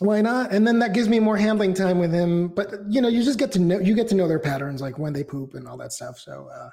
Why 0.00 0.20
not? 0.20 0.52
And 0.52 0.66
then 0.66 0.78
that 0.80 0.92
gives 0.92 1.08
me 1.08 1.20
more 1.20 1.36
handling 1.36 1.72
time 1.72 1.98
with 1.98 2.12
him. 2.12 2.48
But 2.48 2.72
you 2.88 3.00
know, 3.00 3.08
you 3.08 3.22
just 3.22 3.38
get 3.38 3.52
to 3.52 3.58
know 3.58 3.78
you 3.78 3.94
get 3.94 4.08
to 4.08 4.14
know 4.14 4.28
their 4.28 4.38
patterns, 4.38 4.80
like 4.80 4.98
when 4.98 5.12
they 5.12 5.24
poop 5.24 5.54
and 5.54 5.66
all 5.68 5.76
that 5.78 5.92
stuff. 5.92 6.18
So 6.18 6.48
uh, 6.54 6.70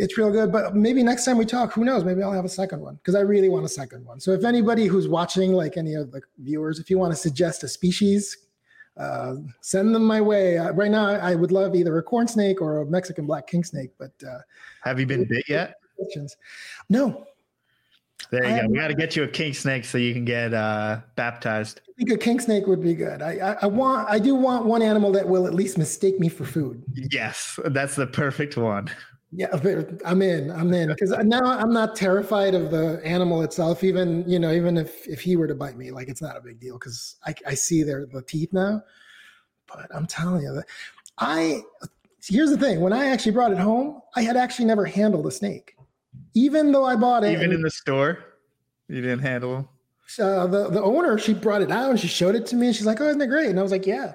it's 0.00 0.16
real 0.16 0.30
good. 0.30 0.50
But 0.50 0.74
maybe 0.74 1.02
next 1.02 1.24
time 1.24 1.36
we 1.36 1.44
talk, 1.44 1.72
who 1.72 1.84
knows? 1.84 2.04
Maybe 2.04 2.22
I'll 2.22 2.32
have 2.32 2.44
a 2.44 2.48
second 2.48 2.80
one 2.80 2.96
because 2.96 3.14
I 3.14 3.20
really 3.20 3.48
want 3.48 3.64
a 3.64 3.68
second 3.68 4.04
one. 4.04 4.18
So 4.18 4.32
if 4.32 4.44
anybody 4.44 4.86
who's 4.86 5.08
watching, 5.08 5.52
like 5.52 5.76
any 5.76 5.94
of 5.94 6.10
the 6.10 6.22
viewers, 6.38 6.78
if 6.78 6.90
you 6.90 6.98
want 6.98 7.12
to 7.12 7.16
suggest 7.16 7.62
a 7.64 7.68
species, 7.68 8.36
uh, 8.96 9.36
send 9.60 9.94
them 9.94 10.04
my 10.04 10.20
way. 10.20 10.58
Uh, 10.58 10.72
right 10.72 10.90
now, 10.90 11.06
I 11.06 11.34
would 11.34 11.52
love 11.52 11.74
either 11.74 11.96
a 11.98 12.02
corn 12.02 12.26
snake 12.26 12.60
or 12.60 12.78
a 12.78 12.86
Mexican 12.86 13.26
black 13.26 13.46
king 13.46 13.62
snake. 13.62 13.90
But 13.98 14.12
uh, 14.26 14.38
have 14.82 14.98
you 14.98 15.06
been 15.06 15.24
bit 15.26 15.44
yet? 15.48 15.74
No. 16.88 17.26
There 18.30 18.44
you 18.44 18.54
I 18.54 18.60
go. 18.60 18.68
We 18.68 18.78
got 18.78 18.88
to 18.88 18.94
get 18.94 19.16
you 19.16 19.24
a 19.24 19.28
king 19.28 19.52
snake 19.54 19.84
so 19.84 19.98
you 19.98 20.12
can 20.12 20.24
get 20.24 20.54
uh, 20.54 21.00
baptized. 21.16 21.80
I 21.88 21.92
think 21.96 22.10
a 22.10 22.16
king 22.16 22.38
snake 22.40 22.66
would 22.66 22.82
be 22.82 22.94
good. 22.94 23.22
I, 23.22 23.32
I, 23.38 23.56
I 23.62 23.66
want, 23.66 24.08
I 24.08 24.18
do 24.18 24.34
want 24.34 24.66
one 24.66 24.82
animal 24.82 25.10
that 25.12 25.26
will 25.26 25.46
at 25.46 25.54
least 25.54 25.78
mistake 25.78 26.20
me 26.20 26.28
for 26.28 26.44
food. 26.44 26.82
Yes, 26.94 27.58
that's 27.66 27.96
the 27.96 28.06
perfect 28.06 28.56
one. 28.56 28.90
Yeah, 29.32 29.48
I'm 30.04 30.22
in. 30.22 30.50
I'm 30.50 30.74
in 30.74 30.88
because 30.88 31.10
now 31.10 31.44
I'm 31.44 31.72
not 31.72 31.94
terrified 31.94 32.54
of 32.54 32.72
the 32.72 33.00
animal 33.04 33.42
itself. 33.42 33.84
Even 33.84 34.28
you 34.28 34.40
know, 34.40 34.52
even 34.52 34.76
if 34.76 35.06
if 35.06 35.20
he 35.20 35.36
were 35.36 35.46
to 35.46 35.54
bite 35.54 35.76
me, 35.76 35.92
like 35.92 36.08
it's 36.08 36.20
not 36.20 36.36
a 36.36 36.40
big 36.40 36.58
deal 36.58 36.74
because 36.74 37.16
I, 37.24 37.34
I 37.46 37.54
see 37.54 37.84
their 37.84 38.06
the 38.06 38.22
teeth 38.22 38.52
now. 38.52 38.82
But 39.68 39.88
I'm 39.94 40.06
telling 40.06 40.42
you 40.42 40.52
that 40.54 40.64
I 41.18 41.62
here's 42.26 42.50
the 42.50 42.58
thing: 42.58 42.80
when 42.80 42.92
I 42.92 43.06
actually 43.06 43.32
brought 43.32 43.52
it 43.52 43.58
home, 43.58 44.00
I 44.16 44.22
had 44.22 44.36
actually 44.36 44.64
never 44.64 44.84
handled 44.84 45.26
a 45.26 45.30
snake, 45.30 45.76
even 46.34 46.72
though 46.72 46.84
I 46.84 46.96
bought 46.96 47.22
it. 47.22 47.30
Even 47.30 47.52
in 47.52 47.62
the 47.62 47.70
store, 47.70 48.18
you 48.88 49.00
didn't 49.00 49.20
handle 49.20 49.54
them. 49.54 49.68
So 50.08 50.40
uh, 50.40 50.46
the 50.48 50.70
the 50.70 50.82
owner 50.82 51.18
she 51.18 51.34
brought 51.34 51.62
it 51.62 51.70
out 51.70 51.90
and 51.90 52.00
she 52.00 52.08
showed 52.08 52.34
it 52.34 52.46
to 52.46 52.56
me 52.56 52.66
and 52.66 52.74
she's 52.74 52.86
like, 52.86 53.00
"Oh, 53.00 53.06
isn't 53.06 53.22
it 53.22 53.28
great?" 53.28 53.50
And 53.50 53.60
I 53.60 53.62
was 53.62 53.70
like, 53.70 53.86
"Yeah." 53.86 54.14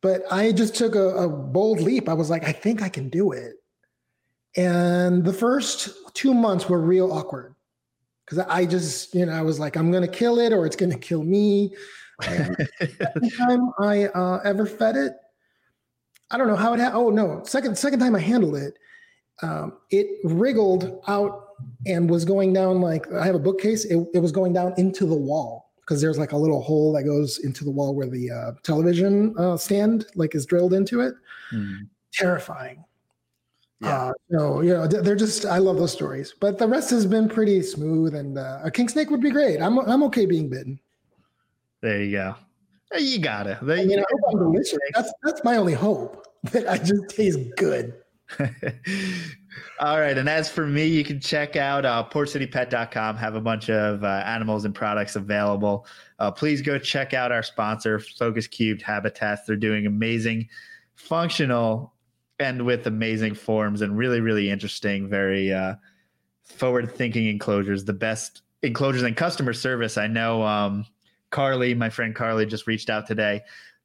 But 0.00 0.22
I 0.30 0.52
just 0.52 0.74
took 0.74 0.94
a, 0.94 1.08
a 1.16 1.28
bold 1.28 1.80
leap. 1.80 2.08
I 2.08 2.14
was 2.14 2.30
like, 2.30 2.44
"I 2.44 2.52
think 2.52 2.80
I 2.80 2.88
can 2.88 3.10
do 3.10 3.32
it." 3.32 3.56
And 4.56 5.24
the 5.24 5.32
first 5.32 6.14
two 6.14 6.34
months 6.34 6.68
were 6.68 6.80
real 6.80 7.12
awkward 7.12 7.54
because 8.24 8.38
I 8.48 8.66
just, 8.66 9.14
you 9.14 9.26
know, 9.26 9.32
I 9.32 9.42
was 9.42 9.58
like, 9.58 9.76
I'm 9.76 9.90
going 9.90 10.02
to 10.02 10.08
kill 10.08 10.38
it 10.38 10.52
or 10.52 10.66
it's 10.66 10.76
going 10.76 10.92
to 10.92 10.98
kill 10.98 11.22
me. 11.22 11.74
second 12.22 12.68
time 13.38 13.70
I 13.78 14.06
uh, 14.06 14.40
ever 14.44 14.66
fed 14.66 14.96
it, 14.96 15.12
I 16.30 16.36
don't 16.36 16.48
know 16.48 16.56
how 16.56 16.74
it. 16.74 16.80
Ha- 16.80 16.90
oh 16.92 17.10
no, 17.10 17.42
second 17.44 17.78
second 17.78 18.00
time 18.00 18.14
I 18.14 18.18
handled 18.18 18.56
it, 18.56 18.74
um, 19.42 19.78
it 19.90 20.06
wriggled 20.24 21.00
out 21.08 21.48
and 21.86 22.10
was 22.10 22.24
going 22.24 22.52
down 22.52 22.80
like 22.80 23.10
I 23.12 23.24
have 23.24 23.34
a 23.34 23.40
bookcase. 23.40 23.84
It, 23.84 24.06
it 24.12 24.18
was 24.18 24.32
going 24.32 24.52
down 24.52 24.74
into 24.76 25.06
the 25.06 25.14
wall 25.14 25.70
because 25.80 26.02
there's 26.02 26.18
like 26.18 26.32
a 26.32 26.36
little 26.36 26.60
hole 26.60 26.92
that 26.92 27.04
goes 27.04 27.38
into 27.38 27.64
the 27.64 27.70
wall 27.70 27.94
where 27.94 28.08
the 28.08 28.30
uh, 28.30 28.52
television 28.62 29.34
uh, 29.38 29.56
stand 29.56 30.06
like 30.16 30.34
is 30.34 30.44
drilled 30.44 30.74
into 30.74 31.00
it. 31.00 31.14
Mm. 31.52 31.88
Terrifying. 32.12 32.84
Yeah. 33.80 33.96
Uh, 33.96 34.12
so 34.30 34.60
you 34.60 34.70
know, 34.70 34.86
they're 34.86 35.16
just 35.16 35.44
I 35.44 35.58
love 35.58 35.76
those 35.76 35.92
stories, 35.92 36.34
but 36.40 36.58
the 36.58 36.66
rest 36.66 36.90
has 36.90 37.06
been 37.06 37.28
pretty 37.28 37.62
smooth. 37.62 38.14
And 38.14 38.36
uh, 38.36 38.60
a 38.62 38.70
king 38.70 38.88
snake 38.88 39.10
would 39.10 39.20
be 39.20 39.30
great. 39.30 39.60
I'm 39.60 39.78
I'm 39.78 40.02
okay 40.04 40.26
being 40.26 40.48
bitten. 40.48 40.80
There 41.80 42.02
you 42.02 42.12
go. 42.12 42.34
You 42.98 43.18
got 43.18 43.46
it. 43.46 43.58
There, 43.62 43.76
you 43.76 43.96
know, 43.96 44.04
delicious. 44.30 44.78
That's 44.94 45.12
that's 45.22 45.44
my 45.44 45.56
only 45.56 45.74
hope 45.74 46.26
that 46.50 46.68
I 46.68 46.78
just 46.78 47.08
taste 47.10 47.38
good. 47.56 47.94
All 49.80 49.98
right. 50.00 50.18
And 50.18 50.28
as 50.28 50.48
for 50.50 50.66
me, 50.66 50.86
you 50.86 51.04
can 51.04 51.20
check 51.20 51.56
out 51.56 51.84
uh, 51.84 52.06
portcitypet.com, 52.10 53.16
have 53.16 53.34
a 53.34 53.40
bunch 53.40 53.70
of 53.70 54.04
uh, 54.04 54.22
animals 54.26 54.64
and 54.64 54.74
products 54.74 55.16
available. 55.16 55.86
Uh, 56.18 56.30
please 56.30 56.60
go 56.60 56.78
check 56.78 57.14
out 57.14 57.32
our 57.32 57.42
sponsor, 57.42 57.98
Focus 57.98 58.46
Cubed 58.46 58.82
Habitats. 58.82 59.42
They're 59.46 59.56
doing 59.56 59.86
amazing, 59.86 60.48
functional 60.96 61.92
and 62.38 62.64
with 62.64 62.86
amazing 62.86 63.34
forms 63.34 63.82
and 63.82 63.96
really, 63.96 64.20
really 64.20 64.50
interesting, 64.50 65.08
very 65.08 65.52
uh, 65.52 65.74
forward 66.44 66.94
thinking 66.94 67.26
enclosures. 67.26 67.84
The 67.84 67.92
best 67.92 68.42
enclosures 68.62 69.02
and 69.02 69.16
customer 69.16 69.52
service. 69.52 69.98
I 69.98 70.06
know 70.06 70.42
um, 70.42 70.86
Carly, 71.30 71.74
my 71.74 71.90
friend 71.90 72.14
Carly, 72.14 72.46
just 72.46 72.66
reached 72.66 72.90
out 72.90 73.06
today. 73.06 73.42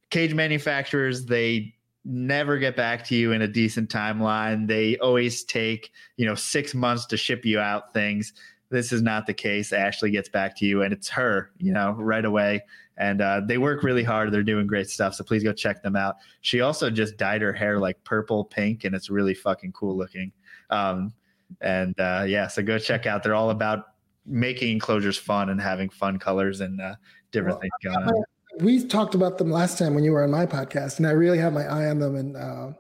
Cage 0.10 0.34
manufacturers, 0.34 1.26
they 1.26 1.74
never 2.06 2.58
get 2.58 2.76
back 2.76 3.06
to 3.06 3.16
you 3.16 3.32
in 3.32 3.42
a 3.42 3.48
decent 3.48 3.90
timeline. 3.90 4.68
They 4.68 4.98
always 4.98 5.44
take, 5.44 5.92
you 6.18 6.26
know, 6.26 6.36
six 6.36 6.74
months 6.74 7.06
to 7.08 7.18
ship 7.18 7.46
you 7.46 7.60
out 7.60 7.94
things. 7.94 8.34
This 8.70 8.92
is 8.92 9.02
not 9.02 9.26
the 9.26 9.34
case. 9.34 9.72
Ashley 9.72 10.12
gets 10.12 10.30
back 10.30 10.58
to 10.58 10.66
you 10.66 10.82
and 10.82 10.94
it's 10.94 11.10
her, 11.10 11.52
you 11.58 11.72
know, 11.72 11.92
right 11.92 12.26
away 12.26 12.64
and 12.98 13.22
uh, 13.22 13.41
they 13.45 13.57
work 13.57 13.84
really 13.84 14.03
hard. 14.03 14.32
They're 14.32 14.44
doing 14.44 14.68
great 14.68 14.90
stuff. 14.90 15.15
So 15.15 15.24
please 15.24 15.44
go 15.44 15.53
check 15.53 15.82
them 15.82 15.95
out. 15.95 16.18
She 16.41 16.61
also 16.61 16.90
just 16.90 17.18
dyed 17.18 17.41
her 17.41 17.53
hair 17.53 17.80
like 17.80 18.03
purple 18.03 18.45
pink, 18.45 18.84
and 18.84 18.95
it's 18.95 19.10
really 19.10 19.34
fucking 19.34 19.72
cool 19.72 19.98
looking. 19.98 20.32
Um, 20.70 21.14
and 21.61 21.99
uh, 21.99 22.26
yeah, 22.28 22.48
so 22.48 22.61
go 22.61 22.78
check 22.78 23.06
out. 23.06 23.24
They're 23.24 23.36
all 23.36 23.49
about 23.49 23.86
making 24.26 24.72
enclosures 24.72 25.18
fun 25.18 25.49
and 25.49 25.60
having 25.60 25.90
fun 25.90 26.18
colors 26.20 26.61
and 26.61 26.80
uh, 26.80 26.95
different 27.32 27.56
well, 27.56 27.61
things 27.61 27.95
going 27.95 28.07
on. 28.07 28.24
We 28.60 28.86
talked 28.86 29.15
about 29.15 29.38
them 29.38 29.52
last 29.52 29.80
time 29.80 29.95
when 29.95 30.03
you 30.03 30.11
were 30.11 30.24
on 30.24 30.32
my 30.32 30.45
podcast, 30.45 30.98
and 30.98 31.07
I 31.07 31.11
really 31.11 31.40
have 31.40 31.53
my 31.53 31.65
eye 31.65 31.90
on 31.90 31.99
them. 31.99 32.15
And 32.15 32.38
uh, 32.38 32.72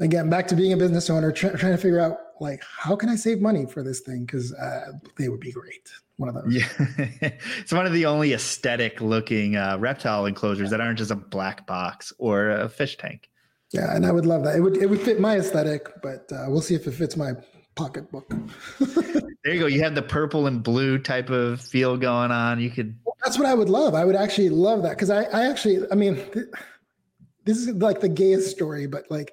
again, 0.00 0.30
back 0.30 0.46
to 0.48 0.56
being 0.56 0.72
a 0.72 0.76
business 0.76 1.10
owner, 1.10 1.32
trying 1.32 1.56
to 1.56 1.76
figure 1.76 2.00
out 2.00 2.18
like 2.40 2.62
how 2.62 2.94
can 2.94 3.08
I 3.08 3.16
save 3.16 3.40
money 3.40 3.66
for 3.66 3.82
this 3.82 4.00
thing 4.00 4.24
because 4.24 4.54
uh, 4.54 4.92
they 5.16 5.28
would 5.28 5.40
be 5.40 5.50
great 5.50 5.90
one 6.18 6.28
of 6.28 6.34
those. 6.34 6.54
Yeah, 6.54 6.68
it's 7.58 7.72
one 7.72 7.86
of 7.86 7.92
the 7.92 8.06
only 8.06 8.32
aesthetic 8.32 9.00
looking 9.00 9.56
uh, 9.56 9.78
reptile 9.78 10.26
enclosures 10.26 10.70
that 10.70 10.80
aren't 10.80 10.98
just 10.98 11.10
a 11.10 11.16
black 11.16 11.66
box 11.66 12.12
or 12.18 12.50
a 12.50 12.68
fish 12.68 12.96
tank. 12.96 13.30
Yeah, 13.72 13.94
and 13.94 14.04
I 14.04 14.12
would 14.12 14.26
love 14.26 14.44
that. 14.44 14.56
It 14.56 14.60
would 14.60 14.76
it 14.76 14.86
would 14.86 15.00
fit 15.00 15.20
my 15.20 15.38
aesthetic, 15.38 15.88
but 16.02 16.30
uh, 16.32 16.46
we'll 16.48 16.60
see 16.60 16.74
if 16.74 16.86
it 16.86 16.92
fits 16.92 17.16
my 17.16 17.32
pocketbook. 17.76 18.28
there 18.80 19.54
you 19.54 19.60
go. 19.60 19.66
You 19.66 19.82
have 19.82 19.94
the 19.94 20.02
purple 20.02 20.46
and 20.46 20.62
blue 20.62 20.98
type 20.98 21.30
of 21.30 21.60
feel 21.60 21.96
going 21.96 22.32
on. 22.32 22.60
You 22.60 22.70
could. 22.70 22.98
That's 23.22 23.38
what 23.38 23.46
I 23.46 23.54
would 23.54 23.68
love. 23.68 23.94
I 23.94 24.04
would 24.04 24.16
actually 24.16 24.50
love 24.50 24.82
that 24.82 24.90
because 24.90 25.10
I 25.10 25.22
I 25.24 25.48
actually 25.48 25.80
I 25.90 25.94
mean. 25.94 26.22
this 27.44 27.56
is 27.56 27.68
like 27.76 27.98
the 27.98 28.08
gayest 28.10 28.50
story, 28.50 28.86
but 28.86 29.10
like 29.10 29.32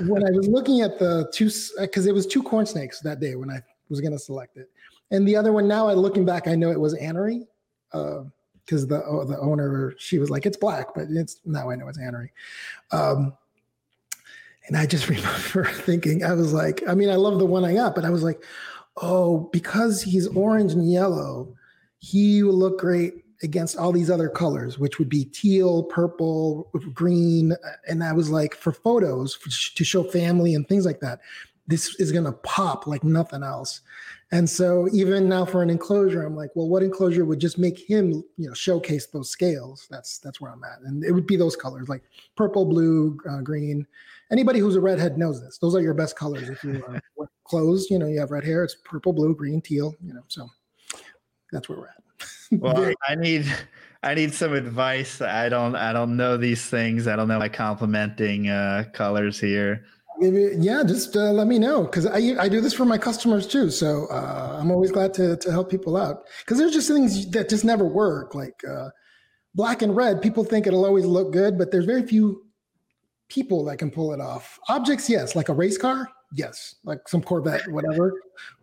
when 0.00 0.26
I 0.26 0.30
was 0.32 0.48
looking 0.48 0.80
at 0.80 0.98
the 0.98 1.30
two, 1.32 1.48
because 1.78 2.06
it 2.06 2.12
was 2.12 2.26
two 2.26 2.42
corn 2.42 2.66
snakes 2.66 2.98
that 3.02 3.20
day 3.20 3.36
when 3.36 3.50
I 3.50 3.60
was 3.88 4.00
going 4.00 4.10
to 4.10 4.18
select 4.18 4.56
it. 4.56 4.68
And 5.12 5.28
the 5.28 5.36
other 5.36 5.52
one 5.52 5.68
now, 5.68 5.88
I 5.88 5.94
looking 5.94 6.24
back, 6.24 6.48
I 6.48 6.56
know 6.56 6.70
it 6.70 6.80
was 6.80 6.94
Anery, 6.94 7.46
because 7.92 8.84
uh, 8.84 8.86
the 8.86 9.04
oh, 9.06 9.24
the 9.24 9.38
owner 9.38 9.94
she 9.98 10.18
was 10.18 10.30
like, 10.30 10.46
it's 10.46 10.56
black, 10.56 10.94
but 10.94 11.06
it's 11.10 11.36
now 11.44 11.70
I 11.70 11.76
know 11.76 11.86
it's 11.86 11.98
Anery. 11.98 12.30
Um, 12.90 13.34
and 14.66 14.76
I 14.76 14.86
just 14.86 15.08
remember 15.10 15.70
thinking, 15.70 16.24
I 16.24 16.32
was 16.32 16.52
like, 16.52 16.82
I 16.88 16.94
mean, 16.94 17.10
I 17.10 17.16
love 17.16 17.38
the 17.38 17.46
one 17.46 17.64
I 17.64 17.74
got, 17.74 17.94
but 17.94 18.06
I 18.06 18.10
was 18.10 18.22
like, 18.22 18.42
oh, 18.96 19.50
because 19.52 20.02
he's 20.02 20.26
orange 20.28 20.72
and 20.72 20.90
yellow, 20.90 21.54
he 21.98 22.42
will 22.42 22.54
look 22.54 22.80
great 22.80 23.24
against 23.42 23.76
all 23.76 23.92
these 23.92 24.10
other 24.10 24.30
colors, 24.30 24.78
which 24.78 24.98
would 24.98 25.08
be 25.08 25.26
teal, 25.26 25.82
purple, 25.82 26.70
green. 26.94 27.54
And 27.86 28.02
I 28.02 28.12
was 28.12 28.30
like, 28.30 28.54
for 28.54 28.72
photos 28.72 29.34
for, 29.34 29.50
to 29.50 29.84
show 29.84 30.04
family 30.04 30.54
and 30.54 30.66
things 30.66 30.86
like 30.86 31.00
that, 31.00 31.20
this 31.66 31.96
is 31.96 32.12
going 32.12 32.24
to 32.24 32.32
pop 32.32 32.86
like 32.86 33.04
nothing 33.04 33.42
else. 33.42 33.80
And 34.32 34.48
so 34.48 34.88
even 34.94 35.28
now 35.28 35.44
for 35.44 35.62
an 35.62 35.68
enclosure, 35.68 36.22
I'm 36.24 36.34
like, 36.34 36.50
well, 36.54 36.66
what 36.66 36.82
enclosure 36.82 37.26
would 37.26 37.38
just 37.38 37.58
make 37.58 37.78
him, 37.78 38.24
you 38.38 38.48
know, 38.48 38.54
showcase 38.54 39.06
those 39.08 39.28
scales? 39.28 39.86
That's 39.90 40.18
that's 40.18 40.40
where 40.40 40.50
I'm 40.50 40.64
at, 40.64 40.80
and 40.80 41.04
it 41.04 41.12
would 41.12 41.26
be 41.26 41.36
those 41.36 41.54
colors 41.54 41.90
like 41.90 42.02
purple, 42.34 42.64
blue, 42.64 43.18
uh, 43.28 43.42
green. 43.42 43.86
Anybody 44.30 44.58
who's 44.58 44.74
a 44.74 44.80
redhead 44.80 45.18
knows 45.18 45.42
this. 45.42 45.58
Those 45.58 45.74
are 45.74 45.82
your 45.82 45.92
best 45.92 46.16
colors 46.16 46.48
if 46.48 46.64
you 46.64 46.82
are 46.88 47.28
clothes. 47.44 47.90
You 47.90 47.98
know, 47.98 48.06
you 48.06 48.20
have 48.20 48.30
red 48.30 48.44
hair. 48.44 48.64
It's 48.64 48.76
purple, 48.82 49.12
blue, 49.12 49.34
green, 49.34 49.60
teal. 49.60 49.94
You 50.02 50.14
know, 50.14 50.22
so 50.28 50.48
that's 51.52 51.68
where 51.68 51.78
we're 51.78 51.88
at. 51.88 52.02
well, 52.52 52.94
I 53.06 53.14
need 53.14 53.44
I 54.02 54.14
need 54.14 54.32
some 54.32 54.54
advice. 54.54 55.20
I 55.20 55.50
don't 55.50 55.76
I 55.76 55.92
don't 55.92 56.16
know 56.16 56.38
these 56.38 56.64
things. 56.64 57.06
I 57.06 57.16
don't 57.16 57.28
know 57.28 57.38
my 57.38 57.50
complementing 57.50 58.48
uh, 58.48 58.84
colors 58.94 59.38
here 59.38 59.84
yeah, 60.22 60.82
just 60.84 61.16
uh, 61.16 61.32
let 61.32 61.46
me 61.46 61.58
know 61.58 61.82
because 61.82 62.06
I 62.06 62.36
I 62.38 62.48
do 62.48 62.60
this 62.60 62.72
for 62.74 62.84
my 62.84 62.98
customers 62.98 63.46
too. 63.46 63.70
So 63.70 64.06
uh, 64.10 64.56
I'm 64.60 64.70
always 64.70 64.92
glad 64.92 65.12
to 65.14 65.36
to 65.36 65.50
help 65.50 65.70
people 65.70 65.96
out 65.96 66.24
because 66.40 66.58
there's 66.58 66.72
just 66.72 66.88
things 66.88 67.28
that 67.30 67.48
just 67.48 67.64
never 67.64 67.84
work. 67.84 68.34
Like 68.34 68.62
uh, 68.68 68.90
black 69.54 69.82
and 69.82 69.94
red, 69.96 70.22
people 70.22 70.44
think 70.44 70.66
it'll 70.66 70.84
always 70.84 71.04
look 71.04 71.32
good, 71.32 71.58
but 71.58 71.70
there's 71.70 71.84
very 71.84 72.06
few 72.06 72.44
people 73.28 73.64
that 73.64 73.78
can 73.78 73.90
pull 73.90 74.12
it 74.12 74.20
off. 74.20 74.58
Objects, 74.68 75.08
yes, 75.08 75.34
like 75.34 75.48
a 75.48 75.54
race 75.54 75.78
car, 75.78 76.08
yes, 76.32 76.76
like 76.84 77.08
some 77.08 77.22
Corvette, 77.22 77.70
whatever. 77.70 78.12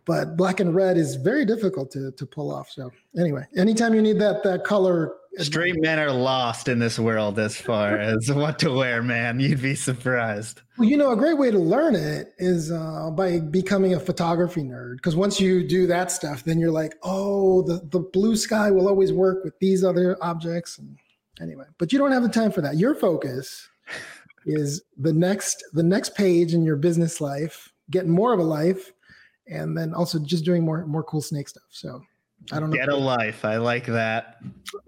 but 0.04 0.36
black 0.36 0.60
and 0.60 0.74
red 0.74 0.96
is 0.96 1.16
very 1.16 1.44
difficult 1.44 1.90
to 1.92 2.12
to 2.12 2.26
pull 2.26 2.52
off. 2.52 2.70
So 2.70 2.90
anyway, 3.18 3.46
anytime 3.56 3.94
you 3.94 4.02
need 4.02 4.18
that 4.20 4.42
that 4.44 4.64
color 4.64 5.14
Straight 5.38 5.80
men 5.80 5.98
are 5.98 6.10
lost 6.10 6.66
in 6.68 6.80
this 6.80 6.98
world 6.98 7.38
as 7.38 7.56
far 7.56 7.96
as 8.00 8.30
what 8.32 8.58
to 8.60 8.72
wear, 8.72 9.02
man. 9.02 9.38
You'd 9.38 9.62
be 9.62 9.74
surprised. 9.76 10.62
Well, 10.76 10.88
you 10.88 10.96
know, 10.96 11.12
a 11.12 11.16
great 11.16 11.38
way 11.38 11.50
to 11.50 11.58
learn 11.58 11.94
it 11.94 12.32
is 12.38 12.72
uh, 12.72 13.10
by 13.10 13.38
becoming 13.38 13.94
a 13.94 14.00
photography 14.00 14.62
nerd. 14.62 14.96
Because 14.96 15.14
once 15.14 15.40
you 15.40 15.66
do 15.66 15.86
that 15.86 16.10
stuff, 16.10 16.44
then 16.44 16.58
you're 16.58 16.72
like, 16.72 16.96
oh, 17.02 17.62
the, 17.62 17.80
the 17.90 18.00
blue 18.00 18.34
sky 18.36 18.70
will 18.70 18.88
always 18.88 19.12
work 19.12 19.44
with 19.44 19.58
these 19.60 19.84
other 19.84 20.16
objects. 20.20 20.78
And 20.78 20.98
anyway, 21.40 21.66
but 21.78 21.92
you 21.92 21.98
don't 21.98 22.12
have 22.12 22.22
the 22.22 22.28
time 22.28 22.50
for 22.50 22.60
that. 22.62 22.76
Your 22.76 22.94
focus 22.96 23.68
is 24.46 24.82
the 24.96 25.12
next 25.12 25.62
the 25.72 25.82
next 25.82 26.16
page 26.16 26.54
in 26.54 26.64
your 26.64 26.76
business 26.76 27.20
life, 27.20 27.72
getting 27.90 28.10
more 28.10 28.32
of 28.32 28.40
a 28.40 28.44
life, 28.44 28.92
and 29.46 29.76
then 29.76 29.94
also 29.94 30.18
just 30.18 30.44
doing 30.44 30.64
more 30.64 30.84
more 30.86 31.04
cool 31.04 31.22
snake 31.22 31.48
stuff. 31.48 31.68
So 31.70 32.02
I 32.52 32.58
don't 32.58 32.70
know. 32.70 32.76
Get 32.76 32.88
a 32.88 32.96
life. 32.96 33.44
I 33.44 33.58
like 33.58 33.86
that. 33.86 34.42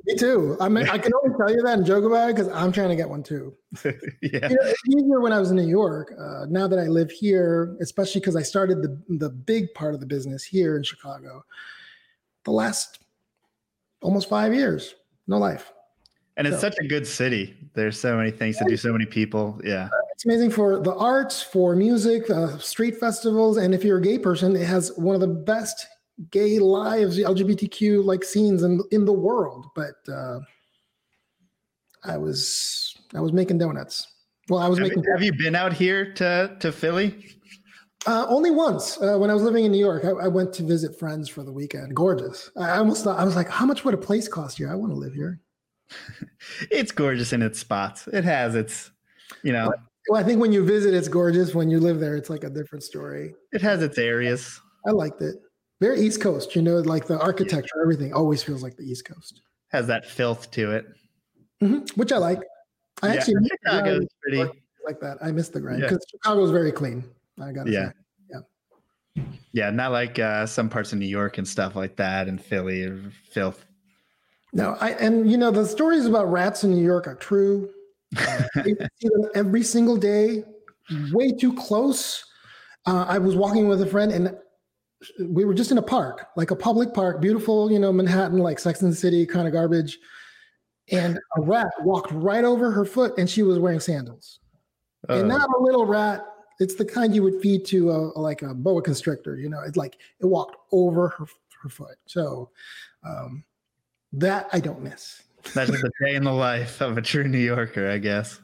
Me 0.05 0.16
too. 0.16 0.57
I 0.61 0.69
mean, 0.69 0.89
I 0.89 0.99
can 0.99 1.12
only 1.23 1.37
tell 1.37 1.51
you 1.55 1.62
that 1.62 1.79
and 1.79 1.87
joke 1.87 2.05
about 2.05 2.31
it 2.31 2.37
because 2.37 2.49
I'm 2.49 2.73
trying 2.73 2.89
to 2.89 2.97
get 2.97 3.09
one 3.09 3.23
too. 3.23 3.55
yeah. 3.85 3.93
You 4.23 4.31
know, 4.41 4.57
it's 4.62 4.83
easier 4.89 5.20
when 5.20 5.33
I 5.33 5.39
was 5.39 5.51
in 5.51 5.57
New 5.57 5.69
York. 5.69 6.12
Uh, 6.19 6.47
now 6.49 6.66
that 6.66 6.79
I 6.79 6.87
live 6.87 7.11
here, 7.11 7.77
especially 7.81 8.20
because 8.20 8.37
I 8.37 8.43
started 8.43 8.83
the 8.83 9.01
the 9.19 9.31
big 9.31 9.73
part 9.74 9.95
of 9.95 10.01
the 10.01 10.07
business 10.07 10.43
here 10.43 10.77
in 10.77 10.83
Chicago, 10.83 11.45
the 12.45 12.51
last 12.51 13.01
almost 14.01 14.29
five 14.29 14.53
years, 14.55 14.95
no 15.29 15.39
life. 15.39 15.73
And 16.37 16.47
it's 16.47 16.57
So- 16.57 16.62
such 16.70 16.79
a 16.81 16.89
good 16.89 17.07
city. 17.07 17.55
There's 17.74 18.01
so 18.01 18.16
many 18.16 18.31
things 18.31 18.57
to 18.59 18.65
do, 18.65 18.77
so 18.77 18.93
many 18.93 19.07
people. 19.07 19.61
Yeah. 19.62 19.89
It's 20.15 20.24
amazing 20.24 20.51
for 20.51 20.81
the 20.81 20.95
arts, 20.95 21.43
for 21.43 21.77
music, 21.77 22.29
uh, 22.31 22.59
street 22.59 22.99
festivals, 22.99 23.57
and 23.59 23.74
if 23.74 23.85
you're 23.85 23.99
a 23.99 24.03
gay 24.03 24.19
person, 24.19 24.57
it 24.57 24.66
has 24.66 24.93
one 24.97 25.15
of 25.15 25.20
the 25.20 25.27
best 25.29 25.87
gay 26.30 26.59
lives, 26.59 27.18
LGBTQ 27.18 28.05
like 28.05 28.24
scenes 28.24 28.62
in 28.62 28.80
in 28.90 29.05
the 29.05 29.12
world. 29.12 29.66
But 29.74 29.94
uh, 30.09 30.40
I 32.05 32.16
was 32.16 32.94
I 33.14 33.20
was 33.20 33.32
making 33.32 33.59
donuts. 33.59 34.06
Well, 34.48 34.60
I 34.60 34.68
was 34.68 34.78
Have, 34.78 34.89
making 34.89 35.05
have 35.12 35.22
you 35.22 35.32
been 35.32 35.55
out 35.55 35.72
here 35.72 36.12
to 36.14 36.56
to 36.60 36.72
Philly? 36.72 37.36
uh, 38.06 38.26
only 38.28 38.51
once 38.51 39.01
uh, 39.01 39.16
when 39.16 39.30
I 39.30 39.34
was 39.34 39.43
living 39.44 39.64
in 39.64 39.70
New 39.72 39.78
York. 39.78 40.05
I, 40.05 40.10
I 40.24 40.28
went 40.28 40.52
to 40.55 40.62
visit 40.64 40.98
friends 40.98 41.28
for 41.28 41.44
the 41.44 41.52
weekend. 41.52 41.94
Gorgeous. 41.94 42.51
I 42.56 42.70
I 42.70 42.78
almost 42.78 43.05
thought 43.05 43.18
I 43.18 43.24
was 43.24 43.36
like, 43.36 43.48
how 43.48 43.64
much 43.66 43.84
would 43.84 43.94
a 43.94 43.98
place 43.98 44.26
cost 44.28 44.59
here? 44.59 44.70
I 44.70 44.74
want 44.74 44.93
to 44.93 44.98
live 44.98 45.14
here. 45.14 45.40
It's 46.70 46.90
gorgeous 46.90 47.32
in 47.32 47.43
its 47.43 47.59
spots. 47.59 48.09
It 48.09 48.24
has 48.24 48.55
its, 48.55 48.90
you 49.44 49.52
know, 49.52 49.72
Well, 50.09 50.20
I 50.20 50.24
think 50.24 50.40
when 50.40 50.52
you 50.52 50.64
visit, 50.64 50.94
it's 50.94 51.06
gorgeous. 51.09 51.55
When 51.55 51.70
you 51.70 51.78
live 51.78 52.01
there, 52.01 52.16
it's 52.16 52.30
like 52.30 52.43
a 52.44 52.51
different 52.51 52.82
story. 52.82 53.34
it 53.52 53.62
has 53.62 53.82
its 53.82 53.98
areas. 53.98 54.60
I 54.86 54.90
liked 54.90 55.22
it. 55.22 55.36
Very 55.83 56.01
East 56.01 56.21
Coast, 56.21 56.55
you 56.55 56.63
know, 56.63 56.77
like 56.77 57.09
the 57.09 57.19
architecture, 57.19 57.83
everything 57.83 58.13
always 58.15 58.41
feels 58.41 58.63
like 58.63 58.77
the 58.77 58.85
East 58.85 59.05
Coast, 59.05 59.41
Has 59.73 59.89
that 59.89 60.07
filth 60.07 60.49
to 60.53 60.71
it. 60.71 60.87
Mhm, 61.61 61.91
which 61.97 62.13
I 62.13 62.19
like. 62.19 62.41
I 63.03 63.09
Yeah, 63.09 63.15
actually 63.15 63.35
miss 63.41 63.49
the 63.65 63.71
Chicago's 63.71 63.99
grind 63.99 64.09
pretty. 64.23 64.61
like 64.87 65.01
that. 65.01 65.19
I 65.21 65.33
miss 65.33 65.49
the 65.49 65.61
grind 65.61 65.81
Yeah. 65.81 65.89
because 65.89 66.07
Chicago's 66.09 66.53
very 66.53 66.71
clean. 66.71 67.03
I 67.41 67.51
got 67.51 67.67
to 67.67 67.73
Yeah. 67.73 67.89
say. 67.91 67.95
Yeah, 69.53 69.71
not 69.71 69.91
like 69.93 70.19
uh, 70.21 70.47
some 70.47 70.69
parts 70.71 70.93
of 70.93 70.99
New 71.01 71.07
York 71.07 71.37
and 71.37 71.47
stuff 71.47 71.75
like 71.77 71.97
that, 71.97 72.29
and 72.29 72.41
Philly 72.41 72.85
or 72.85 72.99
filth. 73.31 73.67
No, 74.55 74.77
I 74.81 74.91
and 74.93 75.31
you 75.31 75.37
know 75.37 75.51
the 75.51 75.67
stories 75.67 76.07
about 76.07 76.31
rats 76.31 76.63
in 76.65 76.71
New 76.71 76.83
York 76.83 77.07
are 77.09 77.17
true. 77.17 77.69
Uh, 78.17 78.43
see 78.65 79.09
them 79.09 79.29
every 79.35 79.63
single 79.65 79.97
day, 79.99 80.45
way 81.13 81.33
too 81.33 81.53
close. 81.55 82.25
Uh, 82.87 83.05
I 83.07 83.19
was 83.19 83.35
walking 83.37 83.69
with 83.69 83.83
a 83.83 83.87
friend 83.87 84.13
and 84.13 84.35
we 85.29 85.45
were 85.45 85.55
just 85.55 85.70
in 85.70 85.79
a 85.79 85.83
park, 85.83 86.29
like 86.37 86.51
a 86.51 86.57
public 86.57 86.95
park, 86.95 87.20
beautiful, 87.20 87.70
you 87.70 87.79
know, 87.79 87.93
Manhattan, 87.93 88.39
like 88.39 88.59
Sex 88.59 88.83
and 88.83 88.93
the 88.93 88.97
City 88.97 89.27
kind 89.27 89.47
of 89.47 89.53
garbage. 89.53 89.99
And 90.91 91.19
a 91.37 91.41
rat 91.41 91.73
walked 91.81 92.11
right 92.12 92.45
over 92.45 92.70
her 92.70 92.85
foot 92.85 93.16
and 93.16 93.29
she 93.29 93.43
was 93.43 93.59
wearing 93.59 93.81
sandals. 93.81 94.41
and 95.09 95.31
Uh, 95.31 95.39
not 95.39 95.49
a 95.49 95.62
little 95.62 95.87
rat. 95.87 96.24
It's 96.61 96.74
the 96.74 96.85
kind 96.85 97.15
you 97.15 97.23
would 97.23 97.41
feed 97.41 97.65
to 97.66 97.91
a 97.91 97.99
like 98.19 98.43
a 98.43 98.55
boa 98.55 98.83
constrictor. 98.83 99.37
You 99.37 99.49
know, 99.49 99.61
it's 99.66 99.77
like 99.77 99.97
it 100.20 100.27
walked 100.27 100.57
over 100.70 101.09
her 101.09 101.27
her 101.62 101.69
foot. 101.69 101.97
So 102.07 102.51
um, 103.05 103.45
that 104.12 104.49
I 104.53 104.61
don't 104.61 104.83
miss. 104.83 105.23
that's 105.55 105.70
a 105.70 105.91
day 106.05 106.15
in 106.15 106.24
the 106.24 106.33
life 106.33 106.81
of 106.81 106.99
a 106.99 107.03
true 107.03 107.24
New 107.24 107.39
Yorker, 107.39 107.91
I 107.91 107.99
guess. 107.99 108.41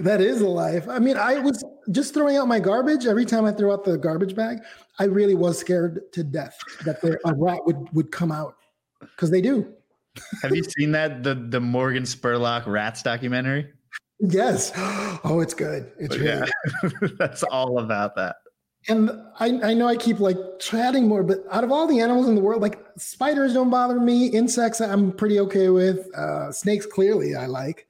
That 0.00 0.20
is 0.20 0.40
a 0.40 0.48
life. 0.48 0.88
I 0.88 0.98
mean, 0.98 1.16
I 1.16 1.38
was 1.38 1.64
just 1.90 2.14
throwing 2.14 2.36
out 2.36 2.48
my 2.48 2.60
garbage 2.60 3.06
every 3.06 3.24
time 3.24 3.44
I 3.44 3.52
threw 3.52 3.72
out 3.72 3.84
the 3.84 3.96
garbage 3.96 4.34
bag. 4.34 4.58
I 4.98 5.04
really 5.04 5.34
was 5.34 5.58
scared 5.58 6.00
to 6.12 6.24
death 6.24 6.58
that 6.84 7.00
there, 7.00 7.18
a 7.24 7.34
rat 7.34 7.60
would 7.64 7.88
would 7.92 8.12
come 8.12 8.32
out 8.32 8.56
because 9.00 9.30
they 9.30 9.40
do. 9.40 9.72
Have 10.42 10.54
you 10.54 10.64
seen 10.64 10.92
that 10.92 11.22
the 11.22 11.34
the 11.34 11.60
Morgan 11.60 12.04
Spurlock 12.04 12.66
Rats 12.66 13.02
documentary? 13.02 13.72
Yes. 14.20 14.72
Oh, 15.24 15.40
it's 15.40 15.54
good. 15.54 15.90
It's 15.98 16.16
really 16.16 16.46
yeah, 16.82 17.08
that's 17.18 17.42
all 17.42 17.80
about 17.80 18.14
that. 18.14 18.36
And 18.88 19.10
I, 19.40 19.46
I 19.64 19.74
know 19.74 19.88
I 19.88 19.96
keep 19.96 20.20
like 20.20 20.36
chatting 20.60 21.08
more, 21.08 21.24
but 21.24 21.38
out 21.50 21.64
of 21.64 21.72
all 21.72 21.88
the 21.88 22.00
animals 22.00 22.28
in 22.28 22.36
the 22.36 22.40
world, 22.40 22.62
like 22.62 22.78
spiders 22.96 23.54
don't 23.54 23.70
bother 23.70 23.98
me. 23.98 24.28
Insects, 24.28 24.80
I'm 24.80 25.10
pretty 25.10 25.40
okay 25.40 25.70
with. 25.70 26.14
Uh, 26.14 26.52
snakes, 26.52 26.86
clearly, 26.86 27.34
I 27.34 27.46
like. 27.46 27.88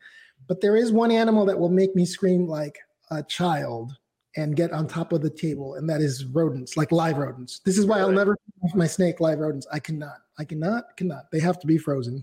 But 0.49 0.61
there 0.61 0.77
is 0.77 0.93
one 0.93 1.11
animal 1.11 1.45
that 1.47 1.59
will 1.59 1.71
make 1.71 1.95
me 1.97 2.05
scream 2.05 2.47
like 2.47 2.79
a 3.11 3.23
child 3.23 3.97
and 4.37 4.55
get 4.55 4.73
on 4.73 4.87
top 4.87 5.13
of 5.13 5.23
the 5.23 5.31
table, 5.31 5.75
and 5.77 5.89
that 5.89 6.01
is 6.01 6.25
rodents, 6.27 6.77
like 6.77 6.93
live 6.93 7.17
rodents. 7.17 7.61
This 7.65 7.79
is 7.79 7.87
why 7.87 8.01
I'll 8.01 8.13
never 8.13 8.37
feed 8.37 8.75
my 8.75 8.87
snake 8.87 9.19
live 9.21 9.39
rodents. 9.39 9.67
I 9.73 9.79
cannot. 9.79 10.19
I 10.39 10.45
cannot. 10.45 10.97
Cannot. 10.97 11.31
They 11.33 11.41
have 11.41 11.59
to 11.61 11.67
be 11.67 11.79
frozen. 11.79 12.23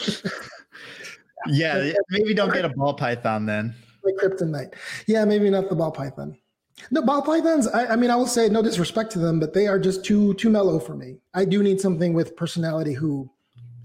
Yeah, 1.46 1.92
maybe 2.10 2.34
don't 2.34 2.52
get 2.52 2.64
a 2.64 2.68
ball 2.68 2.94
python 2.94 3.46
then. 3.46 3.74
Like 4.02 4.14
kryptonite. 4.16 4.74
Yeah, 5.06 5.24
maybe 5.24 5.50
not 5.50 5.68
the 5.68 5.74
ball 5.74 5.90
python. 5.90 6.36
No, 6.90 7.02
ball 7.02 7.22
pythons. 7.22 7.66
I, 7.68 7.86
I 7.86 7.96
mean, 7.96 8.10
I 8.10 8.16
will 8.16 8.26
say 8.26 8.48
no 8.48 8.62
disrespect 8.62 9.10
to 9.12 9.18
them, 9.18 9.40
but 9.40 9.52
they 9.52 9.66
are 9.66 9.78
just 9.78 10.04
too 10.04 10.34
too 10.34 10.50
mellow 10.50 10.78
for 10.78 10.94
me. 10.94 11.16
I 11.34 11.44
do 11.44 11.62
need 11.62 11.80
something 11.80 12.12
with 12.12 12.36
personality 12.36 12.92
who, 12.92 13.30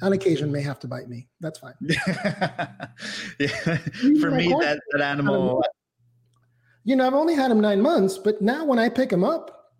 on 0.03 0.13
occasion, 0.13 0.51
may 0.51 0.61
have 0.61 0.79
to 0.79 0.87
bite 0.87 1.07
me. 1.07 1.27
That's 1.39 1.59
fine. 1.59 1.73
yeah. 1.79 2.87
For 4.19 4.29
me, 4.31 4.49
that, 4.59 4.79
that 4.91 5.01
animal, 5.01 5.63
You 6.83 6.97
know, 6.97 7.07
I've 7.07 7.13
only 7.13 7.35
had 7.35 7.49
him 7.49 7.61
nine 7.61 7.81
months, 7.81 8.17
but 8.17 8.41
now 8.41 8.65
when 8.65 8.79
I 8.79 8.89
pick 8.89 9.11
him 9.11 9.23
up, 9.23 9.71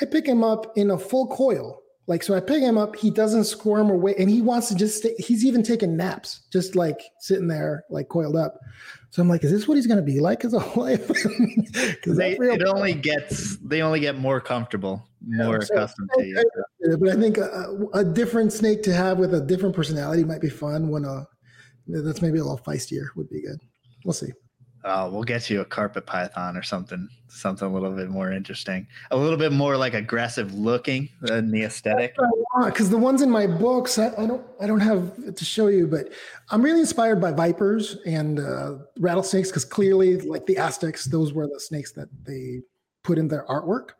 I 0.00 0.04
pick 0.04 0.26
him 0.26 0.44
up 0.44 0.76
in 0.76 0.90
a 0.90 0.98
full 0.98 1.26
coil. 1.26 1.81
Like, 2.08 2.24
so 2.24 2.34
I 2.34 2.40
pick 2.40 2.62
him 2.62 2.78
up, 2.78 2.96
he 2.96 3.10
doesn't 3.10 3.44
squirm 3.44 3.88
away, 3.88 4.14
and 4.18 4.28
he 4.28 4.42
wants 4.42 4.68
to 4.68 4.74
just 4.74 4.98
stay. 4.98 5.14
He's 5.18 5.44
even 5.44 5.62
taking 5.62 5.96
naps, 5.96 6.42
just 6.52 6.74
like 6.74 7.00
sitting 7.20 7.46
there, 7.46 7.84
like 7.90 8.08
coiled 8.08 8.34
up. 8.34 8.58
So 9.10 9.22
I'm 9.22 9.28
like, 9.28 9.44
is 9.44 9.52
this 9.52 9.68
what 9.68 9.76
he's 9.76 9.86
going 9.86 9.98
to 9.98 10.02
be 10.02 10.18
like 10.18 10.42
his 10.42 10.54
whole 10.54 10.82
life? 10.84 11.06
Because 11.06 12.16
they, 12.16 12.32
it 12.32 12.62
only 12.64 12.94
gets 12.94 13.56
they 13.58 13.82
only 13.82 14.00
get 14.00 14.18
more 14.18 14.40
comfortable, 14.40 15.06
more 15.24 15.62
so- 15.62 15.74
accustomed 15.74 16.10
to 16.18 16.26
you. 16.26 16.42
But 16.98 17.10
I 17.10 17.14
think 17.14 17.38
a, 17.38 17.76
a 17.94 18.04
different 18.04 18.52
snake 18.52 18.82
to 18.82 18.92
have 18.92 19.18
with 19.18 19.34
a 19.34 19.40
different 19.40 19.76
personality 19.76 20.24
might 20.24 20.40
be 20.40 20.50
fun. 20.50 20.88
When 20.88 21.04
uh, 21.04 21.24
that's 21.86 22.20
maybe 22.20 22.38
a 22.38 22.42
little 22.42 22.58
feistier 22.58 23.06
would 23.14 23.30
be 23.30 23.42
good. 23.42 23.60
We'll 24.04 24.14
see. 24.14 24.32
Oh, 24.84 25.10
we'll 25.10 25.22
get 25.22 25.48
you 25.48 25.60
a 25.60 25.64
carpet 25.64 26.06
python 26.06 26.56
or 26.56 26.62
something, 26.62 27.08
something 27.28 27.68
a 27.68 27.72
little 27.72 27.92
bit 27.92 28.08
more 28.08 28.32
interesting, 28.32 28.86
a 29.12 29.16
little 29.16 29.36
bit 29.36 29.52
more 29.52 29.76
like 29.76 29.94
aggressive 29.94 30.54
looking 30.54 31.08
than 31.20 31.50
the 31.50 31.62
aesthetic. 31.62 32.16
Because 32.64 32.90
the 32.90 32.98
ones 32.98 33.22
in 33.22 33.30
my 33.30 33.46
books, 33.46 33.98
I, 33.98 34.08
I 34.18 34.26
don't, 34.26 34.44
I 34.60 34.66
don't 34.66 34.80
have 34.80 35.34
to 35.34 35.44
show 35.44 35.68
you, 35.68 35.86
but 35.86 36.08
I'm 36.50 36.62
really 36.62 36.80
inspired 36.80 37.20
by 37.20 37.30
vipers 37.30 37.98
and 38.06 38.40
uh, 38.40 38.78
rattlesnakes. 38.98 39.50
Because 39.50 39.64
clearly, 39.64 40.20
like 40.20 40.46
the 40.46 40.58
Aztecs, 40.58 41.04
those 41.04 41.32
were 41.32 41.46
the 41.46 41.60
snakes 41.60 41.92
that 41.92 42.08
they 42.24 42.62
put 43.04 43.18
in 43.18 43.28
their 43.28 43.44
artwork. 43.46 43.90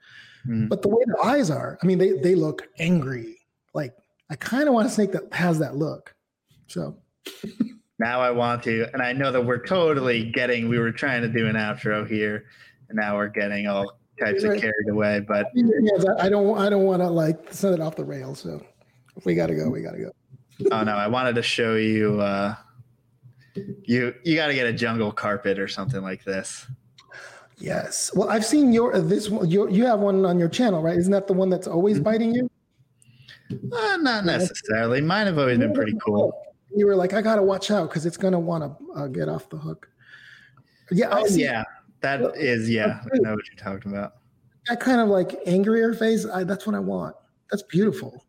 Mm. 0.46 0.68
But 0.68 0.82
the 0.82 0.88
way 0.88 1.02
their 1.06 1.24
eyes 1.24 1.50
are, 1.50 1.78
I 1.82 1.86
mean, 1.86 1.98
they 1.98 2.12
they 2.12 2.34
look 2.34 2.68
angry. 2.78 3.38
Like 3.74 3.94
I 4.30 4.34
kind 4.36 4.68
of 4.68 4.74
want 4.74 4.86
a 4.88 4.90
snake 4.90 5.12
that 5.12 5.32
has 5.32 5.59
that 5.60 5.76
look. 5.76 6.14
So 6.66 6.96
Now 7.98 8.20
I 8.20 8.31
want 8.31 8.62
to, 8.64 8.89
and 8.93 9.02
I 9.02 9.12
know 9.12 9.31
that 9.31 9.44
we're 9.44 9.64
totally 9.64 10.31
getting. 10.31 10.69
We 10.69 10.78
were 10.78 10.93
trying 10.93 11.23
to 11.23 11.28
do 11.28 11.47
an 11.47 11.55
outro 11.56 12.09
here, 12.09 12.47
and 12.89 12.98
now 12.98 13.16
we're 13.16 13.28
getting 13.28 13.66
all 13.69 13.98
types 14.19 14.43
of 14.44 14.60
carried 14.60 14.89
away. 14.90 15.20
But 15.20 15.47
yeah, 15.55 15.66
I 16.19 16.28
don't, 16.28 16.59
I 16.59 16.69
don't 16.69 16.85
want 16.85 17.01
to 17.02 17.09
like 17.09 17.52
send 17.52 17.74
it 17.74 17.81
off 17.81 17.94
the 17.97 18.05
rails. 18.05 18.40
So 18.40 18.64
if 19.16 19.24
we 19.24 19.35
got 19.35 19.47
to 19.48 19.55
go, 19.55 19.69
we 19.69 19.82
got 19.82 19.93
to 19.93 19.98
go. 19.98 20.10
oh 20.73 20.82
no, 20.82 20.93
I 20.93 21.06
wanted 21.06 21.35
to 21.36 21.43
show 21.43 21.77
you. 21.77 22.20
uh 22.20 22.55
You 23.85 24.14
you 24.24 24.35
got 24.36 24.48
to 24.48 24.55
get 24.55 24.66
a 24.66 24.73
jungle 24.73 25.12
carpet 25.12 25.59
or 25.59 25.69
something 25.69 26.02
like 26.02 26.24
this. 26.24 26.66
Yes. 27.59 28.10
Well, 28.14 28.28
I've 28.28 28.44
seen 28.44 28.73
your 28.73 28.98
this 28.98 29.28
one. 29.31 29.48
Your, 29.48 29.70
you 29.70 29.86
have 29.86 30.01
one 30.01 30.24
on 30.24 30.39
your 30.39 30.48
channel, 30.48 30.82
right? 30.82 30.97
Isn't 30.97 31.12
that 31.12 31.27
the 31.28 31.35
one 31.35 31.51
that's 31.51 31.69
always 31.69 31.97
Mm-hmm. 31.97 32.05
biting 32.05 32.35
you? 32.35 32.51
Uh, 33.73 33.98
not 34.01 34.24
necessarily. 34.24 35.01
Mine 35.01 35.27
have 35.27 35.39
always 35.39 35.59
been 35.59 35.74
pretty 35.74 35.97
cool. 36.05 36.32
You 36.74 36.86
were 36.86 36.97
like, 36.97 37.12
I 37.12 37.23
got 37.23 37.36
to 37.36 37.43
watch 37.43 37.70
out 37.70 37.89
because 37.89 38.07
it's 38.07 38.16
gonna 38.16 38.40
want 38.40 38.65
to 38.65 39.01
uh, 39.01 39.07
get 39.09 39.28
off 39.28 39.49
the 39.49 39.59
hook. 39.59 39.89
Yeah. 40.90 41.09
Oh 41.11 41.27
yeah, 41.27 41.65
that 42.01 42.20
is 42.36 42.69
yeah. 42.69 43.01
I 43.03 43.19
know 43.19 43.35
what 43.35 43.44
you're 43.49 43.57
talking 43.57 43.93
about. 43.93 44.15
That 44.69 44.81
kind 44.81 45.01
of 45.01 45.09
like 45.09 45.35
angrier 45.47 45.94
face. 45.94 46.27
I, 46.27 46.44
that's 46.44 46.66
what 46.66 46.74
I 46.77 46.81
want. 46.81 47.16
That's 47.51 47.62
beautiful. 47.65 48.24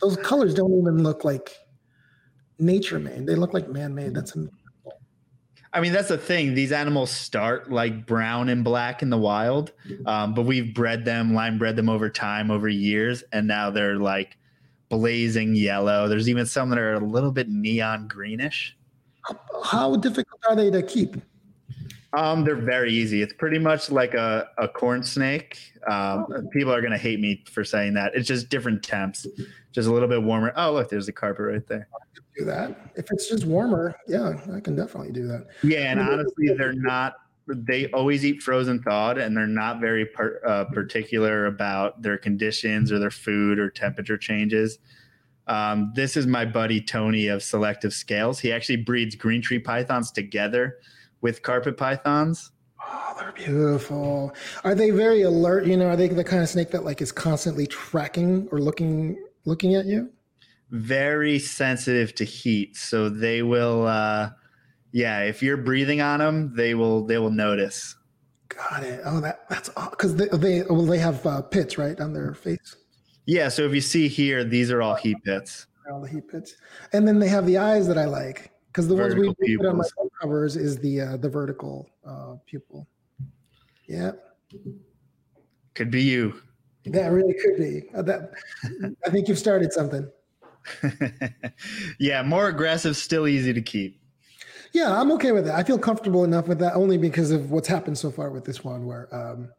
Those 0.00 0.16
colors 0.18 0.54
don't 0.54 0.72
even 0.72 1.02
look 1.02 1.24
like 1.24 1.56
nature 2.58 2.98
made. 2.98 3.26
They 3.26 3.34
look 3.34 3.54
like 3.54 3.68
man 3.68 3.94
made. 3.94 4.14
That's 4.14 4.36
am- 4.36 4.50
I 5.72 5.80
mean, 5.80 5.92
that's 5.92 6.08
the 6.08 6.16
thing. 6.16 6.54
These 6.54 6.72
animals 6.72 7.10
start 7.10 7.70
like 7.70 8.06
brown 8.06 8.48
and 8.48 8.64
black 8.64 9.02
in 9.02 9.10
the 9.10 9.18
wild, 9.18 9.72
um, 10.06 10.32
but 10.32 10.42
we've 10.46 10.74
bred 10.74 11.04
them, 11.04 11.34
line 11.34 11.58
bred 11.58 11.76
them 11.76 11.90
over 11.90 12.08
time, 12.08 12.50
over 12.50 12.66
years, 12.66 13.22
and 13.30 13.46
now 13.46 13.68
they're 13.70 13.96
like 13.96 14.38
blazing 14.88 15.54
yellow. 15.54 16.08
There's 16.08 16.28
even 16.28 16.46
some 16.46 16.70
that 16.70 16.78
are 16.78 16.94
a 16.94 17.00
little 17.00 17.32
bit 17.32 17.48
neon 17.48 18.08
greenish. 18.08 18.76
how 19.64 19.96
difficult 19.96 20.40
are 20.48 20.56
they 20.56 20.70
to 20.70 20.82
keep? 20.82 21.16
Um, 22.12 22.44
they're 22.44 22.56
very 22.56 22.92
easy. 22.92 23.20
It's 23.20 23.34
pretty 23.34 23.58
much 23.58 23.90
like 23.90 24.14
a, 24.14 24.48
a 24.56 24.66
corn 24.66 25.02
snake. 25.02 25.58
Um, 25.86 26.26
oh. 26.30 26.42
People 26.50 26.72
are 26.72 26.80
gonna 26.80 26.96
hate 26.96 27.20
me 27.20 27.44
for 27.50 27.62
saying 27.62 27.94
that. 27.94 28.12
It's 28.14 28.26
just 28.26 28.48
different 28.48 28.82
temps, 28.82 29.26
just 29.72 29.88
a 29.88 29.92
little 29.92 30.08
bit 30.08 30.22
warmer. 30.22 30.52
Oh, 30.56 30.72
look, 30.72 30.88
there's 30.88 31.06
the 31.06 31.12
carpet 31.12 31.44
right 31.46 31.66
there. 31.66 31.88
Do 32.38 32.44
that 32.44 32.90
if 32.96 33.10
it's 33.10 33.28
just 33.28 33.44
warmer. 33.44 33.94
Yeah, 34.06 34.34
I 34.54 34.60
can 34.60 34.76
definitely 34.76 35.12
do 35.12 35.26
that. 35.26 35.46
Yeah, 35.62 35.90
and 35.90 36.00
honestly, 36.00 36.48
they're 36.56 36.72
not. 36.72 37.14
They 37.48 37.90
always 37.92 38.24
eat 38.24 38.42
frozen 38.42 38.82
thawed, 38.82 39.18
and 39.18 39.36
they're 39.36 39.46
not 39.46 39.80
very 39.80 40.04
per, 40.04 40.40
uh, 40.44 40.64
particular 40.64 41.46
about 41.46 42.02
their 42.02 42.18
conditions 42.18 42.90
or 42.90 42.98
their 42.98 43.10
food 43.10 43.58
or 43.58 43.70
temperature 43.70 44.18
changes. 44.18 44.78
Um, 45.46 45.92
this 45.94 46.16
is 46.16 46.26
my 46.26 46.44
buddy 46.44 46.80
Tony 46.80 47.28
of 47.28 47.42
Selective 47.42 47.92
Scales. 47.92 48.40
He 48.40 48.52
actually 48.52 48.78
breeds 48.78 49.14
green 49.14 49.40
tree 49.40 49.60
pythons 49.60 50.10
together 50.10 50.78
with 51.20 51.42
carpet 51.42 51.76
pythons. 51.76 52.50
Oh, 52.84 53.14
they're 53.18 53.32
beautiful. 53.32 54.34
Are 54.64 54.74
they 54.74 54.90
very 54.90 55.22
alert? 55.22 55.66
You 55.66 55.76
know, 55.76 55.86
are 55.86 55.96
they 55.96 56.08
the 56.08 56.24
kind 56.24 56.42
of 56.42 56.48
snake 56.48 56.70
that 56.72 56.84
like 56.84 57.00
is 57.00 57.12
constantly 57.12 57.66
tracking 57.66 58.48
or 58.50 58.58
looking 58.58 59.16
looking 59.44 59.76
at 59.76 59.86
you? 59.86 60.10
Very 60.70 61.38
sensitive 61.38 62.12
to 62.16 62.24
heat, 62.24 62.76
so 62.76 63.08
they 63.08 63.42
will. 63.42 63.86
uh 63.86 64.30
Yeah, 64.96 65.24
if 65.24 65.42
you're 65.42 65.58
breathing 65.58 66.00
on 66.00 66.20
them, 66.20 66.54
they 66.54 66.74
will 66.74 67.04
they 67.04 67.18
will 67.18 67.30
notice. 67.30 67.96
Got 68.48 68.82
it. 68.82 69.02
Oh, 69.04 69.20
that 69.20 69.46
that's 69.50 69.68
because 69.90 70.16
they 70.16 70.26
they 70.28 70.62
well 70.62 70.86
they 70.86 70.96
have 70.96 71.24
uh, 71.26 71.42
pits 71.42 71.76
right 71.76 72.00
on 72.00 72.14
their 72.14 72.32
face. 72.32 72.76
Yeah. 73.26 73.50
So 73.50 73.66
if 73.66 73.74
you 73.74 73.82
see 73.82 74.08
here, 74.08 74.42
these 74.42 74.70
are 74.70 74.80
all 74.80 74.94
heat 74.94 75.18
pits. 75.22 75.66
All 75.92 76.00
the 76.00 76.08
heat 76.08 76.26
pits, 76.26 76.54
and 76.94 77.06
then 77.06 77.18
they 77.18 77.28
have 77.28 77.44
the 77.44 77.58
eyes 77.58 77.86
that 77.88 77.98
I 77.98 78.06
like 78.06 78.52
because 78.68 78.88
the 78.88 78.96
vertical 78.96 79.26
ones 79.26 79.36
we 79.38 79.58
put 79.58 79.66
on 79.66 79.76
my 79.76 79.84
covers 80.18 80.56
is 80.56 80.78
the 80.78 81.02
uh, 81.02 81.16
the 81.18 81.28
vertical 81.28 81.90
uh, 82.06 82.36
pupil. 82.46 82.88
Yeah, 83.86 84.12
could 85.74 85.90
be 85.90 86.04
you. 86.04 86.40
That 86.86 87.08
really 87.08 87.34
could 87.34 87.58
be. 87.58 87.90
Uh, 87.94 88.00
that 88.00 88.30
I 89.06 89.10
think 89.10 89.28
you've 89.28 89.38
started 89.38 89.74
something. 89.74 90.10
yeah, 92.00 92.22
more 92.22 92.48
aggressive, 92.48 92.96
still 92.96 93.28
easy 93.28 93.52
to 93.52 93.60
keep. 93.60 94.00
Yeah, 94.72 94.98
I'm 94.98 95.10
okay 95.12 95.32
with 95.32 95.46
that. 95.46 95.54
I 95.54 95.62
feel 95.62 95.78
comfortable 95.78 96.24
enough 96.24 96.48
with 96.48 96.58
that 96.58 96.74
only 96.74 96.98
because 96.98 97.30
of 97.30 97.50
what's 97.50 97.68
happened 97.68 97.98
so 97.98 98.10
far 98.10 98.30
with 98.30 98.44
this 98.44 98.64
one. 98.64 98.86
Where, 98.86 99.14
um, 99.14 99.50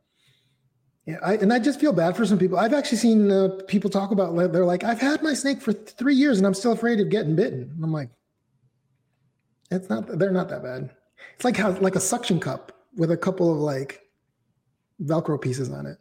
yeah, 1.06 1.18
I, 1.24 1.36
and 1.36 1.52
I 1.54 1.60
just 1.60 1.80
feel 1.80 1.94
bad 1.94 2.16
for 2.16 2.26
some 2.26 2.38
people. 2.38 2.58
I've 2.58 2.74
actually 2.74 2.98
seen 2.98 3.32
uh, 3.32 3.50
people 3.68 3.90
talk 3.90 4.12
about 4.12 4.36
they're 4.52 4.66
like, 4.66 4.84
I've 4.84 5.00
had 5.00 5.24
my 5.24 5.34
snake 5.34 5.62
for 5.62 5.74
three 5.74 6.16
years 6.16 6.38
and 6.38 6.46
I'm 6.46 6.54
still 6.54 6.74
afraid 6.74 7.00
of 7.00 7.10
getting 7.10 7.36
bitten. 7.36 7.72
And 7.74 7.84
I'm 7.84 7.94
like, 7.94 8.10
it's 9.72 9.90
not. 9.90 10.08
They're 10.20 10.32
not 10.32 10.50
that 10.50 10.64
bad. 10.64 10.90
It's 11.36 11.44
like 11.44 11.58
how 11.58 11.72
like 11.80 11.96
a 11.96 12.00
suction 12.00 12.40
cup 12.40 12.72
with 12.96 13.12
a 13.12 13.18
couple 13.18 13.52
of 13.52 13.58
like 13.58 14.02
Velcro 15.04 15.40
pieces 15.40 15.72
on 15.72 15.86
it. 15.86 15.98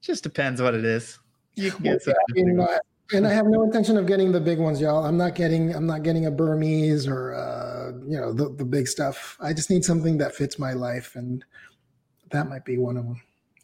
Just 0.00 0.22
depends 0.22 0.62
what 0.62 0.74
it 0.74 0.84
is. 0.84 1.18
You 1.54 1.72
can 1.72 1.82
get 1.82 2.02
well, 2.06 2.78
and 3.12 3.26
I 3.26 3.32
have 3.32 3.46
no 3.46 3.62
intention 3.62 3.96
of 3.96 4.06
getting 4.06 4.32
the 4.32 4.40
big 4.40 4.58
ones, 4.58 4.80
y'all. 4.80 5.04
I'm 5.04 5.16
not 5.16 5.34
getting. 5.34 5.74
I'm 5.74 5.86
not 5.86 6.02
getting 6.02 6.26
a 6.26 6.30
Burmese 6.30 7.06
or 7.06 7.34
uh, 7.34 7.92
you 8.06 8.18
know 8.18 8.32
the 8.32 8.48
the 8.50 8.64
big 8.64 8.88
stuff. 8.88 9.36
I 9.40 9.52
just 9.52 9.70
need 9.70 9.84
something 9.84 10.18
that 10.18 10.34
fits 10.34 10.58
my 10.58 10.72
life, 10.72 11.16
and 11.16 11.44
that 12.30 12.48
might 12.48 12.64
be 12.64 12.78
one 12.78 12.96
of 12.96 13.04
them. 13.04 13.20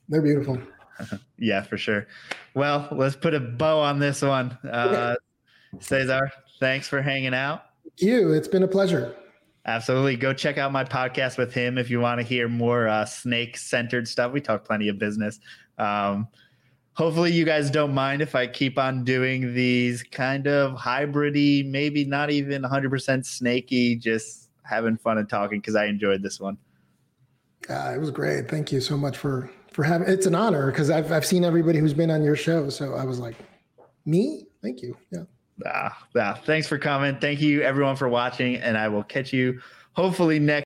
They're 0.09 0.23
beautiful. 0.23 0.59
yeah, 1.39 1.63
for 1.63 1.79
sure. 1.79 2.07
Well, 2.55 2.89
let's 2.93 3.17
put 3.17 3.35
a 3.35 3.41
bow 3.41 3.81
on 3.81 3.99
this 3.99 4.23
one. 4.23 4.57
Uh, 4.69 5.17
Cesar, 5.81 6.31
thanks 6.61 6.87
for 6.87 7.01
hanging 7.01 7.35
out 7.35 7.65
you. 7.99 8.33
It's 8.33 8.49
been 8.49 8.63
a 8.63 8.69
pleasure. 8.69 9.15
Absolutely. 9.65 10.17
Go 10.17 10.33
check 10.33 10.59
out 10.59 10.73
my 10.73 10.85
podcast 10.85 11.39
with 11.39 11.55
him 11.55 11.79
if 11.79 11.89
you 11.89 12.01
want 12.01 12.21
to 12.21 12.27
hear 12.27 12.49
more 12.49 12.89
uh, 12.89 13.05
snake 13.05 13.57
centered 13.57 14.09
stuff. 14.09 14.33
We 14.33 14.41
talk 14.41 14.65
plenty 14.65 14.89
of 14.89 14.99
business. 14.99 15.39
Um, 15.79 16.29
hopefully, 16.95 17.33
you 17.33 17.45
guys 17.45 17.71
don't 17.71 17.95
mind 17.95 18.23
if 18.23 18.35
I 18.35 18.47
keep 18.47 18.79
on 18.79 19.05
doing 19.05 19.55
these 19.55 20.03
kind 20.03 20.47
of 20.47 20.79
hybridy, 20.79 21.69
maybe 21.69 22.05
not 22.05 22.31
even 22.31 22.63
100% 22.63 23.25
snaky, 23.25 23.97
just 23.97 24.51
having 24.63 24.97
fun 24.97 25.19
and 25.19 25.29
talking 25.29 25.61
because 25.61 25.77
I 25.77 25.87
enjoyed 25.87 26.23
this 26.23 26.41
one. 26.41 26.57
Uh, 27.69 27.93
it 27.95 27.99
was 27.99 28.11
great. 28.11 28.49
Thank 28.49 28.73
you 28.73 28.81
so 28.81 28.97
much 28.97 29.17
for 29.17 29.51
for 29.73 29.85
having. 29.85 30.09
It's 30.09 30.27
an 30.27 30.35
honor 30.35 30.71
because 30.71 30.91
I've 30.91 31.13
I've 31.13 31.25
seen 31.25 31.45
everybody 31.45 31.79
who's 31.79 31.95
been 31.95 32.11
on 32.11 32.23
your 32.23 32.37
show, 32.37 32.69
so 32.69 32.95
I 32.95 33.05
was 33.05 33.21
like, 33.21 33.37
me. 34.05 34.47
Thank 34.63 34.83
you. 34.83 34.97
Yeah. 35.11 35.25
Ah, 35.67 36.07
ah, 36.17 36.41
thanks 36.45 36.67
for 36.67 36.79
coming. 36.79 37.19
Thank 37.21 37.41
you 37.41 37.63
everyone 37.63 37.95
for 37.95 38.09
watching, 38.09 38.57
and 38.57 38.77
I 38.77 38.89
will 38.89 39.05
catch 39.05 39.33
you 39.33 39.61
hopefully 39.93 40.39
next. 40.39 40.61